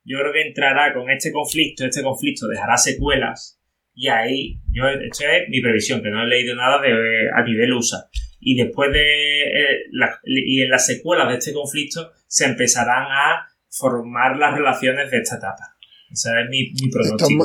yo 0.04 0.18
creo 0.20 0.34
que 0.34 0.48
entrará 0.48 0.94
con 0.94 1.10
este 1.10 1.32
conflicto, 1.32 1.86
este 1.86 2.02
conflicto 2.04 2.48
dejará 2.48 2.76
secuelas, 2.78 3.62
y 3.94 4.10
ahí, 4.10 4.60
yo, 4.72 4.88
esto 4.88 5.24
es 5.28 5.50
mi 5.50 5.62
previsión, 5.62 6.02
que 6.04 6.10
no 6.10 6.24
he 6.24 6.28
leído 6.28 6.56
nada 6.56 6.82
de, 6.82 7.30
a 7.34 7.42
nivel 7.44 7.74
USA. 7.74 8.10
Y 8.40 8.56
después 8.56 8.92
de. 8.94 9.42
eh, 9.44 9.78
la- 9.92 10.20
y 10.24 10.62
en 10.62 10.70
las 10.70 10.86
secuelas 10.86 11.30
de 11.30 11.36
este 11.38 11.52
conflicto 11.54 12.12
se 12.28 12.46
empezarán 12.46 13.06
a 13.10 13.48
formar 13.70 14.38
las 14.38 14.54
relaciones 14.56 15.10
de 15.10 15.18
esta 15.18 15.38
etapa. 15.38 15.76
Ese 16.12 16.30
es 16.30 16.50
mi, 16.50 16.70
mi 16.72 16.90
pronóstico. 16.92 17.44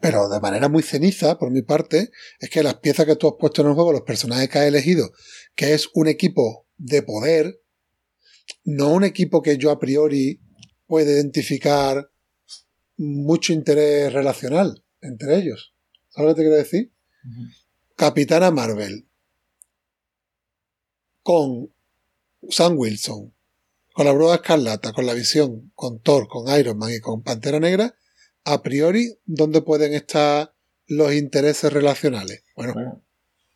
Pero 0.00 0.28
de 0.28 0.40
manera 0.40 0.68
muy 0.68 0.82
ceniza, 0.82 1.38
por 1.38 1.50
mi 1.50 1.62
parte, 1.62 2.10
es 2.38 2.50
que 2.50 2.62
las 2.62 2.76
piezas 2.76 3.06
que 3.06 3.16
tú 3.16 3.28
has 3.28 3.34
puesto 3.38 3.62
en 3.62 3.68
el 3.68 3.74
juego, 3.74 3.92
los 3.92 4.02
personajes 4.02 4.48
que 4.48 4.58
has 4.58 4.66
elegido, 4.66 5.12
que 5.54 5.74
es 5.74 5.88
un 5.94 6.08
equipo 6.08 6.66
de 6.76 7.02
poder, 7.02 7.60
no 8.64 8.90
un 8.90 9.04
equipo 9.04 9.42
que 9.42 9.56
yo 9.56 9.70
a 9.70 9.78
priori 9.78 10.40
pueda 10.86 11.10
identificar 11.10 12.10
mucho 12.96 13.52
interés 13.52 14.12
relacional 14.12 14.84
entre 15.00 15.36
ellos. 15.36 15.74
¿Sabes 16.08 16.28
lo 16.28 16.34
que 16.34 16.40
te 16.40 16.42
quiero 16.42 16.56
decir? 16.56 16.92
Capitana 17.96 18.50
Marvel 18.50 19.08
con 21.22 21.72
Sam 22.50 22.76
Wilson, 22.76 23.34
con 23.94 24.04
la 24.04 24.12
Bruja 24.12 24.36
Escarlata, 24.36 24.92
con 24.92 25.06
la 25.06 25.14
Visión, 25.14 25.72
con 25.74 26.00
Thor, 26.00 26.28
con 26.28 26.46
Iron 26.58 26.76
Man 26.76 26.92
y 26.92 27.00
con 27.00 27.22
Pantera 27.22 27.58
Negra, 27.58 27.96
a 28.44 28.62
priori, 28.62 29.18
¿dónde 29.24 29.62
pueden 29.62 29.94
estar 29.94 30.52
los 30.86 31.12
intereses 31.14 31.72
relacionales? 31.72 32.44
Bueno, 32.56 32.74
Bueno, 32.74 33.02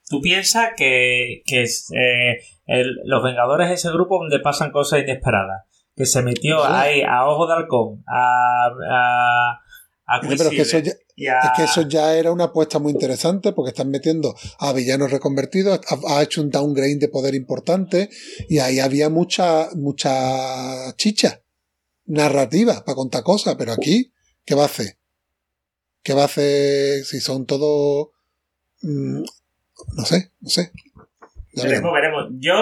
tú 0.08 0.20
piensas 0.20 0.70
que, 0.76 1.42
que 1.46 1.62
eh, 1.64 2.40
el- 2.66 2.96
los 3.04 3.22
Vengadores 3.22 3.68
es 3.70 3.80
ese 3.80 3.90
grupo 3.92 4.18
donde 4.18 4.40
pasan 4.40 4.70
cosas 4.70 5.00
inesperadas. 5.00 5.64
Que 5.96 6.06
se 6.06 6.22
metió 6.22 6.64
ahí 6.64 7.02
a 7.02 7.26
Ojo 7.26 7.46
de 7.48 7.54
Halcón, 7.54 8.04
a, 8.06 8.66
a, 8.88 9.60
a 10.06 10.20
pero 10.20 10.32
es 10.34 10.48
que, 10.48 10.62
eso 10.62 10.78
ya, 10.78 10.92
a- 10.92 11.46
es 11.46 11.50
que 11.56 11.64
eso 11.64 11.82
ya 11.88 12.14
era 12.14 12.30
una 12.30 12.44
apuesta 12.44 12.78
muy 12.78 12.92
interesante 12.92 13.52
porque 13.52 13.70
están 13.70 13.90
metiendo 13.90 14.34
a 14.60 14.72
villanos 14.72 15.10
reconvertidos, 15.10 15.80
ha, 15.88 16.16
ha 16.18 16.22
hecho 16.22 16.40
un 16.40 16.50
downgrade 16.50 16.96
de 16.98 17.08
poder 17.08 17.34
importante 17.34 18.10
y 18.48 18.60
ahí 18.60 18.78
había 18.78 19.08
mucha, 19.08 19.70
mucha 19.74 20.94
chicha 20.96 21.42
narrativa 22.06 22.84
para 22.84 22.94
contar 22.96 23.22
cosas, 23.24 23.56
pero 23.58 23.72
aquí, 23.72 24.12
¿qué 24.48 24.54
va 24.54 24.62
a 24.62 24.66
hacer? 24.66 24.96
¿Qué 26.02 26.14
va 26.14 26.22
a 26.22 26.24
hacer 26.26 27.04
si 27.04 27.20
son 27.20 27.44
todos... 27.46 28.08
mm, 28.82 29.22
no 29.96 30.04
sé, 30.06 30.32
no 30.40 30.48
sé. 30.48 30.72
Ya 31.52 31.64
Veremos, 31.64 31.92
veremos. 31.92 32.24
Yo 32.38 32.56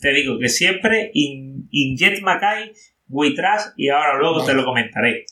te 0.00 0.12
digo 0.12 0.38
que 0.40 0.48
siempre 0.48 1.10
in, 1.12 1.68
Injet 1.70 2.22
Mackay, 2.22 2.72
Witras 3.08 3.72
y 3.76 3.88
ahora 3.90 4.18
luego 4.18 4.36
Vale. 4.38 4.46
te 4.46 4.54
lo 4.54 4.64
comentaré. 4.64 5.26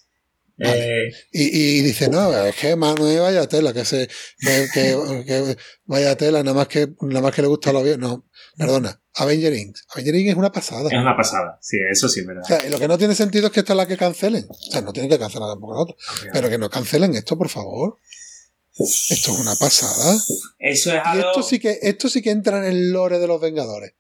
Vale. 0.58 1.07
Eh, 1.08 1.12
Y, 1.33 1.78
y 1.78 1.83
dice, 1.83 2.08
no, 2.08 2.33
es 2.47 2.57
que 2.57 2.75
Manuel 2.76 3.20
vaya 3.20 3.47
tela, 3.47 3.73
que 3.73 3.84
se, 3.84 4.08
que, 4.39 4.66
que- 4.73 5.25
que 5.26 5.57
vaya 5.84 6.16
tela, 6.16 6.42
nada 6.42 6.55
más 6.57 6.68
que, 6.68 6.89
nada 7.02 7.20
más 7.20 7.34
que 7.34 7.42
le 7.42 7.49
gusta 7.49 7.73
lo 7.73 7.83
bien. 7.83 8.00
No, 8.00 8.26
perdona, 8.57 9.01
Avenger 9.15 9.52
Inc. 9.55 9.76
Avenger 9.94 10.15
Inc. 10.15 10.28
es 10.31 10.35
una 10.36 10.52
pasada. 10.52 10.89
es 10.89 10.99
una 10.99 11.17
pasada. 11.17 11.59
Sí, 11.62 11.76
eso 11.91 12.09
sí 12.09 12.23
verdad. 12.23 12.43
O 12.44 12.47
sea, 12.47 12.67
y 12.67 12.70
lo 12.70 12.78
que 12.78 12.89
no 12.89 12.99
tiene 12.99 13.15
sentido 13.15 13.47
es 13.47 13.52
que 13.52 13.60
esta 13.60 13.73
es 13.73 13.76
la 13.76 13.86
que 13.86 13.97
cancelen. 13.97 14.47
O 14.49 14.70
sea, 14.70 14.81
no 14.81 14.93
tienen 14.93 15.10
que 15.10 15.18
cancelar 15.18 15.51
tampoco 15.51 15.75
la 15.75 15.81
otra. 15.81 15.97
Pero 16.33 16.49
que 16.49 16.59
no 16.59 16.68
cancelen 16.70 17.15
esto, 17.15 17.36
por 17.36 17.49
favor. 17.49 17.99
Esto 18.78 19.33
es 19.33 19.39
una 19.41 19.55
pasada. 19.57 20.18
Eso 20.59 20.91
es 20.91 20.97
Y 20.97 20.99
algo. 21.02 21.28
esto 21.31 21.43
sí 21.43 21.59
que, 21.59 21.78
esto 21.83 22.09
sí 22.09 22.20
que 22.23 22.31
entra 22.31 22.59
en 22.59 22.65
el 22.65 22.91
lore 22.93 23.18
de 23.18 23.26
los 23.26 23.41
Vengadores. 23.41 23.93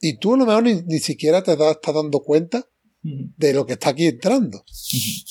Y 0.00 0.18
tú 0.18 0.34
a 0.34 0.38
lo 0.38 0.46
mejor 0.46 0.62
ni, 0.64 0.82
ni 0.82 0.98
siquiera 1.00 1.42
te 1.42 1.56
das, 1.56 1.72
estás 1.76 1.94
dando 1.94 2.20
cuenta 2.20 2.68
de 3.02 3.52
lo 3.52 3.64
que 3.64 3.74
está 3.74 3.90
aquí 3.90 4.06
entrando. 4.06 4.64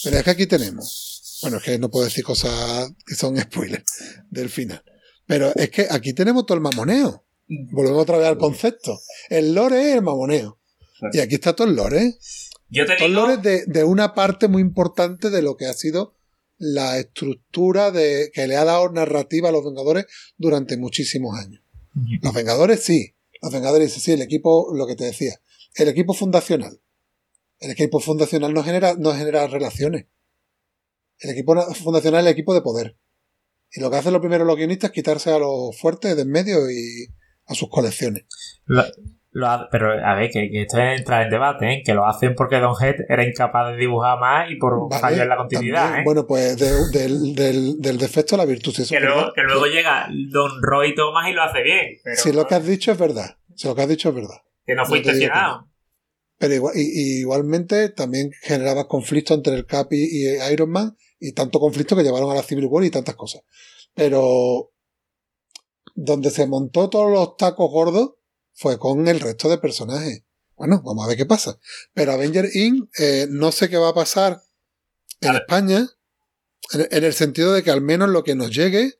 Pero 0.03 0.17
es 0.17 0.23
que 0.23 0.29
aquí 0.29 0.47
tenemos. 0.47 1.39
Bueno, 1.41 1.57
es 1.57 1.63
que 1.63 1.77
no 1.77 1.91
puedo 1.91 2.05
decir 2.05 2.23
cosas 2.23 2.89
que 3.05 3.15
son 3.15 3.37
spoilers 3.41 3.85
del 4.29 4.49
final. 4.49 4.83
Pero 5.25 5.53
es 5.55 5.69
que 5.69 5.85
aquí 5.89 6.13
tenemos 6.13 6.45
todo 6.45 6.55
el 6.55 6.61
mamoneo. 6.63 7.25
Volvemos 7.47 8.01
otra 8.01 8.17
vez 8.17 8.27
al 8.27 8.37
concepto. 8.37 8.99
El 9.29 9.53
lore 9.55 9.89
es 9.89 9.95
el 9.95 10.01
mamoneo. 10.01 10.59
Y 11.13 11.19
aquí 11.19 11.35
está 11.35 11.55
todo 11.55 11.67
el 11.67 11.75
lore. 11.75 12.15
Yo 12.69 12.85
te 12.85 12.95
Todo 12.95 13.05
el 13.05 13.11
digo. 13.13 13.27
lore 13.27 13.37
de, 13.37 13.65
de 13.65 13.83
una 13.83 14.13
parte 14.13 14.47
muy 14.47 14.61
importante 14.61 15.29
de 15.29 15.41
lo 15.41 15.55
que 15.55 15.65
ha 15.65 15.73
sido 15.73 16.15
la 16.57 16.97
estructura 16.97 17.91
de, 17.91 18.31
que 18.33 18.47
le 18.47 18.57
ha 18.57 18.65
dado 18.65 18.89
narrativa 18.91 19.49
a 19.49 19.51
los 19.51 19.63
Vengadores 19.63 20.05
durante 20.37 20.75
muchísimos 20.75 21.37
años. 21.39 21.61
Los 22.21 22.33
Vengadores 22.33 22.83
sí. 22.83 23.13
Los 23.41 23.53
Vengadores 23.53 23.93
sí, 23.93 24.11
el 24.11 24.21
equipo, 24.21 24.73
lo 24.75 24.87
que 24.87 24.95
te 24.95 25.05
decía. 25.05 25.39
El 25.75 25.87
equipo 25.87 26.13
fundacional. 26.13 26.81
El 27.59 27.71
equipo 27.71 27.99
fundacional 27.99 28.53
no 28.53 28.63
genera, 28.63 28.95
no 28.97 29.13
genera 29.13 29.47
relaciones. 29.47 30.05
El 31.19 31.29
equipo 31.31 31.55
na- 31.55 31.65
fundacional 31.73 32.21
es 32.21 32.27
el 32.27 32.33
equipo 32.33 32.53
de 32.53 32.61
poder. 32.61 32.97
Y 33.71 33.79
lo 33.79 33.89
que 33.91 33.97
hacen 33.97 34.13
los 34.13 34.21
primeros 34.21 34.45
los 34.47 34.55
guionistas 34.57 34.89
es 34.89 34.93
quitarse 34.95 35.29
a 35.31 35.39
los 35.39 35.77
fuertes 35.79 36.15
de 36.15 36.21
en 36.23 36.29
medio 36.31 36.69
y 36.71 37.07
a 37.47 37.53
sus 37.55 37.69
colecciones. 37.69 38.25
Lo- 38.65 38.83
lo 39.31 39.47
ha- 39.47 39.67
pero 39.71 39.91
a 40.03 40.15
ver, 40.15 40.31
que, 40.31 40.49
que 40.49 40.63
esto 40.63 40.79
entra 40.79 41.21
en 41.23 41.29
debate, 41.29 41.71
¿eh? 41.71 41.83
que 41.85 41.93
lo 41.93 42.07
hacen 42.07 42.33
porque 42.33 42.57
Don 42.59 42.73
Head 42.81 42.95
era 43.07 43.23
incapaz 43.23 43.71
de 43.71 43.77
dibujar 43.77 44.19
más 44.19 44.49
y 44.49 44.55
por 44.55 44.89
Vale, 44.89 44.99
fallo 45.01 45.21
en 45.21 45.29
la 45.29 45.37
continuidad. 45.37 45.81
también, 45.83 46.01
¿eh? 46.01 46.03
Bueno, 46.05 46.25
pues 46.25 46.57
de- 46.57 46.89
del, 46.97 47.35
del- 47.35 47.77
del 47.79 47.97
defecto 47.99 48.33
a 48.35 48.39
la 48.39 48.45
virtud. 48.45 48.73
Si, 48.73 48.81
eso 48.81 48.95
que, 48.95 48.99
luego, 48.99 49.31
que 49.35 49.41
luego 49.43 49.65
llega 49.67 50.07
Don 50.31 50.51
Roy 50.63 50.95
Thomas 50.95 51.29
y 51.29 51.33
lo 51.33 51.43
hace 51.43 51.61
bien. 51.61 51.97
Pero 52.03 52.15
si 52.17 52.31
lo 52.31 52.47
que 52.47 52.55
has 52.55 52.65
dicho 52.65 52.91
es 52.91 52.97
verdad. 52.97 53.37
Si 53.55 53.67
lo 53.67 53.75
que 53.75 53.81
has 53.83 53.89
dicho 53.89 54.09
es 54.09 54.15
verdad. 54.15 54.37
que 54.65 54.73
no 54.75 54.85
fue 54.85 54.99
no 54.99 55.03
intencionado. 55.05 55.69
Pero 56.39 56.53
igual, 56.55 56.73
y, 56.75 56.81
y 56.81 57.19
igualmente 57.19 57.89
también 57.89 58.31
generaba 58.41 58.87
conflicto 58.87 59.33
entre 59.35 59.53
el 59.55 59.65
Cap 59.67 59.87
y, 59.91 60.03
y 60.03 60.51
Iron 60.51 60.69
Man 60.71 60.95
y 61.19 61.33
tanto 61.33 61.59
conflicto 61.59 61.95
que 61.95 62.03
llevaron 62.03 62.29
a 62.31 62.35
la 62.35 62.43
Civil 62.43 62.65
War 62.65 62.83
y 62.83 62.89
tantas 62.91 63.15
cosas. 63.15 63.41
Pero 63.93 64.71
donde 65.99 66.29
se 66.29 66.45
montó 66.45 66.89
todos 66.89 67.11
los 67.11 67.37
tacos 67.37 67.71
gordos 67.71 68.11
fue 68.53 68.77
con 68.77 69.07
el 69.07 69.19
resto 69.19 69.49
de 69.49 69.57
personajes. 69.57 70.23
Bueno, 70.55 70.81
vamos 70.85 71.03
a 71.03 71.07
ver 71.07 71.17
qué 71.17 71.25
pasa. 71.25 71.59
Pero 71.93 72.11
Avenger 72.11 72.47
Inc. 72.53 72.87
eh, 72.99 73.25
no 73.29 73.51
sé 73.51 73.67
qué 73.67 73.77
va 73.77 73.89
a 73.89 73.93
pasar 73.95 74.41
en. 75.21 75.35
España. 75.35 75.89
En, 76.73 76.87
en 76.91 77.03
el 77.03 77.13
sentido 77.13 77.51
de 77.53 77.63
que 77.63 77.71
al 77.71 77.81
menos 77.81 78.09
lo 78.09 78.23
que 78.23 78.35
nos 78.35 78.51
llegue, 78.51 78.93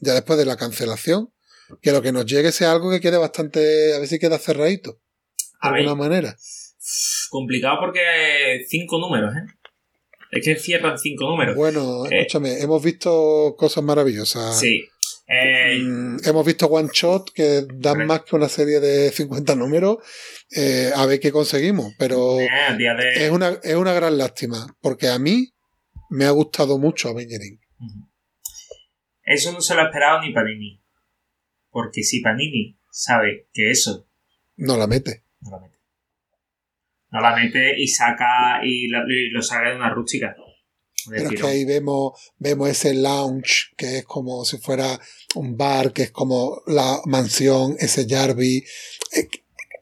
ya 0.00 0.14
después 0.14 0.38
de 0.38 0.44
la 0.46 0.56
cancelación, 0.56 1.32
que 1.80 1.92
lo 1.92 2.00
que 2.02 2.12
nos 2.12 2.24
llegue 2.26 2.50
sea 2.52 2.72
algo 2.72 2.90
que 2.90 3.00
quede 3.00 3.16
bastante, 3.18 3.94
a 3.94 3.98
ver 3.98 4.08
si 4.08 4.18
queda 4.18 4.38
cerradito, 4.38 4.92
de 4.92 4.98
A 5.60 5.70
ver, 5.70 5.80
alguna 5.80 5.96
manera. 6.08 6.36
complicado 7.30 7.76
porque 7.80 8.64
cinco 8.68 8.98
números, 8.98 9.34
¿eh? 9.34 9.46
Es 10.30 10.44
que 10.44 10.56
cierran 10.56 10.98
cinco 10.98 11.24
números. 11.26 11.56
Bueno, 11.56 12.06
Eh. 12.06 12.20
escúchame, 12.20 12.60
hemos 12.60 12.82
visto 12.82 13.54
cosas 13.58 13.84
maravillosas. 13.84 14.58
Sí. 14.58 14.84
Eh, 15.26 15.78
Mm, 15.82 16.18
hemos 16.24 16.44
visto 16.44 16.66
one 16.66 16.90
shot 16.92 17.30
que 17.32 17.62
dan 17.74 18.06
más 18.06 18.22
que 18.22 18.36
una 18.36 18.48
serie 18.48 18.80
de 18.80 19.10
50 19.10 19.54
números. 19.54 19.98
Eh, 20.50 20.90
a 20.94 21.06
ver 21.06 21.20
qué 21.20 21.32
conseguimos. 21.32 21.94
Pero 21.98 22.38
eh, 22.40 22.48
a 22.50 22.74
día 22.76 22.94
de... 22.94 23.24
es 23.26 23.30
una, 23.30 23.58
es 23.62 23.74
una 23.74 23.92
gran 23.94 24.18
lástima. 24.18 24.66
Porque 24.80 25.08
a 25.08 25.18
mí 25.18 25.52
me 26.10 26.24
ha 26.26 26.30
gustado 26.30 26.78
mucho 26.78 27.08
Avenger 27.08 27.40
Inc. 27.42 27.60
Ujú. 27.80 28.08
Eso 29.24 29.52
no 29.52 29.60
se 29.60 29.74
lo 29.74 29.82
ha 29.82 29.86
esperado 29.86 30.20
ni 30.20 30.32
Panini. 30.32 30.82
Porque 31.70 32.02
si 32.02 32.20
Panini 32.20 32.76
sabe 32.90 33.48
que 33.52 33.70
eso 33.70 34.06
No 34.56 34.76
la 34.76 34.86
mete. 34.86 35.24
no 35.40 35.50
la 35.52 35.60
mete. 35.60 35.78
No 37.10 37.20
la 37.20 37.36
mete 37.36 37.80
y 37.80 37.86
saca 37.88 38.60
y 38.64 38.88
lo 38.88 39.40
saca 39.42 39.70
de 39.70 39.76
una 39.76 39.94
rústica. 39.94 40.34
Pero 41.08 41.30
es 41.30 41.40
que 41.40 41.46
ahí 41.46 41.64
vemos, 41.64 42.12
vemos 42.38 42.68
ese 42.68 42.94
lounge 42.94 43.72
que 43.76 43.98
es 43.98 44.04
como 44.04 44.44
si 44.44 44.58
fuera 44.58 45.00
un 45.34 45.56
bar, 45.56 45.92
que 45.92 46.04
es 46.04 46.10
como 46.10 46.62
la 46.66 47.00
mansión, 47.06 47.76
ese 47.78 48.06
Jarvis. 48.08 48.64
Eh, 49.12 49.28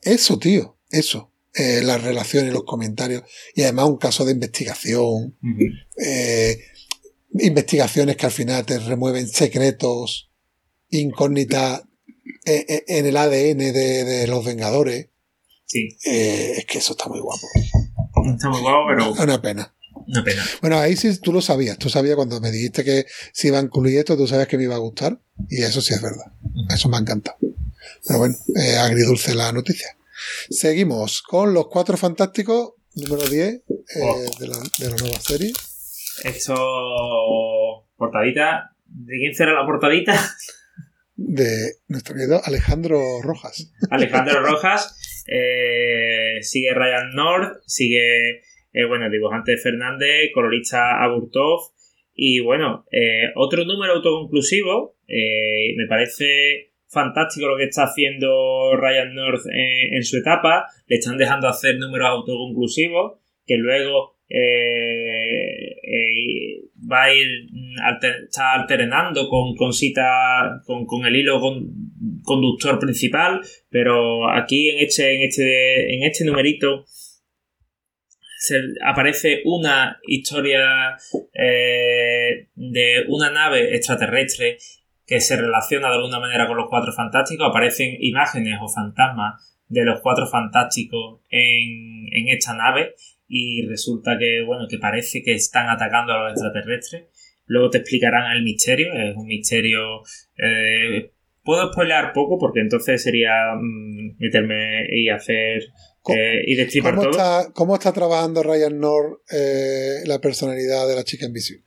Eso, 0.03 0.39
tío, 0.39 0.79
eso. 0.91 1.31
Eh, 1.55 1.81
las 1.83 2.03
relaciones, 2.03 2.53
los 2.53 2.65
comentarios. 2.65 3.23
Y 3.55 3.63
además 3.63 3.87
un 3.89 3.99
caso 3.99 4.25
de 4.25 4.33
investigación. 4.33 5.37
Eh, 6.03 6.59
investigaciones 7.39 8.17
que 8.17 8.27
al 8.27 8.33
final 8.33 8.65
te 8.65 8.79
remueven 8.79 9.29
secretos, 9.29 10.31
incógnitas 10.89 11.83
eh, 12.47 12.85
en 12.87 13.07
el 13.07 13.17
ADN 13.17 13.59
de, 13.59 14.05
de 14.05 14.27
los 14.27 14.45
Vengadores. 14.45 15.09
Sí. 15.67 15.97
Eh, 16.07 16.55
es 16.59 16.65
que 16.67 16.79
eso 16.79 16.93
está 16.93 17.09
muy 17.09 17.21
guapo. 17.21 17.47
Está 18.35 18.49
muy 18.49 18.61
guapo, 18.61 18.87
pero 18.89 19.13
una 19.23 19.41
pena. 19.43 19.75
Una 20.11 20.25
pena. 20.25 20.45
Bueno, 20.61 20.79
ahí 20.79 20.97
sí 20.97 21.19
tú 21.21 21.33
lo 21.33 21.41
sabías. 21.41 21.79
Tú 21.79 21.89
sabías 21.89 22.17
cuando 22.17 22.41
me 22.41 22.51
dijiste 22.51 22.85
que 22.85 23.07
si 23.33 23.49
iba 23.49 23.59
a 23.59 23.63
incluir 23.63 23.99
esto, 23.99 24.17
tú 24.17 24.27
sabías 24.27 24.49
que 24.49 24.57
me 24.59 24.65
iba 24.65 24.75
a 24.75 24.79
gustar. 24.79 25.19
Y 25.49 25.63
eso 25.63 25.81
sí 25.81 25.95
es 25.95 26.03
verdad. 26.03 26.27
Eso 26.75 26.89
me 26.89 26.97
ha 26.97 27.01
encantado. 27.01 27.39
Pero 28.07 28.19
bueno, 28.19 28.37
eh, 28.57 28.77
agridulce 28.77 29.35
la 29.35 29.53
noticia. 29.53 29.97
Seguimos 30.51 31.23
con 31.23 31.55
los 31.55 31.69
cuatro 31.69 31.97
fantásticos, 31.97 32.73
número 32.95 33.27
10 33.29 33.49
eh, 33.55 33.63
Oh. 34.03 34.23
de, 34.39 34.49
la, 34.49 34.59
de 34.79 34.91
la 34.91 34.97
nueva 34.97 35.19
serie. 35.21 35.53
Esto. 36.25 37.87
Portadita. 37.97 38.71
¿De 38.87 39.17
quién 39.19 39.35
será 39.35 39.53
la 39.53 39.67
portadita? 39.67 40.13
de 41.17 41.77
nuestro 41.89 42.15
querido 42.15 42.41
Alejandro 42.45 43.21
Rojas. 43.23 43.71
Alejandro 43.91 44.41
Rojas. 44.43 44.95
eh, 45.27 46.39
sigue 46.43 46.73
Ryan 46.75 47.11
North. 47.15 47.59
Sigue. 47.67 48.43
Eh, 48.73 48.85
bueno, 48.85 49.07
el 49.07 49.13
dibujante 49.13 49.57
Fernández. 49.57 50.31
Colorista 50.33 51.03
Aburtov. 51.03 51.61
Y 52.15 52.41
bueno, 52.41 52.85
eh, 52.91 53.31
otro 53.37 53.65
número 53.65 53.95
autoconclusivo. 53.95 54.97
eh, 55.09 55.75
me 55.77 55.87
parece 55.87 56.73
fantástico 56.89 57.47
lo 57.49 57.57
que 57.57 57.65
está 57.65 57.85
haciendo 57.85 58.77
Ryan 58.77 59.15
North 59.15 59.47
en, 59.53 60.03
su 60.03 60.19
etapa. 60.19 60.67
Le 60.87 60.97
están 60.97 61.17
dejando 61.17 61.49
hacer 61.49 61.79
números 61.79 62.09
autoconclusivos 62.09 63.19
que 63.47 63.57
luego 63.57 64.17
va 66.91 67.05
a 67.05 67.15
ir 67.15 67.27
está 68.07 68.53
alternando 68.55 69.29
con, 69.29 69.57
con 69.57 69.73
cita 69.73 70.63
con, 70.65 70.87
con 70.87 71.05
el 71.05 71.17
hilo 71.17 71.41
con- 71.41 71.69
conductor 72.23 72.79
principal 72.79 73.41
pero 73.71 74.31
aquí 74.31 74.71
en 74.71 74.79
este 74.79 75.17
en 75.17 75.23
este 75.23 75.95
en 75.95 76.05
este 76.05 76.25
numerito 76.25 76.85
se 78.41 78.59
aparece 78.83 79.43
una 79.45 80.01
historia 80.03 80.97
eh, 81.35 82.49
de 82.55 83.05
una 83.09 83.31
nave 83.31 83.77
extraterrestre 83.77 84.57
que 85.07 85.21
se 85.21 85.37
relaciona 85.37 85.91
de 85.91 85.97
alguna 85.97 86.21
manera 86.21 86.47
con 86.47 86.57
los 86.57 86.71
cuatro 86.71 86.91
fantásticos. 86.91 87.47
Aparecen 87.47 87.99
imágenes 88.01 88.59
o 88.63 88.69
fantasmas 88.69 89.63
de 89.69 89.85
los 89.85 90.01
cuatro 90.01 90.27
fantásticos 90.27 91.21
en, 91.29 92.07
en 92.13 92.29
esta 92.29 92.55
nave 92.55 92.95
y 93.29 93.67
resulta 93.67 94.17
que 94.19 94.43
bueno 94.43 94.67
que 94.71 94.79
parece 94.79 95.23
que 95.23 95.35
están 95.35 95.69
atacando 95.69 96.15
a 96.15 96.23
los 96.23 96.33
extraterrestres. 96.33 97.09
Luego 97.45 97.69
te 97.69 97.79
explicarán 97.79 98.33
el 98.33 98.43
misterio. 98.43 98.91
Es 98.95 99.15
un 99.17 99.27
misterio 99.27 100.01
eh, 100.39 101.13
puedo 101.45 101.71
spoilear 101.73 102.15
poco 102.15 102.39
porque 102.39 102.61
entonces 102.61 103.03
sería 103.03 103.55
mm, 103.55 104.17
meterme 104.19 104.87
y 104.91 105.11
hacer 105.11 105.65
eh, 106.15 106.43
y 106.47 106.55
destripar 106.55 106.95
¿Cómo 106.95 107.03
todo 107.03 107.11
está, 107.13 107.53
¿Cómo 107.53 107.75
está 107.75 107.93
trabajando 107.93 108.43
Ryan 108.43 108.79
North 108.79 109.21
eh, 109.31 110.03
la 110.07 110.21
personalidad 110.21 110.89
de 110.89 110.95
la 110.95 111.05
chica 111.05 111.27
invisible? 111.27 111.65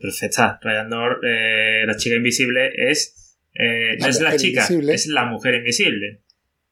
perfecta 0.00 0.58
Ryan 0.62 0.88
North 0.88 1.24
eh, 1.24 1.84
la 1.86 1.96
chica 1.96 2.16
invisible 2.16 2.70
es 2.90 3.36
eh, 3.54 3.96
no 3.98 4.06
La 4.06 4.10
es 4.10 4.20
la 4.20 4.30
mujer 4.30 4.40
chica 4.40 4.60
invisible. 4.60 4.94
es 4.94 5.06
la 5.06 5.24
mujer 5.24 5.54
invisible 5.54 6.20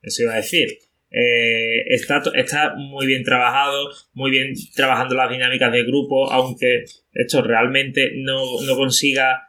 eso 0.02 0.22
iba 0.22 0.34
a 0.34 0.36
decir 0.36 0.78
Eh, 1.10 1.94
está, 1.94 2.20
está 2.34 2.74
muy 2.74 3.06
bien 3.06 3.22
trabajado, 3.22 3.90
muy 4.12 4.30
bien 4.30 4.52
trabajando 4.74 5.14
las 5.14 5.30
dinámicas 5.30 5.72
de 5.72 5.84
grupo, 5.84 6.30
aunque 6.30 6.84
esto 7.12 7.42
realmente 7.42 8.10
no, 8.16 8.60
no 8.66 8.76
consiga. 8.76 9.48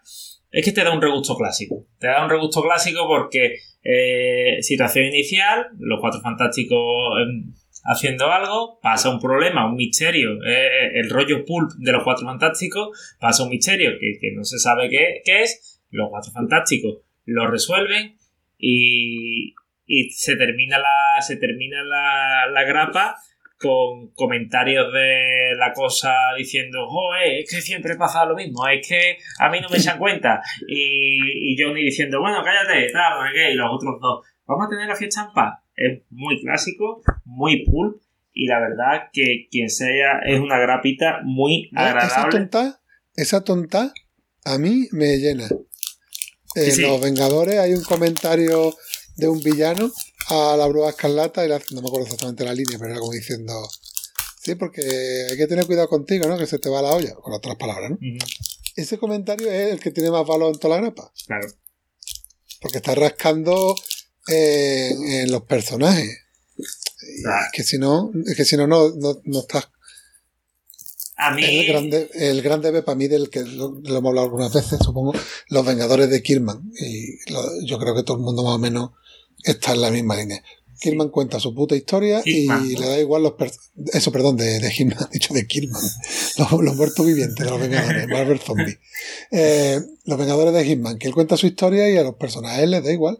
Es 0.52 0.64
que 0.64 0.72
te 0.72 0.84
da 0.84 0.94
un 0.94 1.02
regusto 1.02 1.36
clásico. 1.36 1.88
Te 2.00 2.08
da 2.08 2.24
un 2.24 2.30
regusto 2.30 2.62
clásico 2.62 3.08
porque 3.08 3.58
eh, 3.90 4.62
situación 4.62 5.06
inicial, 5.06 5.68
los 5.80 6.02
cuatro 6.02 6.20
fantásticos 6.20 7.22
em, 7.22 7.54
haciendo 7.86 8.30
algo, 8.30 8.80
pasa 8.82 9.10
un 9.10 9.20
problema, 9.20 9.66
un 9.66 9.78
misterio, 9.78 10.44
eh, 10.46 10.92
el 10.96 11.10
rollo 11.10 11.46
pulp 11.46 11.72
de 11.78 11.94
los 11.94 12.04
cuatro 12.04 12.26
fantásticos, 12.26 13.16
pasa 13.18 13.44
un 13.44 13.50
misterio 13.50 13.92
que, 13.98 14.18
que 14.20 14.34
no 14.36 14.44
se 14.44 14.60
sabe 14.60 14.90
qué, 14.90 15.22
qué 15.24 15.44
es, 15.44 15.82
los 15.90 16.10
cuatro 16.10 16.34
fantásticos 16.34 16.98
lo 17.24 17.48
resuelven 17.48 18.18
y, 18.58 19.54
y 19.86 20.10
se 20.10 20.36
termina 20.36 20.80
la 20.80 21.22
se 21.22 21.38
termina 21.38 21.82
la, 21.84 22.48
la 22.52 22.64
grapa 22.64 23.16
con 23.60 24.12
comentarios 24.14 24.92
de 24.94 25.56
la 25.58 25.74
cosa 25.74 26.14
diciendo 26.38 26.86
joder, 26.88 27.40
es 27.42 27.50
que 27.50 27.62
siempre 27.62 27.96
pasa 27.96 28.26
lo 28.26 28.36
mismo 28.36 28.68
es 28.68 28.88
que 28.88 29.18
a 29.40 29.50
mí 29.50 29.60
no 29.62 29.70
me 29.70 29.78
echan 29.78 29.98
cuenta 29.98 30.42
y, 30.68 31.54
y 31.54 31.62
Johnny 31.62 31.84
diciendo 31.84 32.20
bueno 32.20 32.44
cállate 32.44 32.92
tal 32.92 33.20
no 33.20 33.28
sé 33.28 33.34
qué 33.34 33.52
y 33.52 33.56
los 33.56 33.70
otros 33.72 33.96
dos 34.00 34.26
vamos 34.46 34.68
a 34.68 34.70
tener 34.70 34.88
la 34.88 34.96
fiesta 34.96 35.26
en 35.28 35.34
paz 35.34 35.60
es 35.76 36.02
muy 36.10 36.40
clásico 36.42 37.02
muy 37.26 37.66
pulp 37.66 38.02
y 38.40 38.48
la 38.48 38.60
verdad 38.60 39.10
que 39.12 39.48
quien 39.50 39.70
sea 39.70 40.20
es 40.24 40.40
una 40.40 40.60
grapita 40.60 41.22
muy 41.24 41.70
Esa 41.72 41.90
agradable 41.90 42.32
tonta, 42.32 42.80
esa 43.16 43.44
tonta 43.44 43.94
a 44.46 44.58
mí 44.58 44.88
me 44.92 45.18
llena. 45.18 45.48
En 46.56 46.66
Sí, 46.66 46.72
sí. 46.72 46.82
Los 46.84 47.02
Vengadores 47.02 47.60
hay 47.60 47.74
un 47.74 47.84
comentario 47.84 48.74
de 49.16 49.28
un 49.28 49.42
villano 49.42 49.92
a 50.30 50.56
la 50.58 50.68
bruja 50.68 50.90
escarlata, 50.90 51.46
y 51.46 51.50
la- 51.50 51.62
no 51.72 51.82
me 51.82 51.88
acuerdo 51.88 52.06
exactamente 52.06 52.44
la 52.46 52.54
línea, 52.54 52.78
pero 52.78 52.92
era 52.92 53.00
como 53.00 53.12
diciendo, 53.14 53.54
sí, 54.42 54.56
porque 54.56 54.82
hay 55.30 55.38
que 55.38 55.48
tener 55.48 55.66
cuidado 55.66 55.88
contigo, 55.90 56.28
¿no? 56.28 56.38
Que 56.38 56.48
se 56.48 56.60
te 56.60 56.70
va 56.70 56.82
la 56.82 56.92
olla, 56.94 57.14
con 57.16 57.34
otras 57.34 57.56
palabras, 57.56 57.92
¿no? 57.92 57.98
Ese 58.76 58.98
comentario 58.98 59.52
es 59.52 59.72
el 59.74 59.80
que 59.80 59.92
tiene 59.92 60.12
más 60.12 60.26
valor 60.28 60.54
en 60.54 60.60
toda 60.60 60.76
la 60.76 60.82
grapa, 60.82 61.12
claro 61.26 61.48
porque 62.60 62.78
está 62.80 62.96
rascando 62.96 63.76
eh, 64.28 64.90
en 65.22 65.32
los 65.32 65.44
personajes. 65.44 66.10
Claro. 67.22 67.46
es 67.46 67.52
que 67.54 67.64
si 67.64 67.78
no, 67.78 68.12
es 68.26 68.36
que 68.36 68.46
si 68.46 68.58
no, 68.58 68.66
no, 68.66 68.90
no, 68.96 69.22
no 69.24 69.40
estás 69.42 69.70
a 71.20 71.32
mí 71.32 71.44
El 71.44 71.68
grande, 71.68 72.10
el 72.14 72.42
grande 72.42 72.82
para 72.84 72.96
mí, 72.96 73.08
del 73.08 73.30
que 73.30 73.42
lo, 73.44 73.80
lo 73.84 73.98
hemos 73.98 74.10
hablado 74.10 74.26
algunas 74.26 74.54
veces, 74.54 74.80
supongo, 74.84 75.14
los 75.50 75.66
Vengadores 75.66 76.10
de 76.10 76.22
Kirman. 76.24 76.72
Y 76.80 77.32
lo- 77.32 77.64
yo 77.66 77.78
creo 77.80 77.96
que 77.96 78.04
todo 78.04 78.18
el 78.18 78.24
mundo 78.24 78.44
más 78.44 78.56
o 78.56 78.60
menos 78.60 78.92
está 79.44 79.74
en 79.74 79.82
la 79.82 79.92
misma 79.92 80.16
línea. 80.16 80.44
Kirman 80.80 81.10
cuenta 81.10 81.40
su 81.40 81.56
puta 81.56 81.76
historia 81.76 82.22
y 82.26 82.76
le 82.78 82.86
da 82.88 83.00
igual 83.00 83.24
los... 83.24 83.34
per- 83.34 83.52
Eso, 83.94 84.12
perdón, 84.12 84.38
de, 84.38 84.60
de 84.60 84.70
Hitman, 84.72 85.08
dicho 85.12 85.34
de 85.34 85.48
Kirman. 85.48 85.82
Los, 86.38 86.52
los 86.52 86.76
muertos 86.76 87.04
vivientes 87.04 87.44
de 87.44 87.50
los 87.50 87.60
Vengadores, 87.60 88.08
Marvel 88.10 88.40
Zombie. 88.40 88.78
Eh, 89.32 89.80
los 90.06 90.20
Vengadores 90.20 90.54
de 90.54 90.64
Hitman, 90.66 91.00
que 91.00 91.08
él 91.08 91.16
cuenta 91.16 91.36
su 91.36 91.48
historia 91.48 91.90
y 91.90 91.98
a 91.98 92.04
los 92.04 92.14
personajes 92.16 92.70
les 92.70 92.84
da 92.84 92.92
igual. 92.92 93.20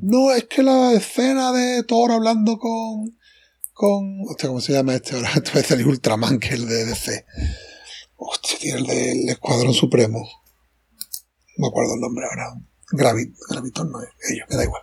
No, 0.00 0.30
es 0.32 0.44
que 0.44 0.62
la 0.62 0.92
escena 0.92 1.50
de 1.52 1.82
Thor 1.82 2.12
hablando 2.12 2.58
con. 2.58 3.18
con. 3.72 4.20
Hostia, 4.28 4.48
¿cómo 4.48 4.60
se 4.60 4.72
llama 4.72 4.94
este 4.94 5.16
ahora? 5.16 5.32
Voy 5.52 5.60
a 5.62 5.64
salir 5.64 5.88
Ultraman, 5.88 6.38
que 6.38 6.48
es 6.48 6.54
el 6.54 6.68
de 6.68 6.84
DC. 6.84 7.24
Hostia, 8.16 8.58
tío, 8.60 8.76
el 8.76 8.86
del 8.86 9.28
Escuadrón 9.28 9.74
Supremo. 9.74 10.20
No 11.56 11.62
me 11.64 11.66
acuerdo 11.66 11.94
el 11.94 12.00
nombre 12.00 12.24
ahora. 12.26 12.54
Gravit, 12.92 13.34
Graviton 13.50 13.90
no 13.90 14.00
es 14.00 14.08
ellos, 14.30 14.46
me 14.48 14.56
da 14.56 14.62
igual. 14.62 14.82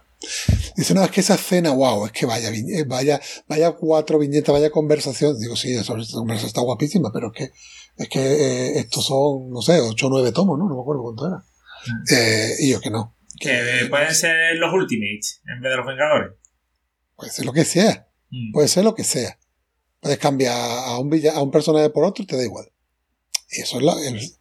Dice, 0.75 0.93
no, 0.93 1.03
es 1.03 1.11
que 1.11 1.21
esa 1.21 1.35
escena, 1.35 1.71
wow, 1.71 2.05
es 2.05 2.11
que 2.11 2.25
vaya, 2.25 2.49
eh, 2.49 2.83
vaya, 2.85 3.21
vaya 3.47 3.71
cuatro 3.71 4.19
viñetas, 4.19 4.51
vaya 4.53 4.69
conversación. 4.69 5.39
Digo, 5.39 5.55
sí, 5.55 5.73
esa 5.73 5.93
conversación 5.93 6.47
está 6.47 6.61
guapísima, 6.61 7.11
pero 7.13 7.31
es 7.33 7.37
que 7.37 7.51
Es 8.03 8.09
que 8.09 8.19
eh, 8.19 8.79
estos 8.79 9.05
son, 9.05 9.49
no 9.49 9.61
sé, 9.61 9.79
8 9.79 10.07
o 10.07 10.09
9 10.09 10.31
tomos, 10.31 10.57
¿no? 10.59 10.67
No 10.67 10.75
me 10.75 10.81
acuerdo 10.81 11.03
cuánto 11.03 11.27
era. 11.27 11.43
Eh, 12.11 12.53
y 12.59 12.71
yo 12.71 12.79
que 12.81 12.89
no. 12.89 13.15
Que 13.39 13.87
pueden 13.89 14.13
ser 14.13 14.55
los 14.57 14.73
Ultimates 14.73 15.41
en 15.45 15.61
vez 15.61 15.71
de 15.71 15.77
los 15.77 15.85
Vengadores. 15.85 16.31
Puede 17.15 17.31
ser 17.31 17.45
lo 17.45 17.53
que 17.53 17.63
sea. 17.65 18.07
Mm. 18.29 18.51
Puede 18.53 18.67
ser 18.67 18.83
lo 18.83 18.95
que 18.95 19.03
sea. 19.05 19.39
Puedes 20.01 20.17
cambiar 20.17 20.55
a 20.57 20.97
un, 20.99 21.09
villa- 21.09 21.33
a 21.33 21.41
un 21.41 21.51
personaje 21.51 21.89
por 21.89 22.03
otro 22.05 22.23
y 22.23 22.27
te 22.27 22.37
da 22.37 22.43
igual. 22.43 22.71
Y 23.51 23.61
eso 23.61 23.77
es, 23.77 23.83
lo, 23.83 23.97
eso 23.97 24.37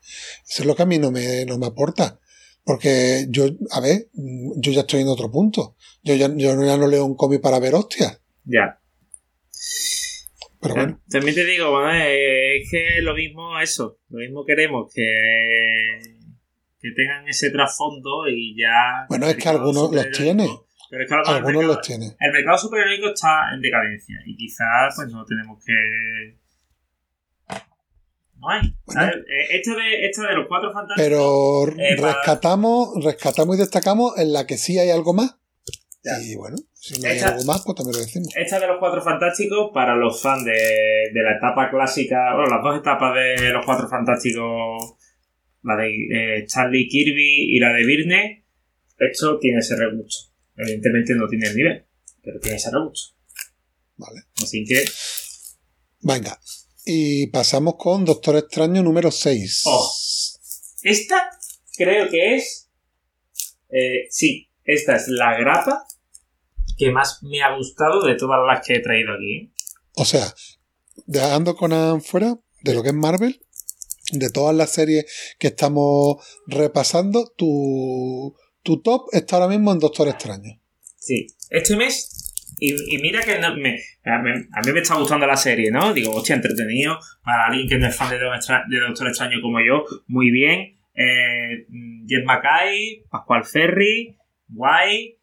es 0.58 0.64
lo 0.66 0.76
que 0.76 0.82
a 0.82 0.86
mí 0.86 0.98
no 0.98 1.10
me, 1.10 1.44
no 1.46 1.58
me 1.58 1.66
aporta. 1.66 2.20
Porque 2.68 3.24
yo, 3.30 3.46
a 3.70 3.80
ver, 3.80 4.08
yo 4.12 4.72
ya 4.72 4.80
estoy 4.80 5.00
en 5.00 5.08
otro 5.08 5.30
punto. 5.30 5.74
Yo 6.02 6.14
ya, 6.14 6.28
yo 6.28 6.54
ya 6.66 6.76
no 6.76 6.86
leo 6.86 7.06
un 7.06 7.16
cómic 7.16 7.40
para 7.40 7.58
ver 7.58 7.74
hostias. 7.74 8.20
Ya. 8.44 8.78
Pero 10.60 10.74
bueno, 10.74 11.00
También 11.08 11.34
te 11.34 11.46
digo, 11.46 11.70
bueno, 11.70 11.90
es 11.94 12.68
que 12.70 13.00
lo 13.00 13.14
mismo 13.14 13.58
eso, 13.58 14.00
lo 14.10 14.18
mismo 14.18 14.44
queremos 14.44 14.92
que, 14.92 15.98
que 16.78 16.90
tengan 16.94 17.26
ese 17.26 17.50
trasfondo 17.50 18.28
y 18.28 18.54
ya... 18.60 19.06
Bueno, 19.08 19.26
es 19.28 19.36
que 19.36 19.48
algunos 19.48 19.90
los 19.90 20.04
superheroico- 20.04 20.16
tiene. 20.18 20.48
Pero 20.90 21.02
es 21.04 21.08
que 21.08 21.14
algunos 21.14 21.44
mercado- 21.44 21.62
los 21.74 21.80
tienen. 21.86 22.16
El 22.20 22.32
mercado 22.32 22.58
superheroico 22.58 23.08
está 23.14 23.54
en 23.54 23.62
decadencia 23.62 24.16
y 24.26 24.36
quizás 24.36 24.92
pues 24.94 25.08
no 25.08 25.24
tenemos 25.24 25.64
que... 25.64 26.36
No 28.38 28.48
hay. 28.50 28.60
Eh, 28.66 29.62
de, 29.64 30.34
los 30.34 30.46
cuatro 30.48 30.72
fantásticos... 30.72 30.96
Pero 30.96 31.68
Eh, 31.78 31.96
para- 32.00 32.14
rescatamos, 32.14 33.04
rescatamos 33.04 33.56
y 33.56 33.58
destacamos 33.58 34.18
en 34.18 34.32
la 34.32 34.46
que 34.46 34.56
sí 34.56 34.78
hay 34.78 34.90
algo 34.90 35.12
más. 35.12 35.36
Ya. 36.04 36.20
Y 36.22 36.36
bueno, 36.36 36.56
si 36.74 37.00
no 37.00 37.08
hay 37.08 37.18
algo 37.18 37.44
más, 37.44 37.62
pues 37.64 37.74
también 37.76 37.96
lo 37.96 38.04
decimos. 38.04 38.28
Esta 38.36 38.60
de 38.60 38.68
los 38.68 38.78
cuatro 38.78 39.02
fantásticos, 39.02 39.70
para 39.74 39.96
los 39.96 40.22
fans 40.22 40.44
de, 40.44 40.52
de 40.52 41.22
la 41.22 41.36
etapa 41.36 41.68
clásica, 41.70 42.34
bueno, 42.36 42.54
las 42.54 42.62
dos 42.62 42.78
etapas 42.78 43.14
de 43.14 43.50
los 43.50 43.64
cuatro 43.66 43.88
fantásticos, 43.88 44.94
la 45.64 45.76
de 45.76 45.88
eh, 46.40 46.46
Charlie 46.46 46.88
Kirby 46.88 47.56
y 47.56 47.58
la 47.58 47.72
de 47.72 47.84
Virne, 47.84 48.44
esto 48.98 49.38
tiene 49.38 49.58
ese 49.58 49.76
regusto. 49.76 50.32
Evidentemente 50.56 51.14
no 51.14 51.28
tiene 51.28 51.48
el 51.48 51.56
nivel, 51.56 51.84
pero 52.22 52.38
tiene 52.38 52.56
ese 52.56 52.70
regusto. 52.70 53.16
Vale. 53.96 54.22
Así 54.40 54.64
que, 54.64 54.84
Venga. 56.00 56.38
Y 56.90 57.26
pasamos 57.26 57.74
con 57.76 58.06
Doctor 58.06 58.36
Extraño 58.36 58.82
número 58.82 59.10
6. 59.10 59.64
Oh. 59.66 59.92
esta 60.84 61.30
creo 61.76 62.08
que 62.08 62.36
es, 62.36 62.70
eh, 63.68 64.06
sí, 64.08 64.48
esta 64.64 64.96
es 64.96 65.08
la 65.08 65.38
grapa 65.38 65.86
que 66.78 66.90
más 66.90 67.22
me 67.24 67.42
ha 67.42 67.54
gustado 67.54 68.02
de 68.06 68.14
todas 68.14 68.40
las 68.46 68.66
que 68.66 68.76
he 68.76 68.80
traído 68.80 69.12
aquí. 69.12 69.34
¿eh? 69.34 69.52
O 69.96 70.06
sea, 70.06 70.34
dejando 71.04 71.56
Conan 71.56 72.00
fuera 72.00 72.38
de 72.62 72.72
lo 72.72 72.82
que 72.82 72.88
es 72.88 72.94
Marvel, 72.94 73.38
de 74.12 74.30
todas 74.30 74.56
las 74.56 74.70
series 74.70 75.04
que 75.38 75.48
estamos 75.48 76.26
repasando, 76.46 77.34
tu, 77.36 78.34
tu 78.62 78.80
top 78.80 79.08
está 79.12 79.36
ahora 79.36 79.48
mismo 79.48 79.72
en 79.72 79.78
Doctor 79.78 80.08
Extraño. 80.08 80.58
Sí, 80.96 81.26
este 81.50 81.76
mes. 81.76 82.17
Y, 82.60 82.98
mira 82.98 83.20
que 83.22 83.38
no- 83.38 83.56
me, 83.56 83.78
a, 84.04 84.18
mí, 84.18 84.72
me 84.72 84.80
está 84.80 84.96
gustando 84.96 85.26
la 85.26 85.36
serie, 85.36 85.70
¿no? 85.70 85.92
Digo, 85.92 86.12
hostia, 86.12 86.34
entretenido. 86.36 86.98
Para 87.22 87.46
alguien 87.46 87.68
que 87.68 87.78
no 87.78 87.86
es 87.86 87.96
fan 87.96 88.10
de 88.10 88.18
de 88.18 88.80
Doctor 88.80 89.08
Extraño 89.08 89.40
como 89.40 89.60
yo, 89.60 89.84
muy 90.06 90.30
bien. 90.30 90.78
Eh, 90.94 91.66
Jeff 92.06 92.24
Mackay, 92.24 93.04
Pascual 93.08 93.44
Ferry, 93.44 94.16
guay. 94.48 95.16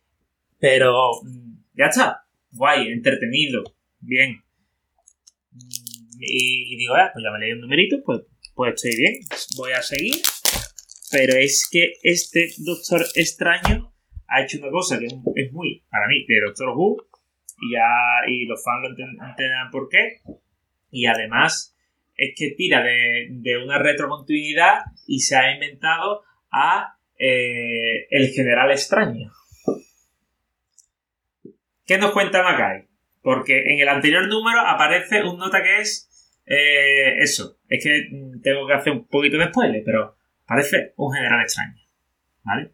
Pero 0.59 0.93
mm, 1.23 1.57
ya 1.77 1.85
está. 1.87 2.25
Guay, 2.51 2.87
entretenido. 2.89 3.63
Bien. 3.99 4.41
Y, 6.19 6.77
digo, 6.77 6.95
ah, 6.95 7.09
pues 7.13 7.23
ya 7.23 7.31
me 7.31 7.39
leí 7.39 7.51
un 7.51 7.61
numerito, 7.61 7.97
pues, 8.05 8.21
pues 8.53 8.73
estoy 8.75 8.95
bien. 8.95 9.13
Voy 9.57 9.71
a 9.73 9.81
seguir. 9.81 10.15
Pero 11.11 11.35
es 11.35 11.67
que 11.69 11.93
este 12.03 12.49
Doctor 12.59 13.05
Extraño 13.15 13.93
ha 14.27 14.43
hecho 14.43 14.57
una 14.59 14.69
cosa 14.69 14.97
que 14.97 15.05
es 15.05 15.51
muy, 15.51 15.83
para 15.89 16.07
mí, 16.07 16.25
de 16.27 16.41
Doctor 16.45 16.69
Who, 16.75 16.97
y 17.59 17.73
ya 17.73 18.27
y 18.27 18.45
los 18.45 18.63
fans 18.63 18.83
lo 18.83 18.95
enten- 18.95 19.29
entenderán 19.29 19.71
por 19.71 19.89
qué. 19.89 20.21
Y 20.91 21.05
además 21.05 21.75
es 22.15 22.33
que 22.35 22.51
tira 22.51 22.81
de, 22.83 23.27
de 23.29 23.57
una 23.57 23.77
retrocontinuidad 23.77 24.85
y 25.07 25.19
se 25.19 25.35
ha 25.35 25.53
inventado 25.53 26.23
a 26.51 26.97
eh, 27.17 28.07
el 28.09 28.29
General 28.29 28.71
Extraño. 28.71 29.31
¿Qué 31.85 31.97
nos 31.97 32.11
cuenta 32.11 32.41
Mackay? 32.43 32.87
Porque 33.21 33.73
en 33.73 33.79
el 33.79 33.89
anterior 33.89 34.27
número 34.27 34.61
aparece 34.61 35.23
un 35.23 35.37
nota 35.37 35.61
que 35.61 35.81
es 35.81 36.09
eh, 36.45 37.17
eso. 37.19 37.59
Es 37.67 37.83
que 37.83 38.09
tengo 38.41 38.67
que 38.67 38.73
hacer 38.73 38.93
un 38.93 39.07
poquito 39.07 39.37
de 39.37 39.47
spoiler, 39.47 39.83
pero 39.83 40.15
parece 40.45 40.93
un 40.95 41.13
General 41.13 41.41
Extraño. 41.41 41.81
¿Vale? 42.43 42.71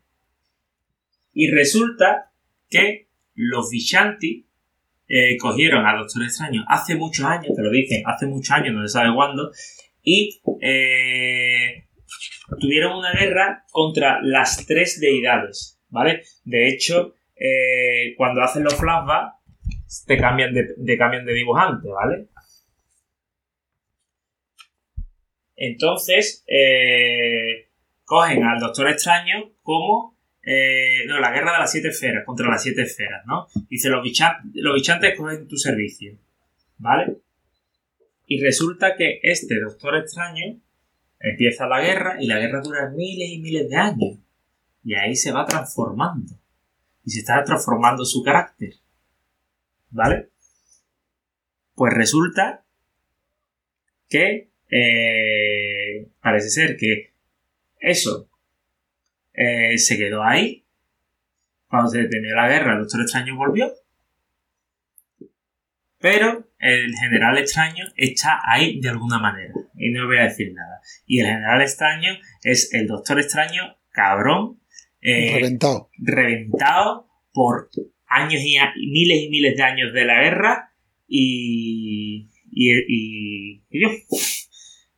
Y 1.33 1.49
resulta 1.49 2.31
que 2.69 3.07
los 3.33 3.69
Vishanti 3.69 4.47
eh, 5.13 5.35
cogieron 5.37 5.85
a 5.85 5.97
Doctor 5.97 6.23
Extraño 6.23 6.63
hace 6.69 6.95
muchos 6.95 7.25
años, 7.25 7.53
te 7.53 7.61
lo 7.61 7.69
dicen, 7.69 8.01
hace 8.05 8.27
muchos 8.27 8.49
años, 8.51 8.73
no 8.73 8.87
se 8.87 8.93
sabe 8.93 9.13
cuándo, 9.13 9.51
y 10.01 10.41
eh, 10.61 11.85
tuvieron 12.61 12.97
una 12.97 13.11
guerra 13.11 13.65
contra 13.71 14.21
las 14.21 14.65
tres 14.65 15.01
deidades, 15.01 15.81
¿vale? 15.89 16.23
De 16.45 16.69
hecho, 16.69 17.15
eh, 17.35 18.15
cuando 18.15 18.41
hacen 18.41 18.63
los 18.63 18.75
flashbacks, 18.75 20.05
te 20.07 20.17
cambian 20.17 20.53
de, 20.53 20.75
de 20.77 20.97
cambian 20.97 21.25
de 21.25 21.33
dibujante, 21.33 21.89
¿vale? 21.89 22.29
Entonces, 25.57 26.45
cogen 28.05 28.45
al 28.45 28.61
Doctor 28.61 28.87
Extraño 28.87 29.51
como 29.61 30.10
eh, 30.43 31.05
no, 31.07 31.19
la 31.19 31.31
guerra 31.31 31.53
de 31.53 31.59
las 31.59 31.71
siete 31.71 31.89
esferas, 31.89 32.25
contra 32.25 32.49
las 32.49 32.63
siete 32.63 32.81
esferas, 32.81 33.25
¿no? 33.25 33.47
Dice, 33.69 33.89
los, 33.89 34.03
bichan- 34.03 34.41
los 34.53 34.75
bichantes 34.75 35.15
cogen 35.17 35.47
tu 35.47 35.57
servicio, 35.57 36.17
¿vale? 36.77 37.17
Y 38.27 38.41
resulta 38.41 38.95
que 38.95 39.19
este 39.23 39.59
Doctor 39.59 39.97
Extraño 39.97 40.57
empieza 41.19 41.67
la 41.67 41.81
guerra 41.81 42.17
y 42.19 42.27
la 42.27 42.39
guerra 42.39 42.61
dura 42.61 42.89
miles 42.89 43.29
y 43.29 43.39
miles 43.39 43.69
de 43.69 43.75
años. 43.75 44.17
Y 44.83 44.95
ahí 44.95 45.15
se 45.15 45.31
va 45.31 45.45
transformando. 45.45 46.33
Y 47.03 47.11
se 47.11 47.19
está 47.19 47.43
transformando 47.43 48.05
su 48.05 48.23
carácter. 48.23 48.73
¿Vale? 49.89 50.29
Pues 51.75 51.93
resulta 51.93 52.63
que 54.09 54.49
eh, 54.69 56.07
parece 56.21 56.49
ser 56.49 56.77
que 56.77 57.11
eso 57.79 58.29
eh, 59.41 59.77
se 59.77 59.97
quedó 59.97 60.23
ahí. 60.23 60.65
Cuando 61.67 61.89
se 61.89 62.03
terminó 62.05 62.35
la 62.35 62.49
guerra, 62.49 62.73
el 62.73 62.79
Doctor 62.81 63.01
Extraño 63.01 63.35
volvió. 63.35 63.71
Pero 65.99 66.47
el 66.59 66.93
General 66.95 67.37
Extraño 67.37 67.85
está 67.95 68.39
ahí 68.45 68.79
de 68.81 68.89
alguna 68.89 69.19
manera. 69.19 69.53
Y 69.75 69.91
no 69.91 70.07
voy 70.07 70.17
a 70.17 70.23
decir 70.23 70.51
nada. 70.53 70.81
Y 71.05 71.19
el 71.19 71.27
General 71.27 71.61
Extraño 71.61 72.13
es 72.43 72.73
el 72.73 72.87
Doctor 72.87 73.19
Extraño 73.19 73.77
cabrón. 73.91 74.59
eh, 75.01 75.31
Reventado. 75.35 75.89
reventado 75.97 77.07
por 77.33 77.69
años 78.07 78.41
y 78.43 78.57
miles 78.91 79.21
y 79.23 79.29
miles 79.29 79.55
de 79.57 79.63
años 79.63 79.93
de 79.93 80.05
la 80.05 80.21
guerra 80.21 80.73
y, 81.07 82.29
y, 82.51 82.71
y- 82.87 83.63
y 83.69 83.81
yo 83.81 83.89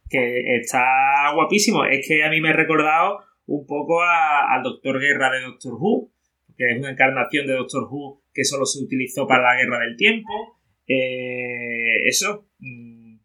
que 0.09 0.57
está 0.57 1.31
guapísimo 1.33 1.85
es 1.85 2.05
que 2.07 2.23
a 2.23 2.29
mí 2.29 2.41
me 2.41 2.49
ha 2.49 2.53
recordado 2.53 3.19
un 3.45 3.65
poco 3.65 4.01
a- 4.01 4.53
al 4.55 4.63
Doctor 4.63 4.99
Guerra 4.99 5.31
de 5.31 5.41
Doctor 5.41 5.73
Who 5.79 6.11
que 6.55 6.71
es 6.71 6.77
una 6.77 6.91
encarnación 6.91 7.47
de 7.47 7.53
Doctor 7.53 7.87
Who 7.89 8.21
que 8.33 8.43
solo 8.45 8.65
se 8.65 8.83
utilizó 8.83 9.27
para 9.27 9.43
la 9.43 9.55
guerra 9.61 9.79
del 9.85 9.95
tiempo 9.97 10.29
Eh, 10.87 12.07
eso 12.07 12.47
mm, 12.59 13.15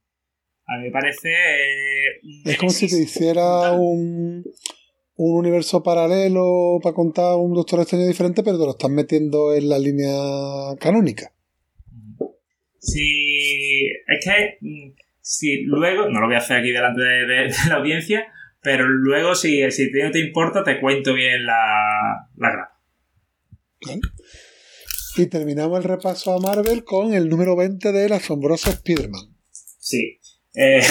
a 0.66 0.76
mí 0.78 0.84
me 0.84 0.90
parece 0.90 1.28
eh, 1.32 2.20
Es 2.44 2.56
como 2.58 2.70
si 2.70 2.88
te 2.88 3.00
hiciera 3.02 3.72
un, 3.72 4.44
un 5.16 5.36
universo 5.38 5.82
paralelo 5.82 6.78
para 6.82 6.94
contar 6.94 7.36
un 7.36 7.52
Doctor 7.54 7.80
Extraño 7.80 8.06
diferente, 8.06 8.42
pero 8.44 8.58
te 8.58 8.64
lo 8.64 8.70
estás 8.70 8.90
metiendo 8.90 9.52
en 9.54 9.68
la 9.68 9.78
línea 9.78 10.14
canónica. 10.78 11.32
Si 12.78 13.86
es 14.06 14.24
que 14.24 14.58
mm, 14.60 14.92
si 15.20 15.62
luego, 15.64 16.08
no 16.08 16.20
lo 16.20 16.26
voy 16.26 16.36
a 16.36 16.38
hacer 16.38 16.58
aquí 16.58 16.70
delante 16.70 17.00
de, 17.02 17.26
de- 17.26 17.42
de 17.48 17.54
la 17.68 17.76
audiencia, 17.76 18.26
pero 18.68 18.86
luego 18.86 19.34
si, 19.34 19.70
si 19.70 19.90
no 19.92 20.10
te 20.10 20.18
importa 20.18 20.62
te 20.62 20.78
cuento 20.78 21.14
bien 21.14 21.46
la, 21.46 22.28
la 22.36 22.50
grapa. 22.52 22.82
Y 25.16 25.26
terminamos 25.30 25.78
el 25.78 25.84
repaso 25.84 26.34
a 26.34 26.38
Marvel 26.38 26.84
con 26.84 27.14
el 27.14 27.30
número 27.30 27.56
20 27.56 27.92
del 27.92 28.12
asombroso 28.12 28.68
Spider-Man. 28.68 29.34
Sí. 29.50 30.20
Eh, 30.54 30.82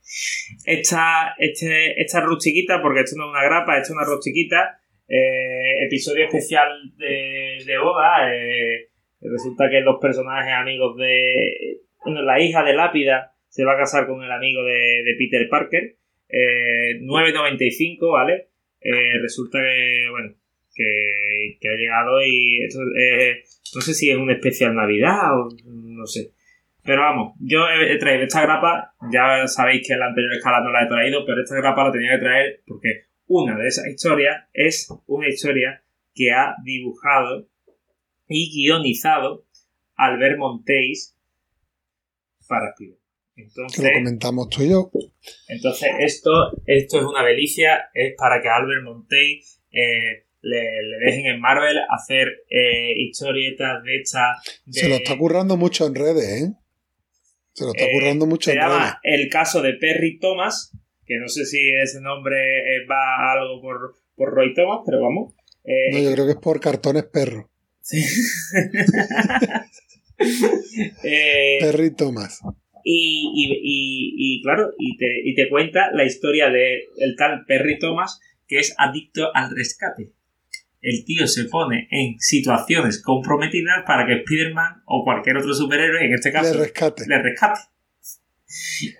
esta, 0.64 1.36
este, 1.38 2.02
esta 2.02 2.22
rustiquita, 2.22 2.82
porque 2.82 3.02
esto 3.02 3.14
no 3.16 3.26
es 3.26 3.30
una 3.30 3.44
grapa, 3.44 3.78
esto 3.78 3.92
es 3.92 3.96
una 3.98 4.04
rustiquita, 4.04 4.80
eh, 5.06 5.84
episodio 5.86 6.24
especial 6.24 6.68
de, 6.96 7.62
de 7.64 7.78
boda. 7.78 8.34
eh, 8.34 8.88
resulta 9.20 9.70
que 9.70 9.80
los 9.80 10.00
personajes 10.00 10.54
amigos 10.54 10.96
de. 10.96 11.82
Bueno, 12.04 12.22
la 12.22 12.40
hija 12.40 12.64
de 12.64 12.74
Lápida 12.74 13.36
se 13.48 13.64
va 13.64 13.74
a 13.74 13.78
casar 13.78 14.08
con 14.08 14.24
el 14.24 14.32
amigo 14.32 14.64
de, 14.64 15.04
de 15.04 15.14
Peter 15.16 15.48
Parker. 15.48 16.01
Eh, 16.32 16.98
9.95, 17.02 18.10
¿vale? 18.10 18.48
Eh, 18.80 19.18
resulta 19.20 19.58
que, 19.58 20.08
bueno, 20.10 20.34
que, 20.74 21.68
ha 21.68 21.76
llegado 21.76 22.24
y 22.24 22.64
esto, 22.64 22.80
eh, 22.98 23.42
no 23.74 23.80
sé 23.82 23.92
si 23.92 24.10
es 24.10 24.16
una 24.16 24.32
especial 24.32 24.74
Navidad 24.74 25.38
o 25.38 25.48
no 25.66 26.06
sé. 26.06 26.32
Pero 26.82 27.02
vamos, 27.02 27.34
yo 27.38 27.68
he, 27.68 27.96
traído 27.98 28.24
esta 28.24 28.42
grapa, 28.42 28.94
ya 29.12 29.46
sabéis 29.46 29.86
que 29.86 29.92
en 29.92 30.00
la 30.00 30.06
anterior 30.06 30.32
escala 30.32 30.60
no 30.62 30.72
la 30.72 30.84
he 30.84 30.88
traído, 30.88 31.24
pero 31.24 31.42
esta 31.42 31.54
grapa 31.56 31.84
la 31.84 31.92
tenía 31.92 32.12
que 32.12 32.24
traer 32.24 32.62
porque 32.66 33.04
una 33.26 33.56
de 33.56 33.68
esas 33.68 33.86
historias 33.86 34.48
es 34.52 34.88
una 35.06 35.28
historia 35.28 35.84
que 36.14 36.32
ha 36.32 36.56
dibujado 36.64 37.46
y 38.26 38.50
guionizado 38.50 39.44
Albert 39.94 40.38
Montéis 40.38 41.16
para 42.48 42.70
Spider. 42.70 43.01
Entonces, 43.36 43.82
lo 43.82 43.90
comentamos 43.92 44.48
tú 44.50 44.62
y 44.62 44.70
yo. 44.70 44.90
entonces 45.48 45.88
esto, 46.00 46.30
esto 46.66 46.98
es 46.98 47.04
una 47.04 47.24
delicia, 47.24 47.90
es 47.94 48.14
para 48.16 48.40
que 48.42 48.48
a 48.48 48.56
Albert 48.56 48.84
Montéis 48.84 49.60
eh, 49.72 50.26
le, 50.42 50.60
le 50.82 50.96
dejen 51.06 51.26
en 51.26 51.40
Marvel 51.40 51.78
hacer 51.88 52.28
eh, 52.50 52.92
historietas 52.98 53.82
de 53.84 53.96
estas. 53.96 54.36
de- 54.66 54.80
Se 54.80 54.88
lo 54.88 54.96
está 54.96 55.16
currando 55.16 55.56
mucho 55.56 55.86
en 55.86 55.94
redes, 55.94 56.42
¿eh? 56.42 56.52
Se 57.54 57.64
lo 57.64 57.70
está 57.70 57.84
Eh, 57.84 57.90
currando 57.92 58.26
mucho 58.26 58.50
Se 58.50 58.56
en 58.56 58.62
redes. 58.68 58.92
El 59.02 59.28
caso 59.30 59.62
de 59.62 59.74
Perry 59.74 60.18
Thomas, 60.18 60.72
que 61.06 61.16
no 61.18 61.28
sé 61.28 61.46
si 61.46 61.70
ese 61.74 62.00
nombre 62.00 62.36
eh, 62.36 62.86
va 62.90 63.16
a 63.16 63.32
algo 63.32 63.60
por, 63.62 63.94
por 64.14 64.30
Roy 64.34 64.52
Thomas, 64.54 64.80
pero 64.84 65.00
vamos. 65.02 65.34
No, 65.92 65.98
yo 66.00 66.12
creo 66.12 66.26
que 66.26 66.32
es 66.32 66.38
por 66.38 66.60
cartones 66.60 67.04
perro. 67.04 67.48
sí. 67.80 68.02
Perry 71.60 71.90
Thomas. 71.94 72.40
Y, 72.84 73.30
y- 73.34 73.60
y- 73.62 74.14
y, 74.38 74.42
claro, 74.42 74.72
y 74.78 74.96
te, 74.96 75.06
y 75.24 75.34
te 75.34 75.48
cuenta 75.48 75.90
la 75.92 76.04
historia 76.04 76.50
de 76.50 76.84
el 76.98 77.16
tal 77.16 77.44
Perry 77.46 77.78
Thomas 77.78 78.20
que 78.46 78.58
es 78.58 78.74
adicto 78.78 79.30
al 79.34 79.54
rescate. 79.54 80.10
El 80.80 81.04
tío 81.04 81.26
se 81.28 81.44
pone 81.44 81.86
en 81.90 82.18
situaciones 82.18 83.00
comprometidas 83.02 83.84
para 83.86 84.04
que 84.06 84.14
Spider-Man 84.14 84.82
o 84.86 85.04
cualquier 85.04 85.36
otro 85.36 85.54
superhéroe, 85.54 86.04
en 86.04 86.12
este 86.12 86.32
caso, 86.32 86.58
rescate. 86.58 87.04
le 87.06 87.22
rescate. 87.22 87.60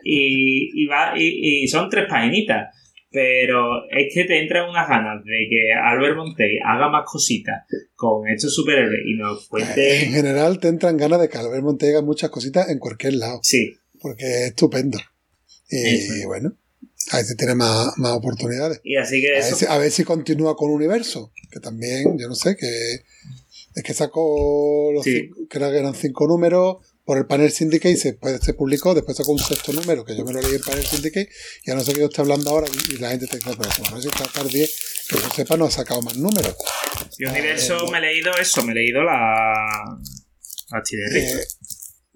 Y, 0.04 0.82
y 0.82 0.86
va, 0.86 1.12
y, 1.16 1.64
y 1.64 1.68
son 1.68 1.90
tres 1.90 2.06
paginitas. 2.08 2.74
Pero 3.12 3.84
es 3.90 4.12
que 4.14 4.24
te 4.24 4.40
entran 4.40 4.70
unas 4.70 4.88
ganas 4.88 5.22
de 5.24 5.46
que 5.50 5.72
Albert 5.72 6.16
Montey 6.16 6.58
haga 6.64 6.88
más 6.88 7.04
cositas 7.06 7.64
con 7.94 8.26
estos 8.28 8.54
superhéroes 8.54 9.00
y 9.06 9.14
nos 9.18 9.42
En 9.42 9.48
cuente. 9.48 9.90
general 10.06 10.58
te 10.58 10.68
entran 10.68 10.96
ganas 10.96 11.20
de 11.20 11.28
que 11.28 11.36
Albert 11.38 11.62
Montega 11.62 12.00
muchas 12.02 12.30
cositas 12.30 12.68
en 12.70 12.78
cualquier 12.78 13.14
lado. 13.14 13.40
Sí, 13.42 13.76
Porque 14.00 14.24
es 14.24 14.40
estupendo. 14.48 14.98
Y 15.68 15.76
Eso. 15.94 16.26
bueno, 16.26 16.56
a 17.12 17.22
si 17.22 17.36
tiene 17.36 17.54
más, 17.54 17.96
más 17.98 18.12
oportunidades. 18.12 18.80
y 18.82 18.96
así 18.96 19.20
que 19.20 19.28
A 19.28 19.34
ver, 19.34 19.38
eso. 19.40 19.56
si, 19.56 19.66
a 19.66 19.78
ver 19.78 19.90
si 19.90 20.04
continúa 20.04 20.56
con 20.56 20.70
Universo, 20.70 21.32
que 21.50 21.60
también, 21.60 22.18
yo 22.18 22.28
no 22.28 22.34
sé, 22.34 22.56
que 22.56 22.66
es 23.74 23.82
que 23.82 23.94
sacó 23.94 24.90
los 24.92 25.04
Sí. 25.04 25.20
cinco- 25.20 25.40
creo 25.48 25.70
que 25.70 25.78
eran 25.78 25.94
cinco 25.94 26.26
números 26.26 26.76
por 27.04 27.18
el 27.18 27.26
panel 27.26 27.50
Syndicate, 27.50 27.96
se, 27.96 28.12
después 28.12 28.40
se 28.42 28.54
publicó, 28.54 28.94
después 28.94 29.16
sacó 29.16 29.32
un 29.32 29.38
sexto 29.38 29.72
número, 29.72 30.04
que 30.04 30.16
yo 30.16 30.24
me 30.24 30.32
lo 30.32 30.40
leí 30.40 30.54
en 30.54 30.62
panel 30.62 30.86
Syndicate, 30.86 31.28
y 31.64 31.70
a 31.70 31.74
no 31.74 31.82
ser 31.82 31.94
que 31.94 32.00
yo 32.00 32.06
esté 32.06 32.20
hablando 32.20 32.50
ahora 32.50 32.68
y, 32.68 32.94
y 32.94 32.98
la 32.98 33.10
gente 33.10 33.26
te 33.26 33.36
dice, 33.38 33.50
pero 33.58 33.70
como 33.76 33.90
no 33.90 34.02
sé 34.02 34.08
si 34.10 34.18
sacar 34.18 34.46
10, 34.46 35.06
que 35.08 35.16
yo 35.16 35.30
sepa, 35.34 35.56
no 35.56 35.64
ha 35.66 35.70
sacado 35.70 36.02
más 36.02 36.16
números. 36.16 36.54
Y 37.18 37.26
Universo 37.26 37.86
me 37.88 37.98
he 37.98 38.00
leído 38.00 38.32
eso, 38.40 38.62
me 38.62 38.72
he 38.72 38.74
leído 38.76 39.02
la. 39.02 39.98
La 40.70 40.82
Eh, 41.14 41.44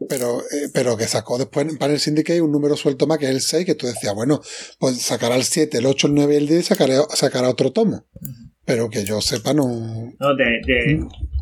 pero, 0.08 0.41
eh, 0.42 0.68
pero 0.75 0.97
que 0.97 1.07
sacó 1.07 1.39
después 1.39 1.66
en 1.66 1.78
Panel 1.78 1.99
Syndicate 1.99 2.42
un 2.42 2.52
número 2.52 2.76
suelto 2.76 3.07
más 3.07 3.18
que 3.18 3.25
es 3.26 3.31
el 3.31 3.41
6, 3.41 3.65
que 3.65 3.75
tú 3.75 3.86
decías, 3.86 4.15
bueno, 4.15 4.41
pues 4.78 5.00
sacará 5.00 5.36
el 5.36 5.44
7, 5.44 5.78
el 5.78 5.86
8, 5.86 6.08
el 6.08 6.15
9 6.15 6.34
y 6.34 6.36
el 6.36 6.47
10 6.49 6.60
y 6.60 6.62
sacará, 6.62 7.02
sacará 7.15 7.49
otro 7.49 7.73
tomo. 7.73 8.07
Pero 8.65 8.91
que 8.91 9.05
yo 9.05 9.20
sepa, 9.20 9.55
no. 9.55 9.65
No, 10.18 10.36
de, 10.36 10.60
de, 10.66 11.00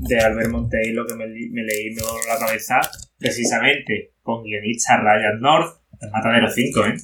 de 0.08 0.18
Albert 0.18 0.50
Montey 0.50 0.92
lo 0.92 1.06
que 1.06 1.14
me, 1.14 1.26
me 1.26 1.62
leí 1.62 1.94
me 1.94 2.02
voló 2.02 2.18
la 2.28 2.38
cabeza, 2.38 2.80
precisamente 3.18 4.14
con 4.22 4.42
guionista 4.44 4.98
Ryan 4.98 5.40
North, 5.40 5.78
el 6.00 6.10
Matadero 6.10 6.50
5, 6.50 6.86
¿eh? 6.86 6.94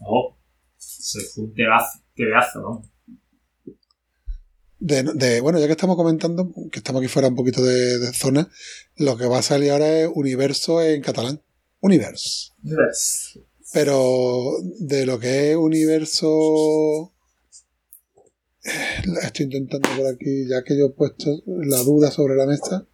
Oh, 0.00 0.36
se 0.76 1.20
fue 1.20 1.44
un 1.44 1.54
tebazo, 1.54 2.00
tebazo, 2.14 2.60
¿no? 2.60 2.91
De, 4.84 5.04
de- 5.14 5.40
bueno, 5.40 5.60
ya 5.60 5.66
que 5.66 5.72
estamos 5.72 5.96
comentando, 5.96 6.50
que 6.72 6.80
estamos 6.80 7.00
aquí 7.00 7.08
fuera 7.08 7.28
un 7.28 7.36
poquito 7.36 7.62
de, 7.62 7.98
de 8.00 8.12
zona, 8.12 8.50
lo 8.96 9.16
que 9.16 9.26
va 9.26 9.38
a 9.38 9.42
salir 9.42 9.70
ahora 9.70 10.00
es 10.00 10.08
Universo 10.12 10.82
en 10.82 11.00
catalán. 11.02 11.40
Universo. 11.80 12.52
Pero 13.72 14.42
de 14.80 15.06
lo 15.06 15.20
que 15.20 15.52
es 15.52 15.56
Universo. 15.56 17.12
eh, 18.64 18.70
Estoy 19.22 19.44
intentando 19.46 19.88
por 19.96 20.06
aquí, 20.12 20.48
ya 20.48 20.62
que 20.64 20.76
yo 20.76 20.86
he 20.86 20.90
puesto 20.90 21.42
la 21.46 21.78
duda 21.84 22.10
sobre 22.10 22.34
la 22.34 22.46
mesa, 22.46 22.84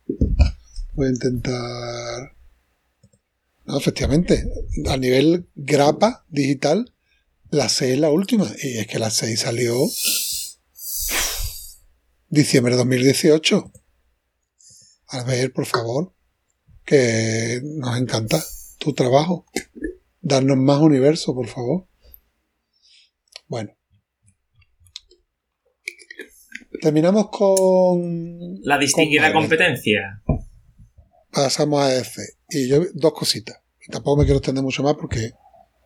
voy 0.94 1.06
a 1.06 1.10
intentar. 1.10 2.32
No, 3.64 3.78
efectivamente, 3.78 4.46
a 4.88 4.96
nivel 4.98 5.46
grapa 5.54 6.24
digital, 6.28 6.92
la 7.50 7.68
6 7.70 7.94
es 7.94 7.98
la 7.98 8.10
última. 8.10 8.50
Y 8.62 8.76
es 8.78 8.86
que 8.86 8.98
la 8.98 9.10
6 9.10 9.40
salió 9.40 9.74
diciembre 12.28 12.72
de 12.72 12.78
2018. 12.78 13.72
A 15.08 15.24
ver, 15.24 15.52
por 15.52 15.66
favor, 15.66 16.14
que 16.84 17.60
nos 17.62 17.98
encanta 17.98 18.42
tu 18.78 18.92
trabajo. 18.92 19.46
Darnos 20.20 20.56
más 20.58 20.80
universo, 20.80 21.34
por 21.34 21.46
favor. 21.46 21.86
Bueno. 23.46 23.72
Terminamos 26.80 27.30
con... 27.30 28.60
La 28.62 28.78
distinguida 28.78 29.32
con 29.32 29.42
competencia. 29.42 30.22
Pasamos 31.30 31.82
a 31.82 31.96
EC. 31.96 32.36
Y 32.50 32.68
yo, 32.68 32.82
dos 32.94 33.12
cositas. 33.14 33.60
Tampoco 33.90 34.18
me 34.18 34.24
quiero 34.24 34.38
extender 34.38 34.62
mucho 34.62 34.82
más 34.82 34.94
porque 34.94 35.32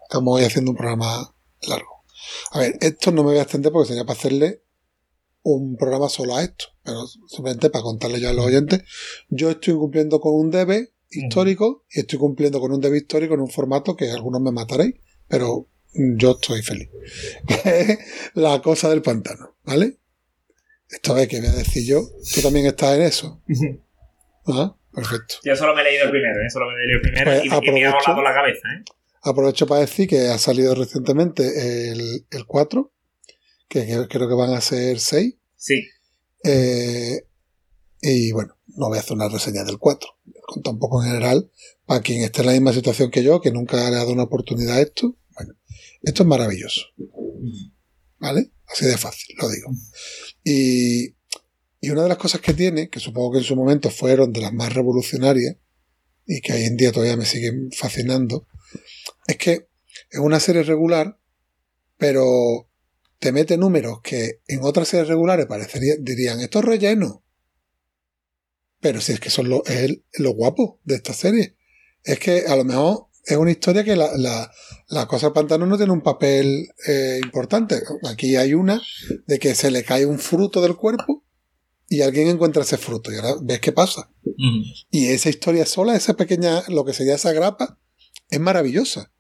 estamos 0.03 0.37
hoy 0.37 0.45
haciendo 0.45 0.73
un 0.73 0.77
programa 0.77 1.35
largo. 1.63 2.05
A 2.51 2.59
ver, 2.59 2.77
esto 2.81 3.13
no 3.13 3.23
me 3.23 3.31
voy 3.31 3.39
a 3.39 3.43
extender 3.43 3.73
porque 3.73 3.89
sería 3.89 4.05
para 4.05 4.19
hacerle 4.19 4.62
un 5.43 5.77
programa 5.77 6.09
solo 6.09 6.37
a 6.37 6.43
esto. 6.43 6.67
Pero 6.83 7.07
simplemente 7.29 7.71
para 7.71 7.83
contarle 7.83 8.21
ya 8.21 8.31
a 8.31 8.33
los 8.33 8.47
oyentes. 8.47 8.83
Yo 9.29 9.51
estoy 9.51 9.75
cumpliendo 9.75 10.21
con 10.21 10.35
un 10.35 10.51
debe 10.51 10.93
histórico 11.11 11.85
y 11.91 12.01
estoy 12.01 12.19
cumpliendo 12.19 12.61
con 12.61 12.73
un 12.73 12.81
debe 12.81 12.99
histórico 12.99 13.35
en 13.35 13.41
un 13.41 13.51
formato 13.51 13.97
que 13.97 14.11
algunos 14.11 14.41
me 14.41 14.51
mataréis, 14.51 14.95
pero 15.29 15.69
yo 15.95 16.33
estoy 16.33 16.63
feliz. 16.63 16.89
La 18.35 18.61
cosa 18.63 18.89
del 18.89 19.03
pantano, 19.03 19.57
¿vale? 19.65 19.99
Esta 20.89 21.13
vez 21.15 21.29
que 21.29 21.41
voy 21.41 21.49
a 21.49 21.53
decir 21.53 21.87
yo, 21.87 22.03
tú 22.35 22.41
también 22.43 22.67
estás 22.67 22.97
en 22.97 23.03
eso. 23.03 23.43
Ah, 24.45 24.75
perfecto. 24.93 25.37
Yo 25.45 25.55
solo 25.55 25.73
me 25.73 25.83
he 25.83 25.85
leído 25.85 26.07
el 26.07 26.11
primero, 26.11 26.35
¿eh? 26.35 26.51
Solo 26.51 26.67
me 26.67 26.73
he 26.75 26.79
leído 26.87 26.97
el 26.97 27.03
primero 27.03 27.31
Pues 27.31 27.45
y, 27.45 27.47
y 27.47 27.49
me 27.73 27.85
ha 27.85 27.91
aprovecho. 27.91 28.11
volado 28.17 28.23
la 28.23 28.35
cabeza, 28.35 28.69
¿eh? 28.77 28.85
Aprovecho 29.23 29.67
para 29.69 29.83
decir 29.83 30.09
que 30.09 30.19
ha 30.27 30.39
salido 30.39 30.75
recientemente 30.75 31.93
el, 31.93 32.27
el 32.29 32.45
4, 32.45 32.93
que, 33.73 34.07
creo 34.09 34.29
que 34.29 34.35
van 34.35 34.53
a 34.53 34.61
ser 34.61 35.01
6. 35.01 35.35
Sí. 35.57 35.83
Eh, 36.45 37.27
y 38.03 38.33
bueno, 38.33 38.59
no 38.77 38.89
voy 38.89 38.99
a 38.99 39.01
hacer 39.01 39.15
una 39.15 39.29
reseña 39.29 39.65
del 39.65 39.79
4. 39.79 40.09
Contar 40.43 40.75
un 40.75 40.79
poco 40.79 41.03
en 41.03 41.09
general, 41.09 41.51
para 41.87 42.03
quien 42.03 42.23
esté 42.23 42.41
en 42.43 42.47
la 42.49 42.53
misma 42.53 42.73
situación 42.75 43.11
que 43.11 43.23
yo, 43.23 43.41
que 43.41 43.51
nunca 43.51 43.79
le 43.79 43.85
ha 43.85 43.91
dado 43.91 44.13
una 44.13 44.25
oportunidad 44.25 44.77
a 44.77 44.83
esto. 44.83 45.17
Bueno, 45.35 45.55
esto 46.03 46.23
es 46.23 46.29
maravilloso. 46.29 46.83
¿Vale? 48.19 48.51
Así 48.67 48.85
de 48.85 48.99
fácil, 48.99 49.35
lo 49.41 49.49
digo. 49.49 49.71
Y, 50.45 51.15
y 51.81 51.91
una 51.91 52.03
de 52.03 52.11
las 52.11 52.19
cosas 52.19 52.41
que 52.43 52.53
tiene, 52.53 52.91
que 52.91 53.01
supongo 53.01 53.33
que 53.33 53.39
en 53.39 53.45
su 53.45 53.57
momento 53.57 53.91
fueron 53.91 54.33
de 54.33 54.43
las 54.43 54.53
más 54.53 54.75
revolucionarias, 54.75 55.57
y 56.27 56.41
que 56.41 56.53
hoy 56.53 56.65
en 56.65 56.77
día 56.77 56.93
todavía 56.93 57.17
me 57.17 57.25
siguen 57.25 57.71
fascinando, 57.73 58.47
es 59.27 59.37
que 59.39 59.69
es 60.11 60.21
una 60.21 60.41
serie 60.41 60.63
regular, 60.63 61.19
pero 61.97 62.69
te 63.23 63.31
mete 63.31 63.57
números 63.57 64.01
que 64.03 64.41
en 64.49 64.65
otras 64.65 64.89
series 64.89 65.07
regulares 65.07 65.47
parecería, 65.47 65.95
dirían, 66.01 66.41
esto 66.41 66.59
es 66.59 66.65
relleno. 66.65 67.23
Pero 68.81 69.01
si 69.01 69.13
es 69.13 69.21
que 69.21 69.31
son 69.31 69.49
lo, 69.49 69.65
es 69.65 69.77
el- 69.85 70.05
lo 70.19 70.33
guapo 70.33 70.81
de 70.83 70.97
esta 70.97 71.13
serie. 71.15 71.57
Es 72.03 72.19
que 72.19 72.47
a 72.49 72.57
lo 72.57 72.65
mejor 72.65 73.07
es 73.25 73.37
una 73.37 73.53
historia 73.53 73.85
que 73.85 73.95
la, 73.95 74.11
la, 74.17 74.51
la 74.89 75.07
cosa 75.07 75.27
del 75.27 75.35
pantano 75.35 75.67
no 75.67 75.77
tiene 75.77 75.93
un 75.93 76.01
papel 76.03 76.67
eh, 76.89 77.21
importante. 77.23 77.81
Aquí 78.11 78.35
hay 78.35 78.55
una 78.55 78.83
de 79.29 79.39
que 79.39 79.55
se 79.55 79.71
le 79.71 79.85
cae 79.85 80.05
un 80.05 80.19
fruto 80.19 80.61
del 80.61 80.75
cuerpo 80.75 81.25
y 81.89 82.01
alguien 82.01 82.27
encuentra 82.27 82.63
ese 82.65 82.77
fruto 82.77 83.13
y 83.13 83.17
ahora 83.17 83.35
ves 83.41 83.61
qué 83.61 83.71
pasa. 83.71 84.11
Y 84.91 85.07
esa 85.07 85.29
historia 85.29 85.65
sola, 85.65 85.95
esa 85.95 86.15
pequeña, 86.15 86.65
lo 86.67 86.85
que 86.85 86.93
sería 86.93 87.15
esa 87.15 87.33
grapa, 87.33 87.79
es 88.31 88.41
maravillosa. 88.41 89.13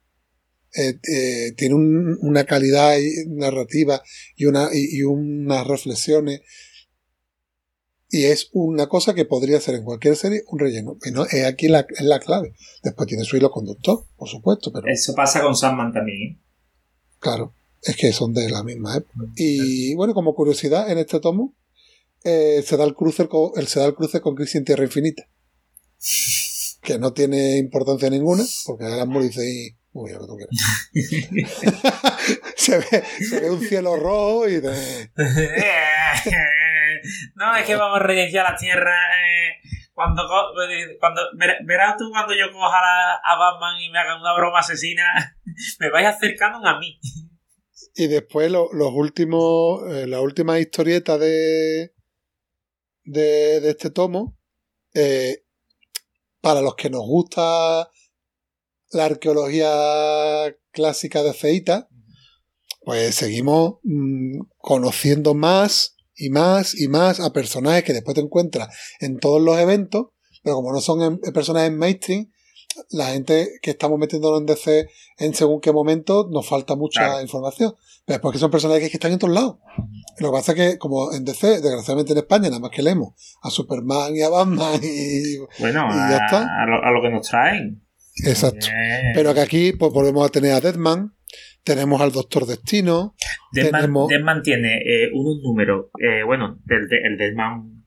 Eh, 0.75 0.99
eh, 1.12 1.52
tiene 1.57 1.75
un- 1.75 2.17
una 2.23 2.44
calidad 2.44 2.97
narrativa 3.28 4.02
y, 4.36 4.47
una, 4.47 4.70
y, 4.73 4.97
y 4.99 5.02
unas 5.02 5.67
reflexiones 5.67 6.41
Y 8.15 8.25
es 8.25 8.49
una 8.52 8.89
cosa 8.89 9.15
que 9.15 9.25
podría 9.25 9.59
ser 9.60 9.75
en 9.76 9.84
cualquier 9.84 10.17
serie 10.17 10.42
un 10.49 10.59
relleno. 10.59 10.99
Y 11.05 11.10
no, 11.12 11.25
es 11.25 11.44
aquí 11.44 11.68
la, 11.68 11.81
es 11.89 12.05
la 12.05 12.20
clave. 12.20 12.52
Después 12.83 13.09
tiene 13.09 13.25
su 13.25 13.36
hilo 13.39 13.51
conductor, 13.51 14.05
por 14.17 14.28
supuesto, 14.28 14.70
pero 14.70 14.86
Eso 14.86 15.15
pasa 15.15 15.41
con 15.42 15.57
Sandman 15.57 15.92
también. 15.92 16.33
¿eh? 16.33 16.39
claro, 17.18 17.55
es 17.83 17.97
que 17.97 18.12
son 18.12 18.34
de 18.34 18.51
la 18.51 18.62
misma 18.62 18.97
época. 18.99 19.15
Y 19.36 19.94
bueno, 19.94 20.12
como 20.12 20.34
curiosidad, 20.34 20.91
en 20.91 20.99
este 20.99 21.20
tomo 21.20 21.55
eh, 22.25 22.62
se 22.67 22.76
da 22.76 22.84
el 22.84 22.94
cruce 22.94 23.28
con, 23.28 23.52
el, 23.57 23.67
se 23.67 23.81
da 23.81 23.86
el 23.86 23.94
cruce 23.94 24.20
con 24.20 24.34
Crisis 24.34 24.57
en 24.57 24.65
Tierra 24.67 24.84
Infinita. 24.84 25.26
Que 26.83 26.99
no 26.99 27.12
tiene 27.12 27.57
importancia 27.59 28.10
ninguna, 28.10 28.44
porque 28.67 28.84
Alan 28.84 29.09
Moore 29.09 29.28
dice 29.28 29.76
uy, 29.93 30.12
lo 30.12 30.21
que 30.21 30.27
tú 30.27 30.37
quieras. 30.37 30.55
se, 32.57 32.79
ve, 32.79 33.05
se 33.29 33.41
ve 33.41 33.51
un 33.51 33.61
cielo 33.61 33.97
rojo 33.97 34.49
y 34.49 34.61
no, 37.35 37.57
es 37.57 37.67
que 37.67 37.77
vamos 37.77 38.01
a 38.01 38.03
reiniciar 38.03 38.51
la 38.51 38.57
Tierra. 38.57 38.95
eh, 39.21 39.53
cuando, 39.95 40.23
cuando 40.99 41.21
ver- 41.37 41.59
verás 41.65 41.97
tú 41.99 42.11
cuando 42.11 42.35
yo 42.35 42.51
coja 42.53 42.79
a, 42.79 43.21
a 43.25 43.37
Batman 43.39 43.81
y 43.83 43.91
me 43.91 43.99
haga 43.99 44.19
una 44.21 44.35
broma 44.35 44.61
asesina, 44.61 45.37
me 45.81 45.91
vais 45.91 46.07
acercando 46.07 46.67
a 46.67 46.79
mí. 46.79 46.99
Y 47.95 48.07
después 48.07 48.51
lo- 48.51 48.73
los 48.73 48.91
últimos, 48.93 49.83
eh, 49.93 50.07
la 50.07 50.21
última 50.21 50.59
historieta 50.59 51.19
de, 51.19 51.93
de, 53.05 53.61
de 53.61 53.71
este 53.71 53.91
tomo, 53.91 54.39
eh, 54.95 55.45
para 56.41 56.61
los 56.62 56.75
que 56.75 56.89
nos 56.91 57.03
gusta 57.03 57.89
la 58.93 59.07
arqueología 59.07 60.55
clásica 60.73 61.23
de 61.23 61.33
Ceita, 61.33 61.89
pues 62.85 63.15
seguimos 63.15 63.75
mm, 63.85 64.41
conociendo 64.59 65.35
más 65.35 65.97
y 66.15 66.31
más 66.31 66.79
y 66.79 66.89
más 66.89 67.21
a 67.21 67.33
personajes 67.33 67.85
que 67.85 67.93
después 67.93 68.15
te 68.15 68.21
encuentras 68.21 68.69
en 69.01 69.19
todos 69.19 69.41
los 69.41 69.59
eventos, 69.59 70.07
pero 70.43 70.57
como 70.57 70.73
no 70.73 70.81
son 70.81 71.03
en- 71.03 71.33
personajes 71.33 71.73
mainstream, 71.73 72.31
la 72.91 73.07
gente 73.12 73.49
que 73.61 73.71
estamos 73.71 73.99
metiéndonos 73.99 74.41
en 74.41 74.47
DC 74.47 74.89
en 75.19 75.35
según 75.35 75.61
qué 75.61 75.73
momento 75.73 76.29
nos 76.31 76.47
falta 76.49 76.75
mucha 76.75 77.05
Claro. 77.05 77.23
información. 77.23 77.75
Pero 78.05 78.17
es 78.17 78.21
porque 78.23 78.39
son 78.39 78.51
personajes 78.51 78.91
que 78.91 78.97
están 78.97 79.12
en 79.12 79.19
todos 79.21 79.33
lados. 79.35 79.59
Lo 80.19 80.31
que 80.31 80.33
pasa 80.33 80.53
es 80.53 80.57
que, 80.59 80.79
como 80.79 81.12
en 81.12 81.25
DC, 81.25 81.61
desgraciadamente 81.61 82.12
en 82.12 82.19
España, 82.19 82.49
nada 82.49 82.59
más 82.59 82.71
que 82.71 82.83
leemos 82.83 83.15
a 83.43 83.49
Superman 83.51 84.17
y 84.17 84.23
a 84.23 84.29
Batman 84.29 84.81
y. 84.83 85.37
Bueno, 85.61 85.87
Y 85.89 85.95
ya 86.11 86.19
a, 86.19 86.25
está. 86.27 86.62
a 86.62 86.67
lo, 86.67 86.83
a 86.83 86.91
lo 86.91 87.01
que 87.03 87.11
nos 87.11 87.29
traen. 87.29 87.87
Exacto. 88.26 88.67
Eh, 88.67 89.12
Pero 89.15 89.34
que 89.34 89.41
aquí, 89.41 89.73
pues 89.73 89.92
volvemos 89.92 90.26
a 90.26 90.31
tener 90.31 90.52
a 90.52 90.60
Deadman, 90.60 91.15
tenemos 91.65 92.01
al 92.01 92.12
Doctor 92.12 92.47
Destino, 92.47 93.15
Deadman, 93.52 93.81
tenemos- 93.83 94.09
Deadman 94.09 94.42
tiene 94.42 94.78
eh, 94.78 95.10
unos 95.12 95.42
números, 95.42 95.86
eh, 96.01 96.23
bueno, 96.25 96.59
el 96.68 97.17
Deadman, 97.18 97.84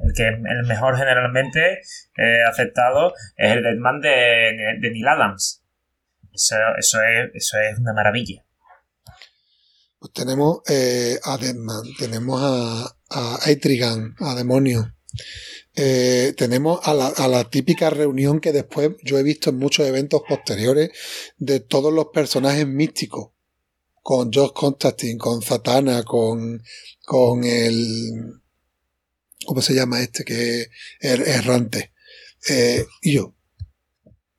el 0.00 0.12
que 0.14 0.28
es 0.28 0.34
el 0.34 0.66
mejor 0.68 0.96
generalmente 0.96 1.78
eh, 2.16 2.42
aceptado 2.48 3.12
es 3.36 3.52
el 3.52 3.62
Deadman 3.62 4.00
de, 4.00 4.08
de 4.80 4.90
Neil 4.90 5.08
Adams. 5.08 5.62
Eso, 6.32 6.56
eso, 6.78 6.98
es, 7.02 7.30
eso 7.34 7.58
es 7.58 7.78
una 7.78 7.92
maravilla. 7.92 8.44
pues 9.98 10.12
tenemos 10.12 10.60
eh, 10.70 11.18
a 11.24 11.36
Deadman, 11.36 11.82
tenemos 11.98 12.40
a, 12.42 12.86
a 13.10 13.38
Etrigan, 13.50 14.14
a 14.20 14.34
Demonio. 14.36 14.94
Eh, 15.80 16.34
tenemos 16.36 16.80
a 16.82 16.92
la, 16.92 17.06
a 17.06 17.28
la 17.28 17.48
típica 17.48 17.88
reunión 17.88 18.40
que 18.40 18.52
después 18.52 18.90
yo 19.04 19.16
he 19.16 19.22
visto 19.22 19.50
en 19.50 19.58
muchos 19.58 19.86
eventos 19.86 20.22
posteriores 20.28 20.90
de 21.36 21.60
todos 21.60 21.92
los 21.92 22.06
personajes 22.12 22.66
místicos. 22.66 23.30
Con 24.02 24.32
Josh 24.32 24.52
Constantine, 24.54 25.18
con 25.18 25.40
Zatanna, 25.42 26.02
con, 26.02 26.62
con 27.04 27.44
el. 27.44 28.40
¿Cómo 29.46 29.62
se 29.62 29.74
llama 29.74 30.00
este? 30.00 30.24
Que 30.24 30.62
es 30.62 30.68
er- 31.00 31.28
errante. 31.28 31.92
Eh, 32.48 32.84
y 33.02 33.14
yo. 33.14 33.34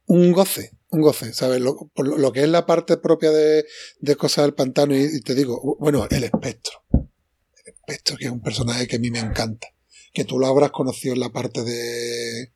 Un 0.07 0.31
goce, 0.31 0.71
un 0.89 1.01
goce, 1.01 1.33
¿sabes? 1.33 1.61
Lo, 1.61 2.31
que 2.33 2.41
es 2.41 2.49
la 2.49 2.65
parte 2.65 2.97
propia 2.97 3.29
de, 3.31 3.63
de 3.99 4.15
Cosas 4.15 4.45
del 4.45 4.55
Pantano, 4.55 4.95
y, 4.97 5.03
y 5.03 5.21
te 5.21 5.35
digo, 5.35 5.77
bueno, 5.79 6.07
el 6.09 6.23
espectro. 6.23 6.83
El 6.91 7.73
espectro, 7.75 8.17
que 8.17 8.25
es 8.25 8.31
un 8.31 8.41
personaje 8.41 8.87
que 8.87 8.95
a 8.95 8.99
mí 8.99 9.11
me 9.11 9.19
encanta. 9.19 9.67
Que 10.13 10.25
tú 10.25 10.39
lo 10.39 10.47
habrás 10.47 10.71
conocido 10.71 11.13
en 11.13 11.19
la 11.19 11.29
parte 11.29 11.63
de. 11.63 12.51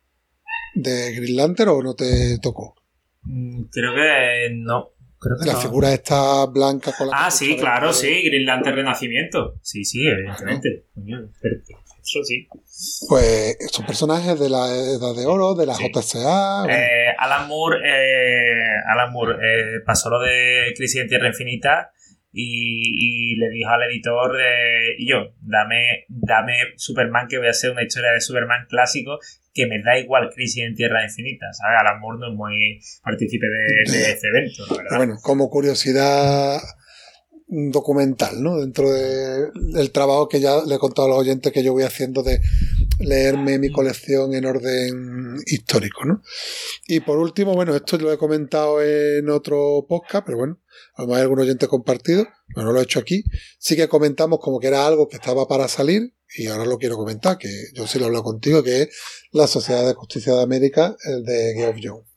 de 0.75 1.13
Green 1.15 1.35
Lantern 1.35 1.69
o 1.69 1.81
no 1.83 1.93
te 1.95 2.37
tocó. 2.39 2.75
Mm, 3.23 3.63
Creo 3.71 3.93
que 3.95 4.49
no. 4.53 4.89
Creo 5.19 5.37
que 5.39 5.45
La 5.45 5.53
no. 5.53 5.59
figura 5.61 5.93
está 5.93 6.45
blanca 6.47 6.91
con 6.97 7.07
la 7.09 7.25
Ah, 7.27 7.31
sí, 7.31 7.55
claro, 7.57 7.93
sí, 7.93 8.23
Green 8.25 8.45
Lantern 8.45 8.75
Renacimiento. 8.75 9.55
Sí, 9.61 9.85
sí, 9.85 10.05
evidentemente. 10.05 10.85
Eso 12.01 12.21
sí. 12.25 12.45
Pues 13.07 13.55
son 13.71 13.85
personajes 13.85 14.37
de 14.37 14.49
la 14.49 14.67
Edad 14.75 15.15
de 15.15 15.25
Oro, 15.25 15.55
de 15.55 15.65
la 15.65 15.75
Sí. 15.75 15.83
Bueno, 15.83 16.67
Eh, 16.69 17.15
Alan 17.17 17.47
Moore, 17.47 17.77
eh, 17.85 18.53
Alan 18.91 19.13
Moore 19.13 19.35
eh, 19.41 19.79
pasó 19.85 20.09
lo 20.09 20.19
de 20.19 20.73
Crisis 20.75 20.99
en 21.01 21.07
Tierra 21.07 21.29
Infinita 21.29 21.92
y, 22.33 23.33
y 23.33 23.35
le 23.37 23.49
dijo 23.49 23.69
al 23.69 23.83
editor, 23.91 24.31
eh, 24.41 24.95
y 24.97 25.07
yo, 25.09 25.33
dame, 25.41 26.05
dame 26.09 26.53
Superman, 26.75 27.27
que 27.29 27.37
voy 27.37 27.47
a 27.47 27.51
hacer 27.51 27.71
una 27.71 27.83
historia 27.83 28.11
de 28.11 28.19
Superman 28.21 28.65
clásico 28.67 29.19
que 29.53 29.67
me 29.67 29.81
da 29.83 29.99
igual 29.99 30.31
Crisis 30.33 30.63
en 30.63 30.73
Tierra 30.75 31.03
Infinita, 31.03 31.45
¿sabes? 31.53 31.77
Alan 31.79 31.99
Moore 32.01 32.19
no 32.19 32.27
es 32.31 32.35
muy 32.35 32.79
partícipe 33.03 33.45
de, 33.45 33.91
de 33.91 34.11
este 34.11 34.27
evento, 34.29 34.65
la 34.71 34.77
verdad. 34.77 34.97
bueno, 34.97 35.15
como 35.21 35.49
curiosidad 35.49 36.59
documental, 37.47 38.41
¿no? 38.41 38.57
Dentro 38.59 38.91
de- 38.91 39.51
del 39.73 39.91
trabajo 39.91 40.27
que 40.27 40.39
ya 40.39 40.63
le 40.65 40.75
he 40.75 40.79
contado 40.79 41.05
a 41.07 41.09
los 41.11 41.19
oyentes 41.19 41.51
que 41.51 41.63
yo 41.63 41.73
voy 41.73 41.83
haciendo 41.83 42.23
de 42.23 42.39
leerme 42.99 43.59
mi 43.59 43.69
colección 43.71 44.33
en 44.33 44.45
orden 44.45 45.35
histórico, 45.45 46.05
¿no? 46.05 46.23
Y 46.87 47.01
por 47.01 47.19
último, 47.19 47.53
bueno, 47.53 47.75
esto 47.75 47.97
lo 47.97 48.11
he 48.11 48.17
comentado 48.17 48.81
en 48.81 49.29
otro 49.29 49.85
podcast, 49.87 50.25
pero 50.25 50.37
bueno, 50.39 50.59
a 50.95 51.01
lo 51.01 51.07
mejor 51.07 51.17
hay 51.17 51.23
algún 51.23 51.39
oyente 51.39 51.67
compartido, 51.67 52.27
pero 52.53 52.67
no 52.67 52.73
lo 52.73 52.79
he 52.79 52.83
hecho 52.83 52.99
aquí. 52.99 53.23
Sí 53.57 53.75
que 53.75 53.87
comentamos 53.87 54.39
como 54.39 54.59
que 54.59 54.67
era 54.67 54.85
algo 54.85 55.07
que 55.07 55.15
estaba 55.15 55.47
para 55.47 55.67
salir, 55.67 56.13
y 56.35 56.47
ahora 56.47 56.65
lo 56.65 56.77
quiero 56.77 56.97
comentar, 56.97 57.37
que 57.37 57.49
yo 57.73 57.87
sí 57.87 57.99
lo 57.99 58.05
hablo 58.05 58.23
contigo, 58.23 58.63
que 58.63 58.83
es 58.83 58.89
la 59.31 59.47
Sociedad 59.47 59.85
de 59.85 59.93
Justicia 59.93 60.33
de 60.33 60.43
América, 60.43 60.95
el 61.05 61.23
de 61.23 61.53
Geoff 61.55 61.77
Jones, 61.81 62.07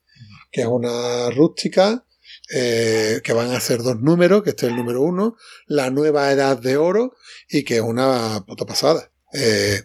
que 0.50 0.62
es 0.62 0.66
una 0.66 1.30
rústica, 1.30 2.04
eh, 2.52 3.20
que 3.24 3.32
van 3.32 3.50
a 3.50 3.60
ser 3.60 3.82
dos 3.82 4.00
números, 4.00 4.42
que 4.42 4.50
este 4.50 4.66
es 4.66 4.72
el 4.72 4.76
número 4.76 5.02
uno, 5.02 5.36
la 5.66 5.90
nueva 5.90 6.30
edad 6.30 6.58
de 6.58 6.76
oro, 6.76 7.16
y 7.48 7.64
que 7.64 7.76
es 7.76 7.82
una 7.82 8.44
puta 8.46 8.66
pasada. 8.66 9.10
Eh, 9.32 9.82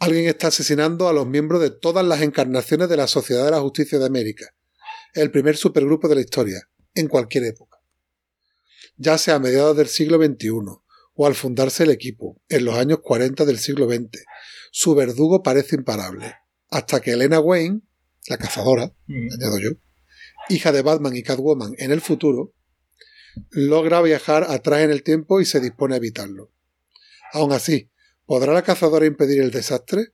alguien 0.00 0.26
está 0.26 0.48
asesinando 0.48 1.08
a 1.08 1.12
los 1.12 1.26
miembros 1.26 1.60
de 1.60 1.70
todas 1.70 2.04
las 2.04 2.22
encarnaciones 2.22 2.88
de 2.88 2.96
la 2.96 3.06
Sociedad 3.06 3.44
de 3.44 3.52
la 3.52 3.60
Justicia 3.60 3.98
de 3.98 4.06
América, 4.06 4.54
el 5.14 5.30
primer 5.30 5.56
supergrupo 5.56 6.08
de 6.08 6.14
la 6.16 6.20
historia, 6.22 6.68
en 6.94 7.08
cualquier 7.08 7.44
época. 7.44 7.71
Ya 8.96 9.18
sea 9.18 9.36
a 9.36 9.38
mediados 9.38 9.76
del 9.76 9.88
siglo 9.88 10.18
XXI 10.18 10.50
o 11.14 11.26
al 11.26 11.34
fundarse 11.34 11.84
el 11.84 11.90
equipo, 11.90 12.40
en 12.48 12.64
los 12.64 12.76
años 12.76 13.00
40 13.02 13.44
del 13.44 13.58
siglo 13.58 13.86
XX, 13.88 14.24
su 14.70 14.94
verdugo 14.94 15.42
parece 15.42 15.76
imparable, 15.76 16.34
hasta 16.70 17.00
que 17.00 17.12
Elena 17.12 17.40
Wayne, 17.40 17.82
la 18.28 18.38
cazadora, 18.38 18.92
Mm. 19.06 19.28
añado 19.34 19.58
yo, 19.58 19.70
hija 20.48 20.72
de 20.72 20.82
Batman 20.82 21.16
y 21.16 21.22
Catwoman 21.22 21.72
en 21.78 21.90
el 21.90 22.00
futuro, 22.00 22.54
logra 23.50 24.00
viajar 24.02 24.44
atrás 24.48 24.80
en 24.80 24.90
el 24.90 25.02
tiempo 25.02 25.40
y 25.40 25.44
se 25.44 25.60
dispone 25.60 25.94
a 25.94 25.98
evitarlo. 25.98 26.50
Aún 27.32 27.52
así, 27.52 27.90
¿podrá 28.26 28.52
la 28.52 28.62
cazadora 28.62 29.06
impedir 29.06 29.40
el 29.42 29.50
desastre? 29.50 30.12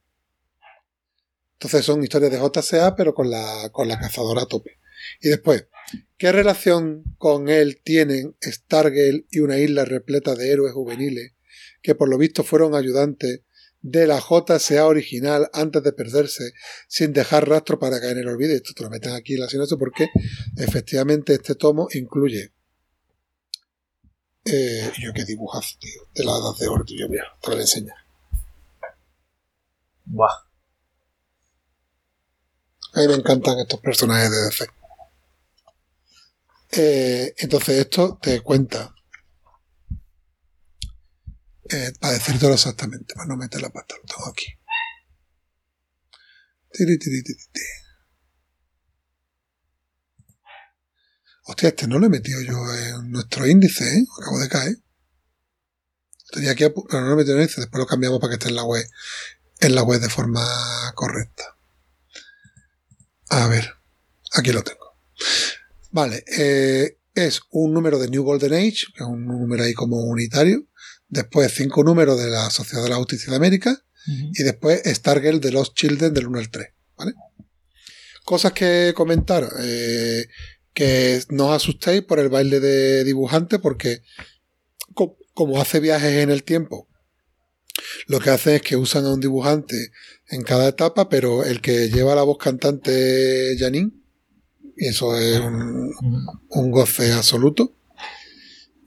Entonces 1.55 1.85
son 1.85 2.03
historias 2.03 2.31
de 2.31 2.39
JCA, 2.39 2.95
pero 2.95 3.15
con 3.15 3.31
la, 3.31 3.71
con 3.73 3.89
la 3.89 3.99
cazadora 3.99 4.43
a 4.43 4.47
tope. 4.47 4.79
Y 5.21 5.29
después, 5.29 5.67
¿qué 6.17 6.33
relación 6.33 7.05
con 7.19 7.49
él 7.49 7.81
tienen 7.83 8.37
Stargirl 8.43 9.27
y 9.31 9.41
una 9.41 9.59
isla 9.59 9.85
repleta 9.85 10.35
de 10.35 10.51
héroes 10.51 10.73
juveniles 10.73 11.33
que 11.83 11.95
por 11.95 12.09
lo 12.09 12.19
visto 12.19 12.45
fueron 12.45 12.75
ayudantes 12.75 13.43
de 13.81 14.07
la 14.07 14.21
JSA 14.21 14.87
original 14.87 15.49
antes 15.53 15.83
de 15.83 15.93
perderse 15.93 16.53
sin 16.89 17.13
dejar 17.13 17.49
rastro 17.49 17.79
para 17.79 18.01
caer 18.01 18.19
en 18.19 18.25
el 18.25 18.29
olvido? 18.29 18.55
Esto 18.55 18.73
te 18.75 18.83
lo 18.83 18.91
meten 18.91 19.13
aquí 19.13 19.35
en 19.35 19.41
la 19.41 19.49
sinopsis 19.49 19.79
porque 19.79 20.09
efectivamente 20.57 21.35
este 21.35 21.55
tomo 21.55 21.89
incluye 21.93 22.53
eh, 24.51 24.91
yo 24.99 25.13
qué 25.13 25.25
dibujazo, 25.25 25.77
tío, 25.79 26.09
de 26.15 26.25
la 26.25 26.33
edad 26.33 26.57
de 26.59 26.69
oro, 26.69 26.85
tío, 26.85 27.07
mira, 27.09 27.25
te 27.43 27.49
lo 27.49 27.55
voy 27.55 27.61
a 27.61 27.63
enseñar. 27.63 27.97
Buah. 30.07 30.49
A 32.95 33.01
mí 33.01 33.09
me 33.09 33.15
encantan 33.15 33.59
estos 33.59 33.81
personajes 33.81 34.31
de 34.31 34.45
DC. 34.47 34.78
Eh, 36.71 37.35
entonces 37.39 37.79
esto 37.79 38.19
te 38.21 38.41
cuenta, 38.41 38.95
eh, 41.71 41.93
para 42.01 42.15
decírtelo 42.15 42.55
exactamente, 42.55 43.15
para 43.15 43.27
no 43.27 43.37
meter 43.37 43.61
la 43.63 43.71
pata, 43.71 43.95
lo 43.97 44.05
tengo 44.05 44.29
aquí. 44.31 44.47
Hostia, 51.45 51.71
este 51.71 51.87
no 51.87 51.99
lo 51.99 52.07
he 52.07 52.11
metido 52.11 52.41
yo 52.43 52.55
en 52.75 53.11
nuestro 53.11 53.47
índice, 53.47 53.85
¿eh? 53.99 54.05
Acabo 54.21 54.39
de 54.39 54.49
caer. 54.49 54.77
Tenía 56.31 56.51
aquí, 56.53 56.65
pero 56.69 57.01
no 57.01 57.07
lo 57.09 57.13
he 57.15 57.17
metido 57.17 57.35
en 57.35 57.39
el 57.39 57.45
índice, 57.45 57.63
después 57.63 57.81
lo 57.81 57.87
cambiamos 57.87 58.21
para 58.21 58.31
que 58.31 58.35
esté 58.35 58.49
en 58.49 58.57
la 58.57 58.65
web. 58.65 58.87
en 59.61 59.75
la 59.75 59.83
web 59.83 60.01
de 60.01 60.09
forma 60.09 60.45
correcta. 60.95 61.57
A 63.31 63.47
ver, 63.49 63.75
aquí 64.33 64.53
lo 64.53 64.63
tengo. 64.63 64.95
Vale, 65.91 66.25
eh, 66.37 66.99
es 67.15 67.41
un 67.51 67.73
número 67.73 67.99
de 67.99 68.09
New 68.09 68.23
Golden 68.23 68.53
Age, 68.55 68.85
que 68.95 69.03
es 69.03 69.09
un 69.09 69.27
número 69.27 69.65
ahí 69.65 69.75
como 69.75 69.97
unitario. 70.05 70.67
Después 71.09 71.53
cinco 71.55 71.83
números 71.83 72.19
de 72.23 72.29
la 72.31 72.51
Sociedad 72.51 72.83
de 72.85 72.91
la 72.91 72.97
Justicia 72.97 73.31
de 73.31 73.37
América. 73.37 73.83
Y 74.35 74.43
después 74.43 74.83
Stargirl 74.87 75.41
de 75.41 75.53
los 75.53 75.75
Children 75.75 76.15
del 76.15 76.29
1 76.29 76.39
al 76.39 76.51
3. 76.51 76.69
¿Vale? 76.97 77.13
Cosas 78.25 78.53
que 78.53 78.93
comentar. 78.95 79.49
Eh, 79.61 80.27
que 80.73 81.21
no 81.31 81.49
os 81.49 81.57
asustéis 81.57 82.03
por 82.03 82.19
el 82.21 82.29
baile 82.29 82.61
de 82.61 83.03
dibujante, 83.05 83.59
porque 83.59 84.03
co- 84.95 85.19
como 85.35 85.61
hace 85.61 85.81
viajes 85.81 86.13
en 86.23 86.31
el 86.31 86.45
tiempo, 86.45 86.89
lo 88.07 88.21
que 88.21 88.31
hace 88.31 88.57
es 88.57 88.63
que 88.63 88.77
usan 88.77 89.05
a 89.07 89.13
un 89.13 89.21
dibujante 89.21 89.91
en 90.29 90.43
cada 90.43 90.69
etapa, 90.69 91.09
pero 91.09 91.43
el 91.45 91.61
que 91.61 91.89
lleva 91.89 92.15
la 92.15 92.23
voz 92.23 92.39
cantante 92.39 93.57
Janine, 93.59 93.91
eso 94.79 95.17
es 95.19 95.41
un, 95.41 95.93
un 96.51 96.71
goce 96.71 97.13
absoluto. 97.13 97.75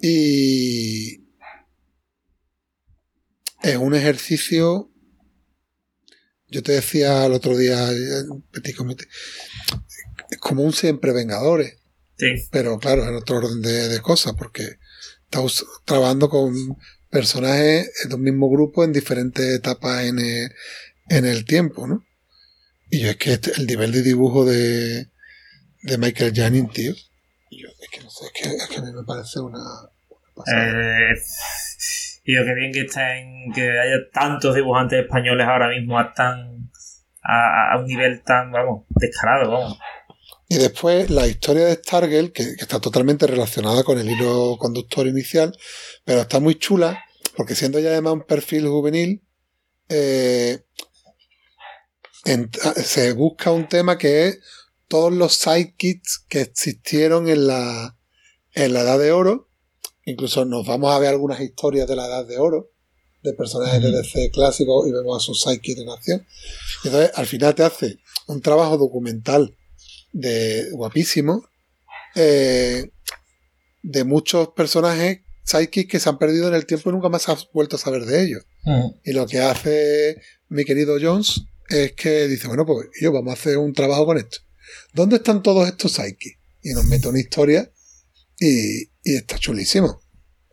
Y 0.01 1.23
es 3.61 3.77
un 3.77 3.93
ejercicio. 3.95 4.89
Yo 6.47 6.63
te 6.63 6.73
decía 6.73 7.25
el 7.25 7.33
otro 7.33 7.55
día, 7.57 7.89
es 7.91 8.25
como 10.39 10.63
un 10.63 10.73
siempre 10.73 11.13
vengadores, 11.13 11.77
Sí. 12.17 12.27
pero 12.51 12.77
claro, 12.77 13.07
en 13.07 13.15
otro 13.15 13.37
orden 13.37 13.61
de, 13.61 13.87
de 13.87 13.99
cosas, 14.01 14.33
porque 14.37 14.77
estás 15.23 15.63
trabajando 15.85 16.29
con 16.29 16.53
personajes 17.09 17.89
de 18.07 18.13
un 18.15 18.21
mismo 18.21 18.49
grupo 18.49 18.83
en 18.83 18.91
diferentes 18.93 19.45
etapas 19.55 20.03
en 20.05 20.19
el, 20.19 20.51
en 21.09 21.25
el 21.25 21.45
tiempo, 21.45 21.87
¿no? 21.87 22.05
Y 22.91 22.99
yo 23.01 23.09
es 23.09 23.17
que 23.17 23.33
este- 23.33 23.53
el 23.57 23.65
nivel 23.65 23.91
de 23.91 24.01
dibujo 24.03 24.45
de, 24.45 25.09
de 25.83 25.97
Michael 25.97 26.33
Janin, 26.33 26.69
tío, 26.69 26.93
yo 27.51 27.67
es 27.79 27.89
que 27.89 28.01
no 28.01 28.09
sé, 28.09 28.25
es 28.25 28.31
que, 28.31 28.49
es 28.49 28.67
que 28.67 28.77
a 28.77 28.81
mí 28.81 28.91
me 28.93 29.03
parece 29.03 29.39
una, 29.39 29.59
una 29.59 30.33
pasada. 30.35 31.11
Eh, 31.11 31.15
y 32.23 32.33
lo 32.33 32.45
que 32.45 32.53
bien 32.53 32.71
que 32.71 32.81
estén, 32.81 33.51
que 33.53 33.69
haya 33.79 33.97
tantos 34.13 34.55
dibujantes 34.55 35.01
españoles 35.03 35.47
ahora 35.47 35.69
mismo 35.69 35.97
a 35.97 36.13
tan 36.13 36.69
a, 37.23 37.73
a 37.73 37.79
un 37.79 37.85
nivel 37.85 38.21
tan, 38.23 38.51
vamos, 38.51 38.85
descarado, 38.89 39.51
vamos. 39.51 39.77
Y 40.47 40.57
después 40.57 41.09
la 41.09 41.27
historia 41.27 41.65
de 41.65 41.75
Stargirl, 41.75 42.31
que, 42.31 42.43
que 42.55 42.61
está 42.61 42.79
totalmente 42.79 43.25
relacionada 43.25 43.83
con 43.83 43.97
el 43.97 44.09
hilo 44.09 44.57
conductor 44.59 45.07
inicial, 45.07 45.55
pero 46.03 46.21
está 46.21 46.39
muy 46.39 46.55
chula, 46.55 47.05
porque 47.37 47.55
siendo 47.55 47.79
ya 47.79 47.89
además 47.89 48.13
un 48.13 48.23
perfil 48.23 48.67
juvenil, 48.67 49.23
eh, 49.87 50.59
se 52.75 53.13
busca 53.13 53.51
un 53.51 53.67
tema 53.67 53.97
que 53.97 54.27
es 54.27 54.39
todos 54.91 55.13
los 55.13 55.35
sidekicks 55.35 56.25
que 56.27 56.41
existieron 56.41 57.29
en 57.29 57.47
la, 57.47 57.97
en 58.51 58.73
la 58.73 58.81
Edad 58.81 58.99
de 58.99 59.13
Oro. 59.13 59.47
Incluso 60.03 60.43
nos 60.43 60.67
vamos 60.67 60.93
a 60.93 60.99
ver 60.99 61.11
algunas 61.11 61.39
historias 61.39 61.87
de 61.87 61.95
la 61.95 62.07
Edad 62.07 62.25
de 62.25 62.37
Oro, 62.37 62.71
de 63.23 63.31
personajes 63.31 63.81
de. 63.81 63.89
DC 63.89 64.31
clásicos, 64.31 64.85
y 64.89 64.91
vemos 64.91 65.15
a 65.15 65.25
sus 65.25 65.41
sidekicks 65.43 65.79
en 65.79 65.89
acción. 65.89 66.27
Entonces, 66.83 67.11
al 67.15 67.25
final 67.25 67.55
te 67.55 67.63
hace 67.63 67.99
un 68.27 68.41
trabajo 68.41 68.77
documental 68.77 69.55
de 70.11 70.67
guapísimo 70.73 71.45
eh, 72.15 72.91
de 73.83 74.03
muchos 74.03 74.49
personajes 74.49 75.21
sidekicks 75.45 75.89
que 75.89 75.99
se 76.01 76.09
han 76.09 76.17
perdido 76.17 76.49
en 76.49 76.53
el 76.53 76.65
tiempo 76.65 76.89
y 76.89 76.93
nunca 76.93 77.07
más 77.07 77.29
has 77.29 77.49
vuelto 77.53 77.77
a 77.77 77.79
saber 77.79 78.03
de 78.03 78.25
ellos. 78.25 78.43
Y 79.05 79.13
lo 79.13 79.25
que 79.25 79.39
hace 79.39 80.21
mi 80.49 80.65
querido 80.65 80.97
Jones 81.01 81.43
es 81.69 81.93
que 81.93 82.27
dice, 82.27 82.49
bueno, 82.49 82.65
pues 82.65 82.89
yo 82.99 83.13
vamos 83.13 83.31
a 83.31 83.39
hacer 83.39 83.57
un 83.57 83.71
trabajo 83.71 84.05
con 84.05 84.17
esto. 84.17 84.39
¿Dónde 84.93 85.17
están 85.17 85.41
todos 85.43 85.67
estos 85.67 85.93
sidekicks? 85.93 86.39
Y 86.63 86.73
nos 86.73 86.85
mete 86.85 87.07
una 87.07 87.19
historia 87.19 87.71
y, 88.39 88.83
y 89.03 89.15
está 89.15 89.37
chulísimo. 89.37 90.01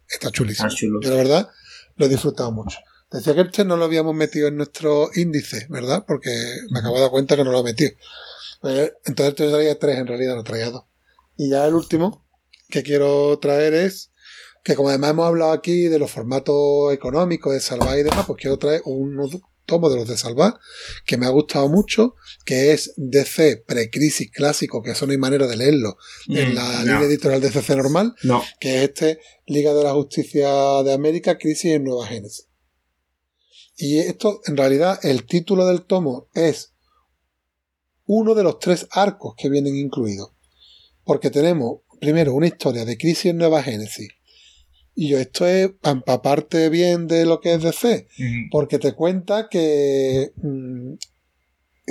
Está 0.09 0.31
chulísimo. 0.31 0.69
Yo 1.03 1.11
la 1.11 1.17
verdad 1.17 1.49
lo 1.97 2.07
he 2.07 2.09
disfrutado 2.09 2.51
mucho. 2.53 2.79
Decía 3.11 3.35
que 3.35 3.41
este 3.43 3.65
no 3.65 3.77
lo 3.77 3.87
habíamos 3.87 4.15
metido 4.15 4.49
en 4.49 4.57
nuestro 4.57 5.11
índice, 5.15 5.67
¿verdad? 5.71 6.05
Porque 6.07 6.31
me 6.71 6.81
acabo 6.81 6.97
de 6.97 7.03
dar 7.03 7.11
cuenta 7.11 7.37
que 7.37 7.45
no 7.45 7.53
lo 7.53 7.61
he 7.61 7.65
metido. 7.65 7.91
Entonces 9.05 9.35
te 9.35 9.49
traía 9.49 9.79
tres, 9.79 9.99
en 9.99 10.07
realidad 10.07 10.35
no 10.35 10.45
traía 10.45 10.71
dos. 10.71 10.85
Y 11.37 11.51
ya 11.51 11.67
el 11.67 11.75
último 11.75 12.27
que 12.69 12.83
quiero 12.83 13.39
traer 13.39 13.75
es 13.75 14.13
que 14.63 14.75
como 14.75 14.91
además 14.91 15.11
hemos 15.11 15.27
hablado 15.27 15.53
aquí 15.53 15.85
de 15.85 15.99
los 15.99 16.11
formatos 16.11 16.93
económicos 16.93 17.55
de 17.55 17.61
Salvar 17.61 17.99
y 17.99 18.03
demás, 18.03 18.27
pues 18.27 18.41
quiero 18.41 18.59
traer 18.59 18.83
unos 18.85 19.31
tomos 19.69 19.93
de 19.93 19.99
los 19.99 20.09
de 20.09 20.17
Salvar 20.17 20.55
que 21.07 21.17
me 21.19 21.27
ha 21.27 21.29
gustado 21.29 21.69
mucho, 21.69 22.15
que 22.45 22.73
es 22.73 22.95
DC 22.97 23.59
Precrisis 23.67 24.31
Clásico, 24.33 24.83
que 24.83 24.93
eso 24.93 25.07
no 25.07 25.13
hay 25.13 25.19
manera 25.19 25.47
de 25.47 25.57
leerlo 25.57 25.97
en 26.27 26.53
Mm, 26.53 26.55
la 26.55 26.73
no. 26.73 26.79
línea 26.81 27.03
editorial 27.03 27.41
de 27.43 27.51
CC 27.53 27.77
normal, 27.77 28.15
No. 28.25 28.43
que 28.59 28.79
es 28.79 28.89
este 28.89 29.21
Liga 29.47 29.75
de 29.75 29.85
la 29.85 29.93
Justicia 29.93 30.49
de 30.83 30.93
América, 30.93 31.39
Crisis 31.39 31.73
en 31.73 31.85
Nueva 31.85 32.07
Génesis. 32.07 32.49
Y 33.77 33.99
esto, 33.99 34.41
en 34.47 34.57
realidad, 34.57 34.99
el 35.05 35.25
título 35.27 35.67
del 35.67 35.85
tomo 35.85 36.29
es 36.35 36.73
uno 38.07 38.35
de 38.35 38.43
los 38.43 38.59
tres 38.59 38.89
arcos 38.91 39.35
que 39.37 39.49
vienen 39.51 39.77
incluidos. 39.77 40.31
Porque 41.05 41.31
tenemos, 41.31 41.83
primero, 42.01 42.35
una 42.35 42.47
historia 42.49 42.85
de 42.85 42.97
Crisis 42.99 43.27
en 43.27 43.37
Nueva 43.39 43.63
Génesis. 43.63 44.09
Y 45.01 45.11
yo, 45.11 45.19
esto 45.21 45.47
es 45.47 45.69
para 45.81 45.93
empaparte 45.95 46.69
bien 46.71 47.07
de 47.07 47.25
lo 47.25 47.41
que 47.41 47.55
es 47.55 47.63
DC, 47.63 48.09
Ujú. 48.19 48.27
porque 48.51 48.81
te 48.81 48.95
cuenta 48.95 49.49
que 49.49 50.33
mm, 50.43 50.95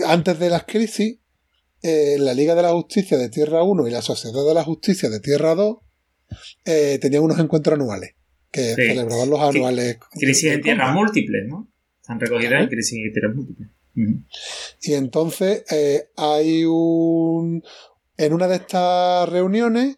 antes 0.08 0.38
de 0.40 0.50
las 0.50 0.66
crisis, 0.66 1.18
eh, 1.84 2.18
la 2.20 2.34
Liga 2.34 2.54
de 2.54 2.64
la 2.64 2.74
Justicia 2.74 3.18
de 3.18 3.30
Tierra 3.30 3.64
1 3.64 3.88
y 3.88 3.92
la 3.92 4.02
Sociedad 4.02 4.46
de 4.46 4.54
la 4.54 4.66
Justicia 4.66 5.10
de 5.10 5.22
Tierra 5.22 5.56
2 5.56 5.78
eh, 6.66 7.00
tenían 7.02 7.24
unos 7.24 7.40
encuentros 7.40 7.76
anuales, 7.80 8.12
que 8.52 8.76
Sí. 8.76 8.88
celebraban 8.88 9.30
los 9.30 9.40
anuales. 9.40 10.00
Crisis 10.12 10.50
de 10.50 10.56
en 10.56 10.62
tierras 10.64 10.94
múltiples, 10.94 11.48
¿no? 11.48 11.72
Están 12.02 12.20
recogidas 12.20 12.62
en 12.62 12.68
crisis 12.68 13.00
en 13.06 13.14
tierras 13.14 13.36
múltiples. 13.36 13.70
Y 14.82 14.94
entonces 14.96 15.64
eh, 15.72 16.10
hay 16.18 16.66
un... 16.66 17.64
En 18.18 18.34
una 18.34 18.48
de 18.50 18.58
estas 18.58 19.30
reuniones, 19.30 19.96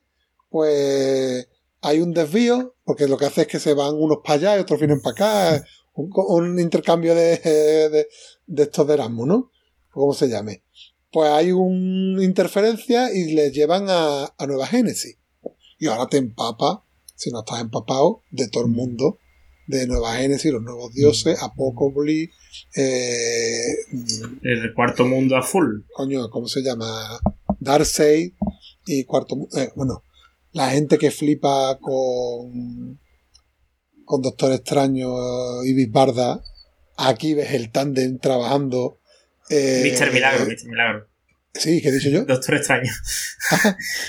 pues 0.50 1.48
hay 1.82 2.02
un 2.02 2.14
desvío, 2.14 2.76
porque 2.90 3.08
lo 3.08 3.18
que 3.18 3.26
hace 3.26 3.42
es 3.42 3.48
que 3.48 3.60
se 3.60 3.76
van 3.76 3.94
unos 3.94 4.18
para 4.24 4.34
allá 4.40 4.58
y 4.58 4.62
otros 4.62 4.80
vienen 4.80 5.00
para 5.00 5.14
acá, 5.58 5.64
un, 5.94 6.60
intercambio 6.60 7.14
de, 7.14 7.38
de, 7.38 8.08
de 8.48 8.64
estos 8.64 8.88
de 8.88 8.96
Erasmus, 8.96 9.28
¿no? 9.28 9.52
¿Cómo 9.92 10.12
se 10.16 10.28
llame? 10.28 10.64
Pues 11.12 11.30
hay 11.30 11.52
una 11.52 12.24
interferencia 12.24 13.14
y 13.14 13.34
les 13.36 13.54
llevan 13.54 13.86
a, 13.90 14.34
a 14.36 14.48
Nueva 14.48 14.66
Génesis. 14.66 15.18
Y 15.78 15.86
ahora 15.86 16.08
te 16.10 16.18
empapa, 16.18 16.84
si 17.16 17.30
no 17.30 17.42
estás 17.42 17.62
empapado, 17.62 18.24
de 18.32 18.48
todo 18.48 18.64
el 18.66 18.72
mundo, 18.72 19.20
de 19.68 19.86
Nueva 19.86 20.16
Génesis, 20.16 20.52
los 20.52 20.64
nuevos 20.64 20.92
dioses, 20.92 21.38
Apocalipsis, 21.44 22.34
eh, 22.76 23.62
El 24.42 24.74
cuarto 24.74 25.06
mundo 25.06 25.38
a 25.38 25.44
full. 25.44 25.82
coño, 25.94 26.28
¿cómo 26.32 26.48
se 26.48 26.62
llama? 26.64 27.20
Darkseid 27.60 28.34
y 28.88 29.04
Cuarto 29.04 29.36
Mu- 29.36 29.48
eh, 29.56 29.70
bueno, 29.76 30.02
la 30.52 30.72
gente 30.72 30.98
que 30.98 31.12
flipa 31.12 31.78
con 31.80 33.00
con 34.10 34.24
Doctor 34.24 34.54
Extraño 34.54 35.64
y 35.64 35.74
Bisbarda, 35.74 36.42
aquí 36.98 37.36
ves 37.36 37.52
el 37.52 37.72
tándem 37.72 38.18
trabajando. 38.18 39.00
Eh, 39.52 39.84
Mr. 39.86 40.12
Milagro, 40.12 40.46
Mr. 40.46 40.68
Milagro. 40.68 41.08
Sí, 41.54 41.80
¿qué 41.80 41.90
he 41.90 41.92
dicho 41.92 42.10
yo? 42.10 42.26
Doctor 42.26 42.56
Extraño. 42.56 42.92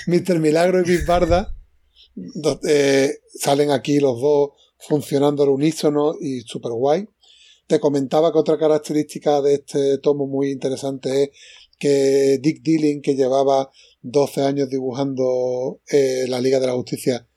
Mr. 0.07 0.39
Milagro 0.39 0.81
y 0.81 0.85
Bisbarda 0.85 1.53
eh, 2.67 3.11
salen 3.39 3.69
aquí 3.69 3.99
los 3.99 4.19
dos 4.19 4.49
funcionando 4.79 5.43
al 5.43 5.49
unísono 5.49 6.15
y 6.19 6.41
super 6.41 6.71
guay. 6.71 7.07
Te 7.67 7.79
comentaba 7.79 8.31
que 8.31 8.39
otra 8.39 8.57
característica 8.57 9.39
de 9.41 9.53
este 9.53 9.97
tomo 9.99 10.25
muy 10.25 10.49
interesante 10.51 11.23
es 11.23 11.29
que 11.77 12.39
Dick 12.41 12.61
Dilling, 12.61 13.01
que 13.01 13.15
llevaba 13.15 13.69
12 14.01 14.41
años 14.41 14.69
dibujando 14.69 15.81
eh, 15.91 16.25
la 16.27 16.41
Liga 16.41 16.59
de 16.59 16.67
la 16.67 16.73
Justicia, 16.73 17.27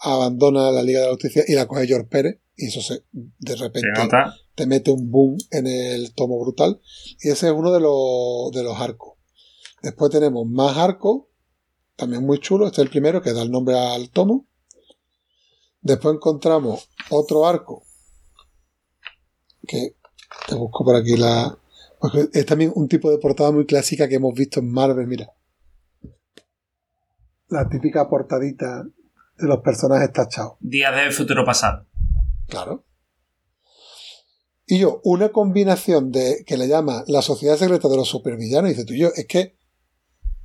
abandona 0.00 0.70
la 0.70 0.82
Liga 0.82 1.00
de 1.00 1.06
la 1.06 1.12
Justicia 1.12 1.44
y 1.46 1.54
la 1.54 1.66
coge 1.66 1.86
George 1.86 2.08
Pérez. 2.08 2.40
Y 2.56 2.66
eso 2.66 2.80
se, 2.80 3.04
de 3.12 3.54
repente 3.54 3.88
te 4.56 4.66
mete 4.66 4.90
un 4.90 5.10
boom 5.12 5.38
en 5.52 5.68
el 5.68 6.12
tomo 6.14 6.40
brutal. 6.40 6.80
Y 7.20 7.30
ese 7.30 7.46
es 7.46 7.52
uno 7.52 7.72
de 7.72 7.80
los, 7.80 8.50
de 8.52 8.64
los 8.64 8.80
arcos. 8.80 9.14
Después 9.80 10.10
tenemos 10.10 10.44
más 10.46 10.76
arcos, 10.76 11.26
también 11.94 12.26
muy 12.26 12.40
chulo. 12.40 12.66
Este 12.66 12.80
es 12.80 12.86
el 12.86 12.90
primero 12.90 13.22
que 13.22 13.32
da 13.32 13.42
el 13.42 13.50
nombre 13.52 13.78
al 13.78 14.10
tomo. 14.10 14.48
Después 15.80 16.16
encontramos 16.16 16.88
otro 17.10 17.46
arco 17.46 17.84
que 19.66 19.96
te 20.48 20.54
busco 20.56 20.84
por 20.84 20.96
aquí 20.96 21.16
la. 21.16 21.56
es 22.32 22.46
también 22.46 22.72
un 22.74 22.88
tipo 22.88 23.10
de 23.10 23.18
portada 23.18 23.52
muy 23.52 23.66
clásica 23.66 24.08
que 24.08 24.16
hemos 24.16 24.34
visto 24.34 24.58
en 24.58 24.72
Marvel, 24.72 25.06
mira. 25.06 25.32
La 27.48 27.68
típica 27.68 28.08
portadita 28.08 28.84
de 29.36 29.46
los 29.46 29.58
personajes 29.60 30.12
tachados. 30.12 30.54
Días 30.60 30.94
del 30.94 31.12
futuro 31.12 31.44
pasado. 31.44 31.86
Claro. 32.48 32.84
Y 34.66 34.78
yo, 34.80 35.00
una 35.04 35.30
combinación 35.30 36.12
de 36.12 36.44
que 36.46 36.58
le 36.58 36.68
llama 36.68 37.04
la 37.06 37.22
sociedad 37.22 37.56
secreta 37.56 37.88
de 37.88 37.96
los 37.96 38.08
supervillanos, 38.08 38.70
y 38.70 38.74
dice 38.74 38.84
tú 38.84 38.92
y 38.92 39.00
yo, 39.00 39.08
es 39.14 39.26
que 39.26 39.56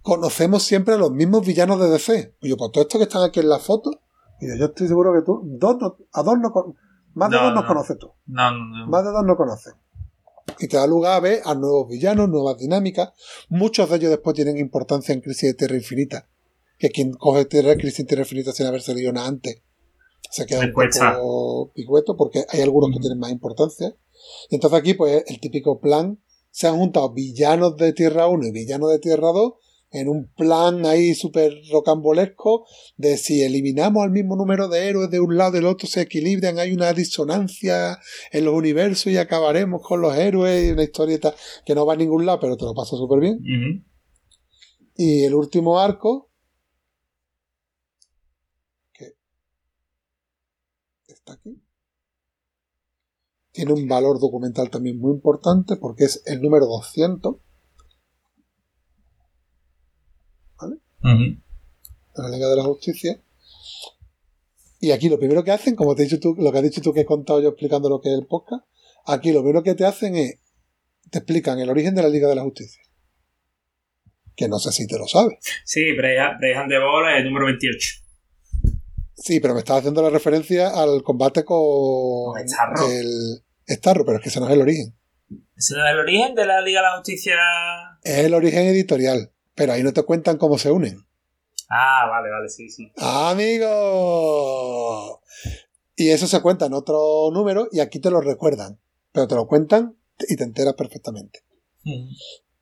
conocemos 0.02 0.64
siempre 0.64 0.94
a 0.94 0.98
los 0.98 1.12
mismos 1.12 1.46
villanos 1.46 1.80
de 1.80 1.90
DC. 1.90 2.36
Y 2.42 2.50
yo, 2.50 2.58
pues 2.58 2.72
todo 2.72 2.84
esto 2.84 2.98
que 2.98 3.04
están 3.04 3.24
aquí 3.24 3.42
en 3.42 3.50
la 3.50 3.60
foto, 3.60 3.92
y 4.40 4.48
yo, 4.48 4.56
yo 4.56 4.66
estoy 4.68 4.88
seguro 4.88 5.14
que 5.14 5.24
tú, 5.26 5.42
dos 5.44 5.76
no- 5.82 5.98
a 6.14 6.24
dos 6.24 6.38
no, 6.40 6.76
más 7.16 7.30
de 7.30 7.36
No, 7.38 7.44
dos 7.44 7.54
nos 7.54 7.64
no. 7.64 7.68
conoces 7.68 7.98
tú. 7.98 8.12
No, 8.28 8.52
no, 8.52 8.78
no. 8.86 8.88
Más 8.88 9.04
de 9.04 9.12
dos 9.12 9.26
no 9.26 9.36
conoces. 9.36 9.74
Y 10.60 10.68
te 10.68 10.78
da 10.78 10.88
lugar 10.88 11.14
a 11.14 11.20
ver 11.20 11.42
a 11.46 11.54
nuevos 11.56 11.90
villanos, 11.90 12.30
nuevas 12.30 12.58
dinámicas. 12.58 13.12
Muchos 13.50 13.90
de 13.90 13.96
ellos 13.98 14.10
después 14.10 14.36
tienen 14.36 14.58
importancia 14.58 15.14
en 15.14 15.20
Crisis 15.22 15.50
de 15.52 15.54
Tierra 15.56 15.76
Infinita. 15.76 16.28
Que 16.84 16.90
quien 16.90 17.14
coge 17.14 17.46
Tierra, 17.46 17.78
Crisis 17.78 18.00
de 18.00 18.04
Tierra 18.06 18.24
Infinita 18.24 18.52
sin 18.52 18.66
haberse 18.66 18.94
leído 18.94 19.14
nada 19.14 19.28
antes 19.30 19.62
se 20.30 20.46
queda 20.46 20.62
un 20.62 20.74
cuesta. 20.74 21.14
poco 21.16 21.72
picueto 21.74 22.18
porque 22.18 22.44
hay 22.50 22.60
algunos 22.62 22.90
que 22.90 22.96
Ujú. 22.96 23.02
tienen 23.04 23.20
más 23.20 23.32
importancia. 23.32 23.96
Y 24.50 24.56
entonces 24.56 24.80
aquí, 24.80 24.94
pues, 24.94 25.24
el 25.28 25.40
típico 25.40 25.80
plan. 25.80 26.20
Se 26.52 26.68
han 26.68 26.78
juntado 26.78 27.14
villanos 27.14 27.78
de 27.78 27.94
Tierra 27.94 28.28
1 28.28 28.48
y 28.48 28.52
villanos 28.52 28.90
de 28.92 29.00
Tierra 29.00 29.32
2 29.32 29.54
en 29.92 30.10
un 30.10 30.32
plan 30.34 30.86
ahí 30.86 31.14
súper 31.16 31.54
rocambolesco 31.72 32.66
de 32.98 33.16
si 33.18 33.44
eliminamos 33.44 34.04
al 34.04 34.12
mismo 34.12 34.36
número 34.36 34.68
de 34.68 34.90
héroes 34.90 35.10
de 35.10 35.20
un 35.20 35.38
lado 35.38 35.52
y 35.52 35.54
del 35.60 35.66
otro 35.68 35.88
se 35.88 36.02
equilibran, 36.02 36.60
hay 36.60 36.74
una 36.74 36.92
disonancia 36.94 37.98
en 38.32 38.46
los 38.46 38.56
universos 38.56 39.08
y 39.08 39.18
acabaremos 39.18 39.82
con 39.88 40.02
los 40.02 40.16
héroes 40.18 40.68
y 40.68 40.72
una 40.72 40.84
historieta 40.84 41.34
que 41.66 41.76
no 41.76 41.86
va 41.86 41.94
a 41.94 41.98
ningún 41.98 42.26
lado, 42.26 42.40
pero 42.42 42.58
te 42.58 42.66
lo 42.66 42.74
pasa 42.74 42.98
súper 42.98 43.20
bien. 43.20 43.40
Y 44.98 45.24
el 45.26 45.34
último 45.36 45.80
arco, 45.80 46.32
que 48.94 49.14
aquí, 51.32 51.62
tiene 53.52 53.72
un 53.74 53.88
valor 53.88 54.20
documental 54.20 54.70
también 54.70 54.98
muy 54.98 55.14
importante 55.14 55.76
porque 55.78 56.06
es 56.06 56.24
el 56.26 56.42
número 56.42 56.66
200 56.66 57.36
Ujú. 61.04 61.42
de 62.16 62.24
la 62.24 62.30
Liga 62.30 62.48
de 62.48 62.56
la 62.56 62.64
Justicia. 62.64 63.22
Y 64.80 64.92
aquí 64.92 65.10
lo 65.10 65.20
primero 65.20 65.44
que 65.44 65.52
hacen, 65.52 65.76
como 65.76 65.96
te 65.96 66.04
he 66.04 66.06
dicho 66.06 66.20
tú, 66.20 66.36
lo 66.38 66.52
que 66.52 66.58
has 66.58 66.64
dicho 66.64 66.82
tú 66.82 66.94
que 66.94 67.02
he 67.02 67.06
contado 67.06 67.42
yo 67.42 67.50
explicando 67.50 67.90
lo 67.90 68.02
que 68.02 68.10
es 68.10 68.18
el 68.18 68.26
podcast, 68.26 68.66
aquí 69.06 69.32
lo 69.32 69.42
primero 69.42 69.64
que 69.64 69.76
te 69.76 69.86
hacen 69.86 70.16
es, 70.16 70.40
te 71.10 71.20
explican 71.20 71.60
el 71.60 71.70
origen 71.70 71.94
de 71.94 72.04
la 72.04 72.10
Liga 72.10 72.28
de 72.28 72.36
la 72.36 72.44
Justicia. 72.44 72.82
Que 74.36 74.48
no 74.48 74.60
sé 74.60 74.72
si 74.72 74.88
te 74.88 74.98
lo 74.98 75.08
sabes. 75.08 75.38
Sí, 75.64 75.92
Brian 75.92 76.38
Brian 76.40 76.68
de 76.68 76.76
es 76.78 77.18
el 77.18 77.26
número 77.26 77.46
28. 77.46 78.03
Sí, 79.16 79.40
pero 79.40 79.54
me 79.54 79.60
estaba 79.60 79.80
haciendo 79.80 80.02
la 80.02 80.10
referencia 80.10 80.70
al 80.70 81.04
combate 81.04 81.46
con 81.46 82.34
Con 82.34 82.50
Starro. 82.50 82.90
el 82.92 83.44
Starro, 83.68 84.06
pero 84.06 84.18
es 84.18 84.24
que 84.24 84.30
ese 84.30 84.40
no 84.40 84.48
es 84.48 84.54
el 84.54 84.62
origen. 84.62 84.96
¿Ese 85.56 85.76
no 85.76 85.86
es 85.86 85.92
el 85.92 86.00
origen 86.00 86.36
de 86.36 86.46
la 86.46 86.62
Liga 86.62 86.82
de 86.82 86.88
la 86.88 86.96
Justicia? 86.98 87.36
Es 88.04 88.20
el 88.20 88.34
origen 88.34 88.66
editorial, 88.68 89.32
pero 89.56 89.74
ahí 89.74 89.84
no 89.84 89.94
te 89.94 90.04
cuentan 90.04 90.38
cómo 90.38 90.58
se 90.58 90.72
unen. 90.72 91.06
Ah, 91.70 92.08
vale, 92.10 92.30
vale, 92.30 92.50
sí, 92.50 92.70
sí. 92.70 92.92
¡Amigo! 92.98 93.72
Y 95.96 96.10
eso 96.10 96.28
se 96.28 96.42
cuenta 96.42 96.66
en 96.66 96.74
otro 96.74 97.30
número 97.32 97.68
y 97.72 97.80
aquí 97.80 98.00
te 98.00 98.12
lo 98.12 98.22
recuerdan, 98.22 98.80
pero 99.12 99.28
te 99.28 99.36
lo 99.36 99.48
cuentan 99.48 99.98
y 100.28 100.36
te 100.36 100.44
enteras 100.44 100.74
perfectamente. 100.74 101.40
Ujú. 101.86 102.10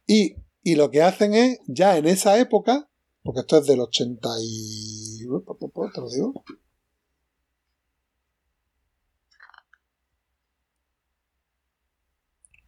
Y, 0.06 0.36
y 0.64 0.76
lo 0.76 0.92
que 0.92 1.02
hacen 1.02 1.34
es, 1.34 1.60
ya 1.68 1.98
en 1.98 2.08
esa 2.08 2.38
época, 2.40 2.90
porque 3.24 3.42
esto 3.42 3.58
es 3.58 3.66
del 3.68 3.80
80 3.80 4.28
y... 4.42 5.01
Te 5.40 6.02
lo 6.02 6.10
digo. 6.10 6.44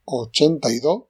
...82... 0.06 1.08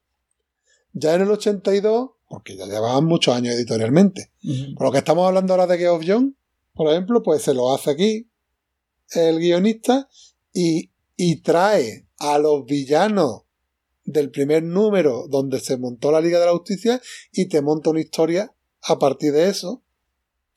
Ya 0.94 1.16
en 1.16 1.22
el 1.22 1.32
82... 1.32 2.12
...porque 2.30 2.56
ya 2.56 2.66
llevaban 2.66 3.06
muchos 3.06 3.36
años 3.36 3.56
editorialmente... 3.56 4.32
Por 4.76 4.88
lo 4.88 4.92
que 4.92 5.00
estamos 5.00 5.28
hablando 5.28 5.54
ahora 5.54 5.68
de 5.68 5.78
Game 5.78 5.90
of 5.98 6.04
John, 6.06 6.38
por 6.74 6.92
ejemplo, 6.92 7.22
pues 7.24 7.44
se 7.44 7.54
lo 7.54 7.74
hace 7.74 7.92
aquí 7.92 8.30
el 9.12 9.40
guionista 9.40 10.10
y, 10.54 10.92
y 11.16 11.42
trae 11.42 12.08
a 12.18 12.40
los 12.40 12.66
villanos 12.66 13.44
del 14.06 14.32
primer 14.32 14.64
número 14.64 15.28
donde 15.30 15.60
se 15.60 15.78
montó 15.78 16.12
la 16.12 16.22
Liga 16.22 16.40
de 16.40 16.48
la 16.48 16.52
Justicia 16.54 17.02
y 17.32 17.48
te 17.48 17.62
monta 17.62 17.90
una 17.90 18.02
historia 18.02 18.54
a 18.82 19.00
partir 19.00 19.32
de 19.32 19.50
eso, 19.50 19.84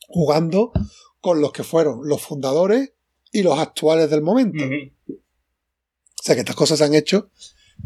jugando 0.09 0.73
con 1.20 1.41
los 1.41 1.52
que 1.52 1.65
fueron 1.65 2.01
los 2.09 2.23
fundadores 2.23 2.93
y 3.33 3.43
los 3.43 3.59
actuales 3.59 4.10
del 4.10 4.23
momento. 4.23 4.65
O 4.65 6.23
sea 6.23 6.35
que 6.35 6.41
estas 6.41 6.57
cosas 6.57 6.78
se 6.78 6.85
han 6.85 6.94
hecho, 6.94 7.31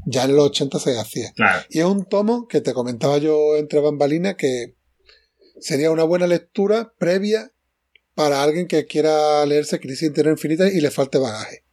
ya 0.07 0.25
en 0.25 0.37
los 0.37 0.47
80 0.47 0.79
se 0.79 0.99
hacía. 0.99 1.33
Claro. 1.33 1.63
Y 1.71 1.81
es 1.81 1.85
un 1.85 2.05
tomo 2.05 2.49
que 2.49 2.61
te 2.61 2.73
comentaba 2.73 3.19
yo 3.19 3.57
entre 3.57 3.81
bambalinas 3.81 4.37
que 4.37 4.77
sería 5.61 5.91
una 5.91 6.05
buena 6.05 6.27
lectura 6.27 6.95
previa 6.99 7.53
para 8.15 8.43
alguien 8.43 8.67
que 8.67 8.87
quiera 8.87 9.45
leerse 9.47 9.81
Crisis 9.81 10.13
Tierra 10.13 10.31
Infinita 10.31 10.69
y 10.69 10.81
le 10.81 10.91
falte 10.91 11.19
bagaje. 11.19 11.65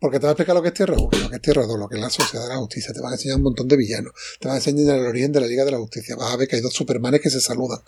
Porque 0.00 0.20
te 0.20 0.26
va 0.26 0.30
a 0.30 0.32
explicar 0.32 0.54
lo 0.54 0.62
que 0.62 0.68
es 0.68 0.74
Tierra 0.74 0.94
1, 0.96 1.10
lo 1.22 1.30
que 1.30 1.36
es 1.36 1.42
Tierra 1.42 1.66
2, 1.66 1.78
lo 1.78 1.88
que 1.88 1.96
es 1.96 2.00
la 2.00 2.10
Sociedad 2.10 2.44
de 2.44 2.54
la 2.54 2.58
Justicia. 2.58 2.92
Te 2.94 3.00
van 3.00 3.12
a 3.12 3.14
enseñar 3.16 3.36
un 3.38 3.42
montón 3.42 3.66
de 3.66 3.76
villanos. 3.76 4.12
Te 4.38 4.46
van 4.46 4.54
a 4.54 4.58
enseñar 4.58 4.96
el 4.96 5.06
origen 5.06 5.32
de 5.32 5.40
la 5.40 5.46
Liga 5.46 5.64
de 5.64 5.72
la 5.72 5.78
Justicia. 5.78 6.14
Vas 6.14 6.32
a 6.32 6.36
ver 6.36 6.46
que 6.46 6.56
hay 6.56 6.62
dos 6.62 6.72
Supermanes 6.72 7.20
que 7.20 7.30
se 7.30 7.40
saludan. 7.40 7.80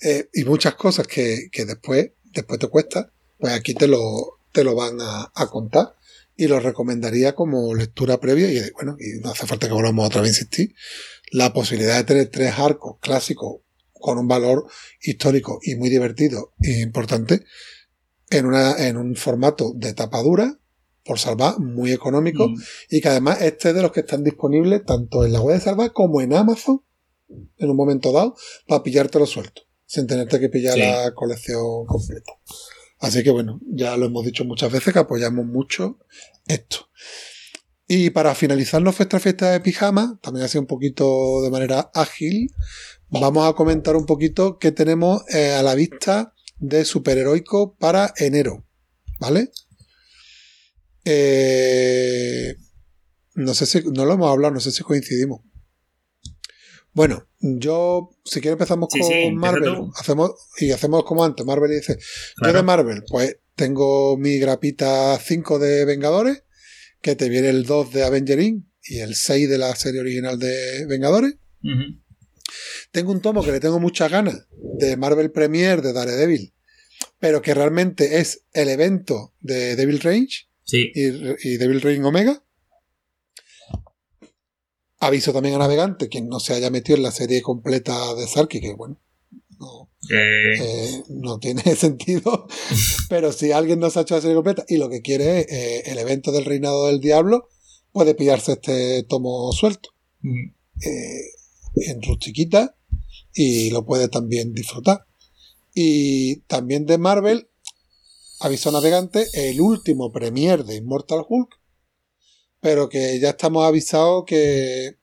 Eh, 0.00 0.28
y 0.32 0.44
muchas 0.44 0.74
cosas 0.74 1.06
que, 1.06 1.48
que 1.52 1.66
después, 1.66 2.12
después 2.32 2.58
te 2.58 2.68
cuesta, 2.68 3.12
pues 3.38 3.52
aquí 3.52 3.74
te 3.74 3.88
lo, 3.88 4.38
te 4.52 4.64
lo 4.64 4.74
van 4.74 4.98
a, 5.00 5.30
contar. 5.50 5.96
Y 6.34 6.46
lo 6.46 6.58
recomendaría 6.60 7.34
como 7.34 7.74
lectura 7.74 8.18
previa. 8.18 8.50
Y 8.50 8.70
bueno, 8.70 8.96
y 8.98 9.20
no 9.20 9.30
hace 9.30 9.46
falta 9.46 9.66
que 9.66 9.74
volvamos 9.74 10.06
otra 10.06 10.22
vez 10.22 10.30
a 10.30 10.32
insistir. 10.32 10.74
La 11.30 11.52
posibilidad 11.52 11.98
de 11.98 12.04
tener 12.04 12.28
tres 12.28 12.54
arcos 12.58 12.96
clásicos 13.00 13.60
con 13.92 14.16
un 14.16 14.26
valor 14.26 14.66
histórico 15.02 15.60
y 15.62 15.74
muy 15.74 15.90
divertido 15.90 16.54
e 16.62 16.80
importante 16.80 17.44
en, 18.30 18.46
una, 18.46 18.76
en 18.78 18.96
un 18.96 19.14
formato 19.14 19.72
de 19.74 19.92
tapadura 19.92 20.59
por 21.10 21.18
salvar 21.18 21.58
muy 21.58 21.90
económico 21.90 22.44
Ujú. 22.44 22.54
y 22.88 23.00
que 23.00 23.08
además 23.08 23.42
este 23.42 23.70
es 23.70 23.74
de 23.74 23.82
los 23.82 23.90
que 23.90 23.98
están 23.98 24.22
disponibles 24.22 24.84
tanto 24.84 25.24
en 25.24 25.32
la 25.32 25.40
web 25.40 25.56
de 25.56 25.60
salvar 25.60 25.92
como 25.92 26.20
en 26.20 26.32
Amazon 26.32 26.84
en 27.58 27.68
un 27.68 27.74
momento 27.76 28.12
dado 28.12 28.36
para 28.68 28.84
pillártelo 28.84 29.26
suelto 29.26 29.62
sin 29.86 30.06
tenerte 30.06 30.38
que 30.38 30.48
pillar 30.48 30.74
Sí. 30.74 30.80
la 30.82 31.12
colección 31.12 31.84
completa. 31.84 32.30
Así 33.00 33.24
que 33.24 33.30
bueno, 33.30 33.58
ya 33.66 33.96
lo 33.96 34.06
hemos 34.06 34.24
dicho 34.24 34.44
muchas 34.44 34.70
veces 34.70 34.92
que 34.92 35.00
apoyamos 35.00 35.44
mucho 35.46 35.98
esto. 36.46 36.88
Y 37.88 38.10
para 38.10 38.36
finalizar 38.36 38.80
nuestra 38.80 39.18
fiesta 39.18 39.50
de 39.50 39.58
pijama, 39.58 40.16
también 40.22 40.44
así 40.46 40.58
un 40.58 40.66
poquito 40.68 41.42
de 41.42 41.50
manera 41.50 41.90
ágil, 41.92 42.50
vamos 43.08 43.48
a 43.48 43.54
comentar 43.54 43.96
un 43.96 44.06
poquito 44.06 44.58
qué 44.58 44.70
tenemos 44.70 45.22
eh, 45.34 45.54
a 45.54 45.64
la 45.64 45.74
vista 45.74 46.34
de 46.60 46.84
superheroico 46.84 47.74
para 47.80 48.14
enero. 48.16 48.64
¿Vale? 49.18 49.50
Eh, 51.04 52.56
no 53.34 53.54
sé 53.54 53.66
si, 53.66 53.82
no 53.84 54.04
lo 54.04 54.14
hemos 54.14 54.30
hablado, 54.30 54.54
no 54.54 54.60
sé 54.60 54.70
si 54.70 54.82
coincidimos. 54.82 55.42
Bueno, 56.92 57.28
yo, 57.38 58.10
si 58.24 58.40
quieres 58.40 58.54
empezamos 58.54 58.88
Sí, 58.92 58.98
con 58.98 59.08
sí, 59.08 59.30
Marvel. 59.32 59.74
Hacemos, 59.96 60.32
y 60.58 60.72
hacemos 60.72 61.04
como 61.04 61.24
antes, 61.24 61.46
Marvel 61.46 61.72
y 61.72 61.76
dice, 61.76 61.98
yo 62.44 62.52
de 62.52 62.62
Marvel, 62.62 63.04
pues 63.08 63.36
tengo 63.54 64.16
mi 64.16 64.38
grapita 64.38 65.18
5 65.18 65.58
de 65.58 65.84
Vengadores, 65.84 66.44
que 67.00 67.14
te 67.14 67.28
viene 67.28 67.48
el 67.50 67.64
2 67.64 67.92
de 67.92 68.04
Avenger 68.04 68.40
Inc. 68.40 68.64
y 68.82 68.98
el 68.98 69.14
6 69.14 69.48
de 69.48 69.58
la 69.58 69.74
serie 69.76 70.00
original 70.00 70.38
de 70.38 70.86
Vengadores. 70.86 71.36
Tengo 72.90 73.12
un 73.12 73.22
tomo 73.22 73.44
que 73.44 73.52
le 73.52 73.60
tengo 73.60 73.78
muchas 73.78 74.10
ganas 74.10 74.46
de 74.78 74.96
Marvel 74.96 75.30
Premier 75.30 75.82
de 75.82 75.92
Daredevil, 75.92 76.52
pero 77.20 77.40
que 77.40 77.54
realmente 77.54 78.18
es 78.18 78.44
el 78.52 78.68
evento 78.68 79.34
de 79.40 79.76
Devil 79.76 80.00
Range 80.00 80.49
Sí. 80.70 80.92
y, 80.94 81.06
y 81.48 81.56
Devil 81.56 81.80
Ring 81.80 82.04
Omega. 82.04 82.44
Aviso 85.00 85.32
también 85.32 85.54
a 85.56 85.58
Navegante, 85.58 86.08
quien 86.08 86.28
no 86.28 86.38
se 86.40 86.52
haya 86.54 86.70
metido 86.70 86.96
en 86.96 87.02
la 87.02 87.10
serie 87.10 87.42
completa 87.42 88.14
de 88.14 88.26
Sarki, 88.28 88.60
que 88.60 88.74
bueno, 88.74 89.00
no, 89.58 89.90
Eh, 90.10 90.54
eh, 90.60 91.02
no 91.08 91.38
tiene 91.38 91.62
sentido, 91.76 92.46
pero 93.08 93.32
si 93.32 93.50
alguien 93.50 93.80
no 93.80 93.90
se 93.90 93.98
ha 93.98 94.02
hecho 94.02 94.14
la 94.14 94.20
serie 94.20 94.36
completa 94.36 94.64
y 94.68 94.76
lo 94.76 94.88
que 94.88 95.02
quiere 95.02 95.40
es 95.40 95.46
eh, 95.50 95.82
el 95.86 95.98
evento 95.98 96.32
del 96.32 96.44
Reinado 96.44 96.86
del 96.86 97.00
Diablo, 97.00 97.48
puede 97.92 98.14
pillarse 98.14 98.52
este 98.52 99.02
tomo 99.02 99.50
suelto 99.52 99.90
ujú. 100.22 100.54
eh, 100.88 101.88
en 101.88 102.02
rustiquita 102.02 102.76
y 103.34 103.70
lo 103.70 103.84
puede 103.84 104.08
también 104.08 104.52
disfrutar. 104.52 105.06
Y 105.74 106.40
también 106.42 106.86
de 106.86 106.98
Marvel, 106.98 107.49
aviso 108.40 108.72
navegante, 108.72 109.26
el 109.34 109.60
último 109.60 110.10
premier 110.10 110.64
de 110.64 110.76
Immortal 110.76 111.24
Hulk, 111.28 111.60
pero 112.60 112.88
que 112.88 113.18
ya 113.20 113.30
estamos 113.30 113.64
avisados 113.64 114.24
que 114.26 114.98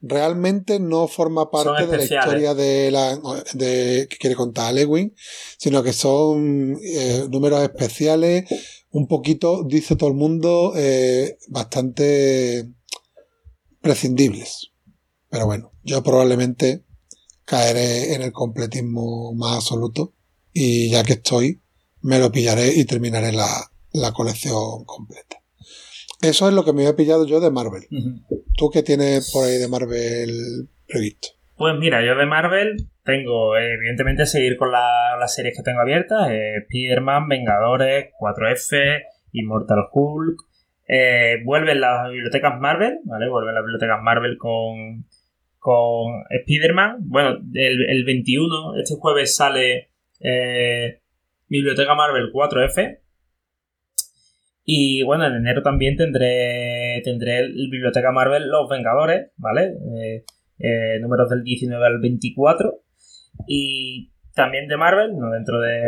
realmente 0.00 0.78
no 0.78 1.08
forma 1.08 1.50
parte 1.50 1.86
de 1.86 1.96
la 1.96 2.02
historia 2.02 2.54
de 2.54 2.90
la 2.90 3.18
de, 3.54 4.06
que 4.08 4.16
quiere 4.18 4.36
contar 4.36 4.74
Lewin, 4.74 5.14
sino 5.56 5.82
que 5.82 5.92
son 5.92 6.78
eh, 6.82 7.26
números 7.30 7.62
especiales, 7.62 8.44
un 8.90 9.08
poquito, 9.08 9.64
dice 9.64 9.96
todo 9.96 10.10
el 10.10 10.16
mundo, 10.16 10.72
eh, 10.76 11.38
bastante 11.48 12.68
prescindibles. 13.80 14.72
Pero 15.30 15.46
bueno, 15.46 15.72
yo 15.82 16.02
probablemente 16.02 16.84
caeré 17.44 18.14
en 18.14 18.22
el 18.22 18.32
completismo 18.32 19.32
más 19.34 19.56
absoluto 19.56 20.14
y 20.52 20.90
ya 20.90 21.02
que 21.02 21.14
estoy, 21.14 21.60
me 22.04 22.18
lo 22.18 22.30
pillaré 22.30 22.72
y 22.76 22.84
terminaré 22.84 23.32
la, 23.32 23.46
la 23.92 24.12
colección 24.12 24.84
completa. 24.84 25.36
Eso 26.22 26.48
es 26.48 26.54
lo 26.54 26.64
que 26.64 26.72
me 26.72 26.82
había 26.82 26.96
pillado 26.96 27.26
yo 27.26 27.40
de 27.40 27.50
Marvel. 27.50 27.82
¿Tú 28.56 28.70
qué 28.70 28.82
tienes 28.82 29.30
por 29.32 29.44
ahí 29.44 29.58
de 29.58 29.68
Marvel 29.68 30.30
previsto? 30.86 31.28
Pues 31.56 31.74
mira, 31.78 32.04
yo 32.04 32.14
de 32.16 32.26
Marvel 32.26 32.76
tengo, 33.04 33.56
eh, 33.56 33.74
evidentemente, 33.74 34.26
seguir 34.26 34.56
con 34.56 34.72
la- 34.72 35.16
las 35.18 35.34
series 35.34 35.56
que 35.56 35.62
tengo 35.62 35.80
abiertas: 35.80 36.28
eh, 36.30 36.56
Spider-Man, 36.68 37.28
Vengadores, 37.28 38.06
4F, 38.18 39.02
Immortal 39.32 39.84
Hulk. 39.92 40.36
Eh, 40.88 41.36
vuelven 41.44 41.80
las 41.80 42.10
bibliotecas 42.10 42.58
Marvel, 42.60 42.98
¿vale? 43.04 43.28
Vuelven 43.28 43.54
las 43.54 43.62
bibliotecas 43.64 44.02
Marvel 44.02 44.36
con, 44.38 45.06
con 45.58 46.24
Spider-Man. 46.30 46.96
Bueno, 47.02 47.36
el, 47.54 47.86
el 47.90 48.04
21, 48.04 48.76
este 48.80 48.94
jueves 48.98 49.36
sale 49.36 49.90
eh, 50.20 51.00
Biblioteca 51.54 51.94
Marvel 51.94 52.32
4F. 52.32 53.00
Y 54.64 55.02
bueno, 55.04 55.26
en 55.26 55.34
enero 55.36 55.62
también 55.62 55.96
tendré, 55.96 57.00
tendré 57.04 57.38
el 57.38 57.68
Biblioteca 57.70 58.10
Marvel 58.10 58.48
Los 58.48 58.68
Vengadores, 58.68 59.30
¿vale? 59.36 59.74
Eh, 59.96 60.24
eh, 60.58 60.98
números 61.00 61.28
del 61.30 61.44
19 61.44 61.86
al 61.86 62.00
24 62.00 62.80
y 63.46 64.12
también 64.34 64.66
de 64.66 64.76
Marvel, 64.76 65.16
no 65.16 65.30
dentro, 65.30 65.60
de, 65.60 65.82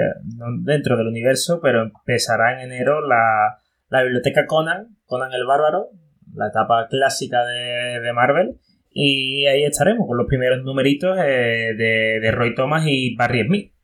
dentro 0.63 0.97
del 0.97 1.09
universo, 1.09 1.59
pero 1.61 1.83
empezará 1.83 2.53
en 2.53 2.71
enero 2.71 3.01
la, 3.01 3.59
la 3.89 4.03
biblioteca 4.03 4.47
Conan, 4.47 4.97
Conan 5.07 5.33
el 5.33 5.47
Bárbaro, 5.47 5.89
la 6.35 6.49
etapa 6.49 6.87
clásica 6.89 7.45
de, 7.45 8.01
de 8.01 8.13
Marvel, 8.13 8.61
y 8.91 9.47
ahí 9.47 9.65
estaremos 9.65 10.07
con 10.07 10.17
los 10.17 10.27
primeros 10.27 10.63
numeritos 10.65 11.19
eh, 11.19 11.75
de, 11.77 12.21
de 12.21 12.31
Roy 12.31 12.55
Thomas 12.55 12.85
y 12.87 13.17
Barry 13.17 13.47
Smith. 13.47 13.76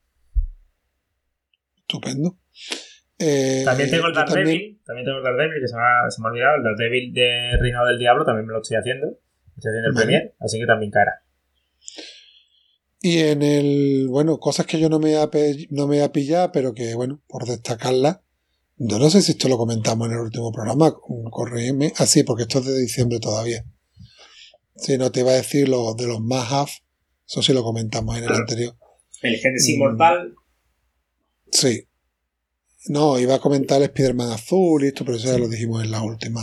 Estupendo. 1.96 2.38
Eh, 3.18 3.62
También 3.64 3.90
tengo 3.90 4.06
el 4.08 4.14
también- 4.14 4.34
Daredevil, 4.46 4.80
también 4.84 5.04
tengo 5.06 5.18
el 5.18 5.24
Daredevil, 5.24 5.60
que 5.60 5.68
se 5.68 5.76
me, 5.76 5.82
ha, 5.82 6.10
se 6.10 6.20
me 6.22 6.26
ha 6.26 6.30
olvidado, 6.30 6.56
el 6.56 6.62
Daredevil 6.64 7.12
de 7.12 7.56
Reinado 7.60 7.86
del 7.86 7.98
Diablo, 7.98 8.24
también 8.24 8.46
me 8.46 8.52
lo 8.52 8.60
estoy 8.62 8.78
haciendo, 8.78 9.06
estoy 9.56 9.70
haciendo 9.70 9.88
el 9.88 9.94
Vale. 9.94 10.06
Premier, 10.06 10.34
así 10.40 10.58
que 10.58 10.66
también 10.66 10.90
caerá. 10.90 11.22
Y 13.00 13.18
en 13.18 13.42
el, 13.42 14.06
bueno, 14.08 14.38
cosas 14.38 14.66
que 14.66 14.78
yo 14.80 14.88
no 14.88 14.98
me 14.98 15.12
voy 15.12 15.20
a, 15.22 15.30
pe- 15.30 15.66
no 15.70 15.86
me 15.86 15.96
voy 15.96 16.04
a 16.04 16.12
pillar, 16.12 16.50
pero 16.52 16.72
que, 16.72 16.94
bueno, 16.94 17.20
por 17.28 17.44
destacarlas, 17.46 18.20
yo 18.76 18.98
no 18.98 19.10
sé 19.10 19.22
si 19.22 19.32
esto 19.32 19.48
lo 19.48 19.56
comentamos 19.58 20.08
en 20.08 20.14
el 20.14 20.20
último 20.20 20.50
programa, 20.50 20.94
corrígeme, 21.30 21.92
así, 21.98 22.22
porque 22.24 22.42
esto 22.44 22.60
es 22.60 22.66
de 22.66 22.80
diciembre 22.80 23.20
todavía. 23.20 23.64
Si 24.76 24.96
no 24.98 25.12
te 25.12 25.20
iba 25.20 25.30
a 25.32 25.34
decir 25.34 25.68
lo 25.68 25.94
de 25.94 26.06
los 26.06 26.20
más 26.20 26.50
eso 27.28 27.42
sí 27.42 27.52
lo 27.52 27.62
comentamos 27.62 28.16
en 28.18 28.24
el 28.24 28.32
anterior. 28.32 28.74
El 29.22 29.36
Génesis 29.36 29.76
Mm. 29.78 29.80
Sí. 31.70 31.88
No, 32.88 33.18
iba 33.18 33.36
a 33.36 33.38
comentar 33.38 33.78
el 33.78 33.84
Spider-Man 33.84 34.32
azul 34.32 34.82
y 34.82 34.88
esto, 34.88 35.04
pero 35.04 35.16
eso 35.16 35.28
ya 35.32 35.38
lo 35.38 35.48
dijimos 35.48 35.84
en 35.84 35.90
la 35.92 36.02
última. 36.02 36.40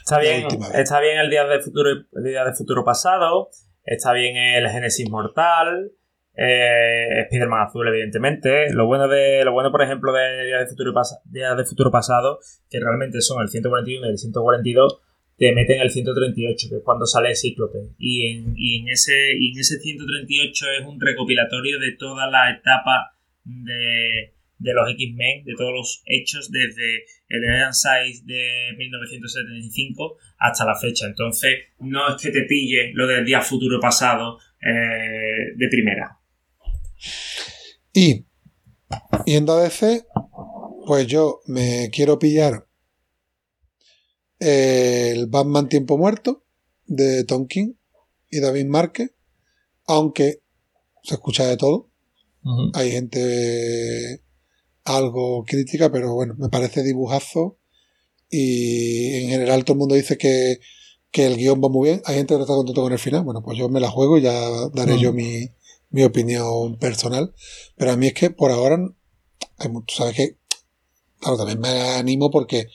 Está 0.00 0.18
bien, 0.18 0.44
última 0.44 0.68
está 0.68 1.00
bien 1.00 1.18
el 1.18 1.28
día 1.28 1.44
de 1.44 1.60
futuro, 1.60 1.90
el 1.90 2.24
día 2.24 2.44
de 2.44 2.54
futuro 2.54 2.82
pasado, 2.84 3.50
está 3.84 4.14
bien 4.14 4.36
el 4.38 4.66
Génesis 4.70 5.10
Mortal, 5.10 5.92
eh, 6.34 7.20
Spider-Man 7.26 7.66
Azul, 7.66 7.86
evidentemente. 7.88 8.72
Lo 8.72 8.86
bueno 8.86 9.08
de, 9.08 9.44
lo 9.44 9.52
bueno, 9.52 9.70
por 9.70 9.82
ejemplo, 9.82 10.12
de 10.14 10.46
Día 10.46 10.58
de 10.58 10.66
Futuro, 10.68 10.92
Pas- 10.94 11.20
Día 11.24 11.54
de 11.54 11.64
futuro 11.64 11.90
Pasado, 11.90 12.38
que 12.70 12.80
realmente 12.80 13.20
son 13.20 13.42
el 13.42 13.48
141 13.50 14.06
y 14.06 14.10
el 14.10 14.18
142, 14.18 15.00
te 15.36 15.52
meten 15.52 15.80
el 15.82 15.90
138, 15.90 16.68
que 16.70 16.76
es 16.76 16.82
cuando 16.82 17.04
sale 17.06 17.34
Cíclope. 17.36 17.78
Y 17.98 18.26
en, 18.28 18.54
y 18.56 18.80
en 18.80 18.88
ese, 18.88 19.12
y 19.38 19.52
en 19.52 19.58
ese 19.58 19.78
138 19.78 20.64
es 20.80 20.86
un 20.86 20.98
recopilatorio 21.00 21.78
de 21.78 21.92
toda 21.98 22.30
la 22.30 22.50
etapa 22.52 23.14
de, 23.44 24.34
de 24.58 24.72
los 24.74 24.90
X-Men, 24.90 25.44
de 25.44 25.54
todos 25.56 25.72
los 25.72 26.02
hechos 26.06 26.50
desde 26.50 27.04
el 27.28 27.44
Iron 27.44 27.72
Size 27.72 28.22
de 28.24 28.74
1975 28.76 30.16
hasta 30.38 30.64
la 30.64 30.76
fecha. 30.78 31.06
Entonces, 31.06 31.50
no 31.80 32.14
es 32.14 32.22
que 32.22 32.30
te 32.30 32.42
pille 32.42 32.92
lo 32.94 33.06
del 33.06 33.24
día 33.24 33.40
futuro 33.40 33.80
pasado 33.80 34.38
eh, 34.60 35.54
de 35.56 35.68
primera. 35.68 36.18
Y, 37.92 38.24
yendo 39.26 39.54
a 39.54 39.62
DC, 39.62 40.04
pues 40.86 41.06
yo 41.06 41.40
me 41.46 41.90
quiero 41.92 42.18
pillar 42.18 42.66
el 44.40 45.26
Batman 45.26 45.68
Tiempo 45.68 45.98
Muerto 45.98 46.44
de 46.86 47.24
Tom 47.24 47.46
King 47.46 47.74
y 48.30 48.40
David 48.40 48.66
Márquez, 48.66 49.14
aunque 49.86 50.42
se 51.02 51.14
escucha 51.14 51.46
de 51.46 51.56
todo. 51.56 51.90
Hay 52.72 52.90
gente 52.90 54.22
algo 54.88 55.44
crítica, 55.44 55.90
pero 55.92 56.14
bueno, 56.14 56.34
me 56.38 56.48
parece 56.48 56.82
dibujazo 56.82 57.58
y 58.30 59.14
en 59.24 59.28
general 59.30 59.64
todo 59.64 59.74
el 59.74 59.78
mundo 59.78 59.94
dice 59.94 60.18
que, 60.18 60.60
que 61.10 61.26
el 61.26 61.36
guion 61.36 61.62
va 61.62 61.68
muy 61.68 61.88
bien. 61.90 62.02
Hay 62.04 62.16
gente 62.16 62.34
que 62.34 62.38
no 62.38 62.44
está 62.44 62.54
contento 62.54 62.82
con 62.82 62.92
el 62.92 62.98
final. 62.98 63.22
Bueno, 63.24 63.42
pues 63.42 63.58
yo 63.58 63.68
me 63.68 63.80
la 63.80 63.90
juego 63.90 64.18
y 64.18 64.22
ya 64.22 64.34
daré 64.74 64.96
Mm. 64.96 64.98
yo 64.98 65.12
mi, 65.12 65.48
mi 65.90 66.02
opinión 66.04 66.76
personal. 66.78 67.34
Pero 67.76 67.92
a 67.92 67.96
mí 67.96 68.08
es 68.08 68.14
que 68.14 68.30
por 68.30 68.50
ahora, 68.50 68.78
hay 69.58 69.68
mucho, 69.70 69.96
sabes 69.96 70.14
que, 70.14 70.38
claro, 71.20 71.36
también 71.38 71.60
me 71.60 71.68
animo 71.96 72.30
porque 72.30 72.68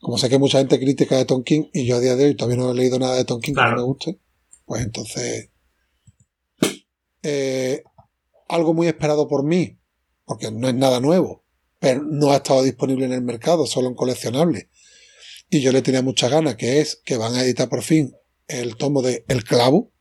como 0.00 0.18
sé 0.18 0.28
que 0.28 0.38
mucha 0.38 0.58
gente 0.58 0.78
critica 0.80 1.16
de 1.16 1.24
Tonkin 1.24 1.70
y 1.72 1.84
yo 1.86 1.96
a 1.96 2.00
día 2.00 2.16
de 2.16 2.24
hoy 2.26 2.34
todavía 2.36 2.56
no 2.62 2.70
he 2.70 2.74
leído 2.74 2.98
nada 2.98 3.14
de 3.16 3.24
Tonkin 3.24 3.54
que 3.54 3.60
Claro. 3.60 3.72
no 3.72 3.76
me 3.82 3.86
guste, 3.86 4.18
pues 4.66 4.82
entonces 4.82 5.50
eh, 7.22 7.82
algo 8.48 8.74
muy 8.74 8.88
esperado 8.88 9.28
por 9.28 9.44
mí, 9.44 9.78
porque 10.24 10.50
no 10.50 10.68
es 10.68 10.74
nada 10.74 11.00
nuevo, 11.00 11.41
pero 11.82 12.00
no 12.04 12.30
ha 12.30 12.36
estado 12.36 12.62
disponible 12.62 13.06
en 13.06 13.12
el 13.12 13.22
mercado, 13.22 13.66
solo 13.66 13.88
en 13.88 13.96
coleccionables. 13.96 14.68
Y 15.50 15.62
yo 15.62 15.72
le 15.72 15.82
tenía 15.82 16.00
muchas 16.00 16.30
ganas, 16.30 16.54
que 16.54 16.80
es 16.80 17.02
que 17.04 17.16
van 17.16 17.34
a 17.34 17.42
editar 17.42 17.68
por 17.68 17.82
fin 17.82 18.14
el 18.46 18.76
tomo 18.76 19.02
de 19.02 19.24
El 19.26 19.42
Clavo, 19.42 19.92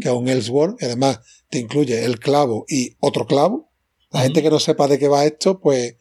que 0.00 0.08
es 0.08 0.14
un 0.14 0.28
Elseworld, 0.28 0.76
y 0.80 0.84
además 0.84 1.18
te 1.50 1.58
incluye 1.58 2.04
el 2.04 2.20
clavo 2.20 2.64
y 2.68 2.96
otro 3.00 3.26
clavo. 3.26 3.72
La 4.12 4.20
gente 4.20 4.40
que 4.40 4.50
no 4.50 4.60
sepa 4.60 4.86
de 4.86 5.00
qué 5.00 5.08
va 5.08 5.24
esto, 5.24 5.60
pues 5.60 5.96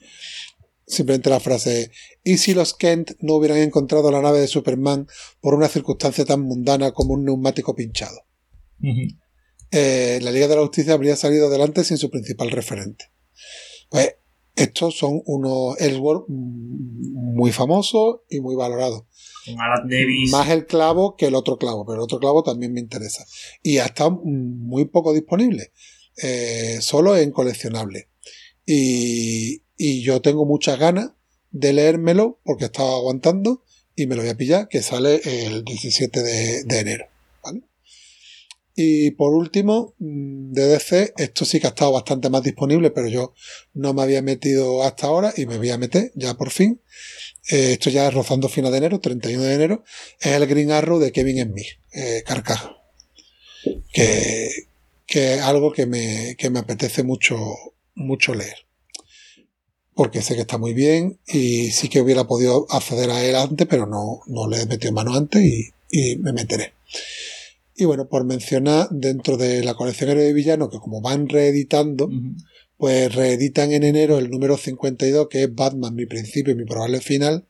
simplemente 0.85 1.31
la 1.31 1.39
frase, 1.39 1.89
¿y 2.23 2.37
si 2.37 2.53
los 2.53 2.75
Kent 2.75 3.13
no 3.19 3.33
hubieran 3.33 3.57
encontrado 3.57 4.11
la 4.11 4.21
nave 4.21 4.39
de 4.39 4.47
Superman 4.47 5.07
por 5.41 5.55
una 5.55 5.69
circunstancia 5.69 6.23
tan 6.23 6.41
mundana 6.41 6.91
como 6.91 7.15
un 7.15 7.25
neumático 7.25 7.73
pinchado? 7.73 8.27
Eh, 9.71 10.19
la 10.21 10.29
Liga 10.29 10.47
de 10.47 10.55
la 10.55 10.61
Justicia 10.61 10.93
habría 10.93 11.15
salido 11.15 11.47
adelante 11.47 11.83
sin 11.83 11.97
su 11.97 12.11
principal 12.11 12.51
referente. 12.51 13.05
Pues 13.89 14.17
estos 14.55 14.97
son 14.97 15.21
unos 15.25 15.75
mm, 16.27 17.35
muy 17.35 17.51
famosos 17.51 18.21
y 18.29 18.39
muy 18.39 18.55
valorados. 18.55 19.03
Más 20.31 20.49
el 20.49 20.65
clavo 20.65 21.15
que 21.15 21.27
el 21.27 21.35
otro 21.35 21.57
clavo, 21.57 21.85
pero 21.85 21.97
el 21.97 22.03
otro 22.03 22.19
clavo 22.19 22.43
también 22.43 22.73
me 22.73 22.79
interesa. 22.79 23.25
Y 23.61 23.77
ha 23.77 23.85
estado 23.85 24.11
muy 24.11 24.85
poco 24.85 25.13
disponible, 25.13 25.71
eh, 26.21 26.77
solo 26.81 27.15
en 27.17 27.31
coleccionable. 27.31 28.09
Y, 28.65 29.63
y 29.77 30.01
yo 30.01 30.21
tengo 30.21 30.45
muchas 30.45 30.79
ganas 30.79 31.11
de 31.51 31.73
leérmelo 31.73 32.39
porque 32.43 32.65
estaba 32.65 32.95
aguantando 32.95 33.63
y 33.95 34.07
me 34.07 34.15
lo 34.15 34.23
voy 34.23 34.31
a 34.31 34.37
pillar, 34.37 34.67
que 34.67 34.81
sale 34.81 35.21
el 35.23 35.63
17 35.63 36.21
de, 36.21 36.63
de 36.63 36.79
enero. 36.79 37.05
Y 38.75 39.11
por 39.11 39.33
último, 39.33 39.93
mm, 39.99 40.51
de 40.51 40.67
DC, 40.67 41.13
esto 41.17 41.45
sí 41.45 41.61
que 41.61 41.67
ha 41.67 41.69
estado 41.69 41.93
bastante 41.93 42.29
más 42.29 42.43
disponible, 42.43 42.91
pero 42.91 43.07
yo 43.07 43.33
no 43.73 43.93
me 43.93 44.01
había 44.01 44.21
metido 44.21 44.83
hasta 44.83 45.07
ahora 45.07 45.33
y 45.37 45.45
me 45.45 45.57
voy 45.57 45.69
a 45.69 45.77
meter 45.77 46.11
ya 46.15 46.33
por 46.33 46.51
fin. 46.51 46.81
Eh, 47.49 47.73
esto 47.73 47.89
ya 47.89 48.07
es 48.07 48.13
rozando 48.13 48.49
final 48.49 48.71
de 48.71 48.79
enero, 48.79 48.99
31 48.99 49.43
de 49.43 49.53
enero, 49.53 49.83
es 50.19 50.33
el 50.33 50.45
Green 50.47 50.71
Arrow 50.71 50.99
de 50.99 51.13
Kevin 51.13 51.41
Smith, 51.43 51.67
eh, 51.93 52.23
Carcaja. 52.25 52.75
Que, 53.93 54.49
que 55.07 55.35
es 55.35 55.41
algo 55.41 55.71
que 55.71 55.85
me, 55.85 56.35
que 56.37 56.49
me 56.49 56.59
apetece 56.59 57.03
mucho, 57.03 57.37
mucho 57.95 58.33
leer. 58.33 58.57
Porque 59.93 60.21
sé 60.21 60.35
que 60.35 60.41
está 60.41 60.57
muy 60.57 60.73
bien 60.73 61.19
y 61.25 61.71
sí 61.71 61.87
que 61.87 62.01
hubiera 62.01 62.25
podido 62.25 62.67
acceder 62.69 63.09
a 63.09 63.23
él 63.23 63.35
antes, 63.35 63.65
pero 63.67 63.85
no, 63.85 64.19
no 64.27 64.49
le 64.49 64.61
he 64.61 64.65
metido 64.65 64.91
mano 64.91 65.15
antes 65.15 65.41
y, 65.41 65.71
y 65.89 66.17
me 66.17 66.33
meteré. 66.33 66.73
Y 67.77 67.85
bueno, 67.85 68.07
por 68.07 68.23
mencionar, 68.23 68.87
dentro 68.89 69.35
de 69.35 69.63
la 69.63 69.73
colección 69.73 70.09
Héroe 70.09 70.23
de 70.23 70.33
Villano, 70.33 70.69
que 70.69 70.79
como 70.79 71.01
van 71.01 71.27
reeditando, 71.27 72.09
pues 72.77 73.13
reeditan 73.13 73.73
en 73.73 73.83
enero 73.83 74.17
el 74.17 74.29
número 74.29 74.57
52, 74.57 75.27
que 75.29 75.43
es 75.43 75.53
Batman, 75.53 75.93
mi 75.93 76.05
principio 76.05 76.53
y 76.53 76.55
mi 76.55 76.65
probable 76.65 77.01
final, 77.01 77.47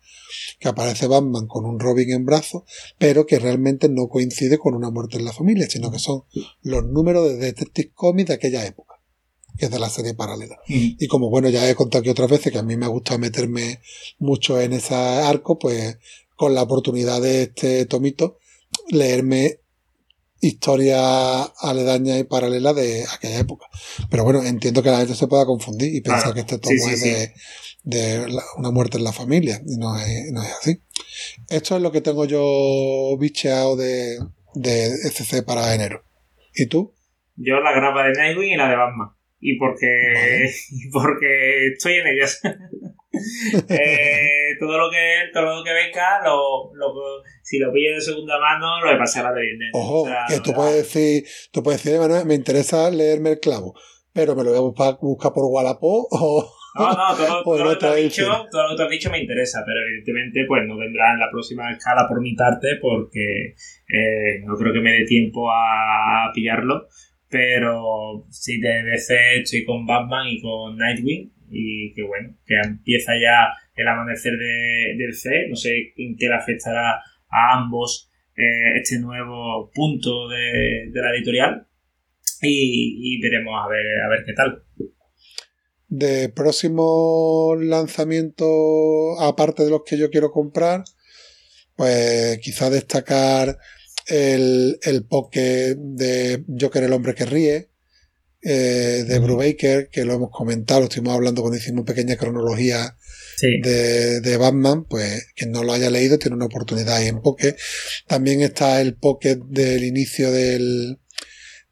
que 0.60 0.68
aparece 0.68 1.06
Batman 1.06 1.45
con 1.48 1.66
un 1.66 1.80
Robin 1.80 2.12
en 2.12 2.26
brazos, 2.26 2.64
pero 2.98 3.28
que 3.28 3.38
realmente 3.38 3.88
no 3.88 4.08
coincide 4.08 4.58
con 4.58 4.74
una 4.74 4.90
muerte 4.90 5.18
en 5.18 5.26
la 5.26 5.34
familia, 5.34 5.70
sino 5.70 5.92
que 5.92 6.00
son 6.00 6.24
los 6.64 6.84
números 6.86 7.28
de 7.28 7.38
Detective 7.38 7.92
Comics 7.94 8.30
de 8.30 8.34
aquella 8.34 8.66
época, 8.66 8.95
que 9.58 9.66
es 9.66 9.72
de 9.72 9.80
la 9.80 9.90
serie 9.90 10.16
paralela. 10.16 10.58
Y 10.68 11.06
como 11.08 11.30
bueno, 11.30 11.50
ya 11.50 11.70
he 11.70 11.76
contado 11.76 12.02
aquí 12.02 12.10
otras 12.10 12.32
veces 12.32 12.52
que 12.52 12.60
a 12.60 12.64
mí 12.64 12.78
me 12.78 12.88
gusta 12.88 13.20
meterme 13.20 13.80
mucho 14.18 14.60
en 14.60 14.74
ese 14.74 14.95
arco, 14.95 15.60
pues 15.60 16.00
con 16.36 16.56
la 16.56 16.64
oportunidad 16.64 17.22
de 17.22 17.44
este 17.44 17.86
tomito, 17.86 18.40
leerme 18.90 19.60
historias 20.48 21.52
aledañas 21.62 22.20
y 22.20 22.24
paralelas 22.24 22.76
de 22.76 23.04
aquella 23.14 23.40
época. 23.40 23.66
Pero 24.10 24.24
bueno, 24.24 24.44
entiendo 24.44 24.82
que 24.84 24.92
la 24.92 25.00
gente 25.00 25.16
se 25.16 25.28
pueda 25.28 25.46
confundir 25.46 25.94
y 25.94 26.02
pensar 26.02 26.34
Claro. 26.34 26.34
que 26.36 26.40
este 26.42 26.58
tomo 26.60 26.76
sí, 26.78 26.94
es 26.94 27.02
sí. 27.02 27.10
de, 27.10 27.34
de 27.84 28.28
la- 28.30 28.44
una 28.58 28.72
muerte 28.72 28.98
en 28.98 29.04
la 29.04 29.12
familia. 29.14 29.62
Y 29.66 29.78
no 29.78 29.98
es, 30.00 30.32
no 30.32 30.42
es 30.44 30.50
así. 30.60 30.82
Esto 31.50 31.76
es 31.76 31.82
lo 31.82 31.92
que 31.92 32.02
tengo 32.02 32.26
yo 32.26 33.18
bicheado 33.20 33.76
de, 33.76 34.18
de 34.54 34.86
SC 35.10 35.44
para 35.44 35.74
enero. 35.74 36.04
¿Y 36.54 36.68
tú? 36.68 36.94
Yo 37.36 37.60
la 37.60 37.74
grapa 37.74 38.04
de 38.08 38.14
Nightwing 38.14 38.54
y 38.54 38.58
la 38.58 38.70
de 38.70 38.76
Batman. 38.78 39.10
Y 39.40 39.58
porque, 39.60 39.88
Vale. 40.14 40.52
y 40.72 40.90
porque 40.92 41.68
estoy 41.74 41.94
en 41.96 42.08
ellas. 42.08 42.40
Eh, 43.69 44.56
todo 44.60 44.77
lo 44.77 44.90
que 44.90 45.30
todo 45.34 45.58
lo 45.58 45.64
que 45.64 45.74
venga, 45.74 46.22
lo, 46.24 46.74
lo, 46.74 46.94
si 47.42 47.58
lo 47.58 47.72
pillo 47.72 47.95
de 47.95 48.02
segunda 48.02 48.40
mano, 48.40 48.80
lo 48.82 48.90
a 48.90 48.98
la 48.98 49.34
de 49.34 49.42
viernes. 49.42 49.69
Ojo, 49.74 50.02
O 50.03 50.08
sea, 50.08 50.26
que 50.27 50.40
tú 50.40 50.53
puedes 50.53 50.76
decir, 50.76 51.24
tú 51.52 51.64
puedes 51.64 51.84
decir, 51.84 52.00
Manuel, 52.00 52.26
me 52.26 52.35
interesa 52.35 52.90
leerme 52.90 53.32
el 53.32 53.40
clavo, 53.40 53.74
pero 54.14 54.35
me 54.35 54.44
lo 54.44 54.52
voy 54.52 54.60
a 54.60 54.61
buscar, 54.61 54.98
buscar 55.02 55.34
por 55.34 55.45
Wallapop 55.45 56.08
o... 56.11 56.52
No, 56.77 56.90
no, 56.90 57.16
todo, 57.16 57.44
todo 57.44 57.64
lo 57.64 57.69
que 57.72 57.76
te 57.77 57.85
has 57.88 57.95
dicho, 57.95 58.48
todo 58.52 58.69
lo 58.69 58.76
que 58.76 58.84
has 58.84 58.90
dicho 58.90 59.10
me 59.10 59.19
interesa, 59.19 59.64
pero 59.66 59.80
evidentemente 59.88 60.45
pues 60.48 60.64
no 60.68 60.77
vendrá 60.77 61.14
en 61.14 61.19
la 61.19 61.32
próxima 61.32 61.72
escala 61.72 62.06
por 62.08 62.22
mi 62.22 62.35
parte 62.35 62.77
porque 62.82 63.56
eh, 63.88 64.42
no 64.44 64.56
creo 64.56 64.74
que 64.74 64.82
me 64.82 64.92
dé 64.92 65.06
tiempo 65.06 65.50
a 65.50 66.32
pillarlo. 66.34 66.88
Pero 67.27 68.27
sí, 68.30 68.61
de 68.61 68.84
DC 68.84 69.42
estoy 69.42 69.66
con 69.66 69.85
Batman 69.85 70.27
y 70.27 70.42
con 70.42 70.77
Nightwing 70.77 71.35
y 71.50 71.94
que 71.94 72.04
bueno, 72.04 72.36
que 72.46 72.56
empieza 72.56 73.14
ya 73.14 73.54
el 73.76 73.88
amanecer 73.88 74.34
de, 74.34 74.96
de 74.98 75.08
DC. 75.08 75.48
No 75.50 75.56
sé 75.56 75.94
en 75.98 76.16
qué 76.18 76.28
le 76.28 76.36
afectará 76.36 77.02
a 77.30 77.58
ambos 77.58 78.12
eh, 78.36 78.78
este 78.82 79.00
nuevo 79.00 79.72
punto 79.74 80.28
de, 80.28 80.92
la 80.94 81.16
editorial 81.16 81.68
y, 82.42 83.16
y 83.16 83.22
veremos 83.22 83.54
a 83.64 83.68
ver, 83.70 83.86
a 84.06 84.10
ver 84.10 84.24
qué 84.26 84.34
tal. 84.34 84.64
de 85.88 86.30
próximos 86.30 87.64
lanzamientos, 87.64 88.48
aparte 89.20 89.64
de 89.64 89.70
los 89.70 89.84
que 89.86 89.98
yo 89.98 90.10
quiero 90.10 90.32
comprar, 90.32 90.84
pues 91.76 92.40
quizá 92.40 92.70
destacar 92.70 93.58
el, 94.08 94.78
el 94.84 95.06
poke 95.06 95.76
de 95.78 96.44
Joker 96.60 96.84
el 96.84 96.94
hombre 96.94 97.16
que 97.16 97.26
ríe, 97.26 97.70
eh, 98.46 99.04
de 99.08 99.20
Brubaker, 99.20 99.90
que 99.92 100.06
lo 100.06 100.14
hemos 100.14 100.30
comentado, 100.32 100.80
lo 100.82 100.86
estuvimos 100.86 101.16
hablando 101.16 101.42
cuando 101.42 101.58
hicimos 101.58 101.84
pequeña 101.86 102.16
cronología 102.16 102.96
Sí. 103.38 103.60
de, 103.62 104.22
de 104.22 104.38
Batman, 104.38 104.86
pues 104.90 105.30
quien 105.36 105.52
no 105.52 105.62
lo 105.66 105.74
haya 105.74 105.90
leído 105.90 106.18
tiene 106.18 106.38
una 106.38 106.46
oportunidad 106.46 106.96
ahí 106.96 107.08
en 107.10 107.22
Poké. 107.22 107.58
También 108.08 108.40
está 108.42 108.80
el 108.80 108.96
Poké 108.96 109.36
del 109.50 109.84
inicio 109.84 110.32
del, 110.32 111.00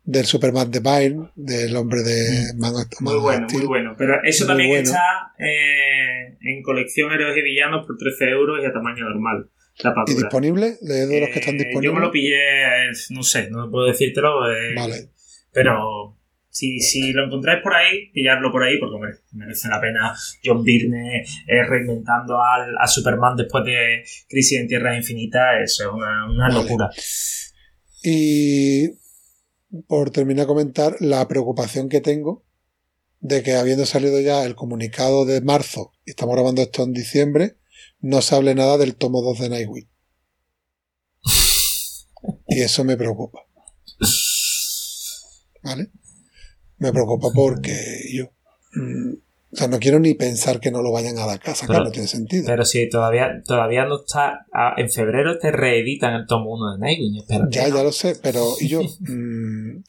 del 0.04 0.26
Superman 0.26 0.72
de 0.72 0.80
Byrne, 0.82 1.30
del 1.36 1.74
hombre 1.78 2.02
de 2.04 2.54
Man, 2.58 2.74
of- 2.76 3.00
Muy 3.00 3.18
bueno, 3.18 3.48
muy 3.54 3.66
bueno. 3.66 3.96
Pero 3.98 4.16
eso 4.26 4.44
Muy 4.44 4.48
también 4.50 4.70
bueno. 4.72 4.84
está 4.84 5.02
eh, 5.40 6.38
en 6.42 6.62
colección 6.64 7.14
Héroes 7.14 7.38
y 7.38 7.42
Villanos 7.44 7.86
por 7.88 7.98
13 7.98 8.26
euros 8.32 8.60
y 8.62 8.66
a 8.66 8.74
tamaño 8.74 9.06
normal. 9.06 9.50
¿Y 10.08 10.14
disponible? 10.16 10.76
¿De 10.82 11.08
de 11.08 11.20
los 11.22 11.30
que 11.30 11.40
están 11.40 11.56
Eh, 11.56 11.60
disponibles? 11.60 11.84
Yo 11.86 11.94
me 11.94 12.02
lo 12.06 12.12
pillé, 12.12 12.36
eh, 12.36 12.92
no 13.12 13.24
sé, 13.24 13.50
no 13.50 13.72
puedo 13.72 13.86
decírtelo. 13.88 14.52
eh, 14.52 14.74
Vale. 14.76 15.10
Pero 15.54 16.18
si, 16.54 16.80
si 16.80 17.12
lo 17.14 17.26
encontráis 17.26 17.64
por 17.64 17.74
ahí, 17.74 18.12
pillarlo 18.14 18.52
por 18.52 18.64
ahí, 18.64 18.78
porque 18.80 18.94
hombre, 18.94 19.12
merece 19.32 19.68
la 19.70 19.82
pena 19.82 20.16
John 20.46 20.64
Byrne 20.64 21.24
eh, 21.48 21.64
reinventando 21.68 22.38
al, 22.40 22.78
a 22.80 22.86
Superman 22.88 23.36
después 23.36 23.66
de 23.66 24.04
Crisis 24.30 24.60
en 24.60 24.68
Tierra 24.68 24.96
Infinita, 24.96 25.60
eso 25.64 25.84
es 25.84 25.90
una, 25.92 26.30
una 26.30 26.50
locura. 26.50 26.92
Y 28.04 28.88
por 29.88 30.12
terminar 30.12 30.46
de 30.46 30.48
comentar 30.48 30.96
la 31.00 31.28
preocupación 31.28 31.90
que 31.90 32.02
tengo 32.02 32.46
de 33.20 33.42
que 33.42 33.56
habiendo 33.56 33.88
salido 33.88 34.22
ya 34.22 34.46
el 34.46 34.54
comunicado 34.54 35.26
de 35.26 35.42
marzo, 35.42 35.94
y 36.06 36.12
estamos 36.12 36.36
grabando 36.36 36.62
esto 36.62 36.84
en 36.84 36.94
diciembre, 36.94 37.58
no 38.00 38.22
se 38.22 38.36
hable 38.36 38.54
nada 38.54 38.78
del 38.78 38.96
tomo 38.96 39.24
2 39.24 39.40
de 39.40 39.50
Nightwing. 39.50 39.90
Y 42.48 42.62
eso 42.62 42.84
me 42.84 42.96
preocupa. 42.96 43.40
¿Vale? 45.64 45.90
Me 46.78 46.92
preocupa 46.92 47.30
porque 47.34 47.76
yo... 48.14 48.26
mm, 48.74 49.14
o 49.52 49.56
sea, 49.56 49.68
no 49.68 49.78
quiero 49.80 50.00
ni 50.00 50.16
pensar 50.16 50.60
que 50.60 50.72
no 50.72 50.82
lo 50.82 50.92
vayan 50.92 51.18
a 51.20 51.28
dar 51.28 51.40
casa, 51.40 51.66
Pero- 51.68 51.84
no 51.84 51.92
tiene 51.92 52.08
sentido. 52.08 52.44
Pero 52.48 52.66
si 52.66 52.90
todavía, 52.90 53.28
todavía 53.46 53.86
no 53.86 54.02
está. 54.02 54.46
en 54.78 54.90
febrero 54.90 55.38
te 55.38 55.52
reeditan 55.52 56.16
el 56.16 56.26
tomo 56.26 56.52
1 56.54 56.74
de 56.74 56.80
Nightwing. 56.80 57.18
espérate, 57.20 57.56
Ya, 57.56 57.68
ya 57.68 57.84
lo 57.84 57.92
sé, 57.92 58.16
pero 58.24 58.44
y 58.60 58.68
yo, 58.68 58.82
mm, 59.02 59.84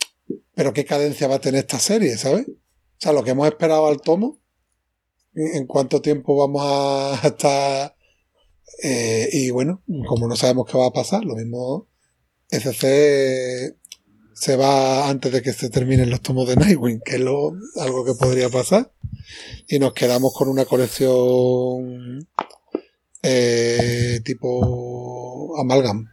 pero 0.54 0.72
qué 0.74 0.84
cadencia 0.84 1.28
va 1.28 1.36
a 1.36 1.40
tener 1.40 1.60
esta 1.60 1.78
serie, 1.78 2.16
¿sabes? 2.18 2.46
O 2.48 2.98
sea, 2.98 3.12
lo 3.12 3.24
que 3.24 3.30
hemos 3.30 3.46
esperado 3.48 3.86
al 3.86 4.00
tomo, 4.02 4.40
en 5.34 5.56
en 5.56 5.66
cuánto 5.66 6.00
tiempo 6.02 6.36
vamos 6.36 6.62
a 6.62 7.20
estar, 7.26 7.96
eh, 8.82 9.28
y 9.32 9.50
bueno, 9.50 9.82
como 10.06 10.28
no 10.28 10.36
sabemos 10.36 10.66
qué 10.70 10.76
va 10.76 10.86
a 10.88 10.92
pasar, 10.92 11.24
lo 11.24 11.36
mismo 11.36 11.88
SC 12.50 13.76
se 14.34 14.56
va 14.56 15.08
antes 15.08 15.32
de 15.32 15.42
que 15.42 15.52
se 15.52 15.70
terminen 15.70 16.10
los 16.10 16.20
tomos 16.20 16.48
de 16.48 16.56
Nightwing, 16.56 17.00
que 17.04 17.16
es 17.16 17.20
lo, 17.20 17.52
algo 17.80 18.04
que 18.04 18.14
podría 18.18 18.48
pasar, 18.48 18.90
y 19.68 19.78
nos 19.78 19.92
quedamos 19.92 20.34
con 20.36 20.48
una 20.48 20.64
colección 20.64 22.26
eh, 23.22 24.20
tipo 24.24 25.58
amalgam. 25.58 26.10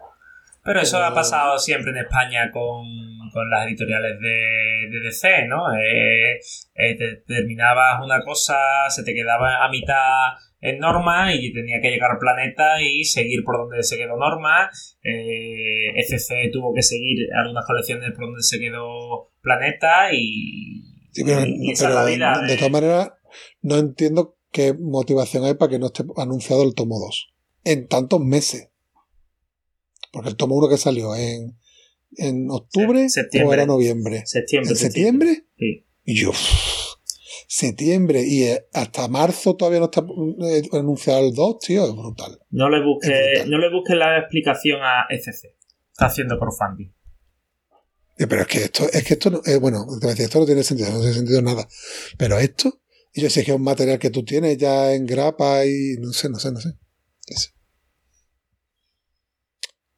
Pero 0.63 0.79
eso 0.79 1.03
ha 1.03 1.13
pasado 1.13 1.57
siempre 1.57 1.91
en 1.91 1.97
España 1.97 2.51
con, 2.51 2.85
con 3.33 3.49
las 3.49 3.65
editoriales 3.65 4.19
de, 4.19 4.89
de 4.91 4.99
DC, 5.03 5.47
¿no? 5.47 5.73
Eh, 5.73 6.39
eh, 6.75 6.95
te 6.97 7.15
terminabas 7.27 8.03
una 8.03 8.21
cosa, 8.21 8.57
se 8.89 9.03
te 9.03 9.15
quedaba 9.15 9.65
a 9.65 9.69
mitad 9.69 10.35
en 10.61 10.77
Norma 10.79 11.33
y 11.33 11.51
tenía 11.53 11.81
que 11.81 11.89
llegar 11.89 12.11
al 12.11 12.19
planeta 12.19 12.81
y 12.81 13.03
seguir 13.03 13.43
por 13.43 13.57
donde 13.57 13.81
se 13.83 13.97
quedó 13.97 14.15
Norma. 14.17 14.69
Eh, 15.03 15.99
FC 15.99 16.49
tuvo 16.53 16.73
que 16.73 16.81
seguir 16.83 17.27
algunas 17.35 17.65
colecciones 17.65 18.11
por 18.15 18.25
donde 18.27 18.43
se 18.43 18.59
quedó 18.59 19.31
Planeta 19.41 20.13
y, 20.13 20.83
Sí, 21.11 21.23
pero, 21.25 21.41
y- 21.45 21.69
y 21.69 21.71
esa 21.71 21.85
es 21.85 21.89
pero 21.89 21.95
la 21.95 22.05
vida. 22.05 22.41
de 22.47 22.55
todas 22.57 22.71
maneras, 22.71 23.11
no 23.63 23.77
entiendo 23.77 24.37
qué 24.51 24.73
motivación 24.79 25.45
hay 25.45 25.55
para 25.55 25.69
que 25.71 25.79
no 25.79 25.87
esté 25.87 26.03
anunciado 26.17 26.63
el 26.63 26.75
tomo 26.75 26.99
2 26.99 27.33
en 27.63 27.87
tantos 27.87 28.19
meses. 28.21 28.69
Porque 30.13 30.29
el 30.29 30.35
tomo 30.35 30.55
1 30.57 30.69
que 30.69 30.77
salió 30.77 31.15
en, 31.15 31.57
en 32.17 32.49
octubre 32.51 32.99
Se- 33.09 33.21
septiembre. 33.21 33.49
o 33.49 33.53
era 33.53 33.65
noviembre. 33.65 34.21
septiembre. 34.25 34.69
¿En 34.71 34.75
septiembre? 34.77 35.45
Sí. 35.57 35.85
Y 36.03 36.15
yo, 36.21 36.31
septiembre 37.53 38.23
y 38.25 38.43
eh, 38.43 38.65
hasta 38.71 39.09
marzo 39.09 39.57
todavía 39.57 39.79
no 39.79 39.85
está 39.85 39.99
eh, 40.01 40.61
anunciado 40.71 41.27
el 41.27 41.33
2, 41.33 41.59
tío, 41.59 41.85
es 41.85 41.91
brutal. 41.93 42.39
No 42.49 42.69
le 42.69 42.77
Es 42.77 42.85
busques 42.85 43.47
no 43.47 43.57
le 43.57 43.69
busques 43.69 43.97
la 43.97 44.19
explicación 44.19 44.79
a 44.81 45.05
FC. 45.09 45.57
Está 45.91 46.05
haciendo 46.05 46.39
crowdfunding. 46.39 46.93
Eh, 48.17 48.27
Pero 48.27 48.43
es 48.43 48.47
que 48.47 48.57
esto, 48.59 48.85
es 48.89 49.03
que 49.03 49.15
esto 49.15 49.31
no, 49.31 49.41
eh, 49.45 49.57
bueno, 49.57 49.85
esto 50.17 50.39
no 50.39 50.45
tiene 50.45 50.63
sentido, 50.63 50.91
no 50.91 50.99
tiene 50.99 51.13
sentido 51.13 51.41
nada. 51.41 51.67
Pero 52.17 52.39
esto, 52.39 52.83
yo 53.13 53.29
sé 53.29 53.43
que 53.43 53.51
es 53.51 53.57
un 53.57 53.63
material 53.63 53.99
que 53.99 54.11
tú 54.11 54.23
tienes 54.23 54.57
ya 54.57 54.93
en 54.93 55.05
grapa 55.05 55.65
y 55.65 55.97
no 55.99 56.13
sé, 56.13 56.29
no 56.29 56.39
sé, 56.39 56.53
no 56.53 56.61
sé. 56.61 56.69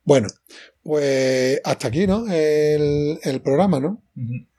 Bueno, 0.04 0.28
pues 0.82 1.62
hasta 1.64 1.88
aquí, 1.88 2.08
¿no? 2.08 2.26
El, 2.32 3.20
el 3.22 3.42
programa, 3.44 3.80
¿no? 3.80 4.04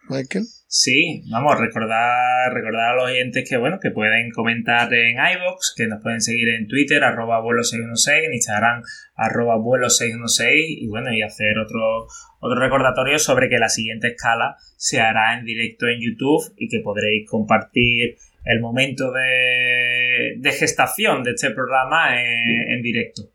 Michael. 0.08 0.46
Sí, 0.76 1.22
vamos, 1.30 1.56
recordar, 1.60 2.52
recordar 2.52 2.90
a 2.90 2.94
los 2.96 3.04
oyentes 3.04 3.48
que 3.48 3.56
bueno, 3.56 3.78
que 3.80 3.92
pueden 3.92 4.32
comentar 4.32 4.92
en 4.92 5.18
iVoox, 5.18 5.72
que 5.76 5.86
nos 5.86 6.02
pueden 6.02 6.20
seguir 6.20 6.48
en 6.48 6.66
Twitter, 6.66 7.04
arroba 7.04 7.40
vuelo616, 7.40 8.24
en 8.24 8.32
Instagram, 8.32 8.82
arroba 9.14 9.54
vuelo616, 9.54 10.50
y 10.56 10.88
bueno, 10.88 11.14
y 11.14 11.22
hacer 11.22 11.58
otro, 11.58 12.08
otro 12.40 12.58
recordatorio 12.58 13.20
sobre 13.20 13.48
que 13.48 13.60
la 13.60 13.68
siguiente 13.68 14.08
escala 14.08 14.56
se 14.76 15.00
hará 15.00 15.38
en 15.38 15.44
directo 15.44 15.86
en 15.86 16.00
YouTube 16.00 16.52
y 16.56 16.66
que 16.68 16.80
podréis 16.80 17.30
compartir 17.30 18.16
el 18.44 18.60
momento 18.60 19.12
de, 19.12 20.34
de 20.38 20.50
gestación 20.50 21.22
de 21.22 21.30
este 21.30 21.52
programa 21.52 22.20
en 22.20 22.82
directo. 22.82 23.33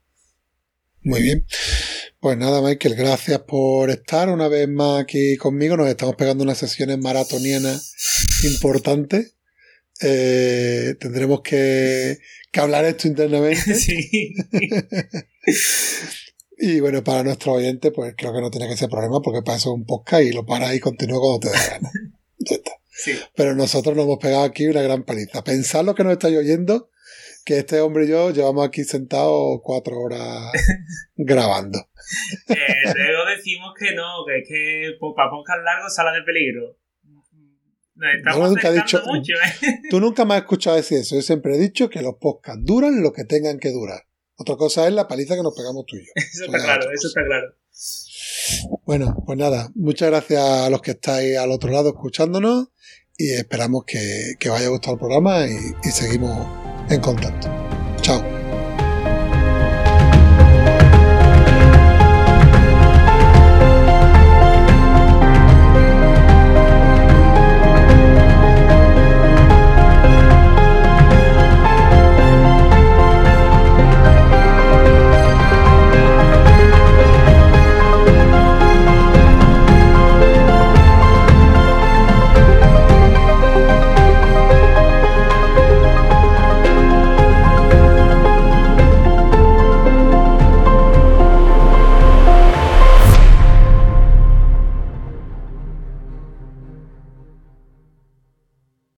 Muy 1.09 1.23
bien. 1.23 1.43
Pues 2.19 2.38
nada, 2.38 2.61
Michael, 2.61 2.93
gracias 2.93 3.39
por 3.39 3.89
estar 3.89 4.29
una 4.29 4.47
vez 4.47 4.69
más 4.69 5.01
aquí 5.01 5.38
conmigo. 5.38 5.75
Nos 5.75 5.89
estamos 5.89 6.15
pegando 6.15 6.43
unas 6.43 6.59
sesiones 6.59 6.99
maratonianas 6.99 7.95
importantes. 8.43 9.33
Eh, 10.01 10.93
tendremos 10.99 11.41
que, 11.41 12.19
que 12.51 12.59
hablar 12.59 12.85
esto 12.85 13.07
internamente. 13.07 13.73
Sí. 13.75 14.35
Y 16.61 16.81
bueno, 16.81 17.01
para 17.05 17.23
nuestros 17.23 17.55
oyentes, 17.55 17.89
pues 17.95 18.13
creo 18.17 18.33
que 18.33 18.41
no 18.41 18.51
tiene 18.51 18.67
que 18.67 18.75
ser 18.75 18.89
problema 18.89 19.21
porque 19.21 19.41
para 19.41 19.57
eso 19.57 19.69
es 19.69 19.75
un 19.75 19.85
podcast 19.85 20.23
y 20.23 20.33
lo 20.33 20.45
paras 20.45 20.75
y 20.75 20.81
continúa 20.81 21.21
cuando 21.21 21.39
te 21.39 21.49
dé 21.49 21.69
gana. 21.69 21.91
Ya 22.39 22.57
está. 22.57 22.71
Sí. 22.91 23.13
Pero 23.33 23.55
nosotros 23.55 23.95
nos 23.95 24.03
hemos 24.03 24.19
pegado 24.19 24.43
aquí 24.43 24.67
una 24.67 24.81
gran 24.81 25.03
paliza. 25.03 25.41
Pensad 25.41 25.85
lo 25.85 25.95
que 25.95 26.03
nos 26.03 26.11
estáis 26.11 26.38
oyendo, 26.38 26.89
que 27.49 27.57
este 27.57 27.81
hombre 27.81 28.05
y 28.05 28.09
yo 28.09 28.29
llevamos 28.29 28.67
aquí 28.67 28.83
sentados 28.83 29.59
cuatro 29.63 29.99
horas 29.99 30.51
grabando. 31.15 31.79
Eh, 32.47 32.55
luego 32.95 33.25
decimos 33.35 33.73
que 33.75 33.95
no, 33.95 34.03
que 34.27 34.37
es 34.37 34.47
que 34.47 34.91
pues, 34.99 35.13
para 35.15 35.31
podcast 35.31 35.63
largos 35.63 35.95
sala 35.95 36.11
de 36.11 36.21
peligro. 36.21 36.77
Nos 37.95 38.13
estamos 38.15 38.39
Yo 38.39 38.47
nunca 38.49 38.67
he 38.67 38.77
acercando 38.77 39.13
dicho- 39.13 39.33
mucho, 39.33 39.33
¿eh? 39.67 39.79
Tú 39.89 39.99
nunca 39.99 40.25
me 40.25 40.35
has 40.35 40.41
escuchado 40.41 40.75
decir 40.75 40.99
eso. 40.99 41.15
Yo 41.15 41.23
siempre 41.23 41.55
he 41.55 41.57
dicho 41.59 41.89
que 41.89 42.03
los 42.03 42.17
podcasts 42.21 42.61
duran 42.63 43.01
lo 43.01 43.11
que 43.13 43.25
tengan 43.25 43.57
que 43.57 43.71
durar. 43.71 44.03
Otra 44.37 44.55
cosa 44.55 44.87
es 44.87 44.93
la 44.93 45.07
paliza 45.07 45.35
que 45.35 45.41
nos 45.41 45.55
pegamos 45.55 45.85
tú 45.87 45.95
y 45.97 46.01
yo. 46.05 46.11
Eso 46.15 46.45
está 46.45 46.59
claro, 46.59 46.91
eso 46.91 47.07
está 47.07 47.25
claro. 47.25 47.47
Bueno, 48.85 49.15
pues 49.25 49.39
nada, 49.39 49.71
muchas 49.73 50.09
gracias 50.11 50.39
a 50.43 50.69
los 50.69 50.83
que 50.83 50.91
estáis 50.91 51.35
al 51.35 51.51
otro 51.51 51.71
lado 51.71 51.89
escuchándonos 51.89 52.67
y 53.17 53.31
esperamos 53.31 53.85
que, 53.87 54.33
que 54.39 54.49
os 54.51 54.59
haya 54.59 54.69
gustado 54.69 54.93
el 54.93 54.99
programa 54.99 55.47
y, 55.47 55.51
y 55.83 55.91
seguimos 55.91 56.68
en 56.89 56.99
contacto. 57.01 57.47
Chao. 58.01 58.38